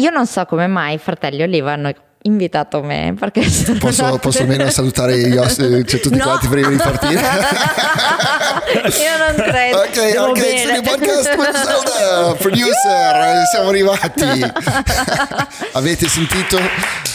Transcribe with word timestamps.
io 0.00 0.10
non 0.10 0.26
so 0.26 0.44
come 0.46 0.66
mai 0.66 0.96
fratelli 0.98 1.42
Oliva 1.42 1.72
hanno 1.72 1.92
invitato 2.22 2.82
me 2.82 3.14
perché 3.18 3.40
Posso, 3.78 4.18
posso 4.18 4.42
almeno 4.42 4.68
salutare 4.70 5.16
gli 5.18 5.36
ospiti, 5.36 5.86
cioè 5.86 6.00
tutti 6.00 6.16
No. 6.16 6.24
quanti 6.24 6.48
prima 6.48 6.68
di 6.68 6.76
partire? 6.76 7.20
io 7.20 9.16
non 9.18 9.34
credo 9.36 9.78
Ok, 9.78 10.12
Devo 10.12 10.26
ok, 10.26 10.40
bene. 10.40 10.80
Podcast 10.82 11.22
Zelda, 11.22 12.34
producer, 12.38 13.42
siamo 13.50 13.68
arrivati. 13.70 14.52
avete 15.72 16.08
sentito, 16.08 16.58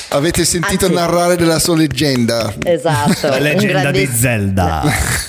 avete 0.09 0.43
sentito 0.45 0.85
Anzi. 0.85 0.97
narrare 0.97 1.35
della 1.35 1.59
sua 1.59 1.75
leggenda? 1.75 2.53
esatto 2.63 3.27
La 3.29 3.39
leggenda 3.39 3.91
di 3.91 4.05
Zelda. 4.07 4.83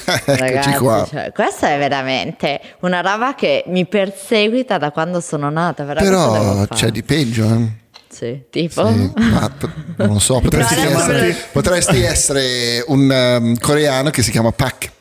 Eccoci 0.07 0.39
Ragazzi, 0.41 0.73
qua. 0.75 1.07
cioè, 1.11 1.33
questa 1.35 1.71
è 1.75 1.79
veramente 1.79 2.61
una 2.81 3.01
roba 3.03 3.35
che 3.35 3.65
mi 3.67 3.85
perseguita 3.87 4.79
da 4.79 4.91
quando 4.91 5.21
sono 5.21 5.51
nata. 5.51 5.85
Però 5.85 6.65
c'è 6.69 6.91
di 6.91 7.03
peggio, 7.03 7.45
eh? 7.45 7.85
Sì, 8.17 8.45
tipo. 8.49 8.87
Sì, 8.91 9.13
ma 9.15 9.53
non 9.97 10.15
lo 10.15 10.19
so, 10.19 10.41
potresti, 10.41 10.75
essere, 10.75 11.37
potresti 11.53 12.01
essere 12.01 12.83
un 12.87 13.11
um, 13.11 13.59
coreano 13.59 14.09
che 14.09 14.23
si 14.23 14.31
chiama 14.31 14.53
Pak. 14.53 14.93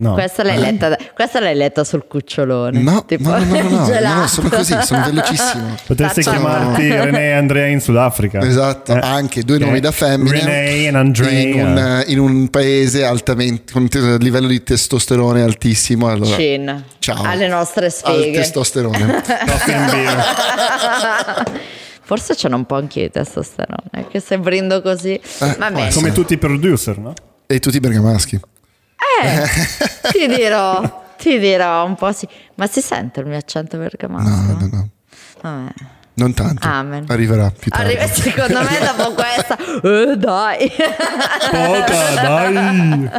No. 0.00 0.14
Questa 0.14 0.42
l'hai, 0.42 0.56
letta, 0.58 0.96
questa 1.14 1.40
l'hai 1.40 1.54
letta 1.54 1.84
sul 1.84 2.06
cucciolone. 2.08 2.80
No, 2.80 3.04
tipo, 3.04 3.28
no, 3.28 3.36
no, 3.36 3.44
no, 3.44 3.60
no, 3.68 3.86
no, 3.86 4.14
no, 4.20 4.26
sono 4.26 4.48
così, 4.48 4.74
sono 4.80 5.04
velocissimo. 5.04 5.74
Potresti 5.86 6.22
Facciamo- 6.22 6.46
chiamarti 6.48 6.88
René 6.90 7.28
e 7.28 7.32
Andrea 7.32 7.66
in 7.66 7.82
Sudafrica. 7.82 8.40
Esatto, 8.40 8.94
Eh, 8.94 8.98
anche 8.98 9.42
due 9.42 9.58
che 9.58 9.66
nomi 9.66 9.78
da 9.80 9.92
femmine. 9.92 10.38
René 10.38 10.70
e 10.70 10.88
Andrea. 10.88 11.30
In 11.30 11.54
un, 11.66 12.04
in 12.06 12.18
un 12.18 12.48
paese 12.48 13.04
altamente 13.04 13.72
con 13.74 13.86
un 13.92 14.16
livello 14.20 14.46
di 14.46 14.62
testosterone 14.62 15.42
altissimo. 15.42 16.08
Allora, 16.08 16.34
Cin. 16.34 16.82
Ciao. 16.98 17.22
Alle 17.22 17.48
nostre 17.48 17.84
al 17.84 17.92
sfighe. 17.92 18.38
testosterone. 18.38 19.22
Forse 22.02 22.34
c'hanno 22.36 22.56
un 22.56 22.66
po' 22.66 22.74
anche 22.76 23.02
di 23.02 23.10
testosterone, 23.10 24.06
che 24.10 24.20
se 24.20 24.38
brindo 24.38 24.82
così. 24.82 25.14
Eh, 25.14 25.20
Va 25.38 25.46
può 25.54 25.68
bene. 25.68 25.86
essere. 25.88 26.00
Come 26.02 26.12
tutti 26.12 26.32
i 26.32 26.38
producer, 26.38 26.98
no? 26.98 27.12
e 27.46 27.58
tutti 27.58 27.76
i 27.76 27.80
bergamaschi. 27.80 28.40
Eh, 29.22 30.10
ti 30.10 30.26
dirò, 30.26 31.04
ti 31.16 31.38
dirò 31.38 31.84
un 31.84 31.94
po' 31.94 32.12
sì. 32.12 32.28
Ma 32.56 32.66
si 32.66 32.80
sente 32.80 33.20
il 33.20 33.26
mio 33.26 33.38
accento 33.38 33.78
bergamasco? 33.78 34.28
No, 34.28 34.58
no, 34.58 34.68
no. 34.70 34.88
Vabbè. 35.40 35.72
Non 36.20 36.34
tanto. 36.34 36.68
Amen. 36.68 37.06
Arriverà 37.08 37.50
più 37.58 37.70
tardi. 37.70 37.96
Arriva, 37.96 38.12
secondo 38.12 38.60
me 38.60 38.78
dopo 38.78 39.14
questa, 39.16 39.56
eh, 39.56 40.16
dai. 40.18 40.70
Poca, 41.50 42.14
dai. 42.14 43.10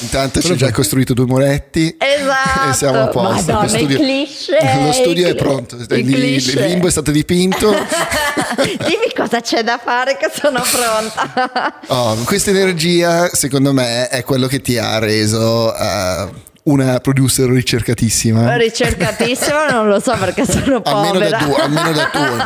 Intanto 0.00 0.40
ci 0.40 0.52
hai 0.52 0.56
già 0.56 0.72
costruito 0.72 1.12
due 1.12 1.26
muretti. 1.26 1.94
Esatto. 1.98 2.48
E 2.70 2.72
siamo 2.72 3.02
a 3.02 3.08
posto. 3.08 3.52
Madonna, 3.52 3.62
Lo 3.62 3.68
studio, 3.68 3.98
cliché, 3.98 4.80
lo 4.82 4.92
studio 4.92 5.28
è 5.28 5.34
pronto. 5.34 5.76
i 5.76 5.84
Il, 5.98 6.60
limbo 6.60 6.86
è 6.86 6.90
stato 6.90 7.10
dipinto. 7.10 7.70
Dimmi 7.70 9.12
cosa 9.14 9.40
c'è 9.40 9.62
da 9.62 9.78
fare 9.82 10.16
che 10.16 10.30
sono 10.32 10.62
pronta. 10.62 11.80
Oh, 11.88 12.14
questa 12.24 12.50
energia, 12.50 13.28
secondo 13.34 13.74
me, 13.74 14.08
è 14.08 14.24
quello 14.24 14.46
che 14.46 14.62
ti 14.62 14.78
ha 14.78 14.98
reso 14.98 15.74
eh, 15.76 16.28
una 16.70 16.98
producer 17.00 17.48
ricercatissima. 17.48 18.56
Ricercatissima, 18.58 19.68
non 19.70 19.88
lo 19.88 20.00
so 20.00 20.16
perché 20.18 20.44
sono 20.46 20.80
Almeno 20.84 21.12
povera. 21.12 21.38
da, 21.38 21.44
due, 21.44 21.54
almeno 21.56 21.92
da 21.92 22.10
due. 22.12 22.36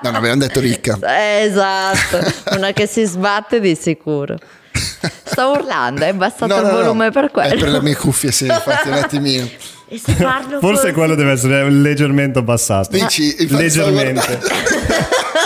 No, 0.02 0.10
no, 0.10 0.16
abbiamo 0.18 0.36
detto 0.36 0.60
ricca. 0.60 0.98
Esatto, 1.40 2.18
una 2.56 2.72
che 2.72 2.86
si 2.86 3.04
sbatte 3.04 3.60
di 3.60 3.74
sicuro. 3.74 4.36
Sto 5.24 5.50
urlando, 5.50 6.04
è 6.04 6.08
abbassato 6.08 6.46
No, 6.46 6.54
no, 6.56 6.60
il 6.60 6.66
no, 6.74 6.80
volume 6.82 7.10
per 7.10 7.30
quello. 7.30 7.54
È 7.54 7.58
per 7.58 7.68
le 7.70 7.82
mie 7.82 7.96
cuffie, 7.96 8.30
sì, 8.30 8.46
infatti, 8.46 8.88
un 8.88 8.94
attimino. 9.02 9.48
E 9.88 9.98
se 9.98 10.12
parlo 10.12 10.60
Forse 10.60 10.80
così? 10.82 10.92
quello 10.92 11.14
deve 11.14 11.32
essere 11.32 11.68
leggermente 11.70 12.38
abbassato. 12.38 12.90
Dici, 12.96 13.34
leggermente. 13.48 14.38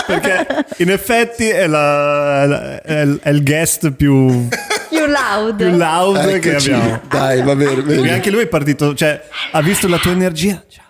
Perché 0.05 0.65
in 0.77 0.89
effetti 0.91 1.47
è, 1.49 1.67
la- 1.67 2.81
è 2.81 3.01
il- 3.01 3.19
è 3.21 3.29
il 3.29 3.43
guest 3.43 3.91
più, 3.91 4.47
più 4.89 5.05
loud. 5.05 5.55
più 5.55 5.75
loud 5.75 6.39
che 6.39 6.55
abbiamo. 6.55 7.01
Dai, 7.07 7.41
va 7.41 7.55
bene, 7.55 7.79
E 7.79 7.81
bene. 7.83 8.13
anche 8.13 8.29
lui 8.31 8.43
è 8.43 8.47
partito, 8.47 8.93
cioè 8.95 9.21
ha 9.51 9.61
visto 9.61 9.87
la 9.87 9.97
tua 9.97 10.11
energia. 10.11 10.63
Ciao. 10.67 10.81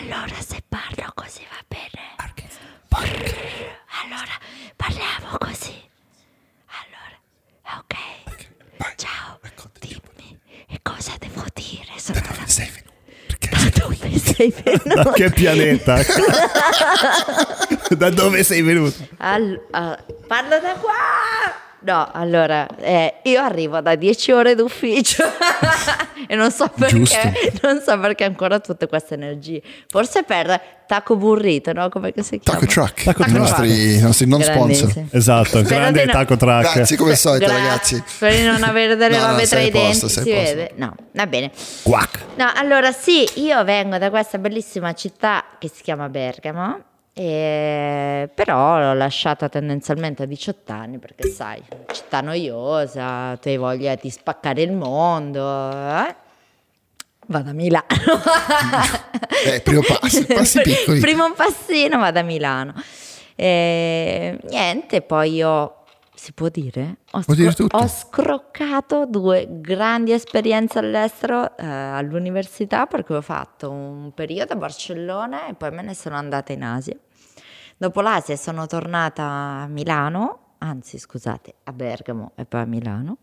Allora, 0.00 0.34
se 0.46 0.56
parlo 0.68 1.10
così 1.14 1.40
va 1.50 1.62
bene. 1.66 1.86
Allora, 4.04 4.32
parliamo 4.76 5.36
così. 5.38 5.74
Allora, 6.66 7.80
ok. 7.80 8.94
Ciao, 8.96 9.38
dimmi. 9.80 10.38
E 10.68 10.78
cosa 10.82 11.12
devo 11.18 11.44
dire? 11.54 11.98
Sono. 11.98 12.20
Perché 12.20 12.38
da 12.38 12.46
dove 13.78 14.18
sei 14.18 14.52
Da 14.64 14.72
venuto? 14.94 15.10
che 15.12 15.30
pianeta? 15.30 16.00
da 17.96 18.10
dove 18.10 18.42
sei 18.44 18.62
venuto? 18.62 18.96
All- 19.18 19.60
ah, 19.70 19.98
parlo 20.26 20.58
da 20.60 20.72
qua. 20.80 20.92
No, 21.80 22.10
allora, 22.12 22.66
eh, 22.80 23.20
io 23.22 23.40
arrivo 23.40 23.80
da 23.80 23.94
10 23.94 24.32
ore 24.32 24.54
d'ufficio 24.56 25.22
e 26.26 26.34
non 26.34 26.50
so 26.50 26.68
perché, 26.76 26.96
Giusto. 26.96 27.18
non 27.62 27.80
so 27.80 27.98
perché 28.00 28.24
ancora 28.24 28.58
tutte 28.58 28.88
queste 28.88 29.14
energie. 29.14 29.62
Forse 29.88 30.24
per 30.24 30.60
Taco 30.88 31.14
Burrito, 31.16 31.72
no? 31.72 31.88
Come 31.88 32.12
che 32.12 32.22
si 32.24 32.40
chiama? 32.40 32.58
Taco 32.58 32.72
Truck, 32.72 33.02
Taco 33.04 33.22
i 33.22 33.24
Truck. 33.26 33.38
nostri, 33.38 33.94
i 33.94 34.00
nostri 34.00 34.26
non 34.26 34.42
sponsor. 34.42 34.92
Esatto, 35.10 35.62
grande 35.62 36.04
no- 36.04 36.12
taco 36.12 36.36
track. 36.36 36.74
Grazie 36.74 36.96
come 36.96 37.10
al 37.12 37.16
solito, 37.16 37.46
Grazie. 37.46 37.62
ragazzi. 38.18 38.36
Di 38.40 38.44
non 38.46 38.62
avere 38.64 38.96
delle 38.96 39.16
No, 39.18 39.26
no, 39.26 39.30
robe 39.32 39.46
tra 39.46 39.56
sei 39.58 39.68
i 39.68 39.70
posto, 39.70 40.06
denti. 40.06 40.08
sei 40.08 40.24
Si 40.24 40.30
posto. 40.30 40.54
vede? 40.56 40.72
No, 40.76 40.94
va 41.12 41.26
bene. 41.28 41.50
Quack. 41.82 42.20
No, 42.36 42.50
allora 42.56 42.90
sì, 42.90 43.24
io 43.34 43.62
vengo 43.64 43.98
da 43.98 44.10
questa 44.10 44.38
bellissima 44.38 44.92
città 44.94 45.44
che 45.58 45.70
si 45.72 45.82
chiama 45.82 46.08
Bergamo, 46.08 46.80
e- 47.18 48.28
però 48.32 48.78
l'ho 48.78 48.94
lasciata 48.94 49.48
tendenzialmente 49.48 50.22
a 50.22 50.26
18 50.26 50.72
anni 50.72 50.98
perché 50.98 51.28
sai, 51.28 51.60
città 51.92 52.20
noiosa, 52.20 53.36
tu 53.40 53.48
hai 53.48 53.56
voglia 53.56 53.96
di 53.96 54.08
spaccare 54.08 54.62
il 54.62 54.72
mondo. 54.72 55.40
eh? 55.70 56.14
Vado 57.26 57.50
a 57.50 57.52
Milano. 57.52 57.84
Eh, 59.46 59.60
primo 59.60 59.82
passo, 59.82 60.24
passi 60.32 60.60
piccoli. 60.62 61.00
Primo 61.00 61.32
passino, 61.34 61.98
vado 61.98 62.20
a 62.20 62.22
Milano. 62.22 62.72
E, 63.34 64.38
niente, 64.48 65.02
poi 65.02 65.34
io... 65.34 65.72
Si 66.14 66.32
può 66.32 66.48
dire? 66.48 66.96
Ho, 67.12 67.20
Può 67.20 67.34
dire 67.34 67.54
ho 67.70 67.86
scroccato 67.86 69.06
due 69.06 69.46
grandi 69.48 70.10
esperienze 70.12 70.80
all'estero 70.80 71.56
eh, 71.56 71.64
all'università 71.64 72.86
perché 72.86 73.14
ho 73.14 73.20
fatto 73.20 73.70
un 73.70 74.12
periodo 74.14 74.54
a 74.54 74.56
Barcellona 74.56 75.46
e 75.46 75.54
poi 75.54 75.70
me 75.70 75.82
ne 75.82 75.94
sono 75.94 76.16
andata 76.16 76.52
in 76.52 76.64
Asia. 76.64 76.96
Dopo 77.80 78.00
l'Asia 78.00 78.36
sono 78.36 78.66
tornata 78.66 79.22
a 79.22 79.66
Milano, 79.68 80.54
anzi 80.58 80.98
scusate, 80.98 81.54
a 81.64 81.72
Bergamo 81.72 82.32
e 82.34 82.44
poi 82.44 82.62
a 82.62 82.64
Milano. 82.64 83.18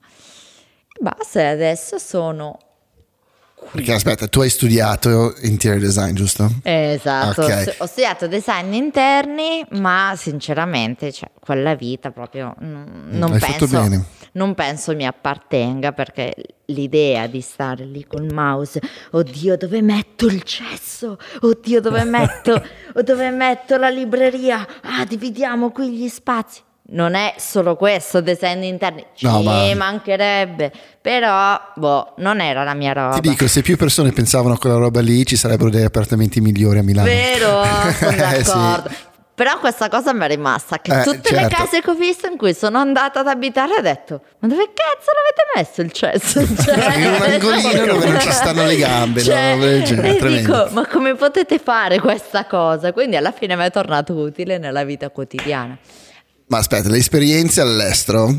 E 0.87 0.99
basta, 1.01 1.41
e 1.41 1.45
adesso 1.47 1.97
sono 1.99 2.57
Perché 3.71 3.93
aspetta, 3.93 4.27
tu 4.27 4.41
hai 4.41 4.49
studiato 4.49 5.33
interior 5.41 5.81
design, 5.81 6.13
giusto? 6.13 6.49
Esatto, 6.63 7.41
Ok. 7.43 7.49
ho 7.51 7.61
stu- 7.61 7.75
ho 7.79 7.85
studiato 7.85 8.27
design 8.27 8.73
interni, 8.73 9.65
ma 9.71 10.13
sinceramente 10.15 11.11
cioè, 11.11 11.29
quella 11.39 11.75
vita 11.75 12.11
proprio 12.11 12.53
non, 12.59 13.31
hai 13.33 13.39
fatto 13.39 13.67
penso, 13.67 13.81
bene. 13.81 14.05
Non 14.35 14.53
penso 14.53 14.95
mi 14.95 15.05
appartenga 15.05 15.91
perché 15.91 16.33
l'idea 16.65 17.27
di 17.27 17.41
stare 17.41 17.83
lì 17.85 18.05
col 18.05 18.31
mouse, 18.31 18.81
oddio 19.11 19.57
dove 19.57 19.81
metto 19.81 20.25
il 20.27 20.43
cesso, 20.43 21.17
oddio 21.41 21.81
dove 21.81 22.03
metto, 22.05 22.61
dove 23.03 23.29
metto 23.31 23.77
la 23.77 23.89
libreria, 23.89 24.65
ah 24.81 25.05
dividiamo 25.05 25.71
qui 25.71 25.91
gli 25.91 26.07
spazi. 26.07 26.61
Non 26.87 27.15
è 27.15 27.33
solo 27.39 27.75
questo 27.75 28.21
design 28.21 28.61
interni, 28.61 29.03
ci 29.15 29.25
No, 29.25 29.41
ma- 29.41 29.73
mancherebbe, 29.73 30.71
però 31.01 31.59
boh, 31.73 32.13
non 32.17 32.39
era 32.41 32.63
la 32.63 32.75
mia 32.75 32.93
roba. 32.93 33.15
Ti 33.19 33.27
dico, 33.27 33.47
se 33.47 33.63
più 33.63 33.75
persone 33.75 34.11
pensavano 34.11 34.53
a 34.53 34.57
quella 34.59 34.75
roba 34.77 35.01
lì, 35.01 35.25
ci 35.25 35.35
sarebbero 35.35 35.71
degli 35.71 35.81
appartamenti 35.83 36.41
migliori 36.41 36.77
a 36.77 36.83
Milano. 36.83 37.07
Vero, 37.07 37.63
sono 37.97 38.11
Eh, 38.11 38.43
sì. 38.43 38.95
Però 39.35 39.59
questa 39.59 39.89
cosa 39.89 40.13
mi 40.13 40.23
è 40.23 40.27
rimasta, 40.29 40.79
che 40.79 40.97
Eh, 41.01 41.03
tutte 41.03 41.31
le 41.33 41.39
certo. 41.39 41.55
case 41.57 41.81
che 41.81 41.89
ho 41.89 41.93
visto 41.93 42.25
in 42.27 42.37
cui 42.37 42.53
sono 42.53 42.77
andata 42.77 43.19
ad 43.19 43.27
abitare 43.27 43.73
ho 43.77 43.81
detto, 43.81 44.21
ma 44.39 44.47
dove 44.47 44.69
cazzo 44.73 45.11
l'avete 45.11 45.51
messo 45.55 45.81
il 45.81 45.91
cesso? 45.91 46.39
Cioè, 46.63 46.97
In 46.97 47.05
un 47.07 47.21
angolino 47.21 47.85
dove 47.93 48.07
non 48.11 48.19
ci 48.21 48.31
stanno 48.31 48.63
le 48.63 48.77
gambe, 48.77 49.19
no? 49.19 49.25
Cioè, 49.25 49.57
Del 49.59 49.83
genere, 49.83 50.17
e 50.17 50.37
dico, 50.41 50.67
ma 50.71 50.87
come 50.87 51.15
potete 51.15 51.59
fare 51.59 51.99
questa 51.99 52.45
cosa? 52.45 52.93
Quindi 52.93 53.17
alla 53.17 53.33
fine 53.33 53.57
mi 53.57 53.65
è 53.65 53.71
tornato 53.71 54.13
utile 54.13 54.57
nella 54.57 54.85
vita 54.85 55.09
quotidiana. 55.09 55.77
Ma 56.47 56.57
aspetta, 56.59 56.87
le 56.87 56.97
esperienze 56.97 57.59
all'estero 57.59 58.29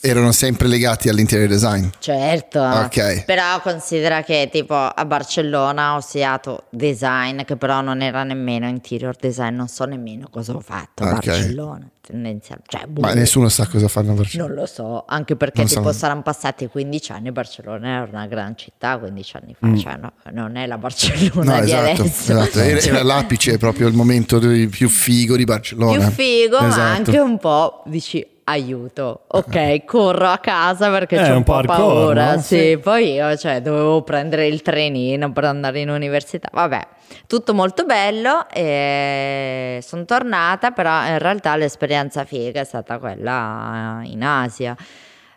erano 0.00 0.32
sempre 0.32 0.68
legati 0.68 1.08
all'interior 1.08 1.48
design. 1.48 1.86
Certo, 1.98 2.60
Ok. 2.60 3.24
però 3.24 3.60
considera 3.60 4.22
che 4.22 4.48
tipo 4.50 4.74
a 4.74 5.04
Barcellona 5.04 5.94
ho 5.96 6.00
studiato 6.00 6.64
design, 6.70 7.42
che 7.42 7.56
però 7.56 7.80
non 7.80 8.00
era 8.02 8.22
nemmeno 8.24 8.68
interior 8.68 9.16
design, 9.16 9.54
non 9.54 9.68
so 9.68 9.84
nemmeno 9.84 10.28
cosa 10.30 10.54
ho 10.54 10.60
fatto 10.60 11.02
a 11.04 11.12
Ok. 11.14 11.26
Barcellona, 11.26 11.88
tendenzialmente. 12.00 12.76
Cioè, 12.76 12.86
boh, 12.86 13.00
Ma 13.00 13.12
nessuno 13.14 13.48
sa 13.48 13.66
cosa 13.66 13.88
fanno 13.88 14.12
a 14.12 14.14
Barcellona. 14.14 14.48
Non 14.52 14.58
lo 14.60 14.66
so, 14.66 15.04
anche 15.06 15.36
perché 15.36 15.60
Non 15.62 15.68
tipo 15.68 15.92
so. 15.92 15.98
saranno 15.98 16.22
passati 16.22 16.66
15 16.66 17.12
anni, 17.12 17.32
Barcellona 17.32 17.88
era 17.88 18.08
una 18.10 18.26
gran 18.26 18.56
città 18.56 18.98
15 18.98 19.36
anni 19.36 19.54
fa, 19.58 19.66
Mm. 19.66 19.76
cioè 19.76 19.96
no, 19.96 20.12
non 20.32 20.56
è 20.56 20.66
la 20.66 20.78
Barcellona 20.78 21.56
No, 21.58 21.64
di 21.64 21.70
esatto, 21.70 22.02
adesso. 22.02 22.32
esatto. 22.32 22.58
Era, 22.60 22.80
era 22.80 23.02
l'apice, 23.02 23.58
proprio 23.58 23.88
il 23.88 23.94
momento 23.94 24.38
più 24.38 24.88
figo 24.88 25.36
di 25.36 25.44
Barcellona. 25.44 25.98
più 26.06 26.24
figo, 26.24 26.58
ma 26.60 26.68
Esatto. 26.68 26.80
anche 27.10 27.18
un 27.18 27.38
po' 27.38 27.82
dici 27.86 28.26
aiuto, 28.48 29.24
ok, 29.26 29.84
corro 29.86 30.26
a 30.28 30.38
casa 30.38 30.90
perché 30.90 31.16
Eh, 31.16 31.28
c'ho 31.28 31.36
un, 31.36 31.42
po' 31.44 31.54
hardcore, 31.54 31.76
paura. 31.78 32.34
no? 32.34 32.40
Sì, 32.40 32.78
poi 32.82 33.12
io 33.14 33.36
cioè, 33.36 33.60
dovevo 33.62 34.02
prendere 34.02 34.46
il 34.46 34.62
trenino 34.62 35.32
per 35.32 35.44
andare 35.44 35.80
in 35.80 35.88
università. 35.90 36.48
Vabbè, 36.52 36.86
tutto 37.26 37.54
molto 37.54 37.84
bello 37.84 38.48
e 38.50 39.78
sono 39.82 40.04
tornata, 40.04 40.70
però 40.70 41.06
in 41.06 41.18
realtà 41.18 41.56
l'esperienza 41.56 42.24
figa 42.24 42.60
è 42.60 42.64
stata 42.64 42.98
quella 42.98 44.00
in 44.04 44.22
Asia. 44.22 44.76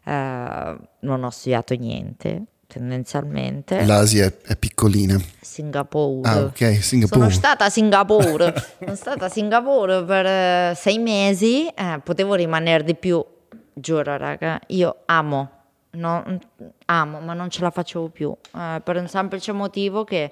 Eh, 0.03 0.77
non 0.99 1.23
ho 1.23 1.29
studiato 1.29 1.75
niente, 1.75 2.43
tendenzialmente. 2.71 3.83
L'Asia 3.85 4.25
è, 4.25 4.33
è 4.47 4.55
piccolina. 4.55 5.19
Singapore. 5.41 6.29
Ah, 6.29 6.39
ok, 6.43 6.81
Singapore. 6.81 7.19
Sono 7.21 7.29
stata 7.29 7.65
a 7.65 7.69
Singapore. 7.69 8.53
Sono 8.79 8.95
stata 8.95 9.25
a 9.25 9.29
Singapore 9.29 10.03
per 10.03 10.25
eh, 10.25 10.73
sei 10.75 10.97
mesi. 10.99 11.67
eh, 11.67 11.99
potevo 12.03 12.35
rimanere 12.35 12.83
di 12.83 12.95
più. 12.95 13.23
Giuro, 13.73 14.17
raga. 14.17 14.59
Io 14.67 14.97
amo. 15.05 15.49
no- 15.91 16.23
amo, 16.85 17.19
ma 17.19 17.33
non 17.33 17.49
ce 17.49 17.61
la 17.61 17.69
facevo 17.71 18.07
più. 18.09 18.33
eh, 18.55 18.81
per 18.83 18.95
un 18.95 19.07
semplice 19.07 19.51
motivo 19.51 20.03
che 20.05 20.31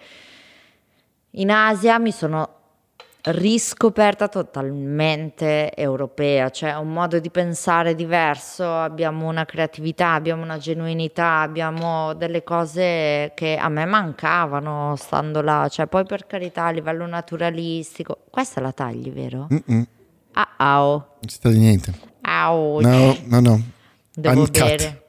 in 1.32 1.52
Asia 1.52 2.00
mi 2.00 2.12
sono 2.12 2.59
riscoperta 3.22 4.28
totalmente 4.30 5.74
europea, 5.76 6.50
cioè 6.50 6.74
un 6.76 6.94
modo 6.94 7.20
di 7.20 7.30
pensare 7.30 7.94
diverso, 7.96 8.74
abbiamo 8.74 9.28
una 9.28 9.46
creatività, 9.46 10.14
abbiamo 10.14 10.42
una 10.44 10.58
genuinità, 10.58 11.40
abbiamo 11.42 12.14
delle 12.14 12.44
cose 12.44 13.32
che 13.36 13.58
a 13.58 13.68
me 13.70 13.86
mancavano 13.86 14.96
stando 14.96 15.42
là, 15.42 15.68
cioè 15.70 15.88
poi 15.88 16.06
per 16.06 16.26
carità 16.28 16.66
a 16.66 16.72
livello 16.72 17.06
naturalistico, 17.06 18.20
questa 18.30 18.62
la 18.62 18.72
tagli, 18.72 19.12
vero? 19.12 19.48
Mm-mm, 19.52 19.86
Ah, 20.34 20.48
au, 20.58 20.92
non 20.92 21.28
si 21.28 21.40
di 21.42 21.58
niente. 21.60 21.94
au, 22.22 22.80
No, 22.80 23.18
no, 23.26 23.40
no. 23.42 23.62
devo 24.14 24.40
Uncut. 24.42 24.52
bere. 24.60 25.04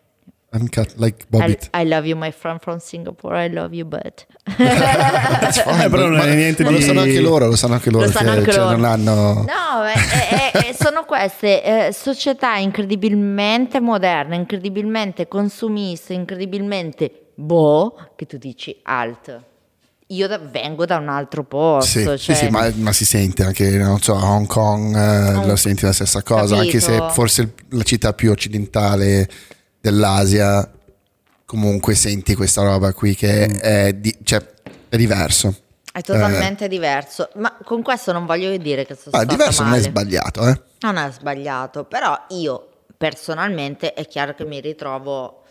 Uncut, 0.52 0.94
like 0.97 1.23
I, 1.23 1.26
Bobbit. 1.31 1.69
I 1.73 1.85
love 1.85 2.06
you 2.08 2.17
my 2.17 2.32
friend 2.32 2.58
from 2.61 2.79
Singapore, 2.81 3.37
I 3.37 3.49
love 3.49 3.73
you 3.75 3.85
but... 3.87 4.26
Fine, 4.56 5.85
Eh, 5.85 5.88
però 5.88 6.08
non 6.08 6.17
ma- 6.19 6.25
è 6.26 6.35
niente 6.35 6.64
ma 6.64 6.70
lo 6.70 6.79
di- 6.79 6.82
sanno 6.82 7.00
anche 7.00 7.20
loro, 7.20 7.47
lo 7.47 7.55
sanno 7.56 7.75
anche 7.75 7.91
loro. 7.91 8.06
Lo 8.06 8.11
sanno 8.11 8.32
che, 8.32 8.38
anche 8.38 8.52
cioè, 8.52 8.61
loro. 8.64 8.76
non 8.76 8.85
hanno... 8.85 9.32
No, 9.47 9.87
eh, 9.87 10.69
eh, 10.70 10.75
sono 10.75 11.05
queste 11.05 11.62
eh, 11.88 11.93
società 11.93 12.56
incredibilmente 12.56 13.79
moderne, 13.81 14.35
incredibilmente 14.37 15.29
consumiste, 15.29 16.14
incredibilmente 16.14 17.26
boh, 17.37 17.94
che 18.17 18.26
tu 18.26 18.37
dici 18.37 18.76
alt. 18.82 19.44
Io 20.08 20.26
da- 20.26 20.38
vengo 20.38 20.85
da 20.85 20.96
un 20.96 21.08
altro 21.08 21.44
posto. 21.44 21.88
Sì, 21.88 22.03
cioè, 22.05 22.19
sì, 22.19 22.35
sì, 22.35 22.49
ma, 22.49 22.69
ma 22.75 22.93
si 22.93 23.05
sente 23.05 23.44
anche, 23.44 23.70
non 23.79 24.00
so, 24.00 24.17
a 24.17 24.25
Hong 24.25 24.49
Kong 24.49 24.96
eh, 24.96 25.35
Hong- 25.37 25.46
lo 25.46 25.55
senti 25.55 25.85
la 25.85 25.93
stessa 25.93 26.23
cosa, 26.25 26.56
anche 26.58 26.81
se 26.81 26.91
Capito. 26.96 27.08
forse 27.11 27.55
la 27.69 27.85
città 27.85 28.12
più 28.14 28.32
occidentale 28.32 29.29
dell'Asia, 29.81 30.71
comunque 31.44 31.94
senti 31.94 32.35
questa 32.35 32.62
roba 32.62 32.93
qui 32.93 33.15
che 33.15 33.49
Mm. 33.49 33.55
è, 33.59 33.93
di- 33.94 34.19
cioè, 34.23 34.44
è 34.88 34.97
diverso. 34.97 35.55
È 35.93 36.03
totalmente 36.03 36.69
diverso. 36.69 37.31
Ma 37.35 37.56
con 37.65 37.82
questo 37.82 38.12
non 38.12 38.25
voglio 38.27 38.56
dire 38.56 38.85
che 38.87 38.94
sono 38.94 39.17
Ah, 39.17 39.21
stata 39.23 39.25
diverso 39.35 39.62
non 39.62 39.73
è 39.73 39.77
male. 39.77 39.88
sbagliato, 39.88 40.47
eh? 40.49 40.61
Non 40.81 40.97
è 40.97 41.11
sbagliato, 41.11 41.85
però 41.85 42.17
io 42.29 42.69
personalmente 42.97 43.93
è 43.94 44.06
chiaro 44.06 44.35
che 44.35 44.44
mi 44.44 44.61
ritrovo 44.61 45.43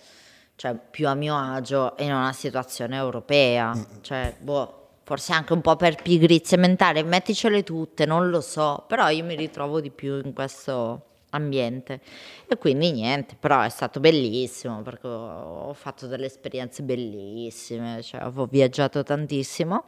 cioè, 0.56 0.76
più 0.76 1.08
a 1.08 1.14
mio 1.14 1.36
agio 1.38 1.96
in 2.00 2.12
una 2.14 2.31
situazione 2.34 2.96
europea, 2.98 3.74
cioè, 4.02 4.36
boh, 4.40 4.76
forse 5.04 5.31
anche 5.34 5.54
un 5.54 5.62
po' 5.62 5.76
per 5.78 6.02
pigrizia 6.02 6.58
mentale, 6.58 7.02
metticele 7.04 7.64
tutte, 7.64 8.06
non 8.06 8.30
lo 8.30 8.42
so, 8.42 8.84
però 8.88 9.10
io 9.10 9.24
mi 9.24 9.36
ritrovo 9.36 9.80
di 9.81 9.90
più 9.90 10.22
in 10.24 10.34
questo 10.34 11.06
ambiente 11.31 12.02
e 12.48 12.58
quindi 12.58 12.92
niente, 12.92 13.36
però 13.40 13.62
è 13.62 13.70
stato 13.70 14.00
bellissimo 14.00 14.81
perché 14.81 15.08
ho 15.08 15.74
fatto 15.74 16.08
delle 16.08 16.26
esperienze 16.26 16.84
bellissime, 16.84 18.02
cioè, 18.02 18.26
ho 18.26 18.46
viaggiato 18.46 19.04
tantissimo. 19.04 19.84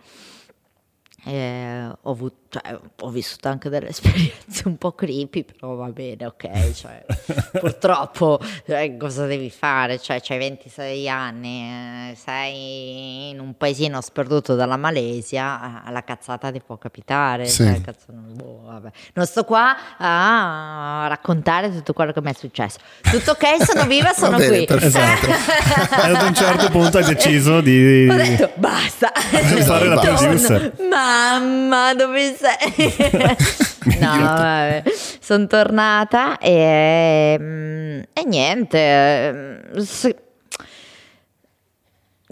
Ho, 1.23 2.09
avuto, 2.09 2.40
cioè, 2.51 2.77
ho 2.99 3.09
vissuto 3.09 3.47
anche 3.47 3.69
delle 3.69 3.87
esperienze 3.95 4.67
un 4.67 4.77
po' 4.77 4.91
creepy, 4.91 5.45
però 5.45 5.75
va 5.75 5.87
bene, 5.87 6.25
ok. 6.25 6.73
Cioè, 6.73 7.05
purtroppo 7.57 8.39
eh, 8.65 8.97
cosa 8.97 9.25
devi 9.25 9.49
fare? 9.49 9.99
Cioè, 9.99 10.19
c'hai 10.21 10.37
26 10.37 11.07
anni, 11.07 12.09
eh, 12.11 12.15
sei 12.15 13.29
in 13.29 13.39
un 13.39 13.55
paesino 13.55 14.01
sperduto 14.01 14.55
dalla 14.55 14.75
Malesia, 14.75 15.83
eh, 15.87 15.91
la 15.93 16.03
cazzata 16.03 16.51
ti 16.51 16.59
può 16.59 16.77
capitare. 16.77 17.45
Sì. 17.45 17.63
cioè, 17.63 17.79
cazzo, 17.79 18.07
non, 18.07 18.33
boh, 18.33 18.63
vabbè. 18.65 18.89
non 19.13 19.25
sto 19.25 19.45
qua 19.45 19.73
a 19.97 21.05
raccontare 21.07 21.71
tutto 21.71 21.93
quello 21.93 22.11
che 22.11 22.21
mi 22.21 22.31
è 22.31 22.35
successo. 22.37 22.79
Tutto 22.99 23.31
ok, 23.31 23.63
sono 23.63 23.85
viva, 23.85 24.11
sono 24.13 24.35
bene, 24.35 24.57
qui. 24.57 24.65
perfetto. 24.65 25.27
E 25.27 26.15
ad 26.15 26.21
un 26.21 26.33
certo 26.33 26.69
punto 26.69 26.97
hai 26.97 27.05
deciso 27.05 27.61
di 27.61 28.09
Ho 28.09 28.15
detto 28.15 28.49
basta. 28.55 29.09
fare 29.15 29.87
la 29.87 29.95
Basta. 29.95 30.15
producer. 30.17 30.73
Mamma, 30.89 31.93
dove 31.93 32.35
sei? 32.35 32.39
no, 33.99 34.07
vabbè. 34.09 34.83
Sono 35.19 35.47
tornata 35.47 36.37
e, 36.37 37.37
mm, 37.39 37.99
e 38.13 38.23
niente. 38.25 39.31
mm, 39.33 39.77
se- 39.79 40.15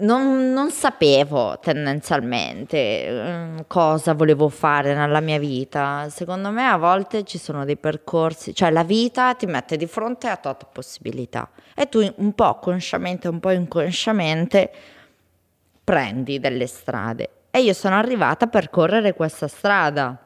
Non, 0.00 0.52
non 0.54 0.70
sapevo 0.70 1.58
tendenzialmente 1.60 3.06
mm, 3.10 3.58
cosa 3.66 4.14
volevo 4.14 4.48
fare 4.48 4.94
nella 4.94 5.20
mia 5.20 5.38
vita. 5.38 6.08
Secondo 6.08 6.50
me 6.50 6.64
a 6.66 6.78
volte 6.78 7.24
ci 7.24 7.36
sono 7.36 7.66
dei 7.66 7.76
percorsi, 7.76 8.54
cioè 8.54 8.70
la 8.70 8.82
vita 8.82 9.34
ti 9.34 9.44
mette 9.44 9.76
di 9.76 9.86
fronte 9.86 10.28
a 10.28 10.36
tot 10.38 10.68
possibilità 10.72 11.50
e 11.74 11.88
tu 11.90 12.00
un 12.16 12.32
po' 12.32 12.58
consciamente, 12.60 13.28
un 13.28 13.40
po' 13.40 13.50
inconsciamente 13.50 14.70
prendi 15.84 16.38
delle 16.40 16.66
strade. 16.66 17.28
E 17.52 17.62
io 17.62 17.72
sono 17.72 17.96
arrivata 17.96 18.44
a 18.44 18.48
percorrere 18.48 19.12
questa 19.12 19.48
strada 19.48 20.16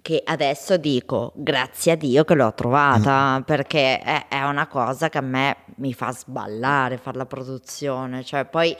che 0.00 0.22
adesso 0.24 0.76
dico 0.78 1.32
grazie 1.34 1.92
a 1.92 1.96
Dio 1.96 2.24
che 2.24 2.34
l'ho 2.34 2.54
trovata 2.54 3.42
perché 3.44 3.98
è, 3.98 4.28
è 4.28 4.40
una 4.44 4.66
cosa 4.66 5.08
che 5.08 5.18
a 5.18 5.20
me 5.20 5.56
mi 5.76 5.92
fa 5.92 6.12
sballare 6.12 6.96
fare 6.96 7.18
la 7.18 7.26
produzione, 7.26 8.24
cioè 8.24 8.46
poi 8.46 8.74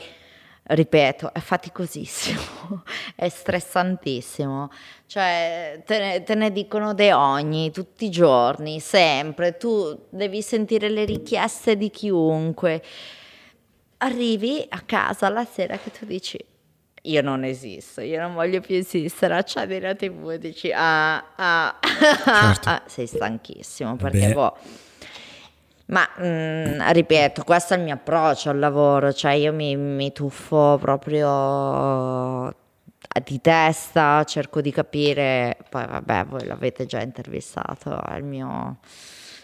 ripeto 0.63 1.33
è 1.33 1.39
faticosissimo, 1.39 2.41
è 3.13 3.29
stressantissimo, 3.29 4.71
cioè 5.05 5.83
te 5.85 5.99
ne, 5.99 6.23
te 6.23 6.33
ne 6.33 6.51
dicono 6.51 6.93
de 6.93 7.13
ogni, 7.13 7.71
tutti 7.71 8.05
i 8.05 8.09
giorni, 8.09 8.79
sempre, 8.79 9.57
tu 9.57 10.07
devi 10.09 10.41
sentire 10.41 10.89
le 10.89 11.05
richieste 11.05 11.77
di 11.77 11.91
chiunque, 11.91 12.81
arrivi 13.97 14.65
a 14.69 14.81
casa 14.81 15.29
la 15.29 15.45
sera 15.45 15.77
che 15.77 15.91
tu 15.91 16.05
dici 16.05 16.55
io 17.09 17.21
non 17.21 17.43
esisto, 17.43 18.01
io 18.01 18.19
non 18.19 18.33
voglio 18.33 18.61
più 18.61 18.75
esistere, 18.75 19.35
accendi 19.35 19.79
la 19.79 19.95
tv 19.95 20.31
e 20.31 20.37
dici 20.39 20.71
ah, 20.73 21.23
ah, 21.35 21.79
Certo. 21.79 22.69
ah, 22.69 22.83
sei 22.85 23.07
stanchissimo 23.07 23.95
perché 23.95 24.27
Beh. 24.27 24.33
boh. 24.33 24.57
Ma 25.87 26.07
mm, 26.21 26.81
ripeto, 26.91 27.43
questo 27.43 27.73
è 27.73 27.77
il 27.77 27.83
mio 27.83 27.93
approccio 27.93 28.49
al 28.49 28.59
lavoro, 28.59 29.13
cioè 29.13 29.31
io 29.33 29.53
mi, 29.53 29.75
mi 29.77 30.11
tuffo 30.11 30.77
proprio 30.81 32.53
di 33.23 33.39
testa, 33.39 34.23
cerco 34.25 34.59
di 34.59 34.71
capire, 34.71 35.57
poi 35.69 35.85
vabbè, 35.87 36.25
voi 36.25 36.45
l'avete 36.45 36.85
già 36.85 37.01
intervistato, 37.01 38.03
è 38.03 38.15
il 38.15 38.23
mio 38.25 38.79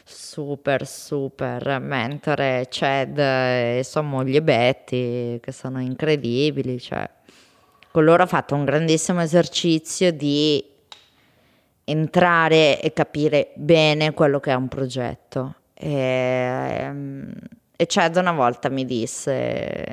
super 0.05 0.85
super 0.85 1.79
mentore 1.79 2.67
Chad 2.69 3.17
e 3.17 3.81
sua 3.85 4.01
moglie 4.01 4.41
Betty 4.41 5.39
che 5.39 5.51
sono 5.53 5.79
incredibili, 5.79 6.79
cioè 6.79 7.09
con 7.93 8.05
loro 8.05 8.23
ho 8.23 8.25
fatto 8.25 8.55
un 8.55 8.65
grandissimo 8.65 9.21
esercizio 9.21 10.11
di 10.11 10.65
entrare 11.83 12.81
e 12.81 12.91
capire 12.91 13.51
bene 13.55 14.13
quello 14.13 14.39
che 14.39 14.49
è 14.49 14.55
un 14.55 14.67
progetto. 14.67 15.53
E, 15.75 16.91
e 17.75 17.85
Chad 17.85 18.15
una 18.15 18.31
volta 18.31 18.69
mi 18.69 18.83
disse: 18.85 19.85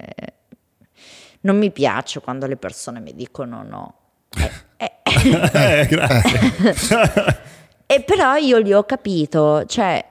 Non 1.41 1.59
mi 1.59 1.71
piace 1.71 2.21
quando 2.21 2.47
le 2.47 2.57
persone 2.57 3.01
mi 3.01 3.15
dicono 3.15 3.63
no. 3.69 3.95
E, 4.79 4.93
e- 5.05 5.81
Eh, 5.83 5.87
grazie. 5.87 7.39
e 7.85 8.01
però 8.01 8.37
io 8.37 8.57
li 8.57 8.73
ho 8.73 8.85
capito, 8.85 9.67
cioè 9.67 10.03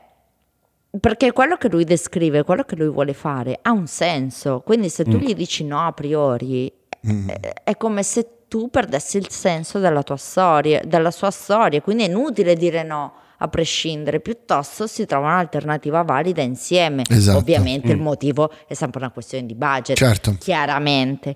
perché 1.00 1.31
quello 1.31 1.55
che 1.58 1.69
lui 1.69 1.86
descrive, 1.86 2.43
quello 2.43 2.63
che 2.63 2.75
lui 2.75 2.89
vuole 2.89 3.13
fare, 3.13 3.58
ha 3.63 3.72
un 3.72 3.88
senso. 3.88 4.60
Quindi 4.62 4.89
se 4.89 5.05
tu 5.05 5.17
Mm. 5.17 5.22
gli 5.22 5.34
dici 5.34 5.63
no 5.63 5.86
a 5.88 5.91
priori, 5.91 6.72
è, 7.01 7.53
è 7.63 7.77
come 7.77 8.03
se 8.03 8.27
tu 8.48 8.70
perdessi 8.70 9.18
il 9.18 9.29
senso 9.29 9.79
della 9.79 10.03
tua 10.03 10.18
storia, 10.18 10.82
della 10.84 11.12
sua 11.12 11.32
storia. 11.32 11.82
Quindi 11.82 12.03
è 12.03 12.08
inutile 12.08 12.56
dire 12.56 12.84
no 12.84 13.13
a 13.41 13.48
prescindere, 13.48 14.20
piuttosto 14.20 14.86
si 14.86 15.06
trova 15.06 15.27
un'alternativa 15.27 16.01
valida 16.01 16.41
insieme. 16.41 17.03
Esatto. 17.10 17.38
Ovviamente 17.38 17.91
il 17.91 17.98
motivo 18.00 18.51
è 18.68 18.74
sempre 18.74 19.00
una 19.00 19.12
questione 19.12 19.46
di 19.46 19.56
budget, 19.56 19.96
Certo. 19.96 20.36
chiaramente. 20.39 21.36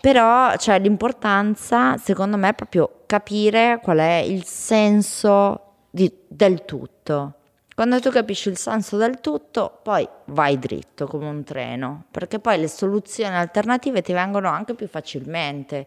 Però 0.00 0.56
cioè, 0.56 0.78
l'importanza, 0.78 1.96
secondo 1.96 2.36
me, 2.36 2.48
è 2.50 2.54
proprio 2.54 3.02
capire 3.06 3.78
qual 3.82 3.98
è 3.98 4.16
il 4.26 4.44
senso 4.44 5.60
di- 5.90 6.12
del 6.28 6.64
tutto. 6.64 7.34
Quando 7.76 8.00
tu 8.00 8.08
capisci 8.08 8.48
il 8.48 8.56
senso 8.56 8.96
del 8.96 9.20
tutto, 9.20 9.80
poi 9.82 10.08
vai 10.28 10.58
dritto 10.58 11.06
come 11.06 11.28
un 11.28 11.44
treno, 11.44 12.04
perché 12.10 12.38
poi 12.38 12.58
le 12.58 12.68
soluzioni 12.68 13.36
alternative 13.36 14.00
ti 14.00 14.14
vengono 14.14 14.48
anche 14.48 14.72
più 14.72 14.88
facilmente. 14.88 15.86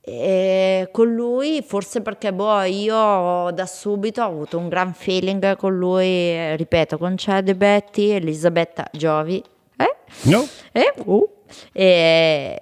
E 0.00 0.88
con 0.92 1.12
lui, 1.12 1.60
forse 1.66 2.02
perché 2.02 2.32
boh, 2.32 2.62
io 2.62 3.50
da 3.50 3.66
subito 3.66 4.22
ho 4.22 4.26
avuto 4.26 4.58
un 4.58 4.68
gran 4.68 4.94
feeling 4.94 5.56
con 5.56 5.76
lui, 5.76 6.54
ripeto, 6.54 6.98
con 6.98 7.14
Chad 7.16 7.48
e 7.48 7.56
Betty, 7.56 8.10
Elisabetta 8.10 8.86
Giovi, 8.92 9.42
eh? 9.76 9.96
No? 10.30 10.46
Eh, 10.70 10.94
uh. 11.04 11.42
E, 11.72 12.56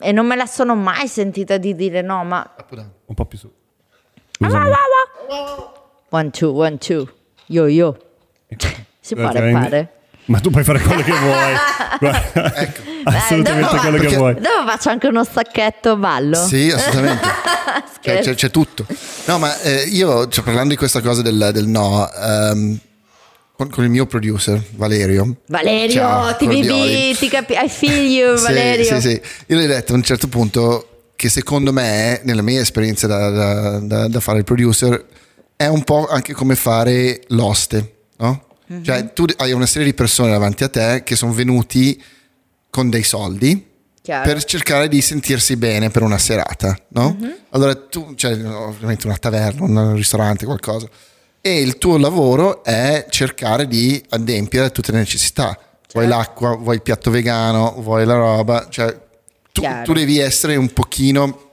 e 0.00 0.12
non 0.12 0.26
me 0.26 0.34
la 0.34 0.46
sono 0.46 0.74
mai 0.74 1.08
sentita 1.08 1.58
di 1.58 1.74
dire 1.74 2.00
no, 2.00 2.24
ma 2.24 2.54
Un 3.04 3.14
po' 3.14 3.26
più 3.26 3.36
su. 3.36 3.52
Ah, 4.40 4.46
Scusami. 4.46 4.70
one 6.08 6.30
two, 6.30 6.52
one 6.52 6.78
two, 6.78 7.06
yo 7.50 7.66
yo. 7.68 7.96
Si 9.00 9.14
può 9.14 9.30
rappare? 9.30 9.92
Ma 10.26 10.38
tu 10.38 10.50
puoi 10.50 10.62
fare 10.62 10.78
quello 10.80 11.02
che 11.02 11.10
vuoi. 11.18 11.52
Guarda, 11.98 12.54
Ecco. 12.56 12.80
Assolutamente 13.04 13.70
dopo- 13.70 13.76
quello 13.80 13.96
che 13.96 14.02
perché- 14.02 14.16
vuoi. 14.16 14.34
Dopo 14.34 14.66
faccio 14.68 14.88
anche 14.90 15.06
uno 15.08 15.24
stacchetto 15.24 15.96
ballo. 15.96 16.36
Sì, 16.36 16.70
assolutamente. 16.70 17.28
Cioè, 18.02 18.20
c'è, 18.20 18.34
c'è 18.34 18.50
tutto. 18.50 18.86
No, 19.26 19.38
ma 19.38 19.60
eh, 19.60 19.82
io, 19.82 20.26
cioè, 20.28 20.42
parlando 20.42 20.70
di 20.70 20.76
questa 20.76 21.00
cosa 21.02 21.20
del, 21.22 21.50
del 21.52 21.66
no, 21.66 22.10
ehm, 22.10 22.78
con, 23.56 23.84
il 23.84 23.90
mio 23.90 24.06
producer, 24.06 24.60
Valerio. 24.70 25.36
Valerio, 25.46 26.00
Ciao, 26.00 26.36
vivi, 26.40 27.14
ti 27.16 27.28
capi, 27.28 27.52
I 27.52 27.68
feel 27.68 28.06
you, 28.06 28.36
Sì, 28.36 28.42
Valerio. 28.44 28.84
Sì, 28.84 29.00
sì. 29.00 29.20
Io 29.48 29.56
gli 29.58 29.64
ho 29.64 29.66
detto 29.66 29.92
a 29.92 29.96
un 29.96 30.02
certo 30.02 30.28
punto 30.28 31.10
che 31.14 31.28
secondo 31.28 31.72
me, 31.72 32.20
nella 32.24 32.42
mia 32.42 32.60
esperienza 32.60 33.06
da, 33.06 33.28
da- 33.30 33.78
da- 33.80 34.08
da 34.08 34.20
fare 34.20 34.38
il 34.38 34.44
producer, 34.44 35.04
è 35.60 35.66
un 35.66 35.84
po' 35.84 36.06
anche 36.06 36.32
come 36.32 36.54
fare 36.56 37.20
l'oste, 37.28 37.96
no? 38.16 38.44
Mhm. 38.68 38.82
Cioè 38.82 39.12
tu 39.12 39.26
hai 39.36 39.52
una 39.52 39.66
serie 39.66 39.86
di 39.86 39.92
persone 39.92 40.30
davanti 40.30 40.64
a 40.64 40.70
te 40.70 41.02
che 41.04 41.16
sono 41.16 41.34
venuti 41.34 42.02
con 42.70 42.88
dei 42.88 43.02
soldi 43.02 43.66
Chiaro. 44.00 44.24
per 44.24 44.42
cercare 44.44 44.88
di 44.88 45.02
sentirsi 45.02 45.56
bene 45.56 45.90
per 45.90 46.00
una 46.00 46.16
serata, 46.16 46.74
no? 46.88 47.14
Mhm. 47.18 47.34
Allora 47.50 47.74
tu, 47.74 48.14
cioè 48.14 48.42
ovviamente 48.42 49.06
una 49.06 49.18
taverna, 49.18 49.62
un 49.64 49.94
ristorante, 49.96 50.46
qualcosa. 50.46 50.88
E 51.42 51.60
il 51.60 51.76
tuo 51.76 51.98
lavoro 51.98 52.64
è 52.64 53.04
cercare 53.10 53.66
di 53.68 54.02
adempiere 54.08 54.64
a 54.66 54.70
tutte 54.70 54.92
le 54.92 54.98
necessità. 54.98 55.58
Vuoi 55.92 56.06
Certo. 56.06 56.08
l'acqua, 56.08 56.56
vuoi 56.56 56.76
il 56.76 56.82
piatto 56.82 57.10
vegano, 57.10 57.74
vuoi 57.80 58.06
la 58.06 58.14
roba, 58.14 58.66
cioè 58.70 58.98
tu, 59.52 59.62
tu 59.84 59.92
devi 59.92 60.16
essere 60.20 60.56
un 60.56 60.72
pochino 60.72 61.49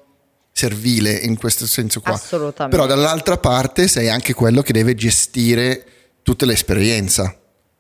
servile 0.57 1.11
in 1.11 1.37
questo 1.37 1.67
senso 1.67 2.01
qua. 2.01 2.13
Assolutamente. 2.13 2.75
Però 2.75 2.87
dall'altra 2.87 3.37
parte 3.37 3.87
sei 3.87 4.09
anche 4.09 4.33
quello 4.33 4.63
che 4.63 4.73
deve 4.73 4.95
gestire 4.95 5.85
tutta 6.23 6.47
l'esperienza. 6.47 7.35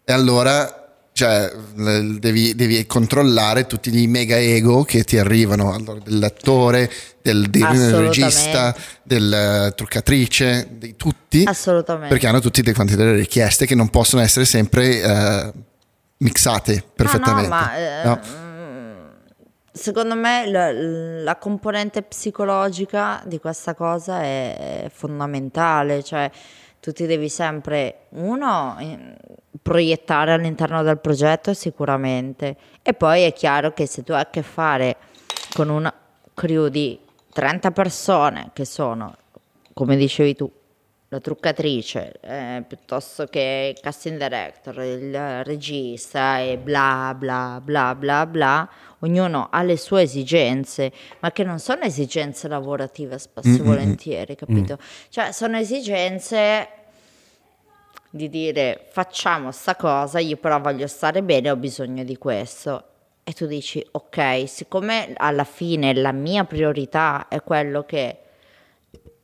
E 0.05 0.13
allora 0.13 0.83
cioè, 1.11 1.51
devi, 1.73 2.53
devi 2.53 2.85
controllare 2.85 3.65
tutti 3.65 3.89
i 3.99 4.05
mega 4.05 4.37
ego 4.37 4.83
che 4.83 5.03
ti 5.03 5.17
arrivano, 5.17 5.73
allora, 5.73 5.99
dell'attore, 6.03 6.91
del, 7.23 7.49
del 7.49 7.95
regista, 7.95 8.75
del 9.01 9.73
truccatrice, 9.75 10.67
di 10.73 10.95
tutti, 10.95 11.43
Assolutamente. 11.47 12.09
perché 12.09 12.27
hanno 12.27 12.39
tutti 12.39 12.61
de- 12.61 12.73
quante 12.73 12.95
delle 12.95 13.15
richieste 13.15 13.65
che 13.65 13.73
non 13.73 13.89
possono 13.89 14.21
essere 14.21 14.45
sempre 14.45 15.01
eh, 15.01 15.51
mixate 16.17 16.83
perfettamente. 16.95 17.49
No, 17.49 17.55
no, 17.55 17.61
ma 17.61 17.75
eh, 17.75 18.03
No? 18.03 18.45
Secondo 19.77 20.15
me 20.15 20.49
la, 20.49 20.71
la 20.71 21.35
componente 21.37 22.01
psicologica 22.01 23.21
di 23.25 23.39
questa 23.39 23.73
cosa 23.73 24.21
è, 24.21 24.89
fondamentale, 24.91 26.03
cioè 26.03 26.29
tu 26.79 26.91
ti 26.91 27.05
devi 27.05 27.29
sempre, 27.29 28.07
uno, 28.09 28.75
proiettare 29.61 30.33
all'interno 30.33 30.83
del 30.83 30.99
progetto 30.99 31.53
sicuramente 31.53 32.55
e 32.81 32.93
poi 32.93 33.23
è 33.23 33.33
chiaro 33.33 33.73
che 33.73 33.85
se 33.85 34.03
tu 34.03 34.11
hai 34.13 34.21
a 34.21 34.29
che 34.29 34.41
fare 34.41 34.97
con 35.53 35.69
una 35.69 35.93
crew 36.33 36.67
di 36.67 36.99
30 37.33 37.71
persone 37.71 38.49
che 38.53 38.65
sono, 38.65 39.15
come 39.73 39.95
dicevi 39.95 40.35
tu, 40.35 40.51
la 41.09 41.19
truccatrice, 41.19 42.19
eh, 42.19 42.63
piuttosto 42.67 43.25
che 43.27 43.73
il 43.73 43.81
casting 43.81 44.17
director, 44.17 44.81
il 44.81 45.43
regista 45.45 46.39
e 46.39 46.57
bla 46.57 47.15
bla 47.17 47.61
bla 47.63 47.95
bla 47.95 48.25
bla, 48.25 48.69
ognuno 48.99 49.47
ha 49.49 49.63
le 49.63 49.77
sue 49.77 50.01
esigenze, 50.01 50.91
ma 51.19 51.31
che 51.31 51.45
non 51.45 51.59
sono 51.59 51.83
esigenze 51.83 52.49
lavorative 52.49 53.17
spesso 53.19 53.47
e 53.47 53.61
volentieri, 53.61 54.35
capito? 54.35 54.77
Cioè 55.07 55.31
sono 55.31 55.57
esigenze 55.57 56.67
di 58.09 58.27
dire 58.29 58.87
facciamo 58.89 59.51
sta 59.51 59.77
cosa, 59.77 60.19
io 60.19 60.35
però 60.35 60.59
voglio 60.59 60.87
stare 60.87 61.23
bene, 61.23 61.51
ho 61.51 61.55
bisogno 61.55 62.03
di 62.03 62.17
questo. 62.17 62.83
E 63.23 63.31
tu 63.31 63.45
dici 63.45 63.85
ok, 63.91 64.43
siccome 64.45 65.13
alla 65.15 65.43
fine 65.45 65.93
la 65.93 66.11
mia 66.11 66.43
priorità 66.43 67.27
è 67.29 67.41
quello 67.43 67.83
che 67.83 68.19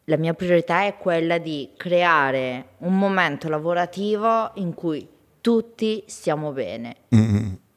la 0.05 0.17
mia 0.17 0.33
priorità 0.33 0.85
è 0.85 0.97
quella 0.97 1.37
di 1.37 1.69
creare 1.77 2.65
un 2.79 2.97
momento 2.97 3.47
lavorativo 3.49 4.51
in 4.55 4.73
cui 4.73 5.07
tutti 5.41 6.03
stiamo 6.07 6.51
bene. 6.51 6.95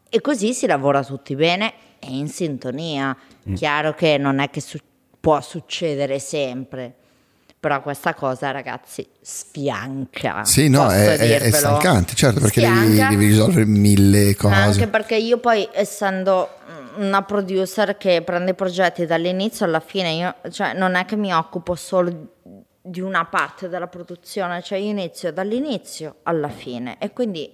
E 0.09 0.21
così 0.21 0.53
si 0.55 0.67
lavora 0.67 1.05
tutti 1.05 1.35
bene 1.35 1.73
e 1.99 2.09
in 2.11 2.29
sintonia. 2.29 3.17
Chiaro 3.55 3.95
che 3.95 4.19
non 4.19 4.39
è 4.41 4.51
che 4.51 4.61
su- 4.61 4.79
può 5.21 5.41
succedere 5.41 6.19
sempre, 6.19 6.95
però 7.59 7.81
questa 7.83 8.15
cosa, 8.15 8.51
ragazzi, 8.51 9.07
sfianca. 9.21 10.45
Sì, 10.45 10.69
no, 10.69 10.89
è, 10.91 11.17
è- 11.17 11.51
stancante, 11.51 12.15
certo, 12.15 12.41
perché 12.41 12.61
devi, 12.61 12.97
devi 12.97 13.27
risolvere 13.27 13.67
mille 13.67 14.35
cose. 14.37 14.55
Anche 14.55 14.87
perché 14.89 15.17
io 15.17 15.39
poi, 15.39 15.69
essendo 15.73 16.49
una 16.97 17.23
producer 17.23 17.97
che 17.97 18.23
prende 18.23 18.53
i 18.53 18.55
progetti 18.55 19.07
dall'inizio 19.07 19.65
alla 19.65 19.81
fine, 19.81 20.13
io, 20.13 20.35
cioè, 20.51 20.75
non 20.75 20.95
è 20.95 21.05
che 21.05 21.17
mi 21.17 21.33
occupo 21.33 21.75
solo 21.75 22.35
di 22.81 23.01
una 23.01 23.25
parte 23.25 23.69
della 23.69 23.89
produzione, 23.89 24.63
cioè 24.63 24.79
io 24.79 24.91
inizio 24.91 25.33
dall'inizio 25.33 26.17
alla 26.23 26.49
fine. 26.49 26.97
E 26.99 27.13
quindi 27.13 27.53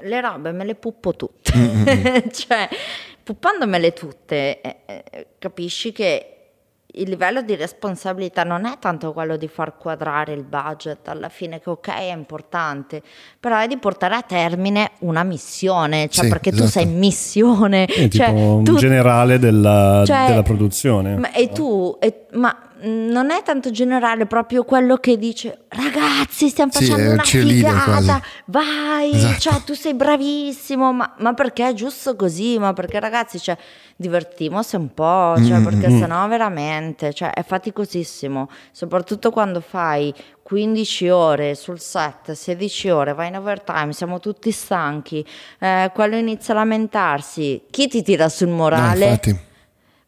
le 0.00 0.20
robe 0.20 0.52
me 0.52 0.64
le 0.64 0.74
puppo 0.74 1.14
tutte. 1.14 1.52
cioè, 2.30 2.68
puppandomele 3.22 3.92
tutte, 3.92 4.60
eh, 4.60 4.76
eh, 4.84 5.26
capisci 5.38 5.92
che 5.92 6.35
il 6.98 7.08
livello 7.08 7.42
di 7.42 7.54
responsabilità 7.56 8.42
non 8.44 8.64
è 8.64 8.78
tanto 8.78 9.12
quello 9.12 9.36
di 9.36 9.48
far 9.48 9.76
quadrare 9.76 10.32
il 10.32 10.44
budget 10.44 11.08
alla 11.08 11.28
fine, 11.28 11.60
che 11.60 11.70
ok 11.70 11.88
è 11.88 12.12
importante, 12.12 13.02
però 13.38 13.58
è 13.58 13.66
di 13.66 13.76
portare 13.76 14.14
a 14.14 14.22
termine 14.22 14.92
una 15.00 15.22
missione, 15.22 16.08
cioè 16.08 16.24
Sì, 16.24 16.30
perché 16.30 16.50
tu 16.50 16.62
esatto. 16.62 16.70
sei 16.70 16.82
in 16.84 16.98
missione, 16.98 17.84
È 17.84 18.08
tipo 18.08 18.24
cioè, 18.24 18.28
un 18.30 18.64
tu- 18.64 18.76
generale 18.76 19.38
della, 19.38 20.02
cioè, 20.06 20.26
della 20.28 20.42
produzione. 20.42 21.16
ma, 21.16 21.32
e 21.32 21.50
tu, 21.50 21.96
e- 22.00 22.26
ma 22.32 22.65
non 22.82 23.30
è 23.30 23.42
tanto 23.42 23.70
generale 23.70 24.26
proprio 24.26 24.64
quello 24.64 24.96
che 24.96 25.16
dice 25.18 25.60
ragazzi 25.68 26.48
stiamo 26.48 26.70
Sì, 26.72 26.84
facendo 26.86 27.10
è 27.10 27.12
una 27.14 27.22
figata, 27.22 27.84
quasi. 27.84 28.12
vai, 28.46 29.10
Esatto. 29.14 29.38
cioè 29.40 29.62
tu 29.64 29.74
sei 29.74 29.94
bravissimo, 29.94 30.92
ma, 30.92 31.14
ma 31.18 31.32
perché 31.34 31.68
è 31.68 31.72
giusto 31.72 32.14
così? 32.16 32.58
Ma 32.58 32.72
perché 32.72 33.00
ragazzi, 33.00 33.38
cioè, 33.40 33.56
divertimos 33.96 34.72
un 34.72 34.92
po', 34.92 35.34
cioè, 35.44 35.60
perché 35.62 35.88
sennò 35.90 36.26
veramente, 36.28 37.12
cioè, 37.12 37.30
è 37.30 37.42
faticosissimo, 37.42 38.48
soprattutto 38.72 39.30
quando 39.30 39.60
fai 39.60 40.12
15 40.42 41.08
ore 41.08 41.54
sul 41.54 41.80
set, 41.80 42.32
16 42.32 42.88
ore, 42.90 43.14
vai 43.14 43.28
in 43.28 43.36
overtime, 43.36 43.92
siamo 43.92 44.20
tutti 44.20 44.50
stanchi, 44.50 45.24
eh, 45.58 45.90
quello 45.94 46.16
inizia 46.16 46.54
a 46.54 46.58
lamentarsi, 46.58 47.62
chi 47.70 47.88
ti 47.88 48.02
tira 48.02 48.28
sul 48.28 48.48
No, 48.48 48.54
morale? 48.56 49.04
infatti, 49.04 49.38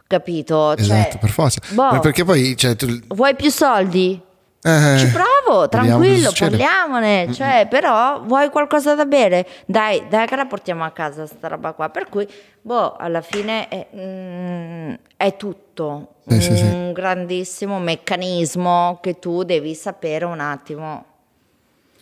Capito? 0.09 0.75
Cioè, 0.75 0.81
esatto, 0.81 1.19
per 1.19 1.29
forza. 1.29 1.61
boh, 1.71 2.01
perché 2.01 2.25
poi, 2.25 2.57
cioè, 2.57 2.75
tu, 2.77 2.87
vuoi 3.09 3.37
più 3.37 3.51
soldi? 3.51 4.19
eh, 4.63 4.97
Ci 4.99 5.11
provo, 5.11 5.69
tranquillo, 5.69 6.33
parliamone. 6.37 7.31
Cioè, 7.33 7.67
però 7.69 8.23
vuoi 8.23 8.49
qualcosa 8.49 8.95
da 8.95 9.05
bere? 9.05 9.47
Dai, 9.67 10.05
dai 10.09 10.27
che 10.27 10.35
la 10.35 10.47
portiamo 10.47 10.83
a 10.83 10.91
casa 10.91 11.27
sta 11.27 11.49
roba 11.49 11.73
qua. 11.73 11.91
Per 11.91 12.09
cui, 12.09 12.27
boh, 12.61 12.97
alla 12.97 13.21
fine 13.21 13.69
è, 13.69 13.87
mm, 13.95 14.95
è 15.17 15.37
tutto 15.37 16.15
Sì, 16.27 16.41
sì, 16.41 16.57
sì. 16.57 16.63
un 16.65 16.93
grandissimo 16.93 17.79
meccanismo 17.79 18.99
che 19.03 19.19
tu 19.19 19.45
devi 19.45 19.75
sapere 19.75 20.25
un 20.25 20.41
attimo 20.41 21.05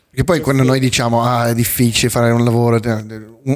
Perché 0.08 0.24
poi 0.24 0.40
quando 0.40 0.62
noi 0.62 0.80
diciamo 0.80 1.22
ah 1.22 1.48
è 1.48 1.54
difficile 1.54 2.08
fare 2.08 2.30
un 2.30 2.44
lavoro, 2.44 2.80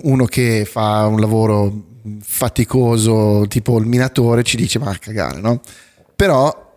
uno 0.03 0.25
che 0.27 0.65
fa 0.67 1.07
un 1.07 1.19
lavoro 1.21 1.73
faticoso 2.21 3.47
tipo 3.49 3.79
il 3.79 3.87
minatore 3.87 4.43
ci 4.43 4.57
dice 4.57 4.79
ma 4.79 4.91
a 4.91 4.99
cagare, 4.99 5.41
no? 5.41 5.61
Però 6.17 6.69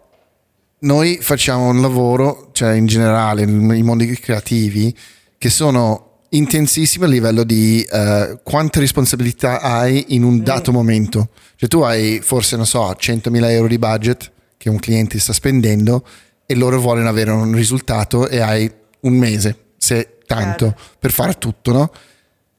noi 0.79 1.17
facciamo 1.21 1.67
un 1.67 1.81
lavoro, 1.81 2.49
cioè 2.51 2.73
in 2.73 2.85
generale 2.85 3.45
nei 3.45 3.83
mondi 3.83 4.07
creativi, 4.17 4.95
che 5.37 5.49
sono 5.49 6.11
intensissimi 6.29 7.05
a 7.05 7.07
livello 7.07 7.43
di 7.43 7.85
uh, 7.89 8.39
quante 8.43 8.79
responsabilità 8.79 9.61
hai 9.61 10.05
in 10.09 10.23
un 10.23 10.41
dato 10.41 10.71
mm. 10.71 10.73
momento. 10.73 11.29
Cioè 11.55 11.69
tu 11.69 11.81
hai 11.81 12.19
forse, 12.21 12.55
non 12.55 12.65
so, 12.65 12.89
100.000 12.89 13.49
euro 13.49 13.67
di 13.67 13.77
budget 13.77 14.31
che 14.57 14.69
un 14.69 14.79
cliente 14.79 15.19
sta 15.19 15.33
spendendo 15.33 16.05
e 16.45 16.55
loro 16.55 16.79
vogliono 16.79 17.09
avere 17.09 17.31
un 17.31 17.53
risultato 17.53 18.27
e 18.27 18.39
hai 18.39 18.71
un 19.01 19.13
mese, 19.13 19.57
se 19.77 20.17
tanto, 20.25 20.67
certo. 20.67 20.81
per 20.99 21.11
fare 21.11 21.33
tutto, 21.33 21.71
no? 21.71 21.91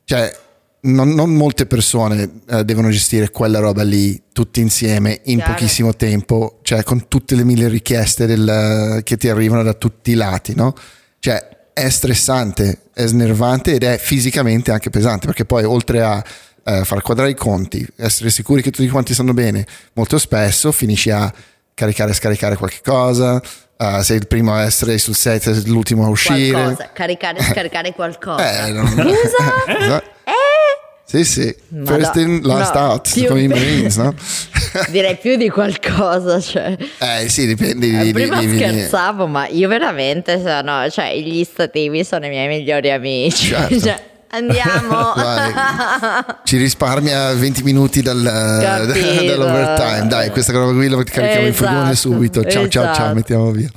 Cioè 0.04 0.42
non, 0.84 1.10
non 1.10 1.34
molte 1.34 1.66
persone 1.66 2.40
eh, 2.48 2.64
devono 2.64 2.90
gestire 2.90 3.30
quella 3.30 3.58
roba 3.58 3.82
lì 3.82 4.20
tutti 4.32 4.60
insieme 4.60 5.20
in 5.24 5.36
Chiaro. 5.36 5.52
pochissimo 5.52 5.94
tempo, 5.94 6.58
cioè 6.62 6.82
con 6.82 7.08
tutte 7.08 7.34
le 7.34 7.44
mille 7.44 7.68
richieste 7.68 8.26
del, 8.26 9.00
che 9.02 9.16
ti 9.16 9.28
arrivano 9.28 9.62
da 9.62 9.74
tutti 9.74 10.10
i 10.10 10.14
lati, 10.14 10.54
no? 10.54 10.74
Cioè 11.18 11.52
è 11.72 11.88
stressante, 11.88 12.82
è 12.92 13.06
snervante 13.06 13.74
ed 13.74 13.82
è 13.82 13.98
fisicamente 13.98 14.70
anche 14.70 14.90
pesante 14.90 15.26
perché 15.26 15.44
poi 15.44 15.64
oltre 15.64 16.02
a 16.02 16.22
eh, 16.64 16.84
far 16.84 17.02
quadrare 17.02 17.30
i 17.30 17.34
conti, 17.34 17.86
essere 17.96 18.30
sicuri 18.30 18.62
che 18.62 18.70
tutti 18.70 18.88
quanti 18.88 19.14
stanno 19.14 19.32
bene, 19.34 19.66
molto 19.94 20.18
spesso 20.18 20.70
finisci 20.70 21.10
a 21.10 21.32
caricare 21.72 22.10
e 22.10 22.14
scaricare 22.14 22.56
qualche 22.56 22.80
cosa, 22.82 23.40
Uh, 23.76 24.02
sei 24.02 24.18
il 24.18 24.28
primo 24.28 24.54
a 24.54 24.62
essere 24.62 24.96
sul 24.98 25.16
set, 25.16 25.46
l'ultimo 25.66 26.04
a 26.04 26.08
uscire. 26.08 26.52
Qualcosa. 26.52 26.90
Caricare 26.92 27.38
e 27.38 27.42
scaricare 27.42 27.92
qualcosa. 27.92 28.66
Eh, 28.66 28.70
non... 28.70 28.86
Scusa? 28.86 30.02
Sì, 31.14 31.24
sì, 31.24 31.56
Ma 31.68 31.92
first 31.92 32.16
no, 32.16 32.20
in, 32.22 32.40
last 32.42 32.74
no, 32.74 32.80
out, 32.80 33.12
più, 33.12 33.26
come 33.26 33.42
i 33.42 33.46
Marines, 33.46 33.96
no? 33.98 34.12
Direi 34.90 35.16
più 35.16 35.36
di 35.36 35.48
qualcosa, 35.48 36.40
cioè. 36.40 36.76
Eh 36.98 37.28
sì, 37.28 37.46
dipende. 37.46 38.08
Eh, 38.08 38.12
prima 38.12 38.40
di, 38.40 38.56
scherzavo, 38.56 39.26
di... 39.26 39.30
ma 39.30 39.46
io 39.46 39.68
veramente 39.68 40.42
sono, 40.42 40.90
cioè 40.90 41.16
gli 41.16 41.44
stativi 41.44 42.02
sono 42.02 42.26
i 42.26 42.30
miei 42.30 42.48
migliori 42.48 42.90
amici. 42.90 43.48
Certo. 43.48 43.78
Cioè, 43.84 44.00
Andiamo. 44.34 45.14
Ci 46.42 46.56
risparmia 46.56 47.32
20 47.34 47.62
minuti 47.62 48.02
dal, 48.02 48.20
dall'overtime. 48.20 50.08
Dai, 50.08 50.30
questa 50.30 50.52
cosa 50.52 50.72
qui 50.72 50.88
la 50.88 50.96
carichiamo 50.96 51.28
esatto, 51.28 51.46
in 51.46 51.54
furgone 51.54 51.94
subito. 51.94 52.40
Ciao, 52.42 52.62
esatto. 52.62 52.68
ciao, 52.68 52.94
ciao, 52.94 53.14
mettiamo 53.14 53.52
via. 53.52 53.68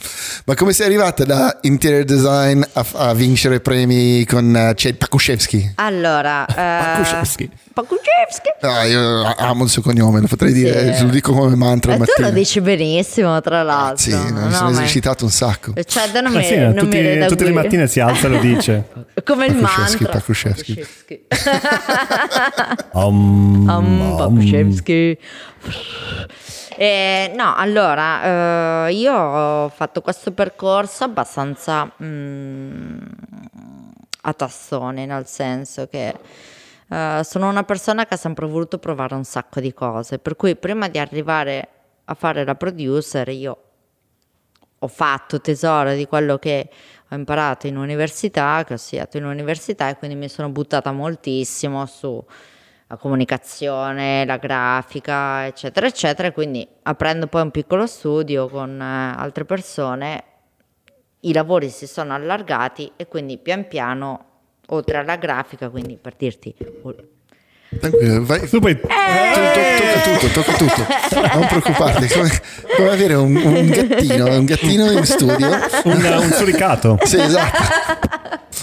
Ma 0.45 0.55
come 0.55 0.73
sei 0.73 0.87
arrivata 0.87 1.25
da 1.25 1.59
interior 1.61 2.03
design 2.05 2.63
a, 2.73 2.85
a 2.93 3.13
vincere 3.13 3.59
premi 3.59 4.25
con 4.25 4.51
uh, 4.51 4.73
Ced 4.73 4.95
Pakushevsky? 4.95 5.73
Allora, 5.75 6.45
uh, 6.49 6.53
Pakushevsky. 6.55 7.49
Pakushevsky. 7.73 8.49
No, 8.61 8.81
io 8.81 9.35
amo 9.37 9.63
il 9.63 9.69
suo 9.69 9.83
cognome, 9.83 10.21
lo 10.21 10.27
potrei 10.27 10.53
dire, 10.53 10.95
sì. 10.95 11.03
lo 11.03 11.09
dico 11.09 11.33
come 11.33 11.55
mantra. 11.55 11.93
E 11.93 11.97
tu 11.99 12.21
lo 12.23 12.31
dici 12.31 12.61
benissimo, 12.61 13.39
tra 13.41 13.61
l'altro. 13.61 13.97
Sì, 13.97 14.09
no, 14.09 14.47
mi 14.47 14.53
sono 14.53 14.71
esercitato 14.71 15.23
un 15.23 15.29
sacco. 15.29 15.73
Cioè, 15.85 16.19
non 16.19 16.33
mi, 16.33 16.43
sì, 16.43 16.57
non 16.57 16.73
tutti, 16.73 16.97
mi 16.97 17.27
tutte 17.27 17.43
le 17.43 17.51
mattine 17.51 17.85
si 17.85 17.99
alza 17.99 18.25
e 18.25 18.29
lo 18.29 18.39
dice. 18.39 18.85
come 19.23 19.45
il 19.45 19.55
mantra. 19.55 20.21
Pakushevsky. 20.49 21.27
um, 22.93 23.67
um, 23.69 24.15
Pakushevsky. 24.17 25.17
Eh, 26.77 27.33
no, 27.35 27.55
allora, 27.55 28.87
eh, 28.87 28.93
io 28.93 29.13
ho 29.13 29.69
fatto 29.69 30.01
questo 30.01 30.31
percorso 30.31 31.05
abbastanza 31.05 31.91
mm, 32.01 32.97
a 34.21 34.33
tassone, 34.33 35.05
nel 35.05 35.25
senso 35.27 35.87
che 35.87 36.15
Uh, 36.89 37.21
sono 37.21 37.49
una 37.49 37.63
persona 37.63 38.05
che 38.05 38.13
ha 38.13 38.17
sempre 38.17 38.45
voluto 38.45 38.77
provare 38.77 39.13
un 39.13 39.25
sacco 39.25 39.59
di 39.59 39.73
cose, 39.73 40.19
per 40.19 40.37
cui 40.37 40.55
prima 40.55 40.87
di 40.87 40.97
arrivare 40.97 41.67
a 42.05 42.13
fare 42.13 42.45
la 42.45 42.55
producer 42.55 43.27
io 43.27 43.57
ho 44.79 44.87
fatto 44.87 45.41
tesoro 45.41 45.93
di 45.93 46.05
quello 46.05 46.37
che 46.37 46.69
ho 47.09 47.15
imparato 47.15 47.67
in 47.67 47.77
università, 47.77 48.63
che 48.65 48.73
ho 48.73 48.77
studiato 48.77 49.17
in 49.17 49.25
università 49.25 49.89
e 49.89 49.97
quindi 49.97 50.15
mi 50.17 50.29
sono 50.29 50.49
buttata 50.49 50.91
moltissimo 50.91 51.85
su 51.85 52.23
la 52.89 52.95
comunicazione, 52.95 54.25
la 54.25 54.37
grafica, 54.37 55.45
eccetera, 55.45 55.87
eccetera. 55.87 56.31
Quindi 56.31 56.67
aprendo 56.83 57.27
poi 57.27 57.41
un 57.41 57.51
piccolo 57.51 57.85
studio 57.85 58.47
con 58.47 58.79
eh, 58.81 59.13
altre 59.17 59.45
persone, 59.45 60.23
i 61.21 61.34
lavori 61.34 61.69
si 61.69 61.88
sono 61.88 62.13
allargati 62.13 62.91
e 62.95 63.08
quindi 63.08 63.38
pian 63.38 63.67
piano 63.67 64.25
oltre 64.67 64.97
alla 64.97 65.15
grafica, 65.15 65.69
quindi 65.69 65.97
per 65.97 66.15
dirti... 66.15 66.55
Tranquillo, 67.80 68.25
vai. 68.25 68.47
Tu 68.47 68.60
puoi... 68.60 68.71
eh! 68.71 69.77
tocca 69.97 70.17
tutto, 70.17 70.41
tocca 70.41 70.58
tutto. 70.58 70.88
Non 71.34 71.47
preoccuparti, 71.47 72.08
come, 72.08 72.41
come 72.75 72.89
avere 72.89 73.13
un, 73.15 73.36
un, 73.36 73.69
gattino, 73.69 74.25
un 74.25 74.45
gattino 74.45 74.91
in 74.91 75.06
studio. 75.06 75.47
Un, 75.84 76.17
un 76.21 76.32
suricato. 76.32 76.97
Sì, 77.03 77.19
esatto. 77.19 77.95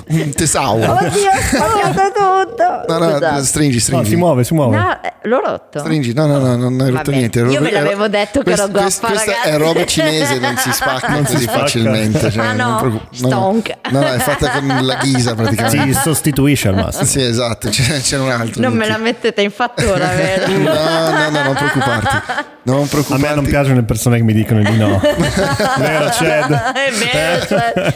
Un 0.09 0.33
tesauro. 0.33 0.93
Oddio, 0.93 1.31
ho 1.31 2.45
tutto. 2.45 2.85
No, 2.89 2.99
no, 2.99 3.11
Scusate. 3.13 3.45
stringi, 3.45 3.81
stringi. 3.81 4.03
No, 4.03 4.09
si 4.09 4.17
muove, 4.17 4.45
si 4.45 4.55
muove. 4.55 4.77
No, 4.77 5.03
eh, 5.03 5.13
l'ho 5.23 5.41
rotto. 5.41 5.79
Stringi, 5.79 6.13
no, 6.13 6.27
no, 6.27 6.39
no, 6.39 6.57
non 6.57 6.81
hai 6.81 6.91
rotto 6.91 7.11
Vabbè, 7.11 7.17
niente. 7.17 7.41
Io 7.41 7.61
ve 7.61 7.71
l'avevo 7.71 8.09
detto 8.09 8.43
che 8.43 8.51
ero 8.53 8.69
goffa, 8.69 9.09
Questa 9.09 9.31
ragazzi. 9.31 9.49
è 9.49 9.59
roba 9.59 9.87
cinese, 9.87 10.39
non 10.39 10.57
si 10.57 10.73
spacca 10.73 11.09
non 11.09 11.27
si 11.27 11.47
facilmente. 11.47 12.31
Cioè, 12.31 12.45
ah 12.45 12.53
no, 12.53 12.81
non 12.81 13.01
stonk. 13.13 13.73
No, 13.91 14.01
no, 14.01 14.07
è 14.07 14.19
fatta 14.19 14.51
con 14.51 14.87
la 14.87 14.97
ghisa 14.97 15.35
praticamente. 15.35 15.95
Si 15.95 16.01
sostituisce 16.01 16.69
al 16.69 16.75
massimo. 16.75 17.05
Sì, 17.05 17.23
esatto, 17.23 17.69
c'è, 17.69 18.01
c'è 18.01 18.19
un 18.19 18.31
altro. 18.31 18.63
Non 18.63 18.75
me 18.75 18.87
la 18.95 18.99
mettete 18.99 19.43
in 19.43 19.51
fattura, 19.51 20.09
vero? 20.15 20.47
no, 20.49 21.11
no, 21.11 21.31
no, 21.31 21.43
non 21.43 21.55
preoccuparti. 21.55 22.47
Non 22.63 22.89
preoccuparti. 22.89 23.25
A 23.25 23.29
me 23.29 23.35
non 23.35 23.45
piacciono 23.45 23.75
le 23.75 23.83
persone 23.83 24.17
che 24.19 24.23
mi 24.23 24.33
dicono 24.33 24.63
di 24.63 24.77
no. 24.77 24.99
vero, 25.79 26.09
Chad? 26.11 26.53
È 26.73 26.91
vero, 26.93 27.45
Chad. 27.45 27.95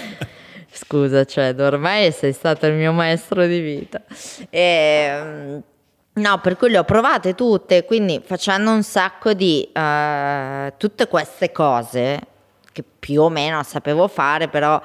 Scusa, 0.72 1.24
Ced, 1.24 1.60
ormai 1.60 2.12
sei 2.12 2.32
stato 2.32 2.66
il 2.66 2.74
mio 2.74 2.92
maestro 2.92 3.46
di 3.46 3.60
vita. 3.60 4.00
E, 4.50 4.60
ehm, 4.60 5.62
no, 6.14 6.40
per 6.40 6.56
cui 6.56 6.70
le 6.70 6.78
ho 6.78 6.84
provate 6.84 7.34
tutte, 7.34 7.84
quindi 7.84 8.20
facendo 8.24 8.70
un 8.70 8.82
sacco 8.82 9.32
di 9.32 9.68
uh, 9.72 10.72
tutte 10.76 11.08
queste 11.08 11.52
cose 11.52 12.20
che 12.72 12.84
più 12.98 13.22
o 13.22 13.28
meno 13.28 13.62
sapevo 13.62 14.06
fare, 14.08 14.48
però 14.48 14.80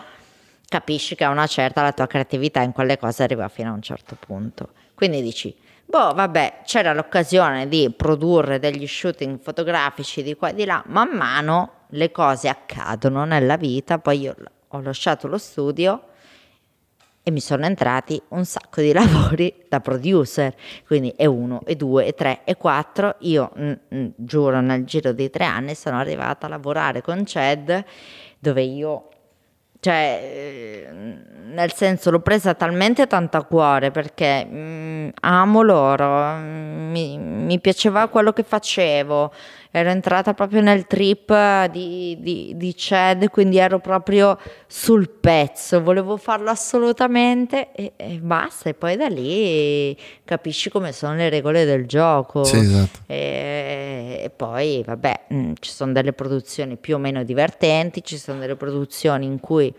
capisci 0.68 1.16
che 1.16 1.24
a 1.24 1.30
una 1.30 1.46
certa 1.46 1.84
la 1.84 1.92
tua 1.92 2.08
creatività 2.08 2.62
in 2.62 2.72
quelle 2.72 2.98
cose 2.98 3.22
arriva 3.22 3.48
fino 3.48 3.70
a 3.70 3.74
un 3.74 3.82
certo 3.82 4.18
punto. 4.20 4.70
Quindi 4.96 5.22
dici, 5.22 5.56
boh, 5.86 6.14
vabbè, 6.14 6.62
c'era 6.66 6.94
l'occasione 6.94 7.68
di 7.68 7.94
produrre 7.96 8.60
degli 8.60 8.88
shooting 8.88 9.40
fotografici 9.40 10.24
di 10.24 10.36
qua 10.36 10.50
e 10.50 10.54
di 10.54 10.66
là, 10.66 10.84
man 10.88 11.10
mano 11.10 11.82
le 11.90 12.12
cose 12.12 12.50
accadono 12.50 13.26
nella 13.26 13.58
vita, 13.58 14.00
poi 14.00 14.22
io 14.22 14.36
ho 14.68 14.82
lasciato 14.82 15.28
lo 15.28 15.38
studio 15.38 16.08
e 17.26 17.32
mi 17.32 17.40
sono 17.40 17.66
entrati 17.66 18.22
un 18.30 18.44
sacco 18.44 18.82
di 18.82 18.92
lavori 18.94 19.66
da 19.70 19.80
producer, 19.80 20.54
quindi 20.86 21.12
e 21.12 21.26
uno, 21.26 21.62
e 21.66 21.76
due, 21.76 22.06
e 22.06 22.14
tre, 22.14 22.42
e 22.44 22.58
quattro. 22.58 23.16
Io 23.20 23.52
mh, 23.56 23.64
mm, 23.64 23.70
mh, 23.70 23.98
mm, 23.98 24.08
giuro 24.16 24.60
nel 24.60 24.84
giro 24.84 25.14
di 25.14 25.30
tre 25.30 25.46
anni 25.46 25.74
sono 25.74 25.98
arrivata 25.98 26.48
a 26.48 26.50
lavorare 26.50 27.02
con 27.02 27.26
Ced, 27.26 27.86
dove 28.40 28.62
io 28.62 29.08
cioè, 29.84 30.20
eh, 30.24 30.88
nel 31.54 31.74
senso 31.74 32.10
l'ho 32.10 32.22
presa 32.22 32.54
talmente 32.54 33.06
tanto 33.06 33.36
a 33.36 33.44
cuore 33.44 33.92
perché 33.92 34.46
mh, 34.46 34.58
mm, 34.58 35.10
amo 35.20 35.62
loro, 35.62 36.38
mi, 36.38 37.18
mi, 37.18 37.60
piaceva 37.60 38.08
quello 38.08 38.32
che 38.32 38.44
facevo, 38.44 39.34
ero 39.72 39.90
entrata 39.90 40.34
proprio 40.34 40.62
nel 40.62 40.88
trip 40.88 41.66
di, 41.66 42.18
di, 42.22 42.54
di 42.56 42.74
Chad, 42.78 43.30
quindi 43.30 43.58
ero 43.58 43.80
proprio 43.80 44.40
sul 44.68 45.10
pezzo, 45.10 45.84
volevo 45.84 46.16
farlo 46.16 46.50
assolutamente 46.50 47.74
e, 47.74 47.92
e, 47.98 48.20
basta, 48.22 48.70
e 48.70 48.74
poi 48.76 48.96
da 48.96 49.08
lì 49.08 49.98
capisci 50.24 50.70
come 50.70 50.94
sono 50.94 51.16
le 51.16 51.28
regole 51.28 51.66
del 51.66 51.86
gioco. 51.88 52.46
Sì, 52.46 52.56
esatto. 52.56 53.00
e, 53.08 53.83
e, 54.22 54.30
poi, 54.30 54.84
vabbè, 54.86 55.26
mh, 55.30 55.52
ci 55.60 55.72
sono 55.72 55.92
delle 55.92 56.14
produzioni 56.14 56.78
più 56.78 56.96
o 56.96 56.98
meno 56.98 57.24
divertenti, 57.24 58.04
ci 58.04 58.18
sono 58.18 58.40
delle 58.40 58.56
produzioni 58.56 59.26
in 59.26 59.40
cui 59.40 59.74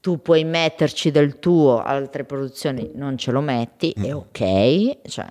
tu 0.00 0.22
puoi 0.22 0.44
metterci 0.44 1.10
del 1.10 1.38
tuo, 1.38 1.82
altre 1.82 2.24
produzioni 2.24 2.90
non 2.94 3.18
ce 3.18 3.30
lo 3.30 3.40
metti, 3.40 3.94
mm. 3.98 4.04
è 4.04 4.14
ok. 4.14 5.08
Cioè, 5.08 5.26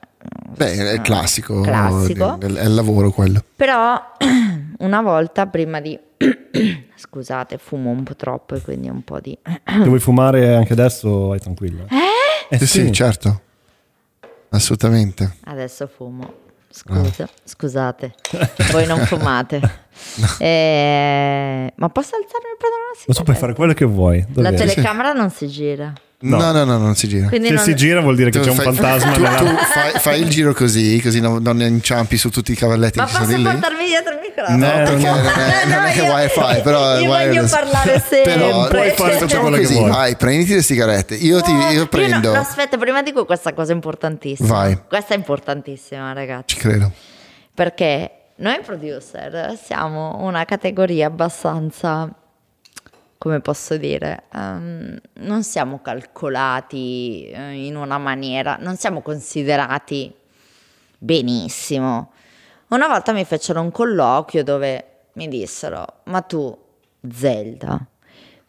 Beh, 0.56 0.94
è 0.94 1.02
classico, 1.02 1.62
classico. 1.62 2.40
È, 2.40 2.46
il 2.46 2.74
lavoro 2.74 3.12
quello. 3.12 3.44
Però 3.56 4.00
una 4.80 5.02
volta 5.02 5.48
prima 5.48 5.80
di... 5.80 5.98
Scusate, 6.96 7.58
fumo 7.58 7.92
un 7.92 8.04
po' 8.04 8.16
troppo 8.16 8.56
e 8.56 8.62
quindi 8.62 8.90
un 8.90 9.04
po' 9.04 9.20
di... 9.20 9.38
Se 9.44 9.84
vuoi 9.86 10.00
fumare 10.00 10.56
anche 10.56 10.74
adesso, 10.74 11.28
vai 11.28 11.40
tranquillo. 11.40 11.86
Eh? 11.90 12.56
eh 12.56 12.58
sì, 12.60 12.66
sì, 12.66 12.92
certo. 12.92 13.42
Assolutamente. 14.50 15.38
Adesso 15.46 15.88
fumo. 15.88 16.46
Scusa, 16.69 17.01
no. 17.23 17.30
scusate, 17.43 18.13
voi 18.71 18.86
non 18.86 18.99
fumate. 19.06 19.60
no. 19.60 20.27
eh, 20.39 21.73
ma 21.75 21.89
posso 21.89 22.15
alzarmi 22.15 22.49
il 22.51 22.58
pantalone? 22.60 22.95
si 22.97 23.03
Ma 23.08 23.13
tu 23.13 23.23
puoi 23.23 23.36
fare 23.36 23.53
quello 23.53 23.73
che 23.73 23.86
vuoi. 23.86 24.19
La 24.36 24.49
davvero. 24.49 24.69
telecamera 24.69 25.12
non 25.13 25.30
si 25.30 25.47
gira. 25.47 25.93
No. 26.19 26.38
No, 26.38 26.51
no, 26.51 26.63
no, 26.63 26.77
non 26.80 26.95
si 26.95 27.08
gira. 27.08 27.27
Quindi 27.27 27.47
Se 27.49 27.53
non... 27.53 27.63
si 27.63 27.75
gira 27.75 28.01
vuol 28.01 28.15
dire 28.15 28.32
che 28.32 28.39
Tu 28.39 28.45
c'è 28.45 28.49
un 28.51 28.56
fai- 28.58 28.73
fantasma 28.73 29.12
Tu, 29.13 29.21
nella... 29.21 29.36
tu 29.38 29.45
fai, 29.45 29.91
fai 29.99 30.21
il 30.21 30.30
giro 30.30 30.53
così, 30.53 30.99
così 31.01 31.19
non, 31.19 31.41
non 31.43 31.62
inciampi 31.62 32.17
su 32.17 32.30
tutti 32.32 32.51
i 32.51 32.56
cavalletti 32.56 32.97
Ma 32.97 33.06
che 33.06 33.12
posso 33.12 33.41
portarmi 33.41 33.86
dietro 33.86 34.13
il 34.13 34.19
microfono? 34.45 34.58
No, 34.58 34.71
Eh, 34.71 34.84
perché 34.84 35.06
no. 35.06 35.15
non 35.15 35.26
è, 35.26 35.65
non 35.65 35.86
è 35.86 35.95
io- 35.95 36.13
wifi, 36.13 36.62
però 36.62 36.91
è 36.93 37.00
io 37.02 37.08
voglio 37.08 37.12
wireless. 37.32 37.52
parlare 37.52 38.00
sempre. 38.00 38.34
Però 38.34 38.67
Puoi 38.67 38.89
fare 38.91 39.17
tutto 39.17 39.39
quello 39.39 39.56
che 39.56 39.62
così, 39.63 39.78
vuoi. 39.78 39.89
vai, 39.89 40.15
prenditi 40.15 40.54
le 40.54 40.62
sigarette. 40.62 41.15
Io, 41.15 41.41
ti, 41.41 41.52
No, 41.54 41.69
io 41.69 41.88
prendo. 41.88 42.34
no, 42.34 42.39
aspetta, 42.39 42.78
prima 42.78 43.02
dico 43.02 43.26
questa 43.26 43.54
cosa 43.54 43.71
importantissima. 43.73 44.47
Vai. 44.54 44.80
Questa 44.88 45.13
è 45.13 45.17
importantissima, 45.17 46.13
ragazzi. 46.13 46.56
Ci 46.56 46.58
credo. 46.62 46.91
Perché 47.54 48.12
noi 48.36 48.60
producer 48.63 49.58
siamo 49.62 50.17
una 50.19 50.45
categoria 50.45 51.08
abbastanza, 51.08 52.08
come 53.17 53.39
posso 53.39 53.78
dire, 53.78 54.23
ehm, 54.32 55.00
non 55.21 55.41
siamo 55.43 55.80
calcolati 55.82 57.30
eh, 57.30 57.65
in 57.65 57.76
una 57.76 57.97
maniera, 57.97 58.58
non 58.60 58.76
siamo 58.78 59.02
considerati 59.02 60.13
benissimo. 61.00 62.12
Una 62.69 62.88
volta 62.88 63.13
mi 63.13 63.23
fecero 63.23 63.62
un 63.62 63.71
colloquio 63.71 64.43
dove 64.43 65.06
mi 65.13 65.30
dissero, 65.30 66.01
ma 66.06 66.19
tu, 66.19 66.56
Zelda, 67.10 67.80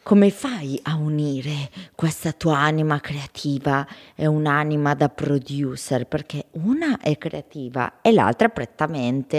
come 0.03 0.31
fai 0.31 0.77
a 0.83 0.97
unire 0.97 1.71
questa 1.95 2.33
tua 2.33 2.59
anima 2.59 2.99
creativa 2.99 3.87
e 4.17 4.27
un'anima 4.27 4.95
da 4.95 5.09
producer? 5.09 6.07
Perché 6.07 6.47
una 6.55 6.99
è 6.99 7.17
creativa 7.17 8.01
e 8.01 8.11
l'altra 8.11 8.49
è 8.49 8.51
prettamente 8.51 9.37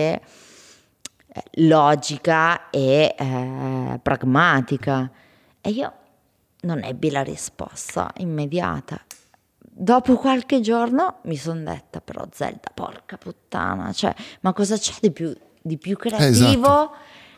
eh, 1.28 1.44
logica 1.66 2.70
e 2.70 3.16
eh, 3.18 4.00
pragmatica. 4.02 5.12
E 5.60 5.70
io 5.72 5.94
non 6.62 6.82
ebbi 6.86 7.12
la 7.12 7.22
risposta 7.22 8.14
immediata. 8.20 8.98
Dopo 9.82 10.16
qualche 10.18 10.60
giorno 10.60 11.20
mi 11.24 11.38
sono 11.38 11.62
detta, 11.64 12.02
però 12.02 12.26
Zelda, 12.34 12.70
porca 12.74 13.16
puttana, 13.18 13.94
cioè, 13.94 14.14
ma 14.42 14.52
cosa 14.52 14.76
c'è 14.78 14.92
di 15.00 15.10
più, 15.10 15.34
di 15.62 15.78
più 15.78 15.96
creativo 15.96 16.28
Esatto. 16.28 16.92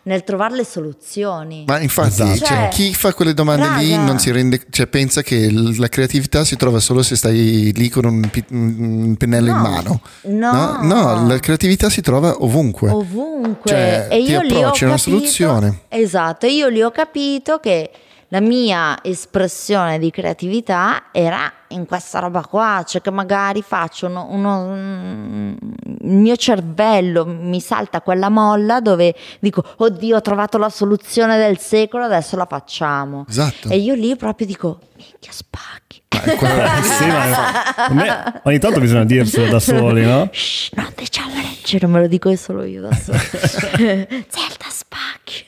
nel 0.05 0.23
trovare 0.23 0.55
le 0.55 0.65
soluzioni? 0.65 1.65
Ma 1.67 1.79
infatti, 1.79 2.15
cioè, 2.15 2.37
Cioè, 2.37 2.67
chi 2.71 2.95
fa 2.95 3.13
quelle 3.13 3.35
domande 3.35 3.67
lì 3.83 3.91
raga. 3.91 4.03
non 4.05 4.17
si 4.17 4.31
rende, 4.31 4.59
cioè, 4.71 4.87
pensa 4.87 5.21
che 5.21 5.51
la 5.51 5.87
creatività 5.87 6.43
si 6.43 6.55
trova 6.55 6.79
solo 6.79 7.03
se 7.03 7.15
stai 7.15 7.71
lì 7.75 7.89
con 7.89 8.05
un, 8.05 8.27
pi- 8.31 8.43
un 8.49 9.15
pennello 9.17 9.49
in 9.51 9.55
No. 9.57 9.61
mano. 9.61 10.01
No. 10.23 10.81
no, 10.81 11.27
la 11.27 11.37
creatività 11.37 11.91
si 11.91 12.01
trova 12.01 12.37
ovunque. 12.43 12.89
ovunque 12.89 13.69
Cioè, 13.69 14.07
e 14.09 14.17
ti 14.25 14.31
io 14.31 14.41
lì 14.41 14.53
ho 14.55 14.57
approcci 14.61 14.83
a 14.85 14.87
una 14.87 14.95
capito, 14.95 15.15
soluzione. 15.17 15.81
esatto 15.89 16.47
io 16.47 16.69
lì 16.69 16.81
ho 16.81 16.89
capito 16.89 17.59
che 17.59 17.91
la 18.33 18.39
mia 18.39 18.97
espressione 19.03 19.99
di 19.99 20.09
creatività 20.09 21.03
era 21.11 21.51
in 21.69 21.85
questa 21.85 22.19
roba 22.19 22.45
qua 22.45 22.83
cioè 22.87 23.01
che 23.01 23.11
magari 23.11 23.61
faccio 23.61 24.07
uno, 24.07 24.27
uno- 24.29 24.73
mm, 24.73 25.53
il 26.01 26.15
mio 26.15 26.35
cervello 26.37 27.25
mi 27.25 27.59
salta 27.59 28.01
quella 28.01 28.29
molla 28.29 28.79
dove 28.79 29.13
dico 29.39 29.63
oddio 29.77 30.15
ho 30.17 30.21
trovato 30.21 30.57
la 30.57 30.69
soluzione 30.69 31.37
del 31.37 31.57
secolo 31.59 32.05
adesso 32.05 32.35
la 32.37 32.45
facciamo 32.45 33.25
Esatto. 33.27 33.67
e 33.69 33.77
io 33.77 33.95
lì 33.95 34.15
proprio 34.15 34.47
dico 34.47 34.79
minchia 34.95 35.31
quello- 35.31 35.80
Sì, 36.11 37.05
ma 37.05 37.87
me 37.91 38.41
ogni 38.43 38.59
tanto 38.59 38.79
bisogna 38.81 39.05
dirselo 39.05 39.49
da 39.49 39.59
soli, 39.59 40.03
no? 40.03 40.29
Shh, 40.31 40.71
non 40.73 40.91
diciamo 40.95 41.33
leggero, 41.35 41.87
me 41.87 42.01
lo 42.01 42.07
dico 42.07 42.35
solo 42.35 42.63
io 42.63 42.81
da 42.81 42.93
sola. 42.93 43.17
Zelda 43.27 44.67
spacchi. 44.69 45.45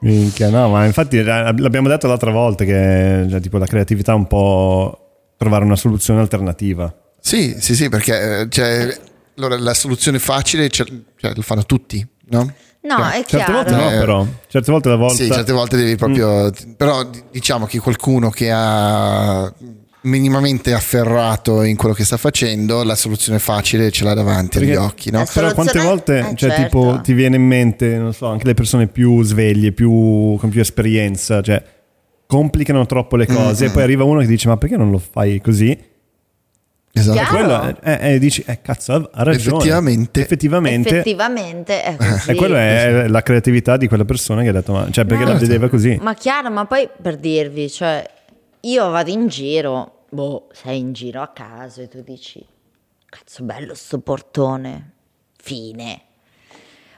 Minchia, 0.00 0.50
no, 0.50 0.68
ma 0.68 0.84
infatti 0.84 1.16
eh, 1.16 1.22
l'abbiamo 1.24 1.88
detto 1.88 2.06
l'altra 2.06 2.30
volta 2.30 2.64
che 2.64 3.26
cioè, 3.28 3.40
tipo 3.40 3.56
la 3.56 3.66
creatività 3.66 4.12
è 4.12 4.16
un 4.16 4.26
po' 4.26 5.32
trovare 5.38 5.64
una 5.64 5.76
soluzione 5.76 6.20
alternativa. 6.20 6.94
Sì, 7.18 7.56
sì, 7.58 7.74
sì, 7.74 7.88
perché 7.88 8.40
eh, 8.40 8.48
cioè, 8.50 8.94
allora, 9.38 9.58
la 9.58 9.74
soluzione 9.74 10.18
facile 10.18 10.68
cioè, 10.68 10.86
cioè, 11.16 11.32
lo 11.34 11.42
fanno 11.42 11.64
tutti, 11.64 12.06
no? 12.28 12.52
No, 12.84 13.08
è 13.08 13.24
Certe 13.24 13.36
chiaro. 13.36 13.52
volte 13.54 13.70
no, 13.72 13.90
Eh, 13.90 13.98
però. 13.98 14.26
Certe 14.46 14.70
volte 14.70 14.88
la 14.90 14.96
volta... 14.96 15.14
Sì, 15.14 15.30
certe 15.30 15.52
volte 15.52 15.76
devi 15.76 15.96
proprio. 15.96 16.50
Però 16.76 17.02
d- 17.02 17.22
diciamo 17.30 17.64
che 17.66 17.78
qualcuno 17.78 18.28
che 18.30 18.50
ha 18.52 19.50
minimamente 20.02 20.74
afferrato 20.74 21.62
in 21.62 21.76
quello 21.76 21.94
che 21.94 22.04
sta 22.04 22.18
facendo, 22.18 22.82
la 22.84 22.94
soluzione 22.94 23.38
facile 23.38 23.90
ce 23.90 24.04
l'ha 24.04 24.12
davanti 24.12 24.58
agli 24.58 24.66
Perché- 24.66 24.78
occhi, 24.80 25.10
no? 25.10 25.22
Eh, 25.22 25.26
Però 25.32 25.54
quante 25.54 25.80
volte, 25.80 26.18
eh, 26.18 26.22
cioè, 26.36 26.50
certo. 26.50 26.62
tipo, 26.62 27.00
ti 27.02 27.14
viene 27.14 27.36
in 27.36 27.46
mente, 27.46 27.96
non 27.96 28.12
so, 28.12 28.26
anche 28.26 28.44
le 28.44 28.52
persone 28.54 28.86
più 28.86 29.22
sveglie, 29.22 29.72
più, 29.72 30.36
con 30.38 30.50
più 30.50 30.60
esperienza, 30.60 31.40
cioè, 31.40 31.62
complicano 32.26 32.84
troppo 32.84 33.16
le 33.16 33.26
cose 33.26 33.66
e 33.66 33.70
poi 33.70 33.82
arriva 33.82 34.04
uno 34.04 34.20
che 34.20 34.26
dice, 34.26 34.48
ma 34.48 34.58
perché 34.58 34.76
non 34.76 34.90
lo 34.90 34.98
fai 34.98 35.40
così? 35.40 35.76
Esatto. 36.96 37.18
E 37.18 37.22
Chiaro. 37.24 37.36
quello, 37.36 37.76
è- 37.80 37.98
è- 37.98 38.18
dici, 38.20 38.44
eh, 38.46 38.60
cazzo, 38.62 38.92
ha- 39.12 39.22
ragione. 39.24 39.56
Effettivamente. 39.56 40.20
Effettivamente. 40.20 40.88
Effettivamente 40.90 41.82
è 41.82 41.96
così. 41.96 42.30
e 42.30 42.34
quello 42.36 42.54
è 42.54 43.08
la 43.08 43.22
creatività 43.22 43.76
di 43.76 43.88
quella 43.88 44.04
persona 44.04 44.42
che 44.42 44.48
ha 44.50 44.52
detto, 44.52 44.72
ma, 44.72 44.88
cioè, 44.92 45.04
perché 45.04 45.24
No. 45.24 45.32
la 45.32 45.38
vedeva 45.38 45.68
così? 45.68 45.98
Ma 46.00 46.14
chiaro, 46.14 46.50
ma 46.50 46.66
poi 46.66 46.88
per 47.02 47.16
dirvi, 47.16 47.68
cioè, 47.68 48.08
io 48.60 48.90
vado 48.90 49.10
in 49.10 49.26
giro, 49.26 50.04
boh, 50.10 50.46
sei 50.52 50.78
in 50.78 50.92
giro 50.92 51.20
a 51.20 51.28
caso 51.28 51.80
e 51.82 51.88
tu 51.88 52.00
dici, 52.00 52.44
cazzo 53.06 53.42
bello 53.42 53.74
sto 53.74 53.98
portone, 53.98 54.90
fine. 55.42 56.00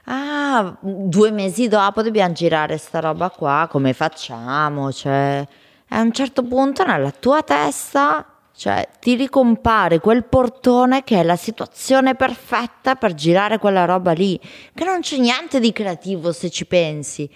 Ah, 0.05 0.77
due 0.79 1.31
mesi 1.31 1.67
dopo 1.67 2.01
dobbiamo 2.03 2.33
girare 2.33 2.77
sta 2.77 2.99
roba 2.99 3.29
qua, 3.31 3.67
come 3.69 3.93
facciamo? 3.93 4.91
Cioè, 4.93 5.45
a 5.89 6.01
un 6.01 6.11
certo 6.13 6.43
punto 6.43 6.85
nella 6.85 7.11
tua 7.11 7.41
testa, 7.41 8.25
cioè, 8.57 8.89
ti 8.99 9.13
ricompare 9.13 9.99
quel 9.99 10.25
portone 10.25 11.03
che 11.03 11.19
è 11.19 11.23
la 11.23 11.35
situazione 11.35 12.15
perfetta 12.15 12.95
per 12.95 13.13
girare 13.13 13.59
quella 13.59 13.85
roba 13.85 14.13
lì, 14.13 14.39
che 14.73 14.83
non 14.83 15.01
c'è 15.01 15.17
niente 15.17 15.59
di 15.59 15.71
creativo 15.71 16.31
se 16.31 16.49
ci 16.49 16.65
pensi. 16.65 17.29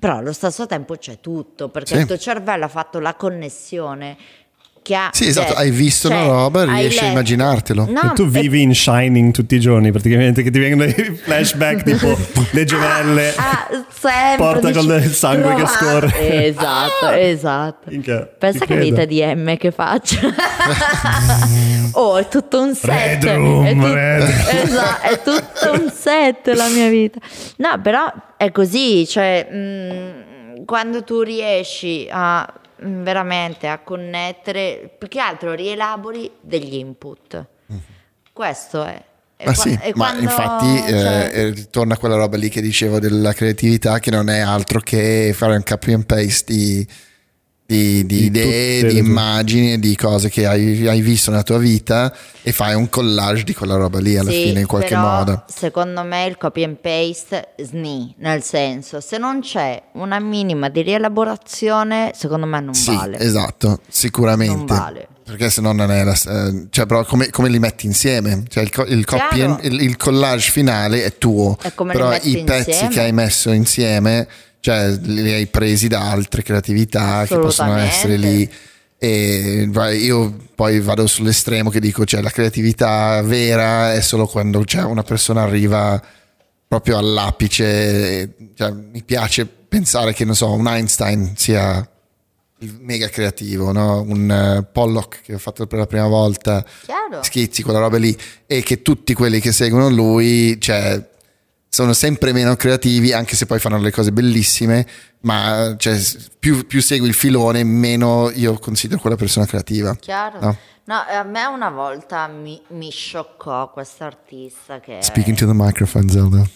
Però 0.00 0.16
allo 0.16 0.32
stesso 0.32 0.64
tempo 0.66 0.94
c'è 0.96 1.20
tutto, 1.20 1.68
perché 1.68 1.94
Sì. 1.96 2.00
il 2.00 2.06
tuo 2.06 2.16
cervello 2.16 2.64
ha 2.64 2.68
fatto 2.68 2.98
la 2.98 3.14
connessione 3.14 4.16
ha... 4.94 5.10
Sì, 5.12 5.26
esatto, 5.26 5.52
cioè, 5.52 5.62
hai 5.62 5.70
visto 5.70 6.08
una 6.08 6.18
cioè, 6.18 6.26
roba, 6.26 6.62
hai 6.62 6.80
riesci 6.80 7.04
a 7.04 7.08
immaginartelo. 7.08 7.86
No, 7.88 8.10
e 8.10 8.14
tu 8.14 8.22
e- 8.22 8.28
vivi 8.28 8.62
in 8.62 8.74
Shining 8.74 9.32
tutti 9.32 9.54
i 9.56 9.60
giorni, 9.60 9.90
praticamente, 9.90 10.42
che 10.42 10.50
ti 10.50 10.58
vengono 10.58 10.84
i 10.84 10.92
flashback 10.92 11.82
tipo 11.82 12.16
le 12.52 12.64
gemelle. 12.64 13.34
Ah, 13.36 13.68
sempre 13.90 14.36
Porta 14.36 14.70
dici, 14.70 14.86
con 14.86 14.96
il 14.96 15.12
sangue 15.12 15.54
che 15.54 15.66
scorre. 15.66 16.44
Esatto, 16.46 17.08
esatto. 17.16 17.90
Minchia, 17.90 18.26
Pensa 18.38 18.60
che 18.60 18.74
credo. 18.74 18.82
vita 18.82 19.04
di 19.04 19.22
M 19.24 19.56
che 19.56 19.70
faccio. 19.70 20.18
oh, 21.92 22.16
è 22.16 22.28
tutto 22.28 22.60
un 22.60 22.74
set. 22.74 23.22
Red 23.24 23.24
room, 23.24 23.64
è, 23.64 23.72
tut- 23.74 23.92
red. 23.92 24.22
esatto, 24.64 25.06
è 25.06 25.22
tutto 25.22 25.82
un 25.82 25.92
set 25.94 26.48
la 26.54 26.68
mia 26.68 26.88
vita. 26.88 27.18
No, 27.56 27.80
però 27.82 28.12
è 28.36 28.50
così, 28.52 29.06
cioè 29.06 29.48
mm, 29.52 30.64
quando 30.64 31.02
tu 31.02 31.22
riesci 31.22 32.08
a 32.10 32.46
veramente 32.80 33.66
a 33.68 33.78
connettere, 33.78 34.90
più 34.98 35.08
che 35.08 35.20
altro 35.20 35.54
rielabori 35.54 36.30
degli 36.40 36.74
input. 36.74 37.44
Questo 38.32 38.84
è. 38.84 39.02
E 39.40 39.44
Ma 39.46 39.52
qua- 39.52 39.62
sì, 39.62 39.78
e 39.80 39.92
ma 39.94 40.14
infatti 40.18 40.78
cioè- 40.88 41.30
eh, 41.32 41.50
ritorna 41.50 41.96
quella 41.96 42.16
roba 42.16 42.36
lì 42.36 42.48
che 42.48 42.60
dicevo 42.60 42.98
della 42.98 43.32
creatività 43.32 44.00
che 44.00 44.10
non 44.10 44.28
è 44.28 44.40
altro 44.40 44.80
che 44.80 45.32
fare 45.32 45.54
un 45.54 45.62
copy 45.62 45.92
and 45.92 46.06
paste 46.06 46.52
di, 46.52 46.86
di- 47.70 48.06
di 48.06 48.16
Di 48.20 48.24
idee, 48.24 48.84
di 48.84 48.96
immagini, 48.96 49.78
di 49.78 49.94
cose 49.94 50.30
che 50.30 50.46
hai, 50.46 50.86
hai 50.88 51.02
visto 51.02 51.30
nella 51.30 51.42
tua 51.42 51.58
vita 51.58 52.10
e 52.40 52.50
fai 52.50 52.74
un 52.74 52.88
collage 52.88 53.44
di 53.44 53.52
quella 53.52 53.76
roba 53.76 54.00
lì 54.00 54.16
alla 54.16 54.30
Sì, 54.30 54.40
fine 54.44 54.60
in 54.60 54.66
qualche 54.66 54.94
però, 54.94 55.02
modo. 55.18 55.44
Secondo 55.54 56.02
me 56.02 56.24
il 56.24 56.38
copy 56.38 56.64
and 56.64 56.76
paste 56.80 57.48
sni, 57.62 58.14
nel 58.20 58.42
senso, 58.42 59.00
se 59.02 59.18
non 59.18 59.40
c'è 59.40 59.82
una 59.92 60.18
minima 60.18 60.70
di 60.70 60.80
rielaborazione, 60.80 62.12
secondo 62.14 62.46
me 62.46 62.58
non 62.60 62.72
Sì, 62.72 62.94
vale. 62.96 63.18
esatto, 63.18 63.80
sicuramente. 63.86 64.54
Non 64.54 64.64
vale. 64.64 65.08
Perché 65.24 65.50
se 65.50 65.60
no 65.60 65.72
non 65.72 65.90
è 65.90 66.02
la, 66.04 66.14
eh, 66.14 66.68
cioè, 66.70 66.86
però 66.86 67.04
come, 67.04 67.28
come 67.28 67.50
li 67.50 67.58
metti 67.58 67.84
insieme? 67.84 68.44
Cioè 68.48 68.62
il, 68.62 68.70
il 68.88 69.04
and- 69.42 69.60
il, 69.64 69.82
il 69.82 69.96
collage 69.98 70.50
finale 70.50 71.04
è 71.04 71.18
tuo, 71.18 71.58
È 71.60 71.70
però 71.70 72.14
i 72.14 72.44
pezzi 72.44 72.70
insieme. 72.70 72.88
che 72.94 73.00
hai 73.02 73.12
messo 73.12 73.50
insieme, 73.50 74.26
cioè 74.60 74.90
li 75.00 75.32
hai 75.32 75.46
presi 75.46 75.88
da 75.88 76.10
altre 76.10 76.42
creatività 76.42 77.24
che 77.26 77.38
possono 77.38 77.76
essere 77.76 78.16
lì. 78.16 78.50
E 79.00 79.70
io 80.00 80.36
poi 80.54 80.80
vado 80.80 81.06
sull'estremo 81.06 81.70
che 81.70 81.78
dico, 81.78 82.04
cioè 82.04 82.20
la 82.20 82.30
creatività 82.30 83.22
vera 83.22 83.92
è 83.92 84.00
solo 84.00 84.26
quando 84.26 84.64
cioè, 84.64 84.82
una 84.82 85.04
persona 85.04 85.42
arriva 85.42 86.02
proprio 86.66 86.98
all'apice. 86.98 88.34
Cioè, 88.54 88.72
mi 88.72 89.02
piace 89.04 89.46
pensare 89.46 90.12
che, 90.12 90.24
non 90.24 90.34
so, 90.34 90.52
un 90.52 90.66
Einstein 90.66 91.34
sia 91.36 91.88
il 92.60 92.76
mega 92.80 93.08
creativo, 93.08 93.70
no? 93.70 94.00
un 94.00 94.30
eh, 94.30 94.64
Pollock 94.64 95.22
che 95.22 95.34
ho 95.34 95.38
fatto 95.38 95.66
per 95.66 95.78
la 95.78 95.86
prima 95.86 96.08
volta, 96.08 96.64
Chiaro. 96.84 97.22
schizzi, 97.22 97.62
quella 97.62 97.78
roba 97.78 97.98
lì, 97.98 98.16
e 98.46 98.62
che 98.62 98.82
tutti 98.82 99.14
quelli 99.14 99.38
che 99.40 99.52
seguono 99.52 99.88
lui, 99.88 100.60
cioè, 100.60 101.08
sono 101.68 101.92
sempre 101.92 102.32
meno 102.32 102.56
creativi, 102.56 103.12
anche 103.12 103.36
se 103.36 103.46
poi 103.46 103.58
fanno 103.58 103.78
le 103.78 103.90
cose 103.90 104.12
bellissime, 104.12 104.86
ma 105.20 105.74
cioè, 105.76 106.00
più, 106.38 106.66
più 106.66 106.80
segui 106.80 107.08
il 107.08 107.14
filone, 107.14 107.62
meno 107.64 108.30
io 108.30 108.58
considero 108.58 109.00
quella 109.00 109.16
persona 109.16 109.46
creativa. 109.46 109.94
Chiaro. 109.94 110.40
No. 110.40 110.56
No, 110.84 111.04
a 111.06 111.22
me 111.22 111.44
una 111.44 111.68
volta 111.68 112.26
mi, 112.28 112.58
mi 112.68 112.90
scioccò 112.90 113.70
questo 113.70 114.04
artista 114.04 114.80
che... 114.80 115.00
Speaking 115.02 115.36
to 115.36 115.46
the 115.46 115.52
microphone, 115.54 116.08
Zelda. 116.08 116.48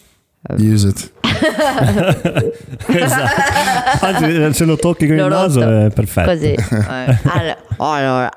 Use 0.56 0.88
it. 0.88 1.21
esatto. 2.86 4.04
Anzi, 4.06 4.52
se 4.54 4.64
lo 4.64 4.76
tocchi 4.76 5.06
con 5.06 5.16
L'ho 5.16 5.24
il 5.24 5.30
naso 5.30 5.60
rotto. 5.60 5.86
è 5.86 5.90
perfetto. 5.90 6.30
Così. 6.30 6.54
Eh, 6.92 7.18
all- 7.24 7.56
allora. 7.78 8.30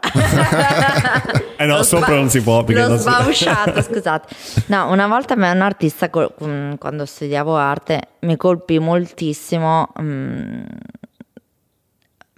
Eh 1.58 1.66
no, 1.66 1.78
L'ho 1.78 1.84
sopra 1.84 2.08
sba- 2.08 2.16
non 2.16 2.30
si 2.30 2.42
può, 2.42 2.64
perché 2.64 2.82
L'ho 2.82 2.88
non 2.88 2.98
si- 2.98 3.82
scusate. 3.84 4.36
No, 4.68 4.90
una 4.92 5.08
volta 5.08 5.34
a 5.34 5.38
me 5.38 5.52
un 5.52 5.62
artista, 5.62 6.10
col- 6.10 6.34
mm, 6.44 6.74
quando 6.76 7.06
studiavo 7.06 7.56
arte, 7.56 8.02
mi 8.22 8.36
colpì 8.38 8.80
moltissimo 8.80 9.90
mm, 10.02 10.64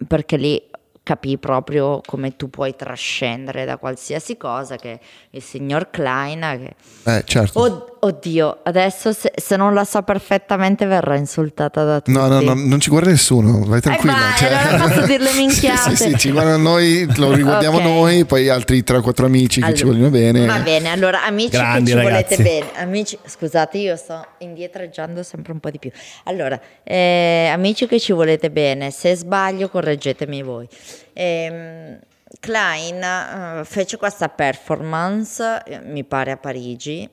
perché 0.08 0.38
lì 0.38 0.62
capì 1.04 1.38
proprio 1.38 2.02
come 2.06 2.36
tu 2.36 2.50
puoi 2.50 2.76
trascendere 2.76 3.64
da 3.64 3.78
qualsiasi 3.78 4.36
cosa 4.36 4.76
che 4.76 5.00
il 5.32 5.42
signor 5.42 5.90
Klein 5.90 6.42
che 6.42 6.76
Eh, 7.12 7.24
certo. 7.26 7.60
Od- 7.62 7.97
oddio 8.00 8.60
adesso 8.64 9.12
se, 9.14 9.32
se 9.36 9.56
non 9.56 9.74
la 9.74 9.84
so 9.84 10.02
perfettamente 10.02 10.86
verrà 10.86 11.16
insultata 11.16 11.84
da 11.84 11.96
tutti 12.02 12.12
No, 12.18 12.28
no, 12.28 12.40
no, 12.42 12.54
non 12.56 12.80
ci 12.80 12.90
guarda 12.90 13.10
nessuno, 13.10 13.64
vai 13.66 13.82
tranquilla. 13.82 14.14
vai, 14.40 14.54
allora 14.54 14.84
posso 14.88 15.06
dire 15.08 15.24
le 15.24 15.30
Sì, 15.30 15.38
minchiate. 15.38 15.96
sì, 15.96 16.10
sì, 16.10 16.18
ci 16.18 16.32
guardano 16.32 16.58
noi, 16.58 17.08
lo 17.18 17.32
riguardiamo 17.34 17.78
Ok. 17.78 17.84
noi, 17.84 18.26
poi 18.26 18.50
altri 18.50 18.84
3 18.84 18.98
o 18.98 19.02
4 19.02 19.26
amici 19.26 19.62
che 19.62 19.74
ci 19.74 19.84
Allora, 19.84 19.98
vogliono 19.98 20.12
bene. 20.12 20.46
Va 20.46 20.60
bene, 20.60 20.90
allora 20.90 21.24
amici 21.26 21.50
Grandi 21.50 21.92
che 21.92 21.98
ci 22.00 22.04
ragazzi. 22.06 22.36
volete 22.36 22.44
bene. 22.44 22.82
Amici, 22.82 23.18
scusate, 23.26 23.78
io 23.78 23.96
sto 23.96 24.26
indietreggiando 24.40 25.24
sempre 25.24 25.52
un 25.54 25.60
po' 25.60 25.70
di 25.70 25.80
più. 25.80 25.92
Allora, 26.26 26.60
eh, 26.84 27.50
amici 27.52 27.88
che 27.88 28.00
ci 28.00 28.12
volete 28.14 28.50
bene, 28.52 28.92
se 28.92 29.16
sbaglio 29.16 29.70
correggetemi 29.70 30.42
voi. 30.44 30.68
Ehm, 31.14 32.00
Klein 32.40 33.02
eh, 33.02 33.62
fece 33.64 33.98
questa 33.98 34.28
performance, 34.30 35.62
eh, 35.66 35.80
mi 35.80 36.04
pare 36.04 36.32
a 36.32 36.38
Parigi, 36.38 37.10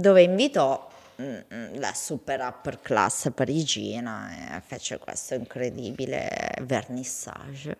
dove 0.00 0.22
invitò 0.22 0.88
mm, 1.20 1.74
la 1.80 1.92
super 1.92 2.40
upper 2.40 2.80
class 2.80 3.30
parigina 3.34 4.56
e 4.56 4.60
fece 4.64 4.98
questo 4.98 5.34
incredibile 5.34 6.28
vernissage 6.62 7.76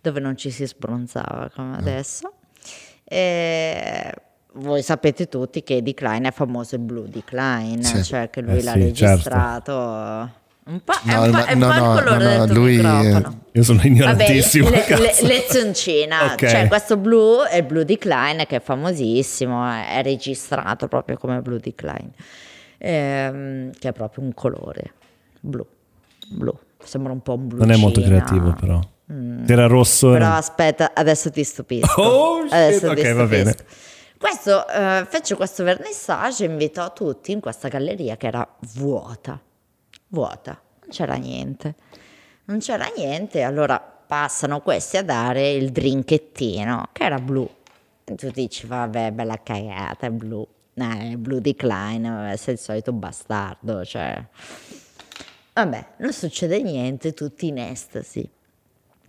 dove 0.00 0.20
non 0.20 0.36
ci 0.36 0.50
si 0.52 0.64
sbronzava 0.64 1.50
come 1.52 1.76
adesso. 1.76 2.32
E 3.02 4.14
voi 4.52 4.82
sapete 4.82 5.28
tutti 5.28 5.64
che 5.64 5.82
di 5.82 5.94
Klein 5.94 6.24
è 6.26 6.30
famoso 6.30 6.76
il 6.76 6.82
blu 6.82 7.06
di 7.08 7.24
Klein, 7.24 7.82
Sì. 7.82 8.04
cioè 8.04 8.30
che 8.30 8.40
lui 8.40 8.58
Eh 8.58 8.62
l'ha 8.62 8.72
sì, 8.72 8.78
registrato. 8.78 10.44
Un 10.68 10.80
po', 10.82 10.92
è 11.04 11.14
No, 11.14 11.22
un 11.22 11.30
po', 11.30 11.44
è 11.44 11.52
un 11.52 11.58
no, 11.60 11.66
po' 11.68 11.72
no, 11.74 11.94
il 11.98 12.02
colore 12.04 12.24
no, 12.24 12.30
no, 12.30 12.38
del 12.46 12.54
tuo 12.54 12.54
lui, 12.64 12.76
microfono. 12.76 13.40
Io 13.52 13.62
sono 13.62 13.78
Vabbè, 13.78 13.88
ignorantissimo. 13.90 14.68
le, 14.68 14.76
le, 14.76 14.84
cazzo. 14.84 15.26
lezioncina, 15.26 16.24
Ok. 16.32 16.46
cioè 16.46 16.66
questo 16.68 16.96
blu 16.96 17.42
è 17.42 17.56
il 17.56 17.62
blu 17.62 17.82
di 17.84 17.96
Klein 17.98 18.44
che 18.48 18.56
è 18.56 18.60
famosissimo, 18.60 19.64
è, 19.64 19.96
è 19.98 20.02
registrato 20.02 20.88
proprio 20.88 21.16
come 21.18 21.40
blu 21.40 21.58
di 21.58 21.72
Klein, 21.74 22.10
ehm, 22.78 23.70
che 23.78 23.88
è 23.88 23.92
proprio 23.92 24.24
un 24.24 24.34
colore 24.34 24.92
blu, 25.40 25.64
blu, 26.30 26.52
sembra 26.82 27.12
un 27.12 27.20
po' 27.22 27.34
un 27.34 27.46
blu. 27.48 27.58
Non 27.58 27.70
è 27.70 27.76
molto 27.76 28.00
creativo, 28.02 28.52
però. 28.58 28.80
Era 29.46 29.66
rosso. 29.68 30.10
Però 30.10 30.24
era- 30.24 30.36
aspetta, 30.36 30.90
adesso 30.94 31.30
ti 31.30 31.44
stupisco. 31.44 32.00
Oh, 32.02 32.40
shit. 32.42 32.52
Adesso 32.52 32.92
ti 32.94 33.00
Ok, 33.00 33.12
va 33.12 33.24
bene. 33.26 33.52
stupisco. 33.52 33.84
Questo 34.18 34.68
eh, 34.68 35.06
fece 35.08 35.36
questo 35.36 35.62
vernissage 35.62 36.44
e 36.44 36.48
invitò 36.48 36.92
tutti 36.92 37.30
in 37.32 37.38
questa 37.40 37.68
galleria 37.68 38.16
che 38.16 38.26
era 38.26 38.48
vuota, 38.74 39.38
vuota, 40.08 40.60
non 40.80 40.90
c'era 40.90 41.14
niente. 41.14 41.74
Non 42.44 42.58
c'era 42.58 42.86
niente, 42.96 43.42
allora 43.42 43.80
passano 43.80 44.60
questi 44.60 44.96
a 44.96 45.02
dare 45.02 45.50
il 45.50 45.70
drinkettino, 45.70 46.90
che 46.92 47.04
era 47.04 47.18
blu. 47.18 47.48
E 48.04 48.14
tu 48.14 48.30
dici, 48.30 48.66
vabbè, 48.66 49.10
bella 49.10 49.42
cagata, 49.42 50.06
è 50.06 50.10
blu. 50.10 50.46
Eh, 50.74 51.12
è 51.12 51.16
blu 51.16 51.40
di 51.40 51.54
Klein, 51.54 52.02
vabbè, 52.02 52.36
sei 52.36 52.54
il 52.54 52.60
solito 52.60 52.92
bastardo, 52.92 53.84
cioè... 53.84 54.24
Vabbè, 55.54 55.86
non 55.98 56.12
succede 56.12 56.62
niente, 56.62 57.14
tutti 57.14 57.48
in 57.48 57.58
estasi 57.58 58.30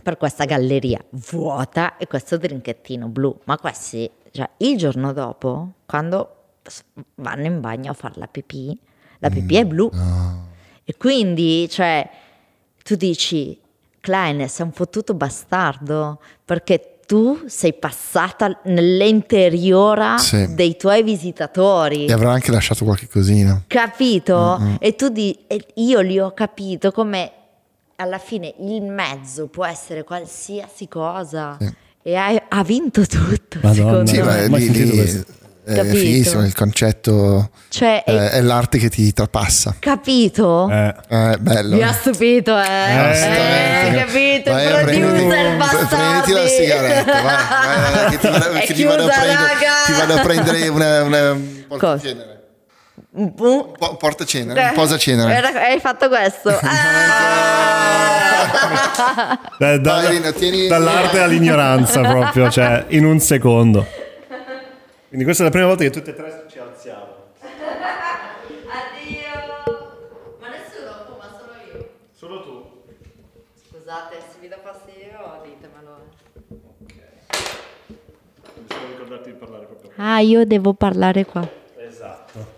per 0.08 0.16
questa 0.16 0.46
galleria 0.46 1.04
vuota 1.10 1.98
e 1.98 2.08
questo 2.08 2.38
drinkettino 2.38 3.10
blu. 3.10 3.38
Ma 3.44 3.58
questi, 3.58 4.10
cioè, 4.32 4.50
il 4.60 4.78
giorno 4.78 5.12
dopo, 5.12 5.74
quando 5.86 6.54
vanno 7.16 7.46
in 7.46 7.60
bagno 7.60 7.92
a 7.92 7.94
fare 7.94 8.14
la 8.16 8.28
pipì, 8.28 8.80
la 9.20 9.30
pipì 9.30 9.58
è 9.58 9.66
blu. 9.66 9.90
E 10.90 10.96
quindi, 10.98 11.68
cioè, 11.70 12.10
tu 12.82 12.96
dici, 12.96 13.60
Klein, 14.00 14.48
sei 14.48 14.66
un 14.66 14.72
fottuto 14.72 15.14
bastardo 15.16 16.22
perché 16.46 17.00
tu 17.06 17.42
sei 17.48 17.74
passata 17.74 18.62
nell'interiora 18.66 20.18
Sì. 20.18 20.54
dei 20.56 20.78
tuoi 20.78 21.04
visitatori. 21.04 22.06
E 22.06 22.14
avrà 22.14 22.32
anche 22.32 22.52
lasciato 22.52 22.86
qualche 22.86 23.10
cosina. 23.10 23.64
Capito? 23.68 24.78
E 24.80 24.96
tu 24.96 25.10
di, 25.10 25.38
e 25.48 25.66
io 25.76 26.00
li 26.00 26.20
ho 26.20 26.32
capito 26.32 26.92
come 26.94 27.32
alla 27.98 28.18
fine 28.18 28.54
il 28.60 28.84
mezzo 28.84 29.48
può 29.48 29.66
essere 29.66 30.06
qualsiasi 30.06 30.88
cosa 30.88 31.58
e 32.02 32.16
hai- 32.16 32.42
ha 32.48 32.64
vinto 32.64 33.06
tutto. 33.06 33.60
Madonna. 33.62 34.06
secondo 34.06 34.06
Sì, 34.12 34.22
me. 34.22 34.48
mai 34.50 34.70
lì, 34.70 34.86
lì. 34.86 35.24
È 35.68 35.76
Capito? 35.76 35.96
fighissimo 35.96 36.46
il 36.46 36.54
concetto, 36.56 37.50
Cioè, 37.70 38.04
eh, 38.06 38.16
è- 38.18 38.30
è 38.32 38.42
l'arte 38.42 38.78
che 38.78 38.90
ti 38.90 39.12
trapassa. 39.12 39.76
capito? 39.80 40.70
Eh. 40.72 40.96
Eh, 41.10 41.38
bello. 41.40 41.76
Mi 41.76 41.84
ha 41.84 41.92
stupito, 41.92 42.58
eh. 42.58 42.62
Assolutamente. 42.64 43.88
eh 43.88 44.06
capito? 44.06 44.52
Vai 44.52 44.66
Il 44.66 44.72
producer 45.00 45.58
bastardi. 45.58 45.88
prenditi 45.96 46.32
la 46.32 46.48
sigaretta, 46.48 47.12
vai, 47.12 47.24
vai, 47.24 47.94
vai, 47.94 48.10
che 48.12 48.18
ti 48.18 48.28
vado, 48.30 48.50
È 48.52 48.60
che 48.62 48.74
ti 48.74 48.84
vado 48.84 49.04
a 49.04 49.10
prendere, 49.10 49.54
ti 49.86 49.92
vado 49.94 50.14
a 50.14 50.20
prendere 50.22 50.68
una, 50.70 51.04
una 51.04 51.32
un 51.32 51.64
portacenere. 51.68 52.36
Un 53.10 53.34
po'. 53.34 53.44
Un 53.68 53.72
po- 53.78 53.90
un 53.92 53.98
portacenere, 53.98 54.62
un 54.62 54.72
posacenere. 54.74 55.34
Era- 55.36 55.50
Hai 55.68 55.80
fatto 55.80 56.08
questo. 56.08 56.50
Ah! 58.50 59.40
Da- 59.58 59.78
da- 59.78 60.10
Rino, 60.10 60.32
tieni- 60.34 60.68
dall'arte 60.68 61.20
all'ignoranza 61.22 62.02
proprio, 62.02 62.50
cioè 62.50 62.86
in 62.90 63.06
un 63.06 63.20
secondo. 63.20 63.86
Quindi 65.08 65.24
questa 65.24 65.44
è 65.44 65.46
la 65.46 65.52
prima 65.52 65.68
volta 65.68 65.84
che 65.84 65.90
tutte 65.90 66.12
e 66.12 66.16
tre 66.16 66.46
ci 66.50 66.60
alziamo. 66.60 67.26
Addio. 68.70 69.56
Ma 70.40 70.50
nessuno 70.50 70.92
fuma, 71.08 71.30
solo 71.40 71.54
io. 71.72 71.90
Solo 72.14 72.42
tu. 72.44 72.84
Scusate, 73.70 74.18
se 74.20 74.38
vi 74.42 74.48
dà 74.50 74.58
fastidio 74.62 75.42
ditemelo. 75.46 75.98
Bisogna 78.68 78.88
ricordarti 78.90 79.32
di 79.32 79.38
parlare 79.38 79.66
proprio. 79.66 79.92
Ah, 79.96 80.20
io 80.20 80.46
devo 80.46 80.74
parlare 80.74 81.26
qua. 81.26 81.48
Esatto. 81.78 82.56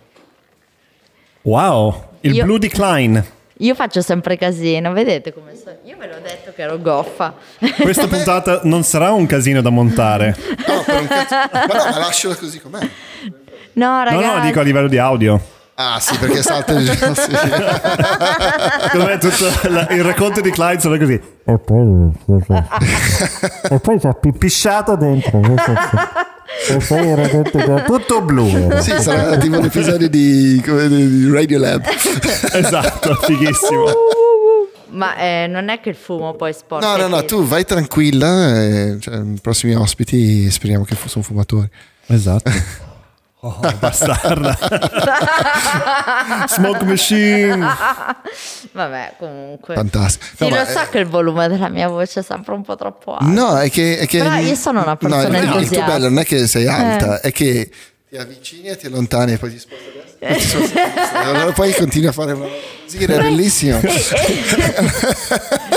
Wow, 1.43 2.03
il 2.21 2.33
Io- 2.33 2.43
blu 2.45 2.57
di 2.57 2.67
Klein. 2.69 3.23
Io 3.61 3.75
faccio 3.75 4.01
sempre 4.01 4.37
casino, 4.37 4.93
vedete 4.93 5.33
come 5.33 5.53
sono? 5.55 5.75
Io 5.83 5.97
ve 5.99 6.07
l'ho 6.07 6.19
detto 6.21 6.53
che 6.55 6.61
ero 6.61 6.79
goffa. 6.79 7.33
Questa 7.81 8.07
puntata 8.09 8.61
non 8.63 8.83
sarà 8.83 9.11
un 9.11 9.25
casino 9.25 9.59
da 9.61 9.69
montare. 9.69 10.33
No, 10.65 10.81
per 10.85 11.01
un 11.01 11.07
cazzo. 11.07 11.35
Ma 11.51 11.65
no, 11.65 11.83
ma 11.91 11.97
lasciala 11.99 12.35
così 12.35 12.61
com'è. 12.61 12.79
No, 13.73 13.97
No, 13.97 14.03
ragazzi. 14.05 14.25
no, 14.37 14.39
dico 14.45 14.59
a 14.61 14.63
livello 14.63 14.87
di 14.87 14.97
audio. 14.97 15.39
Ah, 15.75 15.97
sì, 15.99 16.17
perché 16.17 16.41
salta 16.41 16.73
il 16.73 16.87
sì. 16.89 16.97
Secondo 18.81 19.05
me 19.05 19.17
tutto 19.17 19.45
la- 19.69 19.87
il 19.91 20.03
racconto 20.03 20.41
di 20.41 20.51
Klein 20.51 20.79
sarà 20.79 20.97
così. 20.97 21.19
E 21.49 21.57
poi, 21.57 22.11
e 23.71 23.79
poi 23.79 23.99
c'ha 23.99 24.13
pisciato 24.37 24.95
dentro. 24.95 25.39
E 25.39 25.41
poi 25.41 25.53
era 25.53 25.63
tutto, 25.63 25.97
tutto 27.85 28.21
blu. 28.21 28.79
Sì, 28.79 28.93
sarà 28.99 29.37
tipo 29.37 29.57
un 29.57 29.65
episodio 29.65 30.09
di, 30.09 30.61
come, 30.65 30.87
di 30.87 31.31
Radio 31.31 31.59
Lab. 31.59 31.85
Esatto, 32.51 33.15
fighissimo. 33.15 33.85
Ma 34.89 35.15
eh, 35.17 35.47
non 35.47 35.69
è 35.69 35.79
che 35.79 35.89
il 35.89 35.95
fumo 35.95 36.33
poi 36.33 36.53
sporca. 36.53 36.85
No, 36.85 36.97
no, 36.97 37.07
no, 37.07 37.25
tu 37.25 37.43
vai 37.43 37.63
tranquilla. 37.63 38.61
E, 38.63 38.97
cioè, 38.99 39.17
i 39.17 39.39
prossimi 39.41 39.75
ospiti 39.75 40.49
speriamo 40.49 40.83
che 40.83 40.95
sono 41.05 41.23
fumatori. 41.23 41.69
Esatto. 42.07 42.51
Oh, 43.41 43.57
bastarda. 43.79 44.57
Smoke 46.49 46.83
machine. 46.83 47.65
Vabbè, 48.73 49.13
comunque. 49.17 49.75
Fantastico. 49.75 50.25
Sì, 50.35 50.49
No, 50.49 50.57
lo 50.57 50.65
so 50.65 50.79
eh, 50.81 50.89
che 50.89 50.97
il 50.99 51.05
volume 51.07 51.47
della 51.47 51.69
mia 51.69 51.87
voce 51.87 52.19
è 52.19 52.23
sempre 52.23 52.53
un 52.53 52.63
po' 52.63 52.75
troppo 52.75 53.13
alto. 53.15 53.25
No, 53.31 53.57
è 53.57 53.69
che, 53.71 53.97
è 53.99 54.05
che 54.07 54.17
Però 54.17 54.35
io 54.35 54.55
sono 54.55 54.81
una 54.81 54.97
persona 54.97 55.21
no, 55.21 55.27
il- 55.29 55.35
Il 55.37 55.49
tuo 55.49 55.57
entusiasta. 55.59 55.85
Eh. 55.85 55.93
bello 55.93 56.09
non 56.09 56.19
è 56.19 56.25
che 56.25 56.47
sei 56.47 56.67
alta, 56.67 57.21
è 57.21 57.31
che 57.31 57.69
ti 58.09 58.17
avvicini 58.17 58.67
e 58.67 58.75
ti 58.75 58.87
allontani 58.87 59.31
e 59.33 59.37
poi 59.37 59.51
ti 59.51 59.59
sposti 59.59 59.83
a 59.85 60.27
destra. 60.27 60.59
sinistra. 60.59 61.19
Allora 61.23 61.51
poi 61.53 61.73
continui 61.75 62.07
a 62.07 62.11
fare 62.11 62.33
una 62.33 62.45
sì, 62.87 62.97
è 62.97 63.05
bellissimo. 63.05 63.79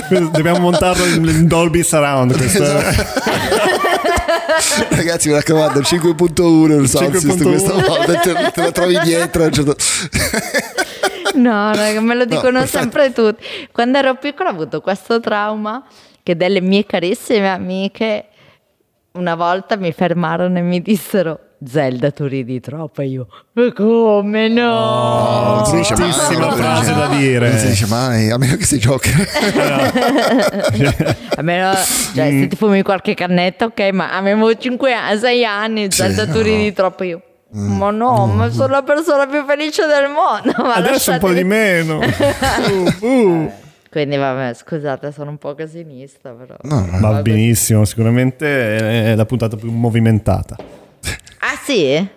Dobbiamo 0.09 0.59
montarlo 0.59 1.05
in 1.05 1.25
in 1.29 1.47
Dolby 1.47 1.83
Surround. 1.85 2.35
Questo. 2.37 2.65
Ragazzi, 4.91 5.29
mi 5.29 5.35
raccomando, 5.35 5.81
5.1 5.81 6.81
il 6.81 6.89
sound 6.89 7.15
system 7.17 7.37
5.1. 7.39 7.49
questa 7.49 7.73
volta 7.75 8.15
te, 8.19 8.51
te 8.53 8.63
la 8.63 8.73
trovi 8.73 8.99
dietro. 9.01 9.51
certo- 9.51 9.77
No, 11.35 11.73
raga, 11.73 12.01
me 12.01 12.15
lo 12.15 12.25
dicono 12.25 12.59
perfetto. 12.61 12.79
sempre 12.79 13.13
tutti. 13.13 13.45
Quando 13.73 13.99
ero 13.99 14.15
piccola 14.17 14.51
ho 14.51 14.53
avuto 14.53 14.81
questo 14.81 15.19
trauma 15.21 15.85
che 16.23 16.37
delle 16.37 16.61
mie 16.61 16.85
carissime 16.85 17.49
amiche 17.51 18.27
una 19.13 19.35
volta 19.35 19.77
mi 19.77 19.93
fermarono 19.93 20.59
e 20.59 20.63
mi 20.63 20.81
dissero 20.83 21.39
Zelda 21.65 22.11
tu 22.11 22.27
ridi 22.27 22.61
troppo 22.61 23.03
e 23.03 23.07
io 23.07 23.27
"Ma 23.53 23.73
come 23.73 24.49
no? 24.49 25.63
Mai, 25.63 25.71
bruttissima 25.71 26.47
no, 26.47 26.51
frase 26.53 26.95
da 26.95 27.07
dire. 27.09 27.49
Non 27.51 27.59
si 27.59 27.67
dice 27.69 27.87
mai, 27.87 28.31
a 28.31 28.39
meno 28.39 28.57
che 28.57 28.65
si 28.65 28.79
gioca. 28.79 29.11
Almeno, 31.37 31.75
cioè, 32.15 32.31
se 32.31 32.47
ti 32.49 32.57
fumi 32.57 32.83
qualche 32.83 33.15
cannetta, 33.15 33.67
ok, 33.67 33.91
ma 33.93 34.17
avevo 34.17 34.55
5 34.55 34.93
anni, 34.93 35.19
6 35.19 35.45
anni, 35.45 35.87
Zelda 35.91 36.27
tu 36.27 36.39
no. 36.39 36.43
ridi 36.43 36.73
troppo 36.73 37.05
io. 37.05 37.23
Ma 37.55 37.91
no, 37.91 38.27
ma 38.27 38.51
sono 38.51 38.69
la 38.69 38.83
persona 38.83 39.27
più 39.27 39.45
felice 39.45 39.85
del 39.87 40.09
mondo. 40.09 40.55
Ma 40.63 40.77
Adesso 40.77 41.13
un 41.13 41.19
po' 41.19 41.33
di 41.33 41.45
meno. 41.45 42.01
Uh, 43.01 43.07
uh. 43.07 43.51
Quindi 43.91 44.17
vabbè, 44.17 44.55
scusate, 44.55 45.13
sono 45.13 45.31
un 45.31 45.37
po' 45.37 45.55
casinista, 45.55 46.31
però. 46.31 46.57
No, 46.63 46.87
no. 46.91 46.99
Va 46.99 47.21
benissimo, 47.21 47.85
sicuramente 47.85 49.13
è 49.13 49.15
la 49.15 49.27
puntata 49.27 49.57
più 49.57 49.71
movimentata. 49.71 50.57
Ah 51.63 51.65
sì? 51.65 52.09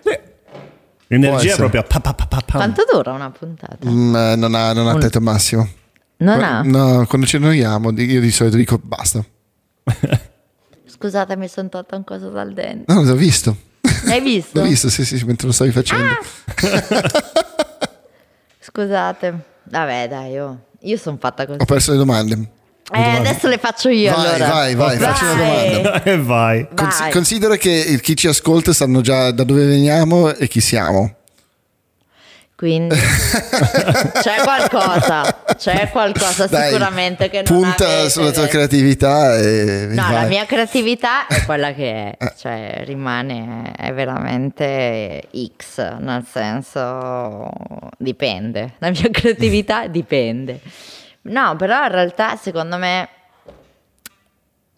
L'energia 1.07 1.35
è 1.35 1.45
essere. 1.45 1.55
proprio 1.55 1.83
pa, 1.83 1.99
pa, 1.99 2.13
pa, 2.13 2.25
pa, 2.25 2.41
pa. 2.43 2.57
Quanto 2.57 2.83
dura 2.91 3.11
una 3.11 3.29
puntata? 3.29 3.87
Mm, 3.87 4.15
eh, 4.15 4.35
non 4.35 4.55
ha, 4.55 4.73
non 4.73 4.87
ha 4.87 4.97
tetto 4.97 5.21
massimo. 5.21 5.69
Non 6.17 6.41
ha? 6.43 6.61
No, 6.63 7.05
quando 7.07 7.27
ci 7.27 7.35
annoiamo, 7.35 7.91
di- 7.91 8.05
io 8.05 8.21
di 8.21 8.31
solito 8.31 8.57
dico 8.57 8.79
basta. 8.81 9.23
Scusate, 10.85 11.35
mi 11.35 11.47
sono 11.47 11.69
tolta 11.69 11.95
un 11.95 12.03
coso 12.03 12.29
dal 12.29 12.53
dente. 12.53 12.91
No, 12.91 13.03
l'ho 13.03 13.15
visto. 13.15 13.55
Hai 14.07 14.21
visto? 14.21 14.57
L'ho 14.59 14.65
visto, 14.65 14.89
sì, 14.89 15.05
sì, 15.05 15.19
sì, 15.19 15.25
mentre 15.25 15.45
lo 15.45 15.53
stavi 15.53 15.71
facendo. 15.71 16.13
Scusate. 18.59 19.39
Vabbè, 19.63 20.07
dai, 20.07 20.39
oh. 20.39 20.59
io 20.79 20.97
sono 20.97 21.17
fatta 21.19 21.45
così. 21.45 21.59
Ho 21.61 21.65
perso 21.65 21.91
le 21.91 21.97
domande. 21.97 22.49
Eh, 22.93 23.01
adesso 23.17 23.47
le 23.47 23.57
faccio 23.57 23.89
io 23.89 24.13
Vai, 24.13 24.25
allora. 24.35 24.47
vai, 24.47 24.75
vai, 24.75 24.97
facci 24.97 25.23
una 25.23 25.33
domanda. 25.33 26.03
E 26.05 26.17
vai. 26.19 26.67
Cons- 26.75 26.99
Vai. 26.99 27.11
considera 27.11 27.55
che 27.57 27.99
chi 28.01 28.15
ci 28.15 28.27
ascolta 28.27 28.73
sanno 28.73 29.01
già 29.01 29.31
da 29.31 29.43
dove 29.43 29.65
veniamo 29.65 30.31
e 30.33 30.47
chi 30.47 30.61
siamo. 30.61 31.15
Quindi 32.55 32.95
c'è 34.21 34.35
qualcosa, 34.43 35.43
c'è 35.57 35.89
qualcosa 35.89 36.47
Dai, 36.47 36.69
sicuramente 36.71 37.29
che 37.29 37.43
non 37.45 37.61
punta 37.61 37.85
avete 37.85 38.09
sulla 38.09 38.31
tua 38.31 38.47
creatività 38.47 39.35
e 39.35 39.87
No, 39.89 40.03
vai. 40.03 40.13
la 40.13 40.23
mia 40.23 40.45
creatività 40.45 41.27
è 41.27 41.43
quella 41.43 41.73
che 41.73 42.07
Eh. 42.09 42.17
è, 42.17 42.33
cioè 42.39 42.83
rimane 42.85 43.73
è 43.75 43.91
veramente 43.93 45.23
X, 45.57 45.97
nel 45.99 46.25
senso 46.31 47.49
dipende. 47.97 48.75
La 48.77 48.89
mia 48.89 49.09
creatività 49.11 49.87
dipende. 49.87 50.61
No, 51.27 51.55
però 51.55 51.83
in 51.83 51.91
realtà 51.91 52.35
secondo 52.35 52.77
me 52.77 53.09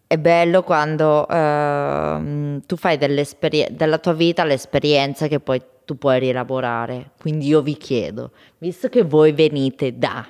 è 0.07 0.17
bello 0.17 0.63
quando 0.63 1.27
ehm, 1.27 2.61
tu 2.65 2.77
fai 2.77 2.97
della 2.97 3.97
tua 3.97 4.13
vita 4.13 4.45
l'esperienza 4.45 5.27
che 5.27 5.41
poi 5.41 5.61
tu 5.83 5.97
puoi 5.97 6.19
rielaborare. 6.19 7.11
Quindi 7.19 7.47
io 7.47 7.61
vi 7.61 7.75
chiedo, 7.75 8.31
visto 8.59 8.87
che 8.87 9.03
voi 9.03 9.33
venite 9.33 9.97
da, 9.97 10.25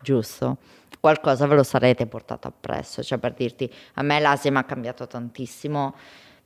giusto? 0.00 0.58
Qualcosa 1.00 1.48
ve 1.48 1.56
lo 1.56 1.64
sarete 1.64 2.06
portato 2.06 2.46
appresso, 2.46 3.02
cioè 3.02 3.18
per 3.18 3.32
dirti, 3.32 3.68
a 3.94 4.02
me 4.02 4.20
l'Asia 4.20 4.52
mi 4.52 4.58
ha 4.58 4.64
cambiato 4.64 5.08
tantissimo, 5.08 5.94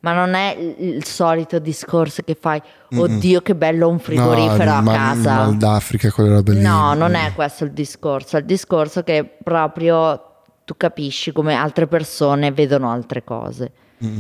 ma 0.01 0.13
non 0.13 0.35
è 0.35 0.57
il, 0.57 1.05
solito 1.05 1.59
discorso 1.59 2.23
che 2.23 2.37
fai, 2.39 2.61
oddio 2.95 3.41
che 3.43 3.55
bello 3.55 3.89
un 3.89 3.99
frigorifero 3.99 4.71
No, 4.71 4.77
a 4.77 4.81
ma- 4.83 4.93
casa. 4.93 5.35
Mal 5.35 5.57
d'Africa, 5.57 6.11
quelle 6.13 6.31
robe 6.31 6.53
lì. 6.55 6.61
No, 6.61 6.95
non 6.95 7.15
è 7.15 7.33
questo 7.35 7.65
il 7.65 7.73
discorso, 7.73 8.37
è 8.37 8.41
il 8.41 8.47
discorso 8.47 9.03
che 9.03 9.29
proprio 9.43 10.21
tu 10.65 10.75
capisci 10.77 11.33
come 11.33 11.55
altre 11.55 11.87
persone 11.87 12.53
vedono 12.53 12.91
altre 12.91 13.25
cose. 13.25 13.73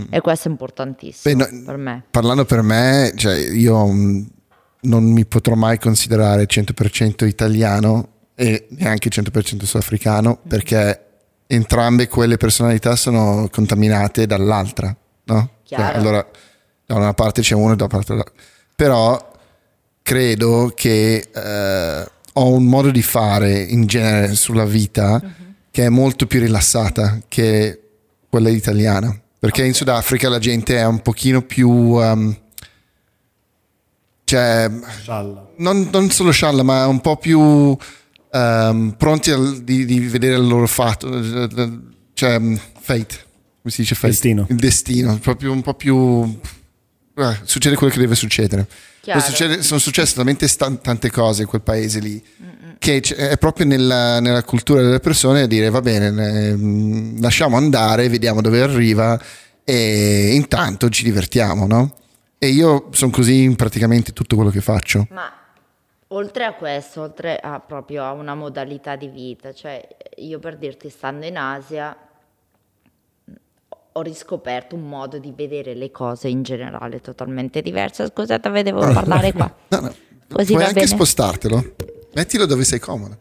E 0.09 0.21
questo 0.23 0.49
è 0.49 0.51
importantissimo 0.51 1.37
Beh, 1.37 1.51
no- 1.51 1.63
per 1.67 1.77
me. 1.77 2.05
Parlando 2.11 2.47
per 2.47 2.63
me, 2.63 3.13
cioè 3.15 3.37
io 3.37 3.87
mh, 3.87 4.27
non 4.83 5.05
mi 5.05 5.27
potrò 5.27 5.55
mai 5.55 5.79
considerare 5.79 6.47
100% 6.47 7.27
italiano 7.27 8.09
e 8.35 8.67
neanche 8.71 9.11
100% 9.11 9.65
sudafricano 9.65 10.39
perché 10.49 11.03
entrambe 11.47 12.09
quelle 12.09 12.39
personalità 12.39 12.97
sono 12.97 13.49
contaminate 13.53 14.27
dall'altra, 14.27 14.97
no? 15.25 15.51
Cioè, 15.67 15.79
Chiaro. 15.79 15.99
allora, 15.99 16.31
da 16.87 16.95
una 16.95 17.13
parte 17.15 17.43
c'è 17.43 17.55
uno 17.55 17.73
e 17.73 17.77
da 17.77 17.89
parte 17.89 18.15
l'altra. 18.15 18.35
Però 18.77 19.33
credo 20.03 20.73
che 20.75 21.29
eh, 21.35 22.11
ho 22.35 22.53
un 22.53 22.65
modo 22.65 22.91
di 22.91 23.03
fare 23.03 23.61
in 23.63 23.87
genere 23.87 24.35
sulla 24.35 24.65
vita 24.65 25.21
che 25.71 25.85
è 25.85 25.89
molto 25.89 26.27
più 26.27 26.41
rilassata 26.41 27.21
che 27.27 27.81
quella 28.29 28.49
italiana. 28.49 29.19
Perché 29.39 29.65
in 29.65 29.75
Sudafrica 29.75 30.29
la 30.29 30.39
gente 30.39 30.77
è 30.77 30.87
un 30.87 31.03
pochino 31.03 31.43
più... 31.43 31.71
um, 31.71 32.37
cioè, 34.25 34.71
non, 35.57 35.89
non 35.91 36.11
solo 36.11 36.31
scialla, 36.31 36.63
ma 36.63 36.87
un 36.87 37.01
po' 37.01 37.17
più 37.17 37.41
um, 37.41 38.95
pronti 38.97 39.31
al- 39.31 39.63
di, 39.63 39.85
di 39.85 40.01
vedere 40.01 40.37
il 40.37 40.47
loro 40.47 40.67
fatto, 40.67 41.09
cioè 42.15 42.37
um, 42.37 42.59
fate, 42.81 43.26
come 43.67 43.71
si 43.71 43.81
dice 43.81 43.95
fate? 43.97 44.09
Destino. 44.13 44.47
Il 44.49 44.57
destino, 44.57 45.19
proprio 45.19 45.51
un 45.51 45.61
po' 45.61 45.75
più... 45.75 46.39
eh, 47.17 47.39
succede 47.43 47.75
quello 47.75 47.93
che 47.93 47.99
deve 47.99 48.15
succedere. 48.15 48.69
Succede- 49.21 49.63
sono 49.63 49.81
successe 49.81 50.15
talmente 50.15 50.47
stan- 50.47 50.81
tante 50.81 51.11
cose 51.11 51.43
in 51.43 51.49
quel 51.49 51.63
paese 51.63 52.01
lì 52.01 52.23
che 52.79 53.01
c- 53.01 53.15
è 53.15 53.39
proprio 53.39 53.65
nella, 53.67 54.21
nella 54.21 54.43
cultura 54.43 54.83
delle 54.83 54.99
persone 55.01 55.43
a 55.43 55.47
dire 55.47 55.71
va 55.71 55.81
bene, 55.81 56.11
ne- 56.11 57.21
lasciamo 57.21 57.57
andare, 57.57 58.09
vediamo 58.09 58.41
dove 58.41 58.61
arriva 58.61 59.21
e 59.65 60.33
intanto 60.35 60.89
ci 60.89 61.03
divertiamo, 61.05 61.67
no? 61.67 61.95
E 62.39 62.49
io 62.49 62.89
sono 62.93 63.11
così 63.11 63.43
in 63.43 63.57
praticamente 63.57 64.13
tutto 64.13 64.35
quello 64.37 64.51
che 64.51 64.61
faccio. 64.61 65.07
Ma 65.11 65.33
oltre 66.09 66.45
a 66.45 66.55
questo, 66.55 67.01
oltre 67.03 67.37
a 67.37 67.59
proprio 67.61 68.05
a 68.05 68.13
una 68.13 68.35
modalità 68.35 68.95
di 68.97 69.09
vita, 69.09 69.53
cioè 69.53 69.87
io 70.19 70.39
per 70.39 70.57
dirti, 70.57 70.89
stando 70.91 71.27
in 71.27 71.37
Asia, 71.37 71.97
ho 73.97 74.03
riscoperto 74.03 74.75
un 74.75 74.87
modo 74.89 75.19
di 75.19 75.33
vedere 75.35 75.75
le 75.75 75.91
cose 75.91 76.29
in 76.29 76.43
generale 76.43 77.01
totalmente 77.01 77.63
diverso. 77.63 78.07
Scusate, 78.07 78.49
vedevo 78.51 78.81
parlare 78.81 79.33
qua. 79.33 79.53
No, 79.69 79.81
no. 79.81 79.95
Così 80.33 80.53
Puoi 80.53 80.63
va 80.63 80.69
anche 80.69 80.81
bene. 80.81 80.87
spostartelo. 80.87 81.65
Mettilo 82.15 82.47
dove 82.47 82.65
sei 82.65 82.79
comodo. 82.79 83.17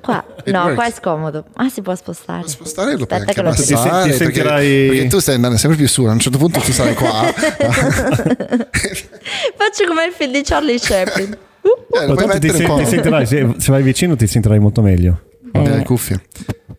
Qua, 0.00 0.24
It 0.44 0.50
no, 0.52 0.60
works. 0.62 0.74
qua 0.74 0.86
è 0.86 0.90
scomodo. 0.90 1.44
Ah, 1.54 1.68
si 1.68 1.80
può 1.82 1.94
spostare. 1.94 2.40
Puoi 2.40 2.50
spostare 2.52 2.96
lo 2.96 3.06
puoi 3.06 3.18
Aspetta 3.20 3.40
anche 3.40 3.40
che 3.40 3.42
lo 3.42 3.50
Ti 3.54 3.62
ti 3.62 3.72
abbassare 3.74 4.02
perché, 4.08 4.24
sentirai- 4.24 4.86
perché 4.88 5.06
tu 5.08 5.18
stai 5.20 5.34
andando 5.36 5.56
sempre 5.58 5.78
più 5.78 5.88
su. 5.88 6.04
A 6.04 6.10
un 6.12 6.18
certo 6.18 6.38
punto 6.38 6.60
tu 6.60 6.72
sarai 6.72 6.94
qua. 6.94 7.22
Faccio 9.54 9.86
come 9.86 10.06
il 10.06 10.12
film 10.12 10.32
di 10.32 10.42
Charlie 10.42 10.78
Chaplin. 10.80 11.36
Eh, 11.94 12.06
Ma 12.06 12.14
puoi 12.14 12.26
tanto 12.26 12.38
ti, 12.38 12.50
ti 12.50 12.86
sentirai, 12.86 13.26
se, 13.26 13.54
se 13.58 13.70
vai 13.70 13.82
vicino 13.82 14.16
ti 14.16 14.26
sentirai 14.26 14.58
molto 14.58 14.80
meglio. 14.80 15.20
Eh. 15.52 15.68
le 15.68 15.82
cuffie. 15.84 16.20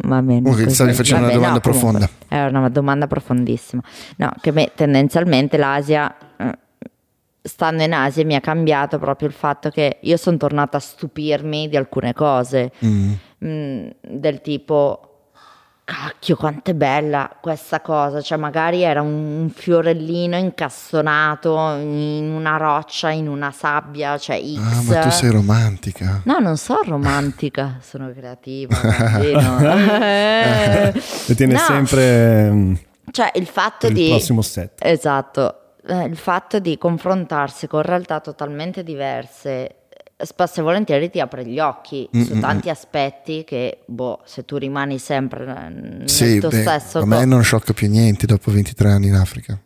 Va 0.05 0.21
bene. 0.21 0.41
Così. 0.49 0.69
stavi 0.69 0.93
facendo 0.93 1.25
una 1.27 1.33
Vabbè, 1.33 1.39
domanda 1.39 1.55
no, 1.55 1.61
comunque, 1.61 1.99
profonda. 1.99 2.09
È 2.27 2.45
una 2.49 2.69
domanda 2.69 3.07
profondissima. 3.07 3.81
No, 4.17 4.33
che 4.41 4.51
me, 4.51 4.71
tendenzialmente 4.75 5.57
l'Asia, 5.57 6.13
eh, 6.37 6.57
stando 7.41 7.83
in 7.83 7.93
Asia, 7.93 8.25
mi 8.25 8.35
ha 8.35 8.41
cambiato 8.41 8.99
proprio 8.99 9.27
il 9.27 9.33
fatto 9.33 9.69
che 9.69 9.97
io 10.01 10.17
sono 10.17 10.37
tornata 10.37 10.77
a 10.77 10.79
stupirmi 10.81 11.69
di 11.69 11.77
alcune 11.77 12.13
cose, 12.13 12.71
Mm, 13.45 13.87
del 14.01 14.39
tipo. 14.41 15.12
Cacchio, 15.85 16.37
quanto 16.37 16.71
è 16.71 16.73
bella 16.73 17.29
questa 17.41 17.81
cosa! 17.81 18.21
Cioè, 18.21 18.37
magari 18.37 18.83
era 18.83 19.01
un 19.01 19.51
fiorellino 19.53 20.37
incastonato 20.37 21.57
in 21.75 22.31
una 22.33 22.55
roccia, 22.55 23.09
in 23.09 23.27
una 23.27 23.51
sabbia, 23.51 24.17
cioè 24.17 24.39
X. 24.41 24.57
Ah, 24.57 24.81
ma 24.83 24.99
tu 25.01 25.09
sei 25.09 25.29
romantica. 25.31 26.21
No, 26.23 26.39
non 26.39 26.55
sono 26.55 26.79
romantica, 26.85 27.79
sono 27.83 28.11
creativa. 28.13 28.75
Eh. 29.21 30.93
E 31.27 31.35
tiene 31.35 31.53
No, 31.53 31.59
sempre 31.59 32.49
mm, 32.49 32.73
Cioè, 33.11 33.31
il 33.35 33.45
fatto 33.45 33.87
il 33.87 33.93
di. 33.93 34.07
prossimo 34.09 34.41
set. 34.41 34.79
Esatto, 34.81 35.59
eh, 35.85 36.03
il 36.05 36.15
fatto 36.17 36.59
di 36.59 36.77
confrontarsi 36.77 37.67
con 37.67 37.81
realtà 37.81 38.21
totalmente 38.21 38.83
diverse. 38.83 39.75
Spesso 40.25 40.59
e 40.59 40.63
volentieri 40.63 41.09
ti 41.09 41.19
apre 41.19 41.45
gli 41.45 41.59
occhi 41.59 42.07
su 42.11 42.39
tanti 42.39 42.69
aspetti 42.69 43.43
che, 43.43 43.79
boh, 43.85 44.21
se 44.25 44.45
tu 44.45 44.57
rimani 44.57 44.97
sempre 44.99 45.45
nel 45.45 46.03
Sì, 46.09 46.39
tuo 46.39 46.49
beh, 46.49 46.61
stesso 46.61 46.99
a 46.99 47.05
me 47.05 47.17
co- 47.17 47.25
non 47.25 47.43
sciocca 47.43 47.73
più 47.73 47.89
niente 47.89 48.25
dopo 48.25 48.51
23 48.51 48.89
anni 48.91 49.07
in 49.07 49.15
Africa. 49.15 49.59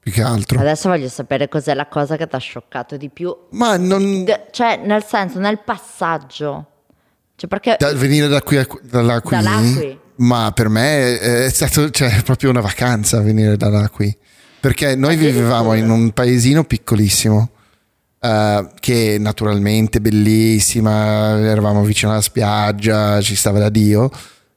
Più 0.00 0.10
che 0.10 0.22
altro. 0.22 0.58
Adesso 0.58 0.88
voglio 0.88 1.08
sapere 1.08 1.48
cos'è 1.48 1.74
la 1.74 1.86
cosa 1.86 2.16
che 2.16 2.26
ti 2.26 2.34
ha 2.34 2.38
scioccato 2.38 2.96
di 2.96 3.08
più. 3.08 3.32
Ma 3.50 3.76
non... 3.76 4.24
Cioè, 4.50 4.80
nel 4.84 5.04
senso, 5.04 5.38
nel 5.38 5.60
passaggio. 5.64 6.66
Cioè, 7.36 7.48
perché 7.48 7.76
da 7.78 7.92
venire 7.94 8.26
da 8.26 8.42
qui 8.42 8.56
a 8.56 8.66
da 8.82 9.00
là 9.00 9.20
qui, 9.20 9.36
Da 9.36 9.42
là 9.42 9.60
qui. 9.76 9.98
ma 10.16 10.50
per 10.52 10.68
me 10.68 11.18
è 11.20 11.48
stato 11.50 11.90
cioè, 11.90 12.20
proprio 12.24 12.50
una 12.50 12.60
vacanza 12.60 13.20
venire 13.20 13.56
da 13.56 13.68
là 13.68 13.88
qui. 13.88 14.14
Perché 14.58 14.96
noi 14.96 15.14
vivevamo 15.16 15.74
in 15.74 15.88
un 15.88 16.10
paesino 16.10 16.64
piccolissimo, 16.64 17.50
eh, 18.22 18.68
che 18.78 19.16
naturalmente 19.18 20.00
bellissima, 20.00 21.38
eravamo 21.40 21.82
vicino 21.82 22.12
alla 22.12 22.20
spiaggia, 22.20 23.20
ci 23.20 23.34
stava 23.34 23.58
da 23.58 23.68
Dio, 23.68 24.10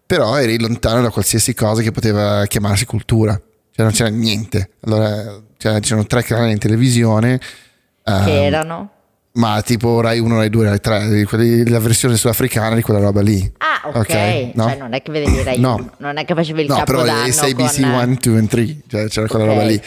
però 0.06 0.38
eri 0.38 0.60
lontano 0.60 1.02
da 1.02 1.10
qualsiasi 1.10 1.54
cosa 1.56 1.82
che 1.82 1.92
poteva 1.92 2.46
chiamarsi 2.46 2.86
cultura. 2.86 3.34
Cioè 3.72 3.84
non 3.84 3.94
c'era 3.94 4.10
niente. 4.10 4.70
Allora 4.82 5.42
cioè, 5.58 5.80
c'erano 5.80 6.06
tre 6.06 6.24
canali 6.24 6.52
in 6.52 6.60
televisione. 6.60 7.40
Che 7.40 8.12
ehm, 8.12 8.28
erano? 8.28 8.90
ma 9.36 9.62
tipo 9.62 10.00
Rai 10.00 10.20
1, 10.20 10.38
Rai 10.38 10.50
2, 10.50 10.66
Rai 10.66 10.80
3, 10.80 11.10
di 11.10 11.24
quelli- 11.26 11.68
la 11.68 11.80
versione 11.80 12.16
sudafricana 12.16 12.76
di 12.76 12.82
quella 12.82 13.00
roba 13.02 13.22
lì. 13.22 13.52
Ah, 13.58 13.88
ok. 13.90 13.96
Ok, 13.98 14.52
no. 14.54 14.64
Cioè, 14.64 14.78
non 14.78 14.94
è 14.94 15.02
che 15.02 15.12
vedevi 15.12 15.44
Rai 15.44 15.60
No. 15.60 15.76
uno, 15.76 15.92
non 15.98 16.18
è 16.18 16.24
che 16.24 16.34
facevi 16.34 16.62
il 16.62 16.68
No, 16.68 16.84
però 16.86 17.04
capodanno 17.04 17.32
SABC 17.34 17.82
con... 17.82 17.90
1, 17.90 18.18
2 18.22 18.40
e 18.40 18.48
3, 18.48 18.78
cioè 18.88 19.08
c'era 19.10 19.28
quella 19.28 19.46
Ok. 19.46 19.52
roba 19.52 19.64
lì. 19.66 19.82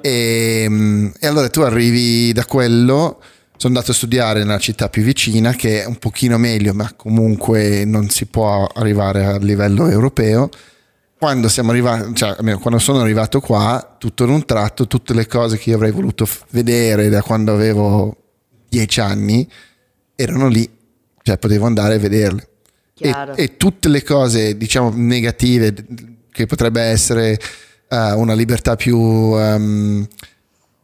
E, 0.00 0.66
mm, 0.68 1.06
e 1.18 1.26
allora 1.26 1.48
tu 1.48 1.60
arrivi 1.60 2.32
da 2.32 2.44
quello, 2.44 3.20
sono 3.56 3.74
andato 3.74 3.90
a 3.90 3.94
studiare 3.94 4.40
nella 4.40 4.58
città 4.58 4.88
più 4.88 5.02
vicina 5.02 5.52
che 5.52 5.82
è 5.82 5.86
un 5.86 5.96
pochino 5.96 6.38
meglio, 6.38 6.72
ma 6.72 6.92
comunque 6.94 7.84
non 7.84 8.08
si 8.08 8.26
può 8.26 8.66
arrivare 8.66 9.24
a 9.24 9.38
livello 9.38 9.88
europeo. 9.88 10.48
Quando 11.18 11.48
siamo 11.48 11.70
arrivati, 11.70 12.14
cioè 12.14 12.34
almeno 12.38 12.58
quando 12.58 12.80
sono 12.80 13.00
arrivato 13.00 13.40
qua, 13.40 13.96
tutto 13.98 14.24
in 14.24 14.30
un 14.30 14.46
tratto, 14.46 14.86
tutte 14.86 15.12
le 15.12 15.26
cose 15.26 15.58
che 15.58 15.70
io 15.70 15.76
avrei 15.76 15.90
voluto 15.90 16.26
vedere 16.50 17.10
da 17.10 17.22
quando 17.22 17.52
avevo 17.52 18.16
dieci 18.66 19.00
anni 19.00 19.46
erano 20.14 20.48
lì, 20.48 20.66
cioè 21.22 21.36
potevo 21.36 21.66
andare 21.66 21.96
a 21.96 21.98
vederle. 21.98 22.48
E, 22.98 23.14
e 23.34 23.56
tutte 23.56 23.88
le 23.88 24.02
cose, 24.02 24.56
diciamo, 24.56 24.92
negative, 24.94 25.74
che 26.30 26.46
potrebbe 26.46 26.80
essere 26.80 27.38
eh, 27.90 28.12
una 28.12 28.34
libertà 28.34 28.76
più, 28.76 28.98
ehm, 29.36 30.06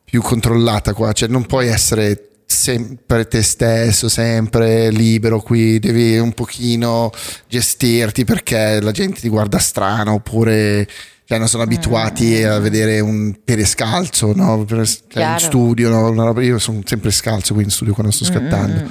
più 0.05 0.21
controllata 0.21 0.93
qua, 0.93 1.13
cioè 1.13 1.29
non 1.29 1.47
puoi 1.47 1.69
essere 1.69 2.31
sempre 2.47 3.27
te 3.27 3.43
stesso, 3.43 4.09
sempre 4.09 4.91
libero 4.91 5.41
qui, 5.41 5.79
devi 5.79 6.19
un 6.19 6.33
pochino 6.33 7.11
gestirti 7.49 8.25
perché 8.25 8.81
la 8.81 8.93
gente 8.93 9.21
ti 9.21 9.29
guarda 9.29 9.59
strano 9.59 10.15
oppure 10.15 10.89
cioè, 11.25 11.39
non 11.39 11.49
sono 11.49 11.65
abituati 11.65 12.45
a 12.45 12.61
vedere 12.61 13.01
un 13.01 13.35
piede 13.45 13.65
scalzo 13.65 14.33
no? 14.33 14.65
Per- 14.65 14.89
cioè, 15.09 15.33
in 15.33 15.39
studio, 15.39 15.89
no? 15.89 16.41
Io 16.41 16.59
sono 16.61 16.81
sempre 16.85 17.11
scalzo 17.11 17.55
qui 17.55 17.65
in 17.65 17.71
studio 17.71 17.95
quando 17.95 18.13
sto 18.13 18.25
scattando. 18.25 18.89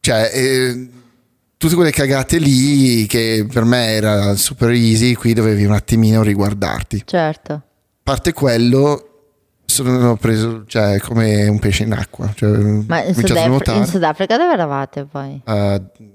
Cioè, 0.00 0.30
eh, 0.32 0.88
tutte 1.58 1.74
quelle 1.74 1.90
cagate 1.90 2.38
lì 2.38 3.04
che 3.06 3.46
per 3.52 3.64
me 3.64 3.88
era 3.88 4.34
super 4.36 4.70
easy, 4.70 5.14
qui 5.14 5.34
dovevi 5.34 5.64
un 5.64 5.72
attimino 5.72 6.22
riguardarti. 6.22 7.02
Certo. 7.04 7.52
A 7.52 7.62
parte 8.02 8.32
quello, 8.32 9.04
sono 9.66 10.16
preso 10.16 10.64
cioè, 10.66 10.98
come 11.00 11.46
un 11.46 11.58
pesce 11.58 11.82
in 11.82 11.92
acqua. 11.92 12.32
Cioè, 12.34 12.48
Ma 12.56 13.02
in, 13.04 13.14
Sudaf- 13.14 13.66
in 13.76 13.84
Sudafrica 13.86 14.36
dove 14.38 14.52
eravate 14.54 15.04
poi? 15.04 15.42
Il 15.44 16.10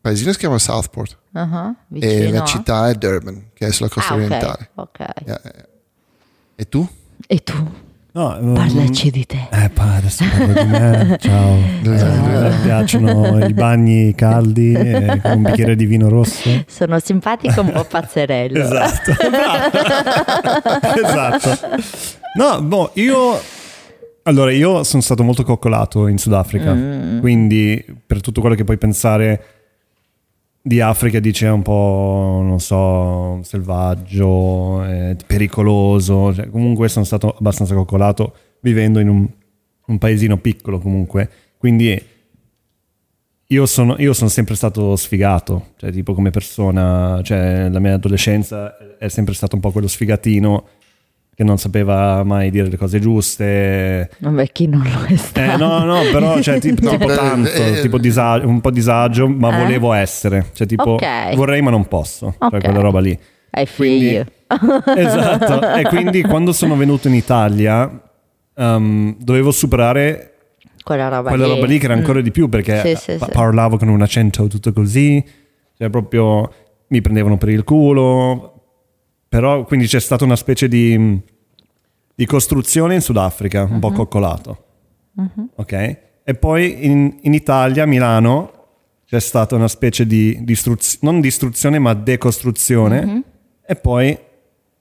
paesino 0.00 0.32
si 0.32 0.38
chiama 0.38 0.58
Southport 0.58 1.18
Ah, 1.32 1.74
e 1.92 2.30
la 2.30 2.44
città 2.44 2.88
è 2.88 2.94
Durban, 2.94 3.48
che 3.52 3.66
è 3.66 3.72
sulla 3.72 3.90
costa 3.90 4.14
Ah, 4.14 4.16
orientale. 4.16 4.70
ok. 4.76 4.98
Yeah, 4.98 5.14
yeah. 5.26 5.66
E 6.54 6.68
tu? 6.68 6.88
E 7.26 7.42
tu? 7.42 7.70
No, 8.16 8.34
mm, 8.40 8.54
Parlaci 8.54 9.10
di 9.10 9.26
te. 9.26 9.46
Eh, 9.50 9.68
pa, 9.68 9.96
adesso 9.96 10.24
parlo 10.30 10.54
di 10.54 10.68
me. 10.70 11.16
Ciao. 11.20 11.58
Dove 11.82 12.46
Eh, 12.46 12.50
piacciono 12.62 13.44
i 13.46 13.52
bagni 13.52 14.14
caldi 14.14 14.72
eh, 14.72 15.20
con 15.20 15.32
un 15.32 15.42
bicchiere 15.42 15.76
di 15.76 15.84
vino 15.84 16.08
rosso. 16.08 16.48
Sono 16.66 16.98
simpatico 16.98 17.60
un 17.60 17.72
po' 17.72 17.84
pazzerello. 17.90 18.58
Esatto. 18.58 19.10
esatto. 20.96 21.82
No, 22.38 22.62
boh, 22.62 22.92
io 22.94 23.38
allora 24.22 24.50
io 24.50 24.82
sono 24.82 25.02
stato 25.02 25.22
molto 25.22 25.42
coccolato 25.44 26.06
in 26.06 26.16
Sudafrica, 26.16 26.74
quindi 27.20 27.84
per 28.06 28.22
tutto 28.22 28.40
quello 28.40 28.56
che 28.56 28.64
puoi 28.64 28.78
pensare 28.78 29.55
di 30.66 30.80
Africa 30.80 31.20
dice 31.20 31.46
un 31.46 31.62
po', 31.62 32.40
non 32.42 32.58
so, 32.58 33.40
selvaggio, 33.44 34.84
eh, 34.84 35.16
pericoloso, 35.24 36.34
cioè, 36.34 36.50
comunque 36.50 36.88
sono 36.88 37.04
stato 37.04 37.36
abbastanza 37.38 37.76
coccolato 37.76 38.34
vivendo 38.62 38.98
in 38.98 39.08
un, 39.08 39.28
un 39.86 39.98
paesino 39.98 40.38
piccolo 40.38 40.80
comunque, 40.80 41.30
quindi 41.56 42.02
io 43.46 43.66
sono, 43.66 43.94
io 43.98 44.12
sono 44.12 44.28
sempre 44.28 44.56
stato 44.56 44.96
sfigato, 44.96 45.74
cioè 45.76 45.92
tipo 45.92 46.14
come 46.14 46.30
persona, 46.30 47.20
cioè 47.22 47.68
la 47.68 47.78
mia 47.78 47.94
adolescenza 47.94 48.76
è 48.98 49.06
sempre 49.06 49.34
stato 49.34 49.54
un 49.54 49.60
po' 49.60 49.70
quello 49.70 49.86
sfigatino 49.86 50.66
che 51.36 51.44
non 51.44 51.58
sapeva 51.58 52.24
mai 52.24 52.50
dire 52.50 52.66
le 52.70 52.78
cose 52.78 52.98
giuste. 52.98 54.08
Vabbè, 54.20 54.46
chi 54.52 54.66
non 54.68 54.82
lo 54.82 55.04
è 55.06 55.16
stato? 55.16 55.52
Eh, 55.52 55.56
no, 55.58 55.84
no, 55.84 56.00
però 56.10 56.40
cioè, 56.40 56.58
tipo, 56.60 56.82
No, 56.84 56.90
tipo 56.92 57.06
per- 57.06 57.16
tanto, 57.18 57.48
eh, 57.50 57.80
tipo 57.82 57.98
disagio, 57.98 58.48
un 58.48 58.60
po' 58.62 58.70
disagio, 58.70 59.28
ma 59.28 59.54
Eh? 59.54 59.62
volevo 59.62 59.92
essere. 59.92 60.46
Cioè 60.54 60.66
tipo 60.66 60.92
Ok. 60.92 61.34
vorrei 61.34 61.60
ma 61.60 61.68
non 61.70 61.86
posso, 61.86 62.34
cioè 62.38 62.54
Ok. 62.54 62.64
quella 62.64 62.80
roba 62.80 63.00
lì. 63.00 63.16
Hai 63.50 63.66
figli. 63.66 64.24
Esatto, 64.96 65.74
e 65.74 65.82
quindi 65.84 66.22
quando 66.22 66.52
sono 66.52 66.74
venuto 66.76 67.08
in 67.08 67.14
Italia 67.14 67.90
um, 68.54 69.14
dovevo 69.18 69.50
superare 69.50 70.32
Quella 70.82 71.08
roba 71.08 71.28
quella 71.28 71.46
lì. 71.46 71.54
roba 71.54 71.66
lì 71.66 71.78
che 71.78 71.84
era 71.86 71.94
Mm. 71.94 71.98
ancora 71.98 72.20
di 72.20 72.30
più 72.30 72.48
perché 72.48 72.80
Sì, 72.80 72.94
sì, 73.12 73.16
pa- 73.18 73.26
sì. 73.26 73.30
parlavo 73.32 73.76
con 73.76 73.88
un 73.88 74.00
accento 74.02 74.46
tutto 74.46 74.72
così, 74.72 75.22
cioè 75.76 75.90
proprio 75.90 76.50
mi 76.88 77.00
prendevano 77.00 77.36
per 77.36 77.48
il 77.48 77.64
culo, 77.64 78.55
però 79.36 79.64
quindi 79.64 79.86
c'è 79.86 80.00
stata 80.00 80.24
una 80.24 80.34
specie 80.34 80.66
di, 80.66 81.20
di 82.14 82.24
costruzione 82.24 82.94
in 82.94 83.02
Sudafrica, 83.02 83.64
un 83.64 83.72
Mhm. 83.72 83.78
po' 83.80 83.92
coccolato, 83.92 84.64
ok? 85.56 85.72
E 86.24 86.34
poi 86.38 86.86
in, 86.86 87.18
in 87.20 87.34
Italia, 87.34 87.82
a 87.82 87.86
Milano, 87.86 88.52
c'è 89.06 89.20
stata 89.20 89.54
una 89.54 89.68
specie 89.68 90.06
di 90.06 90.38
distruzione, 90.42 91.12
non 91.12 91.20
distruzione 91.20 91.78
ma 91.78 91.92
decostruzione 91.92 93.04
Mhm. 93.04 93.24
e 93.66 93.76
poi 93.76 94.18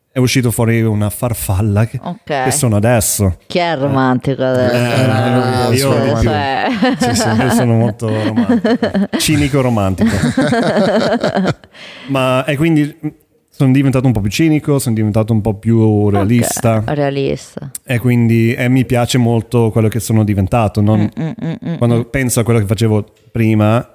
è 0.10 0.20
uscito 0.20 0.52
fuori 0.52 0.82
una 0.84 1.10
farfalla 1.10 1.86
che, 1.86 2.00
Ok. 2.02 2.44
che 2.46 2.52
sono 2.52 2.78
adesso. 2.78 3.38
Chi 3.48 3.58
è 3.58 3.76
romantico 3.76 4.42
adesso? 4.42 5.72
Eh, 5.74 5.76
io 5.76 5.92
Cioè, 5.92 6.12
più. 6.14 6.22
cioè, 6.22 6.68
Sì, 6.98 7.14
sì, 7.16 7.28
io 7.28 7.50
sono 7.50 7.74
molto 7.74 8.08
romantico, 8.24 8.78
cinico 9.20 9.60
romantico. 9.60 10.16
Ma 12.08 12.46
e 12.46 12.56
quindi 12.56 13.24
sono 13.58 13.72
diventato 13.72 14.06
un 14.06 14.12
po' 14.12 14.20
più 14.20 14.30
cinico, 14.30 14.80
sono 14.80 14.96
diventato 14.96 15.32
un 15.32 15.40
po' 15.42 15.54
più 15.54 16.10
realista 16.10 16.78
ok, 16.78 16.90
realista. 16.94 17.72
e 17.86 18.00
quindi 18.00 18.54
e 18.54 18.68
mi 18.68 18.84
piace 18.86 19.18
molto 19.18 19.70
quello 19.72 19.88
che 19.88 20.00
sono 20.02 20.24
diventato. 20.26 20.82
non- 20.82 21.10
Mm, 21.18 21.76
quando 21.78 22.04
penso 22.06 22.40
a 22.42 22.44
quello 22.44 22.60
che 22.60 22.66
facevo 22.66 23.06
prima, 23.32 23.92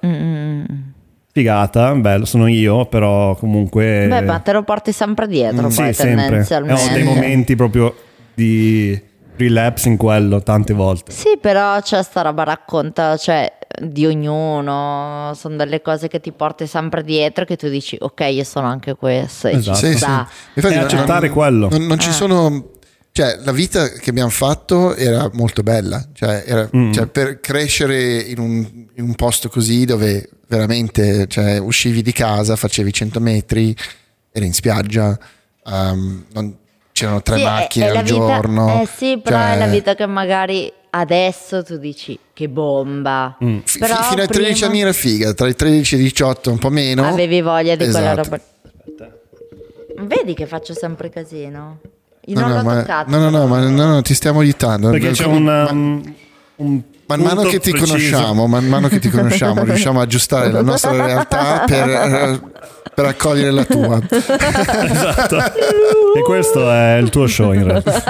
figata, 1.31 1.93
bello, 1.95 2.25
sono 2.25 2.47
io, 2.47 2.85
però 2.87 3.35
comunque... 3.35 4.05
Beh, 4.09 4.21
ma 4.21 4.39
te 4.39 4.51
lo 4.51 4.63
porti 4.63 4.91
sempre 4.91 5.27
dietro, 5.27 5.67
Mm, 5.67 5.73
poi 5.73 5.93
sì, 5.93 5.93
sempre. 5.93 6.45
E 6.49 6.55
ho 6.73 6.93
dei 6.93 7.03
momenti 7.03 7.55
proprio 7.55 7.95
di 8.33 8.99
relapse 9.37 9.89
in 9.89 9.97
quello 9.97 10.41
tante 10.43 10.73
volte. 10.73 11.11
Sì, 11.11 11.37
però 11.39 11.79
c'è 11.81 12.03
sta 12.03 12.21
roba 12.21 12.43
racconta, 12.43 13.15
cioè 13.17 13.51
di 13.79 14.05
ognuno, 14.05 15.33
sono 15.35 15.55
delle 15.55 15.81
cose 15.81 16.07
che 16.07 16.19
ti 16.19 16.31
porti 16.31 16.67
sempre 16.67 17.03
dietro 17.03 17.45
che 17.45 17.55
tu 17.55 17.67
dici 17.69 17.95
ok 17.99 18.19
io 18.31 18.43
sono 18.43 18.67
anche 18.67 18.95
questo 18.95 19.47
Esatto. 19.47 19.77
Sì, 19.77 19.85
sì. 19.97 20.05
Infatti 20.05 20.73
E 20.73 20.75
non- 20.75 20.83
accettare 20.85 21.27
non- 21.27 21.35
quello. 21.35 21.69
Non, 21.69 21.85
non 21.85 21.99
ci 21.99 22.09
Ah. 22.09 22.13
sono. 22.13 22.69
Cioè, 23.13 23.39
la 23.43 23.51
vita 23.51 23.89
che 23.89 24.09
abbiamo 24.09 24.29
fatto 24.29 24.95
era 24.95 25.29
molto 25.33 25.63
bella. 25.63 26.01
Cioè, 26.13 26.43
era- 26.47 26.69
Mm. 26.75 26.93
cioè, 26.93 27.07
per 27.07 27.41
crescere 27.41 28.19
in 28.19 28.39
un, 28.39 28.87
in 28.95 29.03
un 29.03 29.15
posto 29.15 29.49
così 29.49 29.83
dove 29.85 30.29
veramente 30.47 31.27
cioè, 31.27 31.57
uscivi 31.57 32.01
di 32.01 32.13
casa, 32.13 32.55
facevi 32.55 32.93
100 32.93 33.19
metri, 33.19 33.75
eri 34.31 34.45
in 34.45 34.53
spiaggia, 34.53 35.17
um, 35.65 36.23
non- 36.31 36.55
c'erano 36.93 37.21
tre 37.21 37.37
Sì, 37.37 37.43
macchine 37.43 37.85
al 37.89 37.91
vita- 37.97 38.03
giorno. 38.05 38.81
Eh 38.81 38.85
sì, 38.85 39.19
però 39.21 39.37
Cioè, 39.37 39.53
è 39.53 39.57
la 39.57 39.67
vita 39.67 39.95
che 39.95 40.05
magari 40.05 40.71
adesso 40.91 41.63
tu 41.63 41.77
dici 41.77 42.17
che 42.33 42.47
bomba. 42.47 43.35
Mm. 43.43 43.59
Però 43.79 43.95
fino 44.03 44.21
ai 44.21 44.27
13 44.27 44.51
prima 44.53 44.67
anni 44.67 44.81
era 44.81 44.93
figa, 44.93 45.33
tra 45.33 45.47
i 45.47 45.55
13 45.55 45.95
e 45.95 45.97
i 45.99 46.01
18 46.03 46.51
un 46.51 46.57
po' 46.59 46.69
meno. 46.69 47.05
Avevi 47.07 47.41
voglia 47.41 47.75
di 47.75 47.83
quella 47.89 48.11
Esatto. 48.13 48.29
roba. 48.29 48.41
Vedi 50.03 50.33
che 50.33 50.45
faccio 50.47 50.73
sempre 50.73 51.09
casino? 51.09 51.79
Io 52.25 52.39
No, 52.39 52.41
non 52.47 52.49
no, 52.49 52.57
l'ho 52.57 52.63
ma, 52.63 52.75
toccato. 52.79 53.09
no, 53.11 53.17
no, 53.17 53.29
no, 53.29 53.47
ma 53.47 53.59
no, 53.67 53.85
no, 53.87 54.01
ti 54.01 54.13
stiamo 54.13 54.39
aiutando. 54.39 54.89
Perché 54.89 55.11
c'è 55.11 55.25
un, 55.25 55.43
ma- 55.43 55.69
um, 55.71 56.15
un 56.57 56.81
Man 57.17 57.19
mano 57.27 57.41
che 57.49 57.59
ti 57.59 57.71
preciso. 57.71 57.93
conosciamo, 57.93 58.47
man 58.47 58.65
mano 58.67 58.87
che 58.87 58.99
ti 58.99 59.09
conosciamo, 59.09 59.63
riusciamo 59.63 59.99
a 59.99 60.03
aggiustare 60.03 60.51
la 60.51 60.61
nostra 60.61 60.91
realtà 60.91 61.63
per, 61.65 61.89
eh, 61.89 62.39
per 62.93 63.05
accogliere 63.05 63.51
la 63.51 63.65
tua. 63.65 63.99
esatto. 64.09 65.37
e 65.37 66.21
questo 66.23 66.71
è 66.71 66.95
il 66.97 67.09
tuo 67.09 67.27
show 67.27 67.51
in 67.51 67.65
realtà. 67.65 68.01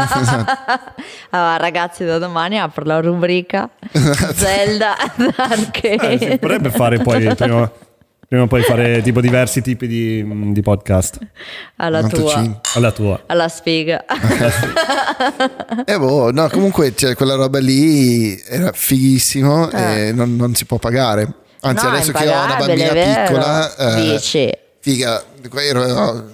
Allora, 1.32 1.58
ragazzi, 1.58 2.06
da 2.06 2.18
domani 2.20 2.60
apro 2.60 2.84
la 2.86 2.99
rubrica 2.99 3.70
Zelda 4.36 4.95
Eh, 5.22 5.34
si 5.34 5.36
Arcade. 5.38 6.38
potrebbe 6.39 6.70
fare 6.70 6.99
poi 6.99 7.34
prima 7.36 7.72
Prima 8.32 8.46
o 8.46 8.48
poi 8.48 8.62
fare 8.64 9.02
tipo 9.04 9.20
diversi 9.20 9.62
tipi 9.62 9.88
di, 9.88 10.26
di 10.54 10.62
podcast. 10.62 11.18
Alla 11.76 12.02
tua. 12.08 12.62
Alla 12.76 12.92
tua. 12.94 13.24
Alla 13.26 13.50
sfiga. 13.50 14.06
E 15.84 15.98
boh, 16.00 16.32
no, 16.32 16.48
comunque 16.48 16.96
cioè, 16.96 17.14
quella 17.14 17.36
roba 17.36 17.60
lì 17.60 18.42
era 18.48 18.72
fighissimo 18.74 19.70
Eh. 19.72 20.08
e 20.08 20.12
non, 20.14 20.38
non 20.38 20.56
si 20.56 20.64
può 20.64 20.78
pagare. 20.78 21.28
Anzi, 21.60 21.84
No, 21.84 21.92
adesso 21.92 22.14
che 22.14 22.30
ho 22.30 22.44
una 22.46 22.56
bambina 22.56 22.94
piccola, 22.94 23.76
eh, 23.76 24.12
Dici. 24.14 24.50
figa, 24.80 25.22
ero- 25.58 25.84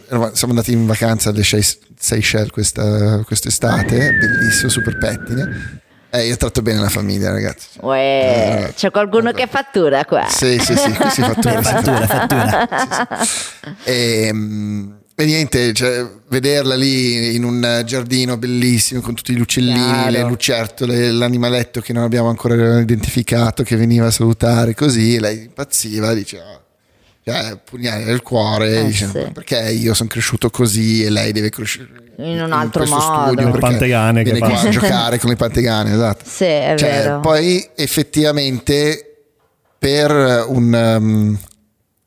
ero- 0.07 0.31
siamo 0.35 0.53
andati 0.53 0.71
in 0.73 0.85
vacanza 0.85 1.31
alle 1.31 1.43
Sey- 1.43 1.79
Seychelles 1.97 2.51
questa, 2.51 3.23
quest'estate, 3.25 4.13
bellissimo, 4.13 4.69
super 4.69 4.99
pettine. 4.99 5.81
Eh, 6.17 6.27
io 6.27 6.37
tratto 6.37 6.61
bene 6.61 6.79
la 6.79 6.89
famiglia, 6.89 7.31
ragazzi. 7.31 7.67
Uè, 7.81 8.71
c'è 8.75 8.91
qualcuno 8.91 9.31
che 9.31 9.47
fattura 9.47 10.05
qua. 10.05 10.25
Eh, 10.25 10.29
Sì, 10.29 10.57
sì, 10.59 10.75
sì, 10.75 10.91
qui 10.93 11.09
si 11.09 11.21
fattura. 11.21 11.61
si 11.63 12.07
fattura. 12.07 13.07
E, 13.83 14.29
mm, 14.33 14.91
e 15.15 15.25
niente, 15.25 15.73
cioè, 15.73 16.05
vederla 16.29 16.75
lì 16.75 17.35
in 17.35 17.43
un 17.43 17.81
giardino 17.85 18.37
bellissimo 18.37 19.01
con 19.01 19.15
tutti 19.15 19.33
gli 19.33 19.39
uccellini, 19.39 19.73
Chiaro. 19.79 20.09
le 20.11 20.21
lucertole, 20.23 21.11
l'animaletto 21.11 21.81
che 21.81 21.91
non 21.93 22.03
abbiamo 22.03 22.29
ancora 22.29 22.79
identificato 22.79 23.63
che 23.63 23.75
veniva 23.75 24.05
a 24.07 24.11
salutare 24.11 24.75
così, 24.75 25.19
lei 25.19 25.43
impazziva, 25.45 26.13
diceva 26.13 26.61
cioè, 27.27 27.57
pugnale 27.63 28.05
nel 28.05 28.21
cuore, 28.21 28.79
Eh, 28.79 28.85
dice, 28.85 29.07
sì. 29.07 29.17
"Ma 29.19 29.31
perché 29.31 29.69
io 29.71 29.93
sono 29.93 30.07
cresciuto 30.07 30.49
così 30.49 31.03
e 31.03 31.09
lei 31.09 31.31
deve 31.33 31.49
crescere 31.49 31.87
In 32.19 32.41
un 32.41 32.51
altro 32.53 32.85
questo 32.85 32.95
modo. 32.97 33.31
studio 33.31 33.51
Le 33.53 33.59
pantegane 33.59 34.23
che 34.23 34.31
viene 34.31 34.47
qua 34.47 34.57
fa. 34.57 34.67
a 34.67 34.71
giocare 34.71 35.19
con 35.19 35.29
le 35.29 35.35
pantegane, 35.35 35.93
esatto. 35.93 36.23
Sì, 36.25 36.43
è 36.45 36.75
Cioè, 36.77 36.89
vero. 36.89 37.19
poi 37.19 37.67
effettivamente 37.75 39.03
per 39.77 40.45
un 40.47 40.73
um, 40.99 41.37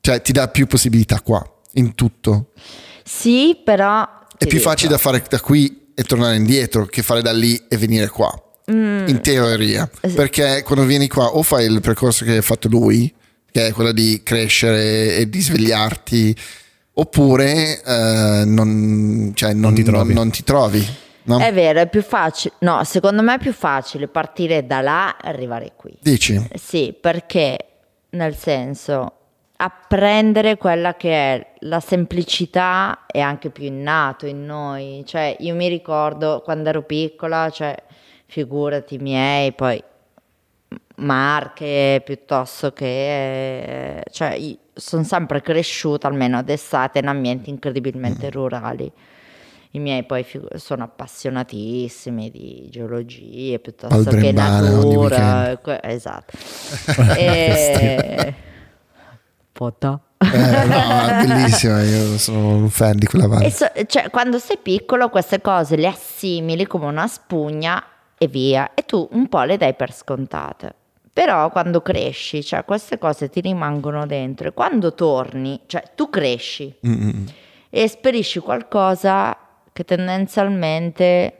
cioè 0.00 0.22
ti 0.22 0.32
dà 0.32 0.48
più 0.48 0.66
possibilità 0.66 1.20
qua 1.20 1.44
in 1.74 1.94
tutto. 1.94 2.50
Sì, 3.04 3.60
però... 3.62 4.02
È 4.38 4.46
più 4.46 4.56
dico, 4.58 4.70
facile 4.70 4.90
da 4.90 4.98
fare 4.98 5.22
da 5.28 5.38
qui 5.40 5.92
e 5.94 6.02
tornare 6.04 6.36
indietro 6.36 6.86
che 6.86 7.02
fare 7.02 7.20
da 7.20 7.32
lì 7.32 7.62
e 7.68 7.76
venire 7.76 8.08
qua. 8.08 8.32
Mm. 8.72 9.08
In 9.08 9.20
teoria, 9.20 9.88
perché 10.14 10.62
quando 10.64 10.84
vieni 10.84 11.08
qua 11.08 11.26
o 11.26 11.42
fai 11.42 11.66
il 11.66 11.80
percorso 11.80 12.24
che 12.24 12.36
ha 12.38 12.42
fatto 12.42 12.68
lui, 12.68 13.12
che 13.50 13.68
è 13.68 13.72
quello 13.72 13.92
di 13.92 14.22
crescere 14.22 15.16
e 15.16 15.28
di 15.28 15.40
svegliarti, 15.40 16.36
oppure 16.94 17.82
eh, 17.82 18.42
non, 18.46 19.32
cioè, 19.34 19.52
non, 19.52 19.74
ti 19.74 19.82
trovi. 19.82 20.14
non- 20.14 20.22
non 20.22 20.30
ti 20.30 20.44
trovi, 20.44 20.86
no? 21.24 21.38
È 21.38 21.52
vero, 21.52 21.80
è 21.80 21.88
più 21.88 22.02
facile. 22.02 22.54
No, 22.60 22.82
secondo 22.84 23.22
me 23.22 23.34
è 23.34 23.38
più 23.38 23.52
facile 23.52 24.08
partire 24.08 24.66
da 24.66 24.80
là 24.80 25.16
e 25.16 25.28
arrivare 25.28 25.72
qui. 25.76 25.96
Dici? 26.00 26.40
Sì, 26.54 26.94
perché 26.98 27.58
nel 28.10 28.34
senso 28.36 29.14
apprendere 29.56 30.56
quella 30.56 30.94
che 30.96 31.12
è 31.12 31.46
la 31.60 31.80
semplicità 31.80 33.04
è 33.06 33.20
anche 33.20 33.50
più 33.50 33.64
innato 33.64 34.26
in 34.26 34.46
noi. 34.46 35.02
Cioè, 35.06 35.36
io 35.40 35.54
mi 35.54 35.68
ricordo 35.68 36.40
quando 36.42 36.70
ero 36.70 36.82
piccola, 36.82 37.50
cioè, 37.50 37.74
figurati 38.26 38.94
i 38.94 38.98
miei, 38.98 39.52
poi 39.52 39.82
Marche 41.00 42.02
piuttosto 42.04 42.72
che 42.72 44.02
cioè 44.10 44.38
sono 44.74 45.02
sempre 45.02 45.40
cresciuta 45.40 46.08
almeno 46.08 46.42
d'estate 46.42 46.98
in 46.98 47.08
ambienti 47.08 47.50
incredibilmente 47.50 48.30
rurali 48.30 48.92
i 49.72 49.78
miei 49.78 50.04
poi 50.04 50.24
figu- 50.24 50.54
sono 50.56 50.84
appassionatissimi 50.84 52.30
di 52.30 52.68
geologia 52.70 53.58
piuttosto 53.58 54.02
che 54.02 54.08
Albrembana 54.08 54.78
ogni 54.78 54.96
natura 54.96 55.58
que- 55.62 55.80
esatto 55.82 56.36
e... 57.16 58.34
Pota. 59.52 60.00
Eh, 60.16 60.64
no, 60.64 61.26
bellissima, 61.26 61.82
io 61.82 62.16
sono 62.16 62.54
un 62.54 62.70
fan 62.70 62.96
di 62.96 63.06
quella. 63.06 63.40
E 63.40 63.50
so- 63.50 63.70
cioè, 63.86 64.08
quando 64.08 64.38
sei 64.38 64.56
piccolo 64.56 65.10
queste 65.10 65.42
cose 65.42 65.76
le 65.76 65.86
assimili 65.86 66.66
come 66.66 66.86
una 66.86 67.06
spugna 67.06 67.82
e 68.16 68.26
via, 68.26 68.72
e 68.72 68.84
tu 68.86 69.06
un 69.12 69.28
po' 69.28 69.42
le 69.42 69.58
dai 69.58 69.74
per 69.74 69.92
scontate. 69.92 70.74
Però 71.20 71.50
quando 71.50 71.82
cresci, 71.82 72.42
cioè 72.42 72.64
queste 72.64 72.96
cose 72.96 73.28
ti 73.28 73.42
rimangono 73.42 74.06
dentro 74.06 74.48
e 74.48 74.52
quando 74.54 74.94
torni, 74.94 75.60
cioè 75.66 75.82
tu 75.94 76.08
cresci 76.08 76.74
Mm-mm. 76.86 77.26
e 77.68 77.82
esperisci 77.82 78.38
qualcosa 78.38 79.36
che 79.70 79.84
tendenzialmente 79.84 81.34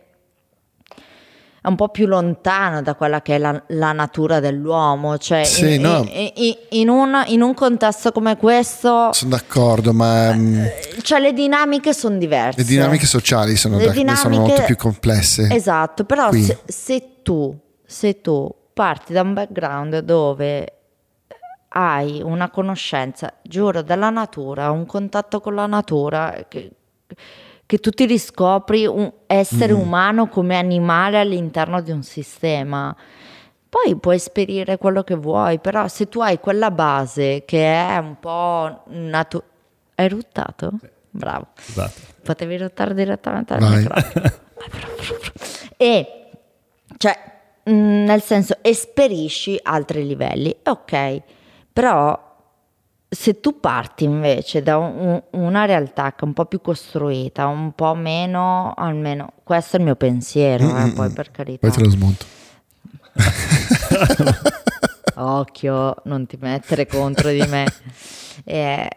è 1.62 1.66
un 1.68 1.76
po' 1.76 1.88
più 1.88 2.06
lontano 2.06 2.82
da 2.82 2.94
quella 2.94 3.22
che 3.22 3.36
è 3.36 3.38
la, 3.38 3.58
la 3.68 3.92
natura 3.92 4.38
dell'uomo, 4.38 5.16
cioè 5.16 5.44
Sì, 5.44 5.76
in, 5.76 5.80
no. 5.80 6.06
in- 6.10 6.30
in- 6.34 6.56
in 6.72 6.88
un, 6.90 7.22
in 7.28 7.40
un 7.40 7.54
contesto 7.54 8.12
come 8.12 8.36
questo, 8.36 9.14
Sono 9.14 9.30
d'accordo, 9.30 9.94
ma 9.94 10.30
mm, 10.34 10.62
cioè 11.00 11.20
le 11.20 11.32
dinamiche 11.32 11.94
sono 11.94 12.18
diverse. 12.18 12.58
le 12.60 12.66
dinamiche 12.66 13.06
sociali 13.06 13.56
sono, 13.56 13.78
da- 13.78 13.84
sono 13.84 13.94
dinamiche- 13.94 14.28
molto 14.38 14.62
più 14.64 14.76
complesse. 14.76 15.48
Esatto, 15.50 16.04
però 16.04 16.30
se, 16.32 16.58
se 16.66 17.22
tu, 17.22 17.56
se 17.86 18.20
tu 18.20 18.58
parti 18.72 19.12
da 19.12 19.22
un 19.22 19.34
background 19.34 19.98
dove 20.00 20.74
hai 21.72 22.20
una 22.22 22.50
conoscenza, 22.50 23.32
giuro, 23.42 23.82
della 23.82 24.10
natura, 24.10 24.70
un 24.70 24.86
contatto 24.86 25.40
con 25.40 25.54
la 25.54 25.66
natura, 25.66 26.46
che, 26.48 26.70
che 27.66 27.78
tu 27.78 27.90
ti 27.90 28.06
riscopri 28.06 28.86
un 28.86 29.12
essere 29.26 29.72
Mm. 29.72 29.78
umano 29.80 30.28
come 30.28 30.56
animale 30.58 31.20
all'interno 31.20 31.80
di 31.80 31.92
un 31.92 32.02
sistema. 32.02 32.94
Poi 33.68 33.94
puoi 33.96 34.16
esperire 34.16 34.78
quello 34.78 35.04
che 35.04 35.14
vuoi, 35.14 35.60
però 35.60 35.86
se 35.86 36.08
tu 36.08 36.20
hai 36.20 36.40
quella 36.40 36.72
base 36.72 37.44
che 37.46 37.64
è 37.72 37.96
un 37.98 38.18
po' 38.18 38.82
naturale... 38.86 39.48
Hai 39.94 40.08
ruttato? 40.08 40.72
Bravo. 41.10 41.48
Esatto. 41.56 42.00
Potevi 42.24 42.56
ruttare 42.58 42.94
direttamente 42.94 43.54
al 43.54 43.62
microfono. 43.62 44.24
e 45.76 46.30
cioè, 46.96 47.16
mh, 47.64 47.72
nel 47.72 48.22
senso, 48.22 48.56
esperisci 48.62 49.58
altri 49.62 50.06
livelli, 50.06 50.54
ok, 50.64 51.22
però 51.72 52.28
se 53.12 53.40
tu 53.40 53.58
parti 53.58 54.04
invece 54.04 54.62
da 54.62 54.76
un- 54.78 55.20
una 55.30 55.64
realtà 55.64 56.12
che 56.12 56.20
è 56.20 56.24
un 56.24 56.32
po' 56.32 56.44
più 56.44 56.60
costruita, 56.60 57.46
un 57.46 57.72
po' 57.72 57.94
meno, 57.94 58.72
almeno 58.76 59.32
questo 59.42 59.76
è 59.76 59.78
il 59.80 59.84
mio 59.84 59.96
pensiero, 59.96 60.68
eh, 60.68 60.72
Mm-mm. 60.72 60.92
poi 60.94 61.10
per 61.10 61.30
carità. 61.32 61.66
Poi 61.66 61.76
te 61.76 61.82
lo 61.84 61.90
smonto. 61.90 62.26
Occhio, 65.16 65.96
non 66.04 66.26
ti 66.26 66.38
mettere 66.40 66.86
contro 66.86 67.30
di 67.30 67.44
me. 67.48 67.66
Eh, 68.44 68.88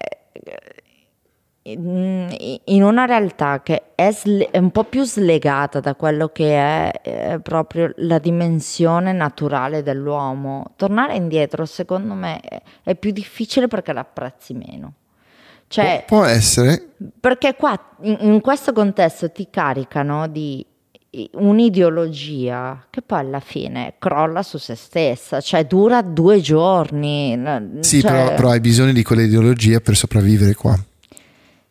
in 1.66 2.84
una 2.84 3.05
realtà 3.05 3.61
che 3.64 3.84
è, 3.95 4.11
sle- 4.11 4.49
è 4.51 4.57
un 4.57 4.72
po' 4.72 4.84
più 4.84 5.03
slegata 5.05 5.80
da 5.80 5.95
quello 5.95 6.28
che 6.28 6.55
è 6.55 6.91
eh, 7.01 7.39
proprio 7.41 7.93
la 7.97 8.20
dimensione 8.20 9.14
naturale 9.14 9.82
dell'uomo, 9.82 10.74
tornare 10.76 11.16
indietro 11.16 11.66
secondo 11.66 12.14
me 12.16 12.39
è, 12.41 12.61
è 12.84 12.95
più 12.95 13.11
difficile 13.11 13.68
perché 13.68 13.93
l'apprezzi 13.93 14.53
meno. 14.53 14.93
Cioè, 15.68 16.03
Può 16.05 16.24
essere, 16.26 16.89
perché 17.20 17.55
qua 17.55 17.80
in, 18.01 18.18
in 18.20 18.41
questo 18.41 18.74
contesto 18.74 19.32
ti 19.32 19.47
caricano 19.49 20.28
di 20.28 20.64
un'ideologia 21.34 22.88
che 22.89 23.01
poi 23.01 23.20
alla 23.20 23.39
fine 23.39 23.93
crolla 23.99 24.43
su 24.43 24.57
se 24.57 24.76
stessa, 24.76 25.39
cioè 25.39 25.66
dura 25.66 26.01
due 26.01 26.41
giorni. 26.41 27.41
sì, 27.80 28.01
cioè- 28.01 28.11
però, 28.11 28.34
però 28.36 28.49
hai 28.49 28.59
bisogno 28.59 28.91
di 28.91 29.01
quell'ideologia 29.01 29.80
per 29.80 29.95
sopravvivere 29.95 30.53
qua. 30.55 30.78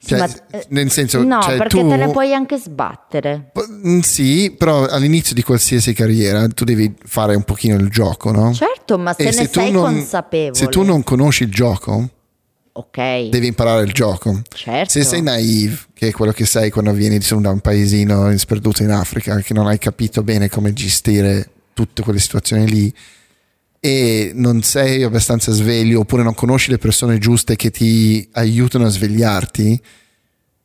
Cioè, 0.04 0.18
ma- 0.18 0.28
eh, 0.50 0.66
nel 0.70 0.90
senso, 0.90 1.22
no, 1.22 1.40
cioè, 1.42 1.56
perché 1.58 1.80
tu- 1.80 1.88
te 1.88 1.96
le 1.96 2.08
puoi 2.10 2.34
anche 2.34 2.56
sbattere. 2.58 3.52
Mm, 3.86 4.00
Sì, 4.00 4.52
però 4.56 4.84
all'inizio 4.86 5.34
di 5.34 5.42
qualsiasi 5.42 5.92
carriera 5.92 6.48
tu 6.48 6.64
devi 6.64 6.92
fare 7.04 7.34
un 7.36 7.44
pochino 7.44 7.76
il 7.76 7.88
gioco, 7.88 8.32
no? 8.32 8.52
Certo, 8.52 8.98
ma 8.98 9.12
se 9.12 9.22
E 9.22 9.30
ne 9.32 9.48
tu 9.48 9.60
sei 9.60 9.70
non- 9.70 9.84
consapevole. 9.94 10.54
Se 10.56 10.66
tu 10.66 10.82
non 10.82 11.04
conosci 11.04 11.44
il 11.44 11.50
gioco, 11.52 12.08
Ok, 12.72 13.28
devi 13.28 13.46
imparare 13.46 13.84
il 13.84 13.92
gioco. 13.92 14.40
certo. 14.48 14.90
Se 14.90 15.04
sei 15.04 15.22
naive, 15.22 15.78
che 15.94 16.08
è 16.08 16.10
quello 16.10 16.32
che 16.32 16.46
sei 16.46 16.70
quando 16.70 16.92
vieni 16.92 17.18
da 17.18 17.50
un 17.50 17.60
paesino 17.60 18.36
sperduto 18.38 18.82
in 18.82 18.90
Africa, 18.90 19.36
che 19.40 19.54
non 19.54 19.66
hai 19.68 19.78
capito 19.78 20.22
bene 20.24 20.48
come 20.48 20.72
gestire 20.72 21.48
tutte 21.74 22.02
quelle 22.02 22.18
situazioni 22.18 22.66
lì 22.68 22.92
e 23.84 24.30
non 24.32 24.62
sei 24.62 25.02
abbastanza 25.02 25.50
sveglio 25.50 25.98
oppure 26.00 26.22
non 26.22 26.34
conosci 26.34 26.70
le 26.70 26.78
persone 26.78 27.18
giuste 27.18 27.56
che 27.56 27.72
ti 27.72 28.28
aiutano 28.34 28.84
a 28.86 28.88
svegliarti, 28.88 29.82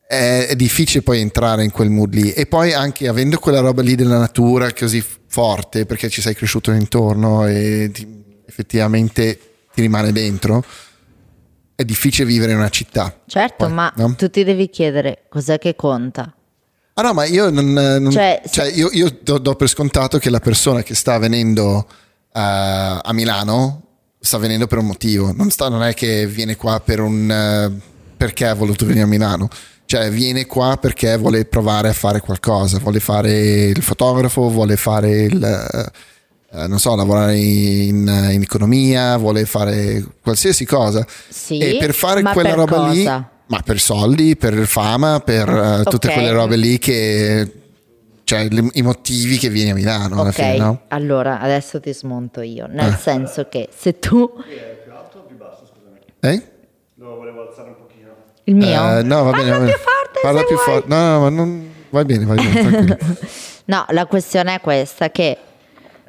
è, 0.08 0.54
difficile 0.56 1.02
poi 1.02 1.20
entrare 1.22 1.64
in 1.64 1.72
quel 1.72 1.90
mood 1.90 2.14
lì. 2.14 2.32
E 2.32 2.46
poi 2.46 2.74
anche 2.74 3.08
avendo 3.08 3.40
quella 3.40 3.60
roba 3.60 3.82
lì 3.82 3.96
della 3.96 4.20
natura 4.20 4.72
così 4.72 5.04
forte, 5.26 5.88
perché 5.88 6.10
ci 6.10 6.22
sei 6.22 6.36
cresciuto 6.36 6.70
intorno 6.70 7.48
e 7.48 7.90
ti- 7.92 8.08
effettivamente 8.46 9.40
ti 9.74 9.82
rimane 9.82 10.12
dentro, 10.12 10.64
è 11.74 11.84
difficile 11.84 12.28
vivere 12.28 12.52
in 12.52 12.60
una 12.60 12.70
città. 12.70 13.22
Certo, 13.26 13.66
Poi, 13.66 13.74
ma 13.74 13.92
no? 13.96 14.14
tu 14.16 14.30
ti 14.30 14.44
devi 14.44 14.70
chiedere 14.70 15.24
cos'è 15.28 15.58
che 15.58 15.76
conta. 15.76 16.36
Ah 16.94 17.02
no, 17.02 17.14
ma 17.14 17.26
io 17.26 17.50
non, 17.50 17.74
non- 17.74 18.12
Cioè, 18.12 18.44
cioè, 18.48 18.66
se- 18.66 18.72
io, 18.74 18.90
io 18.92 19.18
do, 19.24 19.40
do 19.40 19.56
per 19.56 19.70
scontato 19.70 20.20
che 20.20 20.30
la 20.30 20.40
persona 20.40 20.84
che 20.84 20.94
sta 20.94 21.18
venendo 21.18 21.88
eh, 21.88 22.06
a 22.40 23.14
Milano 23.14 23.82
sta 24.20 24.38
venendo 24.38 24.68
per 24.68 24.80
un 24.80 24.88
motivo, 24.88 25.32
non, 25.32 25.50
sta, 25.50 25.70
non 25.70 25.84
è 25.84 25.94
che 25.94 26.28
viene 26.28 26.56
qua 26.56 26.80
per 26.80 27.00
un 27.00 27.32
eh, 27.32 27.96
perché 28.18 28.46
ha 28.46 28.54
voluto 28.54 28.86
venire 28.86 29.04
a 29.04 29.08
Milano. 29.08 29.48
Cioè, 29.86 30.12
viene 30.12 30.46
qua 30.46 30.78
perché 30.78 31.16
vuole 31.18 31.46
provare 31.46 31.88
a 31.88 31.94
fare 31.94 32.20
qualcosa, 32.20 32.78
vuole 32.80 33.00
fare 33.00 33.68
il 33.68 33.82
fotografo, 33.82 34.50
vuole 34.50 34.76
fare 34.76 35.22
il, 35.22 35.42
eh, 36.52 36.68
non 36.68 36.78
so, 36.78 36.94
lavorare 36.96 37.38
in, 37.38 38.06
in 38.32 38.42
economia, 38.42 39.16
vuole 39.16 39.46
fare 39.46 40.04
qualsiasi 40.22 40.66
cosa. 40.66 41.06
Sì, 41.30 41.60
e 41.60 41.78
per 41.78 41.94
fare 41.94 42.22
quella 42.22 42.50
per 42.50 42.58
roba 42.58 42.88
lì, 42.90 43.04
cosa? 43.04 43.30
ma 43.46 43.62
per 43.62 43.80
soldi, 43.80 44.36
per 44.36 44.66
fama, 44.68 45.22
per 45.22 45.48
eh, 45.48 45.90
tutte 45.90 46.08
Ok. 46.08 46.14
quelle 46.14 46.32
robe 46.32 46.58
lì 46.58 46.78
che, 46.80 47.50
cioè 48.28 48.46
le- 48.50 48.68
i 48.74 48.82
motivi 48.82 49.38
che 49.38 49.48
vieni 49.48 49.70
a 49.70 49.74
Milano 49.74 50.16
alla 50.20 50.30
Ok, 50.32 50.36
fine, 50.36 50.58
no? 50.58 50.82
allora 50.90 51.40
adesso 51.40 51.80
ti 51.80 51.94
smonto 51.94 52.42
io, 52.42 52.68
nel 52.68 52.92
Eh. 52.92 52.98
senso 52.98 53.48
che 53.48 53.70
se 53.74 54.00
tu... 54.00 54.30
Eh? 56.20 56.44
volevo 56.98 57.48
alzare 57.48 57.70
un 57.70 57.76
pochino. 57.78 58.10
Il 58.44 58.56
mio? 58.56 58.98
Eh, 58.98 59.04
no, 59.04 59.24
va 59.24 59.32
Parla 59.32 59.44
bene. 59.44 59.52
va 59.52 59.58
bene. 59.60 59.72
più 59.72 59.80
forte 59.80 60.20
Parla 60.22 60.40
se 60.40 60.46
più 60.46 60.56
vuoi. 60.56 60.66
forte. 60.66 60.88
No, 60.90 60.96
no, 61.14 61.20
ma 61.22 61.30
non. 61.30 61.74
Vai 61.90 62.04
bene, 62.06 62.26
vai 62.26 62.38
bene. 62.38 62.98
No, 63.66 63.86
la 63.90 64.06
questione 64.08 64.56
è 64.56 64.62
questa, 64.62 65.10
che 65.10 65.38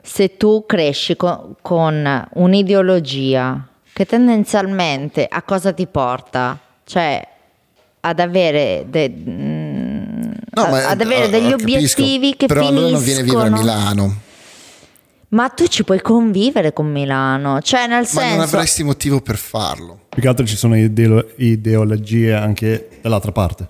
se 0.03 0.37
tu 0.37 0.65
cresci 0.67 1.15
co- 1.17 1.57
con 1.63 2.27
un'ideologia 2.35 3.67
che 3.93 4.07
tendenzialmente 4.07 5.27
a 5.29 5.43
cosa 5.43 5.73
ti 5.73 5.87
porta? 5.87 6.59
Cioè 6.85 7.27
ad 8.01 8.21
avere, 8.21 8.87
de- 8.89 9.13
No, 10.59 10.65
a- 10.67 10.71
ma, 10.71 10.89
ad 10.89 11.01
avere 11.01 11.25
eh, 11.25 11.31
degli 11.31 11.51
capisco. 11.51 11.63
obiettivi 12.03 12.37
che 12.37 12.47
Però 12.47 12.67
allora 12.67 12.91
non 12.91 13.03
viene 13.03 13.21
a 13.21 13.25
vivere 13.25 13.41
a 13.41 13.45
finiscono- 13.47 13.61
Milano. 13.81 14.21
Ma 15.31 15.49
tu 15.51 15.67
ci 15.67 15.85
puoi 15.85 16.01
convivere 16.01 16.73
con 16.73 16.91
Milano, 16.91 17.61
cioè 17.61 17.81
nel 17.87 17.91
Ma 17.91 18.23
non 18.23 18.31
senso... 18.39 18.41
avresti 18.57 18.83
motivo 18.83 19.21
per 19.21 19.37
farlo. 19.37 20.01
Più 20.09 20.23
che 20.23 20.29
altro 20.29 20.47
ci 20.47 20.57
sono 20.57 20.75
ideo- 20.77 21.27
ideologie 21.37 22.33
anche 22.35 22.89
dall'altra 23.03 23.31
parte. 23.33 23.69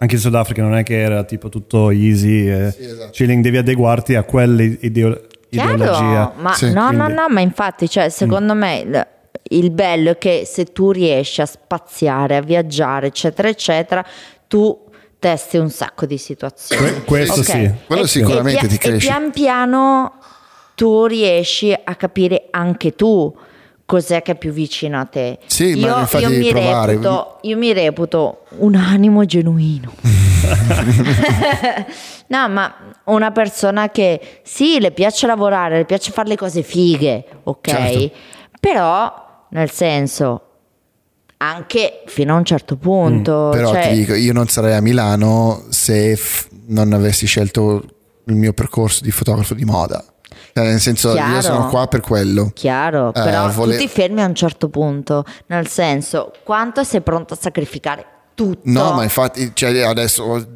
Anche 0.00 0.14
in 0.14 0.20
Sudafrica 0.20 0.62
non 0.62 0.76
è 0.76 0.82
che 0.84 1.00
era 1.00 1.24
tipo 1.24 1.48
tutto 1.48 1.90
easy 1.90 2.48
e 2.48 2.70
Sì, 2.76 2.84
esatto. 2.84 3.10
chilling, 3.10 3.42
devi 3.42 3.56
adeguarti 3.56 4.14
a 4.14 4.22
quelle 4.22 4.78
Chiaro, 4.78 5.24
ideologie. 5.74 6.30
ma 6.36 6.52
Sì, 6.54 6.72
no, 6.72 6.90
no, 6.90 7.04
quindi- 7.04 7.14
no, 7.14 7.26
ma 7.28 7.40
infatti, 7.40 7.88
cioè, 7.88 8.08
secondo 8.08 8.54
me 8.54 8.78
il, 8.78 9.06
il 9.50 9.70
bello 9.70 10.10
è 10.10 10.18
che 10.18 10.44
se 10.46 10.66
tu 10.66 10.92
riesci 10.92 11.40
a 11.40 11.46
spaziare, 11.46 12.36
a 12.36 12.42
viaggiare, 12.42 13.08
eccetera, 13.08 13.48
eccetera, 13.48 14.04
tu 14.46 14.86
testi 15.18 15.56
un 15.56 15.70
sacco 15.70 16.06
di 16.06 16.18
situazioni. 16.18 16.82
Que- 16.92 17.04
questo 17.04 17.40
Ok. 17.40 17.44
sì. 17.46 17.70
Quello 17.86 18.02
E- 18.02 18.08
sicuramente 18.08 18.66
e 18.66 18.68
ti 18.68 18.78
cresce. 18.78 19.08
E 19.08 19.10
pian 19.10 19.30
piano 19.30 20.12
tu 20.74 21.06
riesci 21.06 21.72
a 21.72 21.94
capire 21.96 22.48
anche 22.50 22.94
tu 22.94 23.34
cos'è 23.84 24.20
che 24.22 24.32
è 24.32 24.36
più 24.36 24.52
vicino 24.52 25.00
a 25.00 25.06
te. 25.06 25.38
Sì, 25.46 25.74
ma 25.80 25.86
io, 25.88 25.98
infatti 26.00 26.22
io 26.24 26.28
devi 26.28 26.44
mi 26.44 26.50
provare. 26.50 26.92
reputo, 26.92 27.38
io 27.42 27.56
mi 27.56 27.72
reputo 27.72 28.42
un 28.58 28.74
animo 28.74 29.24
genuino. 29.24 29.92
no, 32.28 32.48
ma 32.48 32.74
una 33.04 33.30
persona 33.30 33.90
che 33.90 34.40
sì, 34.42 34.78
le 34.80 34.90
piace 34.90 35.26
lavorare, 35.26 35.78
le 35.78 35.84
piace 35.84 36.10
fare 36.12 36.28
le 36.28 36.36
cose 36.36 36.62
fighe, 36.62 37.24
ok? 37.44 37.68
Certo. 37.68 38.10
Però, 38.60 39.26
nel 39.50 39.70
senso, 39.70 40.42
anche 41.38 42.02
fino 42.06 42.34
a 42.34 42.38
un 42.38 42.44
certo 42.44 42.76
punto. 42.76 43.48
Mm, 43.48 43.50
Però 43.52 43.72
cioè- 43.72 43.88
ti 43.90 43.94
dico, 43.94 44.14
io 44.14 44.32
non 44.32 44.46
sarei 44.48 44.74
a 44.74 44.80
Milano 44.80 45.64
se 45.70 46.16
f- 46.16 46.48
non 46.66 46.92
avessi 46.92 47.26
scelto 47.26 47.82
il 48.24 48.34
mio 48.34 48.52
percorso 48.52 49.02
di 49.02 49.10
fotografo 49.10 49.54
di 49.54 49.64
moda. 49.64 50.04
Cioè, 50.52 50.66
nel 50.66 50.80
senso, 50.80 51.08
io 51.10 51.14
Chiaro. 51.14 51.40
sono 51.40 51.68
qua 51.68 51.86
per 51.86 52.00
quello. 52.00 52.50
Chiaro, 52.52 53.08
Eh, 53.14 53.22
però 53.22 53.48
vole- 53.50 53.76
tu 53.76 53.82
ti 53.82 53.88
fermi 53.88 54.20
a 54.22 54.26
un 54.26 54.34
certo 54.34 54.68
punto, 54.68 55.24
nel 55.46 55.66
senso, 55.68 56.32
quanto 56.44 56.82
sei 56.84 57.00
pronto 57.00 57.34
a 57.34 57.36
sacrificare 57.40 58.04
tutto? 58.34 58.60
No, 58.64 58.92
ma 58.92 59.02
infatti 59.04 59.52
cioè, 59.54 59.80
adesso 59.82 60.46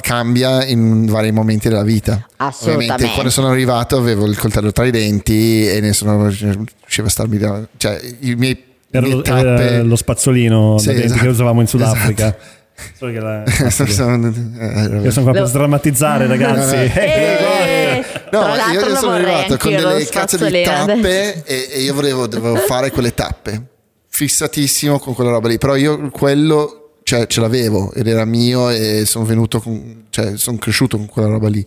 cambia 0.00 0.64
in 0.64 1.06
vari 1.06 1.32
momenti 1.32 1.68
della 1.68 1.82
vita. 1.82 2.26
Assolutamente. 2.36 2.92
Ovviamente 2.92 3.12
quando 3.14 3.30
sono 3.30 3.48
arrivato 3.48 3.96
avevo 3.96 4.26
il 4.26 4.38
coltello 4.38 4.72
tra 4.72 4.84
i 4.86 4.90
denti 4.90 5.68
e 5.68 5.80
nessuno 5.80 6.28
riusciva 6.28 7.06
a 7.06 7.10
starmi 7.10 7.36
da... 7.38 7.66
Cioè 7.76 8.00
i 8.20 8.34
miei, 8.34 8.62
Era 8.90 9.06
lo, 9.06 9.22
tappe... 9.22 9.40
era 9.40 9.82
lo 9.82 9.96
spazzolino 9.96 10.78
Sì, 10.78 10.86
da 10.86 10.92
denti 10.92 11.06
esatto. 11.06 11.22
che 11.22 11.28
usavamo 11.28 11.60
in 11.60 11.66
Sudafrica. 11.66 12.26
Esatto. 12.26 12.58
Solo 12.96 13.12
che 13.12 13.20
la- 13.20 13.44
Sono- 13.70 14.32
eh. 14.58 15.00
Io 15.02 15.10
sono 15.10 15.24
qua 15.30 15.32
per 15.34 15.46
sdrammatizzare, 15.46 16.26
ragazzi. 16.26 16.74
Eh, 16.76 18.04
No, 18.32 18.38
tra 18.40 18.48
ma 18.48 18.56
l'altro 18.56 18.72
io, 18.72 18.80
io 18.80 18.88
lo 18.88 18.94
sono 18.96 19.10
vorrei 19.12 19.34
arrivato 19.34 19.56
con 19.56 19.70
delle 19.72 20.04
cazzo 20.06 20.36
di 20.48 20.62
tappe 20.62 21.42
e, 21.46 21.68
e 21.72 21.80
io 21.80 21.94
volevo, 21.94 22.26
dovevo 22.26 22.56
fare 22.56 22.90
quelle 22.90 23.12
tappe. 23.12 23.62
Fissatissimo 24.08 24.98
con 24.98 25.14
quella 25.14 25.30
roba 25.30 25.48
lì. 25.48 25.58
Però 25.58 25.74
io 25.76 26.10
quello 26.10 26.98
cioè, 27.02 27.26
ce 27.26 27.40
l'avevo 27.40 27.92
ed 27.92 28.06
era 28.06 28.24
mio 28.24 28.70
e 28.70 29.02
sono 29.04 29.24
venuto 29.24 29.60
con, 29.60 30.04
cioè, 30.10 30.36
sono 30.36 30.58
cresciuto 30.58 30.96
con 30.96 31.06
quella 31.06 31.28
roba 31.28 31.48
lì. 31.48 31.66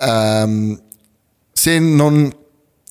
Ehm, 0.00 0.80
se 1.52 1.78
non 1.78 2.32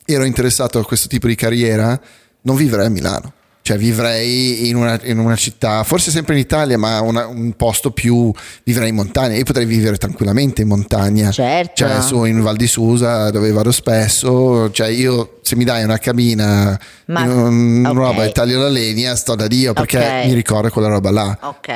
ero 0.05 0.23
interessato 0.23 0.79
a 0.79 0.85
questo 0.85 1.07
tipo 1.07 1.27
di 1.27 1.35
carriera, 1.35 1.99
non 2.41 2.55
vivrei 2.55 2.85
a 2.85 2.89
Milano. 2.89 3.33
Cioè 3.63 3.77
vivrei 3.77 4.69
in 4.69 4.75
una, 4.75 4.99
in 5.03 5.19
una 5.19 5.35
città, 5.35 5.83
forse 5.83 6.09
sempre 6.09 6.33
in 6.33 6.39
Italia, 6.39 6.79
ma 6.79 6.99
una- 7.01 7.27
un 7.27 7.53
posto 7.55 7.91
più, 7.91 8.33
vivrei 8.63 8.89
in 8.89 8.95
montagna. 8.95 9.35
Io 9.35 9.43
potrei 9.43 9.65
vivere 9.67 9.97
tranquillamente 9.97 10.63
in 10.63 10.67
montagna. 10.67 11.29
Certo. 11.29 11.73
Cioè 11.75 12.01
su 12.01 12.23
in 12.25 12.41
Val 12.41 12.55
di 12.55 12.65
Susa 12.65 13.29
dove 13.29 13.51
vado 13.51 13.71
spesso. 13.71 14.71
Cioè 14.71 14.87
io 14.87 15.37
se 15.43 15.55
mi 15.55 15.63
dai 15.63 15.83
una 15.83 15.99
cabina, 15.99 16.77
Ma- 17.05 17.21
un- 17.21 17.85
ok. 17.87 17.93
roba 17.95 18.23
e 18.25 18.31
taglio 18.31 18.59
la 18.61 18.67
legna, 18.67 19.15
sto 19.15 19.35
da 19.35 19.45
Dio 19.45 19.73
perché 19.73 19.97
Ok. 19.99 20.25
mi 20.25 20.33
ricordo 20.33 20.69
quella 20.71 20.87
roba 20.87 21.11
là. 21.11 21.37
Ok, 21.41 21.67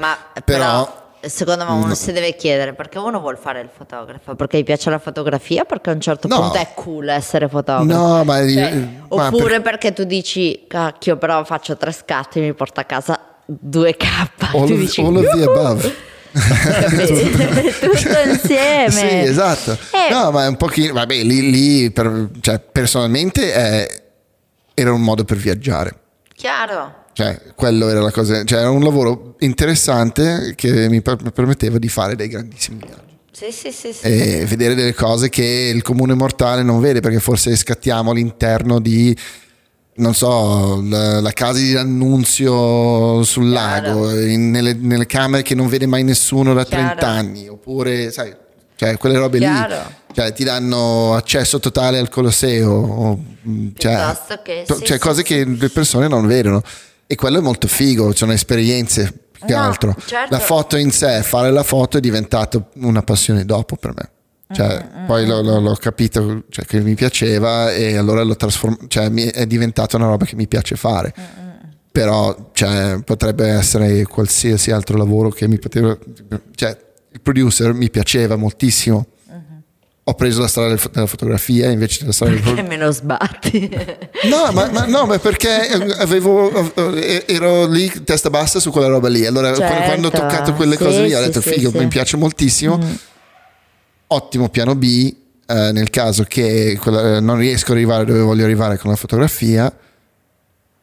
ma 0.00 0.18
però... 0.44 0.84
però, 0.84 1.07
secondo 1.20 1.64
me 1.64 1.72
uno 1.72 1.86
no. 1.88 1.94
si 1.94 2.12
deve 2.12 2.34
chiedere 2.36 2.74
perché 2.74 2.98
uno 2.98 3.20
vuole 3.20 3.36
fare 3.36 3.60
il 3.60 3.68
fotografo, 3.74 4.34
perché 4.34 4.58
gli 4.58 4.64
piace 4.64 4.90
la 4.90 4.98
fotografia, 4.98 5.64
perché 5.64 5.90
a 5.90 5.92
un 5.94 6.00
certo 6.00 6.28
No. 6.28 6.40
punto 6.40 6.58
è 6.58 6.68
cool 6.74 7.08
essere 7.08 7.48
fotografo. 7.48 7.84
No, 7.84 8.24
ma, 8.24 8.38
Cioè, 8.38 8.72
ma 9.08 9.26
oppure 9.26 9.60
per- 9.60 9.62
perché 9.62 9.92
tu 9.92 10.04
dici, 10.04 10.64
cacchio, 10.66 11.16
però 11.16 11.44
faccio 11.44 11.76
tre 11.76 11.92
scatti 11.92 12.38
e 12.38 12.42
mi 12.42 12.52
porto 12.54 12.80
a 12.80 12.84
casa 12.84 13.18
2K. 13.46 14.04
all, 14.52 14.66
tu 14.66 14.72
of, 14.74 14.78
dici, 14.78 15.00
all 15.00 15.16
of 15.16 15.30
the 15.34 15.42
above. 15.42 15.94
Tutto 17.80 18.18
insieme. 18.30 18.90
Sì, 18.90 19.06
esatto. 19.28 19.72
Eh. 19.72 20.12
No, 20.12 20.30
ma 20.30 20.44
è 20.44 20.48
un 20.48 20.56
pochino, 20.56 20.92
vabbè, 20.92 21.14
lì, 21.22 21.50
lì 21.50 21.90
per- 21.90 22.28
cioè, 22.40 22.58
personalmente 22.60 23.52
è- 23.52 24.02
era 24.74 24.92
un 24.92 25.00
modo 25.00 25.24
per 25.24 25.36
viaggiare. 25.36 25.94
Chiaro. 26.34 27.06
Cioè, 27.18 27.40
quello 27.56 27.88
era 27.88 28.00
la 28.00 28.12
cosa, 28.12 28.44
cioè, 28.44 28.60
era 28.60 28.70
un 28.70 28.80
lavoro 28.84 29.34
interessante 29.40 30.52
che 30.54 30.88
mi 30.88 31.02
per- 31.02 31.20
mi 31.20 31.32
permetteva 31.32 31.76
di 31.76 31.88
fare 31.88 32.14
dei 32.14 32.28
grandissimi 32.28 32.78
viaggi 32.78 33.16
Sì, 33.32 33.50
sì, 33.50 33.72
sì. 33.72 33.92
sì. 33.92 34.06
e 34.06 34.44
vedere 34.46 34.76
delle 34.76 34.94
cose 34.94 35.28
che 35.28 35.72
il 35.74 35.82
comune 35.82 36.14
mortale 36.14 36.62
non 36.62 36.78
vede 36.78 37.00
perché 37.00 37.18
forse 37.18 37.56
scattiamo 37.56 38.12
all'interno 38.12 38.78
di 38.78 39.16
non 39.94 40.14
so, 40.14 40.80
la, 40.86 41.20
la 41.20 41.32
casa 41.32 41.58
di 41.58 41.74
Annunzio 41.74 43.24
sul 43.24 43.50
Chiaro. 43.50 44.04
lago, 44.04 44.20
in- 44.20 44.50
nelle, 44.52 44.74
nelle 44.74 45.06
camere 45.06 45.42
che 45.42 45.56
non 45.56 45.66
vede 45.66 45.86
mai 45.86 46.04
nessuno 46.04 46.54
da 46.54 46.64
Chiaro. 46.64 46.84
30 46.98 47.06
anni, 47.08 47.48
oppure, 47.48 48.12
sai, 48.12 48.32
cioè 48.76 48.96
quelle 48.96 49.18
robe 49.18 49.38
Chiaro. 49.38 49.74
lì, 49.74 50.14
cioè 50.14 50.32
ti 50.32 50.44
danno 50.44 51.16
accesso 51.16 51.58
totale 51.58 51.98
al 51.98 52.08
Colosseo, 52.10 52.70
o, 52.70 53.18
cioè, 53.76 54.16
che- 54.44 54.62
sì, 54.68 54.74
cioè 54.84 54.96
sì, 54.96 54.98
cose 55.00 55.22
che 55.24 55.44
le 55.44 55.68
persone 55.68 56.06
non 56.06 56.24
vedono. 56.28 56.62
E 57.10 57.14
quello 57.14 57.38
è 57.38 57.40
molto 57.40 57.66
figo, 57.66 58.14
sono 58.14 58.32
esperienze 58.32 59.10
più 59.32 59.46
che 59.46 59.54
No, 59.54 59.62
altro. 59.62 59.96
certo. 60.04 60.34
La 60.34 60.40
foto 60.40 60.76
in 60.76 60.90
sé, 60.92 61.22
fare 61.22 61.50
la 61.50 61.62
foto 61.62 61.96
è 61.96 62.00
diventato 62.00 62.68
una 62.80 63.02
passione 63.02 63.44
dopo 63.46 63.76
per 63.76 63.92
me. 63.96 64.10
Cioè, 64.54 64.86
Mm, 65.02 65.06
poi 65.06 65.26
l'ho, 65.26 65.40
l'ho- 65.42 65.60
l'ho 65.60 65.74
capito 65.74 66.44
cioè, 66.50 66.64
che 66.66 66.80
mi 66.80 66.94
piaceva 66.94 67.72
e 67.72 67.96
allora 67.96 68.22
l'ho 68.22 68.36
trasformato, 68.36 68.86
cioè 68.88 69.10
è 69.12 69.46
diventata 69.46 69.96
una 69.96 70.06
roba 70.06 70.24
che 70.26 70.36
mi 70.36 70.46
piace 70.48 70.76
fare. 70.76 71.14
Mm, 71.18 71.56
Però 71.92 72.50
cioè, 72.52 73.00
potrebbe 73.04 73.46
essere 73.48 74.04
qualsiasi 74.04 74.70
altro 74.70 74.96
lavoro 74.98 75.30
che 75.30 75.48
mi 75.48 75.58
poteva... 75.58 75.96
Cioè, 76.54 76.78
il 77.10 77.20
producer 77.22 77.72
mi 77.72 77.90
piaceva 77.90 78.36
moltissimo. 78.36 79.06
Mm-hmm. 80.08 80.10
Ho 80.10 80.14
preso 80.14 80.40
la 80.40 80.48
strada 80.48 80.68
del 80.68 80.80
della 80.90 81.06
fotografia 81.06 81.70
invece 81.70 82.00
della 82.00 82.12
strada 82.12 82.34
del 82.34 82.58
E 82.58 82.62
me 82.66 82.76
lo 82.76 82.90
sbatti. 82.90 83.68
No, 84.28 84.50
ma, 84.52 84.68
ma- 84.70 84.86
no, 84.86 85.04
ma 85.06 85.18
perché 85.18 85.48
avevo, 85.98 86.50
eh, 86.96 87.24
ero 87.28 87.66
lì 87.66 87.88
testa 88.04 88.30
bassa 88.30 88.58
su 88.58 88.70
quella 88.70 88.88
roba 88.88 89.08
lì. 89.08 89.24
Allora, 89.26 89.54
Certo. 89.54 89.84
quando 89.84 90.08
ho 90.08 90.10
toccato 90.10 90.54
quelle 90.54 90.76
Sì, 90.76 90.82
cose 90.84 91.02
lì, 91.02 91.14
ho 91.14 91.18
sì, 91.20 91.24
detto: 91.26 91.40
sì, 91.40 91.50
figo. 91.52 91.70
Mm. 91.70 91.78
mi 91.78 91.88
piace 91.88 92.16
moltissimo. 92.16 92.78
Ottimo 94.08 94.48
piano 94.48 94.74
B. 94.74 95.14
eh, 95.50 95.72
nel 95.72 95.88
caso 95.90 96.24
che 96.24 96.76
quella- 96.80 97.16
eh, 97.16 97.20
non 97.20 97.36
riesco 97.38 97.70
ad 97.70 97.76
arrivare 97.78 98.04
dove 98.04 98.20
voglio 98.20 98.44
arrivare 98.44 98.76
con 98.76 98.90
la 98.90 98.96
fotografia, 98.96 99.74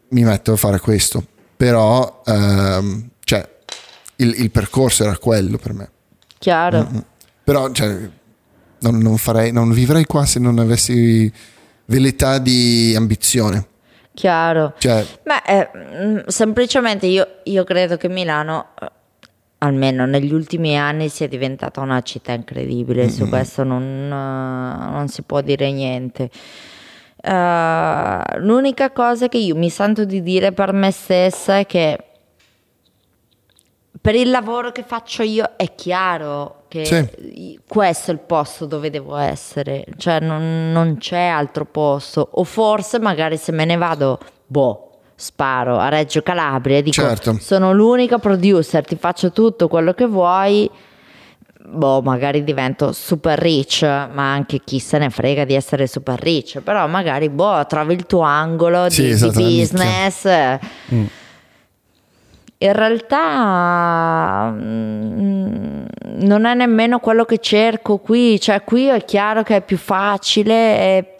mi 0.09 0.23
metto 0.23 0.53
a 0.53 0.55
fare 0.55 0.79
questo. 0.79 1.23
Però, 1.57 2.23
ehm, 2.25 3.09
cioè, 3.23 3.47
il, 4.17 4.33
il 4.39 4.49
percorso 4.51 5.03
era 5.03 5.17
quello 5.17 5.57
per 5.57 5.73
me. 5.73 5.89
Chiaro. 6.39 7.05
Però, 7.43 7.71
cioè, 7.71 8.09
non, 8.89 9.01
non 9.01 9.17
farei, 9.17 9.51
non 9.51 9.71
vivrei 9.71 10.05
qua 10.05 10.25
se 10.25 10.39
non 10.39 10.59
avessi 10.59 11.31
velità 11.85 12.37
di 12.39 12.93
ambizione. 12.95 13.67
Chiaro. 14.13 14.73
Cioè, 14.77 15.05
Beh, 15.23 15.41
eh, 15.45 15.69
mm, 15.75 16.17
semplicemente 16.27 17.05
io, 17.05 17.39
io 17.43 17.63
credo 17.63 17.97
che 17.97 18.07
Milano, 18.07 18.69
eh, 18.79 18.91
almeno 19.59 20.05
negli 20.05 20.33
ultimi 20.33 20.77
anni, 20.77 21.09
sia 21.09 21.27
diventata 21.27 21.81
una 21.81 22.01
città 22.01 22.31
incredibile. 22.31 23.09
Su 23.09 23.27
questo 23.27 23.63
non, 23.63 23.83
eh, 23.83 24.91
non 24.91 25.07
si 25.09 25.21
può 25.23 25.41
dire 25.41 25.71
niente. 25.71 26.29
Eh, 27.21 28.21
l'unica 28.37 28.91
cosa 28.91 29.27
che 29.27 29.37
io 29.37 29.55
mi 29.55 29.69
sento 29.69 30.05
di 30.05 30.21
dire 30.21 30.51
per 30.51 30.71
me 30.73 30.91
stessa 30.91 31.57
è 31.57 31.65
che 31.65 31.97
per 33.99 34.13
il 34.13 34.29
lavoro 34.29 34.71
che 34.71 34.83
faccio 34.83 35.23
io 35.23 35.53
è 35.57 35.73
chiaro 35.73 36.64
che 36.83 36.85
Sì. 36.85 37.59
questo 37.67 38.11
è 38.11 38.13
il 38.13 38.19
posto 38.19 38.65
dove 38.65 38.89
devo 38.89 39.15
essere, 39.15 39.85
cioè 39.97 40.19
non, 40.19 40.71
non 40.71 40.97
c'è 40.97 41.25
altro 41.25 41.65
posto. 41.65 42.27
O 42.33 42.43
forse 42.43 42.99
magari 42.99 43.37
se 43.37 43.51
me 43.51 43.65
ne 43.65 43.77
vado, 43.77 44.19
boh, 44.45 44.89
sparo 45.15 45.77
a 45.77 45.87
Reggio 45.89 46.21
Calabria 46.21 46.77
e 46.77 46.81
dico 46.81 47.01
Certo. 47.01 47.37
sono 47.39 47.71
l'unica 47.73 48.17
producer, 48.19 48.83
ti 48.85 48.97
faccio 48.97 49.31
tutto 49.31 49.67
quello 49.67 49.93
che 49.93 50.05
vuoi. 50.05 50.69
Boh, 51.67 52.01
magari 52.03 52.43
divento 52.43 52.91
super 52.91 53.39
rich, 53.39 53.81
ma 53.81 54.31
anche 54.31 54.59
chi 54.63 54.77
se 54.77 54.99
ne 54.99 55.09
frega 55.09 55.45
di 55.45 55.55
essere 55.55 55.87
super 55.87 56.19
rich. 56.19 56.59
Però 56.59 56.85
magari, 56.87 57.27
boh, 57.29 57.65
trovi 57.65 57.95
il 57.95 58.05
tuo 58.05 58.19
angolo 58.21 58.87
Sì, 58.91 59.01
di, 59.01 59.07
di 59.07 59.13
esatto, 59.13 59.39
nicchia. 59.39 59.61
business. 59.63 60.59
In 62.57 62.71
realtà 62.73 64.49
mm, 64.51 65.85
non 66.21 66.45
è 66.45 66.53
nemmeno 66.53 66.99
quello 66.99 67.25
che 67.25 67.37
cerco 67.39 67.97
qui, 67.97 68.39
cioè 68.39 68.63
qui 68.63 68.85
è 68.87 69.03
chiaro 69.03 69.43
che 69.43 69.57
è 69.57 69.61
più 69.61 69.77
facile, 69.77 70.77
e- 70.79 71.15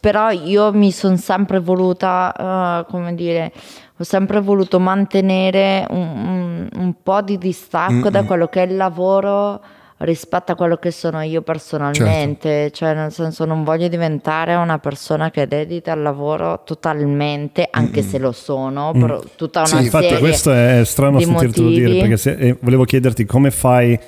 però 0.00 0.30
io 0.30 0.72
mi 0.72 0.92
sono 0.92 1.16
sempre 1.16 1.58
voluta, 1.58 2.84
eh, 2.86 2.90
come 2.90 3.14
dire, 3.14 3.52
ho 3.96 4.04
sempre 4.04 4.40
voluto 4.40 4.78
mantenere 4.78 5.84
un, 5.90 5.98
un- 5.98 6.68
un 6.76 6.94
po' 7.02 7.20
di 7.22 7.36
distacco 7.38 8.08
da 8.10 8.22
quello 8.24 8.46
che 8.46 8.62
è 8.62 8.66
il 8.66 8.76
lavoro 8.76 9.60
rispetto 9.98 10.52
a 10.52 10.54
quello 10.54 10.76
che 10.76 10.90
sono 10.92 11.20
io 11.22 11.42
personalmente, 11.42 12.70
cioè 12.70 12.94
nel 12.94 13.12
senso 13.12 13.44
non 13.44 13.64
voglio 13.64 13.88
diventare 13.88 14.54
una 14.54 14.78
persona 14.78 15.30
che 15.30 15.42
è 15.42 15.46
dedita 15.46 15.92
al 15.92 16.02
lavoro 16.02 16.62
totalmente, 16.64 17.66
anche 17.70 18.02
se 18.02 18.18
lo 18.18 18.30
sono, 18.32 18.92
per 18.92 19.22
tutta 19.36 19.60
una 19.60 19.68
Sì, 19.68 19.76
Infatti 19.84 20.04
serie 20.04 20.18
questo 20.20 20.52
è 20.52 20.82
strano 20.84 21.18
di 21.18 21.24
sentirtelo 21.24 21.68
dire 21.68 21.80
motivi. 21.86 22.00
perché 22.00 22.16
se- 22.16 22.36
eh, 22.36 22.56
volevo 22.60 22.84
chiederti 22.84 23.24
come 23.24 23.50
fai 23.50 23.98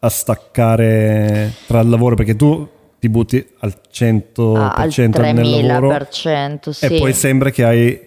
a 0.00 0.08
staccare 0.08 1.52
tra 1.66 1.80
il 1.80 1.88
lavoro 1.88 2.14
perché 2.16 2.36
tu 2.36 2.68
ti 2.98 3.08
butti 3.08 3.46
al 3.60 3.74
100% 3.90 4.56
Ah, 4.56 4.72
al 4.74 5.34
nel 5.34 5.66
lavoro 5.66 5.96
3000%, 5.96 6.70
sì. 6.70 6.84
e 6.86 6.98
poi 6.98 7.12
sembra 7.12 7.50
che 7.50 7.64
hai 7.64 8.00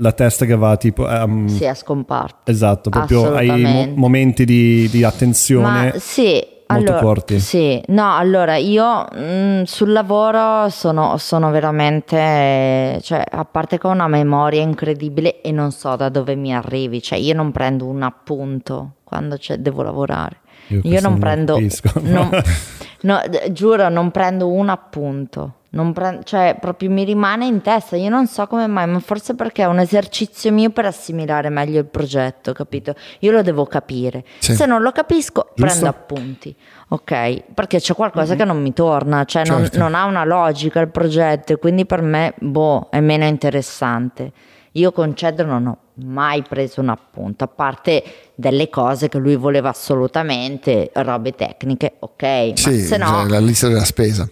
la 0.00 0.12
testa 0.12 0.44
che 0.46 0.56
va 0.56 0.76
tipo 0.76 1.08
ehm, 1.08 1.46
sì, 1.46 1.64
è 1.64 1.74
scomparto. 1.74 2.50
esatto 2.50 2.90
proprio 2.90 3.34
hai 3.34 3.62
mo- 3.62 3.92
momenti 3.94 4.44
di, 4.44 4.88
di 4.90 5.04
attenzione 5.04 5.92
Ma 5.92 5.98
sì, 5.98 6.42
molto 6.68 6.90
allora, 6.92 7.00
corti. 7.04 7.38
Sì, 7.40 7.82
no, 7.88 8.16
allora 8.16 8.56
io 8.56 9.06
mm, 9.14 9.62
sul 9.64 9.92
lavoro 9.92 10.68
sono, 10.70 11.16
sono 11.18 11.50
veramente, 11.50 12.98
cioè, 13.02 13.24
a 13.28 13.44
parte 13.44 13.78
che 13.78 13.86
ho 13.86 13.90
una 13.90 14.08
memoria 14.08 14.62
incredibile 14.62 15.40
e 15.42 15.52
non 15.52 15.70
so 15.72 15.96
da 15.96 16.08
dove 16.08 16.34
mi 16.34 16.54
arrivi, 16.54 17.02
cioè 17.02 17.18
io 17.18 17.34
non 17.34 17.50
prendo 17.52 17.86
un 17.86 18.02
appunto 18.02 18.92
quando 19.04 19.36
devo 19.58 19.82
lavorare. 19.82 20.38
Io 20.68 20.80
Io, 20.84 21.00
non 21.00 21.10
non 21.12 21.18
prendo, 21.18 21.54
capisco. 21.54 21.90
non- 22.04 22.30
no, 23.02 23.20
d- 23.28 23.52
giuro, 23.52 23.88
non 23.88 24.10
prendo 24.10 24.48
un 24.48 24.68
appunto. 24.68 25.54
Non 25.72 25.92
prendo, 25.92 26.24
cioè, 26.24 26.56
proprio 26.60 26.90
mi 26.90 27.04
rimane 27.04 27.46
in 27.46 27.60
testa. 27.60 27.94
Io 27.94 28.08
non 28.08 28.26
so 28.26 28.46
come 28.48 28.66
mai, 28.66 28.88
ma 28.88 28.98
forse 28.98 29.36
perché 29.36 29.62
è 29.62 29.66
un 29.66 29.78
esercizio 29.78 30.50
mio 30.50 30.70
per 30.70 30.86
assimilare 30.86 31.48
meglio 31.48 31.78
il 31.78 31.84
progetto, 31.86 32.52
capito? 32.52 32.94
Io 33.20 33.30
lo 33.30 33.42
devo 33.42 33.66
capire. 33.66 34.24
Sì. 34.40 34.54
Se 34.56 34.66
non 34.66 34.82
lo 34.82 34.90
capisco, 34.90 35.52
Giusto. 35.54 35.62
prendo 35.64 35.86
appunti, 35.88 36.56
ok? 36.88 37.52
Perché 37.54 37.78
c'è 37.78 37.94
qualcosa 37.94 38.34
che 38.34 38.44
non 38.44 38.60
mi 38.60 38.72
torna, 38.72 39.22
cioè 39.24 39.44
non- 39.46 39.60
Certo. 39.62 39.78
non, 39.78 39.94
ha 39.94 40.06
una 40.06 40.24
logica 40.24 40.80
il 40.80 40.88
progetto, 40.88 41.52
e 41.52 41.56
quindi 41.58 41.86
per 41.86 42.02
me, 42.02 42.34
boh, 42.40 42.88
è 42.90 42.98
meno 42.98 43.24
interessante. 43.26 44.32
Io 44.72 44.90
con 44.90 45.14
Cedro 45.14 45.46
non 45.46 45.66
ho 45.66 45.78
mai 46.04 46.42
preso 46.42 46.80
un 46.80 46.88
appunto, 46.88 47.44
a 47.44 47.48
parte 47.48 48.02
delle 48.34 48.68
cose 48.70 49.08
che 49.08 49.18
lui 49.18 49.36
voleva 49.36 49.68
assolutamente, 49.68 50.90
robe 50.94 51.32
tecniche, 51.32 51.94
ok? 52.00 52.22
Ma 52.22 52.52
sì, 52.56 52.80
se 52.80 52.96
no, 52.96 53.24
la 53.28 53.38
lista 53.38 53.68
della 53.68 53.84
spesa. 53.84 54.28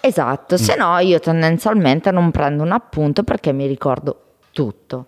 Esatto, 0.00 0.56
se 0.56 0.74
Mm. 0.74 0.78
no 0.78 0.98
io 0.98 1.18
tendenzialmente 1.20 2.10
non 2.10 2.30
prendo 2.30 2.62
un 2.62 2.72
appunto 2.72 3.22
perché 3.22 3.52
mi 3.52 3.66
ricordo 3.66 4.22
tutto. 4.52 5.06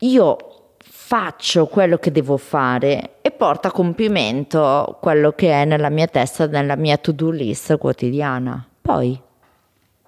Io 0.00 0.36
faccio 0.82 1.66
quello 1.66 1.98
che 1.98 2.10
devo 2.12 2.36
fare 2.36 3.16
e 3.20 3.30
porto 3.32 3.68
a 3.68 3.72
compimento 3.72 4.96
quello 5.00 5.32
che 5.32 5.50
è 5.52 5.64
nella 5.64 5.90
mia 5.90 6.06
testa, 6.06 6.46
nella 6.46 6.76
mia 6.76 6.96
to-do 6.96 7.30
list 7.30 7.76
quotidiana. 7.76 8.64
Poi 8.80 9.20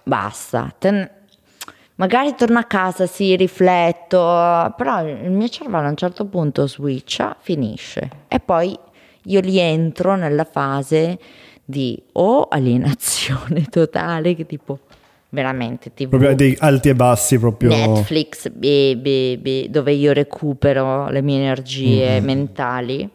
basta. 0.03 0.73
Ten- 0.77 1.09
Magari 1.95 2.33
torno 2.33 2.57
a 2.57 2.63
casa, 2.63 3.05
sì, 3.05 3.35
rifletto, 3.35 4.17
però 4.75 5.05
il 5.07 5.29
mio 5.29 5.47
cervello 5.47 5.85
a 5.85 5.89
un 5.89 5.95
certo 5.95 6.25
punto 6.25 6.65
switcha, 6.67 7.35
finisce. 7.39 8.09
E 8.27 8.39
poi 8.39 8.75
io 9.25 9.39
rientro 9.39 10.15
nella 10.15 10.43
fase 10.43 11.19
di 11.65 12.01
o 12.13 12.47
alienazione 12.49 13.65
totale, 13.71 14.35
che 14.35 14.45
tipo 14.45 14.79
veramente 15.29 15.91
TV, 15.93 16.09
proprio 16.09 16.35
dei 16.35 16.55
alti 16.59 16.89
e 16.89 16.95
bassi 16.95 17.39
proprio 17.39 17.69
Netflix, 17.69 18.49
be- 18.49 18.95
be- 18.97 19.39
be- 19.41 19.67
dove 19.69 19.91
io 19.93 20.11
recupero 20.13 21.09
le 21.09 21.21
mie 21.21 21.37
energie 21.39 22.11
Mm-hmm. 22.15 22.25
mentali. 22.25 23.09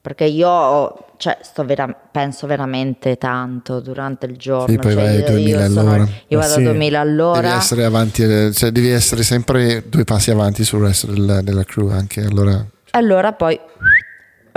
Perché 0.00 0.24
io 0.24 1.06
cioè, 1.16 1.38
sto 1.42 1.64
vera- 1.64 1.86
penso 2.10 2.48
veramente 2.48 3.16
tanto 3.18 3.78
durante 3.78 4.26
il 4.26 4.36
giorno. 4.36 4.66
Sì, 4.66 4.76
poi 4.76 4.92
cioè, 4.92 5.02
vai 5.04 5.16
a 5.16 5.18
io- 5.20 5.26
2000 5.26 5.60
io 5.64 5.68
sono- 5.72 5.80
all'ora. 5.90 6.02
Io 6.02 6.08
Eh 6.26 6.36
vado 6.40 6.52
sì. 6.54 6.58
a 6.60 6.62
2000 6.64 7.00
all'ora. 7.00 7.40
Devi 7.40 7.54
essere 7.54 7.84
avanti, 7.84 8.22
eh, 8.24 8.50
cioè 8.52 8.70
devi 8.72 8.88
essere 8.88 9.22
sempre 9.22 9.84
due 9.88 10.02
passi 10.04 10.30
avanti 10.32 10.64
sul 10.64 10.80
resto 10.82 11.06
del- 11.06 11.40
della 11.44 11.62
crew 11.64 11.88
anche. 11.90 12.20
Allora, 12.22 12.64
Allora 12.94 13.32
poi 13.32 13.58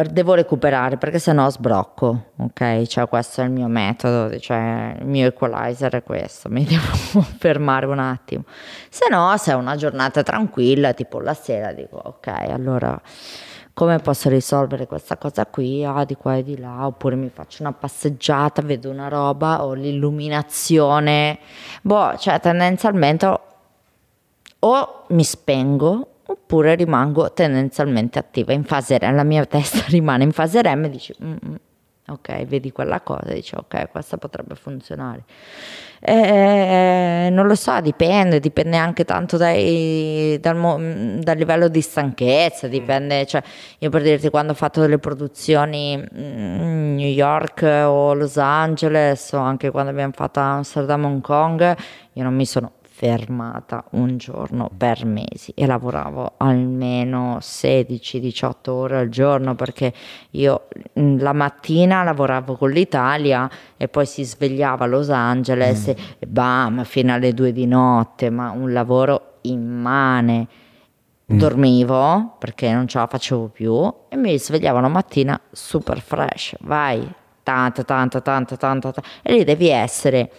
devo 0.03 0.33
recuperare 0.33 0.97
perché 0.97 1.19
sennò 1.19 1.49
sbrocco, 1.49 2.31
ok? 2.37 2.83
Cioè 2.83 3.07
questo 3.07 3.41
è 3.41 3.45
il 3.45 3.51
mio 3.51 3.67
metodo, 3.67 4.37
cioè 4.39 4.97
il 4.99 5.05
mio 5.05 5.27
equalizer 5.27 5.93
è 5.95 6.03
questo, 6.03 6.49
mi 6.49 6.65
devo 6.65 7.21
fermare 7.37 7.85
un 7.85 7.99
attimo. 7.99 8.43
Se 8.89 9.07
no, 9.09 9.35
se 9.37 9.51
è 9.51 9.55
una 9.55 9.75
giornata 9.75 10.21
tranquilla, 10.23 10.93
tipo 10.93 11.19
la 11.19 11.33
sera, 11.33 11.71
dico 11.71 11.97
ok, 11.97 12.27
allora 12.27 12.99
come 13.73 13.99
posso 13.99 14.29
risolvere 14.29 14.87
questa 14.87 15.17
cosa 15.17 15.45
qui? 15.45 15.83
Ah, 15.83 16.05
di 16.05 16.15
qua 16.15 16.35
e 16.35 16.43
di 16.43 16.57
là, 16.57 16.87
oppure 16.87 17.15
mi 17.15 17.29
faccio 17.29 17.61
una 17.61 17.73
passeggiata, 17.73 18.61
vedo 18.61 18.89
una 18.89 19.09
roba, 19.09 19.65
ho 19.65 19.73
l'illuminazione. 19.73 21.39
Boh, 21.81 22.15
cioè 22.17 22.39
tendenzialmente 22.39 23.39
o 24.59 25.03
mi 25.09 25.23
spengo 25.23 26.14
oppure 26.27 26.75
rimango 26.75 27.31
tendenzialmente 27.33 28.19
attiva 28.19 28.53
in 28.53 28.63
fase 28.63 28.97
REM, 28.97 29.15
la 29.15 29.23
mia 29.23 29.45
testa 29.45 29.83
rimane 29.89 30.23
in 30.23 30.31
fase 30.31 30.61
REM 30.61 30.85
e 30.85 30.89
dici 30.89 31.13
"Mm, 31.23 31.35
mm, 31.45 31.55
ok, 32.07 32.45
vedi 32.45 32.71
quella 32.71 33.01
cosa, 33.01 33.33
dici 33.33 33.55
ok, 33.55 33.89
questa 33.89 34.17
potrebbe 34.17 34.55
funzionare. 34.55 35.23
Eh, 36.07 37.29
non 37.31 37.47
lo 37.47 37.55
so, 37.55 37.79
dipende, 37.81 38.39
dipende 38.39 38.77
anche 38.77 39.05
tanto 39.05 39.37
dai- 39.37 40.37
dal, 40.39 41.19
dal 41.19 41.37
livello 41.37 41.67
di 41.67 41.81
stanchezza, 41.81 42.67
dipende, 42.67 43.25
cioè 43.25 43.41
io 43.79 43.89
per 43.89 44.03
dirti 44.03 44.29
quando 44.29 44.51
ho 44.51 44.55
fatto 44.55 44.81
delle 44.81 44.99
produzioni 44.99 45.97
mm, 45.97 46.95
New 46.95 47.07
York 47.07 47.63
o 47.87 48.13
Los 48.13 48.37
Angeles 48.37 49.31
o 49.31 49.39
anche 49.39 49.71
quando 49.71 49.89
abbiamo 49.91 50.13
fatto 50.13 50.39
Amsterdam, 50.39 51.05
Hong 51.05 51.21
Kong, 51.21 51.75
io 52.13 52.23
non 52.23 52.35
mi 52.35 52.45
sono 52.45 52.71
fermata 52.95 53.83
un 53.91 54.15
giorno 54.15 54.71
per 54.75 55.03
mesi 55.03 55.51
e 55.53 55.65
lavoravo 55.65 56.35
almeno 56.37 57.39
16-18 57.41 58.69
ore 58.69 58.97
al 58.99 59.09
giorno 59.09 59.53
perché 59.53 59.93
io 60.31 60.67
mm, 60.97 61.19
la 61.19 61.33
mattina 61.33 62.03
lavoravo 62.03 62.55
con 62.55 62.71
l'Italia 62.71 63.49
e 63.75 63.89
poi 63.89 64.05
si 64.05 64.23
svegliava 64.23 64.85
a 64.85 64.87
Los 64.87 65.09
Angeles 65.09 65.89
e, 65.89 65.97
e 66.19 66.25
bam 66.25 66.85
fino 66.85 67.13
alle 67.13 67.33
2 67.33 67.51
di 67.51 67.67
notte 67.67 68.29
ma 68.29 68.51
un 68.51 68.71
lavoro 68.71 69.39
immane 69.41 70.47
dormivo 71.25 72.37
perché 72.39 72.71
non 72.71 72.87
ce 72.87 72.97
la 72.97 73.07
facevo 73.07 73.49
più 73.49 73.93
e 74.07 74.15
mi 74.15 74.39
svegliavo 74.39 74.79
la 74.79 74.87
mattina 74.87 75.37
super 75.51 75.99
fresh 75.99 76.55
vai 76.61 77.05
tanto 77.43 77.83
tanto 77.83 78.21
tanto 78.21 78.55
tanto, 78.55 78.91
tanto. 78.93 79.09
e 79.21 79.33
lì 79.33 79.43
devi 79.43 79.67
essere 79.67 80.31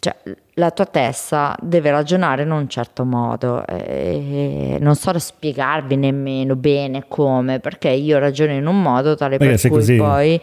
cioè, 0.00 0.16
la 0.54 0.70
tua 0.70 0.86
testa 0.86 1.54
deve 1.60 1.90
ragionare 1.90 2.42
in 2.42 2.50
un 2.50 2.68
certo 2.68 3.04
modo. 3.04 3.66
E 3.66 4.78
non 4.80 4.94
so 4.94 5.16
spiegarvi 5.18 5.96
nemmeno 5.96 6.56
bene 6.56 7.04
come, 7.06 7.60
perché 7.60 7.90
io 7.90 8.18
ragiono 8.18 8.52
in 8.52 8.66
un 8.66 8.80
modo 8.80 9.14
tale 9.14 9.36
Perché 9.36 9.56
per 9.60 9.70
cui 9.70 9.78
così. 9.78 9.96
poi 9.96 10.40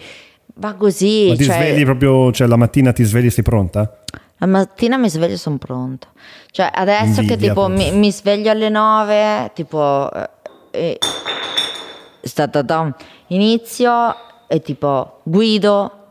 va 0.56 0.74
così. 0.76 1.26
Ma 1.30 1.36
ti 1.36 1.44
cioè, 1.46 1.56
svegli 1.56 1.84
proprio, 1.86 2.32
cioè 2.32 2.48
la 2.48 2.56
mattina 2.56 2.94
ti 2.94 3.04
svegli 3.04 3.26
e 3.26 3.32
sei 3.32 3.44
pronta? 3.44 3.98
La 4.38 4.46
mattina 4.46 4.98
mi 4.98 5.10
sveglio 5.10 5.34
e 5.34 5.38
sono 5.38 5.58
pronta. 5.58 6.08
Cioè, 6.52 6.70
adesso 6.72 7.22
che 7.22 7.34
Invidia 7.34 7.50
tipo 7.50 7.66
proprio. 7.66 7.92
mi, 7.92 7.98
mi 7.98 8.12
sveglio 8.12 8.52
alle 8.52 8.70
9, 8.70 9.52
tipo 9.56 10.12
eh, 10.14 10.30
eh, 10.70 11.00
sta- 12.22 12.48
ta- 12.48 12.64
ta- 12.64 12.96
inizio 13.28 14.16
e 14.48 14.62
tipo 14.62 15.22
guido, 15.24 16.07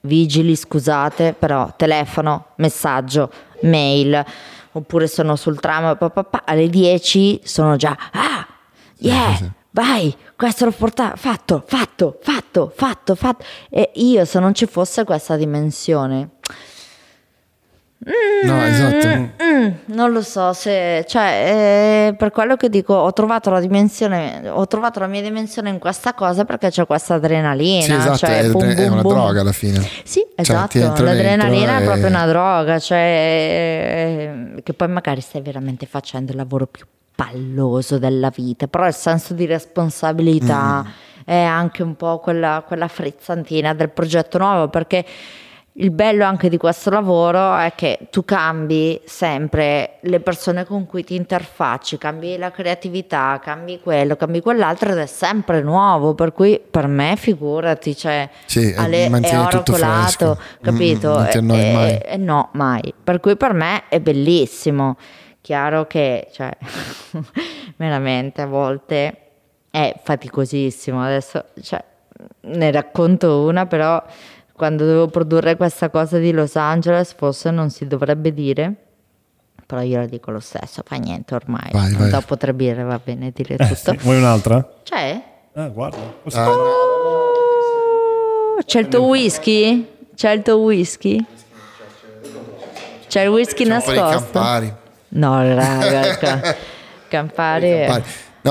vigili, 0.00 0.54
scusate, 0.56 1.34
però 1.38 1.72
telefono, 1.76 2.48
messaggio, 2.56 3.30
mail, 3.62 4.24
oppure 4.72 5.06
sono 5.06 5.36
sul 5.36 5.58
tram, 5.58 5.96
pa- 5.96 6.10
pa- 6.10 6.24
pa, 6.24 6.42
alle 6.44 6.68
10 6.68 7.40
sono 7.44 7.76
già 7.76 7.96
ah, 8.12 8.46
yeah, 8.98 9.38
vai, 9.72 10.14
questo 10.36 10.64
l'ho 10.66 10.70
portato, 10.72 11.16
fatto, 11.16 11.64
fatto, 11.66 12.18
fatto, 12.22 12.72
fatto, 12.74 13.14
fatto. 13.14 13.44
E 13.70 13.90
io 13.94 14.24
se 14.24 14.38
non 14.38 14.54
ci 14.54 14.66
fosse 14.66 15.04
questa 15.04 15.36
dimensione 15.36 16.30
No, 18.00 18.64
esatto. 18.64 19.06
Mm, 19.42 19.70
non 19.86 20.12
lo 20.12 20.22
so 20.22 20.52
se, 20.52 21.04
cioè, 21.08 22.08
eh, 22.10 22.14
per 22.16 22.30
quello 22.30 22.54
che 22.56 22.68
dico, 22.68 22.94
ho 22.94 23.12
trovato 23.12 23.50
la 23.50 23.60
dimensione, 23.60 24.48
ho 24.48 24.66
trovato 24.68 25.00
la 25.00 25.08
mia 25.08 25.20
dimensione 25.20 25.68
in 25.68 25.78
questa 25.80 26.14
cosa 26.14 26.44
perché 26.44 26.70
c'è 26.70 26.86
questa 26.86 27.14
adrenalina. 27.14 27.82
Sì, 27.82 27.92
esatto, 27.92 28.16
cioè, 28.16 28.38
è, 28.38 28.50
boom, 28.50 28.64
è 28.64 28.74
boom, 28.74 28.92
una 28.92 29.02
boom. 29.02 29.14
droga 29.14 29.40
alla 29.40 29.52
fine. 29.52 29.80
Sì, 30.04 30.20
Cioè, 30.20 30.32
esatto, 30.36 31.02
l'adrenalina 31.02 31.78
è 31.78 31.84
proprio 31.84 32.06
una 32.06 32.26
droga, 32.26 32.78
cioè, 32.78 32.96
eh, 34.56 34.62
che 34.62 34.72
poi 34.74 34.88
magari 34.88 35.20
stai 35.20 35.42
veramente 35.42 35.84
facendo 35.86 36.30
il 36.30 36.38
lavoro 36.38 36.66
più 36.66 36.84
palloso 37.14 37.98
della 37.98 38.30
vita, 38.34 38.68
però 38.68 38.86
il 38.86 38.94
senso 38.94 39.34
di 39.34 39.44
responsabilità 39.44 40.84
Mm. 40.86 40.90
è 41.24 41.34
anche 41.42 41.82
un 41.82 41.96
po' 41.96 42.20
quella, 42.20 42.62
quella 42.64 42.86
frizzantina 42.86 43.74
del 43.74 43.90
progetto 43.90 44.38
nuovo, 44.38 44.68
perché 44.68 45.04
il 45.80 45.92
bello 45.92 46.24
anche 46.24 46.48
di 46.48 46.56
questo 46.56 46.90
lavoro 46.90 47.56
è 47.56 47.72
che 47.76 48.08
tu 48.10 48.24
cambi 48.24 49.00
sempre 49.04 49.98
le 50.00 50.18
persone 50.18 50.64
con 50.64 50.86
cui 50.86 51.04
ti 51.04 51.14
interfacci, 51.14 51.98
cambi 51.98 52.36
la 52.36 52.50
creatività, 52.50 53.38
cambi 53.40 53.78
quello, 53.80 54.16
cambi 54.16 54.40
quell'altro 54.40 54.90
ed 54.90 54.98
è 54.98 55.06
sempre 55.06 55.62
nuovo, 55.62 56.14
per 56.14 56.32
cui 56.32 56.60
per 56.68 56.88
me 56.88 57.14
figurati, 57.16 57.94
cioè 57.96 58.28
Sì, 58.46 58.72
eh, 58.72 58.76
Ale- 58.76 59.06
è 59.20 59.38
oro 59.38 59.62
colato, 59.62 60.34
fresco. 60.34 60.38
capito? 60.60 61.10
Mm, 61.10 61.14
non 61.14 61.28
ti 61.28 61.36
E- 61.38 61.68
e- 61.68 61.72
mai. 61.72 61.98
e 61.98 62.16
no, 62.16 62.48
mai. 62.54 62.94
Per 63.04 63.20
cui 63.20 63.36
per 63.36 63.52
me 63.52 63.84
è 63.88 64.00
bellissimo. 64.00 64.96
Chiaro 65.40 65.86
che, 65.86 66.26
cioè, 66.32 66.50
veramente 67.76 68.42
a 68.42 68.46
volte 68.46 69.16
è 69.70 69.94
faticosissimo. 70.02 71.02
Adesso, 71.02 71.44
cioè, 71.62 71.82
ne 72.40 72.70
racconto 72.72 73.42
una, 73.42 73.66
però 73.66 74.02
quando 74.58 74.84
dovevo 74.84 75.06
produrre 75.06 75.56
questa 75.56 75.88
cosa 75.88 76.18
di 76.18 76.32
Los 76.32 76.56
Angeles, 76.56 77.14
forse 77.16 77.50
non 77.50 77.70
si 77.70 77.86
dovrebbe 77.86 78.34
dire. 78.34 78.74
Però 79.64 79.80
io 79.82 79.98
la 79.98 80.06
dico 80.06 80.30
lo 80.30 80.40
stesso, 80.40 80.82
fa 80.84 80.96
niente 80.96 81.34
ormai. 81.34 81.70
Vai, 81.72 81.92
vai. 81.94 82.10
Dopo 82.10 82.36
tre 82.36 82.52
birre 82.54 82.82
va 82.82 83.00
bene 83.02 83.30
dire 83.34 83.54
Eh, 83.54 83.66
tutto. 83.68 83.92
sì. 83.92 83.96
Vuoi 83.98 84.16
un'altra? 84.16 84.66
C'è? 84.82 85.22
Ah, 85.54 85.68
guarda. 85.68 85.98
Ah, 86.34 86.50
C'è 88.64 88.80
il 88.80 88.88
tuo 88.88 89.02
whisky? 89.04 89.86
C'è 90.14 90.30
il 90.32 90.42
tuo 90.42 90.56
whisky? 90.58 91.24
C'è 93.06 93.22
il 93.22 93.28
whisky 93.28 93.62
di 93.64 93.70
nascosto? 93.70 94.00
Campari. 94.32 94.74
No, 95.10 95.54
raga, 95.54 96.16
ca- 96.18 96.56
Campari. 97.08 97.86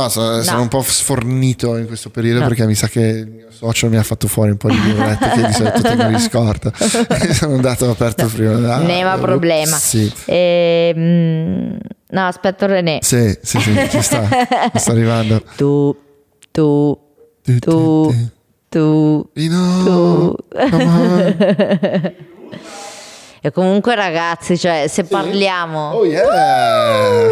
È- 0.06 0.10
Campari. 0.10 0.36
No, 0.38 0.43
sono, 0.43 0.62
un 0.62 0.68
po' 0.68 0.82
sfornito 0.82 1.76
in 1.78 1.88
questo 1.88 2.10
periodo 2.10 2.45
perché 2.45 2.66
mi 2.66 2.76
sa 2.76 2.88
che 2.88 3.00
il 3.02 3.28
mio 3.28 3.48
socio 3.50 3.89
mi 3.89 3.98
ha 3.98 4.04
fatto 4.04 4.28
fuori 4.28 4.52
un 4.52 4.58
po' 4.58 4.70
di 4.70 4.78
birrette 4.78 5.30
che 5.30 5.48
di 5.48 5.54
solito 5.54 5.82
tengo 5.82 6.06
di 6.08 6.20
scorta. 6.20 6.72
sono 7.34 7.56
andato 7.56 7.89
aperto 7.89 8.28
prima. 8.28 8.76
Ah, 8.76 8.80
Nema 8.80 9.18
problema. 9.18 9.76
Sì. 9.78 10.12
Ehm, 10.26 11.78
no, 12.10 12.28
aspetta 12.28 12.66
René. 12.68 13.00
Sì, 13.02 13.38
sì, 13.41 13.60
sì, 13.60 13.74
ci 13.89 14.02
sta, 14.02 14.28
sta 14.74 14.91
arrivando. 14.91 15.41
Tu, 15.58 15.95
tu, 16.52 16.98
Tu, 17.43 17.60
tu, 17.60 18.14
tu, 18.70 19.30
tu. 19.30 19.30
Tu. 19.86 20.36
E 23.48 23.52
comunque 23.52 23.95
ragazzi, 23.95 24.58
cioè, 24.58 24.88
se 24.89 25.06
parliamo... 25.06 25.91
Oh 25.93 26.06
yeah! 26.06 27.30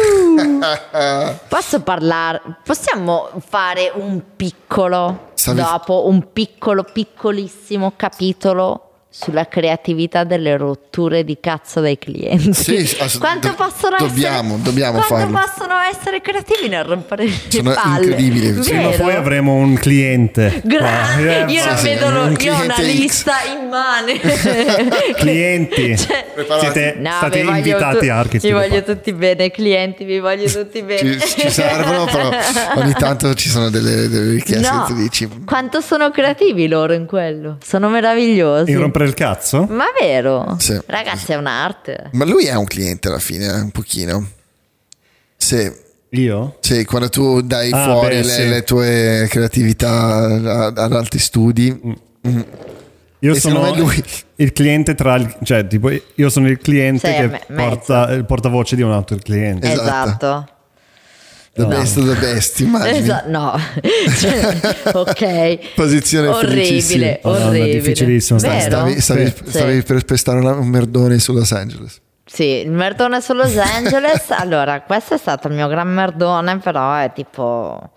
Posso 1.46 1.80
parlare? 1.82 2.40
Possiamo 2.64 3.28
fare 3.46 3.92
un 3.94 4.22
piccolo 4.34 5.32
Stavi- 5.34 5.60
dopo 5.60 6.06
un 6.08 6.32
piccolo 6.32 6.84
piccolissimo 6.84 7.92
capitolo 7.96 8.85
sulla 9.18 9.46
creatività 9.46 10.24
delle 10.24 10.58
rotture 10.58 11.24
di 11.24 11.38
cazzo 11.40 11.80
dei 11.80 11.98
clienti. 11.98 12.52
Sì, 12.52 12.96
ass- 13.00 13.16
quanto 13.18 13.48
do- 13.48 13.54
possono 13.54 13.96
dobbiamo- 13.98 14.48
essere 14.56 14.62
dobbiamo 14.62 14.98
quanto 14.98 15.14
farlo. 15.16 15.38
possono 15.38 15.74
essere 15.90 16.20
creativi 16.20 16.68
nel 16.68 16.84
rompere 16.84 17.24
le 17.24 17.32
Sono 17.48 17.72
palle. 17.72 18.04
incredibili. 18.04 18.52
Prima 18.60 18.88
o 18.88 18.90
poi 18.90 19.14
avremo 19.14 19.54
un 19.54 19.74
cliente. 19.74 20.60
Grande, 20.64 21.42
Ah, 21.44 21.46
io 21.50 21.62
eh, 21.62 21.66
non 21.66 21.76
sì, 21.78 21.82
sì, 21.86 21.88
vedo 21.94 22.06
un 22.08 22.36
io 22.38 22.54
ho 22.54 22.62
una 22.62 22.74
X. 22.74 22.82
lista 22.82 23.32
immane. 23.58 24.20
Clienti. 25.16 25.96
Cioè. 25.96 26.24
Siete 26.60 26.96
No, 26.98 27.10
voglio 27.20 27.50
invitati 27.56 28.06
tu- 28.06 28.12
a 28.12 28.18
Architect. 28.18 28.44
Vi 28.46 28.52
voglio 28.52 28.82
tutti 28.82 29.12
bene, 29.12 29.50
clienti, 29.50 30.04
vi 30.04 30.18
voglio 30.18 30.48
tutti 30.50 30.82
bene. 30.82 31.18
Ci, 31.18 31.40
ci 31.40 31.50
servono, 31.50 32.04
però 32.04 32.30
ogni 32.76 32.92
tanto 32.98 33.32
ci 33.34 33.48
sono 33.48 33.70
delle, 33.70 34.08
delle 34.08 34.32
richieste 34.32 34.68
No, 34.70 34.86
quanto 35.46 35.80
sono 35.80 36.10
creativi 36.10 36.68
loro 36.68 36.92
in 36.92 37.06
quello? 37.06 37.56
Sono 37.64 37.88
meravigliosi. 37.88 38.70
In 38.70 38.78
rompere 38.80 39.05
il 39.06 39.14
cazzo? 39.14 39.64
Ma 39.68 39.86
vero? 39.98 40.56
Sì. 40.58 40.78
Ragazzi, 40.86 41.32
è 41.32 41.36
un'arte. 41.36 42.10
Ma 42.12 42.24
lui 42.24 42.44
è 42.46 42.54
un 42.54 42.66
cliente 42.66 43.08
alla 43.08 43.18
fine, 43.18 43.46
eh, 43.46 43.60
un 43.60 43.70
pochino. 43.70 44.26
Sì, 45.36 45.70
Io? 46.10 46.56
sì, 46.60 46.84
quando 46.84 47.08
tu 47.08 47.40
dai 47.42 47.70
Ah, 47.72 47.84
fuori 47.84 48.16
beh, 48.16 48.22
le, 48.22 48.28
sì. 48.32 48.48
le 48.48 48.62
tue 48.64 49.26
creatività 49.30 50.68
ad 50.74 50.92
altri 50.92 51.18
studi, 51.18 52.04
Io 53.20 53.32
E 53.34 53.40
sono 53.40 53.74
lui- 53.74 54.04
il 54.36 54.52
cliente 54.52 54.94
tra 54.94 55.14
il, 55.16 55.34
cioè 55.42 55.66
tipo 55.66 55.90
io 55.90 56.28
sono 56.28 56.48
il 56.48 56.58
cliente 56.58 57.08
Sì, 57.08 57.14
che 57.14 57.26
me- 57.26 57.40
mezzo. 57.48 57.68
porta 57.70 58.10
il 58.12 58.24
portavoce 58.26 58.76
di 58.76 58.82
un 58.82 58.92
altro 58.92 59.16
cliente. 59.16 59.72
Esatto. 59.72 59.86
Esatto. 60.08 60.48
The 61.56 61.66
best 61.66 61.96
of 61.96 62.04
the 62.06 62.14
best, 62.20 62.60
immagini. 62.60 62.98
Esatto, 62.98 63.30
no. 63.30 63.58
Cioè, 64.18 64.92
ok. 64.92 65.74
Posizione 65.74 66.28
orribile, 66.28 67.20
orribile. 67.22 67.70
difficilissimo. 67.72 68.38
Vero? 68.38 68.60
Stavi, 68.60 69.00
stavi- 69.00 69.34
Sì. 69.44 69.50
stavi 69.50 69.82
per 69.82 70.04
pestare 70.04 70.38
un 70.40 70.66
merdone 70.68 71.18
su 71.18 71.32
Los 71.32 71.52
Angeles. 71.52 72.00
Sì, 72.24 72.44
il 72.44 72.70
merdone 72.70 73.20
su 73.20 73.32
Los 73.32 73.56
Angeles. 73.56 74.30
allora, 74.36 74.82
questo 74.82 75.14
è 75.14 75.18
stato 75.18 75.48
il 75.48 75.54
mio 75.54 75.68
gran 75.68 75.88
merdone, 75.88 76.58
però 76.58 76.96
è 76.96 77.12
tipo 77.12 77.90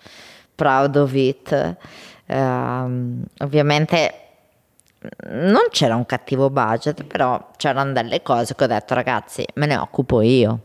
proud 0.54 0.96
of 0.96 1.12
it. 1.14 1.76
Ehm, 2.26 3.22
ovviamente 3.38 4.14
non 5.30 5.62
c'era 5.70 5.96
un 5.96 6.06
cattivo 6.06 6.50
budget, 6.50 7.04
però 7.04 7.50
c'erano 7.56 7.92
delle 7.92 8.22
cose 8.22 8.54
che 8.54 8.64
ho 8.64 8.66
detto, 8.66 8.94
ragazzi, 8.94 9.44
me 9.54 9.66
ne 9.66 9.76
occupo 9.76 10.20
io. 10.20 10.60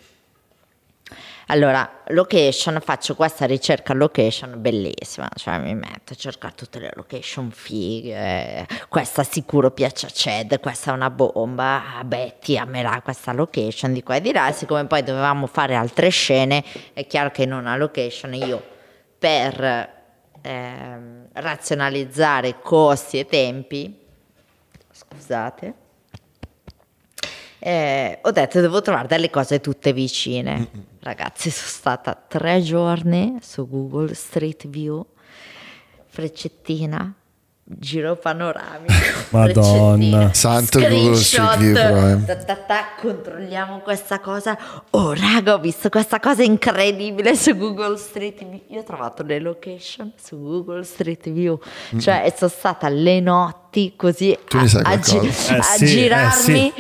Allora, 1.48 2.02
location, 2.08 2.80
faccio 2.84 3.14
questa 3.14 3.46
ricerca 3.46 3.93
location 3.93 4.60
bellissima, 4.60 5.30
cioè 5.36 5.60
mi 5.60 5.76
metto 5.76 6.14
a 6.14 6.16
cercare 6.16 6.56
tutte 6.56 6.80
le 6.80 6.91
location 6.96 7.52
fighe, 7.52 8.66
questa 8.89 9.22
sicuro 9.22 9.70
piace 9.70 10.08
a 10.08 10.10
Ced, 10.10 10.60
questa 10.60 10.89
è 10.89 10.93
una 10.96 11.12
bomba, 11.12 11.98
ah, 11.98 12.04
Betty 12.04 12.58
amerà 12.58 13.00
questa 13.04 13.32
location 13.32 13.93
di 13.93 14.02
qua 14.02 14.16
e 14.16 14.22
di 14.22 14.32
là, 14.32 14.52
siccome 14.54 14.86
poi 14.88 15.04
dovevamo 15.04 15.46
fare 15.46 15.76
altre 15.76 16.10
scene, 16.10 16.64
è 16.93 17.06
chiaro 17.06 17.30
che 17.30 17.43
in 17.43 17.54
una 17.54 17.78
location 17.78 18.34
io 18.34 18.64
per 19.20 19.89
ehm, 20.41 21.28
razionalizzare 21.32 22.60
costi 22.60 23.20
e 23.20 23.26
tempi, 23.28 24.00
scusate, 24.91 25.74
eh, 27.68 28.20
ho 28.22 28.30
detto 28.30 28.61
devo 28.61 28.80
trovare 28.80 29.07
delle 29.07 29.32
cose 29.32 29.59
tutte 29.59 29.91
vicine. 29.91 30.70
Ragazzi, 30.99 31.49
sono 31.49 31.68
stata 31.68 32.16
tre 32.28 32.61
giorni 32.61 33.39
su 33.41 33.68
Google 33.68 34.13
Street 34.13 34.68
View, 34.68 35.03
freccettina, 36.05 37.11
giro 37.63 38.18
panoramico. 38.18 38.93
Madonna. 39.30 40.28
freccettina, 40.28 40.34
Santo 40.36 40.80
Google 40.80 41.16
Street 41.16 41.57
View, 41.57 41.76
eh. 41.76 42.26
ta, 42.26 42.36
ta, 42.36 42.55
ta, 42.55 42.84
controlliamo 43.01 43.80
questa 43.80 44.20
cosa. 44.20 44.55
Oh, 44.91 45.13
raga, 45.16 45.55
ho 45.55 45.59
visto 45.59 45.89
questa 45.89 46.20
cosa 46.20 46.43
incredibile 46.43 47.36
su 47.36 47.57
Google 47.57 47.97
Street 47.97 48.45
View. 48.45 48.61
Io 48.68 48.82
ho 48.82 48.84
trovato 48.84 49.24
le 49.24 49.39
location 49.39 50.13
su 50.22 50.39
Google 50.39 50.84
Street 50.84 51.32
View, 51.32 51.59
cioè 51.97 52.32
sono 52.38 52.51
stata 52.55 52.89
le 52.89 53.20
notti 53.20 53.64
così 53.95 54.38
Tu 54.47 54.65
sai 54.67 54.82
a, 54.86 54.97
gi-. 54.97 55.17
Eh 55.17 55.57
a 55.57 55.61
sì, 55.61 55.84
eh 55.84 55.88
girarmi. 55.88 56.73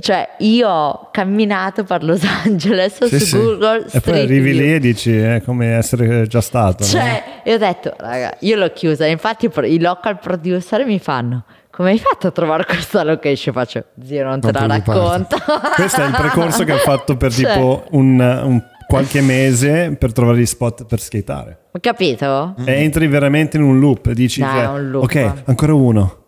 Cioè, 0.00 0.28
io 0.38 0.68
ho 0.68 1.08
camminato 1.12 1.84
per 1.84 2.02
Los 2.02 2.22
Angeles 2.44 3.04
Sì, 3.04 3.18
su 3.20 3.24
sì. 3.26 3.36
Google 3.36 3.84
E 3.84 3.88
Street 3.88 4.04
poi 4.04 4.20
arrivi 4.20 4.50
View. 4.52 4.62
lì 4.64 4.74
e 4.74 4.78
dici 4.80 5.16
è 5.16 5.40
come 5.44 5.76
essere 5.76 6.26
già 6.26 6.40
stato. 6.40 6.82
no? 6.82 6.88
Cioè, 6.88 7.22
io 7.44 7.54
ho 7.54 7.58
detto, 7.58 7.94
raga, 7.98 8.36
io 8.40 8.56
l'ho 8.56 8.72
chiusa. 8.72 9.06
Infatti, 9.06 9.48
i 9.64 9.80
local 9.80 10.18
producer 10.18 10.84
mi 10.84 10.98
fanno. 10.98 11.44
come 11.70 11.90
hai 11.92 11.98
fatto 11.98 12.26
a 12.26 12.30
trovare 12.32 12.64
questa 12.64 13.02
location? 13.04 13.54
Faccio, 13.54 13.84
zio, 14.04 14.24
non 14.24 14.40
te 14.40 14.50
Non 14.52 14.66
la 14.66 14.74
racconto. 14.76 15.36
Questo 15.76 16.02
è 16.02 16.06
il 16.06 16.14
percorso 16.16 16.64
che 16.64 16.72
ho 16.72 16.78
fatto 16.78 17.16
per 17.16 17.32
Cioè, 17.32 17.52
tipo 17.54 17.84
un, 17.90 18.18
un 18.20 18.62
qualche 18.86 19.20
mese 19.22 19.96
per 19.98 20.12
trovare 20.12 20.38
gli 20.38 20.46
spot 20.46 20.84
per 20.86 21.00
skateare. 21.00 21.58
Ho 21.72 21.78
capito? 21.80 22.54
E 22.64 22.72
entri 22.82 23.06
veramente 23.06 23.56
in 23.56 23.62
un 23.62 23.78
loop 23.78 24.06
e 24.08 24.14
dici, 24.14 24.40
No, 24.40 24.50
cioè, 24.52 24.66
un 24.66 24.90
loop. 24.90 25.04
ok, 25.04 25.32
ancora 25.46 25.72
uno. 25.74 26.18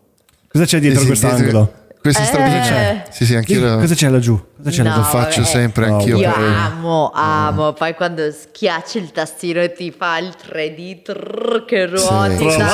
Cosa 0.57 0.69
c'è 0.69 0.79
dietro 0.79 1.01
Sì, 1.01 1.05
sì, 1.05 1.11
quest'angolo? 1.11 1.43
dietro- 1.43 1.73
Questo 2.01 2.21
Eh. 2.23 2.25
c'è. 2.61 3.03
Sì, 3.11 3.25
sì, 3.25 3.35
anch'io 3.35 3.59
Cosa 3.77 3.93
c'è 3.93 4.09
laggiù? 4.09 4.43
Cosa 4.57 4.69
c'è 4.71 4.81
No, 4.83 4.95
lo 4.95 5.03
faccio 5.03 5.41
vabbè. 5.41 5.51
sempre, 5.53 5.87
No, 5.87 5.97
anch'io. 5.97 6.17
Io 6.17 6.31
per- 6.31 6.41
amo, 6.43 7.11
amo. 7.13 7.73
Poi 7.73 7.93
quando 7.93 8.31
schiacci 8.31 8.97
il 8.97 9.11
tastino 9.11 9.61
e 9.61 9.71
ti 9.71 9.93
fa 9.95 10.17
il 10.17 10.33
3D, 10.35 11.01
trrr, 11.03 11.65
che 11.65 11.85
ruoti. 11.85 12.37
Sì, 12.49 12.49
sì, 12.49 12.59
sì. 12.59 12.65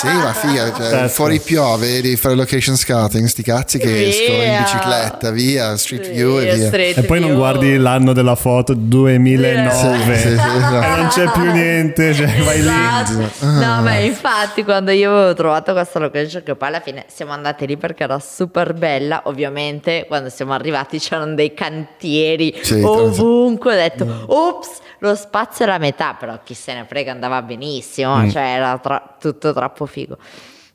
Sì, 0.00 0.06
ma 0.16 0.32
figa, 0.32 0.72
cioè, 0.74 0.88
Certo. 0.90 1.08
fuori 1.08 1.38
piove, 1.40 2.00
devi 2.00 2.16
fare 2.16 2.34
location 2.34 2.76
scouting, 2.76 3.26
sti 3.26 3.42
cazzi 3.42 3.78
che 3.78 3.86
Via. 3.92 4.08
escono 4.08 4.42
in 4.42 4.56
bicicletta, 4.58 5.30
via, 5.30 5.76
street 5.76 6.04
Sì, 6.04 6.10
view 6.12 6.38
e 6.40 6.54
via. 6.54 6.70
E 6.70 7.02
poi 7.04 7.20
non 7.20 7.28
view. 7.30 7.38
guardi 7.38 7.76
l'anno 7.76 8.12
della 8.12 8.34
foto 8.34 8.74
2009 8.74 10.16
Sì, 10.16 10.20
sì, 10.20 10.28
sì, 10.28 10.34
e 10.34 10.96
non 10.96 11.06
c'è 11.10 11.30
più 11.30 11.50
niente, 11.50 12.14
cioè 12.14 12.26
vai 12.42 12.60
lì. 12.62 12.68
Esatto. 12.68 13.46
No, 13.46 13.82
ma 13.82 13.94
infatti 13.98 14.64
quando 14.64 14.90
io 14.90 15.12
avevo 15.12 15.34
trovato 15.34 15.72
questa 15.72 15.98
location 15.98 16.42
che 16.42 16.54
poi 16.54 16.68
alla 16.68 16.80
fine 16.80 17.04
siamo 17.12 17.32
andati 17.32 17.66
lì 17.66 17.76
perché 17.76 18.04
era 18.04 18.18
super 18.18 18.74
bella, 18.74 19.22
ovviamente 19.24 20.04
quando 20.08 20.28
siamo 20.40 20.54
arrivati 20.54 20.98
c'erano 20.98 21.34
dei 21.34 21.52
cantieri 21.52 22.58
Sì, 22.62 22.80
ovunque, 22.82 23.74
ho 23.74 23.76
detto 23.76 24.24
ops, 24.28 24.78
lo 25.00 25.14
spazio 25.14 25.66
è 25.66 25.68
la 25.68 25.76
metà, 25.78 26.14
però 26.18 26.38
chi 26.42 26.54
se 26.54 26.72
ne 26.72 26.86
frega 26.88 27.12
andava 27.12 27.42
benissimo, 27.42 28.30
cioè 28.30 28.42
era 28.42 28.78
tro- 28.78 29.16
tutto 29.20 29.52
troppo 29.52 29.84
figo. 29.84 30.16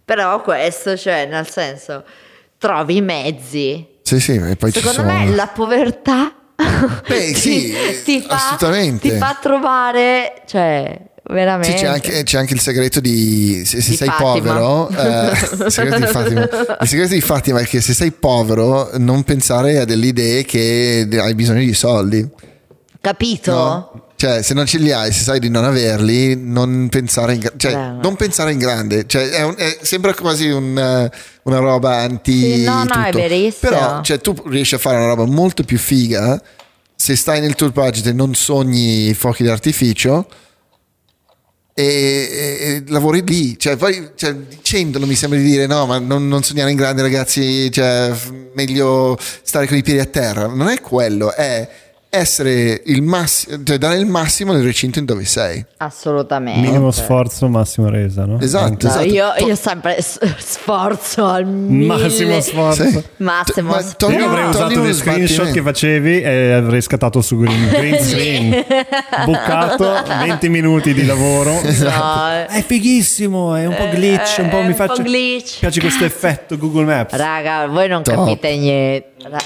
Però 0.06 0.40
questo, 0.42 0.96
cioè 0.96 1.26
nel 1.26 1.50
senso, 1.50 2.04
trovi 2.60 2.98
i 2.98 3.02
mezzi. 3.02 3.88
Sì, 4.04 4.20
sì, 4.20 4.36
e 4.36 4.56
poi 4.56 4.72
Secondo 4.72 5.02
sono. 5.02 5.12
me 5.12 5.34
la 5.34 5.48
povertà 5.48 6.32
Beh, 7.08 7.34
sì, 7.36 7.74
fa, 8.22 8.36
assolutamente. 8.36 9.10
ti 9.10 9.18
fa 9.18 9.36
trovare, 9.42 10.44
cioè 10.46 10.96
veramente. 11.30 11.78
Sì, 11.78 11.84
c'è 11.84 11.90
anche, 11.90 12.24
c'è 12.24 12.38
anche 12.38 12.54
il 12.54 12.60
segreto 12.60 13.00
di 13.00 13.64
se, 13.66 13.82
se 13.82 13.90
Di 13.92 13.96
sei 13.98 14.08
Fatima. 14.08 14.56
povero, 14.58 14.90
eh, 14.90 15.32
il, 15.66 15.72
segreto 15.72 16.00
di 16.00 16.06
Fatima. 16.08 16.42
il 16.82 16.88
segreto 16.88 17.14
di 17.14 17.22
Fatima 17.22 17.60
è 17.60 17.66
che 17.66 17.82
se 17.82 17.94
sei 17.94 18.12
povero 18.12 18.90
non 18.98 19.24
pensare 19.24 19.80
a 19.80 19.86
delle 19.86 20.08
idee 20.08 20.44
che 20.46 21.08
hai 21.20 21.36
bisogno 21.36 21.60
di 21.60 21.74
soldi. 21.74 22.28
Capito? 23.02 23.52
No? 23.52 24.00
Cioè, 24.18 24.42
se 24.42 24.54
non 24.54 24.66
ce 24.66 24.78
li 24.78 24.92
hai, 24.92 25.12
se 25.12 25.24
sai 25.24 25.40
di 25.40 25.50
non 25.50 25.66
averli, 25.66 26.36
non 26.38 26.88
pensare 26.90 27.34
in, 27.34 27.52
cioè, 27.58 27.72
Bravo. 27.74 28.02
non 28.02 28.16
pensare 28.16 28.54
in 28.54 28.58
grande. 28.58 29.06
Cioè, 29.06 29.30
è 29.30 29.44
un- 29.44 29.56
è- 29.58 29.78
sembra 29.82 30.14
quasi 30.14 30.48
un, 30.50 30.78
eh, 30.78 31.12
una 31.44 31.60
roba 31.60 31.98
anti. 31.98 32.60
Sì, 32.60 32.64
no, 32.64 32.86
no, 32.86 33.04
è 33.04 33.12
tutto. 33.12 33.18
verissimo. 33.20 33.72
Però, 33.72 34.02
cioè, 34.02 34.22
tu 34.22 34.34
riesci 34.48 34.74
a 34.76 34.78
fare 34.78 34.96
una 34.96 35.08
roba 35.08 35.26
molto 35.26 35.64
più 35.64 35.78
figa 35.78 36.42
se 36.96 37.16
stai 37.18 37.42
nel 37.42 37.56
tuo 37.56 37.70
budget 37.72 38.08
e 38.08 38.14
non 38.14 38.34
sogni 38.34 39.14
fuochi 39.14 39.44
d'artificio. 39.44 40.28
E, 41.78 41.84
e- 41.84 42.84
lavori 42.88 43.22
lì, 43.26 43.60
cioè, 43.60 43.76
poi 43.76 44.12
cioè, 44.16 44.34
dicendolo 44.34 45.06
mi 45.06 45.14
sembra 45.16 45.38
di 45.38 45.44
dire 45.44 45.66
no, 45.66 45.86
ma 45.86 46.00
non, 46.00 46.26
non 46.26 46.42
sognare 46.42 46.72
in 46.72 46.78
grande, 46.78 47.02
ragazzi. 47.02 47.70
Cioè, 47.70 48.14
meglio 48.54 49.18
stare 49.42 49.68
con 49.68 49.76
i 49.76 49.84
piedi 49.84 50.00
a 50.00 50.06
terra. 50.06 50.48
Non 50.48 50.70
è 50.70 50.80
quello, 50.80 51.34
è 51.34 51.70
essere 52.16 52.82
il 52.86 53.02
massimo, 53.02 53.64
cioè 53.64 53.78
dare 53.78 53.98
il 53.98 54.06
massimo 54.06 54.54
nel 54.54 54.64
recinto 54.64 55.00
in 55.00 55.06
dove 55.06 55.26
sei. 55.26 55.64
Assolutamente. 55.78 56.60
Minimo 56.62 56.92
sforzo, 56.92 57.48
massima 57.48 57.90
resa, 57.90 58.26
no? 58.26 58.40
Esatto, 58.40 58.88
No, 58.88 58.90
esatto. 58.90 59.06
io, 59.06 59.34
To- 59.38 59.46
io 59.46 59.56
sempre 59.56 59.98
sforzo 60.02 61.26
al 61.26 61.46
mille. 61.46 61.86
Massimo 61.88 62.40
sforzo. 62.42 62.84
Sì. 62.90 63.04
Massimo 63.18 63.70
Ma 63.72 63.82
sforzo. 63.82 64.12
Io 64.18 64.26
avrei 64.26 64.46
usato 64.46 64.80
gli 64.86 64.94
screenshot 64.94 65.28
sbattimento. 65.28 65.52
che 65.54 65.62
facevi 65.62 66.22
e 66.22 66.52
avrei 66.52 66.82
scattato 66.82 67.22
su 67.22 67.38
green, 67.40 67.68
green 67.70 68.04
screen. 68.04 68.66
Bucato, 69.26 69.94
20 70.20 70.50
minuti 70.50 70.94
di 70.94 71.06
lavoro. 71.06 71.62
No, 71.62 72.32
eh, 72.32 72.46
È 72.48 72.64
fighissimo, 72.66 73.56
è 73.56 73.66
un 73.66 73.76
po' 73.76 73.88
glitch, 73.90 74.38
un 74.40 74.50
po' 74.50 74.58
Eh, 74.58 74.62
mi 74.62 74.68
un 74.68 74.76
po' 74.76 74.86
faccio... 74.86 75.02
glitch. 75.02 75.60
piace 75.60 75.80
questo 75.80 76.04
effetto 76.06 76.58
Google 76.58 76.86
Maps. 76.86 77.14
Raga, 77.16 77.68
voi 77.68 77.88
non 77.88 78.04
Top. 78.04 78.16
capite 78.16 78.56
niente. 78.56 79.08
Ra- 79.30 79.38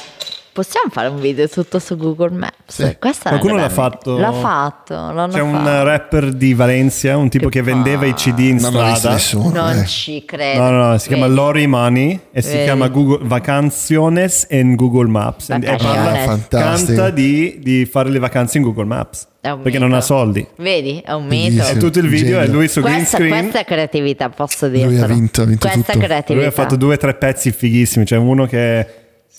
Possiamo 0.51 0.89
fare 0.91 1.07
un 1.07 1.19
video 1.21 1.47
tutto 1.47 1.79
su 1.79 1.95
Google 1.95 2.31
Maps? 2.31 2.55
Sì. 2.67 2.81
È 2.83 2.97
Qualcuno 2.97 3.55
l'ha 3.55 3.69
fatto? 3.69 4.17
L'ha 4.17 4.31
fatto. 4.31 4.93
C'è 5.31 5.39
un 5.39 5.53
fatto. 5.53 5.83
rapper 5.83 6.33
di 6.33 6.53
Valencia, 6.53 7.15
un 7.17 7.29
tipo 7.29 7.47
Che 7.49 7.59
che, 7.59 7.65
vendeva 7.65 8.05
i 8.05 8.13
CD 8.13 8.39
in 8.39 8.55
Non 8.57 8.71
strada. 8.71 9.11
nessuno. 9.13 9.49
Non 9.51 9.77
eh. 9.77 9.85
ci 9.85 10.25
credo. 10.25 10.59
No, 10.61 10.69
no, 10.71 10.87
no, 10.89 10.97
si 10.97 11.07
chiama 11.07 11.25
Vedi? 11.27 11.35
Lori 11.37 11.67
Money 11.67 12.19
e 12.31 12.41
si 12.41 12.51
Vedi? 12.51 12.63
chiama 12.63 12.87
Google 12.89 13.19
Vacanciones 13.27 14.47
in 14.49 14.75
Google 14.75 15.07
Maps. 15.07 15.49
E 15.49 15.59
Vacanciones. 15.59 15.83
parla- 16.03 16.11
Ah, 16.21 16.25
fantastico. 16.25 16.93
canta 16.95 17.09
di, 17.11 17.59
di 17.61 17.85
fare 17.85 18.09
le 18.09 18.19
vacanze 18.19 18.57
in 18.57 18.63
Google 18.63 18.85
Maps 18.85 19.27
È 19.39 19.49
un 19.51 19.61
perché 19.61 19.77
mito. 19.77 19.89
non 19.89 19.97
ha 19.97 20.01
soldi. 20.01 20.45
Vedi, 20.57 21.01
è 21.05 21.11
un 21.13 21.25
mito. 21.27 21.65
E 21.65 21.77
tutto 21.77 21.99
il 21.99 22.07
video 22.09 22.39
è 22.39 22.41
Genio. 22.45 22.57
lui 22.57 22.67
su 22.67 22.81
green 22.81 22.95
Questa, 22.97 23.17
screen. 23.17 23.39
questa 23.39 23.59
è 23.59 23.65
creatività, 23.65 24.29
posso 24.29 24.67
dirlo. 24.67 24.89
Lui 24.91 24.99
ha 24.99 25.05
vinto, 25.05 25.43
ha 25.43 25.45
vinto 25.45 25.67
Questa 25.69 25.93
tutto. 25.93 26.03
è 26.03 26.07
creatività. 26.07 26.33
Lui 26.33 26.45
ha 26.45 26.51
fatto 26.51 26.75
due 26.75 26.95
o 26.95 26.97
tre 26.97 27.13
pezzi 27.13 27.51
fighissimi. 27.51 28.03
C'è 28.03 28.17
uno 28.17 28.45
che 28.45 28.87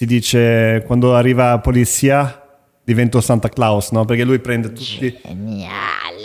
si 0.01 0.07
dice 0.07 0.83
quando 0.87 1.15
arriva 1.15 1.51
la 1.51 1.59
polizia 1.59 2.43
divento 2.83 3.21
Santa 3.21 3.51
Claus, 3.51 3.91
no? 3.91 4.07
Perché 4.07 4.25
lui 4.25 4.39
prende 4.39 4.73
tutti, 4.73 5.15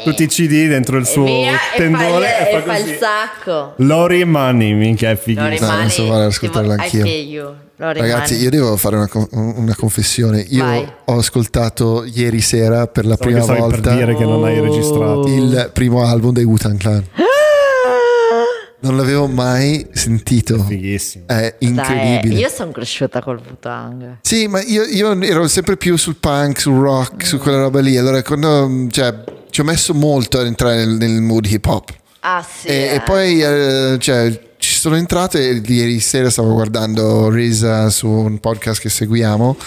tutti 0.05 0.23
i 0.23 0.27
CD 0.27 0.69
dentro 0.69 0.95
il 0.95 1.03
E 1.03 1.05
suo 1.05 1.25
via, 1.25 1.57
tendone 1.75 2.25
e 2.25 2.41
e 2.41 2.51
fa, 2.51 2.57
e 2.57 2.61
fa 2.61 2.77
il 2.77 2.97
sacco. 2.97 3.73
Lori 3.79 4.23
Money, 4.23 4.71
minchia, 4.75 5.09
è 5.09 5.17
fighissimo. 5.17 5.67
No, 5.67 5.73
adesso 5.73 6.07
vado 6.07 6.23
ad 6.23 6.65
I 6.67 6.71
anch'io. 6.71 7.05
you. 7.05 7.53
Lori 7.75 7.99
Ragazzi, 7.99 8.31
Mani. 8.35 8.43
io 8.45 8.49
devo 8.49 8.77
fare 8.77 8.95
una, 8.95 9.09
una 9.31 9.75
confessione. 9.75 10.39
Io 10.51 10.63
Vai. 10.63 10.87
ho 11.03 11.17
ascoltato 11.17 12.05
ieri 12.05 12.39
sera 12.39 12.87
per 12.87 13.05
la 13.05 13.15
Stavo 13.15 13.29
prima 13.29 13.45
volta 13.45 13.81
per 13.81 13.93
dire 13.97 14.15
che 14.15 14.23
non 14.23 14.41
hai 14.45 14.57
registrato. 14.61 15.27
il 15.27 15.69
primo 15.73 16.01
album 16.05 16.31
dei 16.31 16.45
Wu-Tang 16.45 16.77
Clan. 16.77 17.03
Non 18.85 18.97
l'avevo 18.97 19.25
mai 19.25 19.83
sentito. 19.93 20.61
Fighissimo. 20.61 21.23
È 21.25 21.55
Dai, 21.57 21.69
incredibile. 21.69 22.39
io 22.39 22.49
sono 22.49 22.69
cresciuta 22.69 23.19
col 23.19 23.41
Wu-Tang. 23.43 24.19
Sì, 24.21 24.47
ma 24.47 24.61
io, 24.61 24.83
io 24.83 25.19
ero 25.23 25.47
sempre 25.47 25.75
più 25.75 25.95
sul 25.97 26.17
punk, 26.17 26.59
sul 26.59 26.79
rock, 26.79 27.25
su 27.25 27.39
quella 27.39 27.61
roba 27.61 27.79
lì. 27.79 27.97
Allora, 27.97 28.21
quando, 28.21 28.87
cioè, 28.91 29.23
ci 29.49 29.61
ho 29.61 29.63
messo 29.63 29.95
molto 29.95 30.37
ad 30.37 30.45
entrare 30.45 30.85
nel, 30.85 30.97
nel 30.97 31.19
mood 31.19 31.47
hip 31.47 31.65
hop. 31.65 31.95
Ah 32.19 32.45
sì. 32.47 32.67
E, 32.67 32.73
eh. 32.73 32.93
e 32.93 33.01
poi 33.01 33.41
eh, 33.41 33.97
cioè, 33.99 34.51
ci 34.57 34.75
sono 34.75 34.97
entrato 34.97 35.39
e 35.39 35.63
ieri 35.65 35.99
sera 35.99 36.29
stavo 36.29 36.53
guardando 36.53 37.31
Risa 37.31 37.89
su 37.89 38.07
un 38.07 38.39
podcast 38.39 38.81
che 38.81 38.89
seguiamo 38.89 39.57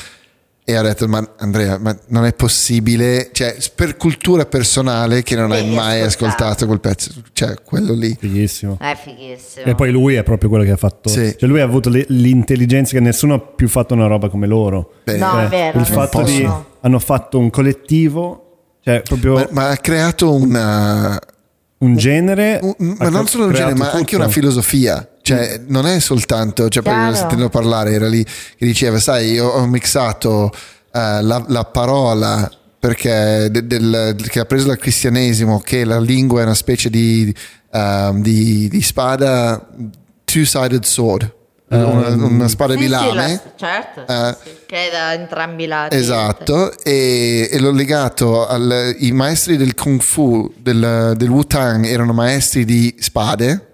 e 0.70 0.78
ho 0.78 0.82
detto 0.82 1.08
ma 1.08 1.26
Andrea 1.38 1.78
ma 1.78 1.96
non 2.08 2.26
è 2.26 2.34
possibile 2.34 3.30
cioè 3.32 3.56
per 3.74 3.96
cultura 3.96 4.44
personale 4.44 5.22
che 5.22 5.34
non 5.34 5.50
hai 5.50 5.66
mai 5.66 6.02
ascoltato 6.02 6.66
quel 6.66 6.78
pezzo 6.78 7.10
cioè 7.32 7.54
quello 7.64 7.94
lì 7.94 8.14
Fighissimo. 8.20 8.76
È 8.78 8.94
fighissimo. 9.02 9.64
E 9.64 9.74
poi 9.74 9.90
lui 9.90 10.14
è 10.16 10.22
proprio 10.22 10.50
quello 10.50 10.64
che 10.64 10.72
ha 10.72 10.76
fatto. 10.76 11.08
Sì. 11.08 11.34
Cioè 11.38 11.48
lui 11.48 11.60
ha 11.60 11.64
avuto 11.64 11.88
l'intelligenza 12.08 12.92
che 12.92 13.00
nessuno 13.00 13.34
ha 13.34 13.38
più 13.40 13.66
fatto 13.68 13.94
una 13.94 14.06
roba 14.06 14.28
come 14.28 14.46
loro. 14.46 14.92
Bene. 15.04 15.18
No, 15.18 15.30
Cioè, 15.30 15.44
è 15.44 15.48
vero, 15.48 15.78
il 15.78 15.86
fatto 15.86 16.22
di 16.22 16.48
hanno 16.80 16.98
fatto 16.98 17.38
un 17.38 17.48
collettivo, 17.50 18.76
cioè 18.82 19.00
proprio 19.02 19.34
ma, 19.34 19.46
ma 19.50 19.68
ha 19.70 19.76
creato 19.78 20.34
una 20.34 21.18
un 21.78 21.96
genere. 21.96 22.58
un- 22.62 22.96
ha 22.98 23.04
ma 23.04 23.08
non 23.08 23.26
solo 23.26 23.46
un 23.46 23.52
genere 23.54 23.74
ma 23.74 23.90
anche 23.92 24.16
una 24.16 24.28
filosofia 24.28 25.08
cioè 25.36 25.60
non 25.66 25.86
è 25.86 25.98
soltanto 26.00 26.68
cioè 26.68 26.82
poi 26.82 26.92
Chiaro. 26.94 27.14
sentendo 27.14 27.48
parlare 27.48 27.92
era 27.92 28.06
lì 28.08 28.24
che 28.24 28.64
diceva 28.66 28.98
sai 28.98 29.32
io 29.32 29.46
ho 29.46 29.66
mixato 29.66 30.50
eh, 30.92 31.22
la, 31.22 31.44
la 31.48 31.64
parola 31.64 32.50
perché 32.78 33.48
de- 33.50 33.66
del- 33.66 34.14
che 34.30 34.40
ha 34.40 34.44
preso 34.44 34.68
dal 34.68 34.78
cristianesimo 34.78 35.60
che 35.60 35.84
la 35.84 35.98
lingua 36.00 36.40
è 36.40 36.44
una 36.44 36.54
specie 36.54 36.88
di, 36.90 37.34
ehm, 37.72 38.22
di, 38.22 38.68
di 38.68 38.80
spada 38.82 39.66
two-sided 40.24 40.84
sword 40.84 41.34
una, 41.70 42.08
una 42.24 42.48
spada 42.48 42.72
Sì, 42.72 42.78
di 42.78 42.84
sì, 42.84 42.88
lame 42.90 43.14
la- 43.14 43.52
certo, 43.56 44.04
sì, 44.08 44.14
Eh, 44.14 44.36
sì, 44.42 44.50
che 44.64 44.88
è 44.88 44.90
da 44.90 45.12
entrambi 45.12 45.64
i 45.64 45.66
lati. 45.66 45.96
Esatto, 45.96 46.72
e, 46.82 47.46
e 47.52 47.58
l'ho 47.58 47.72
legato 47.72 48.46
ai 48.46 49.12
maestri 49.12 49.58
del 49.58 49.74
Kung 49.74 50.00
Fu, 50.00 50.50
del, 50.56 51.12
del 51.14 51.28
Wu-Tang, 51.28 51.84
erano 51.84 52.14
maestri 52.14 52.64
di 52.64 52.94
spade, 52.98 53.67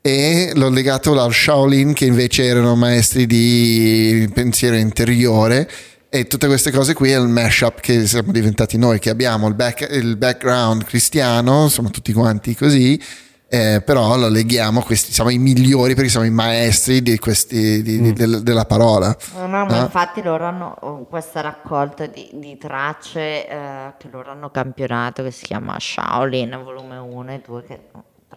e 0.00 0.52
l'ho 0.54 0.68
legato 0.70 1.18
al 1.20 1.32
Shaolin, 1.32 1.92
che 1.92 2.06
invece 2.06 2.44
erano 2.44 2.74
maestri 2.76 3.26
di 3.26 4.30
pensiero 4.32 4.76
interiore. 4.76 5.68
E 6.10 6.26
tutte 6.26 6.46
queste 6.46 6.70
cose 6.70 6.94
qui 6.94 7.10
è 7.10 7.18
il 7.18 7.28
mashup 7.28 7.80
che 7.80 8.06
siamo 8.06 8.32
diventati 8.32 8.78
noi, 8.78 8.98
che 8.98 9.10
abbiamo 9.10 9.46
il, 9.46 9.54
back- 9.54 9.88
il 9.90 10.16
background 10.16 10.84
cristiano, 10.84 11.68
siamo 11.68 11.90
tutti 11.90 12.14
quanti 12.14 12.54
così, 12.54 12.98
eh, 13.46 13.82
però 13.84 14.16
lo 14.16 14.28
leghiamo, 14.28 14.80
questi, 14.80 15.12
siamo 15.12 15.28
i 15.28 15.36
migliori 15.36 15.94
perché 15.94 16.08
siamo 16.08 16.24
i 16.24 16.30
maestri 16.30 17.02
di 17.02 17.18
questi, 17.18 17.82
di- 17.82 18.00
di- 18.00 18.12
del- 18.14 18.42
della 18.42 18.64
parola. 18.64 19.14
No, 19.34 19.46
no, 19.48 19.66
ma 19.66 19.80
Ah. 19.80 19.82
infatti 19.82 20.22
loro 20.22 20.44
hanno 20.46 20.74
oh, 20.80 21.04
questa 21.06 21.42
raccolta 21.42 22.06
di, 22.06 22.30
di 22.32 22.56
tracce 22.56 23.46
eh, 23.46 23.92
che 23.98 24.08
loro 24.10 24.30
hanno 24.30 24.50
campionato 24.50 25.22
che 25.22 25.30
si 25.30 25.44
chiama 25.44 25.76
Shaolin 25.78 26.58
volume 26.64 26.96
1 26.96 27.32
e 27.32 27.42
2 27.46 27.64
che 27.64 27.80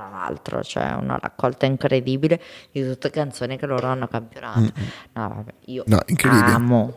tra 0.02 0.10
l'altro, 0.10 0.64
cioè 0.64 0.94
una 1.00 1.18
raccolta 1.22 1.66
incredibile 1.66 2.42
di 2.72 2.84
tutte 2.84 3.10
canzoni 3.12 3.58
che 3.58 3.66
loro 3.68 3.88
hanno 3.88 4.08
campionato. 4.08 4.60
No, 5.14 5.28
vabbè, 5.36 5.54
io 5.66 5.84
No, 5.88 6.00
incredibile. 6.08 6.52
amo. 6.52 6.94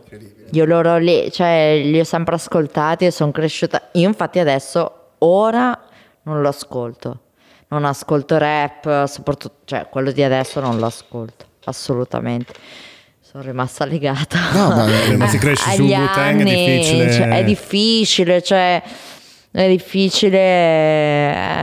Io 0.52 0.64
loro 0.64 0.96
lì, 0.98 1.30
cioè, 1.30 1.80
li 1.84 1.98
ho 2.00 2.04
sempre 2.04 2.36
ascoltati 2.36 3.04
e 3.04 3.10
sono 3.10 3.30
cresciuta. 3.30 3.88
Io 3.92 4.08
infatti 4.08 4.38
adesso, 4.38 5.10
ora, 5.18 5.78
non 6.22 6.40
lo 6.40 6.48
ascolto. 6.48 7.20
Non 7.68 7.84
ascolto 7.84 8.38
rap, 8.38 9.04
soprattutto, 9.06 9.56
cioè 9.64 9.88
quello 9.90 10.10
di 10.12 10.22
adesso 10.22 10.60
non 10.60 10.78
lo 10.78 10.86
ascolto, 10.86 11.44
assolutamente. 11.64 12.52
Sono 13.20 13.42
rimasta 13.42 13.84
legata. 13.84 14.38
No, 14.52 14.68
ma- 14.68 14.86
Eh, 15.10 15.16
ma 15.16 15.26
si 15.26 15.38
cresce 15.38 15.72
sul 15.72 15.86
Wu-Tang, 15.86 16.40
è 16.40 16.44
difficile. 16.44 17.12
cioè, 17.12 17.28
è 17.30 17.44
difficile, 17.44 18.42
cioè 18.42 18.82
è 19.56 19.68
difficile. 19.68 20.38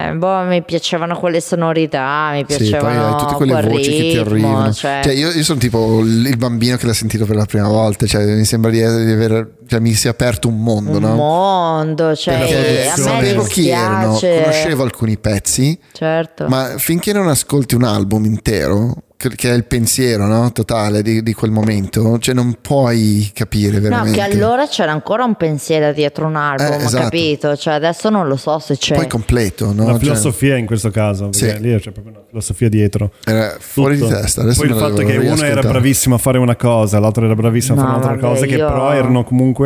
eh, 0.10 0.14
boh, 0.16 0.44
mi 0.44 0.64
piacevano 0.64 1.18
quelle 1.18 1.42
sonorità, 1.42 2.30
mi 2.32 2.46
Sì, 2.48 2.56
piacevano 2.58 3.08
hai 3.08 3.20
tutte 3.20 3.34
quelle 3.36 3.52
quel 3.52 3.68
voci 3.68 3.92
che 3.92 3.98
ti 3.98 4.18
ritmo, 4.18 4.22
arrivano. 4.32 4.72
Cioè, 4.74 5.02
Cioè, 5.04 5.14
io, 5.14 5.30
io 5.32 5.44
sono 5.44 5.60
tipo 5.60 6.00
il 6.00 6.26
il 6.28 6.38
bambino 6.38 6.78
che 6.78 6.86
l'ha 6.86 6.94
sentito 6.94 7.26
per 7.26 7.36
la 7.36 7.46
prima 7.46 7.68
volta. 7.68 8.06
Cioè, 8.06 8.24
mi 8.36 8.46
sembra 8.46 8.72
di, 8.72 8.78
di 8.78 9.12
aver. 9.12 9.56
Cioè, 9.72 9.80
mi 9.80 9.94
si 9.94 10.08
è 10.08 10.10
aperto 10.10 10.50
un 10.50 10.62
mondo, 10.62 10.98
un 10.98 11.04
no? 11.04 11.16
mondo, 11.16 12.14
cioè 12.14 12.40
Perché 12.40 12.90
a 12.90 12.98
sapevo 12.98 13.44
chi 13.44 13.70
erano, 13.70 14.20
conoscevo 14.20 14.84
alcuni 14.84 15.18
pezzi, 15.18 15.80
Certo. 15.94 16.48
ma 16.50 16.74
finché 16.76 17.14
non 17.14 17.30
ascolti 17.30 17.76
un 17.76 17.86
album 17.86 18.26
intero, 18.26 19.04
che, 19.16 19.30
che 19.36 19.52
è 19.52 19.54
il 19.54 19.66
pensiero 19.66 20.26
no? 20.26 20.52
totale 20.52 21.04
di, 21.04 21.22
di 21.22 21.34
quel 21.36 21.52
momento, 21.52 22.18
cioè 22.18 22.34
non 22.34 22.58
puoi 22.60 23.30
capire 23.36 23.76
No, 23.76 23.82
veramente. 23.82 24.18
che 24.18 24.24
allora 24.24 24.68
c'era 24.68 24.92
ancora 24.92 25.24
un 25.24 25.36
pensiero 25.36 25.94
dietro 25.94 26.26
un 26.26 26.36
album, 26.36 26.66
Eh, 26.74 26.84
esatto. 26.84 27.04
capito? 27.04 27.56
Cioè 27.56 27.76
adesso 27.76 28.10
non 28.10 28.28
lo 28.28 28.36
so 28.36 28.58
se 28.58 28.76
c'è. 28.78 28.96
Poi 28.96 29.08
completo, 29.08 29.68
no? 29.74 29.84
Una 29.84 29.92
Cioè, 29.94 30.00
filosofia 30.02 30.58
in 30.58 30.66
questo 30.66 30.90
caso, 30.90 31.30
Sì. 31.32 31.46
lì 31.60 31.70
c'è 31.80 31.92
proprio 31.92 32.14
una 32.16 32.24
filosofia 32.28 32.68
dietro. 32.68 33.12
era 33.24 33.56
fuori 33.60 33.96
Tutto. 34.00 34.08
di 34.16 34.22
testa. 34.22 34.42
Adesso 34.42 34.60
Poi 34.62 34.70
il 34.72 34.76
fatto 34.76 35.04
che 35.04 35.18
uno 35.18 35.44
era 35.44 35.62
bravissimo 35.62 36.16
a 36.16 36.18
fare 36.18 36.40
una 36.40 36.56
cosa, 36.56 37.00
l'altro 37.00 37.24
era 37.24 37.36
bravissimo 37.36 37.80
a 37.80 37.84
No, 37.84 37.88
fare 37.90 37.96
un'altra 38.04 38.16
vabbè, 38.28 38.34
cosa, 38.34 38.46
che 38.48 38.56
io- 38.56 38.66
però 38.68 38.92
erano 38.92 39.24
comunque 39.24 39.61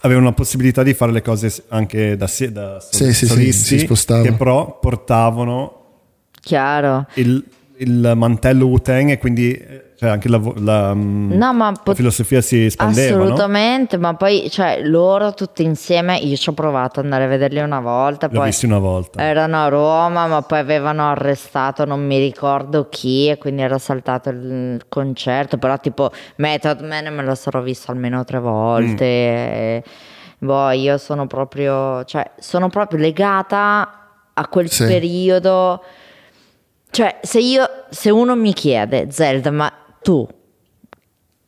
avevano 0.00 0.26
la 0.26 0.32
possibilità 0.32 0.82
di 0.82 0.94
fare 0.94 1.12
le 1.12 1.22
cose 1.22 1.64
anche 1.68 2.16
da, 2.16 2.26
sé- 2.26 2.52
da 2.52 2.78
Sì, 2.80 3.04
sì, 3.06 3.12
sì, 3.12 3.26
solisti, 3.26 3.78
si 3.78 3.84
spostavano. 3.84 4.28
che 4.30 4.32
però 4.36 4.78
portavano 4.78 5.72
Chiaro. 6.40 7.06
il, 7.14 7.44
il 7.78 8.12
mantello 8.16 8.66
Wu-Tang 8.66 9.10
e 9.10 9.18
quindi 9.18 9.52
eh, 9.52 9.84
cioè, 9.96 10.10
anche 10.10 10.28
la, 10.28 10.40
la, 10.56 10.94
mm, 10.94 11.32
No, 11.32 11.52
ma 11.54 11.70
la 11.70 11.80
pot- 11.82 11.96
filosofia 11.96 12.40
si 12.40 12.66
espandeva. 12.66 13.16
no? 13.16 13.22
Assolutamente, 13.24 13.96
ma 13.96 14.14
poi 14.14 14.48
cioè, 14.50 14.80
loro 14.84 15.34
tutti 15.34 15.62
insieme, 15.64 16.16
io 16.18 16.36
ci 16.36 16.48
ho 16.48 16.52
provato 16.52 16.98
ad 17.00 17.06
andare 17.06 17.24
a 17.24 17.26
vederli 17.28 17.60
una 17.60 17.80
volta, 17.80 18.26
Li 18.28 18.36
ho 18.36 18.38
poi 18.38 18.48
visti 18.48 18.66
una 18.66 18.78
volta. 18.78 19.20
erano 19.22 19.62
a 19.64 19.68
Roma, 19.68 20.26
ma 20.26 20.42
poi 20.42 20.58
avevano 20.60 21.08
arrestato 21.10 21.84
non 21.84 22.04
mi 22.04 22.18
ricordo 22.18 22.88
chi 22.88 23.28
e 23.28 23.38
quindi 23.38 23.62
era 23.62 23.78
saltato 23.78 24.28
il 24.30 24.82
concerto, 24.88 25.58
però 25.58 25.78
tipo 25.78 26.10
Method 26.36 26.80
Man 26.82 27.12
me 27.14 27.22
lo 27.24 27.34
sarò 27.34 27.60
visto 27.60 27.90
almeno 27.90 28.24
tre 28.24 28.38
volte. 28.38 29.04
e, 29.04 29.82
boh, 30.38 30.70
io 30.70 30.96
sono 30.98 31.26
proprio, 31.26 32.04
cioè, 32.04 32.30
sono 32.38 32.68
proprio 32.68 33.00
legata 33.00 33.92
a 34.32 34.46
quel 34.46 34.70
Sì. 34.70 34.84
periodo. 34.84 35.82
Cioè, 36.90 37.20
se 37.22 37.38
io, 37.38 37.68
se 37.90 38.10
uno 38.10 38.34
mi 38.34 38.52
chiede, 38.52 39.10
Zelda, 39.10 39.50
ma 39.50 39.72
tu 40.02 40.26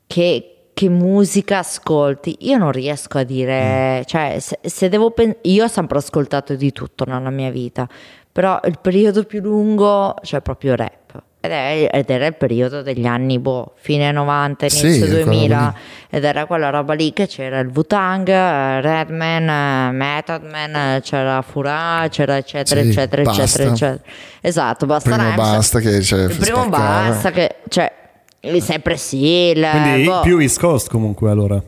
che, 0.06 0.70
che 0.74 0.88
musica 0.88 1.58
ascolti? 1.58 2.36
Io 2.40 2.58
non 2.58 2.72
riesco 2.72 3.18
a 3.18 3.22
dire, 3.22 4.02
cioè, 4.06 4.38
se, 4.38 4.58
se 4.62 4.88
devo 4.88 5.10
pen- 5.10 5.36
io 5.42 5.64
ho 5.64 5.68
sempre 5.68 5.98
ascoltato 5.98 6.54
di 6.54 6.72
tutto 6.72 7.04
nella 7.04 7.30
mia 7.30 7.50
vita, 7.50 7.88
però 8.30 8.60
il 8.64 8.78
periodo 8.80 9.24
più 9.24 9.40
lungo, 9.40 10.14
cioè 10.22 10.40
proprio 10.40 10.74
rap. 10.76 10.98
Ed, 11.42 11.50
è- 11.52 11.88
ed 11.90 12.10
era 12.10 12.26
il 12.26 12.34
periodo 12.34 12.82
degli 12.82 13.06
anni, 13.06 13.38
boh, 13.38 13.72
fine 13.76 14.12
90, 14.12 14.68
Sì, 14.68 14.84
inizio 14.86 15.06
roba 15.06 15.22
2000, 15.24 15.74
ed 16.10 16.24
era 16.24 16.44
quella 16.44 16.68
roba 16.68 16.92
lì 16.92 17.14
che 17.14 17.26
c'era 17.26 17.60
il 17.60 17.70
Wu-Tang, 17.74 18.28
eh, 18.28 18.80
Redman, 18.82 19.48
eh, 19.48 19.90
Method 19.92 20.42
Man, 20.44 20.74
eh, 20.96 21.00
c'era 21.02 21.40
Fura, 21.40 22.06
c'era 22.10 22.36
eccetera, 22.36 22.82
Sì, 22.82 22.88
eccetera, 22.90 23.22
basta. 23.22 23.42
eccetera, 23.42 23.70
eccetera. 23.70 24.02
Esatto, 24.42 24.84
basta 24.86 25.14
Primo 25.14 25.34
basta 25.34 25.80
che 25.80 26.02
cioè, 26.02 26.20
Il 26.24 26.36
primo 26.36 26.62
spaccava. 26.64 27.08
basta 27.08 27.30
che, 27.30 27.56
cioè, 27.70 27.90
sempre 28.60 28.96
sì, 28.98 29.24
il- 29.54 29.66
Quindi 29.70 30.04
boh, 30.04 30.20
più 30.20 30.38
East 30.38 30.60
Coast 30.60 30.90
comunque 30.90 31.30
allora. 31.30 31.58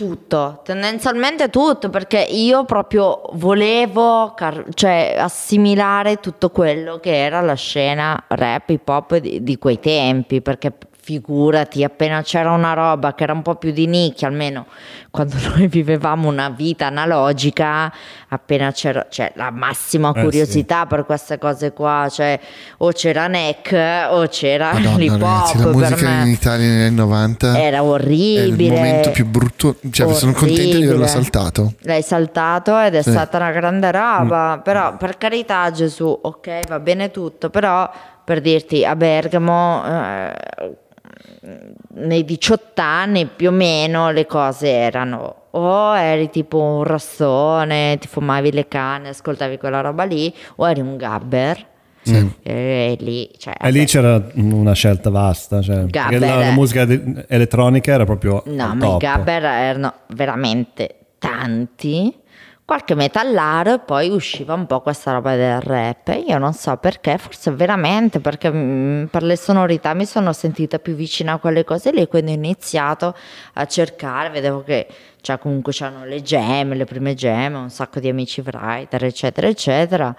Tutto, 0.00 0.62
tendenzialmente 0.64 1.50
tutto, 1.50 1.90
perché 1.90 2.20
io 2.20 2.64
proprio 2.64 3.20
volevo 3.32 4.32
car- 4.34 4.72
cioè, 4.72 5.14
assimilare 5.18 6.20
tutto 6.20 6.48
quello 6.48 6.98
che 7.00 7.14
era 7.14 7.42
la 7.42 7.52
scena 7.52 8.24
rap 8.28 8.70
hip 8.70 8.88
hop 8.88 9.16
di, 9.18 9.42
di 9.42 9.58
quei 9.58 9.78
tempi, 9.78 10.40
perché 10.40 10.72
figurati, 11.10 11.82
appena 11.82 12.22
c'era 12.22 12.52
una 12.52 12.72
roba 12.72 13.14
che 13.14 13.24
era 13.24 13.32
un 13.32 13.42
po' 13.42 13.56
più 13.56 13.72
di 13.72 13.86
nicchia, 13.88 14.28
almeno 14.28 14.66
quando 15.10 15.34
noi 15.56 15.66
vivevamo 15.66 16.28
una 16.28 16.50
vita 16.50 16.86
analogica, 16.86 17.92
appena 18.28 18.70
c'era 18.70 19.06
cioè, 19.10 19.32
la 19.34 19.50
massima 19.50 20.12
Eh, 20.14 20.22
curiosità 20.22 20.86
per 20.86 21.04
queste 21.04 21.36
cose 21.38 21.72
qua, 21.72 22.06
cioè 22.08 22.38
o 22.78 22.92
c'era 22.92 23.26
Neck 23.26 23.72
o 24.10 24.26
c'era 24.28 24.72
l'hip 24.74 25.20
hop 25.20 25.54
la 25.54 25.66
musica 25.72 26.08
in. 26.22 26.28
Italia 26.28 26.66
negli 26.68 26.82
anni 26.86 26.94
90 26.96 27.60
Era 27.60 27.82
orribile. 27.82 28.64
il 28.64 28.72
momento 28.72 29.10
più 29.10 29.26
brutto. 29.26 29.76
Cioè, 29.90 30.14
sono 30.14 30.32
contento 30.32 30.76
di 30.76 30.84
averlo 30.84 31.06
saltato. 31.08 31.72
L'hai 31.80 32.02
saltato 32.02 32.78
ed 32.78 32.94
è 32.94 33.02
Sì. 33.02 33.10
stata 33.10 33.36
una 33.38 33.50
grande 33.50 33.90
roba. 33.90 34.60
Però, 34.62 34.96
per 34.96 35.18
carità, 35.18 35.70
Gesù, 35.72 36.16
ok, 36.22 36.68
va 36.68 36.78
bene 36.78 37.10
tutto. 37.10 37.50
Però, 37.50 37.90
per 38.24 38.40
dirti, 38.40 38.84
a 38.84 38.94
Bergamo, 38.94 39.82
eh, 39.84 40.32
nei 41.94 42.24
18 42.24 42.80
anni 42.82 43.26
più 43.26 43.48
o 43.48 43.52
meno, 43.52 44.10
le 44.10 44.26
cose 44.26 44.68
erano 44.70 45.34
o 45.52 45.96
eri 45.96 46.30
tipo 46.30 46.58
un 46.60 46.84
rossone, 46.84 47.96
ti 47.98 48.06
fumavi 48.06 48.52
le 48.52 48.68
canne, 48.68 49.08
ascoltavi 49.08 49.56
quella 49.56 49.80
roba 49.80 50.04
lì, 50.04 50.32
o 50.56 50.68
eri 50.68 50.80
un 50.80 50.96
gabber. 50.96 51.66
E 52.42 52.96
lì, 52.98 53.30
cioè, 53.36 53.54
E 53.60 53.70
lì 53.70 53.84
c'era 53.84 54.22
una 54.34 54.72
scelta 54.72 55.10
vasta. 55.10 55.60
Cioè, 55.60 55.84
perché 55.86 56.18
la, 56.18 56.26
la 56.28 56.34
Gabber. 56.36 56.52
musica 56.52 56.84
de- 56.84 57.24
elettronica 57.28 57.92
era 57.92 58.04
proprio. 58.04 58.42
No, 58.46 58.74
ma 58.74 58.86
i 58.86 58.88
top. 58.88 59.00
gabber 59.00 59.44
erano 59.44 59.92
veramente 60.08 60.96
tanti. 61.18 62.12
Qualche 62.70 62.94
metallaro 62.94 63.74
e 63.74 63.78
poi 63.80 64.10
usciva 64.10 64.54
un 64.54 64.64
po' 64.64 64.80
questa 64.80 65.10
roba 65.10 65.34
del 65.34 65.60
rap. 65.60 66.16
Io 66.24 66.38
non 66.38 66.52
so 66.52 66.76
perché, 66.76 67.18
forse 67.18 67.50
veramente 67.50 68.20
perché 68.20 68.48
mm, 68.48 69.06
per 69.06 69.24
le 69.24 69.36
sonorità 69.36 69.92
mi 69.92 70.06
sono 70.06 70.32
sentita 70.32 70.78
più 70.78 70.94
vicina 70.94 71.32
a 71.32 71.38
quelle 71.38 71.64
cose 71.64 71.90
lì. 71.90 72.06
Quindi 72.06 72.30
ho 72.30 72.34
iniziato 72.34 73.16
a 73.54 73.66
cercare, 73.66 74.30
vedevo 74.30 74.62
che 74.62 74.86
cioè, 75.20 75.38
comunque 75.38 75.72
c'erano 75.72 76.04
le 76.04 76.22
gemme, 76.22 76.74
le 76.74 76.84
prime 76.84 77.14
gemme, 77.14 77.58
un 77.58 77.70
sacco 77.70 78.00
di 78.00 78.08
amici 78.08 78.42
writer, 78.44 79.04
eccetera, 79.04 79.46
eccetera. 79.48 80.14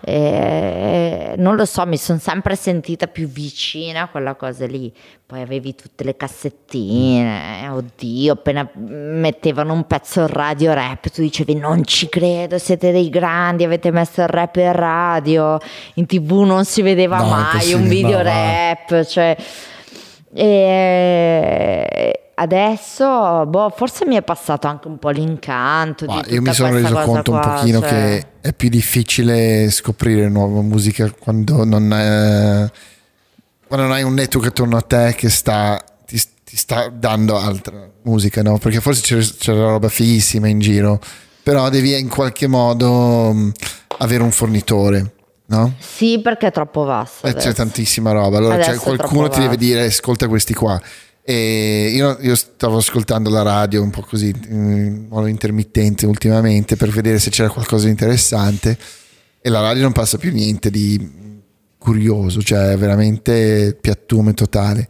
E 0.00 1.34
non 1.36 1.56
lo 1.56 1.64
so, 1.64 1.84
mi 1.86 1.96
sono 1.96 2.18
sempre 2.18 2.56
sentita 2.56 3.06
più 3.06 3.28
vicina 3.28 4.02
a 4.02 4.08
quella 4.08 4.34
cosa 4.34 4.66
lì. 4.66 4.92
Poi 5.26 5.40
avevi 5.40 5.74
tutte 5.74 6.04
le 6.04 6.16
cassettine, 6.16 7.64
eh, 7.64 7.68
oddio, 7.68 8.32
appena 8.34 8.68
mettevano 8.74 9.72
un 9.72 9.84
pezzo 9.86 10.20
in 10.20 10.28
radio 10.28 10.72
rap, 10.72 11.08
tu 11.08 11.20
dicevi 11.20 11.54
non 11.54 11.84
ci 11.84 12.08
credo, 12.08 12.58
siete 12.58 12.92
dei 12.92 13.08
grandi, 13.08 13.64
avete 13.64 13.90
messo 13.90 14.22
il 14.22 14.28
rap 14.28 14.54
in 14.56 14.72
radio, 14.72 15.58
in 15.94 16.06
tv 16.06 16.42
non 16.42 16.64
si 16.64 16.80
vedeva 16.82 17.18
No, 17.18 17.28
mai 17.28 17.72
un 17.72 17.88
video 17.88 18.22
rap, 18.22 19.04
cioè... 19.04 19.36
E 20.38 22.25
adesso, 22.38 23.46
boh, 23.46 23.72
forse 23.74 24.06
mi 24.06 24.14
è 24.16 24.22
passato 24.22 24.66
anche 24.66 24.88
un 24.88 24.98
po' 24.98 25.08
l'incanto 25.10 26.06
di 26.06 26.12
Ma 26.14 26.22
io 26.28 26.42
mi 26.42 26.52
sono 26.52 26.72
reso 26.72 26.94
conto 26.94 27.32
un 27.32 27.40
qua, 27.40 27.54
pochino 27.54 27.80
cioè- 27.80 27.88
che 27.88 28.26
è 28.40 28.52
più 28.52 28.68
difficile 28.68 29.70
scoprire 29.70 30.28
nuova 30.28 30.60
musica 30.60 31.10
quando 31.10 31.64
non 31.64 31.90
hai, 31.92 32.68
quando 33.66 33.86
non 33.86 33.94
hai 33.94 34.02
un 34.02 34.14
network 34.14 34.48
attorno 34.48 34.76
a 34.76 34.82
te 34.82 35.14
che 35.16 35.28
sta, 35.30 35.82
ti, 36.06 36.20
ti 36.44 36.56
sta 36.56 36.88
dando 36.88 37.38
altra 37.38 37.88
musica, 38.02 38.42
no? 38.42 38.58
Perché 38.58 38.80
forse 38.80 39.00
c'è, 39.02 39.18
c'è 39.36 39.52
la 39.52 39.70
roba 39.70 39.88
fighissima 39.88 40.46
in 40.46 40.60
giro, 40.60 41.00
però 41.42 41.68
devi 41.70 41.98
in 41.98 42.08
qualche 42.08 42.46
modo 42.46 43.32
mh, 43.32 43.52
avere 43.98 44.22
un 44.22 44.30
fornitore, 44.30 45.14
no? 45.46 45.74
Sì, 45.78 46.20
perché 46.22 46.48
è 46.48 46.52
troppo 46.52 46.84
vasto. 46.84 47.26
Eh, 47.26 47.34
c'è 47.34 47.54
tantissima 47.54 48.12
roba. 48.12 48.36
Allora 48.36 48.54
Adesso 48.54 48.70
c'è 48.70 48.76
è 48.76 48.80
qualcuno 48.80 49.28
ti 49.28 49.40
deve 49.40 49.56
dire 49.56 49.84
ascolta 49.86 50.28
questi 50.28 50.52
qua. 50.54 50.80
E 51.28 51.90
io, 51.92 52.16
io 52.20 52.36
stavo 52.36 52.76
ascoltando 52.76 53.30
la 53.30 53.42
radio 53.42 53.82
un 53.82 53.90
po' 53.90 54.02
così 54.02 54.32
in 54.48 55.06
modo 55.08 55.26
intermittente 55.26 56.06
ultimamente 56.06 56.76
per 56.76 56.90
vedere 56.90 57.18
se 57.18 57.30
c'era 57.30 57.48
qualcosa 57.48 57.86
di 57.86 57.90
interessante 57.90 58.78
e 59.40 59.48
la 59.50 59.60
radio 59.60 59.82
non 59.82 59.90
passa 59.90 60.18
più 60.18 60.32
niente 60.32 60.70
di 60.70 61.24
curioso, 61.78 62.40
cioè 62.42 62.70
è 62.70 62.76
veramente 62.76 63.76
piattume 63.80 64.34
totale. 64.34 64.88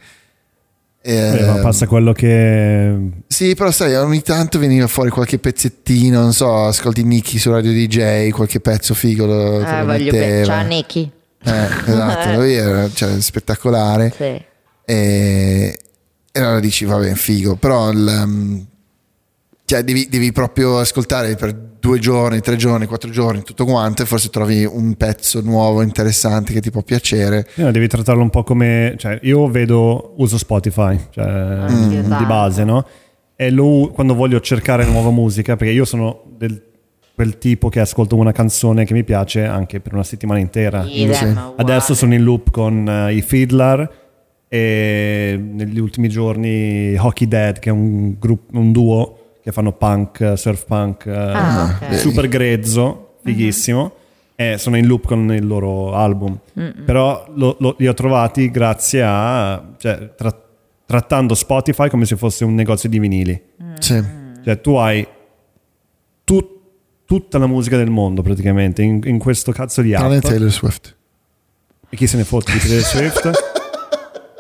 Eh, 1.01 1.45
ma 1.47 1.57
Eh, 1.57 1.61
passa 1.63 1.87
quello 1.87 2.13
che. 2.13 2.95
sì, 3.27 3.55
però 3.55 3.71
sai, 3.71 3.95
ogni 3.95 4.21
tanto 4.21 4.59
veniva 4.59 4.87
fuori 4.89 5.09
qualche 5.09 5.39
pezzettino, 5.39 6.21
non 6.21 6.35
so, 6.35 6.65
ascolti 6.67 7.03
Nicky 7.03 7.39
su 7.39 7.51
Radio 7.51 7.73
DJ, 7.73 8.29
qualche 8.31 8.61
pezzo 8.61 8.93
figo 8.93 9.25
lo, 9.25 9.61
Eh, 9.65 9.79
lo 9.79 9.85
voglio 9.87 10.11
bene. 10.11 10.45
Ciao 10.45 10.67
Nicky. 10.67 11.11
Eh, 11.45 11.67
esatto, 11.87 12.33
lui 12.37 12.53
era 12.55 12.91
cioè, 12.91 13.21
spettacolare. 13.21 14.13
Sì. 14.15 14.45
E, 14.85 15.79
e 16.37 16.41
allora 16.41 16.61
dici, 16.61 16.85
vabbè, 16.85 17.15
figo, 17.15 17.57
però 17.57 17.91
il, 17.91 18.23
um, 18.25 18.67
cioè, 19.65 19.83
devi, 19.83 20.07
devi 20.11 20.33
proprio 20.33 20.79
ascoltare 20.79 21.35
per 21.35 21.55
due 21.55 21.99
giorni, 21.99 22.41
tre 22.41 22.57
giorni, 22.57 22.85
quattro 22.85 23.09
giorni, 23.09 23.43
tutto 23.43 23.65
quanto, 23.65 24.03
e 24.03 24.05
forse 24.05 24.29
trovi 24.29 24.67
un 24.67 24.97
pezzo 24.97 25.41
nuovo, 25.41 25.81
interessante 25.81 26.53
che 26.53 26.61
ti 26.61 26.71
può 26.71 26.83
piacere. 26.83 27.49
Eh, 27.55 27.71
devi 27.71 27.89
trattarlo 27.89 28.21
un 28.21 28.29
po' 28.29 28.43
come... 28.43 28.97
Cioè, 28.99 29.19
io 29.23 29.49
vedo, 29.49 30.13
uso 30.19 30.37
Spotify, 30.37 30.99
cioè, 31.09 31.25
Anch'io 31.25 32.03
di 32.03 32.09
tanto. 32.09 32.27
base, 32.27 32.65
no? 32.65 32.87
E 33.35 33.51
lo, 33.51 33.91
quando 33.95 34.15
voglio 34.15 34.39
cercare 34.41 34.85
nuova 34.85 35.11
musica, 35.11 35.57
perché 35.57 35.73
io 35.73 35.87
sono 35.87 36.23
del 36.37 36.63
quel 37.15 37.39
tipo 37.39 37.71
che 37.71 37.81
ascolto 37.81 38.15
una 38.15 38.33
canzone 38.33 38.85
che 38.85 38.93
mi 38.93 39.03
piace 39.03 39.47
anche 39.47 39.81
per 39.81 39.95
una 39.95 40.03
settimana 40.03 40.39
intera. 40.39 40.85
Idem. 40.87 41.55
Adesso 41.57 41.95
sono 41.95 42.13
in 42.13 42.23
loop 42.23 42.51
con 42.51 42.87
eh, 42.87 43.15
i 43.15 43.23
Fiddler 43.23 44.05
e 44.49 45.39
negli 45.41 45.79
ultimi 45.79 46.09
giorni 46.09 46.95
Hockey 46.97 47.27
Dead, 47.29 47.59
che 47.59 47.69
è 47.71 47.73
un, 47.73 48.17
gruppo, 48.19 48.59
un 48.59 48.73
duo 48.73 49.19
che 49.43 49.53
fanno 49.53 49.73
punk, 49.73 50.21
eh, 50.21 50.37
surf 50.37 50.65
punk, 50.67 51.07
eh, 51.07 51.13
Ah, 51.13 51.79
ok. 51.83 51.95
super 51.99 52.29
grezzo, 52.29 53.15
fighissimo. 53.23 53.93
E 54.39 54.59
sono 54.59 54.77
in 54.77 54.87
loop 54.87 55.07
con 55.07 55.33
il 55.33 55.47
loro 55.47 55.95
album. 55.95 56.39
Però 56.85 57.25
lo- 57.35 57.57
lo- 57.59 57.75
li 57.79 57.87
ho 57.89 57.95
trovati 57.95 58.51
grazie 58.51 59.03
a... 59.03 59.73
Cioè, 59.79 60.15
tra- 60.15 60.41
trattando 60.85 61.35
Spotify 61.35 61.89
come 61.89 62.05
se 62.05 62.17
fosse 62.17 62.45
un 62.45 62.55
negozio 62.55 62.89
di 62.89 62.99
vinili. 62.99 63.43
Sì. 63.79 64.01
Cioè 64.45 64.61
tu 64.61 64.75
hai 64.75 65.07
tut- 66.23 66.55
tutta 67.07 67.39
la 67.39 67.47
musica 67.47 67.77
del 67.77 67.91
mondo 67.91 68.23
praticamente 68.23 68.83
in, 68.83 69.01
in 69.05 69.19
questo 69.19 69.53
cazzo 69.53 69.81
di 69.83 69.95
app. 69.95 70.01
Tranne 70.01 70.21
Taylor 70.21 70.51
Swift. 70.53 70.95
E 71.89 71.97
chi 71.97 72.07
se 72.07 72.17
ne 72.19 72.25
fotte 72.25 72.53
di 72.53 72.59
Taylor 72.59 72.83
Swift? 72.83 73.31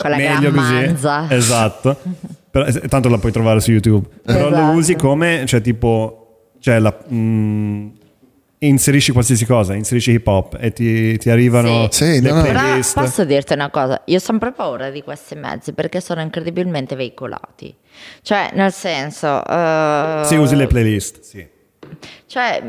Quella 0.09 0.16
Meglio 0.16 0.51
gran 0.51 0.55
così. 0.55 0.73
manza. 0.73 1.27
Esatto. 1.31 1.97
Però, 2.51 2.65
eh, 2.66 2.73
tanto 2.89 3.09
la 3.09 3.19
puoi 3.19 3.33
trovare 3.33 3.61
su 3.61 3.70
YouTube. 3.73 4.07
Però 4.24 4.49
lo 4.49 4.57
Esatto. 4.57 4.77
usi 4.77 4.95
come, 4.97 5.45
cioè 5.47 5.61
tipo, 5.61 6.51
cioè 6.61 6.78
la, 6.78 6.97
mm, 7.12 7.89
inserisci 8.59 9.12
qualsiasi 9.12 9.45
cosa, 9.45 9.74
inserisci 9.74 10.12
hip 10.12 10.27
hop 10.27 10.57
e 10.59 10.73
ti, 10.73 11.19
ti 11.19 11.28
arrivano 11.28 11.89
Sì. 11.91 12.05
Sì, 12.15 12.20
le 12.23 12.31
no, 12.31 12.43
no. 12.51 12.81
Posso 12.95 13.24
dirti 13.27 13.53
una 13.53 13.69
cosa, 13.69 14.01
io 14.07 14.16
ho 14.16 14.20
sempre 14.20 14.53
paura 14.53 14.89
di 14.91 15.03
questi 15.03 15.35
mezzi 15.35 15.73
perché 15.74 16.01
sono 16.01 16.23
incredibilmente 16.23 16.97
veicolati. 16.97 17.74
Cioè, 18.23 18.51
nel 18.55 18.73
senso... 18.73 19.45
eh, 19.47 20.23
Sì, 20.24 20.37
usi 20.37 20.57
le 20.57 20.66
playlist, 20.66 21.20
sì. 21.20 21.47
Cioè, 22.27 22.62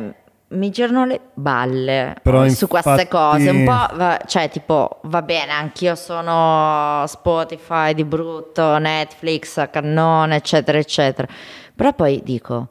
mi 0.50 0.70
girano 0.70 1.06
le 1.06 1.20
balle 1.34 2.16
Però 2.22 2.48
su 2.50 2.68
queste 2.68 2.90
infatti- 2.90 3.08
cose. 3.10 3.50
Un 3.50 3.66
po', 3.66 3.96
va- 3.96 4.22
cioè, 4.26 4.50
tipo, 4.50 5.00
va 5.04 5.22
bene, 5.22 5.52
anch'io 5.52 5.96
sono 5.96 7.04
Spotify 7.08 7.94
di 7.94 8.06
brutto, 8.06 8.78
Netflix, 8.78 9.70
cannone, 9.70 10.36
eccetera, 10.38 10.78
eccetera. 10.78 11.28
Però 11.76 11.94
poi 11.94 12.22
dico, 12.24 12.70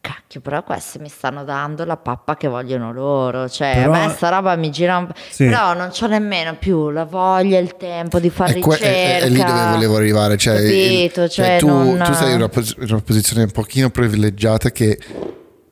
cacchio, 0.00 0.40
però 0.42 0.62
questi 0.64 0.98
mi 0.98 1.08
stanno 1.08 1.44
dando 1.44 1.84
la 1.86 1.96
pappa 1.96 2.36
che 2.36 2.46
vogliono 2.48 2.92
loro. 2.92 3.48
Cioè, 3.48 3.72
Però- 3.74 3.92
a 3.92 4.06
me 4.06 4.12
sta 4.12 4.28
roba 4.30 4.54
mi 4.56 4.70
gira 4.70 4.98
un 4.98 5.06
po'. 5.06 5.14
Sì. 5.30 5.44
Però 5.46 5.72
non 5.72 5.90
c'ho 5.98 6.06
nemmeno 6.08 6.56
più 6.58 6.90
la 6.90 7.04
voglia, 7.04 7.58
il 7.58 7.76
tempo 7.76 8.18
di 8.18 8.28
fare 8.28 8.58
que- 8.58 8.74
ricerca. 8.74 8.86
è- 8.96 9.20
è 9.20 9.28
lì 9.28 9.42
dove 9.42 9.66
volevo 9.70 9.96
arrivare. 9.96 10.36
Cioè, 10.36 10.56
Capito? 10.56 11.22
il- 11.22 11.30
Cioè, 11.30 11.56
tu, 11.58 11.68
non- 11.68 12.02
tu 12.04 12.12
sei 12.12 12.30
in 12.30 12.36
una, 12.38 12.48
pos- 12.48 12.74
una 12.76 13.00
posizione 13.00 13.44
un 13.44 13.50
pochino 13.52 13.88
privilegiata 13.88 14.70
che 14.72 14.98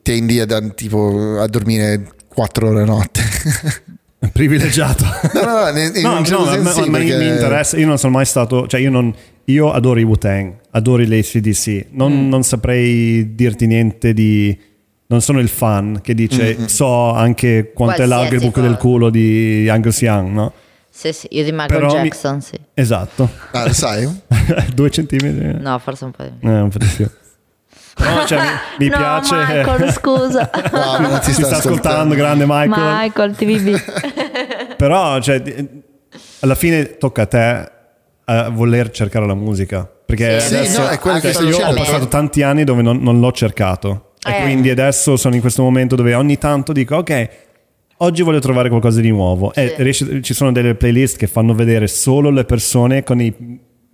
tendi 0.03 0.39
a, 0.39 0.45
dan- 0.45 0.75
tipo, 0.75 1.39
a 1.39 1.47
dormire 1.47 2.11
4 2.27 2.67
ore 2.69 2.81
a 2.83 2.85
notte. 2.85 3.21
Privilegiato. 4.31 5.03
no, 5.33 5.41
no, 5.43 5.71
no, 5.71 5.79
in, 5.79 5.91
No, 6.01 6.11
un 6.11 6.17
no, 6.19 6.25
certo 6.25 6.45
ma- 6.45 6.51
senso 6.51 6.61
ma- 6.63 6.71
sì, 6.71 6.89
ma 6.89 6.97
mi- 6.99 7.05
perché- 7.07 7.23
mi 7.25 7.29
interessa. 7.31 7.77
Io 7.77 7.87
non 7.87 7.97
sono 7.97 8.13
mai 8.13 8.25
stato, 8.25 8.67
cioè 8.67 8.79
io 8.79 8.89
non. 8.89 9.13
Io 9.47 9.71
adoro 9.73 9.99
i 9.99 10.03
Wu-Tang, 10.03 10.53
adoro 10.71 11.03
l'ACDC. 11.05 11.87
Non, 11.91 12.29
non 12.29 12.43
saprei 12.43 13.35
dirti 13.35 13.65
niente 13.67 14.13
di. 14.13 14.57
Non 15.07 15.21
sono 15.21 15.39
il 15.39 15.49
fan 15.49 15.99
che 16.01 16.13
dice 16.15 16.69
so 16.69 17.11
anche 17.11 17.71
quanto 17.73 18.01
è 18.01 18.05
largo 18.05 18.35
il 18.35 18.39
Qualsiasi 18.39 18.45
buco 18.47 18.61
del 18.61 18.69
cosa. 18.77 18.81
culo 18.81 19.09
di 19.09 19.67
Angus 19.69 20.01
Young, 20.01 20.29
no? 20.31 20.53
Sì, 20.89 21.11
sì, 21.11 21.27
io 21.31 21.43
di 21.43 21.51
Michael 21.51 21.69
Però 21.81 21.87
mi- 21.87 21.93
Jackson, 22.03 22.41
sì. 22.41 22.57
Esatto. 22.73 23.29
Ah, 23.51 23.65
lo 23.65 23.73
sai? 23.73 24.07
Due 24.73 24.89
centimetri. 24.89 25.61
No, 25.61 25.77
forse 25.79 26.05
un 26.05 26.11
po' 26.11 26.23
di 26.23 26.47
Eh, 26.47 26.59
un 26.61 26.69
po' 26.69 26.77
di 26.77 26.85
più. 26.95 27.07
No, 27.97 28.25
cioè, 28.25 28.39
mi, 28.79 28.87
no, 28.89 28.97
piace. 28.97 29.35
Michael, 29.35 29.91
scusa. 29.93 30.49
No, 30.71 30.97
non 31.07 31.19
ti 31.19 31.25
Ti 31.27 31.33
sta, 31.33 31.45
sta 31.45 31.55
ascoltando, 31.57 32.15
grande 32.15 32.45
Michael. 32.47 32.95
Michael, 33.01 33.35
TVB. 33.35 34.75
Però, 34.77 35.19
cioè, 35.21 35.41
alla 36.39 36.55
fine 36.55 36.97
tocca 36.97 37.21
a 37.23 37.25
te 37.25 37.71
a 38.25 38.49
voler 38.49 38.89
cercare 38.91 39.25
la 39.27 39.35
musica. 39.35 39.87
Perché 40.05 40.39
Sì, 40.39 40.55
adesso 40.55 40.81
no, 40.81 40.87
è 40.89 40.99
quello 40.99 41.19
che 41.19 41.31
cioè, 41.33 41.49
sto 41.51 41.59
io 41.61 41.67
ho 41.67 41.73
passato 41.73 42.07
tanti 42.07 42.41
anni 42.43 42.63
dove 42.63 42.81
non, 42.81 42.97
non 43.01 43.19
l'ho 43.19 43.31
cercato. 43.31 44.11
E 44.25 44.31
Eh. 44.37 44.41
quindi 44.41 44.69
adesso 44.69 45.15
sono 45.17 45.35
in 45.35 45.41
questo 45.41 45.61
momento 45.63 45.95
dove 45.95 46.13
ogni 46.13 46.37
tanto 46.37 46.71
dico, 46.73 46.95
ok, 46.97 47.29
oggi 47.97 48.21
voglio 48.21 48.39
trovare 48.39 48.69
qualcosa 48.69 49.01
di 49.01 49.09
nuovo. 49.09 49.53
E 49.53 49.73
Sì. 49.75 49.83
riesci- 49.83 50.23
ci 50.23 50.33
sono 50.33 50.51
delle 50.51 50.75
playlist 50.75 51.17
che 51.17 51.27
fanno 51.27 51.53
vedere 51.53 51.87
solo 51.87 52.29
le 52.29 52.43
persone 52.45 53.03
con 53.03 53.21
i 53.21 53.33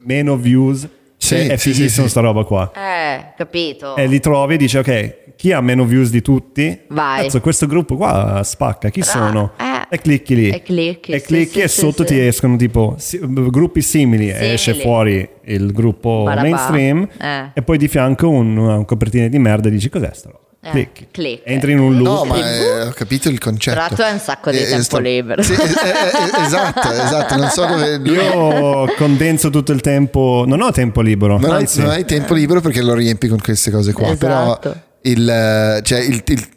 meno 0.04 0.36
views. 0.38 0.88
Sì, 1.36 1.48
è 1.48 1.58
sì, 1.58 1.70
fighissimo 1.72 1.90
sì, 1.90 2.02
sì. 2.04 2.10
sta 2.10 2.20
roba 2.22 2.44
qua. 2.44 2.72
Eh, 2.76 3.34
capito. 3.38 3.96
E 3.96 4.08
li 4.08 4.20
trovi 4.20 4.56
e 4.56 4.58
dici, 4.58 4.78
ok, 4.78 5.36
chi 5.36 5.52
ha 5.52 5.62
meno 5.62 5.86
views 5.86 6.10
di 6.10 6.22
tutti? 6.22 6.80
Vai. 6.90 7.24
Cazzo, 7.24 7.40
questo 7.42 7.66
gruppo 7.68 7.96
qua 7.96 8.42
spacca, 8.44 8.90
chi 8.90 9.00
Bra- 9.02 9.10
sono? 9.10 9.52
eh. 9.60 9.78
E 9.92 9.98
clicchi 10.00 10.36
lì. 10.36 10.50
E 10.50 10.62
clicchi, 10.62 11.12
E 11.14 11.22
clicchi 11.22 11.54
sì, 11.54 11.62
e 11.62 11.68
sì, 11.68 11.80
sotto 11.80 12.06
sì. 12.06 12.14
ti 12.14 12.20
escono 12.20 12.56
tipo 12.58 12.94
si- 13.00 13.20
gruppi 13.22 13.82
simili, 13.82 14.30
e 14.30 14.34
Simili. 14.36 14.54
esce 14.54 14.74
fuori 14.76 15.28
il 15.46 15.72
gruppo 15.72 16.24
Barabà. 16.26 16.42
mainstream 16.42 17.08
Eh. 17.20 17.50
e 17.56 17.62
poi 17.64 17.78
di 17.80 17.88
fianco 17.88 18.30
un, 18.30 18.56
una 18.58 18.86
copertina 18.86 19.28
di 19.28 19.40
merda 19.40 19.68
e 19.68 19.72
dici 19.72 19.90
cos'è 19.90 20.12
sta 20.14 20.30
roba? 20.30 20.44
Eh, 20.62 20.90
click. 21.12 21.42
Entri 21.48 21.72
in 21.72 21.80
un 21.80 21.96
loop. 21.98 22.08
No, 22.08 22.26
ma 22.26 22.38
eh, 22.38 22.82
ho 22.88 22.90
capito 22.92 23.30
il 23.30 23.40
concetto. 23.40 23.80
Però 23.82 23.96
tu 23.96 24.02
hai 24.02 24.12
un 24.12 24.20
sacco 24.20 24.52
di 24.52 24.58
Eh, 24.58 24.66
tempo 24.68 24.84
sto- 24.84 24.98
libero. 25.00 25.42
Sì, 25.42 25.54
eh, 25.54 25.56
eh, 25.56 26.42
esatto, 26.46 26.92
esatto. 26.92 27.36
Non 27.38 27.50
so 27.50 27.66
dove. 27.66 27.96
Io 28.04 28.94
condenso 28.98 29.50
tutto 29.50 29.72
il 29.72 29.80
tempo, 29.80 30.44
non 30.46 30.62
ho 30.62 30.72
tempo 30.72 31.00
libero, 31.02 31.40
Non 31.40 31.52
hai, 31.52 31.60
anzi, 31.62 31.80
non 31.82 31.92
hai 31.92 32.04
tempo 32.04 32.34
libero 32.34 32.60
perché 32.60 32.82
lo 32.82 32.94
riempi 32.94 33.28
con 33.30 33.40
queste 33.40 33.72
cose 33.72 33.94
qua. 33.94 34.08
Esatto. 34.12 34.60
Però 34.70 34.76
il, 35.04 35.30
eh, 35.30 35.80
cioè, 35.84 36.00
il- 36.00 36.24
il- 36.26 36.48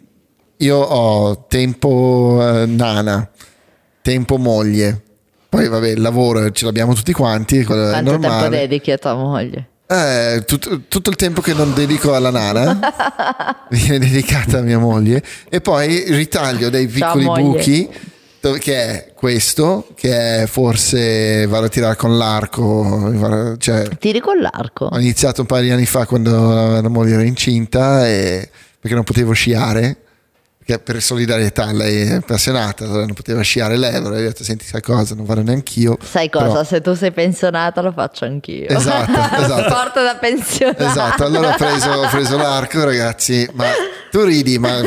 io 0.59 0.77
ho 0.79 1.45
tempo 1.47 2.39
eh, 2.41 2.66
nana, 2.66 3.31
tempo 4.03 4.37
moglie. 4.37 5.01
Poi 5.49 5.69
vabbè, 5.69 5.89
il 5.91 6.01
lavoro 6.01 6.51
ce 6.51 6.65
l'abbiamo 6.65 6.95
tutti 6.95 7.12
quanti, 7.12 7.59
è 7.59 7.65
Quanto 7.65 8.19
tempo 8.19 8.49
dedichi 8.49 8.91
a 8.91 8.97
tua 8.99 9.15
moglie? 9.15 9.69
Eh, 9.93 10.44
tutto, 10.47 10.81
tutto 10.89 11.10
il 11.10 11.16
tempo 11.16 11.43
che 11.43 11.52
non 11.52 11.74
dedico 11.74 12.14
alla 12.14 12.31
nana 12.31 13.66
viene 13.69 13.98
dedicata 13.98 14.59
a 14.59 14.62
mia 14.62 14.78
moglie 14.78 15.23
e 15.51 15.60
poi 15.60 16.05
ritaglio 16.14 16.70
dei 16.70 16.86
piccoli 16.86 17.27
buchi 17.27 17.90
che 18.59 18.74
è 18.74 19.12
questo 19.14 19.89
che 19.94 20.43
è 20.43 20.47
forse 20.47 21.47
vado 21.47 21.66
a 21.66 21.69
tirare 21.69 21.97
con 21.97 22.16
l'arco 22.16 23.56
cioè, 23.59 23.86
Tiri 23.98 24.20
con 24.20 24.39
l'arco. 24.39 24.86
ho 24.86 24.98
iniziato 24.98 25.43
un 25.43 25.47
paio 25.47 25.64
di 25.64 25.70
anni 25.70 25.86
fa 25.86 26.06
quando 26.06 26.55
la, 26.55 26.81
la 26.81 26.89
moglie 26.89 27.12
era 27.12 27.23
incinta 27.23 28.09
e 28.09 28.48
perché 28.81 28.94
non 28.94 29.05
potevo 29.05 29.32
sciare 29.32 29.98
perché 30.65 30.79
per 30.79 31.03
solidarietà 31.03 31.73
lei 31.73 32.03
è 32.09 32.13
appassionata 32.15 32.85
allora 32.85 33.01
non 33.05 33.15
poteva 33.15 33.41
sciare 33.43 33.77
lei 33.77 33.95
allora 33.95 34.17
io 34.19 34.25
ho 34.25 34.29
detto 34.29 34.45
senti 34.45 34.65
sai 34.65 34.81
cosa 34.81 35.15
non 35.15 35.25
vado 35.25 35.43
neanch'io 35.43 35.97
Sai 36.03 36.31
cosa? 36.31 36.47
Però- 36.47 36.65
Se 36.65 36.81
tu 36.81 36.95
sei 36.95 37.11
pensionata 37.11 37.81
lo 37.81 37.91
faccio 37.93 38.25
anch'io. 38.25 38.69
Esatto, 38.69 39.11
esatto. 39.43 39.69
Sport 39.69 39.95
da 39.95 40.17
pensionato. 40.21 40.85
Esatto, 40.85 41.25
allora 41.25 41.51
ho 41.51 41.57
preso, 41.57 41.91
ho 41.91 42.09
preso 42.09 42.37
l'arco, 42.37 42.85
ragazzi. 42.85 43.49
Ma 43.53 43.65
tu 44.11 44.23
ridi, 44.23 44.59
ma 44.59 44.81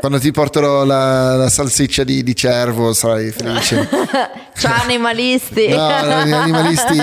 quando 0.00 0.18
ti 0.18 0.30
porterò 0.30 0.84
la, 0.84 1.36
la 1.36 1.48
salsiccia 1.48 2.04
di, 2.04 2.22
di 2.22 2.34
cervo 2.34 2.92
sarai 2.92 3.30
felice. 3.30 3.86
Ciao 4.56 4.82
animalisti. 4.82 5.68
No, 5.68 5.86
animalisti. 5.86 6.96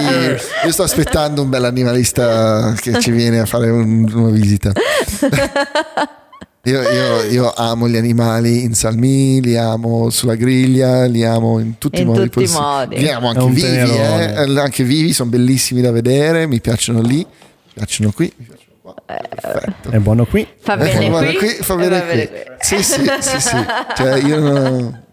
Io 0.65 0.71
sto 0.71 0.83
aspettando 0.83 1.41
un 1.43 1.49
bel 1.49 1.63
animalista 1.63 2.73
che 2.79 2.99
ci 2.99 3.11
viene 3.11 3.39
a 3.39 3.45
fare 3.45 3.69
un- 3.69 4.09
una 4.13 4.29
visita. 4.31 4.71
Io, 6.65 6.81
io- 6.81 7.21
io 7.29 7.53
amo 7.53 7.87
gli 7.87 7.95
animali 7.95 8.63
in 8.63 8.73
salmi, 8.73 9.39
li 9.41 9.55
amo 9.55 10.09
sulla 10.09 10.35
griglia, 10.35 11.05
li 11.05 11.23
amo 11.23 11.59
in 11.59 11.77
tutti 11.77 12.01
In 12.01 12.07
i 12.07 12.11
modi 12.11 12.29
possibili. 12.29 12.59
modi. 12.59 12.97
Li 12.97 13.09
amo 13.09 13.29
anche 13.29 13.45
vivi, 13.49 13.69
eh, 13.69 14.59
anche 14.59 14.83
vivi, 14.83 15.13
sono 15.13 15.29
bellissimi 15.29 15.81
da 15.81 15.91
vedere, 15.91 16.47
mi 16.47 16.59
piacciono 16.61 17.01
lì, 17.01 17.17
mi 17.17 17.71
piacciono 17.73 18.11
qui, 18.11 18.31
mi 18.35 18.45
piacciono 18.45 18.71
qua. 18.81 18.95
Perfetto. 19.05 19.89
è 19.91 19.99
buono 19.99 20.25
qui. 20.25 20.47
Fa 20.59 20.75
bene 20.77 21.07
guarda, 21.09 21.33
qui. 21.33 21.47
fa 21.49 21.75
bene 21.75 22.01
bene 22.01 22.27
qui. 22.29 22.37
Sì, 22.59 22.81
sì, 22.83 23.01
sì, 23.19 23.39
sì. 23.41 23.55
Cioè, 23.95 24.15
io 24.25 24.39
non- 24.39 25.03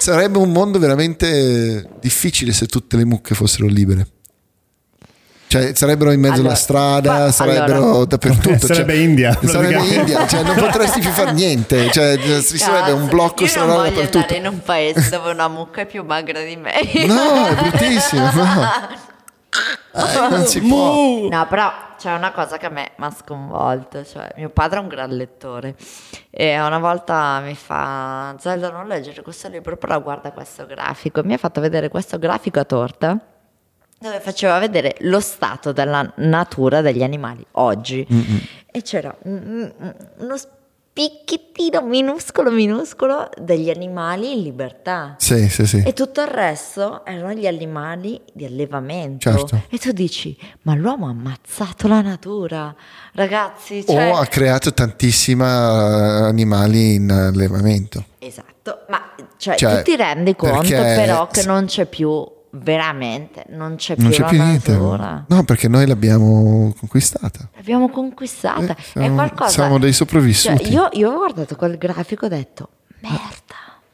Sarebbe 0.00 0.38
un 0.38 0.50
mondo 0.50 0.78
veramente 0.78 1.86
difficile 2.00 2.52
se 2.52 2.64
tutte 2.66 2.96
le 2.96 3.04
mucche 3.04 3.34
fossero 3.34 3.66
libere. 3.66 4.06
Cioè, 5.50 5.72
sarebbero 5.74 6.12
in 6.12 6.20
mezzo 6.20 6.34
Allora, 6.34 6.48
alla 6.50 6.56
strada, 6.56 7.12
fa- 7.16 7.32
sarebbero 7.32 7.82
allora- 7.82 8.04
dappertutto. 8.04 8.56
Sarebbe 8.72 8.92
cioè- 8.94 9.02
India, 9.02 9.36
Sarebbe. 9.42 9.84
India, 9.84 10.24
cioè 10.28 10.44
non 10.44 10.54
potresti 10.54 11.00
più 11.00 11.10
fare 11.10 11.32
niente. 11.32 11.90
Cioè, 11.90 12.16
ci 12.40 12.56
sarebbe 12.56 12.92
un 12.92 13.08
blocco 13.08 13.42
Io 13.42 13.48
stradale 13.48 13.72
non 13.72 13.82
voglio 13.82 13.94
dappertutto. 13.96 14.18
andare 14.34 14.38
in 14.38 14.46
un 14.46 14.62
paese 14.62 15.08
dove 15.10 15.30
una 15.32 15.48
mucca 15.48 15.80
è 15.80 15.86
più 15.86 16.04
magra 16.04 16.40
di 16.40 16.54
me. 16.54 16.72
No, 17.06 17.46
è 17.46 17.54
bruttissimo, 17.56 18.30
no. 18.32 18.68
Eh, 19.92 20.28
non 20.28 20.46
si 20.46 20.60
può. 20.60 21.26
No, 21.28 21.46
però 21.48 21.72
c'è 21.98 22.12
una 22.14 22.30
cosa 22.30 22.56
che 22.56 22.66
a 22.66 22.68
me 22.70 22.92
mi 22.98 23.04
ha 23.06 23.10
sconvolto, 23.10 24.04
cioè 24.04 24.28
mio 24.36 24.48
padre 24.50 24.78
è 24.78 24.82
un 24.82 24.86
gran 24.86 25.10
lettore 25.10 25.74
e 26.30 26.60
una 26.60 26.78
volta 26.78 27.40
mi 27.40 27.56
fa 27.56 28.36
Zelda 28.38 28.70
non 28.70 28.86
leggere 28.86 29.22
questo 29.22 29.48
libro, 29.48 29.76
però 29.76 30.00
guarda 30.00 30.30
questo 30.30 30.64
grafico, 30.66 31.22
mi 31.24 31.32
ha 31.32 31.38
fatto 31.38 31.60
vedere 31.60 31.88
questo 31.88 32.20
grafico 32.20 32.60
a 32.60 32.64
torta 32.64 33.18
dove 34.00 34.18
faceva 34.20 34.58
vedere 34.58 34.96
lo 35.00 35.20
stato 35.20 35.72
della 35.72 36.10
natura 36.16 36.80
degli 36.80 37.02
animali 37.02 37.44
oggi 37.52 38.06
e 38.70 38.80
c'era 38.82 39.14
un- 39.24 39.72
un- 39.78 39.94
uno 40.18 40.36
spicchettino 40.36 41.82
minuscolo 41.82 42.50
minuscolo 42.50 43.28
degli 43.38 43.68
animali 43.68 44.32
in 44.32 44.42
libertà. 44.42 45.16
Sì, 45.18 45.48
sì, 45.50 45.66
sì. 45.66 45.82
E 45.84 45.92
tutto 45.92 46.22
il 46.22 46.28
resto 46.28 47.04
erano 47.04 47.32
gli 47.34 47.46
animali 47.46 48.20
di 48.32 48.46
allevamento. 48.46 49.30
Certo. 49.30 49.60
E 49.68 49.76
tu 49.78 49.92
dici, 49.92 50.36
ma 50.62 50.74
l'uomo 50.74 51.06
ha 51.06 51.10
ammazzato 51.10 51.86
la 51.86 52.00
natura. 52.00 52.74
Ragazzi, 53.12 53.84
cioè... 53.86 54.10
O 54.12 54.16
ha 54.16 54.26
creato 54.26 54.72
tantissimi 54.72 55.42
animali 55.44 56.94
in 56.94 57.10
allevamento. 57.10 58.04
Esatto, 58.18 58.80
ma 58.88 59.12
cioè, 59.36 59.56
Cioè, 59.56 59.76
tu 59.76 59.82
ti 59.90 59.96
rendi 59.96 60.34
conto 60.36 60.68
però 60.70 61.26
che 61.28 61.44
non 61.44 61.66
c'è 61.66 61.84
più, 61.86 62.26
veramente, 62.52 63.44
non 63.50 63.76
c'è 63.76 63.94
più 63.94 64.04
Non 64.04 64.12
c'è 64.12 64.20
la 64.22 64.28
più 64.28 64.42
niente. 64.42 64.74
No, 64.74 65.44
perché 65.44 65.68
noi 65.68 65.86
l'abbiamo 65.86 66.74
conquistata. 66.78 67.48
L'abbiamo 67.56 67.88
conquistata. 67.90 68.76
Eh, 68.76 68.82
siamo- 68.82 69.06
È 69.06 69.12
qualcosa... 69.12 69.50
siamo 69.50 69.78
dei 69.78 69.92
sopravvissuti. 69.92 70.64
Cioè, 70.64 70.72
io, 70.72 70.88
io 70.92 71.10
ho 71.10 71.16
guardato 71.16 71.56
quel 71.56 71.78
grafico 71.78 72.24
e 72.24 72.26
ho 72.26 72.30
detto, 72.30 72.68
merda. 73.00 73.18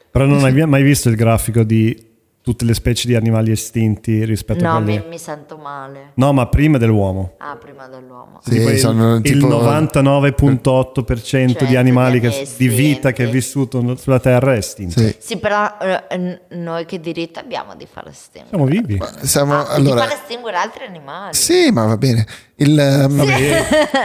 Però 0.09 0.25
non 0.25 0.43
hai 0.43 0.65
mai 0.65 0.81
visto 0.83 1.09
il 1.09 1.15
grafico 1.15 1.63
di 1.63 2.06
tutte 2.47 2.63
le 2.63 2.73
specie 2.73 3.07
di 3.09 3.15
animali 3.15 3.51
estinti 3.51 4.23
rispetto 4.23 4.63
a 4.65 4.69
No, 4.79 4.83
quelli... 4.83 4.99
mi, 4.99 5.09
mi 5.09 5.17
sento 5.17 5.57
male. 5.57 6.11
No, 6.13 6.31
ma 6.31 6.47
prima 6.47 6.77
dell'uomo. 6.77 7.33
Ah, 7.39 7.57
prima 7.57 7.87
dell'uomo. 7.87 8.39
Sì, 8.41 8.55
il- 8.55 8.77
sono 8.77 9.15
il, 9.15 9.21
tipo- 9.21 9.47
99.8% 9.49 11.21
Cioè, 11.57 11.67
di 11.67 11.75
animali 11.75 12.21
che- 12.21 12.29
tutti 12.29 12.53
di 12.55 12.67
vita 12.69 13.11
che 13.11 13.25
è 13.25 13.29
vissuto 13.29 13.97
sulla 13.97 14.19
Terra 14.21 14.53
è 14.53 14.57
estinto. 14.59 15.01
Sì. 15.01 15.13
Sì, 15.19 15.37
però 15.39 15.75
eh, 15.81 16.39
noi 16.51 16.85
che 16.85 17.01
diritto 17.01 17.39
abbiamo 17.39 17.75
di 17.75 17.85
far 17.91 18.07
estinguere? 18.07 18.47
Siamo 18.49 18.65
vivi. 18.65 18.97
Siamo, 19.23 19.53
Ah, 19.55 19.67
allora, 19.73 20.03
di 20.03 20.07
far 20.07 20.17
estinguere 20.21 20.55
altri 20.57 20.85
animali. 20.85 21.33
sì, 21.33 21.69
ma 21.71 21.85
va 21.85 21.97
bene. 21.97 22.25
Il, 22.55 22.79
ehm, 22.79 23.13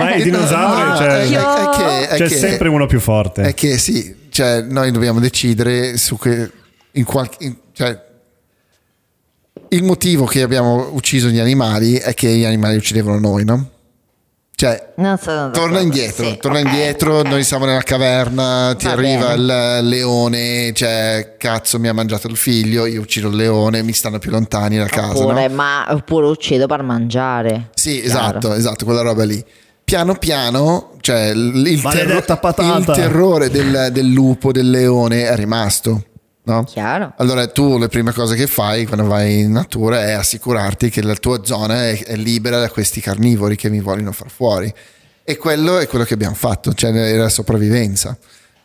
Ma 0.00 0.14
i 0.16 0.22
dinosauri, 0.24 0.88
no, 0.90 0.96
cioè, 0.96 1.08
è- 1.20 1.28
è 1.28 1.68
che- 1.76 2.08
è 2.08 2.16
c'è 2.16 2.26
che- 2.26 2.34
sempre 2.34 2.68
uno 2.68 2.86
più 2.86 2.98
forte. 2.98 3.42
È 3.42 3.54
che 3.54 3.78
sì, 3.78 4.26
cioè, 4.30 4.62
noi 4.62 4.90
dobbiamo 4.90 5.20
decidere 5.20 5.96
su 5.96 6.18
che 6.18 6.50
in 6.90 7.04
qualche 7.04 7.44
in- 7.44 7.56
cioè, 7.72 8.10
il 9.72 9.82
motivo 9.82 10.24
che 10.24 10.42
abbiamo 10.42 10.88
ucciso 10.92 11.28
gli 11.28 11.38
animali 11.38 11.94
è 11.94 12.14
che 12.14 12.28
gli 12.28 12.44
animali 12.44 12.76
uccidevano 12.76 13.18
noi, 13.18 13.44
no? 13.44 13.68
Cioè, 14.54 14.92
Non 14.96 15.18
sono 15.18 15.36
d'accordo. 15.48 15.58
torna 15.58 15.80
indietro, 15.80 16.24
Sì, 16.24 16.36
torna 16.40 16.60
ok, 16.60 16.64
indietro, 16.66 17.18
ok. 17.18 17.26
noi 17.26 17.42
siamo 17.42 17.64
nella 17.64 17.80
caverna, 17.82 18.74
ti 18.78 18.84
Va 18.84 18.92
arriva 18.92 19.34
bene. 19.34 19.78
il 19.80 19.88
leone, 19.88 20.72
cioè, 20.72 21.34
cazzo, 21.36 21.80
mi 21.80 21.88
ha 21.88 21.92
mangiato 21.92 22.28
il 22.28 22.36
figlio, 22.36 22.86
io 22.86 23.00
uccido 23.00 23.28
il 23.28 23.34
leone, 23.34 23.82
mi 23.82 23.92
stanno 23.92 24.18
più 24.20 24.30
lontani 24.30 24.76
da 24.78 24.86
casa, 24.86 25.18
Oppure, 25.24 25.48
no? 25.48 25.54
ma, 25.54 25.86
oppure 25.88 26.26
uccido 26.26 26.66
per 26.66 26.82
mangiare. 26.82 27.70
Sì, 27.74 28.02
Chiaro. 28.02 28.06
esatto, 28.06 28.52
esatto, 28.54 28.84
quella 28.84 29.00
roba 29.02 29.24
lì. 29.24 29.44
Piano 29.82 30.14
piano, 30.14 30.92
cioè 31.00 31.30
il, 31.34 31.80
patata. 31.82 32.76
il 32.76 32.84
terrore 32.84 33.50
del, 33.50 33.88
del 33.90 34.06
lupo, 34.06 34.52
del 34.52 34.70
leone 34.70 35.26
è 35.26 35.34
rimasto. 35.34 36.04
No? 36.44 36.64
Chiaro. 36.64 37.14
Allora 37.18 37.46
tu 37.46 37.78
le 37.78 37.88
prime 37.88 38.12
cose 38.12 38.34
che 38.34 38.46
fai 38.46 38.84
quando 38.84 39.06
vai 39.06 39.40
in 39.40 39.52
natura 39.52 40.04
è 40.04 40.12
assicurarti 40.12 40.90
che 40.90 41.02
la 41.02 41.14
tua 41.14 41.44
zona 41.44 41.88
è, 41.88 42.04
è 42.04 42.16
libera 42.16 42.58
da 42.58 42.68
questi 42.68 43.00
carnivori 43.00 43.54
che 43.54 43.70
mi 43.70 43.80
vogliono 43.80 44.12
far 44.12 44.28
fuori. 44.28 44.72
E 45.24 45.36
quello 45.36 45.78
è 45.78 45.86
quello 45.86 46.04
che 46.04 46.14
abbiamo 46.14 46.34
fatto, 46.34 46.74
cioè 46.74 46.92
era 46.92 47.28
sopravvivenza. 47.28 48.18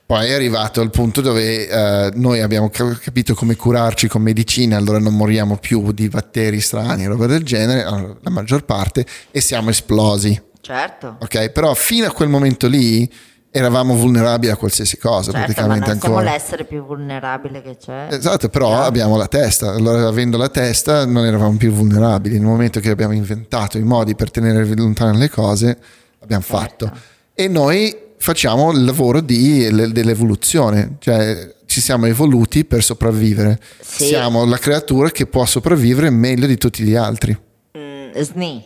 Poi 0.08 0.26
è 0.26 0.34
arrivato 0.34 0.82
il 0.82 0.90
punto 0.90 1.20
dove 1.20 1.68
eh, 1.68 2.12
noi 2.16 2.40
abbiamo 2.40 2.70
cap- 2.70 2.98
capito 2.98 3.36
come 3.36 3.58
curarci 3.58 4.08
con 4.08 4.22
medicine, 4.22 4.74
allora 4.74 5.00
non 5.00 5.14
moriamo 5.14 5.58
più 5.58 5.92
di 5.92 6.08
batteri 6.08 6.62
strani, 6.62 7.06
roba 7.06 7.26
del 7.26 7.44
genere, 7.44 7.84
allora, 7.84 8.16
la 8.22 8.30
maggior 8.30 8.64
parte, 8.64 9.06
e 9.30 9.42
siamo 9.42 9.70
esplosi. 9.70 10.42
Certo. 10.62 11.18
Ok, 11.20 11.50
però 11.50 11.74
fino 11.74 12.08
a 12.08 12.12
quel 12.12 12.30
momento 12.30 12.68
lì 12.68 13.12
eravamo 13.52 13.96
vulnerabili 13.96 14.52
a 14.52 14.56
qualsiasi 14.56 14.98
cosa, 14.98 15.32
Certo, 15.32 15.38
ma 15.38 15.44
praticamente 15.46 15.90
noi 15.90 16.00
siamo 16.00 16.16
ancora. 16.18 16.34
l'essere 16.36 16.64
più 16.66 16.86
vulnerabile 16.86 17.62
che 17.62 17.78
c'è. 17.78 18.08
Esatto, 18.12 18.50
però 18.50 18.82
abbiamo 18.82 19.18
la 19.18 19.28
testa, 19.28 19.72
allora 19.74 20.08
avendo 20.08 20.38
la 20.38 20.50
testa 20.50 21.06
non 21.06 21.26
eravamo 21.26 21.58
più 21.58 21.72
vulnerabili, 21.72 22.36
nel 22.36 22.46
momento 22.46 22.80
che 22.80 22.90
abbiamo 22.90 23.14
inventato 23.14 23.78
i 23.78 23.84
modi 23.84 24.16
per 24.16 24.30
tenere 24.32 24.66
lontane 24.76 25.18
le 25.18 25.30
cose, 25.30 25.78
abbiamo 26.20 26.44
Certo. 26.44 26.86
fatto. 26.88 27.00
E 27.34 27.48
noi 27.48 27.96
facciamo 28.18 28.72
il 28.72 28.84
lavoro 28.84 29.22
di- 29.22 29.70
le- 29.72 29.92
dell'evoluzione, 29.92 30.96
cioè 31.00 31.54
ci 31.66 31.82
siamo 31.82 32.06
evoluti 32.06 32.66
per 32.66 32.84
sopravvivere. 32.84 33.60
Sì. 33.80 34.06
Siamo 34.06 34.46
la 34.46 34.58
creatura 34.58 35.10
che 35.12 35.26
può 35.26 35.46
sopravvivere 35.46 36.10
meglio 36.10 36.48
di 36.48 36.58
tutti 36.58 36.84
gli 36.84 36.96
altri. 36.96 37.38
Mm, 37.78 38.12
sni. 38.22 38.64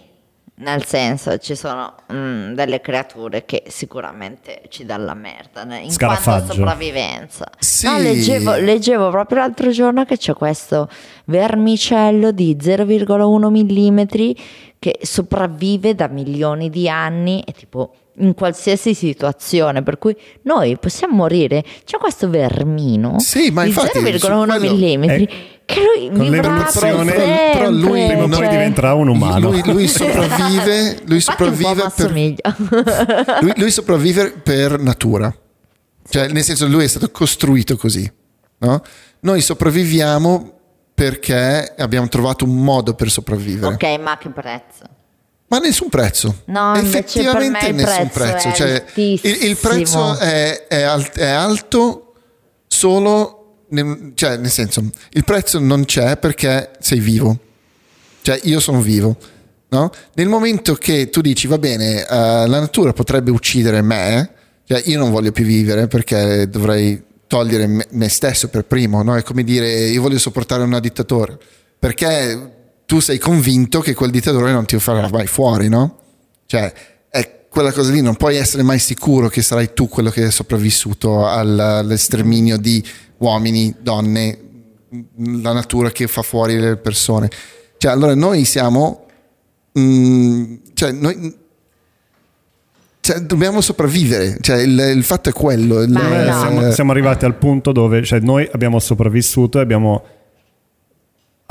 Nel 0.62 0.86
senso, 0.86 1.38
ci 1.40 1.56
sono 1.56 1.96
mm, 2.14 2.54
delle 2.54 2.82
creature 2.82 3.46
che 3.46 3.64
sicuramente 3.68 4.62
ci 4.70 4.86
danno 4.86 5.06
la 5.06 5.14
merda 5.16 5.64
né? 5.64 5.80
in 5.80 5.96
quanto 5.98 6.54
sopravvivenza. 6.54 7.50
Sì. 7.58 7.88
No, 7.88 7.98
leggevo, 7.98 8.56
leggevo 8.58 9.10
proprio 9.10 9.40
l'altro 9.40 9.72
giorno 9.72 10.06
che 10.06 10.18
c'è 10.18 10.34
questo 10.36 10.88
vermicello 11.26 12.32
di 12.32 12.56
0,1 12.62 13.50
mm 13.50 14.32
che 14.78 15.00
sopravvive 15.02 15.96
da 15.96 16.08
milioni 16.08 16.70
di 16.70 16.88
anni 16.88 17.42
e 17.42 17.54
tipo 17.54 17.94
in 18.18 18.34
qualsiasi 18.34 18.94
situazione, 18.94 19.84
per 19.84 19.98
cui 19.98 20.16
noi 20.44 20.78
possiamo 20.78 21.16
morire. 21.16 21.64
C'è 21.86 21.98
questo 21.98 22.30
vermino 22.30 23.20
Sì, 23.20 23.50
ma 23.52 23.64
di 23.64 23.70
infatti, 23.70 24.00
0,1 24.00 24.18
su 24.20 24.28
quello- 24.58 24.74
mm 24.98 25.04
Eh, 25.04 25.30
che 25.66 25.80
lui 25.80 26.10
con 26.18 26.26
l'evoluzione- 26.30 27.06
per 27.06 27.16
però- 27.16 27.52
però 27.54 27.70
lui 27.70 27.82
sempre, 27.82 28.08
Prima 28.08 28.24
o 28.24 28.28
poi 28.28 28.38
cioè- 28.38 28.50
diventerà 28.50 28.94
un 28.94 29.08
umano. 29.08 29.52
Lui, 29.52 29.62
lui 29.66 29.88
sopravvive, 29.88 31.00
lui 31.06 31.20
sopravvive 31.22 31.84
per, 31.96 32.12
lui, 33.42 33.54
lui 33.56 33.72
sopravvive 33.72 34.32
per 34.32 34.80
natura. 34.80 35.34
Cioè, 36.10 36.28
nel 36.28 36.44
senso, 36.44 36.68
lui 36.68 36.84
è 36.84 36.88
stato 36.88 37.10
costruito 37.12 37.78
così. 37.78 38.12
no? 38.58 38.82
Noi 39.22 39.40
sopravviviamo 39.42 40.52
perché 40.94 41.74
abbiamo 41.78 42.08
trovato 42.10 42.44
un 42.44 42.56
modo 42.56 42.94
per 42.94 43.10
sopravvivere. 43.10 43.74
ok, 43.74 44.00
ma 44.00 44.18
che 44.18 44.30
prezzo? 44.30 44.84
Ma 45.52 45.58
nessun 45.58 45.90
prezzo. 45.90 46.44
No, 46.46 46.76
Effettivamente 46.76 47.68
il 47.68 47.76
nessun 47.76 48.10
prezzo 48.10 48.48
prezzo. 48.48 48.48
è 48.48 48.54
Cioè, 48.54 48.86
il, 48.96 49.20
il 49.44 49.58
prezzo 49.58 50.18
è, 50.18 50.66
è 50.68 50.82
alt- 50.82 51.18
è 51.18 51.28
alto 51.28 52.14
solo, 52.68 53.66
nel, 53.68 54.14
cioè, 54.16 54.38
nel 54.38 54.50
senso, 54.50 54.82
il 55.10 55.26
prezzo 55.26 55.60
non 55.60 55.84
c'è 55.84 56.16
perché 56.16 56.72
sei 56.80 57.02
vivo. 57.02 57.38
Cioè, 58.22 58.40
io 58.44 58.62
sono 58.62 58.80
vivo. 58.80 59.18
No? 59.68 59.92
Nel 60.14 60.30
momento 60.30 60.76
che 60.76 61.10
tu 61.10 61.20
dici, 61.20 61.48
va 61.48 61.58
bene, 61.58 62.00
eh, 62.00 62.08
la 62.08 62.60
natura 62.60 62.94
potrebbe 62.94 63.32
uccidere 63.32 63.82
me, 63.82 64.32
cioè 64.66 64.82
io 64.86 64.98
non 64.98 65.12
voglio 65.12 65.34
più 65.34 65.44
vivere 65.44 65.88
perché 65.88 66.48
dovrei 66.48 67.04
togliere 67.28 67.68
me, 67.68 67.88
me 67.90 68.08
stesso 68.08 68.48
per 68.48 68.64
primo, 68.64 69.04
no? 69.04 69.18
è 69.18 69.24
come 69.24 69.44
dire 69.44 69.70
io 69.70 70.02
voglio 70.02 70.18
sopportare 70.18 70.64
una 70.64 70.80
dittatore, 70.80 71.38
perché 71.78 72.61
tu 72.92 73.00
sei 73.00 73.20
convinto 73.20 73.80
che 73.80 73.94
quel 73.94 74.12
dittatore 74.12 74.52
non 74.52 74.66
ti 74.66 74.78
farà 74.78 75.08
mai 75.10 75.26
fuori, 75.26 75.70
no? 75.70 75.98
Cioè, 76.46 76.74
è 77.10 77.46
quella 77.50 77.72
cosa 77.72 77.90
lì, 77.90 78.02
non 78.02 78.18
puoi 78.18 78.36
essere 78.36 78.64
mai 78.64 78.80
sicuro 78.80 79.30
che 79.30 79.42
sarai 79.42 79.72
tu 79.74 79.88
quello 79.88 80.10
che 80.10 80.26
è 80.26 80.30
sopravvissuto 80.30 81.26
al- 81.26 81.58
all'esterminio 81.58 82.58
di 82.58 82.84
uomini, 83.20 83.74
donne, 83.80 84.38
la 85.16 85.54
natura 85.54 85.90
che 85.92 86.08
fa 86.08 86.22
fuori 86.22 86.60
le 86.60 86.76
persone. 86.76 87.30
Cioè, 87.78 87.94
allora 87.94 88.14
noi 88.14 88.44
siamo... 88.44 89.06
mm, 89.80 90.56
cioè, 90.74 90.92
noi... 90.92 91.34
cioè, 93.00 93.20
dobbiamo 93.22 93.62
sopravvivere, 93.62 94.38
cioè, 94.42 94.64
il, 94.64 94.78
il 94.98 95.04
fatto 95.06 95.30
è 95.30 95.32
quello. 95.32 95.80
il- 95.82 95.96
Eh, 95.96 96.26
siamo, 96.26 96.72
siamo 96.72 96.92
arrivati 96.92 97.24
al 97.24 97.36
punto 97.36 97.72
dove 97.72 98.04
cioè, 98.04 98.20
noi 98.20 98.46
abbiamo 98.52 98.80
sopravvissuto 98.80 99.60
e 99.60 99.62
abbiamo, 99.62 100.04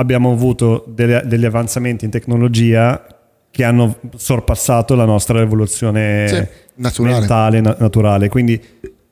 abbiamo 0.01 0.33
avuto 0.33 0.85
delle- 0.89 1.23
degli 1.27 1.45
avanzamenti 1.45 2.05
in 2.07 2.11
tecnologia 2.11 3.05
che 3.51 3.65
hanno 3.65 3.97
sorpassato 4.17 4.95
la 4.95 5.05
nostra 5.05 5.41
evoluzione 5.41 6.29
Sì, 6.29 6.47
naturale. 6.77 7.19
mentale, 7.19 7.61
na- 7.61 7.77
naturale. 7.79 8.29
Quindi 8.29 8.61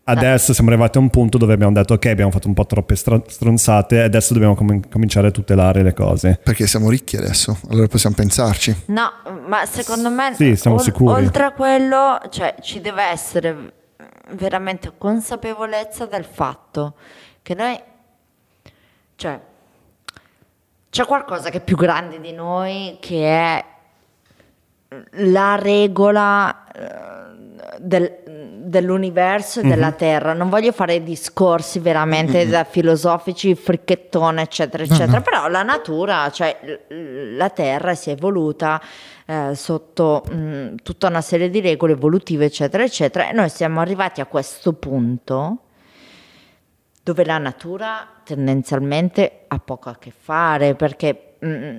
adesso 0.04 0.54
siamo 0.54 0.70
arrivati 0.70 0.96
a 0.96 1.00
un 1.02 1.10
punto 1.10 1.36
dove 1.36 1.52
abbiamo 1.52 1.72
detto 1.72 1.92
ok 1.94 2.06
abbiamo 2.06 2.30
fatto 2.30 2.48
un 2.48 2.54
po' 2.54 2.64
troppe 2.64 2.96
stra- 2.96 3.20
stronzate 3.26 3.96
e 3.96 4.00
adesso 4.02 4.32
dobbiamo 4.32 4.54
com- 4.54 4.88
cominciare 4.88 5.26
a 5.28 5.30
tutelare 5.30 5.82
le 5.82 5.92
cose. 5.92 6.38
Perché 6.42 6.66
siamo 6.66 6.88
ricchi 6.88 7.16
adesso, 7.16 7.58
allora 7.68 7.86
possiamo 7.88 8.14
pensarci. 8.16 8.74
No, 8.86 9.10
ma 9.46 9.66
secondo 9.66 10.08
me 10.10 10.32
Sì, 10.34 10.56
siamo 10.56 10.78
sicuri. 10.78 11.12
oltre 11.12 11.42
a 11.44 11.50
quello, 11.52 12.18
cioè, 12.30 12.54
ci 12.62 12.80
deve 12.80 13.02
essere 13.02 13.72
veramente 14.36 14.92
consapevolezza 14.96 16.06
del 16.06 16.24
fatto 16.24 16.94
che 17.42 17.54
noi 17.54 17.78
cioè 19.16 19.40
c'è 20.90 21.04
qualcosa 21.04 21.50
che 21.50 21.58
è 21.58 21.62
più 21.62 21.76
grande 21.76 22.20
di 22.20 22.32
noi 22.32 22.96
che 23.00 23.24
è 23.24 23.64
la 25.12 25.56
regola 25.56 26.64
eh, 26.72 27.76
del- 27.78 28.16
dell'universo 28.68 29.60
e 29.60 29.64
della 29.64 29.92
terra. 29.92 30.32
Non 30.32 30.48
voglio 30.48 30.72
fare 30.72 31.02
discorsi 31.02 31.78
veramente 31.78 32.46
da 32.48 32.64
filosofici, 32.64 33.54
fricchettone, 33.54 34.42
eccetera, 34.42 34.82
eccetera, 34.82 35.20
però 35.20 35.48
la 35.48 35.62
natura, 35.62 36.30
cioè 36.30 36.56
la 36.88 37.50
terra 37.50 37.94
si 37.94 38.10
è 38.10 38.12
evoluta 38.12 38.80
eh, 39.26 39.54
sotto 39.54 40.24
mh, 40.28 40.76
tutta 40.82 41.08
una 41.08 41.20
serie 41.20 41.50
di 41.50 41.60
regole 41.60 41.92
evolutive, 41.92 42.46
eccetera, 42.46 42.82
eccetera, 42.82 43.28
e 43.28 43.32
noi 43.32 43.48
siamo 43.48 43.80
arrivati 43.80 44.20
a 44.20 44.26
questo 44.26 44.72
punto 44.72 45.58
dove 47.08 47.24
la 47.24 47.38
natura 47.38 48.06
tendenzialmente 48.22 49.44
ha 49.48 49.58
poco 49.58 49.88
a 49.88 49.96
che 49.98 50.12
fare 50.14 50.74
perché 50.74 51.36
mm, 51.42 51.50
mm, 51.50 51.76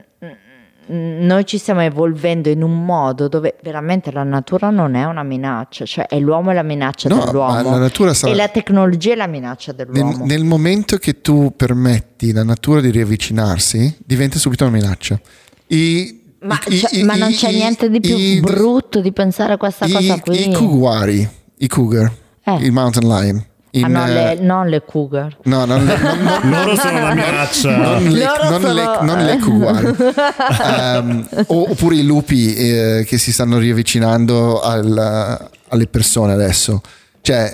mm, 0.92 1.24
noi 1.24 1.46
ci 1.46 1.60
stiamo 1.60 1.82
evolvendo 1.82 2.50
in 2.50 2.64
un 2.64 2.84
modo 2.84 3.28
dove 3.28 3.56
veramente 3.62 4.12
la 4.12 4.24
natura 4.24 4.72
non 4.72 4.96
è 4.96 5.04
una 5.06 5.22
minaccia, 5.22 5.86
cioè 5.86 6.08
è 6.08 6.18
l'uomo 6.20 6.50
è 6.50 6.56
la 6.56 6.64
minaccia 6.64 7.10
No, 7.10 7.24
dell'uomo 7.26 7.62
la 7.62 7.78
natura 7.78 8.16
sarà- 8.16 8.34
e 8.34 8.36
la 8.36 8.48
tecnologia 8.48 9.12
è 9.14 9.16
la 9.16 9.28
minaccia 9.28 9.72
Nel, 9.78 9.86
dell'uomo. 9.92 10.26
nel 10.26 10.44
momento 10.44 10.98
che 10.98 11.22
tu 11.22 11.54
permetti 11.56 12.32
la 12.32 12.44
natura 12.44 12.82
di 12.82 12.90
riavvicinarsi, 12.90 13.98
diventa 14.04 14.40
subito 14.40 14.66
una 14.66 14.76
minaccia. 14.78 15.20
I- 15.68 16.24
ma, 16.42 16.58
i- 16.70 16.78
cioè, 16.78 16.98
i- 16.98 17.04
ma 17.04 17.14
non 17.14 17.30
c'è 17.32 17.50
i- 17.52 17.56
niente 17.56 17.88
di 17.88 18.00
più 18.00 18.40
brutto 18.42 19.00
di 19.00 19.12
pensare 19.12 19.54
a 19.54 19.58
questa 19.58 19.86
cosa 19.88 20.20
qui. 20.22 20.50
I 20.50 20.54
couguari, 20.54 21.30
i 21.58 21.68
cougar, 21.68 22.12
Eh. 22.46 22.56
il 22.64 22.72
mountain 22.72 23.08
lion. 23.08 23.46
In, 23.72 23.84
Ah, 23.84 23.88
no, 23.88 24.06
eh, 24.08 24.14
le, 24.14 24.36
non 24.41 24.68
le 24.68 24.84
cougar. 24.84 25.38
no, 25.44 25.66
non 25.66 25.86
le- 25.86 25.98
non- 25.98 26.20
non- 26.41 26.50
Loro 26.50 26.76
sono 26.76 27.00
la 27.02 27.14
minaccia. 27.14 27.76
non 27.78 28.04
le, 28.04 28.26
non 28.50 28.62
le- 28.74 28.84
sono- 28.84 29.02
non 29.02 29.18
le 29.26 29.38
couguari. 29.40 29.96
Ehm, 30.64 31.28
o- 31.48 31.70
oppure 31.72 31.96
i 31.96 32.04
lupi 32.04 32.54
eh, 32.56 33.04
che 33.08 33.18
si 33.18 33.32
stanno 33.32 33.58
riavvicinando 33.58 34.60
al- 34.62 35.50
alle 35.68 35.88
persone 35.88 36.34
adesso. 36.34 36.82
Cioè, 37.22 37.50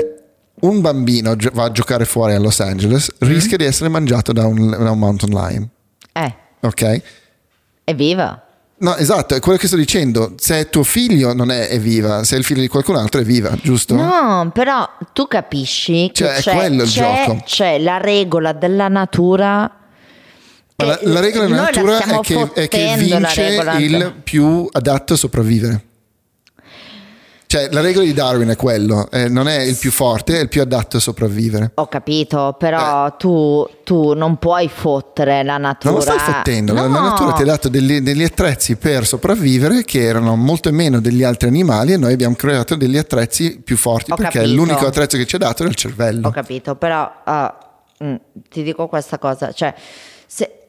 un 0.62 0.82
bambino 0.82 1.36
gio- 1.36 1.52
va 1.54 1.66
a 1.66 1.72
giocare 1.72 2.06
fuori 2.06 2.34
a 2.34 2.40
Los 2.40 2.60
Angeles, 2.62 3.12
Mm. 3.24 3.28
rischia 3.28 3.58
di 3.58 3.66
essere 3.66 3.90
mangiato 3.90 4.32
da 4.32 4.46
un, 4.48 4.70
da 4.70 4.92
un 4.92 4.98
mountain 5.00 5.32
lion. 5.34 5.70
Eh, 6.14 6.36
Ok? 6.62 7.02
evviva. 7.84 8.42
No, 8.78 8.96
esatto, 8.98 9.36
è 9.36 9.40
quello 9.40 9.58
che 9.58 9.68
sto 9.68 9.78
dicendo. 9.78 10.34
Se 10.38 10.70
tuo 10.70 10.84
figlio 10.84 11.34
non 11.34 11.50
è, 11.50 11.70
è 11.70 11.80
viva, 11.80 12.24
se 12.26 12.36
è 12.36 12.38
il 12.38 12.44
figlio 12.44 12.60
di 12.62 12.68
qualcun 12.68 12.98
altro 12.98 13.22
è 13.22 13.24
viva, 13.24 13.56
giusto? 13.62 13.96
No, 13.96 14.52
però 14.54 14.86
tu 15.14 15.28
capisci 15.28 16.08
che 16.14 16.26
Cioè, 16.26 16.34
è 16.36 16.42
c'è, 16.42 16.54
quello 16.56 16.84
il 16.84 16.90
c'è- 16.90 17.02
gioco. 17.26 17.42
c'è 17.46 17.80
la 17.80 17.98
regola 17.98 18.52
della 18.52 18.88
natura. 18.90 19.72
La, 20.78 21.00
la 21.04 21.20
regola 21.22 21.46
della 21.46 21.62
natura 21.72 22.00
è 22.00 22.20
che, 22.20 22.52
è 22.54 22.68
che 22.68 22.96
vince 22.98 23.76
il 23.78 24.14
più 24.24 24.68
adatto 24.70 25.14
a 25.14 25.18
sopravvivere. 25.18 25.84
Cioè, 27.56 27.70
la 27.72 27.80
regola 27.80 28.04
di 28.04 28.12
Darwin 28.12 28.50
è 28.50 28.58
quello, 28.58 29.10
eh, 29.10 29.30
non 29.30 29.48
è 29.48 29.62
il 29.62 29.78
più 29.78 29.90
forte, 29.90 30.40
è 30.40 30.42
il 30.42 30.50
più 30.50 30.62
adatto 30.62 30.98
a 30.98 31.00
sopravvivere. 31.00 31.72
Ho 31.76 31.88
capito, 31.88 32.54
però 32.60 33.16
tu, 33.16 33.66
tu 33.86 34.12
non 34.12 34.36
puoi 34.40 34.68
fottere 34.68 35.42
la 35.42 35.58
natura. 35.58 35.94
Non 35.94 36.04
lo 36.04 36.06
stai 36.06 36.20
fottendo, 36.20 36.74
la, 36.74 36.82
la 36.82 36.88
No. 36.88 37.00
natura 37.00 37.32
ti 37.32 37.44
ha 37.44 37.46
dato 37.46 37.70
degli, 37.70 38.02
degli 38.02 38.24
attrezzi 38.24 38.76
per 38.76 39.06
sopravvivere 39.06 39.86
che 39.86 40.02
erano 40.02 40.36
molto 40.36 40.70
meno 40.74 41.00
degli 41.00 41.24
altri 41.24 41.48
animali 41.48 41.94
e 41.94 41.98
noi 41.98 42.12
abbiamo 42.12 42.36
creato 42.36 42.76
degli 42.76 42.98
attrezzi 42.98 43.62
più 43.64 43.78
forti 43.78 44.12
Ho 44.12 44.16
perché 44.16 44.40
capito. 44.40 44.54
l'unico 44.54 44.86
attrezzo 44.86 45.16
che 45.16 45.26
ci 45.26 45.36
ha 45.38 45.40
dato 45.40 45.62
era 45.62 45.72
il 45.72 45.78
cervello. 45.78 46.28
Ho 46.28 46.32
capito, 46.32 46.76
però 46.76 47.10
ah, 47.24 47.58
mm, 48.04 48.16
ti 48.50 48.64
dico 48.64 48.88
questa 48.88 49.18
cosa, 49.18 49.54
cioè 49.54 49.74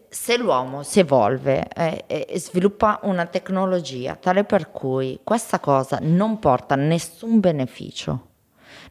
se, 0.09 0.37
l'uomo 0.37 0.83
si 0.83 1.01
evolve 1.01 1.66
eh, 1.74 2.05
e, 2.07 2.27
e 2.28 2.41
sviluppa 2.41 3.01
una 3.03 3.27
tecnologia 3.27 4.16
tale 4.20 4.45
per 4.45 4.70
cui 4.70 5.20
questa 5.23 5.59
cosa 5.61 5.99
non 6.03 6.39
porta 6.39 6.74
nessun 6.74 7.41
beneficio, 7.41 8.27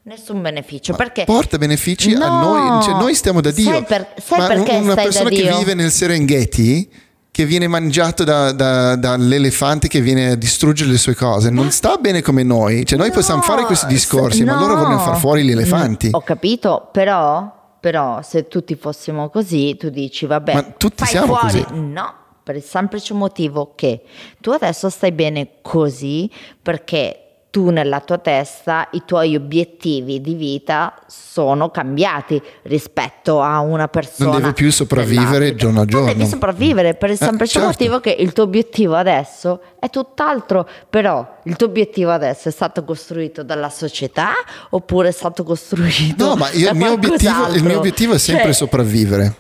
nessun 0.04 0.42
beneficio, 0.42 0.94
perché 0.96 1.24
porta 1.26 1.58
benefici 1.58 2.14
a 2.14 2.18
No! 2.28 2.40
noi, 2.40 2.84
cioè 2.84 2.94
noi 2.94 3.16
stiamo 3.16 3.42
da 3.42 3.52
Dio. 3.52 3.72
Sai 3.72 3.84
per- 3.84 4.14
sai 4.22 4.40
Ma 4.40 4.48
perché 4.48 4.76
un- 4.76 4.84
una 4.84 4.96
persona 4.96 5.30
che 5.30 5.52
vive 5.58 5.74
nel 5.74 5.92
Serengeti 5.92 6.92
che 7.32 7.46
viene 7.46 7.68
mangiato 7.68 8.24
da- 8.24 8.54
da- 8.54 8.96
dall'elefante 8.96 9.90
che 9.90 10.00
viene 10.00 10.32
a 10.32 10.36
distruggere 10.36 10.90
le 10.92 10.98
sue 10.98 11.16
cose, 11.16 11.50
non 11.50 11.70
sta 11.72 11.98
bene 11.98 12.22
come 12.22 12.44
noi. 12.44 12.86
Cioè 12.86 12.98
noi 12.98 13.12
possiamo 13.12 13.42
No, 13.42 13.46
fare 13.46 13.64
questi 13.66 13.88
discorsi, 13.88 14.38
se- 14.38 14.44
ma 14.46 14.58
loro 14.58 14.76
no. 14.76 14.84
vogliono 14.84 15.00
far 15.00 15.18
fuori 15.18 15.44
gli 15.44 15.52
elefanti. 15.52 16.08
Ho 16.14 16.22
capito, 16.22 16.88
però, 16.94 17.55
però 17.86 18.24
se 18.24 18.48
tutti 18.48 18.74
fossimo 18.74 19.30
così, 19.30 19.78
tu 19.78 19.90
dici 19.90 20.26
vabbè, 20.26 20.54
Ma 20.56 20.64
tutti 20.64 21.06
siamo 21.06 21.36
fuori. 21.38 21.64
così. 21.64 21.80
No, 21.80 22.16
per 22.42 22.56
il 22.56 22.64
semplice 22.64 23.14
motivo 23.14 23.74
che 23.76 24.02
tu 24.42 24.50
adesso 24.50 24.90
stai 24.90 25.12
bene 25.12 25.58
così 25.62 26.28
perché 26.60 27.25
tu 27.56 27.70
nella 27.70 28.02
tua 28.02 28.18
testa 28.18 28.90
i 28.92 29.04
tuoi 29.06 29.34
obiettivi 29.34 30.20
di 30.20 30.34
vita 30.34 30.94
sono 31.08 31.70
cambiati 31.70 32.42
rispetto 32.64 33.40
a 33.42 33.62
una 33.62 33.88
persona. 33.88 34.32
Non 34.32 34.42
deve 34.42 34.52
più 34.52 34.70
sopravvivere 34.74 35.56
giorno 35.56 35.78
a 35.78 35.84
Non 35.84 35.88
giorno. 35.90 36.08
devi 36.08 36.26
sopravvivere 36.26 36.96
per 36.96 37.12
il 37.12 37.16
Eh, 37.18 37.24
semplice 37.24 37.54
certo. 37.54 37.68
motivo 37.70 38.02
che 38.02 38.10
il 38.10 38.34
tuo 38.34 38.44
obiettivo 38.44 38.96
adesso 38.96 39.62
è 39.80 39.90
tutt'altro, 39.90 40.68
però 40.90 41.26
il 41.44 41.56
tuo 41.56 41.68
obiettivo 41.68 42.12
adesso 42.12 42.50
è 42.50 42.52
stato 42.52 42.84
costruito 42.84 43.42
dalla 43.42 43.70
società 43.70 44.32
oppure 44.72 45.08
è 45.08 45.14
stato 45.14 45.46
costruito 45.46 46.26
No, 46.26 46.36
ma 46.36 46.50
io- 46.52 46.72
il, 46.72 46.76
mio 46.76 46.92
obiettivo, 46.92 47.48
il 47.54 47.64
mio 47.64 47.78
obiettivo 47.78 48.16
è 48.16 48.18
sempre 48.18 48.48
Cioè, 48.48 48.54
sopravvivere. 48.54 49.36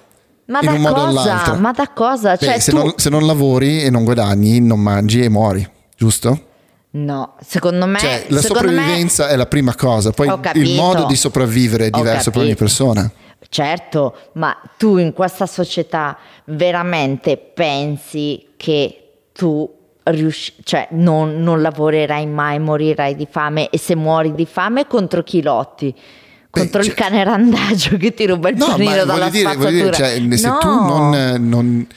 Ma 0.45 0.61
da 0.61 0.77
cosa? 0.77 1.53
Ma 1.55 1.71
da 1.73 1.89
cosa? 1.89 2.35
Beh, 2.35 2.45
Cioè, 2.45 2.59
se, 2.59 2.71
tu... 2.71 2.77
non, 2.77 2.93
se 2.95 3.09
non 3.09 3.25
lavori 3.25 3.83
e 3.83 3.89
non 3.89 4.05
guadagni, 4.05 4.61
non 4.61 4.79
mangi 4.79 5.21
e 5.21 5.27
muori, 5.27 5.69
giusto? 5.97 6.39
No, 6.97 7.35
secondo 7.45 7.85
me... 7.87 7.99
Cioè, 7.99 8.25
la 8.29 8.39
secondo 8.39 8.67
me- 8.69 8.75
sopravvivenza 8.77 9.27
è 9.27 9.35
la 9.35 9.45
prima 9.47 9.75
cosa, 9.75 10.11
poi 10.11 10.27
il 10.53 10.75
modo 10.75 11.05
di 11.05 11.15
sopravvivere 11.15 11.87
è 11.87 11.89
diverso 11.89 12.31
per 12.31 12.41
ogni 12.43 12.55
persona. 12.55 13.11
Certo, 13.49 14.15
ma 14.33 14.55
tu 14.77 14.97
in 14.97 15.11
questa 15.13 15.45
società 15.45 16.17
veramente 16.45 17.37
pensi 17.37 18.47
che 18.57 19.27
tu 19.33 19.69
riusci- 20.03 20.55
cioè 20.63 20.87
non, 20.91 21.41
non 21.43 21.61
lavorerai 21.61 22.25
mai, 22.27 22.59
morirai 22.59 23.15
di 23.15 23.27
fame 23.29 23.69
e 23.69 23.77
se 23.77 23.95
muori 23.95 24.33
di 24.33 24.45
fame 24.45 24.87
contro 24.87 25.21
chi 25.23 25.41
lotti? 25.41 25.93
Contro 26.49 26.79
il 26.79 26.87
cioè- 26.87 26.95
cane 26.95 27.23
randagio 27.25 27.97
che 27.97 28.13
ti 28.13 28.25
ruba 28.25 28.47
il 28.49 28.55
No, 28.55 28.67
panino 28.67 28.89
ma 28.91 29.03
dalla 29.03 29.29
dire, 29.29 29.53
voglio 29.55 29.69
dire, 29.69 29.93
spazzatura. 29.93 30.29
cioè, 30.29 30.37
se 30.37 30.47
No. 30.47 30.57
tu 30.59 30.67
non, 30.67 31.35
non- 31.49 31.87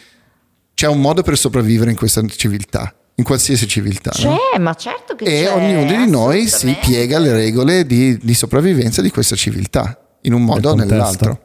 C'è 0.75 0.87
un 0.89 1.01
modo 1.01 1.23
per 1.23 1.37
sopravvivere 1.39 1.91
in 1.91 1.97
questa 1.97 2.21
civiltà, 2.27 2.93
in 3.19 3.25
qualsiasi 3.25 3.67
civiltà. 3.67 4.13
no? 4.23 4.37
C'è, 4.53 4.59
ma 4.59 4.75
certo 4.75 5.15
che 5.17 5.25
E 5.25 5.45
c'è. 5.45 5.53
ognuno 5.53 5.85
di 5.85 6.09
noi 6.11 6.47
si 6.47 6.77
piega 6.81 7.17
alle 7.17 7.33
regole 7.33 7.85
di, 7.85 8.17
di 8.23 8.35
sopravvivenza 8.35 9.03
di 9.03 9.11
questa 9.11 9.35
civiltà, 9.35 9.99
in 10.23 10.33
un 10.35 10.45
modo 10.45 10.69
o 10.69 10.71
contesto. 10.71 10.95
nell'altro. 10.95 11.41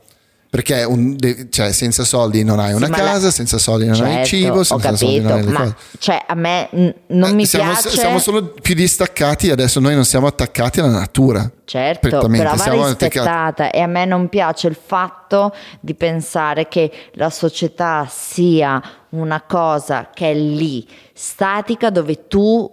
Perché 0.54 0.84
un- 0.84 1.18
cioè, 1.50 1.72
senza 1.72 2.04
soldi 2.04 2.44
non 2.44 2.60
hai 2.60 2.74
una 2.74 2.86
Sì, 2.86 2.92
ma 2.92 2.98
la- 2.98 3.04
casa, 3.04 3.32
senza 3.32 3.58
soldi 3.58 3.88
non 3.88 4.00
hai 4.02 4.12
Certo, 4.24 4.28
cibo, 4.28 4.60
ho 4.60 4.64
senza 4.64 4.96
soldi 4.96 5.20
non 5.20 5.32
capito, 5.32 5.48
hai 5.48 5.54
ma 5.54 5.60
cose. 5.62 5.76
cioè 5.98 6.24
a 6.28 6.36
me 6.36 6.70
n- 6.74 6.94
non 7.08 7.32
Eh, 7.32 7.34
mi 7.34 7.46
siamo, 7.48 7.72
piace 7.72 7.90
siamo 7.90 8.20
solo 8.20 8.54
più 8.62 8.76
distaccati, 8.76 9.50
adesso 9.50 9.80
noi 9.80 9.96
non 9.96 10.06
siamo 10.06 10.28
attaccati 10.28 10.80
alla 10.80 10.92
natura. 10.92 11.52
Certo, 11.66 12.08
però 12.08 12.20
va 12.20 12.28
siamo 12.58 12.84
attaccati- 12.84 13.18
rispettata 13.18 13.72
e 13.72 13.80
a 13.82 13.88
me 13.88 14.06
non 14.06 14.30
piace 14.30 14.68
il 14.68 14.78
fatto 14.80 15.56
di 15.80 15.96
pensare 15.96 16.68
che 16.68 16.92
la 17.14 17.32
società 17.32 18.06
sia 18.08 18.80
una 19.10 19.42
cosa 19.42 20.12
che 20.14 20.30
è 20.30 20.36
lì, 20.36 20.88
statica, 21.14 21.90
dove 21.90 22.28
tu 22.28 22.72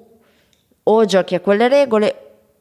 o 0.82 1.04
giochi 1.06 1.34
a 1.34 1.40
quelle 1.40 1.66
regole 1.68 2.14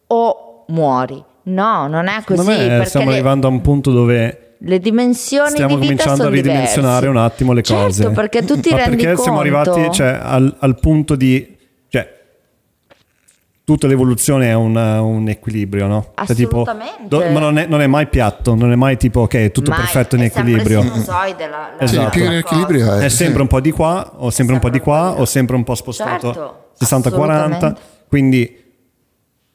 o 0.07 0.63
muori. 0.69 1.21
No, 1.43 1.87
non 1.87 2.07
è 2.07 2.21
così. 2.23 2.39
Secondo 2.39 2.51
me 2.51 2.67
perché 2.69 2.85
stiamo 2.85 3.09
le, 3.09 3.15
arrivando 3.15 3.47
a 3.47 3.49
un 3.49 3.59
punto 3.59 3.91
dove 3.91 4.43
le 4.61 4.79
dimensioni 4.79 5.49
stiamo 5.51 5.75
di 5.77 5.87
vita 5.87 6.03
cominciando 6.03 6.15
sono 6.23 6.27
a 6.29 6.31
ridimensionare 6.31 6.99
diverse. 6.99 7.07
un 7.07 7.17
attimo 7.17 7.53
le 7.53 7.61
certo, 7.61 7.83
cose. 7.85 8.09
perché 8.09 8.43
tu 8.43 8.59
ti 8.59 8.69
Ma 8.71 8.75
rendi 8.77 8.89
perché 8.97 9.05
conto. 9.07 9.21
siamo 9.21 9.39
arrivati 9.39 9.91
cioè, 9.91 10.19
al, 10.21 10.55
al 10.59 10.79
punto 10.79 11.15
di... 11.15 11.57
Cioè, 11.87 12.17
tutta 13.63 13.87
l'evoluzione 13.87 14.47
è 14.49 14.53
una- 14.53 15.01
un 15.01 15.29
equilibrio, 15.29 15.87
no? 15.87 16.11
Cioè, 16.25 16.35
tipo, 16.35 16.61
Assolutamente. 16.63 17.07
do- 17.07 17.29
ma 17.31 17.39
non 17.39 17.57
è, 17.57 17.67
non 17.67 17.81
è 17.81 17.87
mai 17.87 18.07
piatto, 18.07 18.55
non 18.55 18.71
è 18.71 18.75
mai 18.75 18.97
tipo, 18.97 19.21
ok, 19.21 19.33
è 19.35 19.51
tutto 19.51 19.69
Mai, 19.71 19.79
perfetto 19.79 20.15
in 20.15 20.23
è 20.23 20.29
sempre 20.29 20.51
equilibrio. 20.53 20.81
sinusoide 20.81 21.47
la- 21.47 21.69
la- 21.79 21.87
Sì, 21.87 21.95
Esatto. 21.95 22.09
più 22.09 22.23
in 22.23 22.31
la 22.31 22.37
equilibrio 22.39 22.93
è, 22.97 23.05
È 23.05 23.09
sempre 23.09 23.41
un 23.41 23.47
po' 23.47 23.61
di 23.61 23.71
qua, 23.71 24.11
o 24.17 24.29
sempre 24.29 24.55
un 24.55 24.59
po' 24.61 24.69
di 24.69 24.79
qua, 24.79 25.19
o 25.19 25.25
sempre 25.25 25.55
un 25.55 25.63
po' 25.63 25.75
spostato 25.75 26.27
Certo, 26.33 26.69
60-40. 26.79 27.31
assolutamente. 27.45 27.81
Quindi 28.09 28.63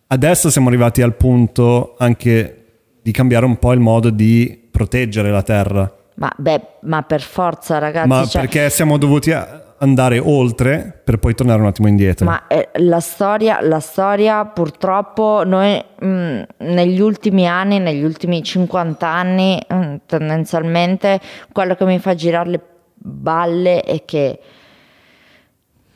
adesso 0.07 0.49
siamo 0.49 0.69
arrivati 0.69 1.03
al 1.03 1.15
punto 1.15 1.95
anche 1.99 2.59
di 3.03 3.11
cambiare 3.13 3.45
un 3.45 3.59
po' 3.59 3.73
il 3.73 3.81
modo 3.81 4.09
di 4.11 4.63
proteggere 4.75 5.31
la 5.31 5.43
terra. 5.43 5.89
Ma, 6.17 6.33
beh, 6.37 6.61
ma 6.81 7.03
per 7.03 7.21
forza, 7.21 7.79
ragazzi. 7.79 8.09
Ma 8.09 8.27
cioè- 8.27 8.43
perché 8.43 8.71
siamo 8.71 8.99
dovuti 8.99 9.33
andare 9.79 10.19
oltre 10.19 11.01
per 11.05 11.19
poi 11.19 11.35
tornare 11.35 11.61
un 11.61 11.69
attimo 11.69 11.87
indietro. 11.87 12.27
Ma 12.27 12.49
eh, 12.49 12.71
la, 12.75 12.99
storia, 12.99 13.61
la 13.61 13.79
storia, 13.79 14.45
purtroppo, 14.45 15.45
noi 15.45 15.81
mh, 16.01 16.43
negli 16.59 17.01
ultimi 17.01 17.47
anni, 17.47 17.79
negli 17.79 18.03
ultimi 18.03 18.43
50 18.43 19.07
anni, 19.07 19.61
mh, 19.65 19.95
tendenzialmente, 20.07 21.21
quello 21.53 21.77
che 21.77 21.85
mi 21.85 22.01
fa 22.01 22.17
girare 22.17 22.51
le 22.51 22.61
balle 22.95 23.83
è 23.83 24.05
che 24.05 24.41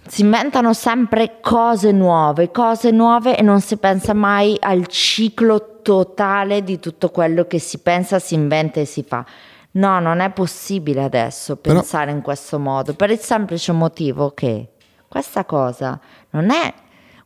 si 0.08 0.22
inventano 0.22 0.72
sempre 0.72 1.38
cose 1.40 1.92
nuove, 1.92 2.50
cose 2.50 2.90
nuove 2.90 3.36
e 3.36 3.42
non 3.42 3.60
si 3.60 3.76
pensa 3.76 4.14
mai 4.14 4.56
al 4.58 4.86
ciclo 4.86 5.80
totale 5.82 6.62
di 6.62 6.78
tutto 6.78 7.10
quello 7.10 7.46
che 7.46 7.58
si 7.58 7.78
pensa, 7.78 8.18
si 8.18 8.34
inventa 8.34 8.80
e 8.80 8.84
si 8.84 9.02
fa. 9.02 9.24
No, 9.72 10.00
non 10.00 10.20
è 10.20 10.30
possibile 10.30 11.02
adesso 11.02 11.56
Però- 11.56 11.74
pensare 11.80 12.10
in 12.10 12.22
questo 12.22 12.58
modo, 12.58 12.94
per 12.94 13.10
il 13.10 13.18
semplice 13.18 13.72
motivo 13.72 14.32
che 14.32 14.70
questa 15.06 15.44
cosa 15.44 16.00
non 16.30 16.50
è 16.50 16.72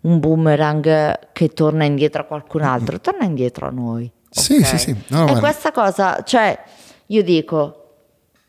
un 0.02 0.18
boomerang 0.18 1.32
che 1.32 1.48
torna 1.48 1.84
indietro 1.84 2.22
a 2.22 2.24
qualcun 2.24 2.62
altro, 2.62 3.00
torna 3.00 3.24
indietro 3.24 3.66
a 3.66 3.70
noi. 3.70 4.10
Sì, 4.28 4.56
ok? 4.56 4.64
sì, 4.64 4.78
sì. 4.78 4.96
No, 5.09 5.28
e 5.28 5.38
questa 5.38 5.70
cosa, 5.70 6.22
cioè, 6.24 6.59
io 7.06 7.22
dico, 7.22 7.78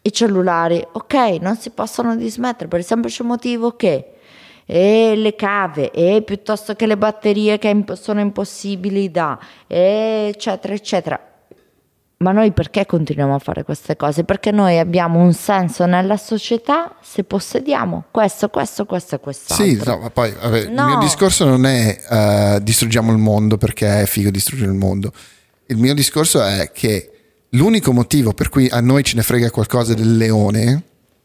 i 0.01 0.11
cellulari, 0.11 0.85
ok, 0.91 1.14
non 1.39 1.55
si 1.55 1.69
possono 1.69 2.15
dismettere 2.15 2.68
per 2.68 2.80
il 2.80 2.85
semplice 2.85 3.23
motivo 3.23 3.76
che 3.76 4.12
e 4.65 5.14
le 5.15 5.35
cave, 5.35 5.91
e 5.91 6.22
piuttosto 6.26 6.76
che 6.76 6.85
le 6.85 6.98
batterie 6.98 7.57
che 7.57 7.84
sono 7.94 8.19
impossibili 8.19 9.11
da, 9.11 9.38
eccetera, 9.68 10.73
eccetera. 10.73 11.27
Ma 12.18 12.31
noi 12.31 12.53
perché 12.53 12.85
continuiamo 12.85 13.35
a 13.35 13.40
fare 13.40 13.64
queste 13.64 13.98
cose? 13.98 14.23
Perché 14.23 14.52
noi 14.52 14.80
abbiamo 14.80 15.19
un 15.19 15.34
senso 15.34 15.85
nella 15.85 16.15
società 16.15 16.95
se 17.02 17.26
possediamo 17.26 18.06
questo, 18.11 18.48
questo, 18.48 18.85
questo 18.85 19.15
e 19.15 19.19
quest'altro. 19.19 19.65
Sì, 19.65 19.81
no, 19.84 19.98
ma 19.98 20.10
poi 20.10 20.31
vabbè, 20.31 20.60
il 20.60 20.72
No. 20.72 20.85
mio 20.85 20.99
discorso 20.99 21.44
non 21.44 21.65
è 21.65 21.99
eh, 22.10 22.60
distruggiamo 22.64 23.11
il 23.11 23.18
mondo 23.18 23.57
perché 23.57 24.03
è 24.03 24.06
figo 24.06 24.30
distruggere 24.30 24.72
il 24.72 24.77
mondo. 24.77 25.11
Il 25.65 25.76
mio 25.77 25.94
discorso 25.94 26.41
è 26.41 26.72
che 26.72 27.11
l'unico 27.49 27.91
motivo 27.91 28.31
per 28.31 28.48
cui 28.48 28.69
a 28.69 28.80
noi 28.80 29.03
ce 29.03 29.18
ne 29.18 29.22
frega 29.22 29.52
qualcosa 29.52 29.94
del 29.94 30.15
leone 30.15 30.84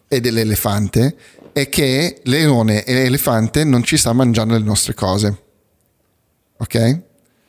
e 0.09 0.21
dell'elefante 0.21 1.15
è 1.53 1.69
che 1.69 2.21
leone 2.25 2.85
e 2.85 3.05
elefante 3.05 3.65
non 3.65 3.83
ci 3.83 3.97
sta 3.97 4.13
mangiando 4.13 4.55
le 4.55 4.65
nostre 4.65 4.95
cose. 4.95 5.43
Ok? 6.59 7.01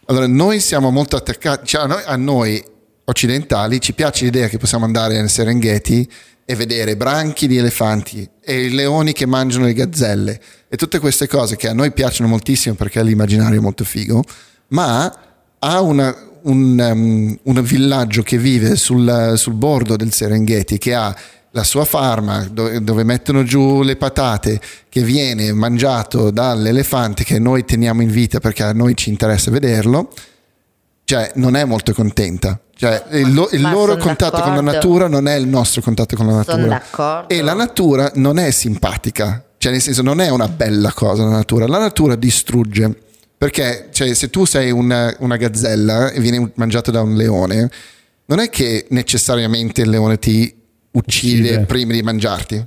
Allora 0.06 0.28
noi 0.28 0.60
siamo 0.60 0.90
molto 0.90 1.16
attaccati, 1.16 1.68
cioè 1.68 1.84
a 1.84 1.86
noi, 1.86 2.02
a 2.06 2.16
noi 2.16 2.64
occidentali 3.06 3.80
ci 3.80 3.94
piace 3.94 4.26
l'idea 4.26 4.48
che 4.48 4.58
possiamo 4.58 4.86
andare 4.86 5.16
nel 5.16 5.30
Serengeti 5.30 6.10
e 6.46 6.56
vedere 6.56 6.98
branchi 6.98 7.48
di 7.48 7.58
elefanti 7.58 8.28
e 8.42 8.66
i 8.66 8.72
leoni 8.72 9.14
che 9.14 9.28
mangiano 9.28 9.66
le 9.66 9.74
gazzelle 9.74 10.40
e 10.68 10.78
tutte 10.78 10.98
queste 10.98 11.28
cose 11.28 11.56
che 11.56 11.68
a 11.68 11.74
noi 11.74 11.92
piacciono 11.92 12.28
moltissimo 12.28 12.74
perché 12.74 13.04
l'immaginario 13.04 13.60
è 13.60 13.62
molto 13.62 13.84
figo, 13.84 14.24
ma 14.70 15.16
ha 15.60 15.82
una- 15.82 16.16
un, 16.44 16.80
um, 16.80 17.38
un 17.42 17.62
villaggio 17.62 18.24
che 18.24 18.38
vive 18.38 18.76
sul, 18.76 19.34
sul 19.36 19.54
bordo 19.54 19.96
del 19.96 20.14
Serengeti 20.14 20.78
che 20.78 20.94
ha 20.94 21.16
la 21.52 21.64
sua 21.64 21.86
farma 21.86 22.48
dove, 22.50 23.04
mettono 23.04 23.44
giù 23.44 23.82
le 23.82 23.96
patate 23.96 24.60
che 24.88 25.02
viene 25.02 25.52
mangiato 25.52 26.30
dall'elefante 26.30 27.24
che 27.24 27.40
noi 27.40 27.66
teniamo 27.66 28.02
in 28.02 28.10
vita 28.10 28.40
perché 28.40 28.64
a 28.64 28.74
noi 28.74 28.96
ci 28.96 29.10
interessa 29.10 29.50
vederlo 29.50 30.12
cioè 31.10 31.32
non 31.36 31.56
è 31.56 31.66
molto 31.66 31.92
contenta. 31.92 32.60
Cioè 32.76 33.04
il, 33.14 33.34
lo- 33.34 33.50
il 33.52 33.62
loro 33.62 33.98
contatto 33.98 34.42
con 34.42 34.54
la 34.54 34.62
d'accordo. 34.62 34.72
natura 34.72 35.08
non 35.08 35.28
è 35.28 35.34
il 35.34 35.48
nostro 35.48 35.82
contatto 35.82 36.16
con 36.16 36.28
la 36.28 36.36
natura. 36.36 36.68
d'accordo. 36.68 37.30
e 37.34 37.42
la 37.42 37.56
natura 37.56 38.12
non 38.14 38.38
è 38.38 38.52
simpatica. 38.52 39.44
Cioè 39.58 39.72
nel 39.72 39.82
senso 39.82 40.04
non 40.04 40.22
è 40.22 40.30
una 40.30 40.48
bella 40.48 40.94
cosa 40.94 41.24
la 41.24 41.32
natura. 41.32 41.66
La 41.66 41.80
natura 41.80 42.14
distrugge. 42.14 42.96
Perché 43.36 43.88
cioè, 43.92 44.14
se 44.14 44.30
tu 44.30 44.46
sei 44.46 44.70
una, 44.70 45.12
una 45.18 45.36
gazzella 45.36 46.12
e 46.12 46.20
vieni 46.20 46.48
mangiato 46.56 46.92
da 46.92 47.02
un 47.02 47.16
leone 47.16 47.72
non 48.26 48.38
è 48.38 48.50
che 48.50 48.86
necessariamente 48.92 49.82
il 49.82 49.90
leone 49.90 50.20
ti 50.20 50.59
uccide, 50.92 51.50
Uccide. 51.50 51.66
prima 51.66 51.94
di 51.94 52.02
mangiarti 52.02 52.66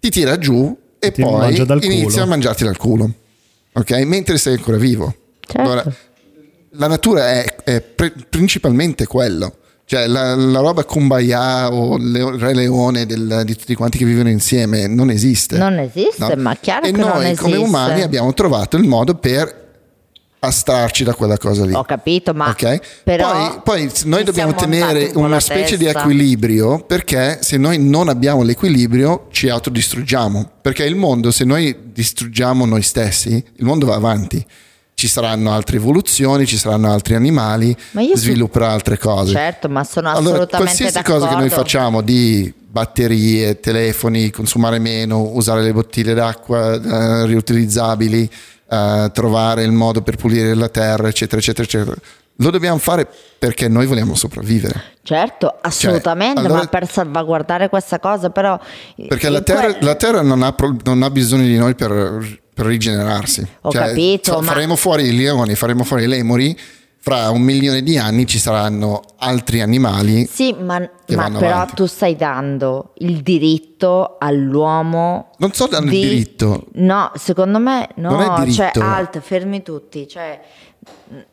ti 0.00 0.10
tira 0.10 0.38
giù 0.38 0.76
e 0.98 1.10
Ti 1.12 1.22
poi 1.22 1.56
inizia 1.56 2.08
culo. 2.10 2.22
a 2.22 2.26
mangiarti 2.26 2.64
dal 2.64 2.76
culo 2.76 3.12
ok 3.72 3.90
mentre 4.04 4.38
sei 4.38 4.54
ancora 4.54 4.76
vivo 4.76 5.14
Certo. 5.40 5.94
la 6.72 6.86
natura 6.88 7.30
è, 7.30 7.44
è 7.64 7.80
pre- 7.80 8.12
principalmente 8.28 9.06
quello. 9.06 9.54
Cioè 9.86 10.06
la, 10.06 10.34
la 10.34 10.58
roba 10.60 10.84
kumbaya 10.84 11.72
o 11.72 11.96
il 11.96 12.22
re 12.38 12.52
leone 12.52 13.06
del- 13.06 13.40
di 13.46 13.56
tutti 13.56 13.74
quanti 13.74 13.96
che 13.96 14.04
vivono 14.04 14.28
insieme 14.28 14.86
non 14.86 15.08
esiste. 15.08 15.56
Non 15.56 15.78
esiste, 15.78 16.36
ma 16.36 16.54
chiaro 16.56 16.84
e 16.84 16.90
che 16.92 16.98
noi 16.98 17.06
non 17.08 17.34
come 17.36 17.52
esiste. 17.54 17.56
umani 17.56 18.02
abbiamo 18.02 18.34
trovato 18.34 18.76
il 18.76 18.84
modo 18.84 19.14
per 19.14 19.67
astrarci 20.40 21.04
da 21.04 21.14
quella 21.14 21.36
cosa 21.36 21.64
lì. 21.64 21.72
Ho 21.74 21.84
capito, 21.84 22.32
ma 22.32 22.48
Ok? 22.50 22.80
però 23.02 23.60
poi, 23.62 23.86
poi 23.88 23.92
noi 24.04 24.22
dobbiamo 24.24 24.54
tenere 24.54 25.10
un 25.14 25.24
una 25.24 25.40
specie 25.40 25.76
di 25.76 25.84
testa. 25.84 26.00
equilibrio 26.00 26.78
perché 26.80 27.38
se 27.42 27.56
noi 27.56 27.78
non 27.78 28.08
abbiamo 28.08 28.42
l'equilibrio 28.42 29.26
ci 29.32 29.48
autodistruggiamo. 29.48 30.50
Perché 30.62 30.84
il 30.84 30.94
mondo, 30.96 31.30
se 31.30 31.44
noi 31.44 31.76
distruggiamo 31.92 32.64
noi 32.66 32.82
stessi, 32.82 33.30
il 33.56 33.64
mondo 33.64 33.86
va 33.86 33.94
avanti. 33.96 34.44
Ci 34.94 35.06
saranno 35.06 35.52
altre 35.52 35.76
evoluzioni, 35.76 36.44
ci 36.44 36.56
saranno 36.58 36.90
altri 36.90 37.14
animali, 37.14 37.76
svilupperà 38.14 38.70
altre 38.72 38.98
cose. 38.98 39.32
Certo, 39.32 39.68
ma 39.68 39.84
sono 39.84 40.08
Allora, 40.08 40.34
assolutamente 40.34 40.56
qualsiasi 40.56 40.92
d'accordo. 40.94 41.20
cosa 41.20 41.34
che 41.34 41.40
noi 41.40 41.50
facciamo 41.50 42.00
di 42.00 42.52
batterie, 42.70 43.60
telefoni, 43.60 44.30
consumare 44.30 44.80
meno, 44.80 45.20
usare 45.34 45.62
le 45.62 45.72
bottiglie 45.72 46.14
d'acqua 46.14 46.74
eh, 46.74 47.26
riutilizzabili, 47.26 48.28
eh, 48.68 49.10
trovare 49.12 49.62
il 49.62 49.72
modo 49.72 50.02
per 50.02 50.16
pulire 50.16 50.54
la 50.54 50.68
terra, 50.68 51.08
eccetera, 51.08 51.40
eccetera, 51.40 51.64
eccetera. 51.64 51.96
Lo 52.40 52.50
dobbiamo 52.50 52.78
fare 52.78 53.08
perché 53.38 53.66
noi 53.68 53.86
vogliamo 53.86 54.14
sopravvivere. 54.14 54.80
Certo, 55.02 55.56
assolutamente, 55.60 56.38
allora- 56.40 56.60
ma 56.60 56.66
per 56.66 56.88
salvaguardare 56.88 57.68
questa 57.68 57.98
cosa, 57.98 58.30
però... 58.30 58.58
Perché 59.08 59.28
la 59.28 59.40
terra, 59.40 59.72
que- 59.74 59.84
la 59.84 59.94
terra 59.96 60.22
non, 60.22 60.42
ha, 60.42 60.54
non 60.84 61.02
ha 61.02 61.10
bisogno 61.10 61.42
di 61.42 61.56
noi 61.56 61.74
per, 61.74 62.38
per 62.54 62.66
rigenerarsi. 62.66 63.44
Ho 63.62 63.70
Cioè, 63.72 63.86
capito, 63.88 64.34
fa- 64.34 64.40
ma- 64.40 64.46
faremo 64.52 64.76
fuori 64.76 65.06
i 65.08 65.16
leoni, 65.16 65.56
faremo 65.56 65.82
fuori 65.82 66.04
i 66.04 66.06
lemuri. 66.06 66.56
Fra 67.00 67.30
un 67.30 67.40
milione 67.40 67.82
di 67.82 67.96
anni 67.96 68.26
ci 68.26 68.38
saranno 68.38 69.02
altri 69.18 69.60
animali. 69.60 70.26
Sì, 70.26 70.52
ma, 70.52 70.78
ma 70.80 71.30
però 71.30 71.52
avanti. 71.54 71.74
tu 71.74 71.86
stai 71.86 72.16
dando 72.16 72.92
il 72.98 73.22
diritto 73.22 74.16
all'uomo... 74.18 75.30
Non 75.38 75.52
so 75.52 75.66
danno 75.68 75.88
di- 75.90 76.00
il 76.00 76.08
diritto. 76.08 76.66
No, 76.72 77.10
secondo 77.14 77.58
me 77.58 77.88
no, 77.96 78.10
Non 78.10 78.42
è 78.46 78.50
cioè 78.50 78.72
alt, 78.74 79.20
fermi 79.20 79.62
tutti, 79.62 80.06
cioè 80.08 80.38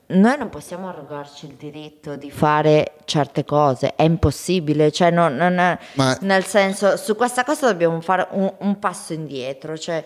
noi 0.07 0.37
non 0.37 0.49
possiamo 0.49 0.87
arrogarci 0.89 1.47
il 1.47 1.53
diritto 1.57 2.15
di 2.15 2.29
fare 2.29 2.93
certe 3.05 3.43
cose, 3.43 3.95
è 3.95 4.03
impossibile, 4.03 4.91
cioè 4.91 5.09
non, 5.11 5.35
non 5.35 5.57
è- 5.57 5.77
Ma- 5.93 6.17
nel 6.21 6.45
senso 6.45 6.95
su 6.97 7.15
questa 7.15 7.43
cosa 7.43 7.67
dobbiamo 7.67 7.99
fare 8.01 8.27
un, 8.31 8.51
un 8.59 8.79
passo 8.79 9.13
indietro, 9.13 9.77
cioè 9.77 10.03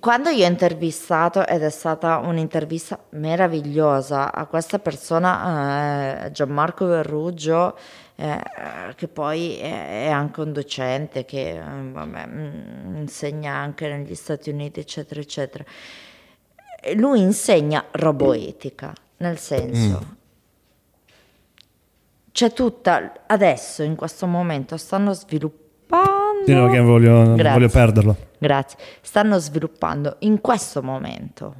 quando 0.00 0.28
io 0.30 0.44
ho 0.44 0.48
intervistato 0.48 1.46
ed 1.46 1.62
è 1.62 1.70
stata 1.70 2.18
un'intervista 2.18 2.98
meravigliosa 3.10 4.32
a 4.32 4.46
questa 4.46 4.78
persona, 4.78 6.24
eh, 6.26 6.32
Gianmarco 6.32 6.86
Verruggio, 6.86 7.76
eh, 8.16 8.42
che 8.94 9.08
poi 9.08 9.58
è, 9.58 10.08
anche 10.08 10.40
un 10.40 10.52
docente 10.52 11.24
che 11.24 11.50
eh, 11.50 11.60
vabbè, 11.60 12.26
mm, 12.26 12.96
insegna 12.96 13.54
anche 13.54 13.88
negli 13.88 14.14
Stati 14.14 14.50
Uniti, 14.50 14.80
eccetera, 14.80 15.20
eccetera. 15.20 15.64
Lui 16.94 17.20
insegna 17.20 17.84
roboetica, 17.90 18.92
nel 19.18 19.38
senso, 19.38 20.16
c'è 22.32 22.52
tutta, 22.52 23.24
adesso 23.26 23.82
in 23.82 23.96
questo 23.96 24.26
momento 24.26 24.76
stanno 24.76 25.12
sviluppando... 25.12 26.27
No, 26.46 26.68
che 26.70 26.80
voglio, 26.80 27.34
voglio 27.36 27.68
perderlo. 27.68 28.16
Grazie. 28.38 28.78
Stanno 29.02 29.38
sviluppando 29.38 30.16
in 30.20 30.40
questo 30.40 30.82
momento 30.82 31.54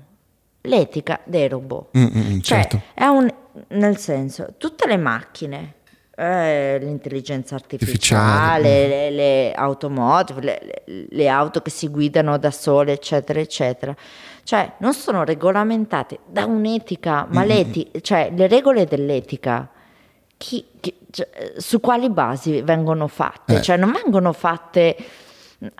l'etica 0.63 1.21
dei 1.25 1.49
robot. 1.49 1.97
Mm, 1.97 2.03
mm, 2.05 2.19
mm, 2.35 2.39
Cioè, 2.41 2.59
certo. 2.61 2.81
è 2.95 3.05
un, 3.07 3.29
nel 3.69 3.97
senso, 3.99 4.55
tutte 4.57 4.87
le 4.87 4.97
macchine, 4.97 5.75
eh, 6.17 6.79
l'intelligenza 6.81 7.55
artificiale, 7.55 8.63
Artificiale. 8.65 8.89
le, 8.89 9.11
le 9.11 9.53
automotive, 9.53 10.41
le, 10.41 10.83
le- 10.87 11.07
le 11.11 11.29
auto 11.29 11.61
che 11.63 11.71
si 11.71 11.89
guidano 11.89 12.39
da 12.39 12.51
sole, 12.51 12.93
eccetera, 12.93 13.41
eccetera. 13.41 13.95
Cioè, 14.43 14.73
non 14.79 14.95
sono 14.95 15.25
regolamentate 15.25 16.19
da 16.27 16.45
un'etica, 16.47 17.27
Mm, 17.27 17.33
ma 17.35 17.45
l'eti- 17.45 17.91
cioè, 18.01 18.33
le 18.35 18.47
regole 18.49 18.85
dell'etica 18.87 19.69
chi- 20.39 20.65
chi- 20.81 20.95
cioè, 21.11 21.29
su 21.59 21.81
quali 21.81 22.09
basi 22.09 22.63
vengono 22.63 23.07
fatte? 23.09 23.57
Eh. 23.57 23.63
Cioè, 23.63 23.77
non 23.77 23.93
vengono 23.93 24.33
fatte 24.33 24.97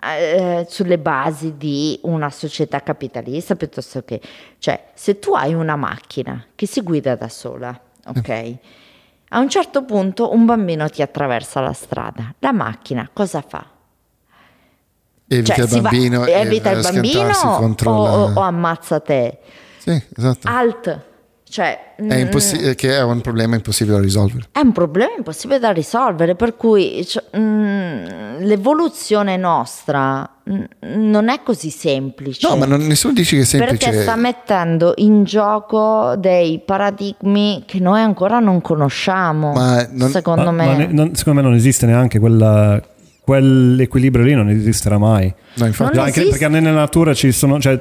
eh, 0.03 0.65
sulle 0.69 0.97
basi 0.99 1.55
di 1.57 1.97
una 2.03 2.29
società 2.29 2.81
capitalista 2.83 3.55
piuttosto 3.55 4.03
che, 4.03 4.21
cioè, 4.59 4.89
se 4.93 5.17
tu 5.19 5.33
hai 5.33 5.53
una 5.53 5.75
macchina 5.75 6.45
che 6.53 6.65
si 6.67 6.81
guida 6.81 7.15
da 7.15 7.29
sola, 7.29 7.79
ok? 8.05 8.55
A 9.29 9.39
un 9.39 9.47
certo 9.49 9.83
punto 9.85 10.33
un 10.33 10.45
bambino 10.45 10.89
ti 10.89 11.01
attraversa 11.01 11.59
la 11.61 11.73
strada. 11.73 12.33
La 12.39 12.51
macchina 12.51 13.09
cosa 13.13 13.41
fa? 13.47 13.63
Evita 15.31 15.53
Cioè, 15.53 15.65
il 15.65 15.69
va- 15.81 15.89
bambino 15.89 16.25
e 16.25 16.31
evita 16.31 16.71
il 16.71 16.81
bambino 16.81 17.31
o, 17.85 18.33
o 18.33 18.39
ammazza 18.41 18.99
te? 18.99 19.37
Sì, 19.77 20.03
esatto. 20.17 20.47
Alt. 20.47 21.05
Cioè, 21.51 21.95
È, 21.95 22.01
mm, 22.03 22.11
impossi- 22.11 22.75
che 22.75 22.95
è 22.95 23.01
un 23.01 23.21
problema 23.21 23.55
impossibile 23.55 23.95
da 23.95 24.01
risolvere. 24.03 24.45
è 24.51 24.59
un 24.59 24.71
problema 24.71 25.13
impossibile 25.17 25.57
da 25.57 25.71
risolvere, 25.71 26.35
per 26.35 26.55
cui 26.55 27.03
cioè, 27.07 27.23
mm, 27.35 28.37
l'evoluzione 28.41 29.35
nostra 29.35 30.29
mm, 30.47 30.63
non 31.09 31.27
è 31.29 31.41
così 31.41 31.71
semplice. 31.71 32.47
No, 32.47 32.55
ma 32.55 32.65
non- 32.67 32.85
nessuno 32.85 33.13
dice 33.13 33.35
che 33.35 33.41
è 33.41 33.45
semplice. 33.45 33.77
Perché 33.89 34.01
sta 34.03 34.15
mettendo 34.15 34.93
in 34.97 35.23
gioco 35.23 36.13
dei 36.17 36.61
paradigmi 36.63 37.63
che 37.65 37.79
noi 37.79 38.01
ancora 38.01 38.37
non 38.39 38.61
conosciamo. 38.61 39.51
Ma 39.53 39.87
non- 39.91 40.09
secondo 40.11 40.43
Ma- 40.45 40.51
me. 40.51 40.65
ma 40.65 40.73
ne- 40.75 40.87
non- 40.91 41.15
secondo 41.15 41.41
me 41.41 41.47
non 41.47 41.55
esiste 41.55 41.87
neanche 41.87 42.19
quella- 42.19 42.79
quell'equilibrio 43.23 44.23
lì, 44.23 44.33
non 44.33 44.49
esisterà 44.49 44.97
mai. 44.97 45.33
No, 45.55 45.65
infatti. 45.65 45.95
Non 45.95 46.05
Anche 46.05 46.21
esiste. 46.21 46.37
perché 46.37 46.53
nella 46.59 46.71
natura 46.77 47.13
ci 47.15 47.31
sono, 47.31 47.59
cioè, 47.59 47.79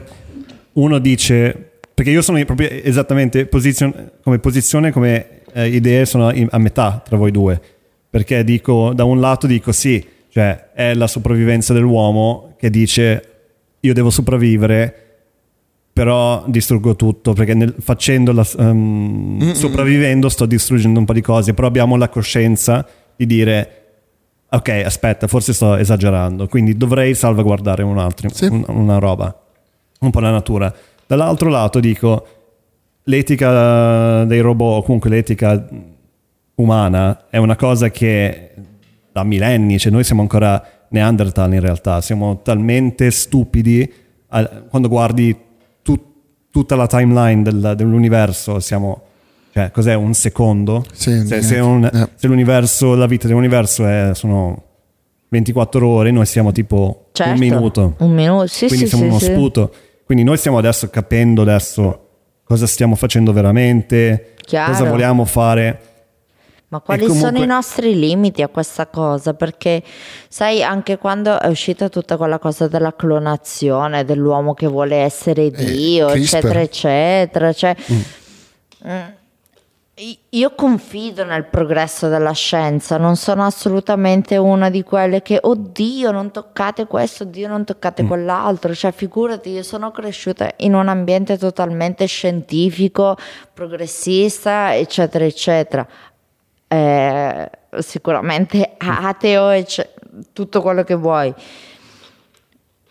uno 0.75 0.99
dice, 0.99 1.68
perché 1.99 2.13
io 2.13 2.23
sono 2.23 2.43
proprio 2.45 2.69
esattamente 2.71 3.47
posizion- 3.47 4.13
come 4.23 4.39
posizione, 4.39 4.93
come 4.93 5.41
eh, 5.53 5.67
idee 5.67 6.07
sono 6.07 6.33
in- 6.33 6.47
a 6.49 6.59
metà 6.59 7.03
tra 7.05 7.17
voi 7.17 7.33
due, 7.33 7.61
perché 8.09 8.45
dico, 8.45 8.93
da 8.95 9.03
un 9.03 9.19
lato 9.19 9.49
dico 9.49 9.73
sì, 9.73 10.07
cioè 10.29 10.69
è 10.75 10.95
la 10.95 11.09
sopravvivenza 11.09 11.73
dell'uomo 11.73 12.55
che 12.57 12.71
dice 12.71 13.23
io 13.81 13.93
devo 13.95 14.11
sopravvivere, 14.11 14.95
però 15.93 16.45
distruggo 16.47 16.95
tutto, 16.95 17.33
perché 17.33 17.55
nel- 17.55 17.75
facendola, 17.81 18.47
ehm, 18.59 19.53
sopravvivendo 19.55 20.29
sto 20.29 20.47
distruggendo 20.47 21.01
un 21.01 21.05
po' 21.05 21.13
di 21.15 21.21
cose, 21.23 21.53
però 21.53 21.67
abbiamo 21.67 21.97
la 21.97 22.09
coscienza 22.09 22.87
di 23.17 23.27
dire 23.27 23.73
ok, 24.51 24.69
aspetta, 24.85 25.27
forse 25.27 25.53
sto 25.53 25.75
esagerando, 25.75 26.47
quindi 26.47 26.77
dovrei 26.77 27.15
salvaguardare 27.17 27.83
un 27.83 27.99
altro, 27.99 28.29
Sì. 28.33 28.45
un- 28.47 28.65
una 28.69 28.99
roba, 28.99 29.37
un 29.99 30.11
po' 30.13 30.21
la 30.21 30.31
natura. 30.31 30.73
Dall'altro 31.09 31.49
lato 31.49 31.81
dico, 31.81 32.27
l'etica 33.05 34.25
dei 34.25 34.41
robot, 34.41 34.79
o 34.79 34.83
comunque 34.83 35.09
l'etica 35.09 35.67
umana, 36.57 37.25
è 37.31 37.39
una 37.39 37.57
cosa 37.57 37.89
che 37.91 38.51
da 39.11 39.25
millenni, 39.25 39.79
cioè 39.79 39.91
noi 39.91 40.05
siamo 40.05 40.21
ancora 40.21 40.63
Neanderthal 40.91 41.53
in 41.55 41.61
realtà, 41.61 42.01
siamo 42.03 42.41
talmente 42.43 43.11
stupidi, 43.11 43.91
quando 44.69 44.89
guardi 44.89 45.35
tut- 45.83 46.05
tutta 46.51 46.77
la 46.77 46.87
timeline 46.87 47.43
del- 47.43 47.73
dell'universo, 47.77 48.61
siamo... 48.61 49.03
Cioè, 49.51 49.71
cos'è 49.71 49.95
un 49.95 50.13
secondo? 50.13 50.85
Sì, 50.93 51.27
se, 51.27 51.41
se 51.43 51.59
niente. 51.61 51.61
un- 51.61 51.85
Eh. 52.03 52.09
se 52.17 52.27
l'universo, 52.27 52.95
la 52.95 53.07
vita 53.07 53.27
dell'universo 53.27 53.87
è, 53.87 54.11
sono 54.13 54.63
24 55.31 55.89
ore, 55.89 56.11
noi 56.11 56.27
siamo 56.27 56.53
tipo 56.53 57.07
Certo, 57.13 57.33
un 57.33 57.39
minuto. 57.39 57.95
Un 57.99 58.13
minuto, 58.13 58.47
sì, 58.47 58.67
Quindi 58.67 58.87
sì, 58.87 58.95
siamo 58.95 59.05
sì, 59.05 59.09
uno 59.11 59.19
sì. 59.19 59.25
sputo. 59.33 59.73
Quindi 60.09 60.25
noi 60.25 60.39
stiamo 60.39 60.57
adesso 60.57 60.89
capendo 60.89 61.43
adesso 61.43 62.07
cosa 62.43 62.67
stiamo 62.67 62.95
facendo 62.95 63.31
veramente, 63.31 64.33
Chiaro. 64.41 64.73
cosa 64.73 64.85
vogliamo 64.89 65.27
fare. 65.27 65.81
Ma 66.69 66.81
quali 66.81 67.03
comunque- 67.03 67.29
sono 67.29 67.43
i 67.43 67.47
nostri 67.47 67.95
limiti 67.99 68.41
a 68.41 68.49
questa 68.49 68.87
cosa? 68.87 69.35
Perché 69.35 69.83
sai, 70.31 70.63
anche 70.63 70.97
quando 70.97 71.39
è 71.39 71.47
uscita 71.49 71.91
tutta 71.91 72.17
quella 72.17 72.39
cosa 72.39 72.69
della 72.69 72.95
clonazione, 72.97 74.07
dell'uomo 74.07 74.55
che 74.55 74.67
vuole 74.67 74.97
essere 74.97 75.51
Dio, 75.51 76.07
CRISPR. 76.07 76.37
eccetera, 76.39 76.61
eccetera, 76.63 77.53
cioè, 77.53 77.77
mm, 77.93 78.01
i- 78.87 79.17
io 80.31 80.55
confido 80.55 81.25
nel 81.25 81.47
progresso 81.47 82.09
della 82.09 82.33
scienza, 82.33 82.99
non 82.99 83.17
sono 83.17 83.45
assolutamente 83.45 84.37
una 84.37 84.71
di 84.71 84.85
quelle 84.85 85.23
che, 85.23 85.41
oddio, 85.43 86.13
non 86.13 86.31
toccate 86.31 86.87
questo, 86.87 87.25
oddio, 87.25 87.49
non 87.49 87.65
toccate 87.65 88.05
quell'altro, 88.05 88.73
cioè 88.75 88.93
figurati, 88.93 89.51
io 89.51 89.65
sono 89.65 89.91
cresciuta 89.91 90.53
in 90.59 90.75
un 90.75 90.87
ambiente 90.87 91.37
totalmente 91.37 92.07
scientifico, 92.07 93.17
progressista, 93.53 94.77
eccetera, 94.77 95.25
eccetera. 95.25 95.87
Eh, 96.69 97.51
sicuramente 97.79 98.75
ateo 98.77 99.51
e 99.51 99.65
c'è 99.65 99.91
tutto 100.33 100.63
quello 100.63 100.85
che 100.85 100.95
vuoi. 100.95 101.35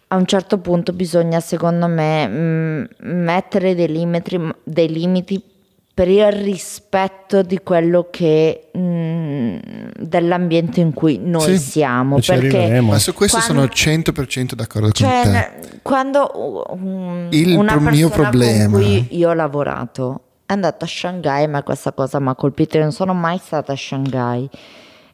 A 0.09 0.15
un 0.15 0.25
certo 0.25 0.57
punto 0.57 0.91
bisogna, 0.91 1.39
secondo 1.39 1.87
me, 1.87 2.27
mh, 2.27 2.89
mettere 2.99 3.75
dei 3.75 3.87
limiti, 3.87 4.39
dei 4.63 4.89
limiti 4.89 5.55
per 5.97 6.07
il 6.09 6.31
rispetto 6.31 7.41
di 7.41 7.57
quello 7.63 8.09
che 8.11 8.69
mh, 8.71 9.57
dell'ambiente 9.99 10.79
in 10.79 10.93
cui 10.93 11.17
noi 11.19 11.57
Sì, 11.57 11.71
siamo. 11.71 12.21
ci 12.21 12.29
Perché 12.33 12.45
arriveremo. 12.57 12.91
Ma 12.91 12.99
su 12.99 13.15
questo 13.15 13.37
Quando- 13.39 13.61
sono 13.63 13.73
100% 13.73 14.53
d'accordo 14.53 14.91
cioè, 14.91 15.21
con 15.23 15.31
te. 15.31 15.79
quando 15.81 16.31
um, 16.69 17.27
Il 17.31 17.55
una 17.55 17.71
pro- 17.73 17.81
persona 17.85 17.89
mio 17.95 18.09
problema- 18.09 18.69
con 18.69 18.79
cui 18.79 19.07
io 19.17 19.29
ho 19.29 19.33
lavorato 19.33 20.21
è 20.45 20.53
andato 20.53 20.85
a 20.85 20.87
Shanghai, 20.87 21.47
ma 21.47 21.63
questa 21.63 21.91
cosa 21.93 22.19
mi 22.19 22.29
ha 22.29 22.35
colpito, 22.35 22.77
io 22.77 22.83
non 22.83 22.91
sono 22.91 23.15
mai 23.15 23.39
stata 23.39 23.71
a 23.73 23.75
Shanghai. 23.75 24.47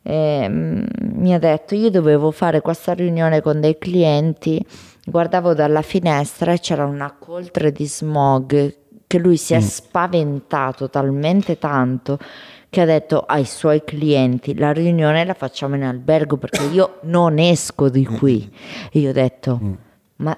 E, 0.05 0.45
mm, 0.49 0.83
mi 1.13 1.33
ha 1.33 1.39
detto 1.39 1.75
io 1.75 1.89
dovevo 1.89 2.31
fare 2.31 2.59
questa 2.59 2.91
riunione 2.93 3.39
con 3.41 3.61
dei 3.61 3.77
clienti, 3.77 4.61
guardavo 5.05 5.53
dalla 5.53 5.81
finestra 5.81 6.51
e 6.51 6.59
c'era 6.59 6.83
una 6.85 7.15
coltre 7.17 7.71
di 7.71 7.85
smog 7.87 8.81
che 9.13 9.19
lui 9.19 9.37
si 9.37 9.53
è 9.53 9.59
spaventato 9.59 10.89
talmente 10.89 11.59
tanto 11.59 12.17
che 12.67 12.81
ha 12.81 12.85
detto 12.85 13.19
ai 13.19 13.45
suoi 13.45 13.83
clienti 13.85 14.55
la 14.57 14.71
riunione 14.71 15.23
la 15.23 15.35
facciamo 15.35 15.75
in 15.75 15.83
albergo 15.83 16.37
perché 16.37 16.63
io 16.63 16.97
non 17.03 17.37
esco 17.37 17.89
di 17.89 18.03
qui 18.05 18.51
e 18.91 18.97
io 18.99 19.11
ho 19.11 19.13
detto 19.13 19.59
ma 20.15 20.35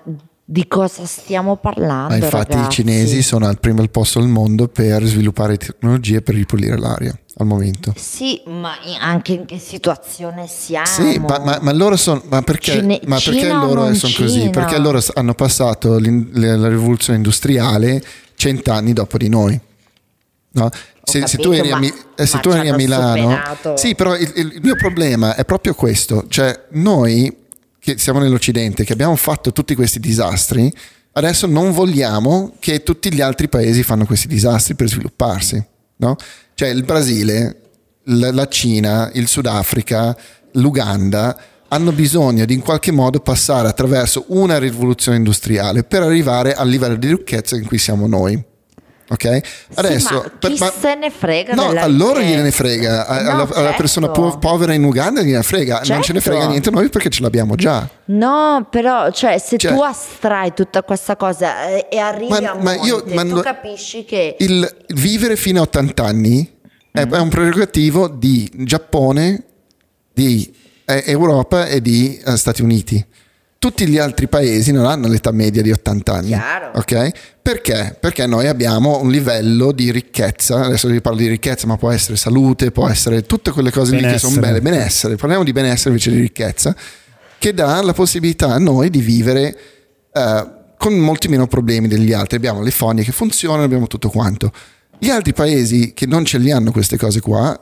di 0.47 0.67
cosa 0.67 1.05
stiamo 1.05 1.55
parlando 1.55 2.09
Ma 2.09 2.15
infatti 2.17 2.51
i 2.51 2.55
ragazzi? 2.55 2.83
cinesi 2.83 3.21
sono 3.21 3.47
al 3.47 3.61
primo 3.61 3.81
posto 3.87 4.19
al 4.19 4.27
mondo 4.27 4.67
per 4.67 5.01
sviluppare 5.05 5.55
tecnologie 5.55 6.21
per 6.21 6.35
ripulire 6.35 6.77
l'aria 6.77 7.17
al 7.37 7.45
momento. 7.47 7.93
sì 7.95 8.41
ma 8.45 8.73
anche 8.99 9.33
in 9.33 9.45
che 9.45 9.57
situazione 9.57 10.47
siamo 10.47 10.85
Sì, 10.85 11.17
ma, 11.19 11.39
ma- 11.39 11.59
ma 11.61 11.71
loro 11.73 11.95
sono. 11.97 12.21
Ma 12.29 12.41
perché, 12.41 12.73
Cine- 12.73 12.99
ma 13.07 13.19
perché 13.23 13.47
loro 13.51 13.93
sono 13.93 14.13
così? 14.15 14.39
Cina? 14.39 14.49
Perché 14.51 14.77
loro 14.77 15.01
hanno 15.15 15.33
passato 15.33 15.97
la 15.99 16.67
rivoluzione 16.69 17.17
industriale 17.17 18.01
cent'anni 18.35 18.93
dopo 18.93 19.17
di 19.17 19.29
noi. 19.29 19.59
No? 20.51 20.69
Se, 21.03 21.27
se 21.27 21.37
tu 21.37 21.49
capito, 21.49 21.53
eri 21.53 21.71
a, 21.71 21.75
ma- 21.75 21.79
Mi- 21.79 21.93
eh, 22.15 22.25
se 22.25 22.39
tu 22.39 22.49
eri 22.49 22.67
a 22.69 22.73
hanno 22.73 22.75
Milano, 22.77 23.29
superato. 23.29 23.77
sì, 23.77 23.95
però 23.95 24.15
il, 24.15 24.31
il 24.35 24.59
mio 24.61 24.75
problema 24.75 25.35
è 25.35 25.45
proprio 25.45 25.73
questo: 25.73 26.25
cioè, 26.29 26.65
noi 26.71 27.43
che 27.79 27.97
siamo 27.99 28.19
nell'Occidente, 28.19 28.83
che 28.83 28.93
abbiamo 28.93 29.15
fatto 29.15 29.51
tutti 29.51 29.75
questi 29.75 29.99
disastri, 29.99 30.73
adesso 31.11 31.45
non 31.45 31.71
vogliamo 31.71 32.55
che 32.59 32.81
tutti 32.81 33.13
gli 33.13 33.21
altri 33.21 33.47
paesi 33.47 33.83
fanno 33.83 34.05
questi 34.05 34.27
disastri 34.27 34.73
per 34.73 34.87
svilupparsi. 34.87 35.63
No? 35.97 36.15
Cioè, 36.55 36.69
il 36.69 36.83
Brasile, 36.83 37.61
la, 38.05 38.31
la 38.31 38.47
Cina, 38.47 39.11
il 39.13 39.27
Sudafrica, 39.27 40.17
l'Uganda 40.53 41.37
hanno 41.75 41.91
bisogno 41.91 42.45
di 42.45 42.53
in 42.53 42.61
qualche 42.61 42.91
modo 42.91 43.19
passare 43.19 43.67
attraverso 43.67 44.25
una 44.29 44.57
rivoluzione 44.57 45.17
industriale 45.17 45.83
per 45.83 46.01
arrivare 46.01 46.53
al 46.53 46.67
livello 46.67 46.95
di 46.95 47.07
ricchezza 47.09 47.55
in 47.55 47.65
cui 47.67 47.77
siamo 47.77 48.07
noi. 48.07 48.41
Ok? 49.07 49.39
Adesso, 49.75 50.13
ma 50.15 50.31
per- 50.39 50.51
chi 50.51 50.57
se 50.79 50.95
ne 50.95 51.11
frega 51.11 51.53
No, 51.53 51.67
a 51.69 51.85
loro 51.87 52.19
gliene 52.21 52.49
frega, 52.49 53.05
a- 53.05 53.21
No, 53.21 53.29
alla, 53.29 53.41
alla 53.43 53.53
certo. 53.53 53.75
persona 53.77 54.09
po- 54.09 54.37
povera 54.39 54.73
in 54.73 54.83
Uganda 54.83 55.21
gliene 55.21 55.43
frega, 55.43 55.81
non 55.85 56.01
ce 56.01 56.13
ne 56.13 56.19
Certo. 56.19 56.21
frega 56.21 56.47
niente 56.47 56.69
a 56.69 56.71
noi 56.71 56.89
perché 56.89 57.09
ce 57.09 57.21
l'abbiamo 57.21 57.53
già. 57.55 57.87
No, 58.05 58.65
però, 58.71 59.11
cioè, 59.11 59.37
se 59.37 59.57
Cioè- 59.57 59.73
tu 59.75 59.81
astrai 59.81 60.53
tutta 60.55 60.81
questa 60.81 61.15
cosa 61.17 61.67
e, 61.67 61.87
e 61.91 61.99
arrivi 61.99 62.29
Ma- 62.31 62.37
a 62.37 62.55
ma 62.55 62.73
monte, 62.73 62.87
io- 62.87 63.03
ma 63.13 63.23
tu 63.23 63.41
capisci 63.41 64.05
che... 64.05 64.37
Il 64.39 64.75
vivere 64.95 65.35
fino 65.35 65.59
a 65.59 65.63
80 65.63 66.03
anni 66.03 66.51
è, 66.91 67.05
Mm. 67.05 67.13
è 67.13 67.19
un 67.19 67.29
prerogativo 67.29 68.07
di 68.07 68.49
Giappone, 68.55 69.43
di 70.13 70.51
eh, 70.51 70.53
Europa 70.85 71.65
e 71.67 71.81
di 71.81 72.17
eh, 72.23 72.37
Stati 72.37 72.61
Uniti. 72.61 73.03
Tutti 73.57 73.87
gli 73.87 73.97
altri 73.97 74.27
paesi 74.27 74.71
non 74.71 74.85
hanno 74.85 75.07
l'età 75.07 75.31
media 75.31 75.63
di 75.63 75.71
80 75.71 76.13
anni. 76.13 76.27
Chiaro. 76.27 76.71
Ok? 76.75 77.09
Perché? 77.41 77.97
Perché 77.99 78.27
noi 78.27 78.47
abbiamo 78.47 78.99
un 79.01 79.09
livello 79.09 79.71
di 79.71 79.91
ricchezza, 79.91 80.65
adesso 80.65 80.87
vi 80.87 81.01
parlo 81.01 81.19
di 81.19 81.27
ricchezza, 81.27 81.65
ma 81.65 81.75
può 81.75 81.89
essere 81.89 82.15
salute, 82.15 82.71
può 82.71 82.87
essere 82.87 83.23
tutte 83.23 83.51
quelle 83.51 83.71
cose 83.71 83.95
lì 83.95 84.03
che 84.03 84.19
sono 84.19 84.39
belle, 84.39 84.61
benessere. 84.61 85.15
Parliamo 85.15 85.43
di 85.43 85.51
benessere 85.51 85.89
invece 85.89 86.11
di 86.11 86.19
ricchezza, 86.19 86.75
che 87.39 87.53
dà 87.53 87.81
la 87.81 87.93
possibilità 87.93 88.53
a 88.53 88.59
noi 88.59 88.89
di 88.91 88.99
vivere 88.99 89.57
eh, 90.13 90.47
con 90.77 90.93
molti 90.93 91.27
meno 91.27 91.47
problemi 91.47 91.87
degli 91.87 92.13
altri. 92.13 92.37
Abbiamo 92.37 92.61
le 92.61 92.71
fogne 92.71 93.03
che 93.03 93.11
funzionano, 93.11 93.63
abbiamo 93.63 93.87
tutto 93.87 94.09
quanto. 94.09 94.51
Gli 94.99 95.09
altri 95.09 95.33
paesi 95.33 95.93
che 95.93 96.05
non 96.05 96.23
ce 96.23 96.37
li 96.37 96.51
hanno 96.51 96.71
queste 96.71 96.97
cose 96.97 97.19
qua, 97.19 97.59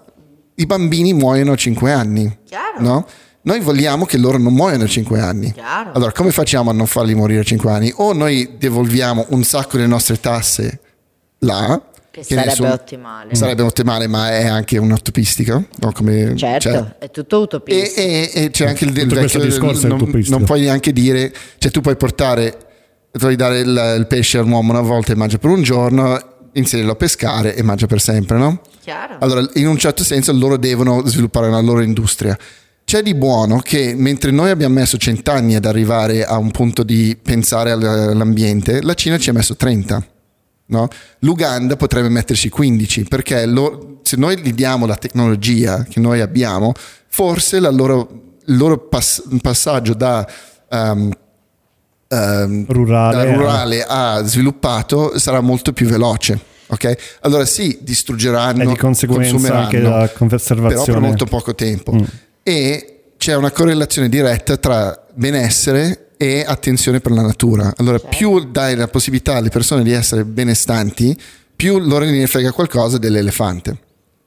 i 0.56 0.66
bambini 0.66 1.14
muoiono 1.14 1.52
a 1.54 1.56
5 1.56 1.92
anni. 1.92 2.38
Chiaro. 2.46 2.80
No? 2.82 3.08
Noi 3.44 3.60
vogliamo 3.60 4.06
che 4.06 4.18
loro 4.18 4.38
non 4.38 4.54
muoiano 4.54 4.84
a 4.86 4.88
5 4.88 5.20
anni. 5.20 5.52
Chiaro. 5.52 5.92
Allora, 5.94 6.12
come 6.12 6.32
facciamo 6.32 6.70
a 6.70 6.74
non 6.74 6.88
farli 6.88 7.14
morire 7.16 7.42
a 7.42 7.44
5 7.44 7.72
anni? 7.72 7.92
O 7.98 8.14
noi 8.14 8.56
devolviamo 8.58 9.26
un 9.30 9.44
sacco 9.44 9.76
delle 9.78 9.88
nostre 9.90 10.20
tasse 10.20 10.80
là, 11.40 11.82
Che 12.10 12.20
ne 12.22 12.26
sarebbe 12.26 12.52
so- 12.56 12.68
ottimale. 12.72 13.36
Sarebbe 13.36 13.64
ottimale, 13.64 14.08
ma 14.08 14.30
è 14.32 14.46
anche 14.46 14.78
un'utopistica. 14.78 15.62
No? 15.80 15.92
Come, 15.92 16.36
Certo, 16.38 16.70
cioè, 16.72 16.96
è 17.00 17.12
tutto 17.12 17.40
e, 17.40 17.42
utopistico. 17.42 18.00
e- 18.02 18.32
e 18.34 18.50
c'è 18.52 18.68
anche 18.68 18.86
il, 18.86 18.96
il 18.96 19.04
Tutto 19.08 19.16
vecchio, 19.16 19.40
discorso 19.42 19.88
non, 19.88 20.24
non 20.28 20.44
puoi 20.46 20.62
neanche 20.62 20.94
dire, 20.94 21.34
cioè 21.58 21.70
tu 21.72 21.82
puoi 21.82 21.98
portare, 21.98 22.58
puoi 23.12 23.36
dare 23.36 23.60
il, 23.60 23.96
il 23.98 24.06
pesce 24.08 24.38
all'uomo 24.38 24.72
una 24.72 24.80
volta 24.82 25.12
e 25.12 25.16
mangia 25.16 25.38
per 25.38 25.50
un 25.50 25.64
giorno, 25.64 26.18
inserirlo 26.54 26.94
a 26.94 26.96
pescare 26.96 27.56
e 27.56 27.62
mangia 27.64 27.88
per 27.88 28.00
sempre, 28.00 28.38
no? 28.38 28.62
Chiaro. 28.84 29.16
Allora, 29.20 29.48
in 29.54 29.68
un 29.68 29.78
certo 29.78 30.04
senso 30.04 30.34
loro 30.34 30.58
devono 30.58 31.06
sviluppare 31.06 31.50
la 31.50 31.62
loro 31.62 31.82
industria. 31.82 32.38
C'è 32.84 33.02
di 33.02 33.14
buono 33.16 33.60
che 33.60 33.96
mentre 33.98 34.32
noi 34.32 34.50
abbiamo 34.50 34.74
messo 34.76 34.98
cent'anni 34.98 35.56
ad 35.56 35.64
arrivare 35.66 36.26
a 36.26 36.38
un 36.38 36.52
punto 36.52 36.84
di 36.84 37.18
pensare 37.22 37.72
all- 37.72 37.82
all'ambiente, 37.82 38.82
la 38.82 38.94
Cina 38.94 39.18
ci 39.18 39.30
ha 39.30 39.34
messo 39.34 39.56
30. 39.56 40.06
no? 40.66 40.88
L'Uganda 41.20 41.76
potrebbe 41.76 42.10
metterci 42.10 42.50
15 42.50 43.04
perché 43.04 43.46
lo- 43.46 44.00
se 44.02 44.18
noi 44.18 44.38
gli 44.40 44.54
diamo 44.54 44.86
la 44.86 44.96
tecnologia 44.96 45.84
che 45.84 46.00
noi 46.00 46.20
abbiamo, 46.20 46.74
forse 47.08 47.60
la 47.60 47.70
loro- 47.70 48.22
il 48.46 48.58
loro 48.58 48.78
pass- 48.80 49.24
passaggio 49.42 49.94
da, 49.94 50.28
ehm, 50.70 51.12
ehm, 52.08 52.66
Rurale, 52.68 53.16
da 53.16 53.34
rurale 53.34 53.86
a 53.88 54.22
sviluppato 54.26 55.18
sarà 55.20 55.40
molto 55.42 55.74
più 55.74 55.88
veloce. 55.88 56.40
Ok? 56.74 57.18
Allora 57.22 57.46
sì, 57.46 57.78
distruggeranno, 57.82 58.64
E 58.64 58.66
di 58.68 58.76
conseguenza 58.78 59.32
anche 59.36 59.78
consumeranno, 59.80 59.98
la 59.98 60.10
conservazione. 60.10 60.70
però 60.70 60.84
per 60.84 61.00
molto 61.00 61.26
poco 61.26 61.56
tempo. 61.56 61.94
Mm. 61.94 62.04
E 62.44 62.88
c'è 63.18 63.36
una 63.36 63.52
correlazione 63.52 64.10
diretta 64.10 64.58
tra 64.58 65.06
benessere 65.14 66.10
e 66.18 66.44
attenzione 66.46 67.00
per 67.00 67.12
la 67.12 67.22
natura. 67.22 67.74
Allora, 67.78 67.98
Certo. 68.00 68.16
più 68.18 68.52
dai 68.52 68.76
la 68.76 68.88
possibilità 68.88 69.36
alle 69.36 69.50
persone 69.50 69.84
di 69.84 69.92
essere 69.92 70.24
benestanti, 70.26 71.18
più 71.56 71.80
loro 71.80 72.06
ne 72.06 72.28
frega 72.28 72.52
qualcosa 72.52 72.98
dell'elefante 72.98 73.78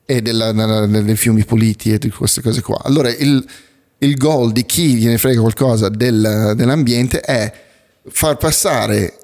e 0.07 0.23
della- 0.23 0.53
della- 0.53 0.87
dei 0.87 1.17
fiumi 1.17 1.45
puliti 1.45 1.93
e 1.93 1.99
di 1.99 2.11
queste 2.11 2.41
cose 2.41 2.63
qua. 2.63 2.81
Allora, 2.85 3.09
il, 3.11 3.45
il 3.99 4.17
goal 4.17 4.53
di 4.53 4.65
chi 4.65 4.95
gliene 4.95 5.19
frega 5.19 5.41
qualcosa 5.41 5.89
del- 5.89 6.53
dell'ambiente 6.55 7.21
è 7.21 7.53
far 8.09 8.37
passare 8.37 9.15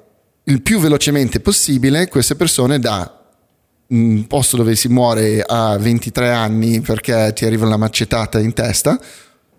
il 0.45 0.61
più 0.61 0.79
velocemente 0.79 1.39
possibile 1.39 2.07
queste 2.07 2.35
persone 2.35 2.79
da 2.79 3.19
un 3.85 4.25
posto 4.27 4.57
dove 4.57 4.75
si 4.75 4.87
muore 4.87 5.41
a 5.45 5.77
23 5.77 6.29
anni 6.29 6.81
perché 6.81 7.31
ti 7.33 7.45
arriva 7.45 7.65
una 7.65 7.77
macetata 7.77 8.39
in 8.39 8.53
testa 8.53 8.99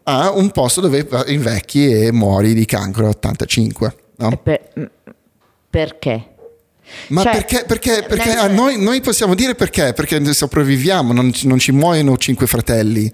a 0.04 0.30
un 0.32 0.50
posto 0.50 0.80
dove 0.80 1.06
invecchi 1.28 1.90
e 1.90 2.12
muori 2.12 2.52
di 2.52 2.64
cancro 2.64 3.06
a 3.06 3.10
85. 3.10 3.96
no? 4.16 4.36
Per- 4.42 4.90
perché? 5.70 6.28
Ma 7.08 7.22
Cioè, 7.22 7.32
perché, 7.32 7.64
perché, 7.66 8.04
perché 8.06 8.28
nel- 8.28 8.38
a 8.38 8.46
noi, 8.48 8.80
noi 8.80 9.00
possiamo 9.00 9.34
dire 9.34 9.54
perché? 9.54 9.92
Perché 9.94 10.22
sopravviviamo, 10.32 11.12
non, 11.12 11.32
non 11.44 11.58
ci 11.58 11.72
muoiono 11.72 12.16
cinque 12.18 12.46
fratelli. 12.46 13.12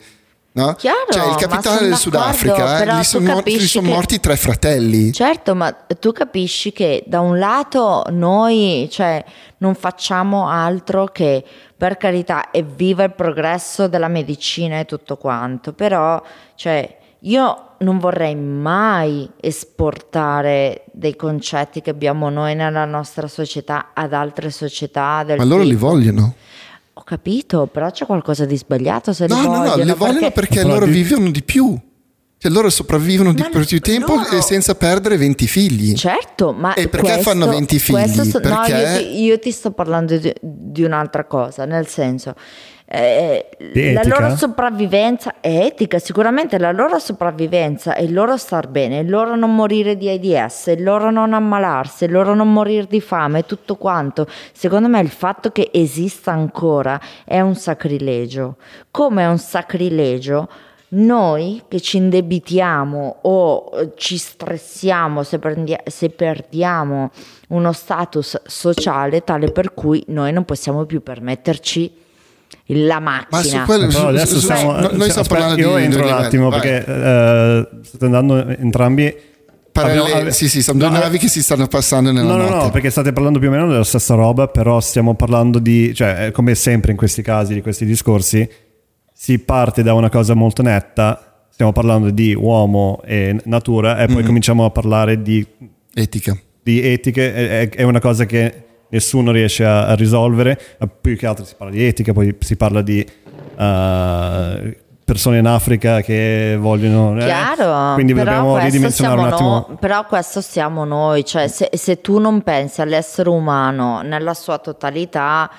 No? 0.52 0.74
Chiaro, 0.74 1.06
cioè, 1.10 1.28
il 1.28 1.36
capitale 1.36 1.86
del 1.86 1.96
Sudafrica, 1.96 2.98
eh, 2.98 3.04
sono, 3.04 3.34
morti, 3.34 3.54
gli 3.54 3.66
sono 3.66 3.88
morti 3.88 4.18
tre 4.18 4.36
fratelli. 4.36 5.12
Certo, 5.12 5.54
ma 5.54 5.70
tu 5.72 6.10
capisci 6.10 6.72
che 6.72 7.04
da 7.06 7.20
un 7.20 7.38
lato 7.38 8.04
noi 8.10 8.88
cioè, 8.90 9.24
non 9.58 9.76
facciamo 9.76 10.48
altro 10.48 11.06
che, 11.06 11.44
per 11.76 11.96
carità, 11.96 12.48
evviva 12.50 13.04
il 13.04 13.12
progresso 13.12 13.86
della 13.86 14.08
medicina 14.08 14.80
e 14.80 14.86
tutto 14.86 15.16
quanto, 15.16 15.72
però 15.72 16.20
cioè, 16.56 16.98
io 17.20 17.64
non 17.78 17.98
vorrei 17.98 18.34
mai 18.34 19.30
esportare 19.40 20.84
dei 20.92 21.14
concetti 21.16 21.80
che 21.80 21.90
abbiamo 21.90 22.28
noi 22.28 22.54
nella 22.54 22.84
nostra 22.84 23.28
società 23.28 23.90
ad 23.94 24.12
altre 24.12 24.50
società 24.50 25.22
del 25.24 25.36
Ma 25.38 25.44
loro 25.44 25.62
li 25.62 25.70
tipo- 25.70 25.86
vogliono. 25.88 26.34
Capito, 27.10 27.66
però 27.66 27.90
c'è 27.90 28.06
qualcosa 28.06 28.44
di 28.44 28.56
sbagliato 28.56 29.12
se 29.12 29.26
No, 29.26 29.40
li 29.40 29.46
no, 29.48 29.64
no, 29.64 29.74
le 29.74 29.94
vogliono 29.94 30.30
perché, 30.30 30.60
Però 30.60 30.68
loro 30.74 30.86
di- 30.86 30.92
vivono 31.02 31.28
di 31.32 31.42
più. 31.42 31.76
Cioè, 32.38 32.52
loro 32.52 32.70
sopravvivono 32.70 33.32
di 33.34 33.42
Ma 33.42 33.48
per 33.48 33.66
più 33.66 33.80
tempo 33.80 34.14
loro- 34.14 34.36
e 34.36 34.40
senza 34.42 34.76
perdere 34.76 35.16
20 35.16 35.48
figli. 35.48 35.94
Certo, 35.94 36.52
ma 36.52 36.72
E 36.74 36.86
perché 36.86 37.14
questo- 37.14 37.22
fanno 37.30 37.48
20 37.48 37.80
figli? 37.80 37.96
questo 37.96 38.22
so- 38.22 38.38
no, 38.38 38.60
Perché- 38.64 38.72
io 38.76 38.96
ti, 39.10 39.22
io 39.22 39.38
ti 39.40 39.50
sto 39.50 39.72
parlando 39.72 40.16
di, 40.16 40.32
di 40.40 40.84
un'altra 40.84 41.24
cosa, 41.24 41.64
nel 41.64 41.88
senso, 41.88 42.34
eh, 42.92 43.48
Di 43.72 43.92
la 43.92 44.02
loro 44.04 44.34
sopravvivenza 44.34 45.36
è 45.38 45.64
etica, 45.64 46.00
sicuramente 46.00 46.58
la 46.58 46.72
loro 46.72 46.98
sopravvivenza 46.98 47.94
e 47.94 48.02
il 48.02 48.12
loro 48.12 48.36
star 48.36 48.66
bene, 48.66 48.98
il 48.98 49.08
loro 49.08 49.36
non 49.36 49.54
morire 49.54 49.96
di 49.96 50.08
AIDS, 50.08 50.66
il 50.66 50.82
loro 50.82 51.12
non 51.12 51.32
ammalarsi, 51.32 52.06
il 52.06 52.10
loro 52.10 52.34
non 52.34 52.52
morire 52.52 52.86
di 52.88 53.00
fame, 53.00 53.46
tutto 53.46 53.76
quanto. 53.76 54.26
Secondo 54.52 54.88
me 54.88 54.98
il 54.98 55.08
fatto 55.08 55.52
che 55.52 55.70
esista 55.72 56.32
ancora 56.32 57.00
è 57.24 57.38
un 57.38 57.54
sacrilegio. 57.54 58.56
Come 58.90 59.22
è 59.22 59.28
un 59.28 59.38
sacrilegio 59.38 60.48
noi 60.88 61.62
che 61.68 61.80
ci 61.80 61.98
indebitiamo 61.98 63.18
o 63.20 63.70
eh, 63.72 63.92
ci 63.94 64.16
stressiamo 64.16 65.22
se, 65.22 65.38
prendi- 65.38 65.78
se 65.84 66.10
perdiamo 66.10 67.12
uno 67.50 67.70
status 67.70 68.42
sociale 68.46 69.22
tale 69.22 69.52
per 69.52 69.74
cui 69.74 70.02
noi 70.08 70.32
non 70.32 70.44
possiamo 70.44 70.84
più 70.86 71.04
permetterci 71.04 72.08
la 72.66 73.00
macchina. 73.00 73.26
Ma 73.30 73.42
su 73.42 73.58
quello 73.64 73.86
Però 73.86 73.98
su- 74.00 74.06
adesso 74.06 74.34
su- 74.38 74.40
stiamo, 74.40 74.72
no- 74.72 74.78
noi 74.78 74.88
stiamo 74.88 75.04
aspetta, 75.06 75.28
parlando 75.28 75.60
io 75.60 75.76
di 75.76 75.82
entro 75.84 76.02
di- 76.02 76.08
un 76.08 76.14
attimo 76.14 76.48
vai. 76.50 76.60
perché 76.60 76.84
eh, 76.86 77.68
state 77.82 78.04
andando 78.04 78.46
entrambi 78.48 79.14
Parallele- 79.72 80.00
abbiamo- 80.02 80.20
ave- 80.22 80.32
sì, 80.32 80.48
sì, 80.48 80.62
sono 80.62 80.78
due 80.78 80.88
No, 80.88 80.98
navi 80.98 81.18
che 81.18 81.28
si 81.28 81.42
stanno 81.42 81.66
passando 81.68 82.10
nella 82.10 82.32
No, 82.32 82.36
no, 82.36 82.48
notte. 82.48 82.64
no, 82.64 82.70
perché 82.70 82.90
state 82.90 83.12
parlando 83.12 83.38
più 83.38 83.48
o 83.48 83.50
meno 83.52 83.68
della 83.68 83.84
stessa 83.84 84.14
roba, 84.14 84.48
però 84.48 84.80
stiamo 84.80 85.14
parlando 85.14 85.58
di, 85.60 85.94
cioè, 85.94 86.26
eh, 86.26 86.30
come 86.32 86.54
sempre 86.56 86.90
in 86.90 86.96
questi 86.96 87.22
casi, 87.22 87.54
di 87.54 87.62
questi 87.62 87.84
discorsi, 87.86 88.48
si 89.12 89.38
parte 89.38 89.82
da 89.82 89.94
una 89.94 90.08
cosa 90.10 90.34
molto 90.34 90.62
netta, 90.62 91.44
stiamo 91.52 91.72
parlando 91.72 92.10
di 92.10 92.34
uomo 92.34 93.00
e 93.04 93.38
natura, 93.44 93.98
e 93.98 94.06
poi 94.06 94.24
cominciamo 94.24 94.64
a 94.64 94.70
parlare 94.70 95.22
di, 95.22 95.46
Etica. 95.94 96.36
di 96.62 96.80
etiche, 96.84 97.32
è, 97.34 97.68
è 97.68 97.82
una 97.84 98.00
cosa 98.00 98.24
che 98.26 98.64
nessuno 98.90 99.32
riesce 99.32 99.64
a, 99.64 99.86
a 99.86 99.94
risolvere, 99.94 100.58
ma 100.78 100.88
più 100.88 101.16
che 101.16 101.26
altro 101.26 101.44
si 101.44 101.54
parla 101.56 101.72
di 101.72 101.84
etica, 101.84 102.12
poi 102.12 102.36
si 102.38 102.56
parla 102.56 102.82
di 102.82 103.04
eh, 103.56 104.76
persone 105.04 105.38
in 105.38 105.46
Africa 105.46 106.00
che 106.02 106.56
vogliono... 106.58 107.16
eh, 107.20 107.24
Chiaro, 107.24 107.94
quindi 107.94 108.14
però 108.14 108.30
dobbiamo 108.32 108.58
ridimensionare 108.58 109.20
un 109.20 109.26
attimo. 109.26 109.66
no- 109.68 109.76
però 109.80 110.04
questo 110.06 110.40
siamo 110.40 110.84
noi, 110.84 111.24
cioè 111.24 111.48
se, 111.48 111.68
se 111.72 112.00
tu 112.00 112.18
non 112.18 112.42
pensi 112.42 112.80
all'essere 112.80 113.28
umano 113.28 114.02
nella 114.02 114.34
sua 114.34 114.58
totalità, 114.58 115.50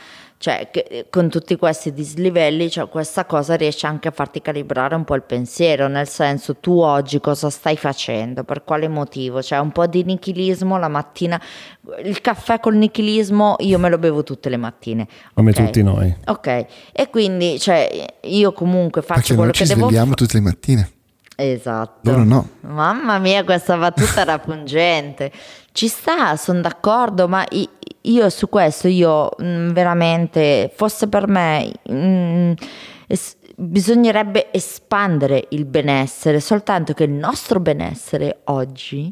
cioè 0.42 0.70
che- 0.72 1.06
con 1.12 1.30
tutti 1.30 1.56
questi 1.56 1.94
dislivelli, 1.94 2.68
cioè, 2.68 2.90
questa 2.90 3.26
cosa 3.26 3.54
riesce 3.54 3.86
anche 3.86 4.08
a 4.08 4.12
farti 4.12 4.42
calibrare 4.42 4.96
un 4.96 5.04
po' 5.04 5.14
il 5.14 5.22
pensiero, 5.22 5.88
nel 5.88 6.08
senso 6.08 6.56
tu 6.56 6.80
oggi 6.80 7.20
cosa 7.20 7.52
stai 7.52 7.78
facendo, 7.78 8.44
per 8.44 8.64
quale 8.64 8.88
motivo, 8.88 9.44
cioè 9.44 9.60
un 9.60 9.72
po' 9.72 9.86
di 9.86 10.04
nichilismo 10.04 10.80
la 10.80 10.88
mattina, 10.88 11.40
il 12.04 12.20
caffè 12.22 12.60
col 12.60 12.76
nichilismo 12.76 13.56
io 13.60 13.78
me 13.78 13.88
lo 13.90 14.00
bevo 14.00 14.24
tutte 14.24 14.50
le 14.50 14.58
mattine. 14.58 15.08
Come 15.36 15.52
ok? 15.52 15.56
tutti 15.58 15.84
noi. 15.84 16.12
Ok, 16.26 16.66
e 16.92 17.10
quindi 17.12 17.60
cioè, 17.60 18.06
io 18.24 18.52
comunque 18.52 19.04
faccio 19.04 19.20
Perché 19.20 19.36
quello 19.36 19.52
ci 19.52 19.62
che 19.64 19.70
devo 19.70 19.82
svegliamo 19.88 20.06
fare. 20.14 20.18
tutte 20.18 20.34
le 20.34 20.42
mattine. 20.42 20.92
Esatto. 21.42 22.10
Loro 22.10 22.24
no. 22.24 22.50
Mamma 22.62 23.18
mia, 23.18 23.44
questa 23.44 23.76
battuta 23.78 24.22
era 24.22 24.38
pungente. 24.38 25.32
Ci 25.72 25.88
sta, 25.88 26.36
sono 26.36 26.62
d'accordo, 26.62 27.28
ma 27.28 27.44
io 28.02 28.30
su 28.30 28.48
questo, 28.48 28.88
io 28.88 29.32
mm, 29.42 29.70
veramente, 29.72 30.72
fosse 30.76 31.08
per 31.08 31.28
me, 31.28 31.72
mm, 31.92 32.52
es- 33.08 33.38
bisognerebbe 33.56 34.50
espandere 34.52 35.48
il 35.50 35.66
benessere, 35.66 36.40
soltanto 36.40 36.94
che 36.94 37.06
il 37.06 37.12
nostro 37.12 37.60
benessere 37.60 38.42
oggi 38.46 39.12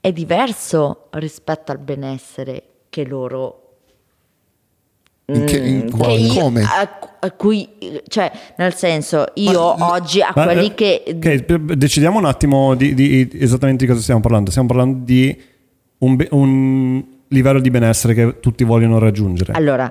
è 0.00 0.10
diverso 0.10 1.08
rispetto 1.10 1.70
al 1.70 1.78
benessere 1.78 2.62
che 2.88 3.04
loro 3.04 3.61
In 5.26 5.44
che- 5.44 5.56
in 5.58 5.76
Mm, 5.84 5.88
qua- 5.88 6.06
che 6.08 6.12
io- 6.14 6.32
come? 6.34 6.62
a, 6.62 6.98
a 7.20 7.30
cui 7.30 7.68
cioè 8.08 8.30
nel 8.56 8.74
senso 8.74 9.26
io 9.34 9.74
Ma- 9.76 9.92
oggi 9.92 10.20
a 10.20 10.32
Ma, 10.34 10.44
quelli 10.44 10.66
eh, 10.66 10.74
che 10.74 11.02
ok, 11.06 11.54
decidiamo 11.74 12.18
un 12.18 12.24
attimo 12.24 12.74
di, 12.74 12.92
di- 12.94 13.28
esattamente 13.40 13.84
di 13.84 13.90
cosa 13.90 14.02
stiamo 14.02 14.20
parlando. 14.20 14.50
Stiamo 14.50 14.68
parlando 14.68 15.04
di 15.04 15.40
un, 15.98 16.26
un 16.30 17.04
livello 17.28 17.60
di 17.60 17.70
benessere 17.70 18.14
che 18.14 18.40
tutti 18.40 18.64
vogliono 18.64 18.98
raggiungere. 18.98 19.52
Allora, 19.52 19.90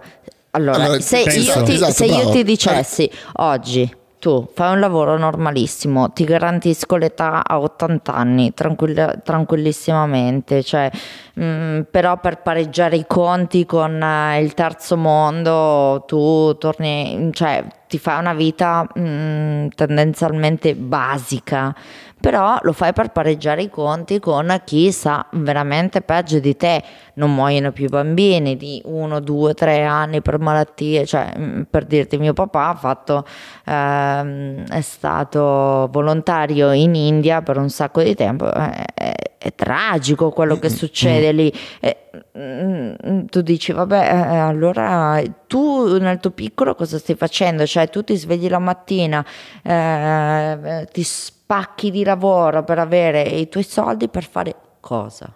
allora, 0.51 0.83
Allora, 0.83 0.99
se, 0.99 1.23
penso- 1.23 1.59
io 1.59 1.63
ti, 1.63 1.73
esatto, 1.73 1.91
se 1.93 2.05
io 2.05 2.15
bravo. 2.15 2.31
ti 2.31 2.43
dicessi 2.43 3.09
oggi 3.37 3.89
tu 4.22 4.48
fai 4.53 4.73
un 4.73 4.80
lavoro 4.80 5.18
normalissimo, 5.18 6.11
ti 6.11 6.26
garantisco 6.26 6.95
l'età 6.95 7.43
a 7.43 7.60
80 7.60 8.14
anni 8.14 8.53
tranquillissimamente, 8.53 10.61
cioè, 10.61 10.91
mm, 11.39 11.81
però 11.89 12.19
per 12.19 12.43
pareggiare 12.43 12.98
i 12.98 13.06
conti 13.07 13.65
con 13.65 13.99
eh, 13.99 14.39
il 14.39 14.53
terzo 14.53 14.95
mondo 14.95 16.03
tu 16.06 16.56
torni, 16.60 17.31
cioè 17.34 17.65
ti 17.88 17.98
fai 17.98 18.19
una 18.19 18.35
vita 18.35 18.88
mm, 18.98 19.69
tendenzialmente 19.76 20.76
basica, 20.76 21.73
però 22.22 22.57
lo 22.61 22.72
fai 22.72 22.93
per 22.93 23.10
pareggiare 23.10 23.64
i 23.64 23.69
conti 23.69 24.19
con 24.19 24.61
chi 24.64 24.91
sa 24.91 25.26
veramente 25.31 26.02
peggio 26.02 26.39
di 26.39 26.56
te. 26.56 26.81
Non 27.15 27.34
muoiono 27.34 27.72
più 27.72 27.89
bambini 27.89 28.56
di 28.56 28.81
1, 28.85 29.19
2, 29.19 29.53
3 29.53 29.84
anni 29.84 30.22
per 30.22 30.39
malattie, 30.39 31.06
cioè 31.06 31.34
mm, 31.38 31.61
per 31.69 31.85
dirti 31.85 32.18
mio 32.18 32.34
papà 32.34 32.69
ha 32.69 32.76
fatto, 32.76 33.26
ehm, 33.65 34.68
è 34.68 34.81
stato 34.81 35.89
volontario 35.91 36.72
in 36.72 36.95
India 36.95 37.41
per 37.41 37.57
un 37.57 37.69
sacco 37.69 38.02
di 38.02 38.15
tempo, 38.15 38.49
è, 38.53 38.85
è, 38.93 39.14
è 39.38 39.53
tragico 39.56 40.30
quello 40.30 40.57
che 40.60 40.69
succede 40.69 41.31
lì. 41.31 41.52
E, 41.80 41.98
mm, 42.38 43.26
tu 43.26 43.41
dici, 43.41 43.72
vabbè, 43.72 43.99
eh, 43.99 44.38
allora 44.38 45.22
tu 45.48 45.98
nel 45.98 46.19
tuo 46.19 46.30
piccolo 46.31 46.76
cosa 46.76 46.99
stai 46.99 47.15
facendo? 47.15 47.65
Cioè 47.65 47.89
tu 47.89 48.03
ti 48.03 48.15
svegli 48.15 48.48
la 48.48 48.60
mattina, 48.60 49.26
eh, 49.64 50.88
ti 50.91 51.03
spacchi 51.52 51.91
di 51.91 52.06
lavoro 52.06 52.64
per 52.64 52.80
avere 52.80 53.23
i 53.23 53.49
tuoi 53.49 53.65
soldi 53.68 54.07
per 54.07 54.26
fare 54.26 54.56
cosa? 54.80 55.34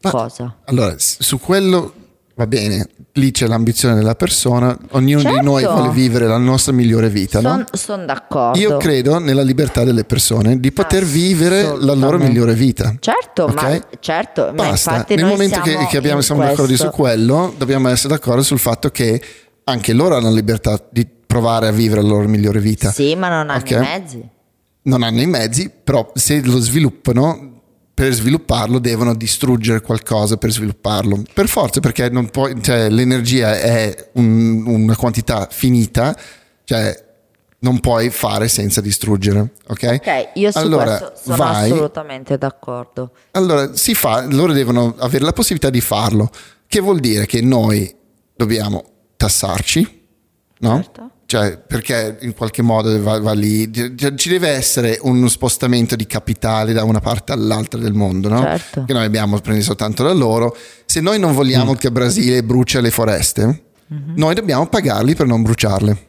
Ma- 0.00 0.10
Cosa? 0.10 0.56
Allora, 0.64 0.94
su 0.96 1.38
quello 1.38 1.92
va 2.34 2.46
bene, 2.46 2.88
lì 3.12 3.30
c'è 3.30 3.46
l'ambizione 3.46 3.94
della 3.94 4.14
persona, 4.14 4.76
ognuno 4.92 5.20
Certo. 5.20 5.38
di 5.38 5.44
noi 5.44 5.64
vuole 5.64 5.90
vivere 5.90 6.26
la 6.26 6.38
nostra 6.38 6.72
migliore 6.72 7.10
vita, 7.10 7.40
no? 7.42 7.62
Sono 7.72 8.06
d'accordo. 8.06 8.58
Io 8.58 8.78
credo 8.78 9.18
nella 9.18 9.42
libertà 9.42 9.84
delle 9.84 10.04
persone 10.04 10.58
di 10.58 10.72
poter 10.72 11.04
vivere 11.04 11.76
la 11.78 11.92
loro 11.92 12.16
migliore 12.16 12.54
vita. 12.54 12.94
Certo, 12.98 13.44
Ok? 13.44 13.62
ma, 13.62 13.80
certo, 14.00 14.46
ma 14.46 14.52
Basta. 14.70 14.92
infatti 14.92 15.14
Nel 15.14 15.26
momento 15.26 15.60
che, 15.60 15.70
siamo 15.72 15.86
che 15.88 15.96
abbiamo, 15.98 16.20
siamo 16.22 16.42
d'accordi 16.42 16.76
su 16.76 16.88
quello, 16.88 17.52
dobbiamo 17.58 17.88
essere 17.90 18.14
d'accordo 18.14 18.42
sul 18.42 18.58
fatto 18.58 18.88
che 18.90 19.22
anche 19.64 19.92
loro 19.92 20.16
hanno 20.16 20.30
la 20.30 20.34
libertà 20.34 20.82
di 20.90 21.06
provare 21.06 21.68
a 21.68 21.70
vivere 21.70 22.00
la 22.02 22.08
loro 22.08 22.26
migliore 22.28 22.60
vita. 22.60 22.90
Sì, 22.90 23.14
ma 23.14 23.28
non 23.28 23.50
hanno 23.50 23.60
Ok? 23.60 23.70
i 23.70 23.76
mezzi. 23.76 24.28
Non 24.82 25.02
hanno 25.02 25.20
i 25.20 25.26
mezzi, 25.26 25.70
però 25.70 26.10
se 26.14 26.40
lo 26.42 26.58
sviluppano, 26.58 27.50
per 27.94 28.12
svilupparlo 28.12 28.78
devono 28.78 29.14
distruggere 29.14 29.80
qualcosa 29.80 30.36
per 30.36 30.50
svilupparlo. 30.50 31.22
Per 31.32 31.46
forza, 31.46 31.78
perché 31.80 32.08
non 32.08 32.30
puoi, 32.30 32.60
cioè, 32.62 32.88
l'energia 32.88 33.58
è 33.58 34.10
un- 34.14 34.64
una 34.66 34.96
quantità 34.96 35.46
finita, 35.50 36.16
cioè 36.64 37.10
non 37.60 37.78
puoi 37.78 38.10
fare 38.10 38.48
senza 38.48 38.80
distruggere. 38.80 39.52
Ok? 39.68 39.84
Ok, 40.00 40.28
io 40.34 40.50
su 40.50 40.58
allora, 40.58 40.98
questo 40.98 41.12
sono 41.22 41.36
vai, 41.36 41.70
assolutamente 41.70 42.36
d'accordo. 42.38 43.12
allora 43.32 43.76
si 43.76 43.94
fa, 43.94 44.24
loro 44.28 44.52
devono 44.52 44.96
avere 44.98 45.24
la 45.24 45.32
possibilità 45.32 45.70
di 45.70 45.80
farlo, 45.80 46.28
che 46.66 46.80
vuol 46.80 46.98
dire 46.98 47.24
che 47.26 47.40
noi 47.40 47.94
dobbiamo 48.34 48.82
tassarci, 49.16 50.00
no? 50.58 50.74
Certo. 50.82 51.10
Cioè, 51.32 51.56
perché 51.56 52.18
in 52.20 52.34
qualche 52.34 52.60
modo 52.60 53.00
va, 53.02 53.18
va 53.18 53.32
lì, 53.32 53.70
ci 54.16 54.28
deve 54.28 54.48
essere 54.50 54.98
uno 55.00 55.28
spostamento 55.28 55.96
di 55.96 56.04
capitale 56.06 56.74
da 56.74 56.84
una 56.84 57.00
parte 57.00 57.32
all'altra 57.32 57.80
del 57.80 57.94
mondo, 57.94 58.28
no? 58.28 58.42
Certo. 58.42 58.84
Che 58.84 58.92
noi 58.92 59.06
abbiamo 59.06 59.38
preso 59.40 59.62
soltanto 59.62 60.02
da 60.02 60.12
loro. 60.12 60.54
Se 60.84 61.00
noi 61.00 61.18
non 61.18 61.32
vogliamo 61.32 61.72
che 61.72 61.86
il 61.86 61.92
Brasile 61.94 62.44
brucia 62.44 62.82
le 62.82 62.90
foreste, 62.90 63.62
Mhm. 63.86 64.12
noi 64.16 64.34
dobbiamo 64.34 64.66
pagarli 64.66 65.14
per 65.14 65.26
non 65.26 65.40
bruciarle, 65.40 66.06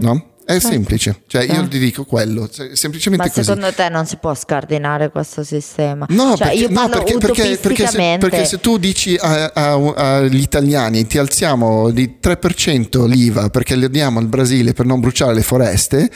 no? 0.00 0.26
È 0.46 0.60
semplice, 0.60 1.22
cioè 1.26 1.42
io 1.42 1.54
Certo. 1.54 1.68
ti 1.70 1.78
dico 1.80 2.04
quello, 2.04 2.48
semplicemente 2.72 3.26
Ma 3.26 3.32
così. 3.32 3.44
secondo 3.44 3.72
te 3.72 3.88
non 3.88 4.06
si 4.06 4.16
può 4.16 4.32
scardinare 4.32 5.10
questo 5.10 5.42
sistema? 5.42 6.06
No, 6.10 6.36
Cioè, 6.36 6.46
perché, 6.46 6.54
io 6.62 6.68
no, 6.70 6.88
perché- 6.88 7.18
perché- 7.18 7.56
perché 7.56 7.86
se, 7.88 8.16
perché 8.20 8.44
se 8.44 8.60
tu 8.60 8.78
dici 8.78 9.18
agli 9.20 10.38
italiani 10.40 11.04
ti 11.08 11.18
alziamo 11.18 11.90
di 11.90 12.18
3% 12.20 13.06
l'IVA 13.06 13.50
perché 13.50 13.74
le 13.74 13.90
diamo 13.90 14.20
al 14.20 14.26
Brasile 14.28 14.72
per 14.72 14.86
non 14.86 15.00
bruciare 15.00 15.34
le 15.34 15.42
foreste, 15.42 16.08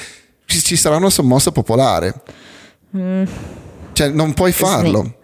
ci, 0.45 0.61
ci 0.61 0.77
sarà 0.77 0.95
una 0.95 1.11
sommossa 1.11 1.51
popolare. 1.51 2.15
Cioè, 3.93 4.09
non 4.11 4.33
puoi 4.35 4.53
farlo. 4.53 5.19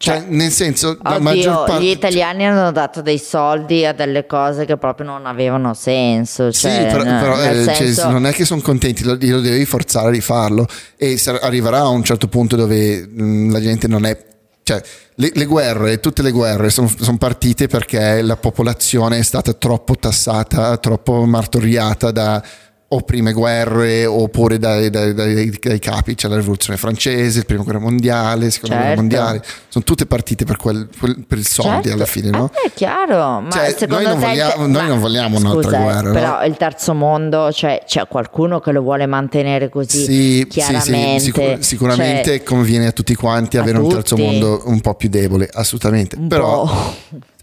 Cioè, 0.00 0.26
nel 0.28 0.52
senso, 0.52 0.96
la 1.02 1.16
Oddio, 1.16 1.22
maggior 1.22 1.66
parte... 1.66 1.82
gli 1.82 1.88
italiani 1.88 2.46
hanno 2.46 2.70
dato 2.70 3.02
dei 3.02 3.18
soldi 3.18 3.84
a 3.84 3.92
delle 3.92 4.26
cose 4.26 4.64
che 4.64 4.76
proprio 4.76 5.06
non 5.06 5.26
avevano 5.26 5.74
senso. 5.74 6.52
Sì, 6.52 6.68
Cioè, 6.68 6.86
però, 6.86 7.02
n- 7.02 7.18
però, 7.20 7.42
eh, 7.42 7.64
cioè, 7.64 7.74
senso- 7.74 8.08
non 8.08 8.24
è 8.24 8.32
che 8.32 8.44
sono 8.44 8.60
contenti, 8.60 9.02
lo, 9.02 9.18
lo 9.20 9.40
devi 9.40 9.64
forzare 9.64 10.06
a 10.06 10.10
rifarlo 10.10 10.68
e 10.96 11.20
arriverà 11.40 11.78
a 11.78 11.88
un 11.88 12.04
certo 12.04 12.28
punto 12.28 12.54
dove 12.54 13.06
mh, 13.08 13.50
la 13.50 13.60
gente 13.60 13.88
non 13.88 14.06
è... 14.06 14.16
Cioè, 14.62 14.80
le, 15.16 15.30
le 15.34 15.44
guerre, 15.46 15.98
tutte 15.98 16.22
le 16.22 16.30
guerre 16.30 16.70
sono 16.70 16.88
partite 17.18 17.66
perché 17.66 18.22
la 18.22 18.36
popolazione 18.36 19.18
è 19.18 19.22
stata 19.22 19.52
troppo 19.54 19.96
tassata, 19.96 20.76
troppo 20.76 21.24
martoriata 21.24 22.12
da 22.12 22.40
o 22.90 23.00
prime 23.02 23.32
guerre 23.34 24.06
oppure 24.06 24.58
dai, 24.58 24.88
dai- 24.88 25.12
dai- 25.12 25.50
dai 25.60 25.78
capi, 25.78 26.14
c'è 26.14 26.26
la 26.26 26.36
rivoluzione 26.36 26.78
francese, 26.78 27.40
la 27.40 27.44
prima 27.44 27.62
guerra 27.62 27.80
mondiale, 27.80 28.44
la 28.46 28.50
seconda 28.50 28.76
guerra 28.76 28.88
Certo. 28.94 29.00
mondiale, 29.02 29.42
sono 29.68 29.84
tutte 29.84 30.06
partite 30.06 30.44
per, 30.46 30.56
quel, 30.56 30.88
per 31.26 31.36
i 31.36 31.42
soldi 31.44 31.70
Certo. 31.88 31.92
alla 31.92 32.06
fine, 32.06 32.30
no? 32.30 32.50
Eh, 32.64 32.68
è 32.68 32.72
chiaro, 32.74 33.40
ma 33.40 33.50
Cioè, 33.50 33.74
noi 33.88 34.04
non 34.04 34.18
te 34.18 34.26
vogliamo- 34.26 34.62
noi 34.66 34.70
ma- 34.72 34.86
non 34.86 35.00
vogliamo 35.00 35.36
un'altra 35.36 35.62
scusa, 35.62 35.76
eh, 35.78 35.82
guerra, 35.82 36.00
no? 36.08 36.12
Però 36.14 36.44
il 36.46 36.56
terzo 36.56 36.94
mondo, 36.94 37.52
cioè 37.52 37.82
c'è 37.86 38.08
qualcuno 38.08 38.58
che 38.60 38.72
lo 38.72 38.80
vuole 38.80 39.04
mantenere 39.04 39.68
così 39.68 40.04
Sì, 40.04 40.46
chiaramente. 40.48 41.18
sì, 41.18 41.18
sì, 41.18 41.24
sicur- 41.26 41.58
sicuramente 41.60 42.24
Cioè, 42.24 42.42
conviene 42.42 42.86
a 42.86 42.92
tutti 42.92 43.14
quanti 43.14 43.58
avere 43.58 43.76
un 43.76 43.88
terzo 43.90 44.14
tutti. 44.14 44.26
mondo 44.26 44.62
un 44.64 44.80
po' 44.80 44.94
più 44.94 45.10
debole, 45.10 45.46
assolutamente. 45.52 46.16
Un 46.16 46.28
Però, 46.28 46.64
po'. 46.64 46.94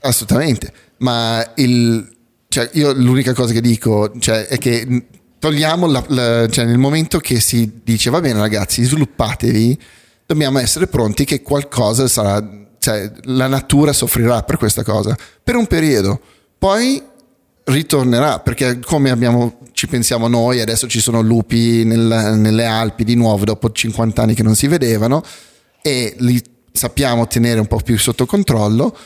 assolutamente. 0.02 0.72
Ma 0.98 1.46
il, 1.58 2.10
cioè, 2.48 2.68
io 2.74 2.94
l'unica 2.94 3.34
cosa 3.34 3.54
che 3.54 3.62
dico 3.62 4.12
cioè, 4.18 4.48
è 4.48 4.58
che 4.58 5.04
togliamo 5.46 5.86
la, 5.86 6.04
la- 6.08 6.48
cioè, 6.48 6.66
nel 6.66 6.80
momento 6.80 7.20
che 7.20 7.40
si 7.40 7.82
dice 7.84 8.10
va 8.10 8.20
bene 8.20 8.40
ragazzi, 8.40 8.84
sviluppatevi, 8.84 9.78
dobbiamo 10.26 10.58
essere 10.58 10.88
pronti 10.88 11.24
che 11.24 11.44
qualcosa 11.44 12.08
sarà, 12.08 12.44
cioè 12.80 13.12
la 13.26 13.46
natura 13.46 13.94
soffrirà 13.94 14.42
per 14.42 14.58
questa 14.58 14.82
cosa, 14.82 15.16
per 15.44 15.56
un 15.56 15.68
periodo. 15.68 16.20
Poi 16.58 17.00
ritornerà 17.66 18.40
perché 18.40 18.80
come 18.80 19.12
abbiamo, 19.12 19.60
ci 19.74 19.86
pensiamo 19.88 20.28
noi 20.28 20.62
adesso 20.62 20.88
ci 20.88 21.00
sono 21.00 21.22
lupi 21.22 21.84
nel- 21.84 22.34
nelle 22.38 22.66
Alpi 22.66 23.04
di 23.04 23.14
nuovo 23.14 23.46
dopo 23.46 23.72
50 23.72 24.24
anni 24.24 24.34
che 24.34 24.42
non 24.44 24.56
si 24.56 24.66
vedevano 24.68 25.22
e 25.84 26.16
li 26.20 26.42
sappiamo 26.72 27.28
tenere 27.28 27.60
un 27.60 27.68
po' 27.68 27.80
più 27.84 28.00
sotto 28.00 28.26
controllo 28.26 28.98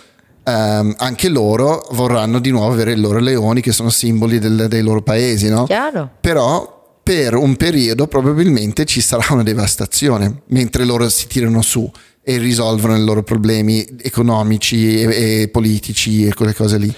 ehm, 0.49 0.95
anche 0.97 1.29
loro 1.29 1.87
vorranno 1.91 2.39
di 2.39 2.49
nuovo 2.51 2.71
avere 2.73 2.93
i 2.93 2.97
loro 2.99 3.19
leoni 3.19 3.61
che 3.61 3.71
sono 3.71 3.89
simboli 3.89 4.39
del- 4.39 4.67
dei 4.67 4.81
loro 4.81 5.01
paesi 5.01 5.49
no? 5.49 5.65
Chiaro. 5.65 6.09
però 6.19 6.77
per 7.03 7.35
un 7.35 7.55
periodo 7.55 8.07
probabilmente 8.07 8.85
ci 8.85 9.01
sarà 9.01 9.25
una 9.33 9.43
devastazione 9.43 10.41
mentre 10.47 10.83
loro 10.85 11.09
si 11.09 11.27
tirano 11.27 11.61
su 11.61 11.89
e 12.21 12.37
risolvono 12.37 12.95
i 12.95 13.03
loro 13.03 13.23
problemi 13.23 13.85
economici 14.01 15.01
e, 15.01 15.41
e 15.41 15.47
politici 15.47 16.25
e 16.27 16.33
quelle 16.33 16.53
cose 16.53 16.77
lì 16.77 16.93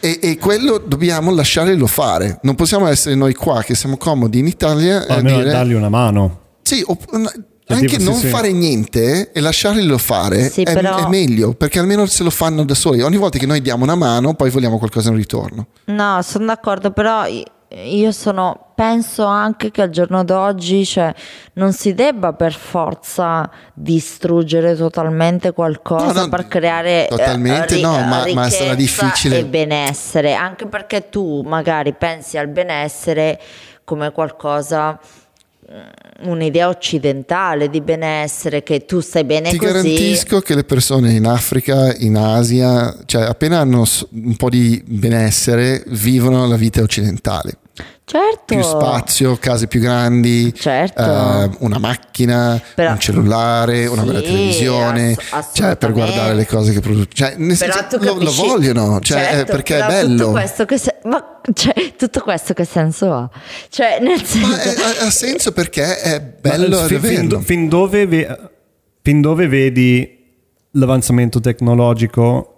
e, 0.00 0.18
e 0.20 0.36
quello 0.36 0.76
dobbiamo 0.76 1.32
lasciarlo 1.32 1.86
fare. 1.86 2.38
Non 2.42 2.56
possiamo 2.56 2.86
essere 2.88 3.14
noi 3.14 3.32
qua 3.32 3.62
che 3.62 3.74
siamo 3.74 3.96
comodi 3.96 4.38
in 4.40 4.46
Italia 4.46 5.02
O 5.02 5.06
a 5.06 5.14
almeno 5.14 5.38
dire 5.38 5.50
dargli 5.50 5.72
una 5.72 5.88
mano. 5.88 6.40
sì, 6.60 6.84
o- 7.68 7.74
anche 7.74 7.86
tipo, 7.96 8.02
non 8.10 8.14
sì. 8.14 8.26
fare 8.28 8.52
niente 8.52 9.32
e 9.32 9.40
lasciarlo 9.40 9.96
fare 9.98 10.48
Sì, 10.50 10.62
è, 10.62 10.72
però- 10.72 11.06
è 11.06 11.08
meglio 11.08 11.54
perché 11.54 11.78
almeno 11.78 12.06
se 12.06 12.22
lo 12.22 12.30
fanno 12.30 12.64
da 12.64 12.74
soli. 12.74 13.00
Ogni 13.02 13.16
volta 13.16 13.38
che 13.38 13.46
noi 13.46 13.60
diamo 13.62 13.84
una 13.84 13.94
mano, 13.94 14.34
poi 14.34 14.50
vogliamo 14.50 14.78
qualcosa 14.78 15.10
in 15.10 15.16
ritorno. 15.16 15.66
No, 15.86 16.20
sono 16.22 16.46
d'accordo, 16.46 16.90
però 16.90 17.24
io 17.26 18.12
sono, 18.12 18.66
penso 18.76 19.24
anche 19.24 19.70
che 19.72 19.82
al 19.82 19.90
giorno 19.90 20.22
d'oggi 20.22 20.84
cioè, 20.84 21.12
non 21.54 21.72
si 21.72 21.92
debba 21.94 22.32
per 22.34 22.52
forza 22.52 23.50
distruggere 23.72 24.76
totalmente 24.76 25.52
qualcosa 25.52 26.12
No, 26.12 26.20
no, 26.20 26.28
per 26.28 26.46
creare 26.46 27.06
eh, 27.06 27.08
totalmente 27.08 27.80
no, 27.80 27.98
ma- 28.04 28.24
ma 28.32 28.48
sarà 28.50 28.74
difficile. 28.74 29.38
e 29.38 29.44
benessere, 29.46 30.34
anche 30.34 30.66
perché 30.66 31.08
tu 31.08 31.42
magari 31.42 31.94
pensi 31.94 32.36
al 32.38 32.48
benessere 32.48 33.40
come 33.84 34.12
qualcosa 34.12 34.98
un'idea 36.22 36.68
occidentale 36.68 37.68
di 37.68 37.80
benessere 37.80 38.62
che 38.62 38.84
tu 38.84 39.00
stai 39.00 39.24
bene 39.24 39.50
Ti 39.50 39.56
così 39.56 39.72
garantisco 39.72 40.40
che 40.40 40.54
le 40.54 40.64
persone 40.64 41.12
in 41.12 41.26
Africa, 41.26 41.94
in 41.96 42.16
Asia, 42.16 42.96
cioè 43.06 43.22
appena 43.22 43.60
hanno 43.60 43.84
un 44.10 44.36
po' 44.36 44.50
di 44.50 44.82
benessere, 44.86 45.82
vivono 45.88 46.46
la 46.46 46.56
vita 46.56 46.82
occidentale. 46.82 47.58
Certo 48.04 48.54
Più 48.54 48.62
spazio, 48.62 49.36
case 49.36 49.66
più 49.66 49.80
grandi, 49.80 50.52
Certo. 50.54 51.00
eh, 51.02 51.50
una 51.60 51.78
macchina, 51.78 52.60
Però- 52.74 52.92
un 52.92 52.98
cellulare, 52.98 53.86
una 53.86 54.02
bella 54.02 54.20
televisione, 54.20 55.16
ass- 55.30 55.50
cioè 55.54 55.76
per 55.76 55.92
guardare 55.92 56.34
le 56.34 56.46
cose 56.46 56.72
che 56.72 56.80
producono. 56.80 57.08
Cioè, 57.12 57.34
nel 57.38 57.56
Però 57.56 57.72
senso, 57.72 57.98
tu 57.98 58.04
lo, 58.04 58.14
lo 58.22 58.32
vogliono, 58.32 59.00
cioè, 59.00 59.20
eh, 59.20 59.24
Certo, 59.24 59.52
perché 59.52 59.78
è 59.78 59.86
bello. 59.86 60.16
Tutto 60.18 60.30
questo 60.32 60.64
che 60.66 60.78
se- 60.78 60.98
ma, 61.04 61.40
cioè, 61.52 61.94
tutto 61.96 62.20
questo 62.20 62.52
che 62.54 62.64
senso 62.64 63.12
ha? 63.12 63.30
Cioè, 63.70 63.98
nel 64.00 64.22
senso, 64.22 64.48
Ma 64.48 64.60
è- 64.62 64.74
ha, 65.02 65.06
ha 65.06 65.10
senso 65.10 65.52
perché 65.52 66.00
è 66.00 66.20
bello 66.20 66.80
Ma 66.80 66.86
fin, 66.86 67.00
fin, 67.00 67.40
fin 67.42 67.68
dove 67.68 68.06
ve- 68.06 68.38
fin 69.02 69.20
dove 69.20 69.48
vedi 69.48 70.22
l'avanzamento 70.72 71.40
tecnologico 71.40 72.50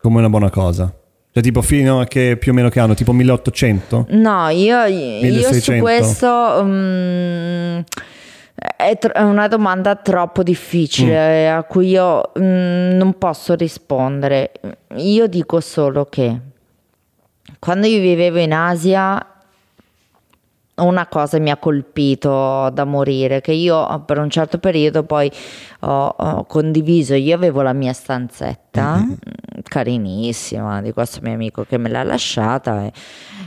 come 0.00 0.18
una 0.18 0.28
buona 0.28 0.50
cosa? 0.50 0.92
Cioè 1.32 1.42
tipo 1.42 1.62
fino 1.62 2.00
a 2.00 2.04
che 2.04 2.36
più 2.38 2.52
o 2.52 2.54
meno 2.54 2.68
che 2.68 2.78
hanno? 2.78 2.92
Tipo 2.92 3.12
1800? 3.12 4.06
no, 4.10 4.48
io, 4.50 4.84
io 4.84 5.18
su 5.18 5.24
1600. 5.24 5.82
questo 5.82 6.62
mm, 6.62 7.78
È, 8.76 8.98
tr- 8.98 9.18
una 9.18 9.48
domanda 9.48 9.96
troppo 9.96 10.42
difficile 10.42 11.48
a 11.48 11.62
cui 11.62 11.88
io 11.88 12.32
mm, 12.38 12.90
non 12.92 13.16
posso 13.16 13.54
rispondere. 13.54 14.52
Io 14.96 15.26
dico 15.26 15.60
solo 15.60 16.04
che 16.04 16.38
quando 17.58 17.86
io 17.86 18.00
vivevo 18.00 18.38
in 18.38 18.52
Asia 18.52 19.31
una 20.82 21.06
cosa 21.06 21.38
mi 21.38 21.50
ha 21.50 21.56
colpito 21.56 22.70
da 22.70 22.84
morire, 22.84 23.40
che 23.40 23.52
io 23.52 24.02
per 24.06 24.18
un 24.18 24.30
certo 24.30 24.58
periodo 24.58 25.04
poi 25.04 25.30
ho, 25.80 26.06
ho 26.06 26.44
condiviso, 26.44 27.14
io 27.14 27.34
avevo 27.34 27.62
la 27.62 27.72
mia 27.72 27.92
stanzetta, 27.92 28.96
mm, 28.96 29.12
carinissima, 29.62 30.80
di 30.82 30.92
questo 30.92 31.20
mio 31.22 31.34
amico 31.34 31.64
che 31.64 31.78
me 31.78 31.88
l'ha 31.88 32.02
lasciata 32.02 32.84
e 32.84 32.92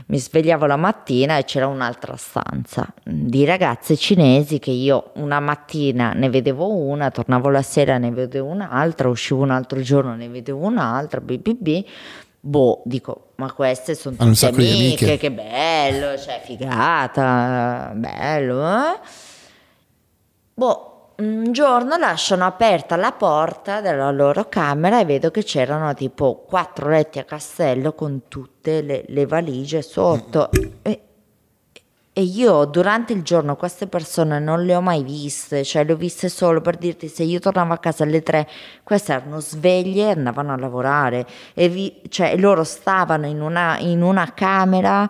mi 0.07 0.19
svegliavo 0.19 0.65
la 0.65 0.75
mattina 0.75 1.37
e 1.37 1.45
c'era 1.45 1.67
un'altra 1.67 2.15
stanza 2.15 2.93
di 3.03 3.43
ragazze 3.43 3.95
cinesi 3.95 4.59
che 4.59 4.71
io 4.71 5.11
una 5.15 5.39
mattina 5.39 6.13
ne 6.13 6.29
vedevo 6.29 6.71
una, 6.71 7.09
tornavo 7.09 7.49
la 7.49 7.63
sera 7.63 7.97
ne 7.97 8.11
vedevo 8.11 8.49
un'altra, 8.49 9.09
uscivo 9.09 9.41
un 9.41 9.49
altro 9.49 9.81
giorno 9.81 10.15
ne 10.15 10.29
vedevo 10.29 10.65
un'altra, 10.65 11.21
BBB, 11.21 11.85
boh, 12.39 12.81
dico, 12.85 13.24
ma 13.35 13.51
queste 13.51 13.95
sono 13.95 14.15
tutte 14.15 14.31
di 14.31 14.45
amiche, 14.45 15.05
amiche. 15.05 15.17
che 15.17 15.31
bello, 15.31 16.17
cioè 16.17 16.41
figata, 16.43 17.91
bello, 17.95 18.65
eh? 18.67 18.99
Boh, 20.53 21.11
un 21.17 21.51
giorno 21.51 21.97
lasciano 21.97 22.45
aperta 22.45 22.95
la 22.95 23.11
porta 23.11 23.81
della 23.81 24.11
loro 24.11 24.49
camera 24.49 24.99
e 24.99 25.05
vedo 25.05 25.31
che 25.31 25.43
c'erano 25.43 25.93
tipo 25.93 26.43
quattro 26.47 26.89
letti 26.89 27.19
a 27.19 27.23
castello 27.23 27.93
con 27.93 28.23
tutte 28.27 28.81
le, 28.81 29.03
le 29.07 29.25
valigie 29.25 29.81
sotto. 29.81 30.49
E, 30.81 31.01
e 32.17 32.21
io 32.21 32.63
durante 32.63 33.11
il 33.11 33.23
giorno 33.23 33.57
queste 33.57 33.87
persone 33.87 34.39
non 34.39 34.63
le 34.63 34.73
ho 34.73 34.79
mai 34.79 35.03
viste, 35.03 35.65
cioè 35.65 35.83
le 35.83 35.91
ho 35.91 35.95
viste 35.97 36.29
solo 36.29 36.61
per 36.61 36.77
dirti 36.77 37.09
se 37.09 37.23
io 37.23 37.39
tornavo 37.39 37.73
a 37.73 37.77
casa 37.77 38.03
alle 38.05 38.23
tre, 38.23 38.47
queste 38.83 39.11
erano 39.11 39.41
sveglie 39.41 40.05
e 40.07 40.11
andavano 40.11 40.53
a 40.53 40.57
lavorare 40.57 41.25
e 41.53 41.67
vi- 41.67 42.01
cioè, 42.07 42.37
loro 42.37 42.63
stavano 42.63 43.25
in 43.27 43.41
una, 43.41 43.77
in 43.79 44.01
una 44.01 44.31
camera 44.33 45.09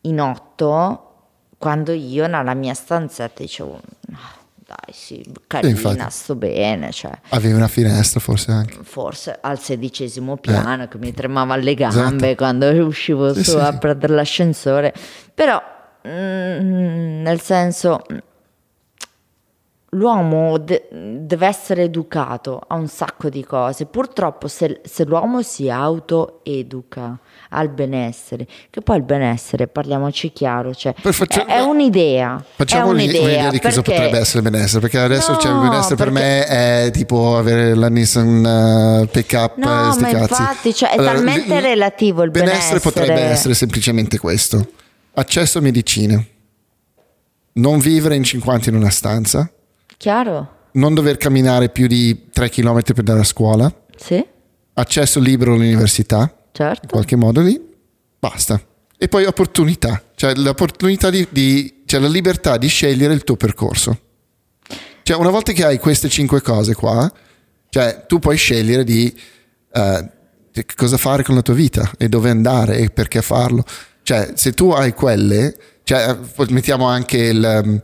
in 0.00 0.20
otto 0.20 1.10
quando 1.58 1.92
io 1.92 2.26
nella 2.26 2.54
mia 2.54 2.74
stanzetta 2.74 3.40
dicevo 3.40 3.78
"No, 4.08 4.18
dai 4.66 4.92
sì, 4.92 5.24
carina, 5.46 5.70
infatti. 5.70 6.10
sto 6.10 6.34
bene, 6.34 6.90
cioè 6.90 7.12
Avevi 7.28 7.54
una 7.54 7.68
finestra 7.68 8.18
forse 8.18 8.50
anche. 8.50 8.78
forse 8.82 9.38
al 9.40 9.60
sedicesimo 9.60 10.36
piano 10.38 10.88
che 10.88 10.98
mi 10.98 11.12
tremavano 11.14 11.62
le 11.62 11.74
gambe 11.76 12.34
quando 12.34 12.68
uscivo 12.84 13.28
Eh. 13.28 13.34
Sì, 13.34 13.44
su 13.44 13.50
sì. 13.52 13.56
a 13.58 13.72
prendere 13.78 14.12
l'ascensore 14.14 14.92
però 15.32 15.62
mm, 16.06 17.22
nel 17.22 17.40
senso 17.40 18.00
l'uomo 19.94 20.56
de- 20.56 20.88
deve 20.90 21.46
essere 21.46 21.82
educato 21.82 22.58
a 22.66 22.76
un 22.76 22.88
sacco 22.88 23.28
di 23.28 23.44
cose 23.44 23.84
purtroppo 23.84 24.48
se, 24.48 24.80
se 24.84 25.04
l'uomo 25.04 25.42
si 25.42 25.68
autoeduca 25.68 27.18
al 27.50 27.68
benessere 27.68 28.46
che 28.70 28.80
poi 28.80 28.96
il 28.96 29.02
benessere 29.02 29.66
parliamoci 29.66 30.32
chiaro 30.32 30.72
cioè, 30.72 30.94
Poi 30.98 31.12
faccia- 31.12 31.44
è, 31.44 31.56
è 31.56 31.60
un'idea 31.60 32.42
Facciamo 32.56 32.86
è 32.86 32.90
un'i- 32.92 33.02
un'idea, 33.04 33.22
un'idea 33.22 33.50
di 33.50 33.60
cosa 33.60 33.82
perché- 33.82 33.92
potrebbe 34.00 34.18
essere 34.18 34.38
il 34.42 34.50
benessere, 34.50 34.80
perché 34.80 34.98
adesso 34.98 35.36
c'è 35.36 35.48
il 35.48 35.54
No, 35.56 35.60
benessere 35.68 35.96
per 35.96 36.10
me 36.10 36.46
è 36.46 36.90
tipo 36.90 37.36
avere 37.36 37.74
la 37.74 37.88
Nissan 37.90 39.02
uh, 39.02 39.06
pick-up 39.08 39.56
No, 39.58 39.88
e 39.90 39.92
sti 39.92 40.00
ma 40.04 40.08
cazzi. 40.08 40.40
infatti, 40.40 40.74
cioè, 40.74 40.90
è 40.92 40.96
talmente 40.96 41.60
relativo 41.60 42.22
il 42.22 42.30
benessere. 42.30 42.80
potrebbe 42.80 43.20
essere 43.20 43.52
semplicemente 43.52 44.18
questo. 44.18 44.66
Accesso 45.14 45.58
a 45.58 45.60
medicine. 45.60 46.26
Non 47.54 47.78
vivere 47.78 48.16
in 48.16 48.22
50 48.24 48.70
in 48.70 48.76
una 48.76 48.90
stanza. 48.90 49.50
chiaro? 49.96 50.60
Non 50.72 50.94
dover 50.94 51.18
camminare 51.18 51.68
più 51.68 51.86
di 51.86 52.28
3 52.32 52.48
km 52.48 52.82
per 52.82 52.98
andare 53.00 53.20
a 53.20 53.24
scuola. 53.24 53.72
sì 53.96 54.24
Accesso 54.74 55.20
libero 55.20 55.52
all'università. 55.52 56.20
In 56.22 56.50
certo 56.52 56.86
qualche 56.88 57.16
modo 57.16 57.42
lì. 57.42 57.60
Basta. 58.18 58.60
E 58.96 59.08
poi 59.08 59.24
opportunità. 59.26 60.02
Cioè 60.14 60.34
l'opportunità 60.36 61.10
di, 61.10 61.26
di- 61.30 61.82
cioè 61.84 62.00
la 62.00 62.08
libertà 62.08 62.56
di 62.56 62.68
scegliere 62.68 63.12
il 63.12 63.24
tuo 63.24 63.36
percorso. 63.36 63.98
Cioè, 65.02 65.16
una 65.16 65.30
volta 65.30 65.52
che 65.52 65.64
hai 65.64 65.78
queste 65.78 66.08
cinque 66.08 66.40
cose 66.40 66.74
qua, 66.74 67.12
cioè, 67.68 68.04
tu 68.06 68.18
puoi 68.20 68.36
scegliere 68.36 68.84
di 68.84 69.12
che 70.52 70.64
cosa 70.76 70.96
fare 70.96 71.22
con 71.24 71.34
la 71.34 71.42
tua 71.42 71.54
vita 71.54 71.90
e 71.98 72.08
dove 72.08 72.30
andare 72.30 72.78
e 72.78 72.90
perché 72.90 73.20
farlo. 73.20 73.64
Cioè, 74.02 74.30
se 74.34 74.52
tu 74.52 74.70
hai 74.70 74.92
quelle, 74.94 75.54
cioè, 75.84 76.16
poi 76.34 76.46
mettiamo 76.50 76.86
anche 76.86 77.18
il, 77.18 77.62
um, 77.64 77.78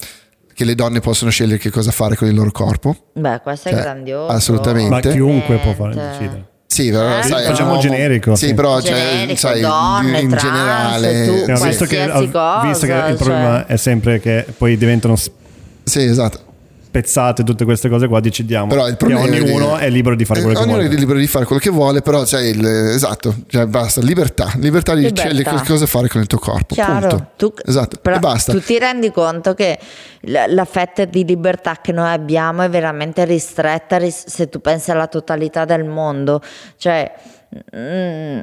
che 0.53 0.65
le 0.65 0.75
donne 0.75 1.01
possono 1.01 1.31
scegliere 1.31 1.59
che 1.59 1.71
cosa 1.71 1.91
fare 1.93 2.17
con 2.17 2.27
il 2.29 2.35
loro 2.35 2.51
corpo. 2.51 2.95
Beh, 3.13 3.41
questo 3.43 3.69
è 3.69 3.73
Cioè, 3.73 3.81
grandioso. 3.83 4.33
assolutamente. 4.33 4.89
Ma 4.91 5.01
chiunque 5.01 5.57
può 5.59 5.73
fare 5.75 5.95
Veramente. 5.95 6.19
decidere. 6.19 6.47
Sì, 6.67 6.91
però 6.91 7.19
Eh? 7.19 7.23
sai, 7.23 7.43
è 7.45 7.47
Facciamo 7.47 7.71
un 7.71 7.77
uomo- 7.77 7.89
generico, 7.89 8.35
Sì, 8.37 8.47
sì. 8.49 8.55
però 8.55 8.81
cioè, 8.81 8.95
Generico, 8.95 9.37
sai, 9.39 9.61
donne, 9.61 10.21
in 10.21 10.29
trans, 10.29 10.43
generale. 10.43 11.25
tu, 11.25 11.51
No, 11.53 11.61
visto, 11.65 11.85
che, 11.87 12.07
cosa, 12.31 12.61
visto 12.63 12.87
che 12.87 12.93
il 12.93 12.99
cioè- 12.99 13.15
problema 13.17 13.67
è 13.67 13.77
sempre 13.77 14.21
che 14.21 14.45
poi 14.57 14.77
diventano 14.77 15.17
Sì, 15.17 16.03
esatto. 16.03 16.41
Spezzate 16.89 17.45
tutte 17.45 17.65
queste 17.65 17.89
cose 17.91 18.09
qua, 18.09 18.19
decidiamo 18.21 18.67
Però 18.67 18.85
il 18.87 18.93
che 18.93 18.97
problema 18.97 19.25
è 19.27 19.41
ognuno 19.41 19.75
che- 19.77 19.85
è 19.85 19.91
libero 19.91 20.15
di 20.17 20.25
fare 20.25 20.41
Eh, 20.41 20.43
quello 20.43 20.59
che 20.59 20.65
ognuno 20.65 20.79
vuole. 20.81 20.95
è 20.95 20.99
libero 20.99 21.19
di 21.19 21.27
fare 21.27 21.45
quello 21.45 21.61
che 21.61 21.71
vuole, 21.71 22.01
però 22.03 22.23
c'è 22.23 22.41
il 22.41 22.65
esatto, 22.65 23.35
cioè 23.47 23.67
basta, 23.67 24.01
libertà, 24.01 24.53
libertà 24.57 24.95
di 24.95 25.03
Libertà. 25.03 25.29
scegliere 25.29 25.57
che 25.59 25.67
cosa 25.67 25.87
fare 25.87 26.09
con 26.09 26.21
il 26.23 26.27
tuo 26.27 26.39
corpo. 26.39 26.75
Chiaro, 26.75 27.09
punto. 27.09 27.31
tu, 27.37 27.53
esatto, 27.67 27.99
però 28.01 28.17
e 28.17 28.19
basta. 28.21 28.53
tu 28.53 28.61
ti 28.61 28.79
rendi 28.79 29.11
conto 29.13 29.53
che 29.55 29.79
la, 30.23 30.47
la 30.47 30.65
fetta 30.65 31.05
di 31.05 31.25
libertà 31.25 31.77
che 31.83 31.93
noi 31.93 32.11
abbiamo 32.11 32.63
è 32.63 32.69
veramente 32.71 33.25
ristretta 33.27 33.99
ris- 33.99 34.27
se 34.27 34.49
tu 34.49 34.61
pensi 34.61 34.91
alla 34.91 35.07
totalità 35.07 35.65
del 35.67 35.85
mondo, 35.85 36.41
cioè 36.79 37.13
mm, 37.77 38.39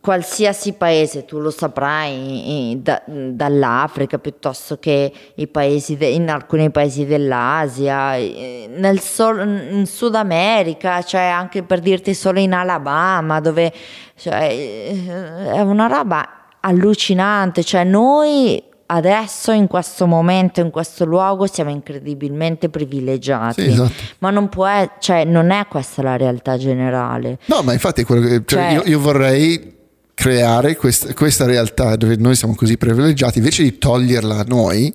qualsiasi 0.00 0.72
paese, 0.74 1.24
tu 1.24 1.38
lo 1.38 1.50
saprai, 1.50 2.78
da- 2.82 3.02
dall'Africa 3.06 4.18
piuttosto 4.18 4.78
che 4.78 5.12
i 5.34 5.46
paesi 5.46 5.96
de- 5.96 6.08
in 6.08 6.28
alcuni 6.30 6.70
paesi 6.70 7.06
dell'Asia, 7.06 8.12
nel 8.16 9.00
sol- 9.00 9.68
in 9.70 9.86
Sud 9.86 10.14
America, 10.14 11.02
cioè 11.02 11.22
anche 11.22 11.62
per 11.62 11.80
dirti 11.80 12.14
solo 12.14 12.38
in 12.38 12.52
Alabama, 12.52 13.40
dove 13.40 13.72
cioè, 14.16 15.48
è 15.52 15.60
una 15.60 15.86
roba 15.86 16.28
allucinante, 16.60 17.62
cioè 17.64 17.84
noi 17.84 18.62
adesso 18.90 19.52
in 19.52 19.66
questo 19.66 20.06
momento, 20.06 20.60
in 20.60 20.70
questo 20.70 21.04
luogo 21.04 21.46
siamo 21.46 21.70
incredibilmente 21.70 22.68
privilegiati, 22.70 23.62
Sì, 23.62 23.68
esatto. 23.68 23.92
ma 24.20 24.30
non 24.30 24.48
può, 24.48 24.66
cioè, 24.98 25.24
non 25.24 25.50
è 25.50 25.66
questa 25.68 26.00
la 26.02 26.16
realtà 26.16 26.56
generale. 26.56 27.38
No, 27.46 27.62
ma 27.62 27.72
infatti 27.74 28.04
che, 28.04 28.14
cioè, 28.14 28.42
Cioè- 28.46 28.72
io, 28.72 28.82
io 28.86 28.98
vorrei 28.98 29.76
creare 30.18 30.74
quest- 30.74 31.14
questa 31.14 31.44
realtà 31.44 31.94
dove 31.94 32.16
noi 32.16 32.34
siamo 32.34 32.56
così 32.56 32.76
privilegiati, 32.76 33.38
invece 33.38 33.62
di 33.62 33.78
toglierla 33.78 34.38
a 34.38 34.44
noi, 34.48 34.92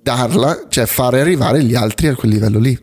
darla, 0.00 0.66
cioè 0.68 0.86
fare 0.86 1.20
arrivare 1.20 1.64
gli 1.64 1.74
altri 1.74 2.06
a 2.06 2.14
quel 2.14 2.30
livello 2.30 2.60
lì. 2.60 2.78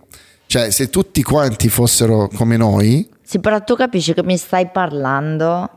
Cioè, 0.47 0.69
se 0.69 0.89
tutti 0.89 1.23
quanti 1.23 1.69
fossero 1.69 2.27
come 2.35 2.57
noi, 2.57 3.07
Sì, 3.23 3.39
però 3.39 3.63
tu 3.63 3.77
capisci 3.77 4.13
che 4.13 4.21
mi 4.21 4.35
stai 4.35 4.67
parlando 4.69 5.69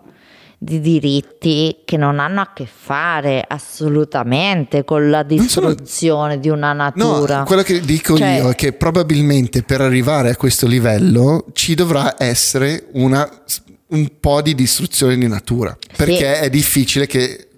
di 0.59 0.81
diritti 0.81 1.77
che 1.85 1.97
non 1.97 2.19
hanno 2.19 2.41
a 2.41 2.51
che 2.53 2.67
fare 2.67 3.45
assolutamente 3.47 4.83
con 4.83 5.11
la 5.11 5.25
sono- 5.47 5.69
distruzione 5.75 6.41
di 6.41 6.49
una 6.49 6.73
No, 6.73 6.93
natura. 6.93 7.45
quello 7.45 7.63
che 7.63 7.79
dico 7.81 8.17
Cioè- 8.17 8.39
io 8.39 8.51
è 8.51 8.55
che 8.57 8.73
probabilmente 8.73 9.63
per 9.63 9.81
arrivare 9.81 10.31
a 10.31 10.37
questo 10.37 10.67
livello 10.67 11.45
ci 11.53 11.77
dovrà 11.77 12.17
essere 12.19 12.87
una, 12.95 13.29
un 13.95 14.11
po' 14.21 14.43
di 14.43 14.55
distruzione 14.55 15.17
di 15.17 15.27
natura, 15.29 15.77
perché 15.97 16.41
è 16.41 16.51
difficile 16.51 17.07
che 17.07 17.49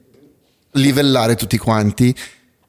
livellare 0.73 1.35
tutti 1.35 1.57
quanti 1.59 2.15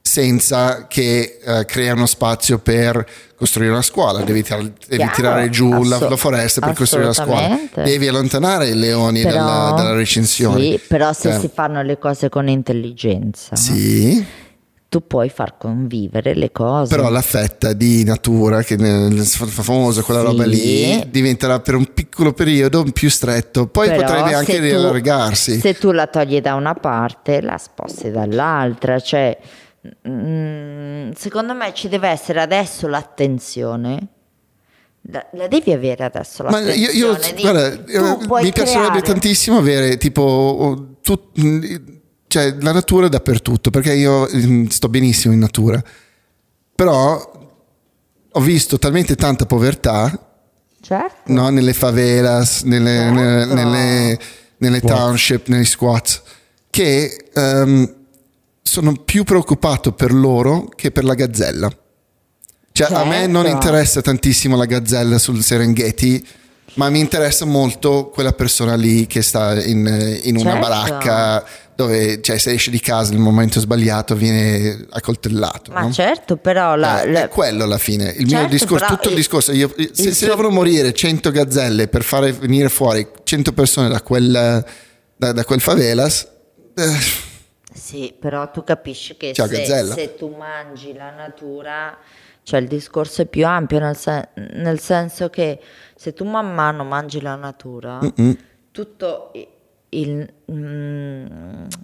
senza 0.02 0.88
che 0.88 1.39
eh, 1.44 1.65
crea 1.65 1.91
uno 1.94 2.06
spazio 2.06 2.60
per 2.60 3.06
costruire 3.35 3.73
una 3.73 3.81
scuola, 3.81 4.23
devi, 4.23 4.41
tir- 4.41 4.72
devi 4.88 4.95
Chiaro, 5.03 5.14
tirare 5.15 5.49
giù 5.49 5.84
la, 5.84 5.98
asso- 5.98 6.07
la 6.10 6.15
foresta 6.15 6.61
per 6.61 6.76
costruire 6.76 7.07
la 7.07 7.14
scuola, 7.14 7.60
devi 7.76 8.07
allontanare 8.07 8.69
i 8.69 8.73
leoni 8.73 9.22
Però- 9.22 9.35
dalla, 9.35 9.72
dalla 9.76 9.94
recinzione. 9.94 10.61
Sì, 10.61 10.80
però 10.88 11.11
se 11.11 11.31
Cioè, 11.31 11.39
si 11.41 11.49
fanno 11.53 11.81
le 11.84 11.98
cose 11.99 12.30
con 12.30 12.48
intelligenza, 12.48 13.57
sì. 13.57 14.26
Tu 14.90 15.06
puoi 15.06 15.28
far 15.30 15.58
convivere 15.58 16.34
le 16.34 16.52
cose. 16.52 16.96
Però 16.96 17.10
la 17.10 17.22
fetta 17.22 17.74
di 17.74 18.04
natura, 18.06 18.64
che 18.64 18.78
fa 18.78 19.46
famosa 19.46 20.02
quella 20.02 20.22
Sì. 20.22 20.26
roba 20.26 20.46
lì, 20.46 21.04
diventerà 21.10 21.60
per 21.60 21.76
un 21.76 21.94
piccolo 21.94 22.32
periodo 22.34 22.84
più 22.94 23.10
stretto, 23.10 23.68
poi 23.68 23.88
Però 23.90 24.02
potrebbe 24.02 24.34
anche 24.34 24.56
tu- 24.56 24.62
riallargarsi. 24.62 25.60
Se 25.60 25.74
tu 25.74 25.92
la 25.92 26.08
togli 26.08 26.40
da 26.40 26.56
una 26.56 26.74
parte, 26.74 27.42
la 27.42 27.58
sposti 27.58 28.12
dall'altra, 28.12 28.98
cioè 29.00 29.38
mm, 30.08 31.12
secondo 31.16 31.54
me 31.54 31.74
ci 31.74 31.88
deve 31.90 32.08
essere 32.10 32.42
adesso 32.42 32.88
l'attenzione. 32.88 34.08
La, 35.10 35.26
la 35.34 35.48
devi 35.48 35.72
avere 35.72 36.04
adesso 36.04 36.44
Ma 36.44 36.52
l'attenzione. 36.60 36.92
io, 36.94 37.14
io- 37.14 37.18
guarda, 37.42 37.70
tu 37.78 37.92
eh, 37.92 38.44
mi 38.44 38.52
piacerebbe 38.52 38.88
creare- 38.88 39.02
tantissimo 39.02 39.58
avere 39.58 39.96
tipo 39.98 40.98
tut- 41.02 41.40
mm, 41.40 41.62
cioè, 42.28 42.56
la 42.60 42.72
natura 42.72 43.08
dappertutto, 43.08 43.70
perché 43.70 43.94
io 43.94 44.28
mm, 44.34 44.66
sto 44.68 44.90
benissimo 44.90 45.34
in 45.34 45.40
natura. 45.40 45.82
Però 46.76 47.32
ho 48.32 48.40
visto 48.41 48.78
talmente 48.78 49.16
tanta 49.16 49.45
povertà 49.45 50.28
Certo. 50.80 51.32
no? 51.34 51.49
nelle 51.49 51.74
favelas, 51.74 52.62
nelle, 52.64 52.90
Certo. 52.95 53.14
nelle, 53.14 53.45
nelle- 53.54 54.20
nelle 54.58 54.78
Squats. 54.80 54.95
township, 54.95 55.48
negli 55.48 55.66
squats, 55.66 56.22
che 56.70 57.30
ehm, 57.34 57.94
sono 58.62 58.94
più 58.94 59.24
preoccupato 59.24 59.91
per 59.94 60.12
loro 60.14 60.68
che 60.76 60.91
per 60.91 61.04
la 61.04 61.14
gazzella. 61.14 61.70
Cioè, 62.72 62.94
a 62.94 63.06
me 63.06 63.26
non 63.28 63.44
Certo. 63.44 63.58
interessa 63.66 64.02
tantissimo 64.02 64.56
la 64.56 64.66
gazzella 64.66 65.18
sul 65.18 65.44
Serengeti, 65.44 66.26
ma 66.78 66.90
mi 66.90 66.99
interessa 66.99 67.45
molto 67.45 68.10
quella 68.12 68.34
persona 68.34 68.76
lì 68.76 69.06
che 69.06 69.22
sta 69.22 69.62
in, 69.64 70.20
in 70.24 70.38
una 70.38 70.54
Certo. 70.54 70.68
baracca 70.68 71.45
dove, 71.76 72.22
cioè, 72.22 72.40
se 72.40 72.54
esce 72.54 72.72
di 72.72 72.80
casa 72.80 73.12
nel 73.12 73.20
momento 73.22 73.60
sbagliato 73.60 74.16
viene 74.16 74.88
accoltellato. 74.90 75.72
Ma 75.72 75.82
no? 75.82 75.91
certo, 75.91 76.36
però 76.38 76.76
la, 76.76 77.04
Eh, 77.04 77.12
la- 77.12 77.24
è 77.26 77.28
quello 77.28 77.66
alla 77.66 77.78
fine. 77.78 78.06
Il 78.18 78.26
mio 78.26 78.30
Certo, 78.30 78.48
discorso, 78.49 78.86
però 78.86 78.95
tutto 78.95 79.08
il 79.10 79.14
il- 79.14 79.18
discorso. 79.20 79.52
io- 79.52 79.70
se 79.76 79.82
il 79.84 79.91
se 79.94 80.12
suo- 80.14 80.28
devono 80.28 80.49
morire 80.49 80.91
100 80.94 81.30
gazzelle 81.30 81.88
per 81.88 82.04
fare 82.04 82.32
venire 82.32 82.70
fuori 82.70 83.08
100 83.24 83.54
persone 83.54 83.90
da 83.90 84.02
quel, 84.02 84.66
da, 85.16 85.32
da 85.32 85.44
quel 85.45 85.62
favelas, 85.62 86.28
eh, 86.76 87.26
Sì, 87.74 88.12
però 88.20 88.49
tu 88.49 88.64
capisci 88.64 89.16
che 89.16 89.34
Ciao, 89.34 89.45
se, 89.48 89.64
se 89.66 90.16
tu 90.18 90.36
mangi 90.36 90.94
la 90.94 91.12
natura, 91.12 91.95
cioè 92.48 92.61
il 92.61 92.68
discorso 92.69 93.24
è 93.24 93.26
più 93.26 93.45
ampio, 93.45 93.78
nel, 93.78 93.98
sen- 93.98 94.26
nel 94.53 94.80
senso 94.80 95.30
che 95.30 95.60
se 95.98 96.14
tu 96.14 96.24
man 96.24 96.53
mano 96.53 96.86
mangi 96.86 97.19
la 97.19 97.36
natura, 97.36 97.99
tutto 98.72 99.32
i- 99.34 99.45
il, 99.90 100.34
mm, 100.49 101.26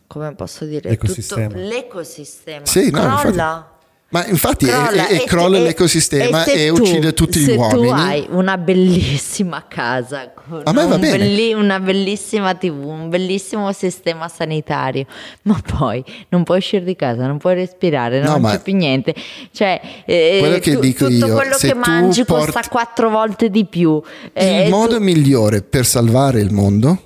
come 0.07 0.35
posso 0.35 0.63
dire, 0.63 0.87
L'ecosistema. 0.91 1.47
tutto 1.47 1.59
l'ecosistema 1.59 2.65
Sì, 2.65 2.89
no, 2.91 2.99
crolla. 3.01 3.11
infatti. 3.11 3.72
Ma 4.13 4.23
infatti 4.27 4.65
crolla 4.67 5.07
è- 5.07 5.11
è- 5.17 5.21
e- 5.21 5.25
crolla 5.25 5.57
e- 5.57 5.61
l'ecosistema 5.61 6.43
se 6.43 6.67
e, 6.67 6.71
tu- 6.71 6.81
uccide 6.83 7.13
tutti 7.13 7.39
gli 7.39 7.45
se 7.45 7.53
uomini. 7.53 7.87
tu 7.87 7.93
hai 7.93 8.27
una 8.29 8.57
bellissima 8.59 9.65
casa 9.67 10.31
con 10.31 10.61
A 10.63 10.71
me 10.71 10.85
va 10.85 10.99
bene. 10.99 11.17
belli- 11.17 11.53
una 11.53 11.79
bellissima 11.79 12.53
tv, 12.53 12.85
un 12.85 13.09
bellissimo 13.09 13.71
sistema 13.73 14.27
sanitario, 14.27 15.05
ma 15.43 15.59
poi 15.77 16.03
non 16.29 16.43
puoi 16.43 16.59
uscire 16.59 16.83
di 16.83 16.95
casa, 16.95 17.25
non 17.25 17.39
puoi 17.39 17.55
respirare, 17.55 18.21
No, 18.21 18.37
non 18.37 18.51
c'è 18.51 18.61
più 18.61 18.75
niente. 18.75 19.15
Cioè, 19.51 19.81
eh, 20.05 20.37
Quello 20.39 20.59
che 20.59 20.73
tu- 20.73 20.79
dico 20.79 21.07
tutto 21.07 21.25
io, 21.25 21.33
quello 21.35 21.57
se 21.57 21.67
che 21.69 21.73
mangi 21.73 22.23
porti- 22.23 22.51
costa 22.51 22.69
quattro 22.69 23.09
volte 23.09 23.49
di 23.49 23.65
più. 23.65 23.99
Eh, 24.31 24.65
il 24.65 24.69
modo 24.69 24.97
tu- 24.97 25.03
migliore 25.03 25.63
per 25.63 25.87
salvare 25.87 26.39
il 26.39 26.51
mondo 26.53 27.01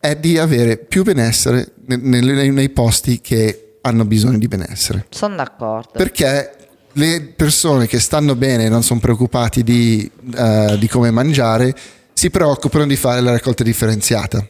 è 0.00 0.16
di 0.16 0.38
avere 0.38 0.78
più 0.78 1.02
benessere 1.04 1.72
ne- 1.86 1.96
nei, 1.96 2.50
nei 2.50 2.70
posti 2.70 3.20
che 3.20 3.65
hanno 3.86 4.04
bisogno 4.04 4.38
di 4.38 4.48
benessere. 4.48 5.06
Sono 5.10 5.36
d'accordo. 5.36 5.90
Perché 5.92 6.52
le 6.92 7.32
persone 7.36 7.86
che 7.86 8.00
stanno 8.00 8.34
bene 8.34 8.64
e 8.64 8.68
non 8.68 8.82
sono 8.82 9.00
preoccupati 9.00 9.62
di, 9.62 10.10
eh, 10.34 10.76
di 10.78 10.88
come 10.88 11.10
mangiare 11.10 11.74
si 12.12 12.30
preoccupano 12.30 12.86
di 12.86 12.96
fare 12.96 13.20
la 13.20 13.30
raccolta 13.30 13.62
differenziata. 13.62 14.46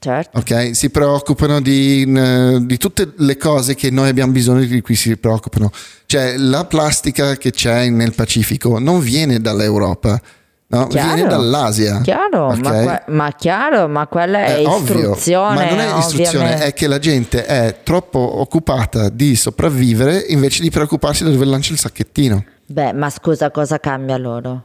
Certo. 0.00 0.38
ok? 0.38 0.76
Si 0.76 0.90
preoccupano 0.90 1.60
di, 1.60 2.04
di 2.04 2.76
tutte 2.76 3.14
le 3.16 3.36
cose 3.36 3.74
che 3.74 3.90
noi 3.90 4.08
abbiamo 4.08 4.30
bisogno 4.30 4.64
di 4.64 4.80
cui 4.80 4.94
si 4.94 5.16
preoccupano. 5.16 5.72
Cioè, 6.06 6.36
la 6.36 6.64
plastica 6.66 7.36
che 7.36 7.50
c'è 7.50 7.88
nel 7.88 8.14
Pacifico 8.14 8.78
non 8.78 9.00
viene 9.00 9.40
dall'Europa, 9.40 10.20
no? 10.68 10.86
Chiaro. 10.86 11.14
viene 11.14 11.28
dall'Asia. 11.28 12.00
Chiaro, 12.02 12.46
ok? 12.48 12.58
ma, 12.58 12.70
que- 12.70 13.02
ma 13.08 13.32
chiaro, 13.32 13.88
ma 13.88 14.06
quella 14.06 14.44
è, 14.44 14.56
È 14.62 14.66
ovvio, 14.66 14.94
istruzione. 14.98 15.54
ma 15.54 15.64
non 15.70 15.78
è 15.80 15.98
istruzione, 15.98 16.28
ovviamente. 16.44 16.64
è 16.66 16.72
che 16.74 16.86
la 16.86 16.98
gente 16.98 17.44
è 17.46 17.76
troppo 17.82 18.40
occupata 18.40 19.08
di 19.08 19.34
sopravvivere 19.36 20.24
invece 20.28 20.62
di 20.62 20.70
preoccuparsi 20.70 21.24
da 21.24 21.30
dove 21.30 21.44
lancia 21.44 21.72
il 21.72 21.78
sacchettino. 21.78 22.44
Beh, 22.66 22.92
ma 22.92 23.08
scusa, 23.10 23.50
cosa 23.50 23.78
cambia 23.80 24.16
loro? 24.18 24.62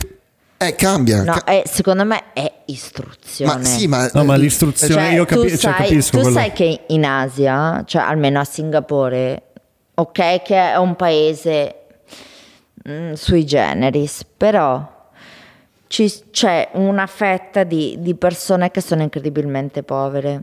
Eh, 0.57 0.75
cambia. 0.75 1.23
No, 1.23 1.33
ca- 1.33 1.43
è- 1.45 1.63
secondo 1.65 2.05
me 2.05 2.23
è 2.33 2.49
istruzione. 2.65 3.53
ma 3.53 3.63
sì, 3.63 3.87
ma, 3.87 4.09
No, 4.13 4.23
ma 4.23 4.35
l'istruzione 4.35 4.93
Cioè, 4.93 5.13
io 5.13 5.25
tu, 5.25 5.35
capi- 5.35 5.49
cioè, 5.49 5.57
sai, 5.57 5.73
capisco 5.73 6.17
tu 6.17 6.21
quello. 6.23 6.37
sai 6.37 6.51
che 6.53 6.81
in 6.87 7.05
Asia, 7.05 7.83
cioè 7.85 8.01
almeno 8.01 8.39
a 8.39 8.45
Singapore, 8.45 9.41
ok, 9.95 10.41
che 10.41 10.55
è 10.71 10.75
un 10.77 10.95
paese 10.95 11.75
mm, 12.87 13.13
sui 13.13 13.45
generis, 13.45 14.23
però 14.37 14.91
ci- 15.93 16.23
c'è 16.31 16.69
una 16.73 17.05
fetta 17.05 17.63
di, 17.63 17.97
di 17.99 18.15
persone 18.15 18.71
che 18.71 18.81
sono 18.81 19.03
incredibilmente 19.03 19.83
povere. 19.83 20.41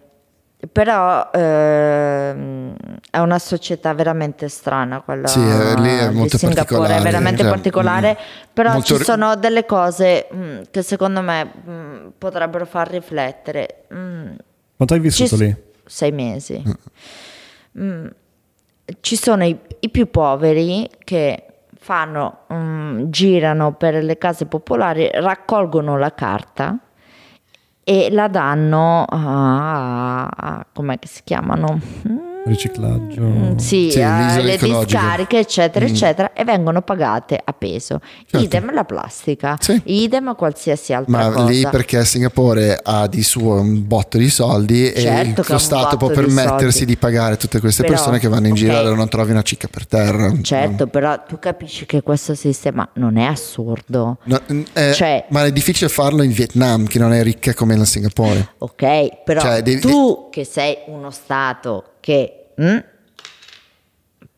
Però 0.70 1.28
ehm, 1.32 2.76
è 3.10 3.18
una 3.18 3.38
società 3.40 3.92
veramente 3.94 4.48
strana 4.48 5.00
quella 5.00 5.26
Sì, 5.26 5.40
eh, 5.40 5.74
lì 5.80 5.88
è 5.88 6.08
di 6.10 6.14
molto 6.14 6.36
Singapore, 6.38 6.98
è 6.98 7.00
veramente 7.00 7.40
cioè, 7.42 7.50
particolare, 7.50 8.16
però 8.52 8.72
molto 8.72 8.86
ci 8.86 8.96
ri- 8.98 9.04
sono 9.04 9.34
delle 9.36 9.64
cose 9.66 10.28
mm, 10.32 10.60
che 10.70 10.82
secondo 10.82 11.20
me 11.22 11.50
mm, 11.68 12.06
potrebbero 12.16 12.64
far 12.66 12.88
riflettere. 12.88 13.86
Mm, 13.92 14.26
Quanto 14.76 14.94
hai 14.94 15.00
vissuto 15.00 15.36
ci- 15.36 15.44
lì? 15.44 15.56
Sei 15.84 16.12
mesi. 16.12 16.62
Mm, 17.78 18.06
ci 19.00 19.16
sono 19.16 19.44
i, 19.44 19.58
i 19.80 19.88
più 19.88 20.10
poveri 20.10 20.88
che 21.02 21.44
fanno, 21.90 22.42
mm, 22.52 23.06
girano 23.06 23.72
per 23.72 24.04
le 24.04 24.16
case 24.16 24.46
popolari, 24.46 25.10
raccolgono 25.12 25.98
la 25.98 26.14
carta 26.14 26.78
e 27.82 28.08
la 28.12 28.28
danno 28.28 29.04
a, 29.08 30.26
a 30.26 30.66
come 30.72 31.00
si 31.02 31.22
chiamano? 31.24 31.80
Mm, 32.50 32.52
Riciclaggio. 32.52 33.58
sì, 33.58 33.90
Sì, 33.90 33.98
le 33.98 34.04
alle 34.04 34.30
isole 34.32 34.52
ecologiche. 34.54 34.84
discariche, 34.98 35.38
eccetera, 35.38 35.84
eccetera, 35.84 36.32
e 36.32 36.44
vengono 36.44 36.82
pagate 36.82 37.40
a 37.42 37.52
peso. 37.52 38.00
Certo. 38.26 38.38
Idem 38.44 38.72
la 38.74 38.84
plastica, 38.84 39.56
Sì. 39.60 39.80
idem 39.84 40.34
qualsiasi 40.34 40.92
altra 40.92 41.16
Ma 41.28 41.30
cosa. 41.30 41.48
lì 41.48 41.66
perché 41.70 42.04
Singapore 42.04 42.78
ha 42.82 43.06
di 43.06 43.22
suo 43.22 43.60
un 43.60 43.86
botto 43.86 44.18
di 44.18 44.28
soldi 44.28 44.92
Certo 44.94 45.42
e 45.46 45.52
un 45.52 45.58
Stato 45.60 45.96
può 45.96 46.08
permettersi 46.08 46.78
soldi. 46.78 46.84
di 46.86 46.96
pagare 46.96 47.36
tutte 47.36 47.60
queste 47.60 47.82
Però, 47.82 47.94
persone 47.94 48.18
che 48.18 48.28
vanno 48.28 48.48
in 48.48 48.54
giro 48.54 48.78
ok. 48.78 48.86
e 48.92 48.94
non 48.94 49.08
trovi 49.08 49.30
una 49.30 49.42
cicca 49.42 49.68
per 49.70 49.86
terra. 49.86 50.32
Certo, 50.42 50.86
però 50.88 51.22
tu 51.26 51.38
capisci 51.38 51.86
che 51.86 52.02
questo 52.02 52.34
sistema 52.34 52.88
non 52.94 53.16
è 53.16 53.24
assurdo. 53.24 54.18
No, 54.24 54.40
eh, 54.72 54.92
Cioè- 54.92 55.26
ma 55.30 55.44
è 55.44 55.52
difficile 55.52 55.88
farlo 55.88 56.22
in 56.22 56.32
Vietnam, 56.32 56.86
che 56.86 56.98
non 56.98 57.12
è 57.12 57.22
ricca 57.22 57.54
come 57.54 57.76
la 57.76 57.84
Singapore. 57.84 58.54
Ok, 58.58 59.22
però 59.24 59.40
Cioè, 59.40 59.62
devi- 59.62 59.80
tu 59.80 60.28
che 60.30 60.44
sei 60.44 60.76
uno 60.86 61.10
Stato 61.10 61.84
che 62.00 62.39
mm, 62.62 62.78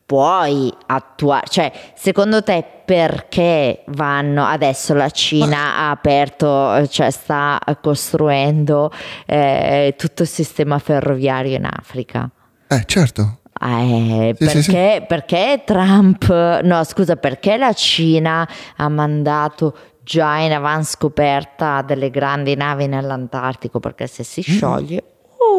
puoi 0.05 0.71
attuare, 0.85 1.47
cioè 1.49 1.71
secondo 1.95 2.43
te 2.43 2.63
perché 2.85 3.83
vanno 3.87 4.45
adesso 4.45 4.93
la 4.93 5.09
Cina 5.09 5.77
ha 5.77 5.89
aperto, 5.89 6.85
cioè 6.87 7.09
sta 7.09 7.59
costruendo 7.81 8.91
eh, 9.25 9.95
tutto 9.97 10.23
il 10.23 10.27
sistema 10.27 10.77
ferroviario 10.79 11.55
in 11.55 11.65
Africa? 11.65 12.29
Eh, 12.67 12.83
certo. 12.85 13.39
Eh, 13.59 14.35
Sì, 14.37 14.47
sì, 14.47 14.61
sì. 14.63 14.71
perché, 14.71 15.05
perché 15.07 15.61
Trump, 15.65 16.61
no 16.63 16.83
scusa, 16.83 17.15
perché 17.15 17.57
la 17.57 17.73
Cina 17.73 18.47
ha 18.75 18.89
mandato 18.89 19.75
già 20.03 20.37
in 20.39 20.51
avanscoperta 20.51 21.81
delle 21.81 22.09
grandi 22.09 22.55
navi 22.55 22.87
nell'Antartico? 22.87 23.79
Perché 23.79 24.07
se 24.07 24.23
si 24.23 24.41
scioglie, 24.41 25.03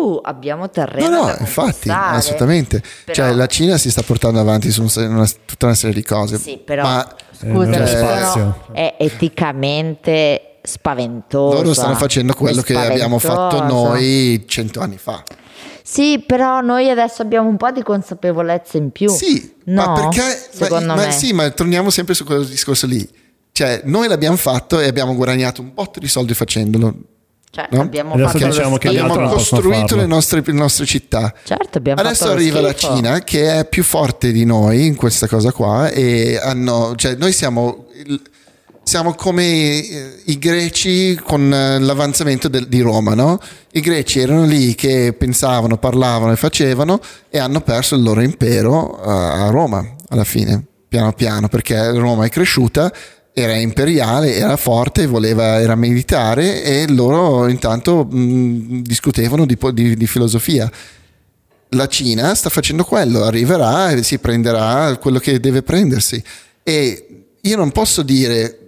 uh, 0.03 0.21
abbiamo 0.23 0.71
terreno. 0.71 1.09
No, 1.09 1.17
no, 1.21 1.27
da 1.27 1.37
infatti, 1.41 1.89
assolutamente. 1.91 2.83
Però- 3.05 3.15
Cioè, 3.27 3.35
la 3.35 3.47
Cina 3.47 3.77
si 3.79 3.91
sta 3.91 4.03
portando 4.03 4.41
avanti 4.41 4.71
su 4.71 4.83
un- 4.83 4.91
una- 5.09 5.29
tutta 5.45 5.67
una 5.67 5.75
serie 5.75 5.95
di 5.95 6.03
cose. 6.05 6.39
Sì, 6.39 6.59
però 6.65 6.83
Ma 6.83 7.17
scusa, 7.33 7.65
nello 7.69 7.85
però 7.85 7.99
spazio. 8.19 8.67
è 8.73 8.95
eticamente 8.99 10.57
spaventoso. 10.63 11.57
loro 11.57 11.75
stanno 11.75 11.95
facendo 11.97 12.33
quello 12.35 12.63
che 12.63 12.75
abbiamo 12.77 13.19
fatto 13.19 13.63
noi 13.65 14.45
cento 14.47 14.81
anni 14.81 14.97
fa. 14.99 15.23
Sì, 15.87 16.25
però 16.27 16.61
noi 16.63 16.89
adesso 16.89 17.21
abbiamo 17.21 17.47
un 17.49 17.59
po' 17.59 17.71
di 17.71 17.83
consapevolezza 17.83 18.79
in 18.79 18.91
più. 18.91 19.11
Sì, 19.11 19.57
no, 19.65 19.85
ma 19.85 19.93
perché? 19.93 20.49
Secondo 20.51 20.87
ma, 20.87 20.95
me. 20.95 21.05
ma 21.07 21.11
sì, 21.13 21.33
ma 21.35 21.51
torniamo 21.51 21.91
sempre 21.91 22.15
su 22.15 22.25
quel 22.25 22.47
discorso 22.47 22.87
lì. 22.87 23.07
Cioè, 23.53 23.83
noi 23.85 24.09
l'abbiamo 24.09 24.37
fatto 24.37 24.81
e 24.81 24.87
abbiamo 24.89 25.15
guadagnato 25.15 25.61
un 25.61 25.73
botto 25.75 26.01
di 26.01 26.09
soldi 26.09 26.33
facendolo. 26.35 26.95
Cioè, 27.55 27.69
no? 27.71 27.83
abbiamo 27.83 28.15
Adesso 28.15 28.31
fatto 28.31 28.47
diciamo 28.47 28.75
Abbiamo 28.75 29.29
costruito 29.29 29.95
le 29.95 30.07
nostre, 30.07 30.43
le 30.45 30.53
nostre 30.53 30.87
città. 30.87 31.33
Certo, 31.45 31.79
abbiamo 31.79 32.01
Adesso 32.01 32.29
arriva 32.29 32.61
la. 32.61 32.75
Cina 32.75 33.21
che 33.21 33.61
è 33.61 33.65
più 33.69 33.85
forte 33.85 34.33
di 34.33 34.45
noi 34.45 34.87
in 34.87 34.97
questa 34.97 35.29
cosa 35.29 35.53
qua 35.53 35.89
e 35.89 36.37
hanno, 36.43 36.95
cioè 36.97 37.15
noi 37.15 37.33
siamo, 37.33 37.87
siamo 38.83 39.15
come 39.15 39.45
eh, 39.45 40.23
i 40.25 40.39
greci 40.39 41.15
con 41.23 41.53
eh, 41.55 41.79
l'avanzamento 41.79 42.49
del- 42.49 42.67
di 42.67 42.81
Roma, 42.81 43.15
no? 43.15 43.39
I 43.71 43.81
greci 43.81 44.19
erano 44.19 44.45
lì 44.45 44.75
che 44.75 45.15
pensavano, 45.17 45.79
parlavano 45.79 46.33
e 46.33 46.37
facevano 46.37 46.99
e 47.31 47.39
hanno 47.39 47.61
perso 47.61 47.95
il 47.95 48.03
loro 48.03 48.21
impero 48.21 49.01
eh, 49.01 49.09
a 49.09 49.51
Roma 49.51 49.95
alla 50.09 50.25
fine, 50.25 50.61
piano 50.89 51.13
piano, 51.13 51.47
perché 51.47 51.93
Roma 51.93 52.25
è 52.25 52.29
cresciuta 52.29 52.93
era 53.37 53.57
imperiale, 53.57 54.37
era 54.37 54.57
forte, 54.57 55.07
voleva, 55.07 55.61
era 55.61 55.75
militare 55.75 56.63
e 56.63 56.89
loro 56.89 57.49
intanto 57.49 58.05
mh, 58.05 58.83
discutevano 58.83 59.45
di, 59.45 59.59
di- 59.73 59.97
di 59.97 60.07
filosofia. 60.07 60.71
La 61.71 61.89
Cina 61.89 62.33
sta 62.37 62.49
facendo 62.49 62.85
quello, 62.85 63.25
arriverà 63.25 63.91
e 63.91 64.05
si 64.05 64.19
prenderà 64.19 64.97
quello 64.99 65.19
che 65.19 65.41
deve 65.41 65.63
prendersi. 65.63 66.23
E 66.63 67.25
io 67.41 67.57
non 67.57 67.73
posso 67.73 68.03
dire 68.03 68.59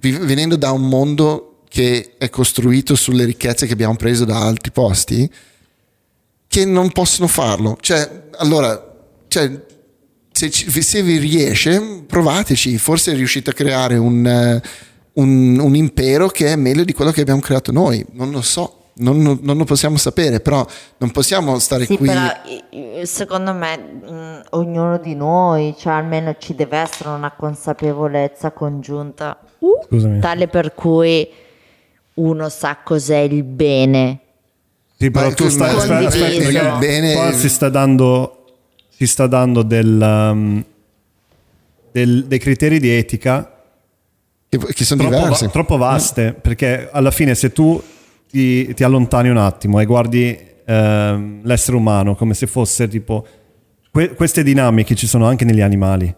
venendo 0.00 0.56
da 0.56 0.72
un 0.72 0.88
mondo 0.88 1.60
che 1.68 2.14
è 2.18 2.28
costruito 2.28 2.96
sulle 2.96 3.24
ricchezze 3.24 3.66
che 3.66 3.72
abbiamo 3.72 3.94
preso 3.94 4.24
da 4.24 4.40
altri 4.40 4.72
posti, 4.72 5.30
che 6.48 6.64
non 6.64 6.90
possono 6.90 7.28
farlo. 7.28 7.78
Cioè, 7.80 8.24
allora, 8.38 8.94
cioè, 9.28 9.64
se, 10.50 10.82
se 10.82 11.02
vi 11.02 11.18
riesce, 11.18 12.02
provateci. 12.06 12.78
Forse 12.78 13.12
riuscite 13.14 13.50
a 13.50 13.52
creare 13.52 13.96
un, 13.96 14.26
eh, 14.26 14.60
un- 15.14 15.58
un 15.60 15.74
impero 15.76 16.28
che 16.28 16.46
è 16.48 16.56
meglio 16.56 16.84
di 16.84 16.92
quello 16.92 17.10
che 17.10 17.20
abbiamo 17.20 17.40
creato 17.40 17.70
noi. 17.72 18.04
Non 18.12 18.30
lo 18.30 18.40
so. 18.42 18.76
Non, 18.94 19.22
non- 19.22 19.38
non 19.40 19.56
lo 19.56 19.64
possiamo 19.64 19.96
sapere, 19.96 20.40
però 20.40 20.66
non 20.98 21.10
possiamo 21.12 21.58
stare 21.58 21.86
Sì, 21.86 21.96
qui. 21.96 22.06
però 22.08 22.26
secondo 23.04 23.54
me 23.54 23.76
mh, 23.78 24.42
ognuno 24.50 24.98
di 24.98 25.14
noi, 25.14 25.74
cioè 25.78 25.94
almeno 25.94 26.36
ci 26.38 26.54
deve 26.54 26.76
essere 26.76 27.08
una 27.08 27.30
consapevolezza 27.32 28.50
congiunta 28.52 29.38
Scusami. 29.88 30.20
tale 30.20 30.46
per 30.46 30.74
cui 30.74 31.26
uno 32.14 32.48
sa 32.50 32.78
cos'è 32.84 33.16
il 33.20 33.42
bene. 33.44 34.18
Sì, 34.98 35.10
però 35.10 35.28
Ma 35.28 35.34
tu 35.34 35.48
stai, 35.48 35.74
aspetta, 35.74 36.06
aspetta, 36.08 36.38
perché 36.60 36.76
Bene- 36.78 37.14
qua 37.14 37.32
si 37.32 37.48
sta 37.48 37.70
dando, 37.70 38.41
si 39.06 39.12
sta 39.12 39.26
dando 39.26 39.62
del, 39.62 39.98
um, 40.00 40.64
del- 41.90 42.24
dei 42.26 42.38
criteri 42.38 42.78
di 42.78 42.88
etica 42.90 43.50
che, 44.48 44.58
che 44.58 44.84
sono 44.84 45.00
troppo, 45.02 45.16
va- 45.16 45.22
diversi. 45.24 45.48
troppo 45.50 45.76
vaste, 45.76 46.32
perché 46.34 46.88
alla 46.92 47.10
fine 47.10 47.34
se 47.34 47.52
tu 47.52 47.82
ti, 48.30 48.72
ti 48.74 48.84
allontani 48.84 49.28
un 49.28 49.38
attimo 49.38 49.80
e 49.80 49.84
guardi 49.86 50.38
ehm, 50.64 51.40
l'essere 51.42 51.76
umano 51.76 52.14
come 52.14 52.34
se 52.34 52.46
fosse 52.46 52.86
tipo... 52.86 53.26
que- 53.90 54.14
queste 54.14 54.42
dinamiche 54.44 54.94
ci 54.94 55.06
sono 55.08 55.26
anche 55.26 55.44
negli 55.44 55.60
animali. 55.60 56.14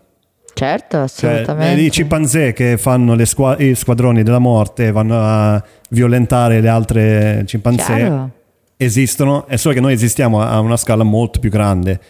Certo, 0.52 1.08
Cioè, 1.08 1.30
assolutamente. 1.30 1.80
i 1.80 1.90
cimpanzé 1.90 2.52
che 2.52 2.76
fanno 2.76 3.14
le 3.14 3.24
squa- 3.24 3.56
i 3.58 3.74
squadroni 3.74 4.22
della 4.22 4.38
morte 4.38 4.92
vanno 4.92 5.16
a 5.20 5.64
violentare 5.90 6.60
le 6.60 6.68
altre 6.68 7.42
cimpanzé 7.46 7.94
Chiaro. 7.94 8.30
esistono, 8.76 9.46
è 9.46 9.56
solo 9.56 9.74
che 9.74 9.80
noi 9.80 9.92
esistiamo 9.94 10.40
a 10.42 10.60
una 10.60 10.76
scala 10.76 11.02
molto 11.02 11.40
più 11.40 11.50
grande. 11.50 12.00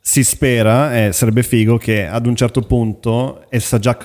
Si 0.00 0.24
spera, 0.24 1.06
e 1.06 1.12
sarebbe 1.12 1.42
figo, 1.42 1.76
che 1.76 2.06
ad 2.06 2.26
un 2.26 2.34
certo 2.34 2.62
punto, 2.62 3.44
e 3.50 3.60
sta 3.60 3.78
già 3.78 3.96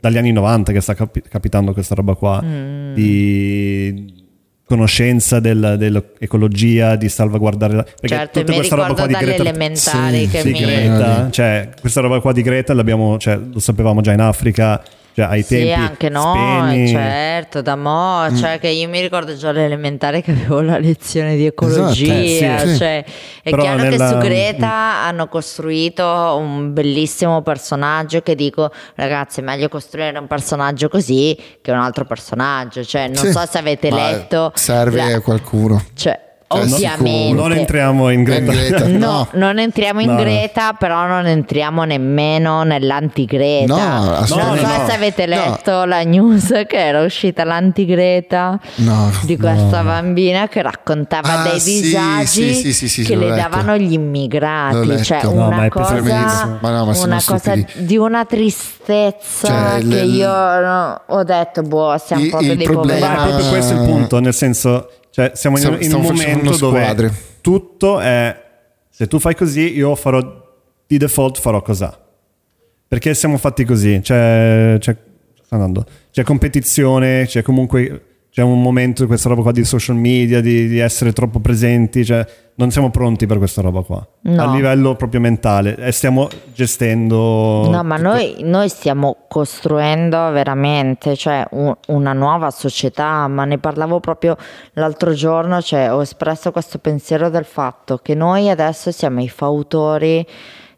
dagli 0.00 0.16
anni 0.18 0.30
90 0.32 0.72
che 0.72 0.80
sta 0.80 0.94
capi- 0.94 1.22
capitando 1.28 1.72
questa 1.72 1.94
roba 1.96 2.14
qua, 2.14 2.40
Mm. 2.42 2.94
di 2.94 4.24
conoscenza 4.64 5.38
del- 5.40 5.76
dell'ecologia, 5.78 6.96
di 6.96 7.08
salvaguardare 7.08 7.74
la... 7.74 7.82
Perché 7.82 8.08
certo, 8.08 8.40
tutta 8.40 8.52
questa 8.54 8.74
roba 8.76 8.94
qua 8.94 9.06
di 9.06 9.14
Greta 9.14 9.42
elementari 9.42 10.24
Sì, 10.24 10.28
che 10.28 10.40
sì, 10.40 10.50
mi... 10.52 10.58
Greta, 10.60 11.30
cioè 11.30 11.68
questa 11.80 12.00
roba 12.00 12.20
qua 12.20 12.32
di 12.32 12.42
Greta 12.42 12.74
l'abbiamo, 12.74 13.16
cioè, 13.18 13.36
lo 13.38 13.60
sapevamo 13.60 14.00
già 14.00 14.12
in 14.12 14.20
Africa, 14.20 14.82
cioè 15.16 15.24
ai 15.24 15.42
Sì, 15.42 15.56
tempi 15.56 15.72
anche 15.72 16.08
noi, 16.10 16.68
Speni- 16.68 16.88
certo, 16.90 17.62
da 17.62 17.74
mo', 17.74 18.26
Mm. 18.30 18.36
cioè 18.36 18.58
che 18.58 18.68
io 18.68 18.86
mi 18.86 19.00
ricordo 19.00 19.34
già 19.34 19.48
all'elementare 19.48 20.20
che 20.20 20.32
avevo 20.32 20.60
la 20.60 20.76
lezione 20.78 21.36
di 21.36 21.46
ecologia, 21.46 22.12
Esatto, 22.22 22.62
eh, 22.64 22.68
sì. 22.72 22.76
cioè 22.76 23.04
è 23.42 23.50
Però 23.50 23.62
chiaro 23.62 23.82
nella- 23.82 24.08
che 24.08 24.12
su 24.12 24.18
Greta 24.18 24.68
hanno 25.06 25.26
costruito 25.28 26.04
un 26.38 26.74
bellissimo 26.74 27.40
personaggio 27.40 28.20
che 28.20 28.34
dico, 28.34 28.70
ragazzi, 28.96 29.40
è 29.40 29.42
meglio 29.42 29.68
costruire 29.70 30.18
un 30.18 30.26
personaggio 30.26 30.90
così 30.90 31.34
che 31.62 31.70
un 31.70 31.78
altro 31.78 32.04
personaggio, 32.04 32.84
cioè 32.84 33.06
non 33.06 33.24
Sì, 33.24 33.32
so 33.32 33.42
se 33.50 33.56
avete 33.56 33.88
ma 33.90 33.96
serve 33.96 34.50
Serve 34.54 34.96
la- 34.96 35.16
a 35.16 35.20
qualcuno. 35.20 35.82
Cioè, 35.94 36.20
ovviamente 36.48 37.32
non 37.32 37.52
entriamo 37.52 38.10
in 38.10 38.22
Greta. 38.22 38.52
In 38.52 38.58
Greta, 38.58 38.86
No, 38.86 38.98
no. 38.98 39.28
non 39.32 39.58
entriamo 39.58 40.00
in 40.00 40.10
No. 40.10 40.16
Greta, 40.16 40.72
però 40.74 41.06
non 41.06 41.26
entriamo 41.26 41.84
nemmeno 41.84 42.62
nell'antigreta. 42.62 43.74
No, 43.74 44.04
non 44.04 44.26
so 44.26 44.56
se 44.86 44.92
avete 44.92 45.26
No. 45.26 45.34
letto 45.34 45.84
la 45.84 46.02
news 46.02 46.48
che 46.66 46.76
era 46.76 47.02
uscita 47.02 47.44
l'antigreta 47.44 48.58
No. 48.76 49.10
di 49.22 49.36
questa 49.36 49.82
bambina 49.82 50.48
che 50.48 50.62
raccontava 50.62 51.40
Ah, 51.40 51.42
dei 51.50 51.60
sì, 51.60 51.80
disagi 51.82 52.54
sì, 52.54 52.54
sì, 52.54 52.72
sì, 52.72 52.88
sì, 52.88 53.02
che 53.04 53.16
le 53.16 53.26
letto. 53.30 53.36
davano 53.48 53.76
gli 53.76 53.92
immigrati. 53.92 55.02
Cioè, 55.02 55.20
No, 55.24 55.32
ma 55.34 55.46
una 55.46 55.64
è 55.64 55.68
cosa. 55.68 56.00
Ma 56.00 56.58
ma 56.60 56.82
una 56.82 57.22
cosa 57.24 57.54
di 57.74 57.96
una 57.96 58.24
tristezza 58.24 59.46
Cioè, 59.48 59.78
che 59.88 59.98
il- 60.00 60.14
io 60.14 60.28
no, 60.60 61.00
ho 61.06 61.22
detto, 61.24 61.62
boh, 61.62 61.96
siamo 61.98 62.22
Il- 62.22 62.30
proprio 62.30 62.52
il 62.52 62.58
dei 62.58 62.66
problema- 62.66 63.06
Ma 63.08 63.12
è 63.24 63.28
proprio 63.28 63.48
questo 63.48 63.72
il 63.74 63.80
punto, 63.80 64.20
nel 64.20 64.34
senso, 64.34 64.90
cioè, 65.16 65.30
siamo 65.32 65.56
in, 65.56 65.62
Stiamo- 65.62 65.82
in 65.82 65.94
un 65.94 66.02
momento 66.02 66.56
dove 66.58 66.80
squadre. 66.82 67.12
tutto 67.40 68.00
è, 68.00 68.38
se 68.90 69.06
tu 69.06 69.18
fai 69.18 69.34
così, 69.34 69.74
io 69.74 69.94
farò, 69.94 70.20
di 70.86 70.98
default 70.98 71.40
farò 71.40 71.62
cos'ha. 71.62 71.98
Perché 72.86 73.14
siamo 73.14 73.38
fatti 73.38 73.64
così, 73.64 73.98
c'è, 74.02 74.76
c'è, 74.78 74.94
sta 75.42 75.54
andando. 75.54 75.86
c'è 76.10 76.22
competizione, 76.22 77.24
c'è 77.24 77.40
comunque 77.40 78.05
c'è 78.36 78.42
un 78.42 78.60
momento, 78.60 79.06
questa 79.06 79.30
roba 79.30 79.40
qua 79.40 79.50
di 79.50 79.64
social 79.64 79.96
media, 79.96 80.42
di, 80.42 80.68
di 80.68 80.78
essere 80.78 81.14
troppo 81.14 81.40
presenti, 81.40 82.04
cioè 82.04 82.22
non 82.56 82.70
siamo 82.70 82.90
pronti 82.90 83.24
per 83.24 83.38
questa 83.38 83.62
roba 83.62 83.80
qua. 83.80 84.06
No. 84.24 84.42
A 84.42 84.54
livello 84.54 84.94
proprio 84.94 85.20
mentale, 85.20 85.74
e 85.76 85.90
stiamo 85.90 86.28
gestendo... 86.52 87.66
No, 87.70 87.82
ma 87.82 87.96
noi, 87.96 88.36
noi 88.40 88.68
stiamo 88.68 89.24
costruendo 89.26 90.30
veramente 90.32 91.16
cioè, 91.16 91.46
un- 91.52 91.74
una 91.86 92.12
nuova 92.12 92.50
società, 92.50 93.26
ma 93.26 93.46
ne 93.46 93.56
parlavo 93.56 94.00
proprio 94.00 94.36
l'altro 94.74 95.14
giorno, 95.14 95.62
cioè, 95.62 95.90
ho 95.90 96.02
espresso 96.02 96.52
questo 96.52 96.76
pensiero 96.76 97.30
del 97.30 97.46
fatto 97.46 97.96
che 98.02 98.14
noi 98.14 98.50
adesso 98.50 98.90
siamo 98.90 99.22
i 99.22 99.30
fautori 99.30 100.26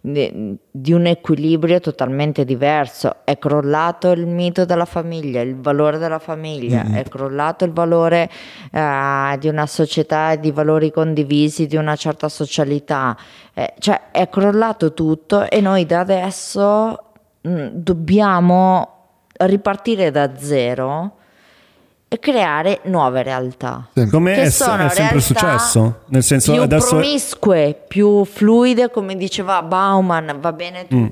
di, 0.00 0.92
un 0.92 1.06
equilibrio 1.06 1.80
totalmente 1.80 2.44
diverso. 2.44 3.16
È 3.24 3.38
crollato 3.38 4.10
il 4.10 4.26
mito 4.26 4.64
della 4.64 4.84
famiglia, 4.84 5.40
il 5.40 5.56
valore 5.56 5.98
della 5.98 6.18
famiglia, 6.18 6.84
è 6.92 7.02
crollato 7.04 7.64
il 7.64 7.72
valore 7.72 8.30
eh, 8.72 9.36
di 9.38 9.48
una 9.48 9.66
società 9.66 10.36
di 10.36 10.50
valori 10.50 10.90
condivisi, 10.90 11.66
di 11.66 11.76
una 11.76 11.96
certa 11.96 12.28
socialità. 12.28 13.16
Eh, 13.54 13.74
cioè 13.78 14.10
è 14.10 14.28
crollato 14.28 14.94
tutto 14.94 15.48
e 15.48 15.60
noi 15.60 15.84
da 15.84 16.00
adesso 16.00 16.98
mh, 17.40 17.66
dobbiamo 17.72 18.94
ripartire 19.38 20.10
da 20.10 20.36
zero 20.36 21.17
creare 22.20 22.80
nuove 22.84 23.22
realtà. 23.22 23.86
Sì. 23.92 24.08
Come 24.08 24.34
è, 24.34 24.50
sono 24.50 24.86
è 24.86 24.88
sempre 24.88 25.20
successo? 25.20 26.00
Nel 26.06 26.22
senso, 26.22 26.52
più 26.52 26.62
adesso 26.62 26.96
promiscue, 26.96 27.78
più 27.86 28.24
fluide, 28.24 28.90
come 28.90 29.16
diceva 29.16 29.62
Bauman, 29.62 30.38
va 30.40 30.52
bene 30.52 30.86
Mm. 30.92 31.06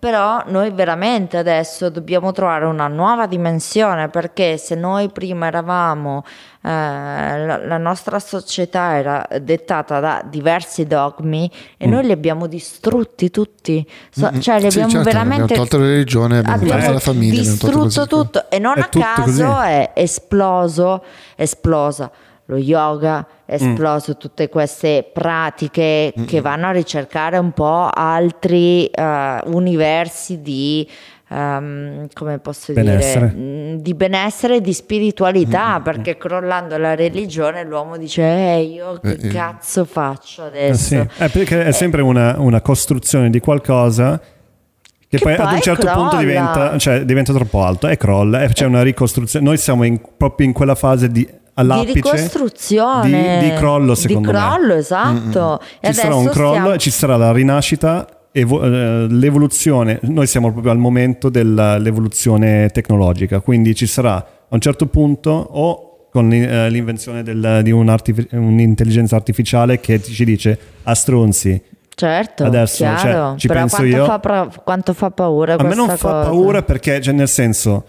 Però 0.00 0.42
noi 0.46 0.70
veramente 0.70 1.36
adesso 1.36 1.90
dobbiamo 1.90 2.32
trovare 2.32 2.64
una 2.64 2.88
nuova 2.88 3.26
dimensione 3.26 4.08
perché 4.08 4.56
se 4.56 4.74
noi 4.74 5.10
prima 5.10 5.46
eravamo, 5.46 6.24
eh, 6.62 6.68
la, 6.70 7.60
la 7.66 7.76
nostra 7.76 8.18
società 8.18 8.96
era 8.96 9.28
dettata 9.42 10.00
da 10.00 10.22
diversi 10.24 10.86
dogmi 10.86 11.50
e 11.76 11.86
Mm. 11.86 11.90
noi 11.90 12.06
li 12.06 12.12
abbiamo 12.12 12.46
distrutti 12.46 13.30
tutti, 13.30 13.86
So- 14.10 14.40
cioè 14.40 14.54
li 14.60 14.70
Sì, 14.70 14.80
abbiamo 14.80 14.90
certo, 15.04 15.10
veramente 15.10 15.42
abbiamo 15.42 15.62
tolto 15.68 15.78
la 15.78 15.90
religione, 15.90 16.38
abbiamo 16.38 16.66
tolto 16.66 16.92
la 16.92 16.98
famiglia, 16.98 17.40
abbiamo 17.40 17.56
distrutto 17.56 18.06
tutto. 18.06 18.50
E 18.50 18.58
non 18.58 18.78
È 18.78 18.80
a 18.80 18.88
caso 18.88 19.22
così. 19.52 19.66
è 19.68 19.90
esploso, 19.96 21.04
esplosa 21.36 22.10
lo 22.50 22.56
yoga, 22.56 23.26
è 23.44 23.54
esploso 23.54 24.16
tutte 24.16 24.48
queste 24.48 25.08
pratiche 25.12 26.12
che 26.26 26.40
vanno 26.40 26.66
a 26.66 26.70
ricercare 26.72 27.38
un 27.38 27.52
po' 27.52 27.88
altri 27.92 28.86
eh, 28.86 29.38
universi 29.46 30.40
di 30.42 30.88
ehm, 31.28 32.08
come 32.12 32.38
posso 32.38 32.72
Benessere. 32.72 33.32
dire 33.34 33.40
mm, 33.40 33.74
di 33.76 33.94
benessere 33.94 34.56
e 34.56 34.60
di 34.60 34.72
spiritualità 34.72 35.80
perché 35.80 36.16
crollando 36.16 36.76
la 36.76 36.94
religione 36.94 37.64
l'uomo 37.64 37.96
dice 37.96 38.22
eh 38.22 38.62
io 38.62 38.98
che 39.00 39.10
Eh, 39.20 39.26
eh. 39.26 39.28
cazzo 39.28 39.84
faccio 39.84 40.44
Eh, 40.44 40.46
adesso 40.46 40.84
sì. 40.84 40.96
Eh, 40.96 41.28
perché 41.28 41.64
è 41.64 41.72
sempre 41.72 42.02
una, 42.02 42.34
una 42.38 42.60
costruzione 42.60 43.30
di 43.30 43.40
qualcosa 43.40 44.20
che, 44.20 45.16
Che 45.18 45.24
poi, 45.24 45.32
ad 45.34 45.40
poi 45.44 45.54
un 45.54 45.60
certo 45.60 45.86
punto 45.86 46.08
crolla. 46.10 46.18
diventa, 46.22 46.78
cioè, 46.78 47.04
diventa 47.04 47.32
troppo 47.32 47.64
alto 47.64 47.88
e 47.88 47.96
crolla 47.96 48.42
e 48.42 48.48
c'è 48.52 48.64
una 48.64 48.82
ricostruzione. 48.82 49.44
Noi 49.44 49.56
siamo 49.56 49.82
in- 49.82 50.00
proprio 50.16 50.46
in 50.46 50.52
quella 50.52 50.76
fase 50.76 51.10
di 51.10 51.28
di 51.62 51.72
all'apice 51.72 51.92
ricostruzione 51.94 53.38
di, 53.40 53.48
di 53.50 53.54
crollo 53.56 53.94
secondo 53.94 54.30
di 54.30 54.36
me. 54.36 54.42
crollo 54.42 54.74
esatto 54.74 55.60
e 55.80 55.88
Ci 55.88 55.94
sarà 55.94 56.14
un 56.14 56.26
crollo 56.28 56.50
stiamo- 56.52 56.72
e 56.74 56.78
ci 56.78 56.90
sarà 56.90 57.16
la 57.16 57.32
rinascita 57.32 58.06
evo- 58.32 58.62
eh, 58.62 59.06
l'evoluzione 59.08 59.98
noi 60.02 60.26
siamo 60.26 60.50
proprio 60.52 60.72
al 60.72 60.78
momento 60.78 61.28
dell'evoluzione 61.28 62.68
tecnologica 62.70 63.40
quindi 63.40 63.74
ci 63.74 63.86
sarà 63.86 64.14
a 64.16 64.24
un 64.54 64.60
certo 64.60 64.86
punto 64.86 65.30
o 65.30 65.86
con 66.10 66.32
eh, 66.32 66.68
l'invenzione 66.70 67.22
del- 67.22 67.60
di 67.62 67.70
un 67.70 67.88
artifi- 67.88 68.28
un'intelligenza 68.32 69.14
artificiale 69.16 69.78
che 69.80 70.02
ci 70.02 70.24
dice 70.24 70.58
a 70.84 70.94
stronzi 70.94 71.62
Certo, 72.00 72.44
Adesso, 72.44 72.76
cioè, 72.82 72.94
chiaro. 72.96 73.36
ci 73.36 73.46
Però 73.46 73.58
penso 73.60 73.76
quanto, 73.76 73.96
io. 73.96 74.04
Fa, 74.06 74.18
pra- 74.20 74.48
quanto 74.64 74.94
fa 74.94 75.10
paura 75.10 75.54
a 75.58 75.62
me 75.62 75.74
non 75.74 75.88
fa 75.88 75.96
cosa? 75.98 76.30
paura 76.30 76.62
perché 76.62 76.98
cioè, 77.02 77.12
nel 77.12 77.28
senso 77.28 77.84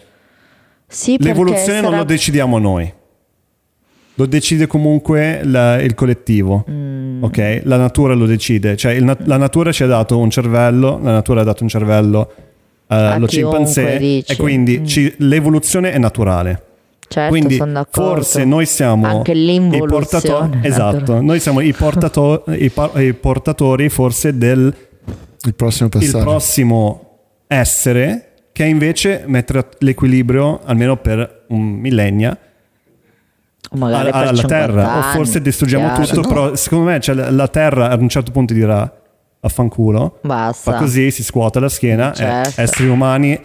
Sì, 0.86 1.16
l'evoluzione 1.18 1.76
non 1.80 1.92
sarà- 1.92 1.98
lo 1.98 2.04
decidiamo 2.04 2.58
noi 2.60 2.92
lo 4.22 4.26
decide 4.28 4.68
comunque 4.68 5.42
la- 5.44 5.82
il 5.82 5.94
collettivo 5.96 6.64
Mm. 6.70 7.24
ok 7.24 7.62
la 7.64 7.78
natura 7.78 8.14
lo 8.14 8.26
decide 8.26 8.76
cioè 8.78 8.94
il 8.94 9.18
la 9.26 9.38
natura 9.38 9.72
ci 9.72 9.84
ha 9.84 9.88
dato 9.88 10.18
un 10.18 10.30
cervello 10.30 11.00
la 11.02 11.12
natura 11.12 11.42
ha 11.42 11.44
dato 11.44 11.64
un 11.64 11.70
cervello 11.70 12.32
A 12.88 13.18
lo 13.18 13.26
chiunque, 13.26 13.58
scimpanzé 13.66 13.98
dici. 13.98 14.32
e 14.32 14.36
quindi 14.36 14.80
Mm. 14.80 14.86
ci- 14.86 15.14
l'evoluzione 15.20 15.92
è 15.94 15.98
naturale. 15.98 16.62
Certo, 17.08 17.30
quindi 17.30 17.56
sono 17.56 17.72
d'accordo. 17.74 18.16
forse 18.16 18.44
noi 18.46 18.66
siamo 18.66 19.06
Anche 19.06 19.32
i 19.32 19.36
l'involuzione. 19.46 19.90
portatori, 19.92 20.60
esatto, 20.68 21.22
noi 21.22 21.40
siamo 21.40 21.60
i, 21.62 21.74
portato- 21.74 22.44
i 22.50 22.70
pa- 22.70 22.92
i 23.02 23.14
portatori 23.14 23.88
forse 23.90 24.38
del 24.38 24.74
Il 25.46 25.56
prossimo 25.56 25.90
il 26.00 26.10
prossimo 26.22 27.10
essere 27.48 28.28
che 28.52 28.66
invece 28.66 29.24
mettere 29.28 29.68
l'equilibrio 29.80 30.60
almeno 30.66 30.98
per 30.98 31.44
un 31.48 31.62
millennia 31.64 32.38
alla, 33.80 34.00
alla 34.12 34.34
50 34.34 34.48
Terra 34.48 34.98
o 34.98 35.02
forse 35.14 35.42
distruggiamo 35.42 35.88
chiaro. 35.94 36.06
tutto 36.06 36.22
No. 36.22 36.28
però 36.28 36.56
secondo 36.56 36.86
me 36.86 37.00
cioè, 37.00 37.16
la- 37.16 37.48
Terra 37.48 37.90
ad 37.90 38.02
un 38.02 38.10
certo 38.10 38.32
punto 38.32 38.54
dirà 38.54 38.92
affanculo 39.40 40.20
Basta. 40.22 40.72
fa 40.72 40.78
così 40.78 41.10
si 41.12 41.24
scuote 41.24 41.60
la 41.60 41.70
schiena 41.70 42.12
Certo. 42.14 42.60
eh, 42.60 42.64
esseri 42.64 42.90
umani 42.90 43.40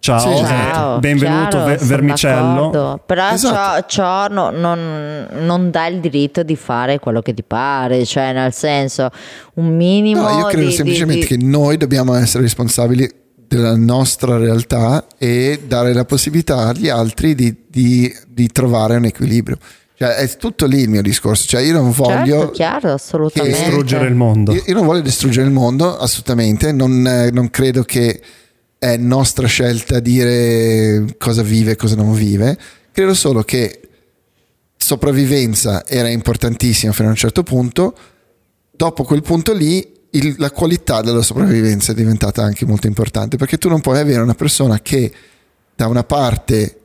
ciao, 0.00 0.18
Sì, 0.18 0.28
eh, 0.42 0.46
Ciao, 0.46 0.98
benvenuto 0.98 1.48
chiaro, 1.50 1.64
ve- 1.66 1.76
sono 1.78 1.88
vermicello 1.90 2.54
d'accordo. 2.70 3.02
Però 3.06 3.28
Esatto. 3.30 3.84
ciò, 3.86 3.86
ciò 3.86 4.28
no- 4.28 4.50
non, 4.50 5.28
non 5.40 5.70
dà 5.70 5.86
il 5.86 6.00
diritto 6.00 6.42
di 6.42 6.56
fare 6.56 6.98
quello 6.98 7.20
che 7.20 7.32
ti 7.34 7.44
pare, 7.44 8.04
cioè 8.04 8.32
nel 8.32 8.52
senso 8.52 9.10
un 9.54 9.76
minimo 9.76 10.22
No, 10.22 10.38
io 10.38 10.44
credo 10.46 10.66
di- 10.66 10.72
semplicemente 10.72 11.26
di, 11.28 11.36
che 11.36 11.44
noi 11.44 11.76
dobbiamo 11.76 12.14
essere 12.14 12.42
responsabili 12.42 13.08
della 13.56 13.76
nostra 13.76 14.36
realtà 14.36 15.06
e 15.18 15.60
dare 15.66 15.92
la 15.92 16.04
possibilità 16.04 16.68
agli 16.68 16.88
altri 16.88 17.34
di, 17.34 17.54
di- 17.68 18.14
di 18.28 18.46
trovare 18.48 18.96
un 18.96 19.04
equilibrio. 19.04 19.58
Cioè, 19.96 20.14
è 20.16 20.36
tutto 20.36 20.66
lì 20.66 20.80
il 20.80 20.88
mio 20.88 21.02
discorso. 21.02 21.46
Cioè, 21.46 21.60
io 21.62 21.74
non 21.74 21.90
voglio 21.92 22.38
Certo, 22.38 22.50
chiaro, 22.50 22.92
assolutamente. 22.92 23.56
distruggere 23.56 24.08
il 24.08 24.14
mondo 24.14 24.52
Io, 24.52 24.62
io 24.66 24.74
non 24.74 24.84
voglio 24.84 25.00
distruggere 25.02 25.46
il 25.46 25.52
mondo, 25.52 25.96
assolutamente. 25.96 26.72
Non, 26.72 27.06
eh, 27.06 27.30
non 27.30 27.50
credo 27.50 27.84
che 27.84 28.20
è 28.78 28.96
nostra 28.96 29.46
scelta 29.46 30.00
dire 30.00 31.14
cosa 31.18 31.42
vive 31.42 31.72
e 31.72 31.76
cosa 31.76 31.94
non 31.94 32.12
vive. 32.14 32.58
Credo 32.90 33.14
solo 33.14 33.42
che 33.42 33.80
sopravvivenza 34.76 35.86
era 35.86 36.08
importantissima 36.08 36.92
fino 36.92 37.08
a 37.08 37.10
un 37.12 37.16
certo 37.16 37.42
punto. 37.44 37.94
Dopo 38.74 39.04
quel 39.04 39.22
punto 39.22 39.52
lì, 39.52 39.91
il- 40.14 40.34
la 40.38 40.50
qualità 40.50 41.00
della 41.02 41.22
sopravvivenza 41.22 41.92
è 41.92 41.94
diventata 41.94 42.42
anche 42.42 42.64
molto 42.66 42.86
importante 42.86 43.36
perché 43.36 43.58
tu 43.58 43.68
non 43.68 43.80
puoi 43.80 43.98
avere 43.98 44.20
una 44.22 44.34
persona 44.34 44.80
che 44.80 45.12
da 45.74 45.86
una 45.88 46.04
parte 46.04 46.76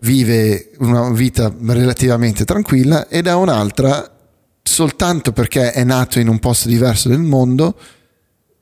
vive 0.00 0.70
una 0.78 1.10
vita 1.10 1.52
relativamente 1.66 2.44
tranquilla 2.44 3.06
e 3.08 3.22
da 3.22 3.36
un'altra 3.36 4.10
soltanto 4.62 5.32
perché 5.32 5.72
è 5.72 5.84
nato 5.84 6.18
in 6.18 6.28
un 6.28 6.38
posto 6.38 6.68
diverso 6.68 7.08
del 7.08 7.20
mondo 7.20 7.76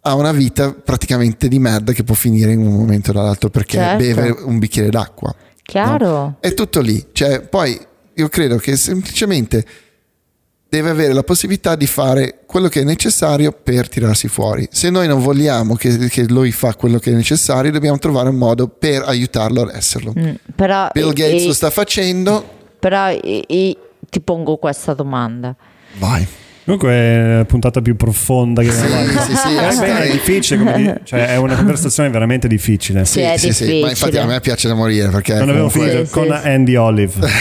ha 0.03 0.15
una 0.15 0.33
vita 0.33 0.73
praticamente 0.73 1.49
di 1.49 1.59
merda 1.59 1.93
che 1.93 2.05
può 2.05 2.15
finire 2.15 2.53
in 2.53 2.61
un 2.61 2.73
momento 2.75 3.11
o 3.11 3.15
dall'altro 3.15 3.51
perché 3.51 3.77
Certo. 3.77 3.97
beve 4.03 4.31
un 4.31 4.59
bicchiere 4.59 4.89
d'acqua. 4.89 5.35
Chiaro. 5.63 6.39
È 6.41 6.55
tutto 6.55 6.81
lì. 6.81 7.09
Cioè, 7.13 7.43
poi 7.43 7.79
io 8.15 8.29
credo 8.31 8.57
che 8.57 8.77
semplicemente 8.77 9.63
deve 10.71 10.89
avere 10.91 11.13
la 11.13 11.25
possibilità 11.25 11.75
di 11.75 11.87
fare 11.87 12.39
quello 12.47 12.69
che 12.69 12.81
è 12.81 12.85
necessario 12.85 13.51
per 13.53 13.89
tirarsi 13.89 14.29
fuori. 14.29 14.69
Se 14.71 14.89
noi 14.89 15.09
non 15.09 15.21
vogliamo 15.21 15.75
che, 15.75 15.97
che 16.09 16.23
lui 16.29 16.53
fa 16.53 16.75
quello 16.77 16.99
che 16.99 17.11
è 17.11 17.15
necessario, 17.15 17.73
dobbiamo 17.73 17.99
trovare 17.99 18.29
un 18.29 18.37
modo 18.37 18.69
per 18.69 19.03
aiutarlo 19.05 19.63
ad 19.63 19.75
esserlo. 19.75 20.13
Mm, 20.17 20.31
Però, 20.55 20.89
Bill 20.93 21.13
Gates 21.13 21.43
i- 21.43 21.47
lo 21.47 21.53
sta 21.53 21.71
facendo. 21.71 22.49
però 22.79 23.11
i- 23.11 23.45
i- 23.49 23.77
ti 24.09 24.21
pongo 24.21 24.57
questa 24.59 24.95
domanda. 24.95 25.55
Vai. 25.99 26.27
Comunque 26.65 26.91
è 26.93 27.37
la 27.39 27.45
puntata 27.45 27.81
più 27.81 27.97
profonda 27.97 28.63
che 28.63 28.69
abbiamo 28.69 29.07
Sì, 29.07 29.13
fatto 29.13 29.31
sì, 29.31 29.37
sì, 29.37 29.57
Eh, 29.57 29.61
beh, 29.61 29.71
stai- 29.73 30.09
è 30.09 30.13
difficile 30.13 30.59
come 30.65 30.77
di- 30.77 30.93
cioè 31.05 31.27
è 31.29 31.37
una 31.37 31.55
conversazione 31.57 32.11
veramente 32.11 32.47
difficile 32.49 33.05
Sì, 33.05 33.21
è 33.21 33.27
Ma 33.27 33.33
infatti 33.33 33.49
difficile. 33.49 34.21
a 34.21 34.27
me 34.27 34.41
piace 34.41 34.69
da 34.69 34.75
morire 34.75 35.09
perché 35.09 35.35
non 35.35 35.49
avevo 35.49 35.69
comunque- 35.69 35.91
finito 35.91 36.07
Sì, 36.07 36.13
con 36.13 36.39
sì. 36.43 36.49
Andy 36.49 36.75
Olive 36.77 37.29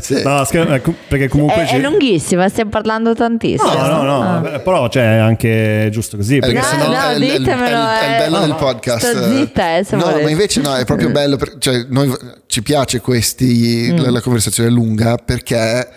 Sì. 0.00 0.22
no 0.22 0.44
scher- 0.44 0.70
eh, 0.72 0.82
perché 1.08 1.28
comunque 1.28 1.62
È, 1.62 1.66
ci- 1.66 1.74
è 1.76 1.78
lunghissima, 1.78 2.48
stiamo 2.48 2.70
parlando 2.70 3.14
tantissimo. 3.14 3.72
no 3.72 3.86
no 3.86 4.02
no 4.02 4.22
Ah. 4.22 4.38
beh, 4.38 4.60
però 4.60 4.88
cioè, 4.88 5.16
è 5.16 5.18
anche 5.18 5.88
giusto 5.92 6.16
così 6.16 6.38
perché 6.38 6.56
Eh, 6.56 6.60
No, 6.60 6.64
sennò 6.66 6.86
no, 6.88 6.94
è, 7.10 7.14
è 7.14 7.18
ditemelo, 7.38 7.88
è 7.88 8.00
è 8.00 8.10
il 8.10 8.16
bello 8.24 8.38
del 8.40 8.48
No, 8.50 8.54
podcast. 8.56 9.06
sto 9.10 9.36
zitta, 9.36 9.76
eh, 9.76 9.84
no, 9.90 9.98
volete. 9.98 10.22
ma 10.22 10.30
invece 10.30 10.60
no, 10.60 10.74
è 10.74 10.84
proprio 10.84 11.10
bello. 11.10 11.36
per- 11.36 11.56
cioè, 11.58 11.84
noi 11.88 12.12
ci 12.46 12.62
piace 12.62 13.00
questi, 13.00 13.90
Mm. 13.92 13.98
la, 14.02 14.10
la 14.10 14.20
conversazione 14.20 14.68
è 14.68 14.72
lunga 14.72 15.16
perché 15.16 15.88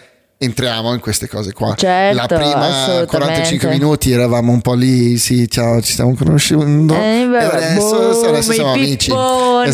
entriamo 0.42 0.94
in 0.94 1.02
queste 1.02 1.28
cose 1.28 1.52
qua. 1.52 1.76
Certo, 1.76 2.16
la 2.16 2.26
prima 2.26 2.66
assolutamente. 2.68 3.06
45 3.08 3.70
minuti 3.70 4.12
eravamo 4.12 4.54
un 4.54 4.62
po' 4.62 4.74
lì, 4.74 5.18
sì, 5.18 5.50
ciao, 5.50 5.82
ci 5.82 5.92
stiamo 5.92 6.16
conoscendo. 6.16 6.94
Eh, 6.94 7.28
beh, 7.30 7.40
e 7.40 7.44
adesso, 7.46 7.98
boom, 7.98 8.28
adesso 8.30 8.52
siamo 8.54 8.72
amici. 8.72 9.12
Esatto, 9.12 9.72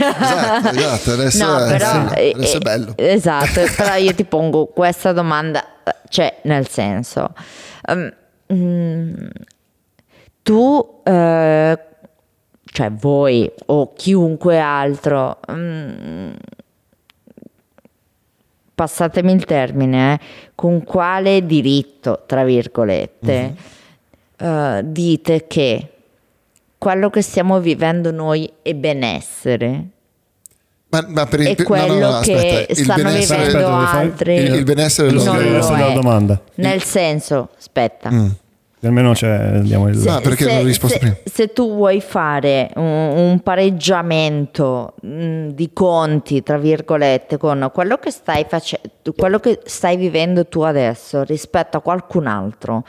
esatto, 0.00 0.68
esatto, 0.76 1.10
adesso, 1.12 1.46
No, 1.46 1.58
è- 1.64 1.68
però, 1.76 2.10
eh, 2.14 2.32
adesso 2.34 2.56
è 2.56 2.60
bello. 2.60 2.92
Esatto, 2.96 3.60
però 3.76 3.94
io 3.94 4.12
ti 4.14 4.24
pongo 4.24 4.66
questa 4.66 5.12
domanda, 5.12 5.64
cioè 6.08 6.40
nel 6.42 6.68
senso, 6.68 7.32
ehm, 7.86 8.12
mm, 8.52 9.14
tu, 10.42 11.00
eh, 11.04 11.78
cioè 12.72 12.90
voi 12.90 13.48
o 13.66 13.92
chiunque 13.94 14.58
altro, 14.58 15.38
mm, 15.52 16.30
passatemi 18.78 19.32
il 19.32 19.44
termine, 19.44 20.14
eh, 20.14 20.18
con 20.54 20.84
quale 20.84 21.44
diritto, 21.44 22.22
tra 22.26 22.44
virgolette, 22.44 23.54
eh, 24.36 24.80
dite 24.84 25.46
che 25.48 25.88
quello 26.78 27.10
che 27.10 27.20
stiamo 27.22 27.58
vivendo 27.58 28.12
noi 28.12 28.48
è 28.62 28.74
benessere? 28.74 29.84
Ma, 30.90 31.04
ma 31.08 31.26
per 31.26 31.40
il, 31.40 31.46
è 31.48 31.54
no, 31.56 31.56
no, 31.58 31.64
quello 31.66 31.94
no, 32.10 32.20
che 32.20 32.32
aspetta, 32.34 32.74
stanno 32.74 33.10
vivendo 33.10 33.66
Aspetta, 33.66 33.98
altri. 33.98 34.34
il, 34.36 34.54
il 34.54 34.62
benessere 34.64 35.10
Non 35.10 35.24
lo- 35.24 35.32
lo 35.42 35.58
lo 35.58 35.86
è. 35.88 35.92
domanda 35.92 36.40
Nel 36.54 36.82
senso, 36.82 37.48
aspetta, 37.58 38.10
Mm. 38.12 38.28
Almeno 38.82 39.14
cioè, 39.14 39.60
diamo 39.62 39.88
il. 39.88 40.08
Ah, 40.08 40.20
perché 40.20 40.44
non 40.46 40.56
ho 40.58 40.62
risposto 40.62 40.98
se, 40.98 41.00
prima? 41.00 41.16
se 41.24 41.52
tu 41.52 41.74
vuoi 41.74 42.00
fare 42.00 42.70
un, 42.76 42.84
un 42.84 43.40
pareggiamento 43.40 44.94
mh, 45.00 45.48
di 45.48 45.70
conti, 45.72 46.42
tra 46.42 46.58
virgolette, 46.58 47.36
con 47.36 47.70
quello 47.72 47.96
che 47.96 48.10
stai 48.10 48.46
facendo, 48.48 48.88
quello 49.16 49.40
che 49.40 49.60
stai 49.64 49.96
vivendo 49.96 50.46
tu 50.46 50.60
adesso 50.60 51.22
rispetto 51.24 51.76
a 51.76 51.80
qualcun 51.80 52.26
altro, 52.26 52.84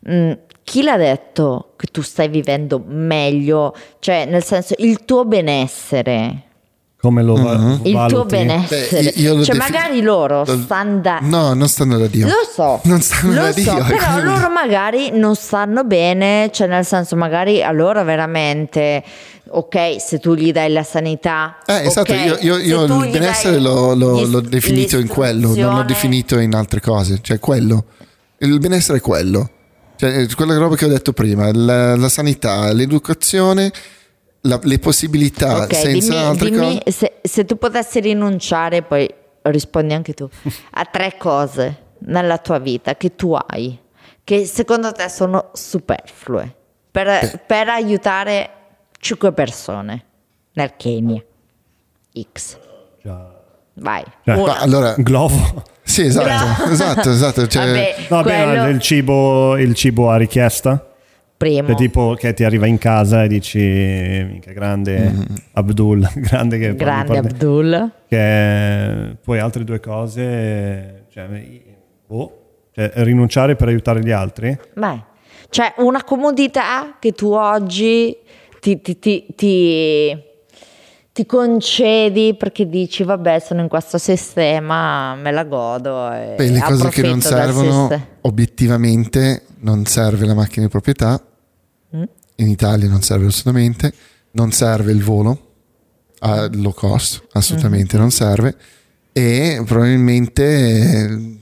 mh, 0.00 0.32
chi 0.62 0.82
l'ha 0.82 0.96
detto 0.96 1.72
che 1.76 1.86
tu 1.86 2.02
stai 2.02 2.28
vivendo 2.28 2.82
meglio? 2.84 3.74
Cioè, 3.98 4.26
nel 4.26 4.42
senso, 4.42 4.74
il 4.78 5.04
tuo 5.04 5.24
benessere. 5.24 6.42
Come 7.04 7.22
lo 7.22 7.34
va- 7.34 7.56
Mhm. 7.58 7.80
Il 7.84 8.04
tuo 8.08 8.24
benessere, 8.24 9.02
Beh, 9.02 9.12
io 9.16 9.34
lo 9.34 9.44
cioè 9.44 9.54
defi- 9.56 9.70
magari 9.72 10.00
loro 10.00 10.42
lo- 10.46 10.58
stanno 10.62 11.00
da, 11.00 11.18
No, 11.20 11.52
non 11.52 11.68
stanno 11.68 11.98
da 11.98 12.06
Dio. 12.06 12.26
lo 12.26 12.32
so, 12.50 12.80
Non 12.84 13.00
stanno 13.02 13.34
lo 13.34 13.40
da 13.42 13.52
so, 13.52 13.60
Dio. 13.60 13.84
però 13.84 14.20
loro 14.22 14.48
magari 14.48 15.10
non 15.12 15.34
stanno 15.36 15.84
bene, 15.84 16.48
cioè 16.52 16.66
nel 16.66 16.84
senso 16.86 17.14
magari 17.16 17.62
a 17.62 17.70
loro 17.72 18.02
veramente, 18.04 19.02
ok, 19.50 19.96
se 20.00 20.18
tu 20.18 20.34
gli 20.34 20.50
dai 20.50 20.72
la 20.72 20.82
sanità, 20.82 21.58
Eh, 21.66 21.86
esatto, 21.86 22.12
ok, 22.12 22.18
io, 22.24 22.36
io- 22.40 22.56
se 22.58 22.62
io 22.64 22.86
tu 22.86 23.02
il 23.02 23.10
benessere 23.10 23.58
l'ho, 23.58 23.94
l'ho- 23.94 24.24
l'ho 24.26 24.40
definito 24.40 24.98
in 24.98 25.06
quello, 25.08 25.54
non 25.54 25.74
l'ho 25.76 25.82
definito 25.84 26.38
in 26.38 26.54
altre 26.54 26.80
cose, 26.80 27.18
cioè 27.20 27.38
quello. 27.38 27.84
Il 28.38 28.58
benessere 28.58 28.98
è 28.98 29.00
quello, 29.00 29.48
cioè 29.96 30.26
quella 30.34 30.56
roba 30.56 30.74
che 30.76 30.86
ho 30.86 30.88
detto 30.88 31.12
prima, 31.12 31.50
la, 31.52 31.94
la 31.96 32.08
sanità, 32.08 32.72
l'educazione, 32.72 33.70
la- 34.46 34.60
le 34.62 34.78
possibilità 34.78 35.62
Ok, 35.64 35.74
senza 35.74 36.12
dimmi, 36.12 36.24
altre 36.24 36.50
dimmi 36.50 36.78
cose. 36.84 36.90
se, 36.90 37.12
se 37.22 37.44
tu 37.44 37.56
potessi 37.58 38.00
rinunciare, 38.00 38.82
poi 38.82 39.12
rispondi 39.42 39.92
anche 39.92 40.14
tu, 40.14 40.28
a 40.72 40.84
tre 40.84 41.16
cose 41.18 41.82
nella 42.06 42.38
tua 42.38 42.58
vita 42.58 42.96
che 42.96 43.14
tu 43.14 43.32
hai, 43.32 43.78
che 44.22 44.44
secondo 44.46 44.92
te 44.92 45.08
sono 45.08 45.50
superflue, 45.52 46.54
per, 46.90 47.42
per 47.46 47.68
aiutare 47.68 48.50
cinque 48.98 49.32
persone 49.32 50.04
nel 50.52 50.72
Kenya. 50.76 51.22
X. 52.32 52.58
Vai. 53.76 54.04
Cioè, 54.24 54.56
allora, 54.60 54.94
glovo 54.98 55.64
sì, 55.82 56.02
esatto, 56.06 56.70
esatto, 56.70 57.10
esatto. 57.10 57.46
Cioè, 57.48 57.66
Vabbè, 57.66 57.96
no, 58.08 58.22
beh, 58.22 58.44
quello- 58.44 58.68
il, 58.68 58.80
cibo, 58.80 59.56
il 59.58 59.74
cibo 59.74 60.10
a 60.10 60.16
richiesta 60.16 60.93
primo. 61.44 61.68
Cioè, 61.68 61.76
tipo 61.76 62.14
che 62.18 62.32
ti 62.34 62.44
arriva 62.44 62.66
in 62.66 62.78
casa 62.78 63.22
e 63.24 63.28
dici 63.28 63.58
minchia 63.58 64.52
grande 64.52 65.12
Abdul 65.52 66.08
grande 66.16 66.58
che 66.58 66.74
Grande 66.74 67.20
porti- 67.20 67.28
Abdul. 67.34 67.90
che 68.08 69.16
poi 69.22 69.38
altre 69.38 69.64
due 69.64 69.80
cose 69.80 71.04
cioè, 71.12 71.26
boh, 72.06 72.38
cioè, 72.72 72.90
rinunciare 72.96 73.56
per 73.56 73.68
aiutare 73.68 74.00
gli 74.02 74.10
altri 74.10 74.58
Vai. 74.74 75.02
Cioè, 75.50 75.74
una 75.78 76.02
comodità 76.02 76.96
che 76.98 77.12
tu 77.12 77.30
oggi 77.32 78.16
ti, 78.60 78.80
ti- 78.80 78.98
ti- 78.98 79.26
ti- 79.36 80.16
ti 81.12 81.26
concedi 81.26 82.34
perché 82.36 82.68
dici, 82.68 83.04
vabbè, 83.04 83.38
sono 83.38 83.60
in 83.60 83.68
questo 83.68 83.98
sistema, 83.98 85.14
me 85.14 85.30
la 85.30 85.44
godo. 85.44 86.10
E 86.10 86.34
beh, 86.36 86.48
le 86.50 86.60
cose 86.60 86.88
che 86.88 87.02
non 87.02 87.20
servono, 87.20 87.88
obiettivamente 88.22 89.42
non 89.60 89.84
serve 89.84 90.26
la 90.26 90.34
macchina 90.34 90.64
di 90.64 90.70
proprietà. 90.72 91.22
In 92.36 92.48
Italia 92.48 92.88
non 92.88 93.02
serve 93.02 93.26
assolutamente, 93.26 93.92
non 94.32 94.52
serve 94.52 94.92
il 94.92 95.02
volo 95.02 95.52
a 96.20 96.48
low 96.52 96.72
cost, 96.72 97.22
assolutamente 97.32 97.96
non 97.96 98.10
serve 98.10 98.56
e 99.12 99.62
probabilmente 99.64 101.38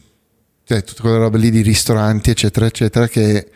cioè, 0.65 0.83
tutte 0.83 1.01
quelle 1.01 1.19
robe 1.19 1.39
lì 1.39 1.51
di 1.51 1.63
ristoranti 1.63 2.31
eccetera 2.31 2.67
eccetera 2.67 3.09
che 3.09 3.49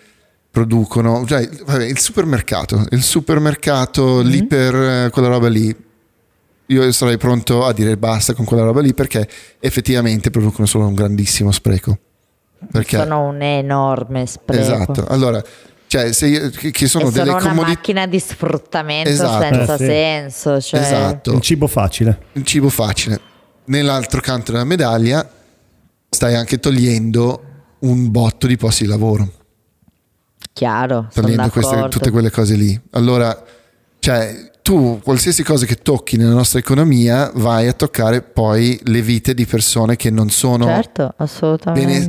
producono, 0.51 1.27
cioè 1.27 1.47
vabbè, 1.49 1.85
il 1.85 1.99
supermercato, 1.99 2.87
il 2.91 3.03
supermercato 3.03 4.21
lì 4.21 4.47
per 4.47 4.75
eh, 4.75 5.11
quella 5.11 5.29
roba 5.29 5.49
lì 5.49 5.85
io 6.69 6.93
sarei 6.93 7.17
pronto 7.17 7.65
a 7.65 7.73
dire 7.73 7.97
basta 7.97 8.35
con 8.35 8.45
quella 8.45 8.65
roba 8.65 8.81
lì 8.81 8.95
perché 8.95 9.29
effettivamente 9.61 10.31
producono 10.31 10.67
solo 10.67 10.87
un 10.87 10.95
grandissimo 10.95 11.53
spreco. 11.53 11.99
Perché, 12.71 12.97
Sono 12.97 13.27
un 13.27 13.43
enorme 13.43 14.27
spreco. 14.27 14.63
esatto, 14.63 15.07
allora, 15.07 15.43
cioè, 15.87 16.13
se 16.13 16.27
io- 16.27 16.51
che 16.51 16.87
sono 16.87 17.05
sono 17.05 17.11
delle 17.11 17.31
una 17.31 17.41
comodità, 17.41 17.69
macchina 17.69 18.07
di 18.07 18.19
sfruttamento 18.19 19.09
Esatto. 19.11 19.43
senza 19.55 19.75
Eh, 19.75 19.79
sì. 19.79 19.85
senso. 19.85 20.61
Cioè, 20.61 20.81
esatto, 20.81 21.33
Il 21.33 21.41
cibo 21.41 21.67
facile. 21.67 22.19
il 22.33 22.45
cibo 22.45 22.69
facile. 22.69 23.21
Nell'altro 23.67 24.21
canto 24.21 24.53
della 24.53 24.65
medaglia 24.65 25.29
stai 26.09 26.35
anche 26.35 26.59
togliendo 26.59 27.43
un 27.81 28.11
botto 28.11 28.47
di 28.47 28.57
posti 28.57 28.85
di 28.85 28.89
lavoro, 28.89 29.31
Chiaro, 30.53 31.09
togliendo 31.13 31.51
queste- 31.51 31.89
tutte 31.89 32.11
quelle 32.11 32.31
cose 32.31 32.55
lì. 32.55 32.79
Allora, 32.93 33.45
cioè, 33.99 34.51
tu 34.67 34.99
qualsiasi 35.01 35.45
cosa 35.45 35.65
che 35.65 35.77
tocchi 35.77 36.17
nella 36.17 36.33
nostra 36.33 36.59
economia 36.59 37.31
vai 37.37 37.69
a 37.69 37.73
toccare 37.73 38.21
poi 38.21 38.77
le 38.83 39.01
vite 39.01 39.33
di 39.33 39.47
persone 39.47 39.95
che 39.95 40.11
non 40.11 40.29
sono 40.29 40.65
Certo, 40.65 41.15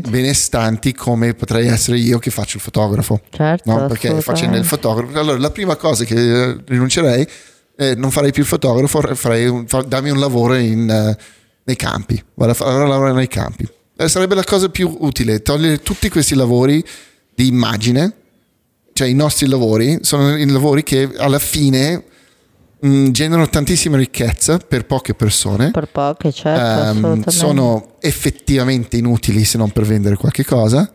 benestanti 0.10 0.92
come 0.92 1.36
potrei 1.36 1.68
essere 1.68 2.00
io 2.00 2.18
che 2.18 2.32
faccio 2.32 2.58
il 2.58 2.64
fotografo. 2.64 3.22
certo, 3.30 3.72
No, 3.72 3.86
perché 3.86 4.22
facendo 4.22 4.58
il 4.58 4.66
fotografo, 4.66 5.20
allora 5.20 5.38
la 5.38 5.52
prima 5.52 5.76
cosa 5.76 6.04
che 6.04 6.16
eh, 6.16 6.58
rinuncerei 6.66 7.28
è 7.76 7.94
non 7.94 8.10
farei 8.10 8.32
più 8.32 8.42
il 8.42 8.48
fotografo, 8.48 9.02
farei 9.14 9.46
un- 9.46 9.68
fa- 9.68 9.84
dammi 9.84 10.10
un 10.10 10.18
lavoro 10.18 10.56
in, 10.56 10.90
eh, 10.90 11.16
nei 11.64 11.76
campi, 11.76 12.20
vado 12.34 12.54
a 12.54 12.56
fare 12.56 12.72
a 12.72 12.88
lavorare 12.88 13.14
nei 13.14 13.28
campi. 13.28 13.70
Eh, 13.98 14.08
sarebbe 14.08 14.34
la 14.34 14.44
cosa 14.44 14.70
più 14.70 14.98
utile, 15.02 15.44
togliere 15.44 15.78
tutti 15.84 16.10
questi 16.10 16.34
lavori 16.34 16.84
di 17.36 17.46
immagine, 17.46 18.14
cioè 18.94 19.08
i 19.08 19.14
nostri 19.14 19.46
lavori, 19.48 20.00
sono 20.02 20.36
i 20.36 20.48
lavori 20.50 20.82
che 20.82 21.08
alla 21.18 21.38
fine 21.38 22.04
mh, 22.80 23.10
generano 23.12 23.48
tantissima 23.48 23.98
ricchezza 23.98 24.58
per 24.58 24.86
poche 24.86 25.14
persone. 25.14 25.72
Per 25.72 25.88
poche, 25.88 26.32
certo, 26.32 26.62
assolutamente. 26.62 27.32
sono 27.32 27.95
effettivamente 27.99 28.98
inutili 28.98 29.44
se 29.44 29.58
non 29.58 29.72
per 29.72 29.84
vendere 29.84 30.16
qualche 30.16 30.44
cosa. 30.45 30.91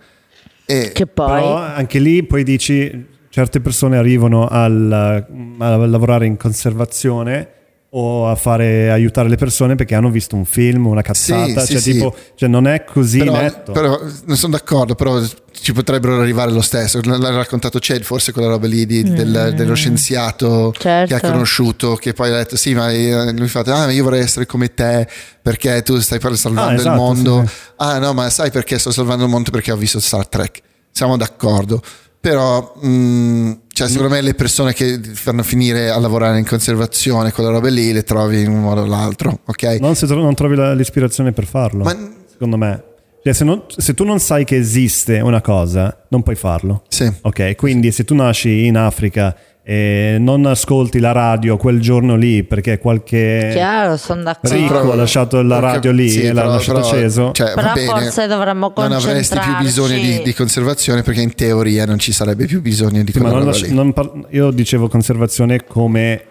E 0.65 0.93
Che 0.93 1.07
poi... 1.07 1.27
Però 1.41 1.57
anche 1.57 1.99
lì 1.99 2.25
poi 2.25 2.45
dici 2.45 3.07
certe 3.29 3.61
persone 3.61 3.97
arrivano 3.97 4.47
al- 4.47 5.27
a 5.59 5.77
lavorare 5.87 6.27
in 6.27 6.37
conservazione 6.37 7.49
o 7.95 8.27
a 8.31 8.35
fare 8.37 8.91
aiutare 8.91 9.29
le 9.29 9.37
persone 9.37 9.75
perché 9.75 9.95
hanno 9.95 10.09
visto 10.11 10.35
un 10.35 10.47
film, 10.47 10.87
una 10.87 11.03
cazzata, 11.03 11.61
Sì, 11.67 11.73
cioè, 11.73 11.81
sì, 11.81 11.93
tipo, 11.93 12.15
sì. 12.17 12.23
cioè 12.37 12.49
non 12.49 12.67
è 12.67 12.85
così 12.85 13.19
però, 13.19 13.33
netto. 13.33 13.73
però 13.73 14.01
non 14.25 14.37
sono 14.39 14.53
d'accordo, 14.53 14.95
però 14.95 15.21
ci 15.51 15.75
potrebbero 15.75 16.19
arrivare 16.19 16.51
lo 16.53 16.63
stesso. 16.63 17.01
L'ha 17.05 17.31
raccontato 17.31 17.79
Ced, 17.81 18.03
forse 18.03 18.33
quella 18.33 18.49
roba 18.49 18.67
lì 18.67 18.87
di- 18.87 19.03
del- 19.03 19.53
dello 19.55 19.75
scienziato 19.75 20.73
Certo. 20.79 21.07
che 21.19 21.27
ha 21.27 21.31
conosciuto, 21.31 21.95
che 21.97 22.15
poi 22.15 22.31
ha 22.31 22.37
detto: 22.37 22.57
Sì, 22.57 22.73
ma 22.73 22.91
io, 22.91 23.31
lui 23.33 23.49
fa, 23.49 23.61
ah, 23.61 23.85
ma 23.87 23.91
io 23.93 24.05
vorrei 24.05 24.21
essere 24.21 24.47
come 24.47 24.73
te 24.73 25.07
perché 25.43 25.83
tu 25.83 25.99
stai 26.01 26.19
per- 26.19 26.37
salvando 26.39 26.71
Ah, 26.71 26.75
esatto, 26.77 26.89
il 26.89 26.97
mondo. 26.97 27.45
sì, 27.47 27.53
Ah, 27.77 27.99
no, 27.99 28.15
ma 28.15 28.31
sai 28.31 28.51
perché 28.51 28.79
sto 28.79 28.91
salvando 28.91 29.25
il 29.25 29.31
mondo? 29.31 29.51
Perché 29.51 29.71
ho 29.71 29.77
visto 29.77 30.01
Star 30.01 30.27
Trek. 30.27 30.63
Siamo 30.91 31.19
d'accordo. 31.19 31.83
Però, 32.23 32.75
mh, 32.81 33.63
cioè, 33.73 33.89
secondo 33.89 34.15
me 34.15 34.21
le 34.21 34.35
persone 34.35 34.73
che 34.73 35.01
fanno 35.13 35.43
finire 35.43 35.91
a 35.91 35.99
lavorare 35.99 36.39
in 36.39 36.47
conservazione, 36.47 37.33
quelle 37.33 37.51
robe 37.51 37.71
lì, 37.71 37.93
le 37.93 38.05
trovi 38.05 38.43
in 38.43 38.49
un 38.49 38.61
modo 38.61 38.83
o 38.83 38.87
l'altro, 38.87 39.41
ok? 39.45 39.79
non, 39.81 39.97
se 39.97 40.07
tro- 40.07 40.23
non 40.23 40.33
trovi 40.37 40.55
la- 40.55 40.73
l'ispirazione 40.73 41.33
per 41.33 41.47
farlo, 41.47 41.83
Ma- 41.83 41.97
secondo 42.31 42.57
me. 42.57 42.85
Cioè, 43.25 43.33
se, 43.33 43.43
non- 43.43 43.65
se 43.77 43.95
tu 43.95 44.05
non 44.05 44.21
sai 44.21 44.45
che 44.45 44.55
esiste 44.57 45.19
una 45.19 45.41
cosa, 45.41 46.05
non 46.11 46.23
puoi 46.23 46.37
farlo. 46.37 46.85
Sì. 46.89 47.11
Ok, 47.23 47.57
quindi 47.57 47.91
se 47.91 48.05
tu 48.05 48.15
nasci 48.15 48.67
in 48.67 48.77
Africa 48.77 49.35
e 49.65 50.17
non 50.19 50.45
ascolti 50.47 50.99
la 50.99 51.13
radio 51.13 51.57
quel 51.57 51.81
giorno 51.81 52.17
lì 52.17 52.43
perché 52.43 52.79
qualche 52.79 53.51
Chiaro, 53.53 53.97
sono 53.97 54.23
d'accordo. 54.25 54.57
ricco 54.57 54.91
ha 54.91 54.95
lasciato 54.97 55.41
la 55.41 55.61
perché- 55.61 55.75
radio 55.75 55.93
lì 55.93 56.09
sì, 56.09 56.23
e 56.23 56.33
l'ha 56.33 56.41
però- 56.41 56.53
lasciato 56.55 56.81
però, 56.81 56.91
acceso. 56.91 57.31
cioè, 57.33 57.55
Però 57.55 57.73
bene, 57.73 57.87
forse 57.87 58.27
dovremmo 58.27 58.73
non 58.75 58.91
avresti 58.93 59.39
più 59.39 59.57
bisogno 59.59 59.87
di, 59.89 59.95
concentrarci- 59.95 60.23
di 60.25 60.35
conservazione 60.35 61.03
perché 61.03 61.21
in 61.21 61.35
teoria 61.35 61.87
non 61.87 61.99
ci 62.01 62.11
sarebbe 62.13 62.47
più 62.47 62.61
bisogno 62.61 63.05
di 63.05 63.13
Sì, 63.13 63.19
ma 63.19 63.25
quella 63.31 63.39
non 63.39 63.39
roba 63.39 63.51
lasci- 63.53 63.69
lì. 63.69 63.75
non 63.77 63.93
par- 63.93 64.11
io 64.31 64.51
dicevo 64.51 64.89
conservazione 64.89 65.65
come 65.65 66.25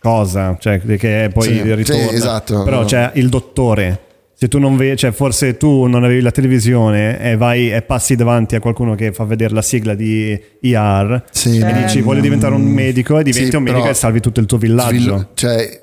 cosa, 0.00 0.56
cioè 0.58 0.80
che 0.80 1.30
poi 1.32 1.44
Sì, 1.44 1.74
ritorna. 1.74 2.08
sì, 2.08 2.14
esatto. 2.14 2.62
Però 2.64 2.84
c'è 2.84 3.12
il 3.14 3.28
dottore. 3.28 4.00
Se 4.40 4.46
tu 4.46 4.60
non 4.60 4.76
vedi, 4.76 4.96
cioè 4.96 5.10
forse 5.10 5.56
tu 5.56 5.86
non 5.86 6.04
avevi 6.04 6.20
la 6.20 6.30
televisione 6.30 7.18
e 7.20 7.36
vai 7.36 7.72
e 7.72 7.82
passi 7.82 8.14
davanti 8.14 8.54
a 8.54 8.60
qualcuno 8.60 8.94
che 8.94 9.10
fa 9.12 9.24
vedere 9.24 9.52
la 9.52 9.62
sigla 9.62 9.94
di 9.94 10.40
IR 10.60 11.24
Sì, 11.32 11.58
e 11.58 11.72
dici 11.72 12.00
voglio 12.02 12.20
diventare 12.20 12.54
un 12.54 12.62
medico 12.62 13.18
e 13.18 13.24
diventi 13.24 13.50
sì, 13.50 13.56
un 13.56 13.64
medico 13.64 13.88
e 13.88 13.94
salvi 13.94 14.20
tutto 14.20 14.38
il 14.38 14.46
tuo 14.46 14.56
villaggio. 14.58 15.30
cioè, 15.34 15.82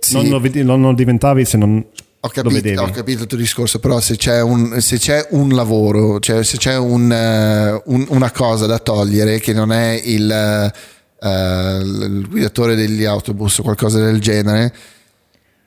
sì, 0.00 0.12
Non, 0.12 0.28
lo 0.28 0.38
vedi- 0.38 0.62
non 0.62 0.82
lo 0.82 0.92
diventavi 0.92 1.46
se 1.46 1.56
non 1.56 1.76
ho, 1.78 1.82
lo 2.20 2.28
capito, 2.28 2.50
vedevi. 2.54 2.76
ho 2.76 2.90
capito 2.90 3.22
il 3.22 3.26
tuo 3.26 3.38
discorso, 3.38 3.78
però 3.78 4.00
se 4.00 4.16
c'è 4.18 4.42
un, 4.42 4.78
se 4.82 4.98
c'è 4.98 5.26
un 5.30 5.48
lavoro, 5.54 6.20
cioè 6.20 6.44
se 6.44 6.58
c'è 6.58 6.76
un, 6.76 7.10
eh, 7.10 7.80
un- 7.86 8.06
una 8.10 8.30
cosa 8.32 8.66
da 8.66 8.78
togliere 8.80 9.38
che 9.40 9.54
non 9.54 9.72
è 9.72 9.98
il, 10.04 10.30
eh, 10.30 11.78
il 11.80 12.26
guidatore 12.28 12.74
degli 12.74 13.04
autobus 13.04 13.60
o 13.60 13.62
qualcosa 13.62 13.98
del 13.98 14.20
genere, 14.20 14.74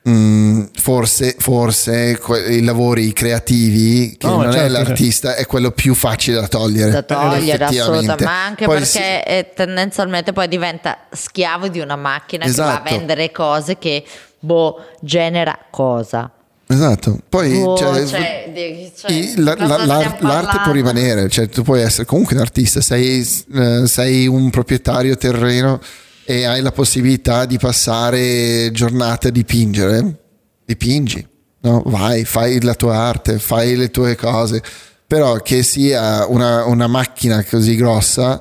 mm, 0.08 0.62
forse, 0.74 1.36
forse 1.38 2.18
que- 2.18 2.54
i 2.56 2.62
lavori 2.62 3.12
creativi, 3.12 4.16
che 4.18 4.26
No, 4.26 4.38
non 4.42 4.48
è 4.48 4.52
certo, 4.52 4.72
l'artista, 4.72 5.34
è 5.36 5.46
quello 5.46 5.70
più 5.70 5.94
facile 5.94 6.40
da 6.40 6.48
togliere. 6.48 6.90
da 6.90 7.02
togliere 7.02 7.64
assolutamente 7.64 8.24
ma 8.24 8.44
anche 8.44 8.64
Poi 8.64 8.74
perché 8.78 8.88
sì, 8.90 8.98
eh, 8.98 9.52
tendenzialmente 9.54 10.32
poi 10.32 10.48
diventa 10.48 10.98
schiavo 11.12 11.68
di 11.68 11.80
una 11.80 11.96
macchina 11.96 12.44
che 12.44 12.50
va 12.52 12.62
Esatto. 12.64 12.88
a 12.88 12.90
vendere 12.96 13.30
cose 13.30 13.78
che 13.78 14.04
boh 14.40 14.84
genera 15.00 15.56
cosa 15.70 16.30
Esatto, 16.66 17.18
poi 17.28 17.50
Boh, 17.60 17.76
cioè, 17.76 18.06
cioè, 18.06 18.90
cioè, 18.96 19.12
i- 19.12 19.34
la- 19.36 19.54
la- 19.58 19.74
stiamo 19.82 20.16
l'arte, 20.20 20.60
può 20.64 20.72
rimanere, 20.72 21.28
cioè 21.28 21.46
tu 21.50 21.62
puoi 21.62 21.82
essere 21.82 22.06
comunque 22.06 22.34
un 22.34 22.40
artista, 22.40 22.80
sei, 22.80 23.20
eh, 23.54 23.86
sei 23.86 24.26
un 24.26 24.48
proprietario 24.48 25.14
terreno 25.18 25.78
e 26.24 26.44
hai 26.44 26.60
la 26.60 26.72
possibilità 26.72 27.44
di 27.44 27.58
passare 27.58 28.70
giornate 28.72 29.28
a 29.28 29.30
dipingere, 29.30 30.18
dipingi, 30.64 31.26
no? 31.60 31.82
vai, 31.86 32.24
fai 32.24 32.60
la 32.62 32.74
tua 32.74 32.96
arte, 32.96 33.38
fai 33.38 33.76
le 33.76 33.90
tue 33.90 34.16
cose, 34.16 34.62
però 35.06 35.36
che 35.36 35.62
sia 35.62 36.26
una, 36.26 36.64
una 36.64 36.86
macchina 36.86 37.44
così 37.44 37.76
grossa 37.76 38.40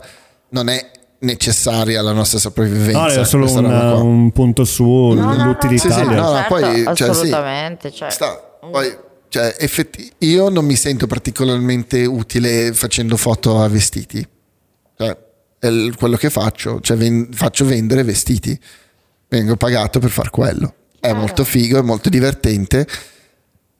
non 0.49 0.69
è 0.69 0.91
necessaria 1.19 1.99
alla 1.99 2.13
nostra 2.13 2.39
sopravvivenza. 2.39 2.99
No, 2.99 3.09
era 3.09 3.23
solo 3.25 3.45
questa 3.45 3.95
un, 3.95 4.31
punto 4.31 4.63
su 4.63 4.83
No, 4.83 5.13
no, 5.13 5.35
no, 5.35 5.45
l'utilità. 5.45 5.89
Sì, 5.89 5.99
sì, 5.99 6.05
no, 6.05 6.13
no, 6.13 6.33
certo, 6.33 6.53
poi, 6.53 6.83
cioè, 6.83 6.95
sì. 6.95 7.03
assolutamente 7.03 7.91
cioè, 7.91 8.09
Sta- 8.09 8.57
poi, 8.71 8.97
cioè, 9.29 9.55
effetti- 9.59 10.11
io 10.19 10.49
non 10.49 10.65
mi 10.65 10.75
sento 10.75 11.07
particolarmente 11.07 12.05
utile 12.05 12.73
facendo 12.73 13.17
foto 13.17 13.61
a 13.61 13.67
vestiti. 13.67 14.25
Cioè, 14.97 15.17
è 15.61 15.95
quello 15.95 16.17
che 16.17 16.31
faccio, 16.31 16.81
cioè 16.81 16.97
ven- 16.97 17.29
faccio 17.31 17.65
vendere 17.65 18.03
vestiti. 18.03 18.59
Vengo 19.29 19.55
pagato 19.55 19.99
per 19.99 20.09
far 20.09 20.29
quello. 20.31 20.73
È 20.99 21.13
molto 21.13 21.43
figo, 21.43 21.77
è 21.79 21.81
molto 21.81 22.09
divertente, 22.09 22.85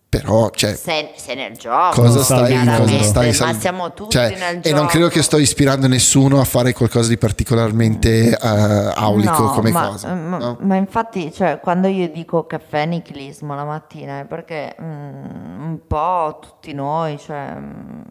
però, 0.08 0.49
cioè, 0.49 0.76
sei, 0.76 1.10
sei 1.16 1.36
nel 1.38 1.56
gioco 1.56 2.02
cosa 2.02 2.22
stai, 2.22 2.66
cosa 2.66 3.02
stai 3.02 3.28
ma 3.28 3.34
sal- 3.34 3.60
siamo 3.60 3.94
tutti 3.94 4.12
cioè, 4.12 4.36
nel 4.38 4.58
E 4.58 4.60
gioco 4.62 4.76
non 4.76 4.86
credo 4.88 5.08
che 5.08 5.22
sto 5.22 5.38
ispirando 5.38 5.88
nessuno 5.88 6.41
a 6.41 6.44
fare 6.44 6.74
qualcosa 6.74 7.08
di 7.08 7.18
particolarmente 7.18 8.30
eh, 8.30 8.38
aulico 8.38 9.44
No, 9.44 9.52
come 9.52 9.72
ma, 9.72 9.88
cosa. 9.88 10.14
ma- 10.14 10.38
no? 10.38 10.58
ma 10.62 10.76
infatti, 10.76 11.32
cioè, 11.34 11.60
quando 11.62 11.88
io 11.88 12.10
dico 12.10 12.45
caffè 12.45 12.86
nichilismo 12.86 13.56
la 13.56 13.64
mattina 13.64 14.20
è 14.20 14.26
perché 14.26 14.76
mm, 14.82 15.62
un 15.64 15.80
po' 15.88 16.40
tutti 16.41 16.74
noi, 16.74 17.18
cioè, 17.18 17.53
mm, 17.58 18.02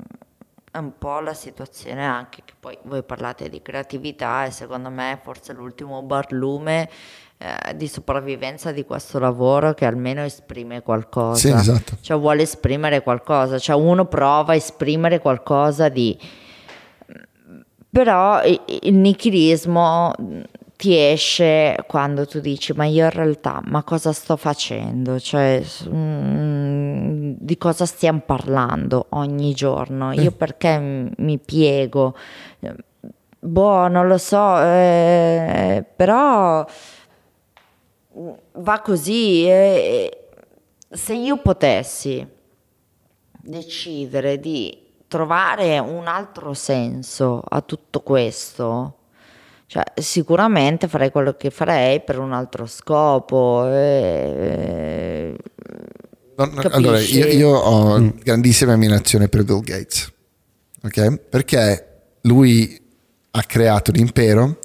è 0.73 0.79
un 0.79 0.93
po' 0.97 1.21
la 1.21 1.35
situazione 1.35 2.07
anche 2.07 2.37
che 2.37 2.40
poi 2.61 2.77
voi 2.83 3.03
parlate 3.03 3.49
di 3.49 3.63
creatività 3.63 4.45
e 4.45 4.51
secondo 4.51 4.91
me 4.91 5.19
forse 5.23 5.55
l'ultimo 5.55 6.03
barlume 6.03 6.91
eh, 7.39 7.75
di 7.75 7.89
sopravvivenza 7.89 8.71
di 8.71 8.85
questo 8.85 9.19
lavoro 9.19 9.73
che 9.73 9.87
almeno 9.87 10.23
esprime 10.23 10.83
qualcosa. 10.83 11.39
Sì, 11.39 11.49
esatto. 11.49 11.97
Cioè 12.03 12.19
vuole 12.19 12.43
esprimere 12.43 13.03
qualcosa, 13.03 13.59
cioè 13.59 13.77
uno 13.77 14.05
prova 14.05 14.53
a 14.53 14.57
esprimere 14.57 15.21
qualcosa 15.21 15.89
di 15.89 16.19
però 17.91 18.41
il 18.45 18.95
nichilismo 18.95 20.13
mh, 20.17 20.41
ti 20.77 20.97
esce 20.97 21.77
quando 21.87 22.27
tu 22.27 22.41
dici 22.41 22.73
ma 22.73 22.87
io 22.87 23.05
in 23.05 23.11
realtà 23.11 23.61
ma 23.65 23.83
cosa 23.83 24.13
sto 24.13 24.37
facendo 24.37 25.19
cioè 25.19 25.63
mm, 25.89 27.33
di 27.39 27.59
cosa 27.59 27.85
stiamo 27.85 28.23
parlando 28.25 29.07
ogni 29.11 29.53
giorno 29.53 30.13
io 30.13 30.31
perché 30.31 31.11
mi 31.15 31.39
piego 31.39 32.15
boh, 33.41 33.89
non 33.89 34.07
lo 34.07 34.19
so, 34.19 34.61
eh, 34.61 35.85
però 35.97 36.65
va 38.53 38.81
così. 38.81 39.47
eh, 39.49 40.29
se 40.91 41.15
io 41.15 41.39
potessi 41.39 42.27
decidere 43.43 44.39
di 44.41 44.77
trovare 45.09 45.79
un 45.79 46.07
altro 46.07 46.53
senso 46.55 47.43
a 47.49 47.61
tutto 47.63 48.01
questo, 48.01 48.97
cioè, 49.67 49.85
sicuramente 49.95 50.89
farei 50.89 51.11
quello 51.11 51.35
che 51.35 51.51
farei 51.51 52.01
per 52.03 52.19
un 52.19 52.33
altro 52.33 52.67
scopo. 52.67 53.67
eh, 53.69 55.37
No, 56.37 56.47
no, 56.47 56.63
Capisci? 56.63 56.77
allora, 56.77 56.99
io, 57.01 57.27
io 57.27 57.49
ho 57.51 58.13
grandissima 58.23 58.73
ammirazione 58.73 59.29
per 59.29 59.45
Bill 59.45 59.61
Gates, 59.61 60.11
ok? 60.83 61.17
Perché 61.29 62.05
lui 62.23 62.81
ha 63.33 63.43
creato 63.43 63.93
l'impero, 63.93 64.59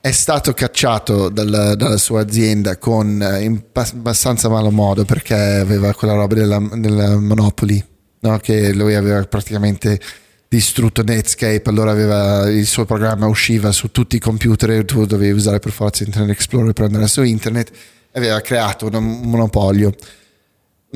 è 0.00 0.12
stato 0.12 0.52
cacciato 0.52 1.28
dalla, 1.28 1.74
dalla 1.74 1.96
sua 1.96 2.20
azienda 2.20 2.78
con 2.78 3.20
eh, 3.20 3.42
in 3.42 3.60
abbastanza 3.72 4.48
malo 4.48 4.70
modo 4.70 5.04
perché 5.04 5.34
aveva 5.34 5.92
quella 5.94 6.14
roba 6.14 6.34
della, 6.34 6.58
della 6.74 7.18
Monopoly, 7.18 7.84
no? 8.20 8.38
che 8.38 8.72
lui 8.72 8.94
aveva 8.94 9.20
praticamente 9.24 9.98
distrutto 10.48 11.02
Netscape, 11.02 11.68
allora 11.68 11.90
aveva, 11.90 12.48
il 12.48 12.66
suo 12.66 12.84
programma 12.84 13.26
usciva 13.26 13.72
su 13.72 13.90
tutti 13.90 14.16
i 14.16 14.20
computer 14.20 14.70
e 14.70 14.84
tu 14.84 15.04
dovevi 15.04 15.32
usare 15.32 15.58
per 15.58 15.72
forza 15.72 16.04
Internet 16.04 16.36
Explorer 16.36 16.72
per 16.72 16.84
andare 16.84 17.08
su 17.08 17.22
internet, 17.22 17.70
e 18.12 18.18
aveva 18.18 18.40
creato 18.40 18.86
un 18.86 19.20
monopolio. 19.24 19.92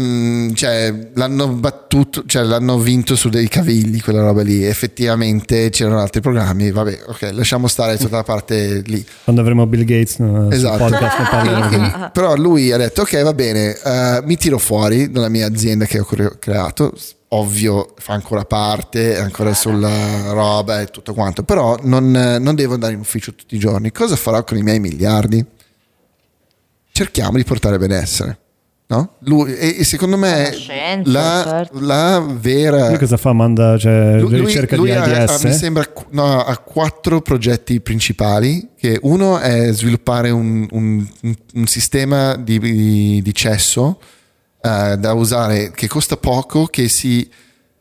Mm, 0.00 0.52
cioè, 0.52 1.10
l'hanno 1.14 1.48
battuto, 1.48 2.22
cioè 2.24 2.44
l'hanno 2.44 2.78
vinto 2.78 3.16
su 3.16 3.28
dei 3.28 3.48
cavilli 3.48 4.00
quella 4.00 4.22
roba 4.22 4.42
lì. 4.42 4.64
Effettivamente 4.64 5.68
c'erano 5.70 5.98
altri 5.98 6.20
programmi. 6.20 6.70
Vabbè, 6.70 7.00
ok, 7.06 7.30
lasciamo 7.32 7.66
stare 7.66 7.96
tutta 7.98 8.16
la 8.16 8.22
parte 8.22 8.82
lì. 8.86 9.04
Quando 9.24 9.42
avremo 9.42 9.66
Bill 9.66 9.84
Gates 9.84 10.18
no, 10.18 10.48
Esatto. 10.50 10.84
podcast 10.86 12.10
Però 12.14 12.36
lui 12.36 12.70
ha 12.70 12.76
detto: 12.76 13.02
Ok, 13.02 13.20
va 13.22 13.34
bene, 13.34 13.76
eh, 13.82 14.20
mi 14.24 14.36
tiro 14.36 14.58
fuori 14.58 15.10
dalla 15.10 15.28
mia 15.28 15.46
azienda 15.46 15.86
che 15.86 15.98
ho 15.98 16.04
cre- 16.04 16.38
creato. 16.38 16.92
Ovvio, 17.32 17.94
fa 17.98 18.12
ancora 18.14 18.44
parte, 18.44 19.14
è 19.14 19.20
ancora 19.20 19.54
sulla 19.54 20.32
roba 20.32 20.80
e 20.80 20.86
tutto 20.86 21.14
quanto. 21.14 21.42
Però 21.42 21.76
non, 21.82 22.10
non 22.10 22.54
devo 22.54 22.74
andare 22.74 22.92
in 22.94 23.00
ufficio 23.00 23.34
tutti 23.34 23.54
i 23.56 23.58
giorni. 23.58 23.92
Cosa 23.92 24.16
farò 24.16 24.42
con 24.44 24.56
i 24.56 24.62
miei 24.62 24.80
miliardi? 24.80 25.44
Cerchiamo 26.92 27.36
di 27.36 27.44
portare 27.44 27.78
benessere. 27.78 28.38
No? 28.90 29.14
Lui, 29.20 29.54
e, 29.54 29.76
e 29.78 29.84
secondo 29.84 30.16
me 30.16 30.50
la, 31.04 31.44
certo. 31.46 31.78
la 31.78 32.26
vera 32.28 32.88
Lui 32.88 32.98
cosa 32.98 33.16
fa? 33.16 33.32
Manda 33.32 33.78
cioè, 33.78 34.18
lui, 34.18 34.40
ricerca 34.40 34.74
lui 34.74 34.90
di 34.90 34.96
ha, 34.96 35.22
ha- 35.26 35.38
mi 35.44 35.52
sembra 35.52 35.88
no, 36.10 36.40
ha 36.44 36.56
quattro 36.58 37.20
progetti 37.20 37.80
principali 37.80 38.70
che 38.76 38.98
uno 39.02 39.38
è 39.38 39.72
sviluppare 39.72 40.30
un, 40.30 40.66
un- 40.72 41.08
un- 41.22 41.36
un 41.54 41.66
sistema 41.68 42.34
di, 42.34 42.58
di- 42.58 43.20
di 43.22 43.32
cesso 43.34 44.00
eh, 44.60 44.96
da 44.98 45.12
usare 45.12 45.70
che 45.70 45.86
costa 45.86 46.16
poco 46.16 46.66
che 46.66 46.88
si 46.88 47.30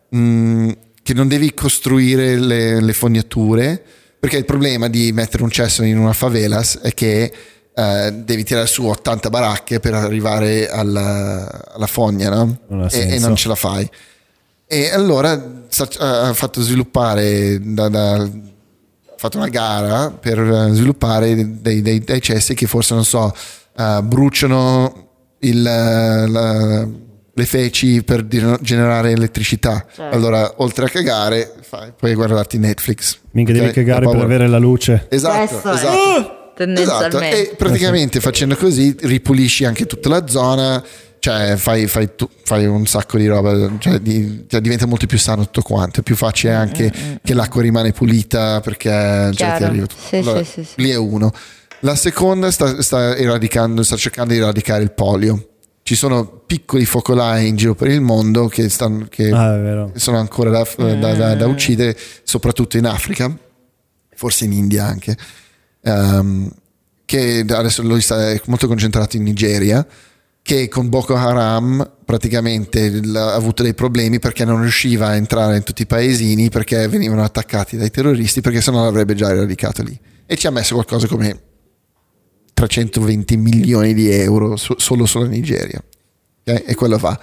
mh, 0.09 0.69
che 1.01 1.13
non 1.15 1.27
devi 1.27 1.55
costruire 1.55 2.37
le, 2.37 2.81
le 2.81 2.93
fognature 2.93 3.83
perché 4.19 4.37
il 4.37 4.45
problema 4.45 4.87
di 4.87 5.11
mettere 5.11 5.41
un 5.41 5.49
cesso 5.49 5.81
in 5.81 5.97
una 5.97 6.13
favelas 6.13 6.81
è 6.83 6.93
che 6.93 7.31
eh, 7.79 8.11
devi 8.11 8.43
tirare 8.43 8.67
su 8.67 8.85
80 8.85 9.29
baracche 9.29 9.79
per 9.79 9.93
arrivare 9.93 10.69
alla, 10.69 11.47
alla 11.73 11.87
fogna 11.87 12.29
no? 12.29 12.57
Non 12.67 12.87
e, 12.91 12.99
e 13.15 13.19
non 13.19 13.35
ce 13.35 13.47
la 13.47 13.55
fai 13.55 13.89
e 14.71 14.91
allora 14.91 15.63
sta- 15.67 16.27
ha 16.27 16.33
fatto 16.33 16.61
sviluppare, 16.61 17.57
da- 17.59 17.89
da- 17.89 18.15
ha 18.21 18.29
fatto 19.17 19.37
una 19.37 19.47
gara 19.49 20.11
per 20.11 20.37
eh, 20.39 20.69
sviluppare 20.73 21.33
dei, 21.33 21.81
dei- 21.81 22.03
dei 22.03 22.21
cessi 22.21 22.53
che 22.53 22.67
forse, 22.67 22.93
non 22.93 23.03
so, 23.03 23.33
eh, 23.75 23.99
bruciano 24.03 25.07
il, 25.39 25.65
eh, 25.65 26.27
la- 26.27 26.87
le 27.33 27.45
feci 27.45 28.03
per 28.03 28.27
generare 28.27 29.11
elettricità. 29.11 29.85
Certo. 29.91 30.13
Allora, 30.15 30.53
oltre 30.57 30.85
a 30.85 30.89
cagare, 30.89 31.51
fai- 31.61 31.91
puoi 31.97 32.13
guardarti 32.13 32.57
Netflix. 32.59 33.17
Minchia, 33.31 33.55
ok? 33.55 33.59
devi 33.61 33.73
cagare 33.73 34.05
per 34.07 34.21
avere 34.21 34.47
la 34.47 34.57
luce. 34.59 35.07
Esatto, 35.09 35.55
esatto. 35.71 36.38
Esatto, 36.81 37.19
e 37.19 37.55
praticamente 37.57 38.19
facendo 38.19 38.55
così 38.55 38.95
ripulisci 39.01 39.65
anche 39.65 39.85
tutta 39.85 40.09
la 40.09 40.27
zona, 40.27 40.83
cioè 41.19 41.55
fai, 41.57 41.87
fai 41.87 42.09
tu- 42.15 42.29
fai 42.43 42.65
un 42.65 42.85
sacco 42.85 43.17
di 43.17 43.27
roba, 43.27 43.71
cioè, 43.79 43.99
di- 43.99 44.45
cioè 44.47 44.61
diventa 44.61 44.85
molto 44.85 45.05
più 45.05 45.17
sano 45.17 45.43
tutto 45.43 45.61
quanto, 45.61 45.99
è 45.99 46.03
più 46.03 46.15
facile 46.15 46.53
anche 46.53 46.91
che 47.23 47.33
l'acqua 47.33 47.61
rimane 47.61 47.91
pulita 47.91 48.61
perché 48.61 48.89
cioè, 48.89 49.33
ti 49.57 49.63
arriva 49.63 49.85
tutto. 49.85 50.01
Sì, 50.07 50.15
Allora, 50.17 50.43
sì, 50.43 50.63
sì. 50.63 50.73
Lì 50.81 50.89
è 50.89 50.97
uno. 50.97 51.31
La 51.81 51.95
seconda 51.95 52.51
sta, 52.51 52.81
sta 52.81 53.15
eradicando, 53.15 53.83
sta 53.83 53.95
cercando 53.95 54.33
di 54.33 54.39
eradicare 54.39 54.83
il 54.83 54.91
polio. 54.91 55.45
Ci 55.81 55.95
sono 55.95 56.25
piccoli 56.45 56.85
focolai 56.85 57.47
in 57.47 57.55
giro 57.55 57.73
per 57.73 57.87
il 57.89 58.01
mondo 58.01 58.47
che, 58.47 58.69
stanno, 58.69 59.07
che 59.09 59.29
Ah, 59.31 59.89
sono 59.95 60.17
ancora 60.19 60.49
da, 60.51 60.67
da- 60.77 61.13
da- 61.15 61.35
da 61.35 61.47
uccidere, 61.47 61.97
soprattutto 62.23 62.77
in 62.77 62.85
Africa, 62.85 63.33
forse 64.13 64.45
in 64.45 64.51
India 64.51 64.85
anche. 64.85 65.17
Ehm, 65.81 66.51
che 67.05 67.43
adesso 67.47 67.81
lui 67.81 68.01
sta, 68.01 68.35
molto 68.45 68.67
concentrato 68.67 69.17
in 69.17 69.23
Nigeria, 69.23 69.85
che 70.41 70.67
con 70.67 70.89
Boko 70.89 71.15
Haram 71.15 71.91
praticamente 72.05 73.01
ha 73.15 73.33
avuto 73.33 73.63
dei 73.63 73.73
problemi 73.73 74.19
perché 74.19 74.45
non 74.45 74.61
riusciva 74.61 75.07
a 75.07 75.15
entrare 75.15 75.57
in 75.57 75.63
tutti 75.63 75.83
i 75.83 75.85
paesini 75.85 76.49
perché 76.49 76.87
venivano 76.87 77.23
attaccati 77.23 77.77
dai 77.77 77.91
terroristi 77.91 78.41
perché 78.41 78.61
sennò 78.61 78.83
l'avrebbe 78.83 79.15
già 79.15 79.29
eradicato 79.29 79.83
lì. 79.83 79.99
E 80.25 80.35
ci 80.37 80.47
ha 80.47 80.51
messo 80.51 80.75
qualcosa 80.75 81.07
come 81.07 81.39
320 82.53 83.37
milioni 83.37 83.93
di 83.93 84.11
euro 84.11 84.55
su- 84.55 84.75
solo 84.77 85.05
sulla 85.05 85.27
Nigeria. 85.27 85.83
Ok? 86.43 86.63
E 86.67 86.75
quello 86.75 86.97
fa. 86.97 87.19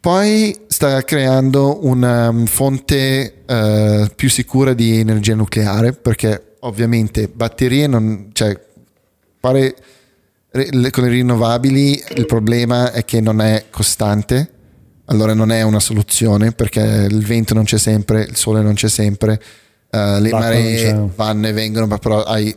Poi 0.00 0.54
sta 0.66 1.02
creando 1.02 1.86
una 1.86 2.28
um, 2.28 2.44
fonte 2.44 3.42
eh, 3.46 4.10
più 4.14 4.28
sicura 4.28 4.74
di 4.74 4.98
energia 4.98 5.34
nucleare 5.34 5.92
perché 5.92 6.53
ovviamente 6.66 7.28
batterie 7.28 7.86
non... 7.86 8.30
Cioè, 8.32 8.58
fare 9.40 9.74
re- 10.50 10.68
le- 10.70 10.90
con 10.90 11.04
le 11.04 11.10
rinnovabili 11.10 12.02
il 12.16 12.26
problema 12.26 12.92
è 12.92 13.04
che 13.04 13.20
non 13.20 13.40
è 13.40 13.66
costante, 13.70 14.50
allora 15.06 15.34
non 15.34 15.50
è 15.52 15.62
una 15.62 15.80
soluzione 15.80 16.52
perché 16.52 16.80
il 17.10 17.24
vento 17.24 17.52
non 17.54 17.64
c'è 17.64 17.78
sempre, 17.78 18.22
il 18.22 18.36
sole 18.36 18.62
non 18.62 18.74
c'è 18.74 18.88
sempre, 18.88 19.34
eh, 19.90 20.20
le 20.20 20.30
L'acqua 20.30 20.38
maree 20.40 21.10
vanno 21.14 21.46
e 21.48 21.52
vengono, 21.52 21.86
ma 21.86 21.98
però 21.98 22.22
hai 22.22 22.56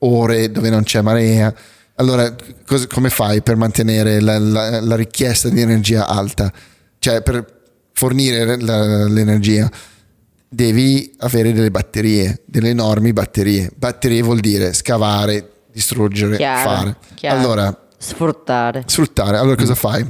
ore 0.00 0.50
dove 0.50 0.68
non 0.68 0.82
c'è 0.82 1.00
marea. 1.00 1.54
Allora, 1.94 2.34
cos- 2.66 2.86
come 2.86 3.08
fai 3.08 3.40
per 3.40 3.56
mantenere 3.56 4.20
la, 4.20 4.38
la- 4.38 4.80
la 4.80 4.94
richiesta 4.96 5.48
di 5.48 5.62
energia 5.62 6.06
alta? 6.06 6.52
Cioè, 6.98 7.22
per 7.22 7.44
fornire 7.94 8.60
la- 8.60 9.08
l'energia 9.08 9.70
devi 10.48 11.12
avere 11.18 11.52
delle 11.52 11.70
batterie, 11.70 12.42
delle 12.46 12.70
enormi 12.70 13.12
batterie. 13.12 13.70
Batterie 13.76 14.22
vuol 14.22 14.40
dire 14.40 14.72
scavare, 14.72 15.50
distruggere, 15.72 16.36
Chiaro, 16.36 16.68
fare. 16.70 16.96
chiaro. 17.14 17.38
Allora, 17.38 17.88
Sfruttare. 17.98 18.82
sfruttare. 18.86 19.36
Allora 19.38 19.56
cosa 19.56 19.74
fai? 19.74 20.06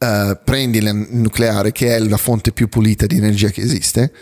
Eh, 0.00 0.38
prendi 0.44 0.78
il 0.78 1.06
nucleare, 1.10 1.72
che 1.72 1.96
è 1.96 1.98
la 1.98 2.16
fonte 2.16 2.52
più 2.52 2.68
pulita 2.68 3.06
di 3.06 3.16
energia 3.16 3.48
che 3.50 3.60
esiste, 3.62 4.12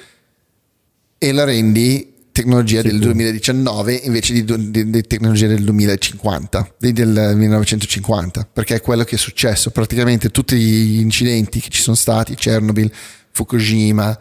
e 1.18 1.32
la 1.32 1.44
rendi 1.44 2.14
tecnologia 2.32 2.82
del 2.82 2.98
2019 2.98 3.94
invece 3.94 4.32
di, 4.34 4.70
di- 4.70 4.90
di 4.90 5.02
tecnologia 5.06 5.46
del 5.46 5.64
2050, 5.64 6.74
di- 6.78 6.92
del 6.92 7.32
1950, 7.34 8.48
perché 8.52 8.76
è 8.76 8.80
quello 8.80 9.04
che 9.04 9.16
è 9.16 9.18
successo. 9.18 9.70
Praticamente 9.70 10.30
tutti 10.30 10.56
gli 10.56 10.98
incidenti 11.00 11.60
che 11.60 11.68
ci 11.70 11.80
sono 11.82 11.96
stati, 11.96 12.34
Chernobyl, 12.34 12.90
Fukushima, 13.30 14.18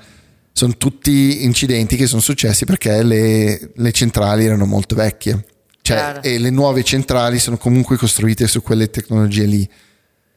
sono 0.58 0.78
tutti 0.78 1.44
incidenti 1.44 1.98
che 1.98 2.08
sono 2.08 2.22
successi 2.22 2.64
perché 2.64 3.04
le, 3.04 3.72
le 3.76 3.92
centrali 3.92 4.46
erano 4.46 4.66
molto 4.66 4.96
vecchie. 4.96 5.44
Cioè, 5.82 5.98
Chiaro. 5.98 6.22
e 6.22 6.40
le 6.40 6.50
nuove 6.50 6.82
centrali 6.82 7.40
sono 7.40 7.58
comunque 7.58 7.98
costruite 7.98 8.48
su 8.48 8.62
quelle 8.62 8.90
tecnologie 8.90 9.44
lì. 9.44 9.70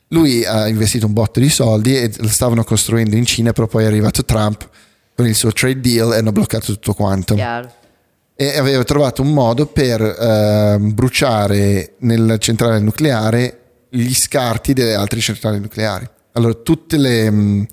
Lui 0.08 0.44
ha 0.44 0.66
investito 0.66 1.06
un 1.06 1.12
botto 1.12 1.38
di 1.38 1.48
soldi 1.48 1.96
e 1.96 2.10
lo 2.18 2.26
stavano 2.26 2.64
costruendo 2.64 3.14
in 3.14 3.26
Cina, 3.26 3.52
però 3.52 3.68
poi 3.68 3.84
è 3.84 3.86
arrivato 3.86 4.24
Trump 4.24 4.68
con 5.14 5.24
il 5.24 5.36
suo 5.36 5.52
trade 5.52 5.80
deal 5.80 6.12
e 6.12 6.16
hanno 6.16 6.32
bloccato 6.32 6.72
tutto 6.72 6.94
quanto. 6.94 7.36
Chiaro. 7.36 7.72
E 8.34 8.58
aveva 8.58 8.82
trovato 8.82 9.22
un 9.22 9.32
modo 9.32 9.66
per 9.66 10.02
ehm, 10.02 10.94
bruciare 10.94 11.92
nella 11.98 12.38
centrale 12.38 12.80
nucleare 12.80 13.58
gli 13.88 14.12
scarti 14.12 14.72
delle 14.72 14.94
altre 14.94 15.20
centrali 15.20 15.60
nucleari. 15.60 16.10
Allora, 16.32 16.54
tutte 16.54 16.96
le. 16.96 17.66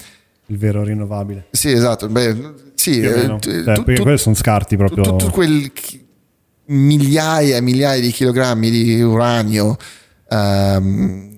Il 0.47 0.57
vero 0.57 0.83
rinnovabile. 0.83 1.47
Sì, 1.51 1.71
esatto. 1.71 2.07
Beh, 2.07 2.53
sì, 2.75 2.99
eh, 3.01 3.35
Cioè, 3.39 3.81
tu- 3.83 3.93
quelli 4.01 4.17
sono 4.17 4.35
scarti 4.35 4.77
proprio. 4.77 5.03
tutto 5.03 5.29
quel 5.31 5.71
migliaia 6.67 7.57
e 7.57 7.61
migliaia 7.61 8.01
di 8.01 8.11
chilogrammi 8.11 8.69
di 8.69 9.01
uranio 9.01 9.77
ehm, 10.29 11.33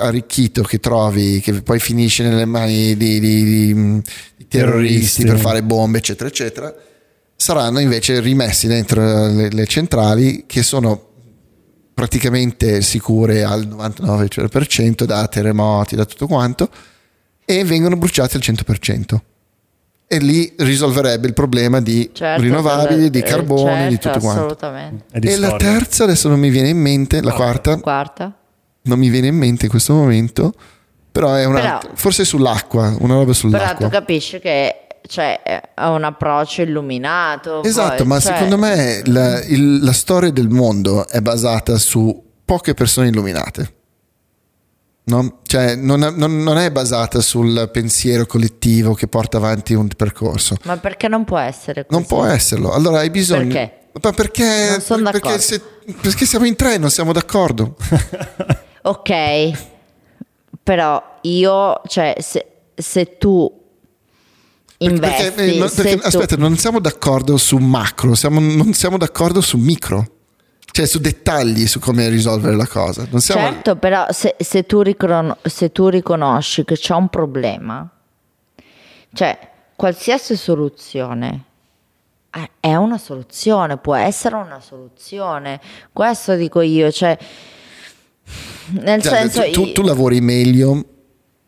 arricchito 0.00 0.62
che 0.62 0.78
trovi, 0.80 1.40
che 1.40 1.62
poi 1.62 1.78
finisce 1.78 2.22
nelle 2.22 2.44
mani 2.44 2.96
di, 2.96 3.18
di- 3.20 3.44
di- 3.44 3.74
di 4.36 4.48
terroristi 4.48 4.48
Terroristi. 4.48 5.24
per 5.24 5.38
fare 5.38 5.62
bombe, 5.62 5.98
eccetera, 5.98 6.28
eccetera. 6.28 6.74
saranno 7.36 7.78
invece 7.80 8.20
rimessi 8.20 8.66
dentro 8.66 9.26
le, 9.28 9.50
le 9.50 9.66
centrali 9.66 10.44
che 10.46 10.62
sono 10.62 11.02
praticamente 11.94 12.82
sicure 12.82 13.44
al 13.44 13.66
99% 13.66 15.04
da 15.04 15.26
terremoti, 15.28 15.96
da 15.96 16.04
tutto 16.04 16.26
quanto, 16.26 16.68
e 17.46 17.64
vengono 17.64 17.96
bruciati 17.96 18.36
al 18.36 18.42
100%. 18.44 19.16
E 20.08 20.18
lì 20.18 20.52
risolverebbe 20.58 21.26
il 21.26 21.32
problema 21.32 21.80
di 21.80 22.10
Certo, 22.12 22.42
rinnovabili, 22.42 23.08
di 23.10 23.18
eh, 23.18 23.22
carbone, 23.22 23.88
di 23.88 23.98
certo, 24.00 24.18
tutto 24.20 24.32
quanto. 24.56 24.92
Di 25.12 25.28
E 25.28 25.36
la 25.38 25.56
terza, 25.56 26.04
adesso 26.04 26.28
non 26.28 26.38
mi 26.38 26.50
viene 26.50 26.68
in 26.68 26.78
mente, 26.78 27.20
la 27.22 27.32
quarta, 27.32 27.76
Quarta. 27.80 28.32
non 28.82 28.98
mi 28.98 29.08
viene 29.08 29.28
in 29.28 29.36
mente 29.36 29.64
in 29.64 29.70
questo 29.70 29.94
momento, 29.94 30.52
però 31.10 31.34
è 31.34 31.44
una, 31.44 31.78
Però- 31.78 31.94
forse 31.94 32.24
sull'acqua, 32.24 32.94
una 33.00 33.14
roba 33.14 33.22
Però 33.24 33.32
sull'acqua. 33.32 33.86
tu 33.86 33.92
capisci 33.92 34.38
che 34.38 34.74
cioè, 35.08 35.40
ha 35.74 35.90
un 35.90 36.04
approccio 36.04 36.62
illuminato. 36.62 37.62
Esatto, 37.64 37.96
poi, 37.98 38.06
ma 38.06 38.20
cioè, 38.20 38.32
secondo 38.34 38.58
me 38.58 39.02
la, 39.06 39.42
il- 39.44 39.82
la 39.82 39.92
storia 39.92 40.30
del 40.30 40.48
mondo 40.48 41.08
è 41.08 41.20
basata 41.20 41.78
su 41.78 42.22
poche 42.44 42.74
persone 42.74 43.08
illuminate. 43.08 43.74
No? 45.08 45.38
Cioè, 45.44 45.76
non, 45.76 46.02
è- 46.02 46.10
non- 46.10 46.42
non 46.42 46.58
è 46.58 46.70
basata 46.72 47.20
sul 47.20 47.68
pensiero 47.72 48.26
collettivo 48.26 48.94
che 48.94 49.06
porta 49.06 49.36
avanti 49.36 49.72
un 49.74 49.86
percorso. 49.88 50.56
Ma 50.64 50.76
perché 50.78 51.06
non 51.06 51.24
può 51.24 51.38
essere 51.38 51.86
così? 51.86 51.96
Non 52.00 52.06
può 52.08 52.24
esserlo. 52.24 52.72
Allora 52.72 52.98
hai 52.98 53.10
bisogno. 53.10 53.52
Perché? 53.52 53.78
Ma 54.02 54.10
perché, 54.12 54.82
perché, 54.84 55.02
d'accordo. 55.02 55.38
se- 55.38 55.62
perché 56.00 56.26
siamo 56.26 56.44
in 56.44 56.56
tre 56.56 56.76
non 56.76 56.90
siamo 56.90 57.12
d'accordo. 57.12 57.76
Ok, 58.86 59.50
però 60.62 61.18
io, 61.22 61.80
cioè, 61.88 62.14
se, 62.20 62.46
se 62.74 63.16
tu 63.18 63.50
investi... 64.78 65.22
Perché, 65.32 65.54
eh, 65.54 65.58
no, 65.58 65.66
se 65.66 65.82
perché- 65.82 65.96
tu- 65.98 66.06
aspetta, 66.06 66.36
non 66.36 66.56
siamo 66.56 66.78
d'accordo 66.78 67.36
su 67.36 67.56
macro, 67.56 68.14
siamo- 68.14 68.38
non 68.38 68.72
siamo 68.74 68.96
d'accordo 68.96 69.40
su 69.40 69.56
micro. 69.56 70.15
Cioè 70.76 70.84
su 70.86 70.98
dettagli 70.98 71.66
su 71.66 71.78
come 71.78 72.06
risolvere 72.10 72.54
la 72.54 72.66
cosa. 72.66 73.06
Non 73.10 73.22
siamo, 73.22 73.40
Certo, 73.40 73.76
però 73.76 74.04
se, 74.10 74.36
se 74.38 74.64
tu 74.66 74.82
ricon- 74.82 75.34
se 75.42 75.72
tu 75.72 75.88
riconosci 75.88 76.66
che 76.66 76.74
c'è 76.76 76.92
un 76.94 77.08
problema, 77.08 77.88
cioè 79.14 79.38
qualsiasi 79.74 80.36
soluzione 80.36 81.44
eh, 82.30 82.50
è 82.60 82.74
una 82.74 82.98
soluzione, 82.98 83.78
può 83.78 83.94
essere 83.94 84.34
una 84.34 84.60
soluzione. 84.60 85.58
Questo 85.94 86.34
dico 86.34 86.60
io, 86.60 86.90
cioè 86.92 87.16
nel 88.72 89.00
Cioè, 89.00 89.12
senso 89.30 89.42
tu, 89.44 89.50
tu- 89.52 89.66
io- 89.68 89.72
tu 89.72 89.82
lavori 89.82 90.20
meglio, 90.20 90.84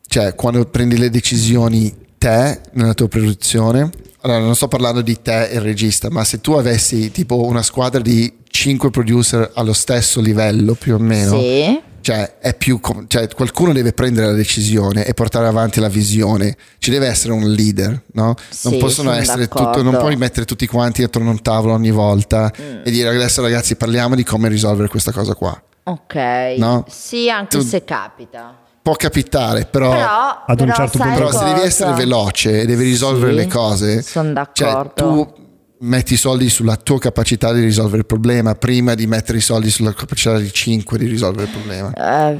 cioè 0.07 0.33
quando 0.33 0.65
prendi 0.65 0.97
le 0.97 1.11
decisioni 1.11 1.95
te 2.17 2.61
nella 2.71 2.95
tua 2.95 3.07
produzione. 3.07 3.91
Allora, 4.21 4.39
non 4.39 4.55
sto 4.55 4.67
parlando 4.67 5.01
di 5.01 5.21
te 5.21 5.49
e 5.49 5.55
il 5.55 5.61
regista, 5.61 6.09
ma 6.09 6.23
se 6.23 6.41
tu 6.41 6.53
avessi 6.53 7.11
tipo 7.11 7.45
una 7.45 7.61
squadra 7.61 8.01
di 8.01 8.38
5 8.49 8.89
producer 8.89 9.51
allo 9.55 9.73
stesso 9.73 10.19
livello 10.21 10.73
più 10.73 10.95
o 10.95 10.97
meno, 10.99 11.39
sì, 11.39 11.79
cioè, 12.01 12.37
è 12.39 12.53
più 12.55 12.79
com- 12.79 13.05
cioè, 13.07 13.27
qualcuno 13.29 13.71
deve 13.73 13.93
prendere 13.93 14.27
la 14.27 14.33
decisione 14.33 15.05
e 15.05 15.13
portare 15.13 15.47
avanti 15.47 15.79
la 15.79 15.87
visione. 15.89 16.55
Ci 16.79 16.89
deve 16.91 17.07
essere 17.07 17.33
un 17.33 17.49
leader, 17.51 18.01
no? 18.13 18.23
Non 18.25 18.35
Sì, 18.49 18.77
possono 18.77 19.09
sono 19.09 19.11
essere 19.21 19.41
d'accordo. 19.47 19.71
tutto, 19.71 19.83
non 19.83 19.97
puoi 19.99 20.15
mettere 20.15 20.45
tutti 20.45 20.65
quanti 20.65 21.03
attorno 21.03 21.29
a 21.29 21.31
un 21.33 21.41
tavolo 21.41 21.73
ogni 21.73 21.91
volta 21.91 22.51
Mm. 22.59 22.81
e 22.83 22.91
dire 22.91 23.09
adesso 23.09 23.41
ragazzi 23.41 23.75
parliamo 23.75 24.15
di 24.15 24.23
come 24.23 24.49
risolvere 24.49 24.87
questa 24.89 25.11
cosa 25.11 25.35
qua. 25.35 25.61
ok, 25.83 26.15
No. 26.57 26.85
sì 26.89 27.29
anche 27.29 27.57
Tu- 27.57 27.63
se 27.65 27.83
capita. 27.83 28.55
Può 28.81 28.95
capitare, 28.95 29.65
però, 29.65 29.91
Però, 29.91 30.43
ad 30.47 30.59
un 30.61 30.67
però 30.67 30.73
certo 30.77 30.97
punto- 30.99 31.13
però 31.13 31.31
se 31.31 31.43
devi 31.45 31.59
essere 31.61 31.93
veloce 31.93 32.61
e 32.61 32.65
devi 32.65 32.83
risolvere 32.85 33.31
Sì, 33.33 33.37
le 33.37 33.47
cose, 33.47 34.01
Sono 34.01 34.33
cioè 34.53 34.71
d'accordo. 34.71 34.93
tu 34.95 35.33
metti 35.79 36.13
i 36.13 36.17
soldi 36.17 36.49
sulla 36.49 36.75
tua 36.75 36.99
capacità 36.99 37.53
di 37.53 37.61
risolvere 37.61 37.99
il 37.99 38.05
problema 38.05 38.55
prima 38.55 38.95
di 38.95 39.07
mettere 39.07 39.37
i 39.37 39.41
soldi 39.41 39.69
sulla 39.69 39.93
capacità 39.93 40.37
di 40.37 40.51
5 40.51 40.97
di 40.97 41.07
risolvere 41.07 41.43
il 41.43 41.51
problema. 41.51 41.93
Eh, 41.93 42.39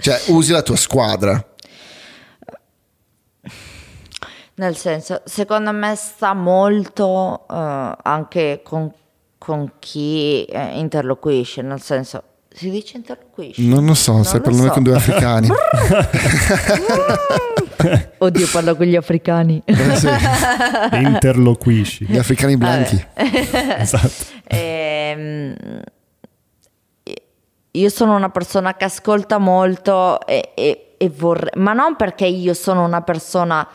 Cioè 0.00 0.20
usi 0.28 0.52
la 0.52 0.62
tua 0.62 0.76
squadra. 0.76 1.44
Nel 4.54 4.76
senso, 4.76 5.22
secondo 5.24 5.72
me 5.72 5.94
sta 5.94 6.34
molto 6.34 7.46
eh, 7.48 7.96
anche 8.02 8.60
con, 8.62 8.92
con 9.38 9.72
chi 9.78 10.44
eh, 10.44 10.78
interloquisce, 10.78 11.62
nel 11.62 11.80
senso, 11.80 12.22
si 12.52 12.68
dice 12.70 12.96
interloquisce? 12.96 13.62
Non 13.62 13.86
lo 13.86 13.94
so, 13.94 14.12
Non 14.12 14.24
stai 14.24 14.40
parlando 14.40 14.68
so. 14.68 14.72
con 14.74 14.82
due 14.82 14.96
africani. 14.96 15.48
Oddio, 18.18 18.46
parlo 18.52 18.76
con 18.76 18.86
gli 18.86 18.96
africani. 18.96 19.62
Eh 19.64 19.96
sì, 19.96 20.08
Interloquisci. 20.92 22.04
gli 22.06 22.18
africani 22.18 22.56
bianchi. 22.56 23.02
esatto. 23.78 24.10
Ehm, 24.44 25.54
io 27.72 27.88
sono 27.88 28.16
una 28.16 28.28
persona 28.30 28.74
che 28.74 28.84
ascolta 28.84 29.38
molto 29.38 30.26
e, 30.26 30.50
e- 30.54 30.94
e 30.98 31.08
vorrei, 31.08 31.52
ma 31.54 31.72
non 31.72 31.96
perché 31.96 32.26
io 32.26 32.52
sono 32.52 32.84
una 32.84 33.00
persona 33.00 33.66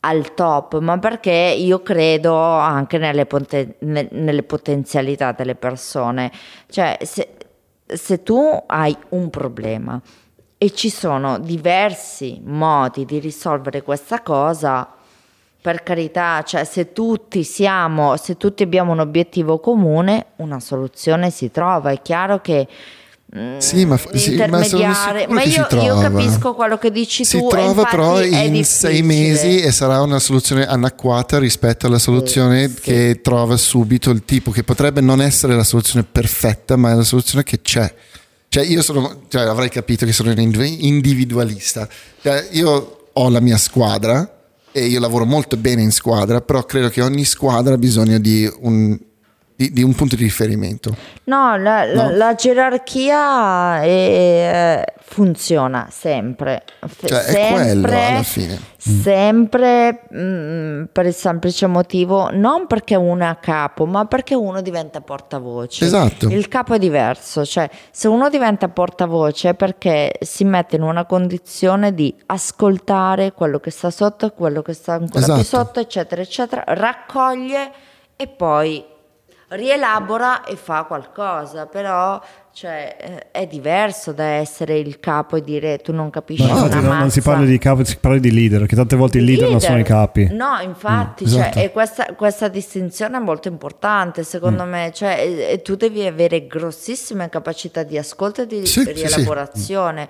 al 0.00 0.34
top, 0.34 0.78
ma 0.80 0.98
perché 0.98 1.30
io 1.30 1.82
credo 1.82 2.36
anche 2.36 2.98
nelle, 2.98 3.24
poten- 3.26 3.74
ne- 3.80 4.08
nelle 4.12 4.42
potenzialità 4.44 5.32
delle 5.32 5.54
persone. 5.56 6.30
Cioè, 6.68 6.98
se, 7.02 7.36
se 7.96 8.22
tu 8.22 8.62
hai 8.66 8.96
un 9.10 9.30
problema 9.30 10.00
e 10.58 10.72
ci 10.72 10.90
sono 10.90 11.38
diversi 11.38 12.40
modi 12.44 13.04
di 13.04 13.18
risolvere 13.18 13.82
questa 13.82 14.22
cosa, 14.22 14.88
per 15.60 15.82
carità, 15.84 16.42
cioè 16.42 16.64
se 16.64 16.92
tutti 16.92 17.44
siamo, 17.44 18.16
se 18.16 18.36
tutti 18.36 18.64
abbiamo 18.64 18.92
un 18.92 18.98
obiettivo 18.98 19.60
comune, 19.60 20.26
una 20.36 20.58
soluzione 20.58 21.30
si 21.30 21.50
trova. 21.52 21.90
È 21.90 22.02
chiaro 22.02 22.40
che 22.40 22.66
Sì, 23.58 23.86
ma, 23.86 23.98
sì, 24.12 24.34
ma 24.36 24.46
ma 24.46 24.62
si 24.62 24.76
io, 24.76 25.66
io 25.80 25.98
capisco 25.98 26.52
quello 26.52 26.76
che 26.76 26.90
dici 26.90 27.24
Si 27.24 27.38
tu. 27.38 27.46
e 27.46 27.48
trova 27.48 27.84
però 27.84 28.22
in 28.22 28.62
sei 28.62 29.00
mesi 29.00 29.60
e 29.60 29.72
sarà 29.72 30.02
una 30.02 30.18
soluzione 30.18 30.66
anacquata 30.66 31.38
rispetto 31.38 31.86
alla 31.86 31.98
soluzione 31.98 32.68
sì. 32.68 32.80
che 32.82 33.20
trova 33.22 33.56
subito 33.56 34.10
il 34.10 34.26
tipo, 34.26 34.50
che 34.50 34.64
potrebbe 34.64 35.00
non 35.00 35.22
essere 35.22 35.54
la 35.54 35.64
soluzione 35.64 36.04
perfetta, 36.04 36.76
ma 36.76 36.90
è 36.90 36.94
la 36.94 37.04
soluzione 37.04 37.42
che 37.42 37.62
c'è. 37.62 37.90
Cioè 38.50 38.64
io 38.64 38.82
sono, 38.82 39.22
cioè 39.28 39.44
avrei 39.44 39.70
capito 39.70 40.04
che 40.04 40.12
sono 40.12 40.30
un 40.30 40.38
indiv- 40.38 40.82
individualista. 40.82 41.88
Cioè, 42.20 42.48
io 42.50 43.08
ho 43.10 43.28
la 43.30 43.40
mia 43.40 43.56
squadra 43.56 44.40
e 44.70 44.84
io 44.84 45.00
lavoro 45.00 45.24
molto 45.24 45.56
bene 45.56 45.80
in 45.80 45.90
squadra, 45.90 46.42
però 46.42 46.64
credo 46.64 46.90
che 46.90 47.00
ogni 47.00 47.24
squadra 47.24 47.72
ha 47.72 47.78
bisogno 47.78 48.18
di 48.18 48.46
un, 48.60 48.98
di- 49.54 49.72
di 49.72 49.82
un 49.82 49.94
punto 49.94 50.16
di 50.16 50.22
riferimento. 50.24 50.94
No, 51.24 51.56
la, 51.56 51.84
la- 51.84 52.08
No? 52.08 52.16
la 52.16 52.34
gerarchia 52.34 53.82
è- 53.82 53.86
eh, 53.86 54.84
funziona 55.02 55.88
sempre. 55.90 56.62
Cioè, 57.04 57.18
è 57.20 57.30
sempre, 57.32 57.62
quello 57.62 57.86
alla 57.88 58.22
fine. 58.22 58.60
Sempre 58.76 60.02
mm, 60.12 60.84
per 60.90 61.06
il 61.06 61.14
semplice 61.14 61.66
motivo, 61.66 62.30
non 62.32 62.66
perché 62.66 62.96
uno 62.96 63.22
è 63.22 63.26
a 63.26 63.36
capo, 63.36 63.84
ma 63.86 64.06
perché 64.06 64.34
uno 64.34 64.60
diventa 64.60 65.00
portavoce. 65.00 65.84
Esatto. 65.84 66.28
Il 66.28 66.48
capo 66.48 66.74
è 66.74 66.78
diverso, 66.78 67.44
cioè 67.44 67.68
se 67.90 68.08
uno 68.08 68.28
diventa 68.28 68.68
portavoce 68.68 69.50
è 69.50 69.54
perché 69.54 70.14
si 70.20 70.44
mette 70.44 70.76
in 70.76 70.82
una 70.82 71.04
condizione 71.04 71.94
di 71.94 72.12
ascoltare 72.26 73.32
quello 73.32 73.60
che 73.60 73.70
sta 73.70 73.90
sotto 73.90 74.30
quello 74.32 74.62
che 74.62 74.72
sta 74.72 74.94
ancora 74.94 75.24
più 75.24 75.34
Esatto. 75.34 75.44
sotto, 75.64 75.80
eccetera, 75.80 76.20
eccetera, 76.22 76.64
raccoglie 76.66 77.70
e 78.16 78.26
poi 78.26 78.84
rielabora 79.54 80.44
e 80.44 80.56
fa 80.56 80.84
qualcosa, 80.84 81.66
però 81.66 82.20
cioè, 82.54 82.96
eh, 83.00 83.30
è 83.30 83.46
diverso 83.46 84.12
da 84.12 84.24
essere 84.24 84.78
il 84.78 85.00
capo 85.00 85.36
e 85.36 85.42
dire 85.42 85.78
tu 85.78 85.92
non 85.92 86.10
capisci 86.10 86.42
No, 86.44 86.50
infatti 86.50 86.76
una 86.76 86.88
non, 86.88 86.98
non 86.98 87.10
si 87.10 87.18
mazza". 87.20 87.30
parla 87.30 87.46
di 87.46 87.58
capo, 87.58 87.84
si 87.84 87.96
parla 87.96 88.18
di 88.18 88.30
leader, 88.30 88.66
che 88.66 88.76
tante 88.76 88.96
volte 88.96 89.18
i 89.18 89.24
leader, 89.24 89.48
non 89.48 89.60
sono 89.60 89.78
i 89.78 89.82
capi. 89.84 90.28
No, 90.32 90.58
infatti, 90.60 91.24
Mm, 91.24 91.26
esatto. 91.28 91.52
cioè, 91.54 91.64
e 91.64 91.70
questa, 91.72 92.06
questa 92.14 92.48
distinzione 92.48 93.16
è 93.16 93.20
molto 93.20 93.48
importante, 93.48 94.22
secondo 94.24 94.64
Mm. 94.64 94.68
me, 94.70 94.90
cioè, 94.94 95.18
e- 95.20 95.52
e 95.52 95.62
tu 95.62 95.76
devi 95.76 96.04
avere 96.06 96.46
grossissime 96.46 97.28
capacità 97.30 97.82
di 97.82 97.96
ascolto 97.96 98.42
e 98.42 98.46
di 98.46 98.66
Sì, 98.66 98.80
sì, 98.80 98.84
sì. 98.84 98.92
rielaborazione. 98.92 100.08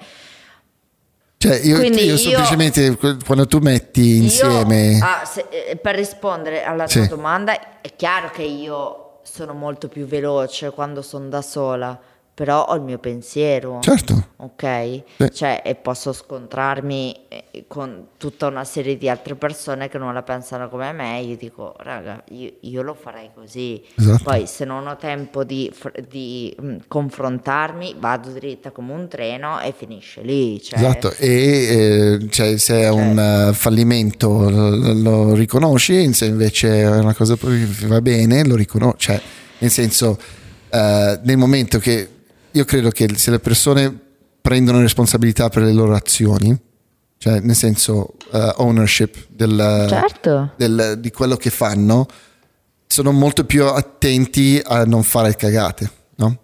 Cioè, 1.37 1.57
io, 1.65 1.79
Quindi 1.79 2.05
io 2.05 2.13
io- 2.13 2.17
semplicemente 2.17 2.97
quando 3.27 3.47
tu 3.47 3.59
metti 3.59 4.17
insieme. 4.19 4.93
Io, 4.93 5.05
ah, 5.05 5.25
se- 5.25 5.47
eh, 5.51 5.77
per 5.77 5.97
rispondere 5.97 6.63
alla 6.63 6.87
Sì. 6.87 6.99
tua 6.99 7.09
domanda, 7.17 7.81
è 7.81 7.91
chiaro 7.97 8.31
che 8.31 8.43
io 8.43 9.02
sono 9.33 9.55
molto 9.55 9.89
più 9.89 10.05
veloce 10.05 10.73
quando 10.73 11.01
sono 11.01 11.31
da 11.31 11.41
sola, 11.41 11.99
però 12.35 12.65
ho 12.65 12.75
il 12.77 12.83
mio 12.83 12.99
pensiero. 12.99 13.81
Certo. 13.83 14.29
Ok? 14.37 15.03
Sì. 15.19 15.31
Cioè, 15.33 15.63
e 15.65 15.75
posso 15.75 16.13
scontrarmi 16.15 17.27
eh, 17.29 17.65
con 17.69 18.07
tutta 18.17 18.47
una 18.47 18.65
serie 18.65 18.97
di 18.97 19.09
altre 19.09 19.35
persone 19.35 19.89
che 19.89 19.99
non 19.99 20.15
la 20.15 20.23
pensano 20.23 20.69
come 20.71 20.93
me. 20.93 21.21
Io 21.21 21.37
dico, 21.37 21.75
raga, 21.81 22.23
io, 22.31 22.55
io 22.61 22.83
lo 22.83 22.95
farei 22.95 23.31
così. 23.35 23.83
Esatto. 23.97 24.25
Poi, 24.25 24.47
se 24.47 24.65
non 24.65 24.87
ho 24.87 24.97
tempo 24.97 25.45
di, 25.45 25.71
di, 26.09 26.57
mh, 26.59 26.77
confrontarmi, 26.89 27.97
vado 27.99 28.31
dritta 28.31 28.71
come 28.71 28.93
un 28.93 29.09
treno 29.09 29.61
e 29.61 29.75
finisce 29.77 30.23
lì. 30.23 30.61
Cioè, 30.61 30.79
Esatto, 30.79 31.13
e 31.19 32.19
eh, 32.23 32.29
cioè, 32.31 32.57
se 32.57 32.81
è 32.81 32.89
un 32.89 33.19
eh, 33.19 33.53
fallimento 33.53 34.49
lo, 34.49 34.93
lo 34.95 35.35
riconosci, 35.35 36.13
se 36.15 36.25
invece 36.25 36.81
è 36.81 36.89
una 36.89 37.15
cosa 37.15 37.37
che 37.37 37.87
va 37.87 38.01
bene, 38.01 38.43
lo 38.45 38.57
riconosci. 38.57 38.97
Cioè, 38.97 39.21
nel 39.59 39.71
senso, 39.71 40.19
eh, 40.71 41.21
nel 41.23 41.37
momento 41.37 41.79
che 41.79 42.09
io 42.53 42.65
credo 42.65 42.91
che 42.91 43.09
se 43.17 43.31
le 43.31 43.39
persone 43.39 43.97
prendono 44.41 44.81
responsabilità 44.81 45.49
per 45.49 45.63
le 45.63 45.73
loro 45.73 45.95
azioni, 45.95 46.57
cioè 47.19 47.41
nel 47.41 47.55
senso 47.55 48.15
eh, 48.33 48.53
ownership 48.57 49.27
del, 49.29 49.87
Certo. 49.89 50.53
del- 50.57 50.97
di 50.99 51.11
quello 51.11 51.37
che 51.37 51.51
fanno, 51.51 52.07
sono 52.87 53.13
molto 53.13 53.45
più 53.45 53.65
attenti 53.65 54.61
a 54.63 54.85
non 54.85 55.03
fare 55.03 55.35
cagate, 55.37 55.91
no? 56.17 56.39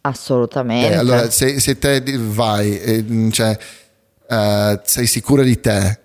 Assolutamente. 0.00 0.92
Eh, 0.92 0.96
allora, 0.96 1.30
se, 1.30 1.60
se 1.60 1.78
te 1.78 2.02
vai, 2.18 3.04
mm, 3.08 3.30
cioè, 3.30 3.56
eh, 4.28 4.80
sei 4.84 5.06
sicura 5.06 5.42
di 5.42 5.60
te 5.60 6.00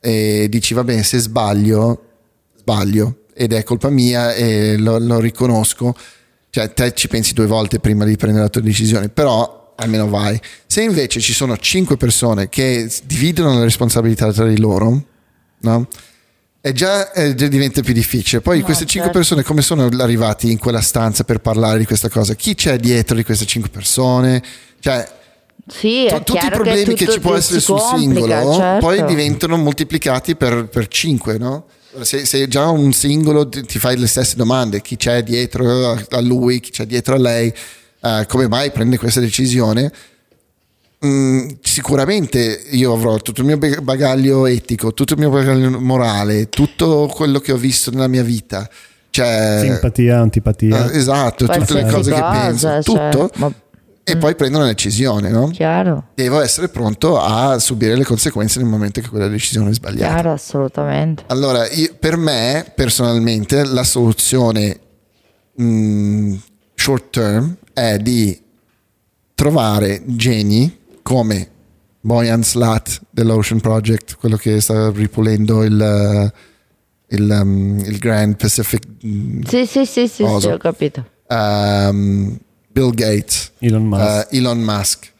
e 0.00 0.48
dici 0.48 0.74
va 0.74 0.84
bene, 0.84 1.02
se 1.02 1.18
sbaglio, 1.18 2.04
sbaglio 2.56 3.18
ed 3.34 3.52
è 3.52 3.62
colpa 3.62 3.88
mia 3.88 4.34
e 4.34 4.76
lo, 4.76 4.98
lo 4.98 5.18
riconosco, 5.20 5.94
cioè 6.54 6.70
te 6.74 6.92
ci 6.92 7.08
pensi 7.08 7.32
due 7.32 7.46
volte 7.46 7.80
prima 7.80 8.04
di 8.04 8.14
prendere 8.16 8.44
la 8.44 8.50
tua 8.50 8.60
decisione, 8.60 9.08
però 9.08 9.72
almeno 9.74 10.06
vai. 10.10 10.38
Se 10.66 10.82
invece 10.82 11.18
ci 11.18 11.32
sono 11.32 11.56
cinque 11.56 11.96
persone 11.96 12.50
che 12.50 12.92
dividono 13.04 13.54
la 13.54 13.64
responsabilità 13.64 14.30
tra 14.34 14.44
di 14.44 14.58
loro, 14.58 15.02
no? 15.60 15.88
E 16.60 16.72
già, 16.74 17.10
eh, 17.12 17.34
già 17.34 17.48
diventa 17.48 17.80
più 17.80 17.94
difficile. 17.94 18.42
Poi 18.42 18.58
No, 18.58 18.64
queste 18.66 18.84
cinque 18.84 19.10
certo. 19.10 19.18
persone 19.18 19.42
come 19.42 19.62
sono 19.62 19.86
arrivati 19.98 20.50
in 20.50 20.58
quella 20.58 20.82
stanza 20.82 21.24
per 21.24 21.38
parlare 21.38 21.78
di 21.78 21.86
questa 21.86 22.10
cosa? 22.10 22.34
Chi 22.34 22.54
c'è 22.54 22.76
dietro 22.76 23.16
di 23.16 23.24
queste 23.24 23.46
cinque 23.46 23.70
persone? 23.70 24.42
Cioè, 24.78 25.08
Sì, 25.66 26.04
è 26.04 26.22
tutti 26.22 26.44
i 26.44 26.50
problemi 26.50 26.92
che, 26.92 27.06
tutto 27.06 27.12
ci 27.12 27.20
può 27.20 27.34
essere 27.34 27.60
sul 27.60 27.78
complica, 27.78 28.42
singolo 28.42 28.54
certo. 28.56 28.86
poi 28.86 29.02
diventano 29.06 29.56
moltiplicati 29.56 30.36
per, 30.36 30.66
per 30.66 30.86
cinque, 30.88 31.38
no? 31.38 31.64
Se, 32.00 32.24
se 32.24 32.48
già 32.48 32.68
un 32.68 32.92
singolo 32.92 33.48
ti, 33.48 33.62
ti 33.64 33.78
fai 33.78 33.98
le 33.98 34.06
stesse 34.06 34.36
domande, 34.36 34.80
chi 34.80 34.96
c'è 34.96 35.22
dietro 35.22 35.92
a- 35.92 36.20
lui, 36.20 36.60
chi 36.60 36.70
c'è 36.70 36.86
dietro 36.86 37.14
a 37.14 37.18
lei, 37.18 37.52
eh, 38.00 38.24
come 38.28 38.48
mai 38.48 38.70
prende 38.70 38.96
questa 38.98 39.20
decisione? 39.20 39.92
Mm, 41.04 41.48
sicuramente 41.60 42.62
io 42.70 42.92
avrò 42.94 43.16
tutto 43.16 43.40
il 43.40 43.46
mio 43.48 43.58
bag- 43.58 43.80
bagaglio 43.80 44.46
etico, 44.46 44.94
tutto 44.94 45.14
il 45.14 45.18
mio 45.18 45.30
bagaglio 45.30 45.80
morale, 45.80 46.48
tutto 46.48 47.10
quello 47.12 47.40
che 47.40 47.52
ho 47.52 47.56
visto 47.56 47.90
nella 47.90 48.06
mia 48.08 48.22
vita. 48.22 48.68
Cioè, 49.10 49.58
Simpatia, 49.62 50.20
antipatia. 50.20 50.90
eh, 50.90 50.96
esatto, 50.96 51.44
tutte 51.46 51.58
le 51.74 51.80
Qualsiasi 51.82 51.92
cose 51.94 52.12
che 52.14 52.20
penso, 52.20 52.68
cioè, 52.68 52.82
tutto, 52.82 53.30
ma- 53.36 53.52
e 54.04 54.16
poi 54.16 54.34
prendo 54.34 54.58
una 54.58 54.66
decisione, 54.66 55.28
no? 55.30 55.48
Chiaro, 55.48 56.08
Devo 56.14 56.40
essere 56.40 56.68
pronto 56.68 57.20
a 57.20 57.58
subire 57.58 57.94
le 57.96 58.04
conseguenze 58.04 58.58
nel 58.60 58.68
momento 58.68 59.00
che 59.00 59.08
quella 59.08 59.28
decisione 59.28 59.70
è 59.70 59.74
sbagliata. 59.74 60.12
chiaro, 60.12 60.32
assolutamente. 60.32 61.22
Allora, 61.28 61.68
io- 61.70 61.94
per 61.98 62.16
me 62.16 62.70
personalmente 62.74 63.64
la 63.64 63.84
soluzione 63.84 64.78
mm, 65.60 66.34
short 66.74 67.10
term 67.10 67.56
è 67.72 67.98
di 67.98 68.40
trovare 69.34 70.02
geni 70.06 70.78
come 71.02 71.48
Boyan 72.00 72.42
Slat 72.42 73.00
dell'Ocean 73.10 73.60
Project, 73.60 74.16
quello 74.16 74.36
che 74.36 74.60
sta 74.60 74.90
ripulendo 74.90 75.62
il, 75.62 76.32
il, 77.08 77.38
um, 77.42 77.78
il 77.78 77.98
Grand 77.98 78.34
Pacific, 78.36 78.84
mm, 79.06 79.42
Sì, 79.42 79.66
sì, 79.66 79.86
sì, 79.86 80.08
sì, 80.08 80.26
sì, 80.38 80.46
ho 80.48 80.56
capito. 80.56 81.06
um, 81.28 82.36
Bill 82.72 82.90
Gates, 82.94 83.52
Elon 83.60 83.84
Musk. 83.86 84.28
eh, 84.32 84.36
Elon 84.38 84.60
Musk. 84.60 85.10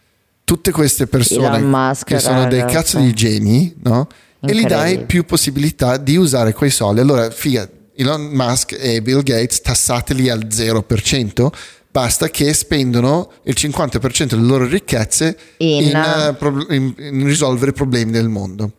Tutte 0.45 0.71
queste 0.73 1.07
persone 1.07 1.59
Musk, 1.61 2.07
che 2.07 2.19
sono 2.19 2.47
dei 2.49 2.65
cazzo 2.67 2.99
di 2.99 3.13
geni, 3.15 3.75
no? 3.83 4.09
E 4.41 4.55
gli 4.55 4.65
dai 4.65 5.05
più 5.07 5.25
possibilità 5.25 5.97
di 5.99 6.17
usare 6.17 6.53
quei 6.53 6.71
soldi. 6.71 7.01
Allora, 7.01 7.31
figa, 7.31 7.69
Elon 7.95 8.23
Musk 8.33 8.77
e 8.79 9.01
Bill 9.01 9.23
Gates 9.23 9.61
tassateli 9.61 10.29
al 10.29 10.47
0%, 10.51 11.53
basta 11.91 12.29
che 12.29 12.53
spendono 12.53 13.31
il 13.45 13.55
50% 13.57 14.35
delle 14.35 14.47
loro 14.47 14.67
ricchezze 14.67 15.37
in, 15.59 15.83
In- 15.85 15.97
eh, 15.97 16.35
prob- 16.37 16.71
in- 16.73 16.95
in 16.99 17.25
risolvere 17.25 17.73
problemi 17.73 18.11
del 18.11 18.29
mondo. 18.29 18.73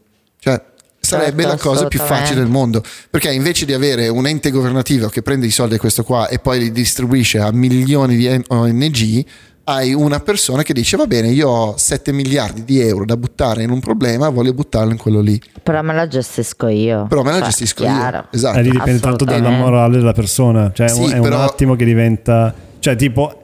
Sarebbe 1.05 1.43
Certo, 1.43 1.57
la 1.57 1.61
cosa 1.75 1.87
più 1.87 1.99
facile 1.99 2.39
del 2.39 2.49
mondo. 2.49 2.81
Perché 3.09 3.29
invece 3.31 3.65
di 3.65 3.73
avere 3.73 4.07
un 4.07 4.25
ente 4.25 4.51
governativo 4.51 5.09
che 5.09 5.21
prende 5.21 5.45
i 5.45 5.51
soldi 5.51 5.75
a 5.75 5.77
questo 5.77 6.03
qua 6.03 6.29
e 6.29 6.39
poi 6.39 6.59
li 6.59 6.71
distribuisce 6.71 7.39
a 7.39 7.51
milioni 7.51 8.15
di 8.15 8.41
ONG, 8.47 9.25
hai 9.65 9.93
una 9.93 10.21
persona 10.21 10.63
che 10.63 10.71
dice 10.73 10.95
va 10.95 11.05
bene, 11.05 11.27
io 11.27 11.49
ho 11.49 11.75
7 11.77 12.13
miliardi 12.13 12.63
di 12.63 12.79
euro 12.79 13.03
da 13.03 13.17
buttare 13.17 13.63
in 13.63 13.69
un 13.71 13.81
problema, 13.81 14.29
voglio 14.29 14.53
buttarlo 14.53 14.91
in 14.91 14.97
quello 14.97 15.19
lì. 15.19 15.39
Però 15.61 15.81
me 15.81 15.93
la 15.93 16.07
gestisco 16.07 16.67
io. 16.69 17.05
Però 17.07 17.21
me 17.21 17.31
la 17.31 17.37
Cioè, 17.39 17.45
gestisco 17.47 17.83
chiaro. 17.83 18.17
io. 18.17 18.27
Esatto. 18.31 18.59
Eh, 18.59 18.61
lì 18.61 18.69
dipende 18.71 18.99
tanto 19.01 19.25
dalla 19.25 19.49
morale 19.49 19.97
della 19.97 20.13
persona. 20.13 20.71
Cioè, 20.73 20.87
Sì, 20.87 21.03
è 21.03 21.17
un 21.17 21.21
però- 21.21 21.41
attimo 21.43 21.75
che 21.75 21.83
diventa. 21.83 22.53
Cioè, 22.79 22.95
tipo, 22.95 23.37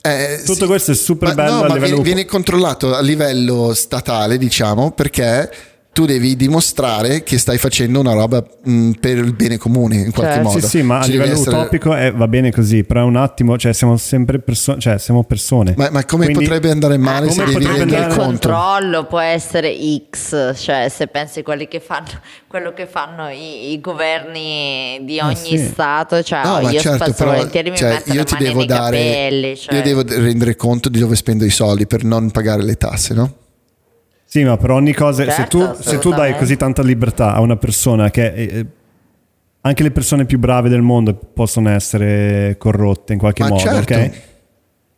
Eh, 0.00 0.40
Tutto 0.46 0.66
questo 0.66 0.92
è 0.92 0.94
super 0.94 1.28
Ma 1.30 1.34
bello 1.34 1.50
no, 1.50 1.56
a 1.56 1.60
ma 1.68 1.74
livello- 1.74 1.86
viene, 1.96 2.02
viene 2.02 2.24
controllato 2.24 2.94
a 2.94 3.00
livello 3.00 3.74
statale, 3.74 4.38
diciamo, 4.38 4.92
perché 4.92 5.50
tu 5.92 6.04
devi 6.06 6.36
dimostrare 6.36 7.24
che 7.24 7.38
stai 7.38 7.58
facendo 7.58 7.98
una 7.98 8.12
roba 8.12 8.40
mh, 8.62 8.92
per 9.00 9.16
il 9.18 9.32
bene 9.34 9.56
comune 9.56 9.96
in 9.96 10.12
qualche 10.12 10.34
Certo. 10.34 10.48
modo. 10.48 10.60
sì, 10.60 10.66
sì, 10.68 10.82
ma 10.82 11.00
a 11.00 11.02
Ci 11.02 11.10
livello 11.10 11.32
essere- 11.32 11.56
utopico 11.56 11.92
è- 11.92 12.12
va 12.12 12.28
bene 12.28 12.52
così. 12.52 12.84
Però 12.84 13.00
è 13.00 13.04
un 13.04 13.16
attimo, 13.16 13.58
cioè, 13.58 13.72
siamo 13.72 13.96
sempre 13.96 14.38
perso- 14.38 14.78
cioè, 14.78 14.96
siamo 14.98 15.24
persone. 15.24 15.74
Ma, 15.76 15.88
ma 15.90 16.04
come 16.04 16.26
Quindi- 16.26 16.44
potrebbe 16.44 16.70
andare 16.70 16.98
male 16.98 17.26
come 17.26 17.32
se 17.32 17.44
devi 17.44 17.52
rendere 17.66 17.80
Anche 17.82 17.94
il 17.96 18.00
andare- 18.02 18.14
conto? 18.14 18.48
controllo 18.48 19.04
può 19.06 19.18
essere 19.18 19.74
X, 20.10 20.54
cioè 20.56 20.88
se 20.88 21.08
pensi 21.08 21.40
a 21.40 21.42
quelli 21.42 21.66
che 21.66 21.80
fanno, 21.80 22.06
quello 22.46 22.72
che 22.72 22.86
fanno 22.86 23.28
i, 23.30 23.72
i 23.72 23.80
governi 23.80 25.00
di 25.02 25.18
ogni 25.18 25.34
sì. 25.34 25.58
stato, 25.58 26.22
cioè 26.22 26.42
No, 26.44 26.60
io 26.70 26.78
certo, 26.80 27.04
spesso 27.06 27.12
però, 27.24 27.30
volentieri 27.32 27.70
mi 27.70 27.76
cioè, 27.76 27.88
metto 27.94 28.10
io 28.12 28.18
le 28.18 28.24
ti 28.24 28.32
mani 28.34 28.44
devo 28.46 28.58
nei 28.58 28.66
dare, 28.68 28.96
capelli. 28.98 29.56
Cioè. 29.56 29.74
io 29.74 29.82
devo 29.82 30.02
rendere 30.06 30.54
conto 30.54 30.88
di 30.88 31.00
dove 31.00 31.16
spendo 31.16 31.44
i 31.44 31.50
soldi 31.50 31.86
per 31.88 32.04
non 32.04 32.30
pagare 32.30 32.62
le 32.62 32.76
tasse, 32.76 33.14
no? 33.14 33.32
Sì, 34.30 34.44
ma 34.44 34.58
per 34.58 34.70
ogni 34.72 34.92
cosa, 34.92 35.24
se, 35.24 35.30
Certo, 35.30 35.72
tu, 35.72 35.82
se 35.82 35.98
tu 35.98 36.10
dai 36.10 36.36
così 36.36 36.56
tanta 36.58 36.82
libertà 36.82 37.32
a 37.32 37.40
una 37.40 37.56
persona 37.56 38.10
che 38.10 38.26
eh, 38.26 38.66
anche 39.62 39.82
le 39.82 39.90
persone 39.90 40.26
più 40.26 40.38
brave 40.38 40.68
del 40.68 40.82
mondo 40.82 41.14
possono 41.14 41.70
essere 41.70 42.56
corrotte 42.58 43.14
in 43.14 43.18
qualche 43.18 43.42
Ma 43.42 43.48
modo, 43.48 43.60
certo. 43.62 43.94
ok? 43.94 44.10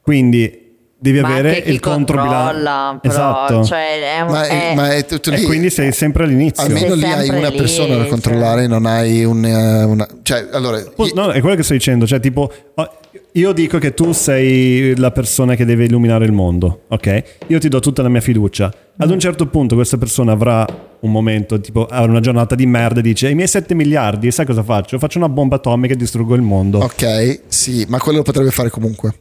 Quindi 0.02 0.68
devi 0.99 1.20
Ma 1.20 1.28
avere 1.28 1.49
anche 1.50 1.62
chi 1.62 1.70
il 1.70 1.81
controbilancio. 1.81 3.00
Esatto. 3.09 3.65
cioè, 3.65 4.17
è 4.17 4.20
un- 4.23 4.31
Ma, 4.31 4.47
è, 4.47 4.70
è- 4.70 4.75
ma 4.75 4.92
è 4.94 5.05
tutto 5.07 5.31
e 5.31 5.36
lì. 5.36 5.44
quindi 5.44 5.70
sei 5.70 5.92
sempre 5.92 6.25
all'inizio. 6.25 6.65
Almeno 6.65 6.89
Sei 6.89 6.97
lì 6.97 7.05
hai 7.05 7.28
una 7.28 7.49
lì, 7.49 7.57
persona 7.57 7.94
da 7.94 8.00
cioè. 8.02 8.09
controllare, 8.10 8.67
non 8.67 8.84
hai 8.86 9.25
un, 9.25 9.44
eh, 9.44 9.84
una... 9.84 10.07
Cioè, 10.23 10.49
allora... 10.52 10.83
Po- 10.94 11.09
No, 11.15 11.31
è 11.31 11.41
quello 11.41 11.55
che 11.57 11.62
sto 11.62 11.73
dicendo, 11.73 12.07
cioè 12.07 12.20
tipo 12.20 12.52
oh, 12.75 12.99
io 13.33 13.52
dico 13.52 13.78
che 13.78 13.94
tu 13.94 14.12
sei 14.12 14.97
la 14.97 15.10
persona 15.12 15.55
che 15.55 15.65
deve 15.65 15.84
illuminare 15.84 16.25
il 16.25 16.33
mondo, 16.33 16.83
ok? 16.89 17.23
Io 17.47 17.59
ti 17.60 17.68
do 17.68 17.78
tutta 17.81 18.02
la 18.02 18.09
mia 18.09 18.20
fiducia. 18.20 18.73
Ad 19.02 19.10
un 19.10 19.18
certo 19.18 19.46
punto 19.46 19.74
questa 19.74 19.96
persona 19.96 20.32
avrà 20.32 20.66
un 21.00 21.10
momento, 21.10 21.58
tipo 21.60 21.86
avrà 21.86 22.10
una 22.10 22.20
giornata 22.20 22.54
di 22.54 22.66
merda 22.66 23.00
e 23.00 23.02
dice 23.02 23.30
i 23.30 23.34
miei 23.34 23.48
7 23.48 23.74
miliardi, 23.74 24.30
sai 24.30 24.44
cosa 24.44 24.62
faccio? 24.62 24.98
Faccio 24.98 25.16
una 25.18 25.28
bomba 25.28 25.56
atomica 25.56 25.94
e 25.94 25.96
distruggo 25.96 26.34
il 26.34 26.42
mondo. 26.42 26.78
Ok, 26.80 27.40
sì, 27.48 27.86
ma 27.88 27.98
quello 27.98 28.18
lo 28.18 28.24
potrebbe 28.24 28.50
fare 28.50 28.68
comunque. 28.68 29.14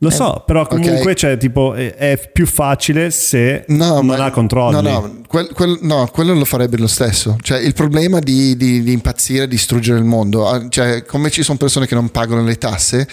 Lo 0.00 0.10
so, 0.10 0.44
però 0.46 0.64
comunque 0.68 1.10
ok. 1.10 1.14
cioè, 1.16 1.36
tipo, 1.36 1.74
è, 1.74 1.92
è 1.96 2.30
più 2.32 2.46
facile 2.46 3.10
se 3.10 3.64
No, 3.66 3.94
non 3.94 4.06
ma- 4.06 4.24
ha 4.26 4.30
controlli. 4.30 4.74
No, 4.74 4.80
no, 4.80 5.20
quel- 5.26 5.52
quel- 5.52 5.78
no, 5.82 6.08
quello 6.12 6.34
lo 6.34 6.44
farebbe 6.44 6.76
lo 6.76 6.86
stesso. 6.86 7.36
Cioè, 7.40 7.58
il 7.58 7.74
problema 7.74 8.20
di, 8.20 8.56
di- 8.56 8.84
di 8.84 8.92
impazzire 8.92 9.42
e 9.44 9.48
distruggere 9.48 9.98
il 9.98 10.04
mondo, 10.04 10.48
ah, 10.48 10.68
cioè, 10.68 11.04
come 11.04 11.30
ci 11.30 11.42
sono 11.42 11.58
persone 11.58 11.86
che 11.86 11.96
non 11.96 12.10
pagano 12.10 12.44
le 12.44 12.54
tasse, 12.58 13.08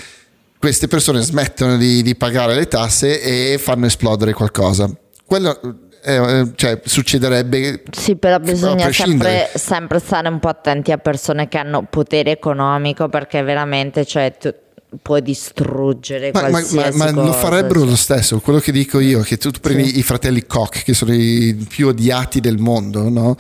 queste 0.59 0.88
persone 0.88 1.22
smettono 1.22 1.75
di, 1.77 2.03
di 2.03 2.14
pagare 2.16 2.53
le 2.53 2.67
tasse 2.67 3.19
e 3.19 3.58
fanno 3.58 3.88
esplodere 3.88 4.34
qualcosa. 4.34 4.88
Quello 5.25 5.59
eh, 6.06 6.51
cioè, 6.56 6.82
succederebbe. 6.84 7.84
Sì, 7.92 8.16
però 8.16 8.40
bisogna 8.40 8.92
sempre, 8.92 9.50
sempre 9.53 10.00
stare 10.00 10.27
un 10.27 10.40
po' 10.40 10.50
attenti 10.50 10.92
a 10.92 10.98
persone 10.98 11.48
che 11.48 11.58
hanno 11.58 11.85
potere 11.90 12.32
economico 12.32 13.08
perché 13.09 13.42
veramente 13.42 14.06
cioè, 14.06 14.35
tu 14.40 14.53
puoi 15.01 15.22
distruggere 15.22 16.32
Ma, 16.32 16.43
ma- 16.43 16.50
qualsiasi 16.50 16.98
ma- 16.98 17.06
ma 17.06 17.11
lo 17.11 17.22
cosa, 17.27 17.40
farebbero 17.40 17.80
cioè. 17.80 17.90
lo 17.90 17.95
stesso. 17.95 18.40
Quello 18.40 18.59
che 18.59 18.72
dico 18.72 19.00
io, 19.00 19.22
che 19.22 19.38
tu 19.38 19.50
prendi 19.59 19.98
i 19.98 20.03
fratelli 20.03 20.45
Koch, 20.45 20.84
che 20.84 20.93
sono 20.93 21.11
i 21.14 21.66
più 21.67 21.88
odiati 21.88 22.40
del 22.40 22.58
mondo, 22.58 23.09
no? 23.09 23.35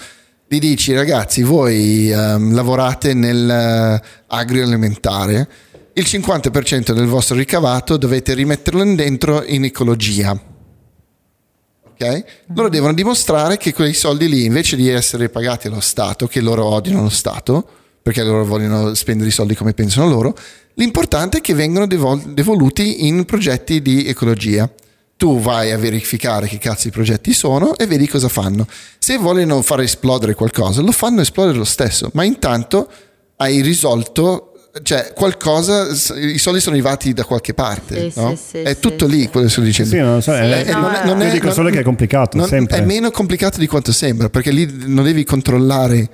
Gli 0.47 0.59
dici, 0.59 0.93
ragazzi, 0.93 1.41
voi 1.43 2.11
ehm, 2.11 2.53
lavorate 2.53 3.13
nell'agroalimentare 3.13 5.47
il 5.97 6.03
50% 6.03 6.91
del 6.91 7.05
vostro 7.05 7.37
ricavato 7.37 7.95
dovete 7.95 8.33
rimetterlo 8.33 8.83
dentro 8.95 9.45
in 9.45 9.63
ecologia. 9.63 10.37
Ok? 11.97 12.23
Loro 12.53 12.67
devono 12.67 12.93
dimostrare 12.93 13.57
che 13.57 13.73
quei 13.73 13.93
soldi 13.93 14.27
lì, 14.27 14.43
invece 14.43 14.75
di 14.75 14.89
essere 14.89 15.29
pagati 15.29 15.67
allo 15.67 15.79
Stato, 15.79 16.27
che 16.27 16.41
loro 16.41 16.65
odiano 16.65 17.03
lo 17.03 17.09
Stato, 17.09 17.65
perché 18.01 18.21
loro 18.21 18.45
vogliono 18.45 18.93
spendere 18.93 19.29
i 19.29 19.31
soldi 19.31 19.55
come 19.55 19.73
pensano 19.73 20.09
loro, 20.09 20.35
l'importante 20.73 21.37
è 21.37 21.41
che 21.41 21.53
vengano 21.53 21.87
devol- 21.87 22.33
devoluti 22.33 23.07
in 23.07 23.23
progetti 23.23 23.81
di 23.81 24.05
ecologia. 24.05 24.69
Tu 25.17 25.39
vai 25.39 25.71
a 25.71 25.77
verificare 25.77 26.47
che 26.47 26.57
cazzo 26.57 26.89
i 26.89 26.91
progetti 26.91 27.33
sono 27.33 27.77
e 27.77 27.87
vedi 27.87 28.07
cosa 28.07 28.27
fanno. 28.27 28.67
Se 28.99 29.17
vogliono 29.17 29.61
far 29.61 29.79
esplodere 29.79 30.35
qualcosa, 30.35 30.81
lo 30.81 30.91
fanno 30.91 31.21
esplodere 31.21 31.57
lo 31.57 31.63
stesso, 31.63 32.09
ma 32.13 32.25
intanto 32.25 32.89
hai 33.37 33.61
risolto 33.61 34.54
cioè 34.83 35.13
qualcosa, 35.13 35.87
i 36.15 36.37
soldi 36.37 36.59
sono 36.59 36.75
arrivati 36.75 37.13
da 37.13 37.23
qualche 37.23 37.53
parte, 37.53 38.11
Sì, 38.11 38.19
no? 38.19 38.29
sì, 38.35 38.41
sì, 38.49 38.57
è 38.57 38.73
sì, 38.73 38.79
tutto 38.79 39.05
lì 39.07 39.21
sì. 39.21 39.27
quello 39.29 39.45
che 39.45 39.51
sto 39.51 39.61
dicendo. 39.61 39.91
Sì, 39.91 39.97
non 39.99 40.13
lo 40.15 40.21
so, 40.21 40.31
Sì, 40.33 40.37
è- 40.39 40.63
Eh, 40.67 40.71
no, 40.73 40.79
non 40.81 40.93
è- 40.93 41.01
eh. 41.01 41.05
non 41.05 41.19
Io 41.21 41.27
è- 41.27 41.31
dico 41.31 41.45
non- 41.45 41.53
solo 41.53 41.69
che 41.69 41.79
è 41.79 41.83
complicato, 41.83 42.37
non- 42.37 42.47
sempre. 42.47 42.77
È 42.77 42.81
meno 42.81 43.09
complicato 43.11 43.57
di 43.59 43.67
quanto 43.67 43.91
sembra, 43.91 44.29
perché 44.29 44.51
lì 44.51 44.69
non 44.85 45.03
devi 45.05 45.23
controllare 45.23 46.09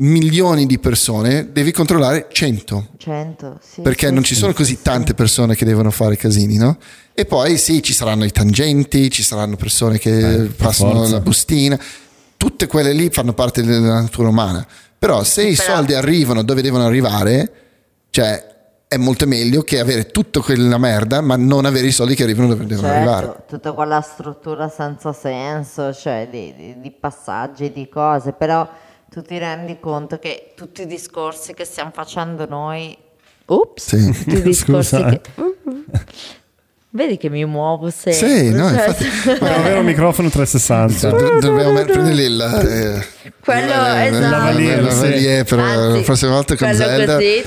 milioni 0.00 0.66
di 0.66 0.78
persone, 0.78 1.48
devi 1.52 1.72
controllare 1.72 2.28
100, 2.30 2.90
100, 2.98 3.58
sì. 3.60 3.80
perché 3.82 4.06
sì, 4.08 4.12
non 4.14 4.22
ci 4.22 4.34
sì. 4.34 4.40
sono 4.40 4.52
così 4.52 4.78
tante 4.80 5.12
persone 5.14 5.56
che 5.56 5.64
devono 5.64 5.90
fare 5.90 6.16
casini, 6.16 6.56
no? 6.56 6.78
E 7.14 7.24
poi 7.24 7.58
sì, 7.58 7.82
ci 7.82 7.92
saranno 7.92 8.24
i 8.24 8.30
tangenti, 8.30 9.10
ci 9.10 9.24
saranno 9.24 9.56
persone 9.56 9.98
che 9.98 10.10
per 10.10 10.52
passano 10.56 10.92
forza. 10.94 11.12
la 11.14 11.20
bustina, 11.20 11.78
tutte 12.36 12.68
quelle 12.68 12.92
lì 12.92 13.08
fanno 13.10 13.32
parte 13.32 13.62
della 13.62 14.00
natura 14.00 14.28
umana. 14.28 14.64
Però 14.98 15.22
se 15.22 15.46
i 15.46 15.54
Però- 15.54 15.74
soldi 15.76 15.94
arrivano 15.94 16.42
dove 16.42 16.60
devono 16.62 16.84
arrivare, 16.86 17.52
cioè 18.10 18.46
è 18.88 18.96
molto 18.96 19.26
meglio 19.26 19.62
che 19.62 19.78
avere 19.80 20.06
tutta 20.06 20.40
quella 20.40 20.78
merda, 20.78 21.20
ma 21.20 21.36
non 21.36 21.66
avere 21.66 21.86
i 21.88 21.92
soldi 21.92 22.14
che 22.14 22.22
arrivano 22.22 22.48
dove 22.48 22.64
devono 22.66 22.88
arrivare. 22.88 23.26
Certo, 23.26 23.42
tutta 23.56 23.72
quella 23.72 24.00
struttura 24.00 24.68
senza 24.68 25.12
senso, 25.12 25.92
cioè 25.92 26.26
di, 26.30 26.54
di- 26.56 26.80
di 26.80 26.90
passaggi, 26.90 27.70
di 27.70 27.88
cose, 27.88 28.32
però 28.32 28.66
tu 29.10 29.20
ti 29.22 29.36
rendi 29.38 29.78
conto 29.78 30.18
che 30.18 30.52
tutti 30.56 30.82
i 30.82 30.86
discorsi 30.86 31.54
che 31.54 31.64
stiamo 31.64 31.90
facendo 31.92 32.46
noi... 32.48 32.96
Ups, 33.46 33.94
Sì. 33.96 34.12
tutti 34.12 34.36
i 34.36 34.42
discorsi 34.42 34.96
Scusa, 34.96 35.08
che... 35.08 35.20
Vedi 36.98 37.16
che 37.16 37.30
mi 37.30 37.44
muovo 37.44 37.90
sempre. 37.90 38.12
Sì, 38.28 38.50
no, 38.50 38.68
cioè, 38.74 38.88
infatti- 38.88 39.06
Ma 39.40 39.54
avere 39.54 39.78
un 39.78 39.84
microfono 39.84 40.28
360. 40.30 41.10
Do- 41.10 41.38
Dobbiamo 41.38 41.80
prendere 41.84 42.22
il, 42.24 42.40
eh, 42.40 43.30
Quello, 43.40 43.66
il- 43.66 43.70
esatto. 43.70 44.14
il 44.16 44.18
Lavalier, 44.30 44.82
lavalier 44.82 45.44
per 45.44 45.58
Anzi, 45.60 45.96
la 45.98 46.02
prossima 46.04 46.30
volta 46.32 46.56
con 46.56 46.74
Zelda. 46.74 47.14
così, 47.14 47.44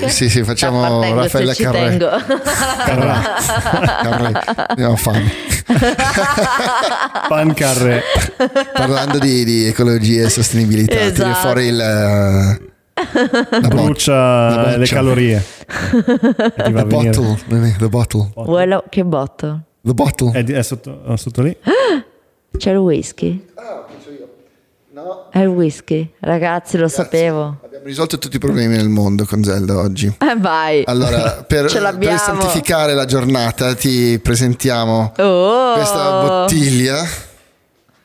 sì, 0.00 0.08
sì, 0.08 0.28
sì, 0.30 0.42
facciamo 0.44 1.02
Raffaella 1.14 1.52
Carré. 1.52 1.88
tengo. 1.90 2.08
Carré. 2.86 4.40
Abbiamo 4.68 4.96
fame. 4.96 5.30
Pan 7.28 7.52
carre. 7.54 8.02
Parlando 8.72 9.18
di, 9.18 9.44
di 9.44 9.66
ecologia 9.66 10.24
e 10.24 10.30
sostenibilità, 10.30 10.96
tiri 10.96 11.06
Esatto. 11.10 11.34
fuori 11.34 11.66
il, 11.66 11.80
eh, 11.80 12.74
la 12.96 13.68
bot- 13.68 13.74
Brucia 13.74 14.14
la 14.14 14.76
le 14.76 14.86
calorie. 14.86 15.44
The 15.66 16.84
bottle, 16.86 17.36
the 17.78 17.88
bottle, 17.88 18.30
Quello, 18.34 18.84
che 18.88 19.04
botto? 19.04 19.60
the 19.82 19.92
bottle. 19.94 20.30
È, 20.32 20.44
è 20.44 20.62
sotto, 20.62 21.02
è 21.04 21.16
sotto 21.16 21.42
lì? 21.42 21.56
C'è 22.56 22.70
il 22.70 22.76
whisky? 22.78 23.44
No, 24.92 25.28
È 25.30 25.40
il 25.40 25.48
whisky, 25.48 26.10
ragazzi, 26.20 26.78
lo 26.78 26.88
sapevo. 26.88 27.58
abbiamo 27.62 27.84
risolto 27.84 28.16
tutti 28.18 28.36
i 28.36 28.38
problemi 28.38 28.76
del 28.78 28.88
mondo 28.88 29.26
con 29.26 29.44
Zelda 29.44 29.76
oggi. 29.76 30.06
Eh 30.06 30.36
vai. 30.38 30.82
Allora, 30.86 31.44
per, 31.46 31.64
per 31.98 32.18
santificare 32.18 32.94
la 32.94 33.04
giornata 33.04 33.74
ti 33.74 34.18
presentiamo 34.18 35.12
Oh. 35.18 35.74
questa 35.74 36.20
bottiglia 36.22 37.04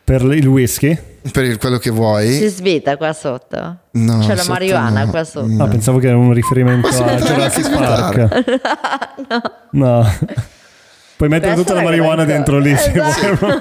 Per 0.04 0.22
il 0.24 0.46
whisky? 0.48 0.98
Per 1.32 1.44
il- 1.44 1.58
quello 1.58 1.78
che 1.78 1.90
Si 1.90 1.96
vuoi. 1.96 2.48
svita 2.48 2.98
qua 2.98 3.14
sotto? 3.14 3.78
No, 3.92 4.20
C'è 4.20 4.30
la 4.30 4.38
sotto 4.38 4.52
marijuana 4.54 5.04
no. 5.06 5.10
qua 5.12 5.24
sotto. 5.24 5.46
No, 5.48 5.68
pensavo 5.68 6.00
che 6.00 6.08
era 6.08 6.18
un 6.18 6.34
riferimento 6.34 6.88
a 6.88 7.16
Jurassic. 7.16 7.70
Park. 7.70 8.44
no. 9.72 10.12
Puoi 11.22 11.30
mettere 11.32 11.54
Questa 11.54 11.74
tutta 11.74 11.76
la 11.76 11.82
è 11.82 11.84
marijuana 11.92 12.24
dentro 12.26 12.58
lì. 12.58 12.76
se 12.76 12.92
Esatto. 13.00 13.36
vuoi. 13.46 13.60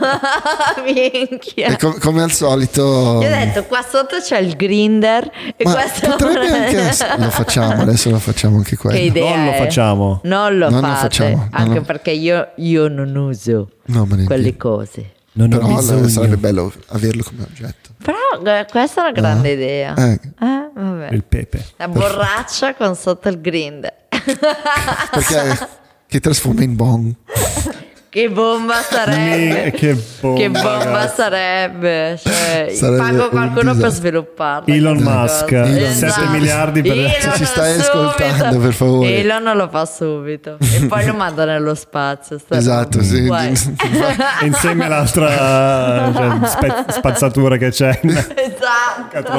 Minchia. 1.28 1.66
E 1.68 1.76
com- 1.76 1.98
come 1.98 2.22
al 2.22 2.30
solito... 2.32 2.80
Io 3.20 3.26
ho 3.26 3.30
detto, 3.30 3.64
qua 3.64 3.82
sotto 3.86 4.16
c'è 4.18 4.39
il 4.39 4.56
grinder 4.56 5.30
e 5.56 5.64
Ma 5.64 5.74
questo 5.74 6.08
potrebbe 6.08 6.47
anche 6.56 6.78
essere- 6.89 7.18
Lo 7.18 7.28
facciamo, 7.28 7.82
adesso 7.82 8.08
lo 8.08 8.18
facciamo 8.18 8.56
anche 8.56 8.76
quello. 8.78 8.97
Che 8.97 9.02
idea 9.02 9.36
Non 9.36 9.44
lo 9.44 9.50
è? 9.52 9.56
facciamo. 9.58 10.20
Non 10.24 10.56
lo 10.56 10.70
Non 10.70 10.80
lo 10.80 10.86
fate, 10.86 11.00
facciamo, 11.00 11.36
non 11.36 11.48
anche 11.50 11.74
lo- 11.80 11.82
perché 11.84 12.10
io, 12.12 12.48
io 12.56 12.89
non 12.89 13.14
uso 13.14 13.68
No, 13.89 14.08
quelle 14.24 14.56
cose. 14.56 15.10
Non 15.33 15.49
Però 15.49 15.67
bisogno. 15.76 16.09
sarebbe 16.09 16.36
bello 16.36 16.73
averlo 16.89 17.23
come 17.23 17.44
oggetto. 17.44 17.91
Però 18.02 18.42
eh, 18.44 18.67
questa 18.68 19.00
è 19.00 19.10
una 19.10 19.12
grande 19.12 19.52
idea. 19.52 19.94
Eh. 19.94 20.20
Eh, 20.41 20.70
vabbè. 20.75 21.09
Il 21.12 21.25
pepe. 21.25 21.65
La 21.76 21.89
borraccia 21.89 22.75
con 22.75 22.97
sotto 22.97 23.28
il 23.28 23.41
grinder. 23.41 23.94
Perché 24.09 25.68
che 26.09 26.20
trasforma 26.20 26.62
in 26.62 26.75
bong. 26.75 27.15
che 28.10 28.28
bomba 28.28 28.74
sarebbe. 28.82 29.70
Che 29.70 29.97
bomba, 30.20 30.40
Che 30.40 30.48
bomba 30.48 31.08
sarebbe. 31.08 32.18
Cioè, 32.20 32.72
Sarebbe 32.72 32.98
pago 32.98 33.22
un 33.22 33.28
qualcuno 33.30 33.62
per 33.62 33.74
disastro. 33.74 33.90
svilupparla. 34.00 34.74
Elon 34.74 34.97
Musk. 34.98 35.52
Elon 35.52 35.92
7 35.92 36.06
Musk. 36.06 36.30
miliardi 36.30 36.82
per... 36.82 36.98
Elon 36.98 37.10
Se 37.10 37.30
ci 37.36 37.44
stai 37.44 37.72
subito. 37.74 37.98
ascoltando, 37.98 38.58
per 38.58 38.72
favore. 38.72 39.16
Elon 39.16 39.56
lo 39.56 39.68
fa 39.68 39.84
subito. 39.86 40.56
E 40.60 40.86
poi 40.86 41.06
lo 41.06 41.14
manda 41.14 41.44
nello 41.44 41.74
spazio. 41.76 42.36
Esatto, 42.48 43.00
sì. 43.00 43.28
Insieme 44.42 44.86
all'altra 44.86 46.12
cioè, 46.12 46.48
spe- 46.48 46.84
spazzatura 46.89 47.56
che 47.58 47.70
c'è 47.70 48.00
esatto. 48.02 49.30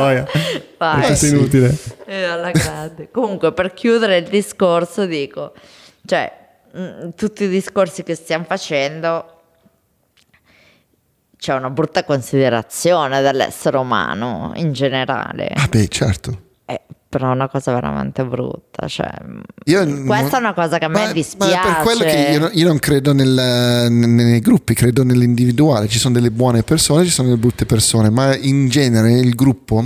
Vai. 0.77 1.01
È 1.01 1.03
tutto 1.03 1.15
sì. 1.15 1.27
inutile. 1.27 1.75
Eh. 2.05 3.09
Comunque, 3.11 3.51
per 3.51 3.73
chiudere 3.73 4.17
il 4.17 4.27
discorso, 4.27 5.05
dico, 5.05 5.51
cioè, 6.05 6.39
mh, 6.73 7.09
tutti 7.15 7.43
i 7.43 7.47
discorsi 7.49 8.03
che 8.03 8.15
stiamo 8.15 8.45
facendo 8.47 9.37
c'è 11.37 11.55
una 11.55 11.69
brutta 11.71 12.03
considerazione 12.03 13.21
dell'essere 13.21 13.77
umano 13.77 14.51
in 14.55 14.73
generale. 14.73 15.47
Ah, 15.55 15.67
beh, 15.67 15.87
certo. 15.87 16.39
Eh, 16.65 16.79
però 17.09 17.29
è 17.31 17.33
una 17.33 17.49
cosa 17.49 17.73
veramente 17.73 18.23
brutta. 18.23 18.87
Cioè, 18.87 19.09
Io 19.65 19.83
questa 20.05 20.23
non- 20.23 20.33
è 20.33 20.37
una 20.37 20.53
cosa 20.53 20.77
che 20.77 20.85
a 20.85 20.87
me 20.87 21.05
ma- 21.07 21.11
dispiace. 21.11 21.55
Ma 21.67 21.73
per 21.73 21.83
quello 21.83 21.99
che 22.03 22.27
io, 22.31 22.39
non- 22.39 22.49
io 22.53 22.67
non 22.67 22.77
credo 22.77 23.11
nel- 23.13 23.87
nei 23.89 24.39
gruppi, 24.39 24.75
credo 24.75 25.03
nell'individuale. 25.03 25.87
Ci 25.87 25.97
sono 25.97 26.13
delle 26.13 26.29
buone 26.29 26.61
persone, 26.61 27.05
ci 27.05 27.09
sono 27.09 27.29
delle 27.29 27.39
brutte 27.39 27.65
persone, 27.65 28.11
ma 28.11 28.35
in 28.37 28.69
genere 28.69 29.11
il 29.13 29.33
gruppo 29.33 29.83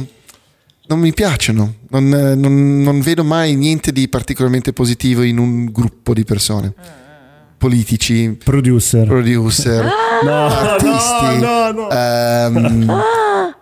non 0.88 1.00
mi 1.00 1.14
piacciono. 1.14 1.76
Non, 1.90 2.08
non- 2.10 2.82
non 2.82 3.00
vedo 3.02 3.24
mai 3.24 3.56
niente 3.56 3.92
di 3.92 4.08
particolarmente 4.08 4.74
positivo 4.74 5.22
in 5.24 5.38
un 5.38 5.66
gruppo 5.72 6.14
di 6.14 6.24
persone. 6.24 6.74
Politici, 7.58 8.38
Producer. 8.44 9.08
producer, 9.08 9.86
No, 10.24 10.46
artisti. 10.46 11.40
no, 11.40 11.72
no, 11.72 11.88
no. 11.88 11.90
ehm, 11.90 13.02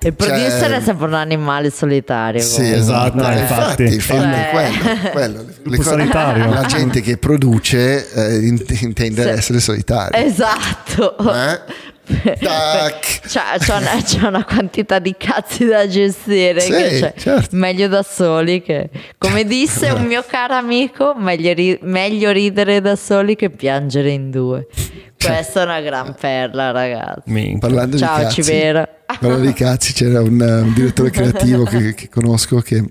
Il 0.02 0.14
producer 0.16 0.60
cioè- 0.60 0.77
è 0.77 0.82
sempre 0.82 1.06
un 1.08 1.14
animale 1.14 1.69
solitario. 1.69 2.42
Sì, 2.42 2.56
comunque. 2.56 2.77
esatto. 2.80 3.16
No, 3.22 3.30
Eh, 3.30 3.40
infatti. 3.40 3.84
infatti, 3.84 3.93
infatti, 3.93 4.22
Cioè- 4.22 4.50
quello, 4.52 5.11
quello. 5.11 5.38
Le 5.42 5.45
Gruppo 5.61 5.77
cose- 5.77 5.90
solitario. 5.90 6.50
La 6.53 6.64
gente 6.64 7.02
che 7.02 7.18
produce 7.18 8.11
eh, 8.14 8.45
in- 8.45 8.66
intende 8.82 9.22
Sì. 9.22 9.30
essere 9.30 9.60
solitaria. 9.60 10.26
Esatto. 10.26 11.16
Eh? 11.34 11.60
C'ha, 12.06 13.57
c'ha 13.59 13.77
una, 13.77 14.01
c'ha 14.03 14.27
una 14.27 14.43
quantità 14.43 14.99
di 14.99 15.15
cazzi 15.17 15.65
da 15.65 15.88
gestire 15.88 16.59
Sì, 16.59 16.72
che 16.72 16.98
cioè, 16.99 17.14
certo. 17.17 17.56
meglio 17.56 17.88
da 17.88 18.03
soli 18.03 18.61
che 18.61 18.90
come 19.17 19.45
disse 19.45 19.90
un 19.90 20.03
mio 20.03 20.23
caro 20.27 20.56
amico 20.56 21.15
meglio, 21.17 21.53
ri- 21.53 21.80
meglio 21.82 22.32
ridere 22.32 22.82
da 22.82 22.95
soli 22.98 23.35
che 23.35 23.49
piangere 23.49 24.11
in 24.11 24.32
due. 24.32 24.67
Questa 25.17 25.61
è 25.61 25.64
una 25.64 25.80
gran 25.80 26.14
perla 26.19 26.72
ragazzi. 26.72 27.32
Minchia. 27.32 27.59
Parlando 27.59 27.98
ciao 27.98 28.17
di 28.17 28.23
cazzi, 28.23 28.43
Civera 28.43 28.88
parlando 29.19 29.45
di 29.45 29.53
cazzi, 29.53 29.93
c'era 29.93 30.22
un, 30.22 30.41
eh, 30.41 30.61
un 30.61 30.73
direttore 30.73 31.09
creativo 31.09 31.64
che, 31.64 31.93
che 31.93 32.09
conosco 32.09 32.59
che 32.59 32.83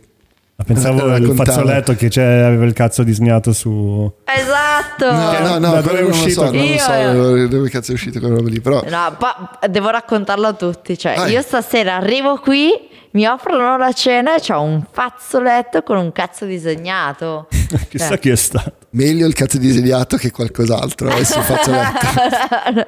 Pensavo 0.65 1.11
al 1.11 1.33
fazzoletto 1.35 1.95
che 1.97 2.09
c'è- 2.09 2.23
aveva 2.43 2.65
il 2.65 2.73
cazzo 2.73 3.03
disegnato 3.03 3.53
su... 3.53 4.11
esatto 4.25 5.11
No, 5.11 5.39
no, 5.41 5.59
no, 5.59 5.73
da 5.73 5.81
dove 5.81 5.99
è 5.99 6.03
non 6.03 6.11
lo 6.11 6.17
uscito? 6.17 6.31
so, 6.31 6.43
non 6.45 6.53
lo 6.55 6.63
Io- 6.63 6.79
so 6.79 7.47
dove 7.49 7.69
cazzo 7.69 7.91
è 7.91 7.95
uscito 7.95 8.21
quella 8.21 8.37
roba 8.37 8.49
lì, 8.49 8.61
però 8.61 8.81
No, 8.89 9.17
pa- 9.19 9.59
devo 9.69 9.91
raccontarlo 9.91 10.47
a 10.47 10.53
tutti. 10.53 10.97
Cioè, 10.97 11.17
Vai. 11.17 11.33
io 11.33 11.43
stasera 11.43 11.97
arrivo 11.97 12.39
qui, 12.39 12.71
mi 13.13 13.27
offrono 13.27 13.77
la 13.77 13.93
cena 13.93 14.37
e 14.37 14.53
ho 14.53 14.63
un 14.63 14.85
fazzoletto 14.89 15.83
con 15.83 15.97
un 15.97 16.13
cazzo 16.13 16.45
disegnato. 16.45 17.49
Chissà 17.89 18.09
Cioè, 18.11 18.19
chi 18.21 18.31
è 18.31 18.37
stato. 18.37 18.73
meglio 18.91 19.27
il 19.27 19.35
cazzo 19.35 19.59
disegnato 19.59 20.17
che 20.17 20.31
qualcos'altro, 20.31 21.11
adesso 21.11 21.41
faccio 21.41 21.71
letto. 21.73 22.87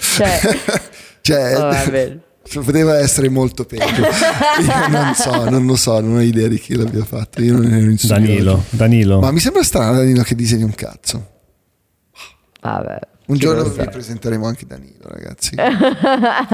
cioè, 0.00 0.40
Cioè, 1.22 1.56
oh. 1.56 2.26
Poteva 2.54 2.98
essere 2.98 3.28
molto 3.28 3.64
peggio. 3.64 3.84
Io 4.02 4.88
non 4.88 5.14
so, 5.14 5.48
non 5.50 5.66
lo 5.66 5.76
so, 5.76 6.00
non 6.00 6.16
ho 6.16 6.20
idea 6.20 6.48
di 6.48 6.58
chi 6.58 6.74
l'abbia 6.76 7.04
fatto. 7.04 7.42
Io 7.42 7.54
non 7.54 7.72
ero 7.72 7.90
in 7.90 7.98
studio 7.98 8.16
Danilo. 8.26 8.64
Danilo. 8.70 9.20
Ma 9.20 9.30
mi 9.30 9.40
sembra 9.40 9.62
strano 9.62 9.96
Danilo 9.96 10.22
che 10.22 10.34
disegni 10.34 10.62
un 10.62 10.74
cazzo. 10.74 11.26
Vabbè. 12.60 12.98
Un 13.26 13.36
giorno 13.36 13.62
vi 13.64 13.84
presenteremo 13.88 14.46
anche 14.46 14.64
Danilo, 14.66 15.04
ragazzi. 15.06 15.54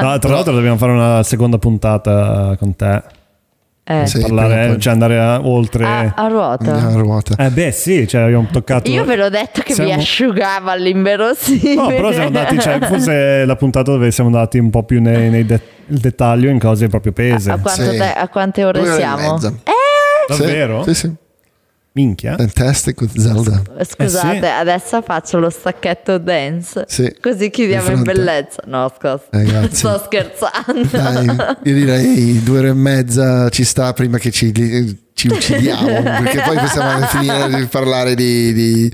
No, 0.05 0.19
tra 0.19 0.31
l'altro 0.33 0.53
dobbiamo 0.53 0.77
fare 0.77 0.93
una 0.93 1.23
seconda 1.23 1.59
puntata 1.59 2.57
con 2.59 2.75
te. 2.75 3.03
Eh. 3.87 4.07
Sì, 4.07 4.19
parlare, 4.21 4.79
cioè 4.81 4.95
andare 4.95 5.19
a- 5.21 5.47
oltre. 5.47 5.85
A, 5.85 6.15
a 6.17 6.27
ruota. 6.27 6.73
A 6.75 6.93
ruota. 6.95 7.37
Eh 7.37 7.51
beh 7.51 7.71
sì, 7.71 8.09
cioè 8.09 8.23
abbiamo 8.23 8.49
toccato... 8.51 8.91
Io 8.91 9.05
ve 9.05 9.15
l'ho 9.15 9.29
detto 9.29 9.61
che 9.61 9.75
Siamo- 9.75 9.91
vi 9.95 9.97
asciugava 10.01 10.73
all'inverosimile. 10.73 11.75
No, 11.75 11.87
però 11.89 12.11
siamo 12.11 12.27
andati, 12.29 12.59
cioè, 12.59 12.79
forse 12.81 13.45
la 13.47 13.57
puntata 13.57 13.91
dove 13.93 14.11
siamo 14.11 14.31
andati 14.31 14.59
un 14.59 14.71
po' 14.71 14.85
più 14.85 15.03
nei, 15.03 15.29
nei 15.29 15.45
de- 15.45 15.61
il 15.89 15.99
dettaglio 15.99 16.49
in 16.51 16.59
cose 16.59 16.89
proprio 16.89 17.13
pese. 17.13 17.51
A, 17.51 17.59
quanto 17.59 17.83
Sì. 17.91 17.97
te- 17.97 18.13
a 18.13 18.29
quante 18.29 18.65
ore 18.65 18.81
Due 18.81 18.89
ore 18.89 18.97
e 18.97 19.01
siamo? 19.01 19.33
mezza. 19.33 19.49
Eh, 19.49 19.73
Davvero? 20.29 20.83
Sì, 20.85 20.95
sì. 20.95 21.13
Minchia. 21.97 22.35
Fantastic 22.37 23.01
with 23.01 23.17
Zelda. 23.17 23.63
scusate, 23.85 24.37
Eh 24.39 24.41
sì. 24.41 24.47
adesso 24.47 25.01
faccio 25.03 25.39
lo 25.39 25.49
stacchetto 25.49 26.19
dance. 26.19 26.85
Sì. 26.89 27.15
Così 27.21 27.51
chiudiamo 27.51 27.85
Di 27.87 27.91
in 27.93 28.03
fronte. 28.03 28.13
bellezza. 28.13 28.63
No, 28.67 28.93
scusa. 28.97 29.23
Eh, 29.31 29.43
grazie. 29.45 29.77
Sto 29.77 30.03
scherzando. 30.05 30.89
Dai, 30.91 31.27
io 31.63 31.75
direi 31.75 32.43
due 32.43 32.59
ore 32.59 32.69
e 32.71 32.73
mezza 32.75 33.49
ci 33.51 33.63
sta 33.63 33.93
prima 33.93 34.19
che 34.19 34.33
ci, 34.33 34.53
ci 35.15 35.29
uccidiamo, 35.29 36.03
perché 36.03 36.41
poi 36.45 36.57
possiamo 36.59 37.07
finire 37.07 37.61
di 37.61 37.67
parlare 37.67 38.15
di... 38.17 38.53
di 38.53 38.93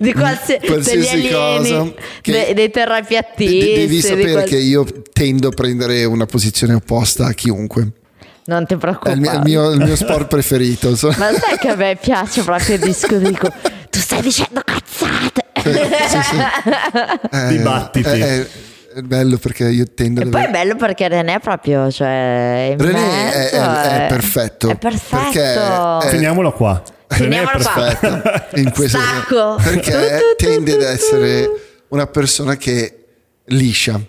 Di 0.00 0.12
qualsi- 0.12 0.58
Qualsiasi 0.64 0.98
degli 0.98 1.32
alieni, 1.32 1.68
cosa 1.68 1.92
che- 2.22 2.32
dei, 2.32 2.44
dei 2.46 2.54
de- 2.54 2.70
terrapiattisti. 2.70 3.58
de- 3.58 3.74
devi 3.76 3.94
di 3.94 4.00
sapere 4.00 4.32
qual- 4.32 4.44
che 4.48 4.56
io 4.56 4.84
tendo 5.12 5.46
a 5.46 5.50
prendere 5.52 6.04
una 6.06 6.26
posizione 6.26 6.74
opposta 6.74 7.26
a 7.26 7.32
chiunque. 7.34 7.88
Non 8.44 8.66
ti 8.66 8.74
È 8.74 8.76
preoccupare. 8.76 9.14
il 9.14 9.20
mio, 9.20 9.32
il 9.32 9.40
mio- 9.44 9.70
il 9.70 9.78
mio 9.78 9.96
sport 9.96 10.26
preferito. 10.26 10.96
so- 10.96 11.14
Ma 11.16 11.30
sai 11.32 11.58
che 11.58 11.68
a 11.68 11.76
me 11.76 11.96
piace 12.00 12.42
proprio 12.42 12.76
discutere? 12.78 13.20
Dico, 13.30 13.48
tu 13.90 13.98
stai 14.00 14.20
dicendo 14.20 14.60
cazzate. 14.64 15.44
Sì, 16.08 16.22
sì. 16.22 16.36
Eh, 17.30 17.46
Dibattiti. 17.48 18.08
È, 18.08 18.40
è- 18.40 18.46
è 18.94 19.00
bello 19.00 19.38
perché 19.38 19.68
io 19.68 19.84
tendo 19.94 20.20
E 20.22 20.26
poi 20.26 20.44
è 20.44 20.50
bello 20.50 20.74
perché 20.76 21.08
René 21.08 21.36
è 21.36 21.40
proprio, 21.40 21.90
cioè, 21.90 22.74
René 22.78 23.32
è, 23.32 23.50
è- 23.50 24.04
è 24.04 24.06
perfetto. 24.08 24.68
È 24.70 24.76
perfetto. 24.76 25.22
Perché 25.32 25.54
è- 25.54 26.08
Finiamolo 26.10 26.52
qua. 26.52 26.82
René 27.06 27.42
è 27.42 27.44
qua. 27.44 27.52
perfetto 27.52 28.56
in 28.56 28.70
questo 28.72 28.98
Stacco. 28.98 29.56
perché 29.62 30.34
tende 30.36 30.72
ad 30.74 30.82
essere 30.82 31.48
una 31.88 32.06
persona 32.06 32.56
che 32.56 33.04
liscia 33.46 34.00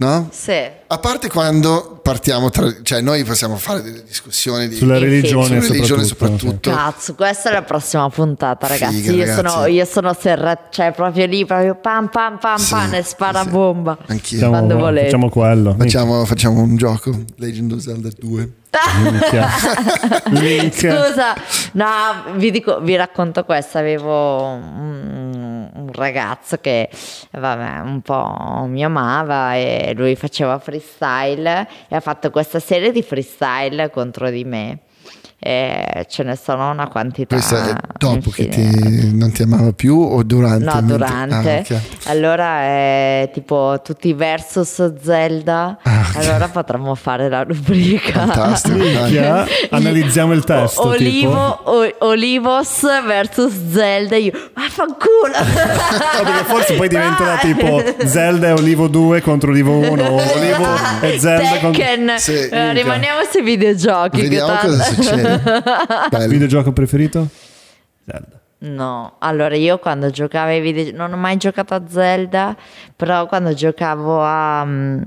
no? 0.00 0.28
Sì. 0.32 0.58
a 0.86 0.98
parte 0.98 1.28
quando 1.28 2.00
partiamo 2.02 2.48
tra 2.48 2.72
cioè 2.82 3.02
noi 3.02 3.22
possiamo 3.22 3.56
fare 3.56 3.82
delle 3.82 4.02
discussioni 4.02 4.66
di, 4.66 4.74
Sulla 4.76 4.98
religione, 4.98 5.44
sulla 5.60 5.60
religione 5.60 6.04
soprattutto. 6.04 6.38
soprattutto, 6.38 6.70
Cazzo, 6.70 7.14
questa 7.14 7.50
è 7.50 7.52
la 7.52 7.62
prossima 7.62 8.08
puntata, 8.08 8.66
ragazzi. 8.66 9.00
Figa, 9.02 9.12
io, 9.12 9.24
ragazzi. 9.26 9.48
Sono, 9.48 9.66
io 9.66 9.84
sono 9.84 10.16
serra, 10.18 10.58
cioè 10.70 10.92
proprio 10.92 11.26
lì, 11.26 11.44
proprio 11.44 11.74
pam 11.74 12.08
pam 12.08 12.38
pam 12.38 12.56
Sì, 12.56 12.70
pam 12.70 12.94
e 12.94 13.02
spara 13.02 13.42
sì. 13.42 13.48
bomba. 13.50 13.98
anch'io 14.06 14.38
Facciamo, 14.38 14.50
Quando 14.56 14.76
volete. 14.78 15.04
facciamo 15.04 15.28
quello. 15.28 15.76
facciamo, 15.78 16.24
facciamo 16.24 16.60
un 16.62 16.76
gioco 16.76 17.10
Legend 17.36 17.72
of 17.72 17.78
Zelda 17.80 18.08
2 18.18 18.50
Minchia. 19.02 19.48
Link. 20.30 20.74
Scusa, 20.76 21.34
no, 21.72 21.86
vi, 22.36 22.50
dico, 22.50 22.80
vi 22.80 22.96
racconto 22.96 23.44
questo. 23.44 23.78
Avevo 23.78 24.44
un, 24.46 25.49
un 25.74 25.92
ragazzo 25.92 26.58
che 26.58 26.88
vabbè, 27.32 27.80
un 27.80 28.00
po' 28.00 28.64
mi 28.66 28.84
amava 28.84 29.54
e 29.54 29.92
lui 29.96 30.16
faceva 30.16 30.58
freestyle 30.58 31.68
e 31.88 31.96
ha 31.96 32.00
fatto 32.00 32.30
questa 32.30 32.60
serie 32.60 32.92
di 32.92 33.02
freestyle 33.02 33.90
contro 33.90 34.30
di 34.30 34.44
me. 34.44 34.78
E 35.42 36.04
ce 36.06 36.22
ne 36.22 36.36
sono 36.36 36.68
una 36.70 36.86
quantità. 36.88 37.34
questo 37.34 37.56
è 37.56 37.72
dopo 37.96 38.28
che 38.28 38.48
ti, 38.48 39.10
non 39.16 39.32
ti 39.32 39.40
amava 39.42 39.72
più 39.72 39.98
o 39.98 40.22
durante 40.22 40.64
No, 40.64 40.82
durante. 40.82 41.64
Ah, 41.66 41.76
ok. 41.76 41.80
Allora 42.08 42.60
è 42.60 43.30
tipo 43.32 43.80
tutti 43.82 44.12
versus 44.12 45.00
Zelda. 45.02 45.78
Ah, 45.82 46.04
ok. 46.10 46.16
Allora 46.26 46.48
potremmo 46.48 46.94
fare 46.94 47.30
la 47.30 47.42
rubrica. 47.44 48.26
fantastico. 48.26 48.84
Analizziamo 49.70 50.34
il 50.34 50.44
testo. 50.44 50.82
O- 50.82 50.88
Olivo, 50.88 51.30
tipo. 51.30 51.70
o- 51.70 52.08
Olivos 52.10 52.80
versus 53.06 53.52
Zelda. 53.70 54.16
Io, 54.16 54.32
vaffanculo. 54.54 55.08
No, 56.20 56.22
perché 56.24 56.44
forse 56.44 56.74
poi 56.74 56.88
diventerà 56.88 57.36
tipo 57.38 57.82
Zelda 58.04 58.48
e 58.48 58.52
Olivo 58.52 58.88
2 58.88 59.20
contro 59.22 59.50
Olivo 59.50 59.76
1 59.78 60.02
o 60.04 60.14
Olivo 60.36 60.66
e 61.00 61.18
Zelda 61.18 61.58
contro... 61.60 61.82
Sì. 62.18 62.32
Eh, 62.48 62.72
rimaniamo 62.74 63.20
sui 63.30 63.42
videogiochi. 63.42 64.16
che 64.16 64.22
vediamo 64.22 64.54
cosa 64.60 64.82
succede. 64.84 65.29
Videogioco 66.28 66.72
preferito? 66.72 67.26
Zelda. 68.04 68.38
No, 68.62 69.14
allora 69.20 69.56
io 69.56 69.78
quando 69.78 70.10
giocavo 70.10 70.50
ai 70.50 70.60
videogiochi, 70.60 70.94
non 70.96 71.14
ho 71.14 71.16
mai 71.16 71.38
giocato 71.38 71.72
a 71.72 71.80
Zelda, 71.88 72.54
però 72.94 73.26
quando 73.26 73.54
giocavo 73.54 74.22
a, 74.22 74.62
mm, 74.66 75.00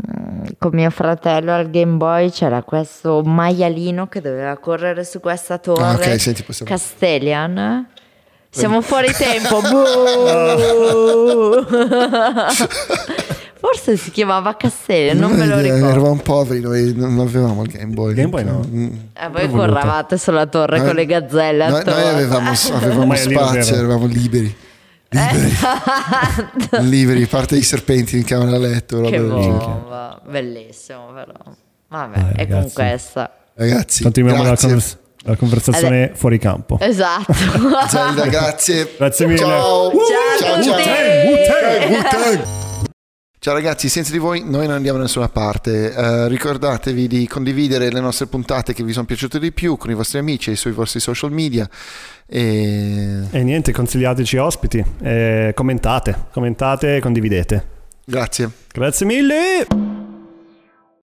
con 0.57 0.71
mio 0.73 0.89
fratello 0.89 1.53
al 1.53 1.69
Game 1.69 1.97
Boy 1.97 2.31
c'era 2.31 2.63
questo 2.63 3.21
maialino 3.21 4.07
che 4.07 4.21
doveva 4.21 4.57
correre 4.57 5.03
su 5.03 5.19
questa 5.19 5.59
torre. 5.59 5.83
Ah, 5.83 5.93
ok, 5.93 6.19
senti, 6.19 6.41
possiamo- 6.41 6.71
Castellian. 6.71 7.89
Siamo 8.49 8.81
fuori 8.81 9.11
tempo. 9.11 9.61
Forse 13.65 13.95
si 13.95 14.11
chiamava 14.11 14.57
Castellian, 14.57 15.17
non 15.17 15.31
me 15.31 15.45
lo 15.45 15.55
Eh, 15.57 15.61
ricordo. 15.61 15.87
Eravamo 15.87 16.19
poveri, 16.21 16.59
noi 16.59 16.93
non 16.97 17.17
avevamo 17.19 17.63
il 17.63 17.71
Game 17.71 17.93
Boy. 17.93 18.13
Game 18.13 18.27
Boy 18.27 18.43
no. 18.43 18.59
Mm. 18.67 18.87
E 19.13 19.29
voi 19.31 19.49
corravate 19.49 20.17
sulla 20.17 20.47
torre 20.47 20.83
con 20.83 20.93
le 20.93 21.05
gazzelle 21.05 21.69
Noi, 21.69 21.83
noi 21.85 22.07
avevamo, 22.07 22.51
avevamo 22.73 23.13
è 23.13 23.15
spazio, 23.15 23.75
eravamo 23.75 24.05
liberi. 24.05 24.53
Liberi. 25.09 25.45
Esatto. 25.47 26.77
liberi, 26.83 27.23
a 27.23 27.27
parte 27.27 27.55
i 27.55 27.61
serpenti 27.61 28.17
in 28.17 28.25
camera 28.25 28.51
da 28.51 28.57
letto. 28.57 28.99
Che 28.99 29.21
bomba, 29.21 30.19
bellissimo 30.27 31.13
però. 31.13 31.55
Vabbè, 31.87 32.19
Dai, 32.19 32.33
e 32.35 32.47
con 32.49 32.69
questa. 32.73 33.33
Ragazzi, 33.53 34.03
Continuiamo 34.03 34.43
la, 34.43 34.57
convers- 34.57 34.97
la 35.23 35.35
conversazione 35.37 36.11
fuori 36.15 36.37
campo. 36.37 36.77
Esatto. 36.81 37.31
Zelda, 37.87 38.25
grazie. 38.27 38.93
Grazie 38.97 39.25
mille. 39.25 39.37
Ciao. 39.37 39.91
Ciao 40.39 40.53
a 40.53 40.57
tutti. 40.57 40.69
Wu-Tang, 41.29 41.91
Wu-Tang. 41.91 42.61
Ciao 43.43 43.55
ragazzi, 43.55 43.89
senza 43.89 44.13
di 44.13 44.19
voi 44.19 44.41
noi 44.41 44.67
non 44.67 44.75
andiamo 44.77 44.99
da 44.99 45.03
nessuna 45.03 45.27
parte. 45.27 45.93
Eh, 45.93 46.27
ricordatevi 46.29 47.07
di 47.09 47.27
condividere 47.27 47.91
le 47.91 47.99
nostre 47.99 48.27
puntate 48.27 48.71
che 48.71 48.85
vi 48.85 48.93
sono 48.93 49.05
piaciute 49.05 49.37
di 49.37 49.51
più 49.51 49.75
con 49.75 49.91
i 49.91 49.93
vostri 49.93 50.19
amici 50.19 50.51
e 50.51 50.55
sui 50.55 50.71
vostri 50.71 51.01
social 51.01 51.29
media. 51.29 51.69
E 52.25 53.27
E 53.29 53.43
niente, 53.43 53.73
consigliateci 53.73 54.37
ospiti. 54.37 54.81
eh, 55.01 55.51
commentate, 55.53 56.27
commentate 56.31 56.95
e 56.95 56.99
condividete. 57.01 57.65
grazie. 58.05 58.49
Grazie 58.71 59.05
mille. 59.05 59.82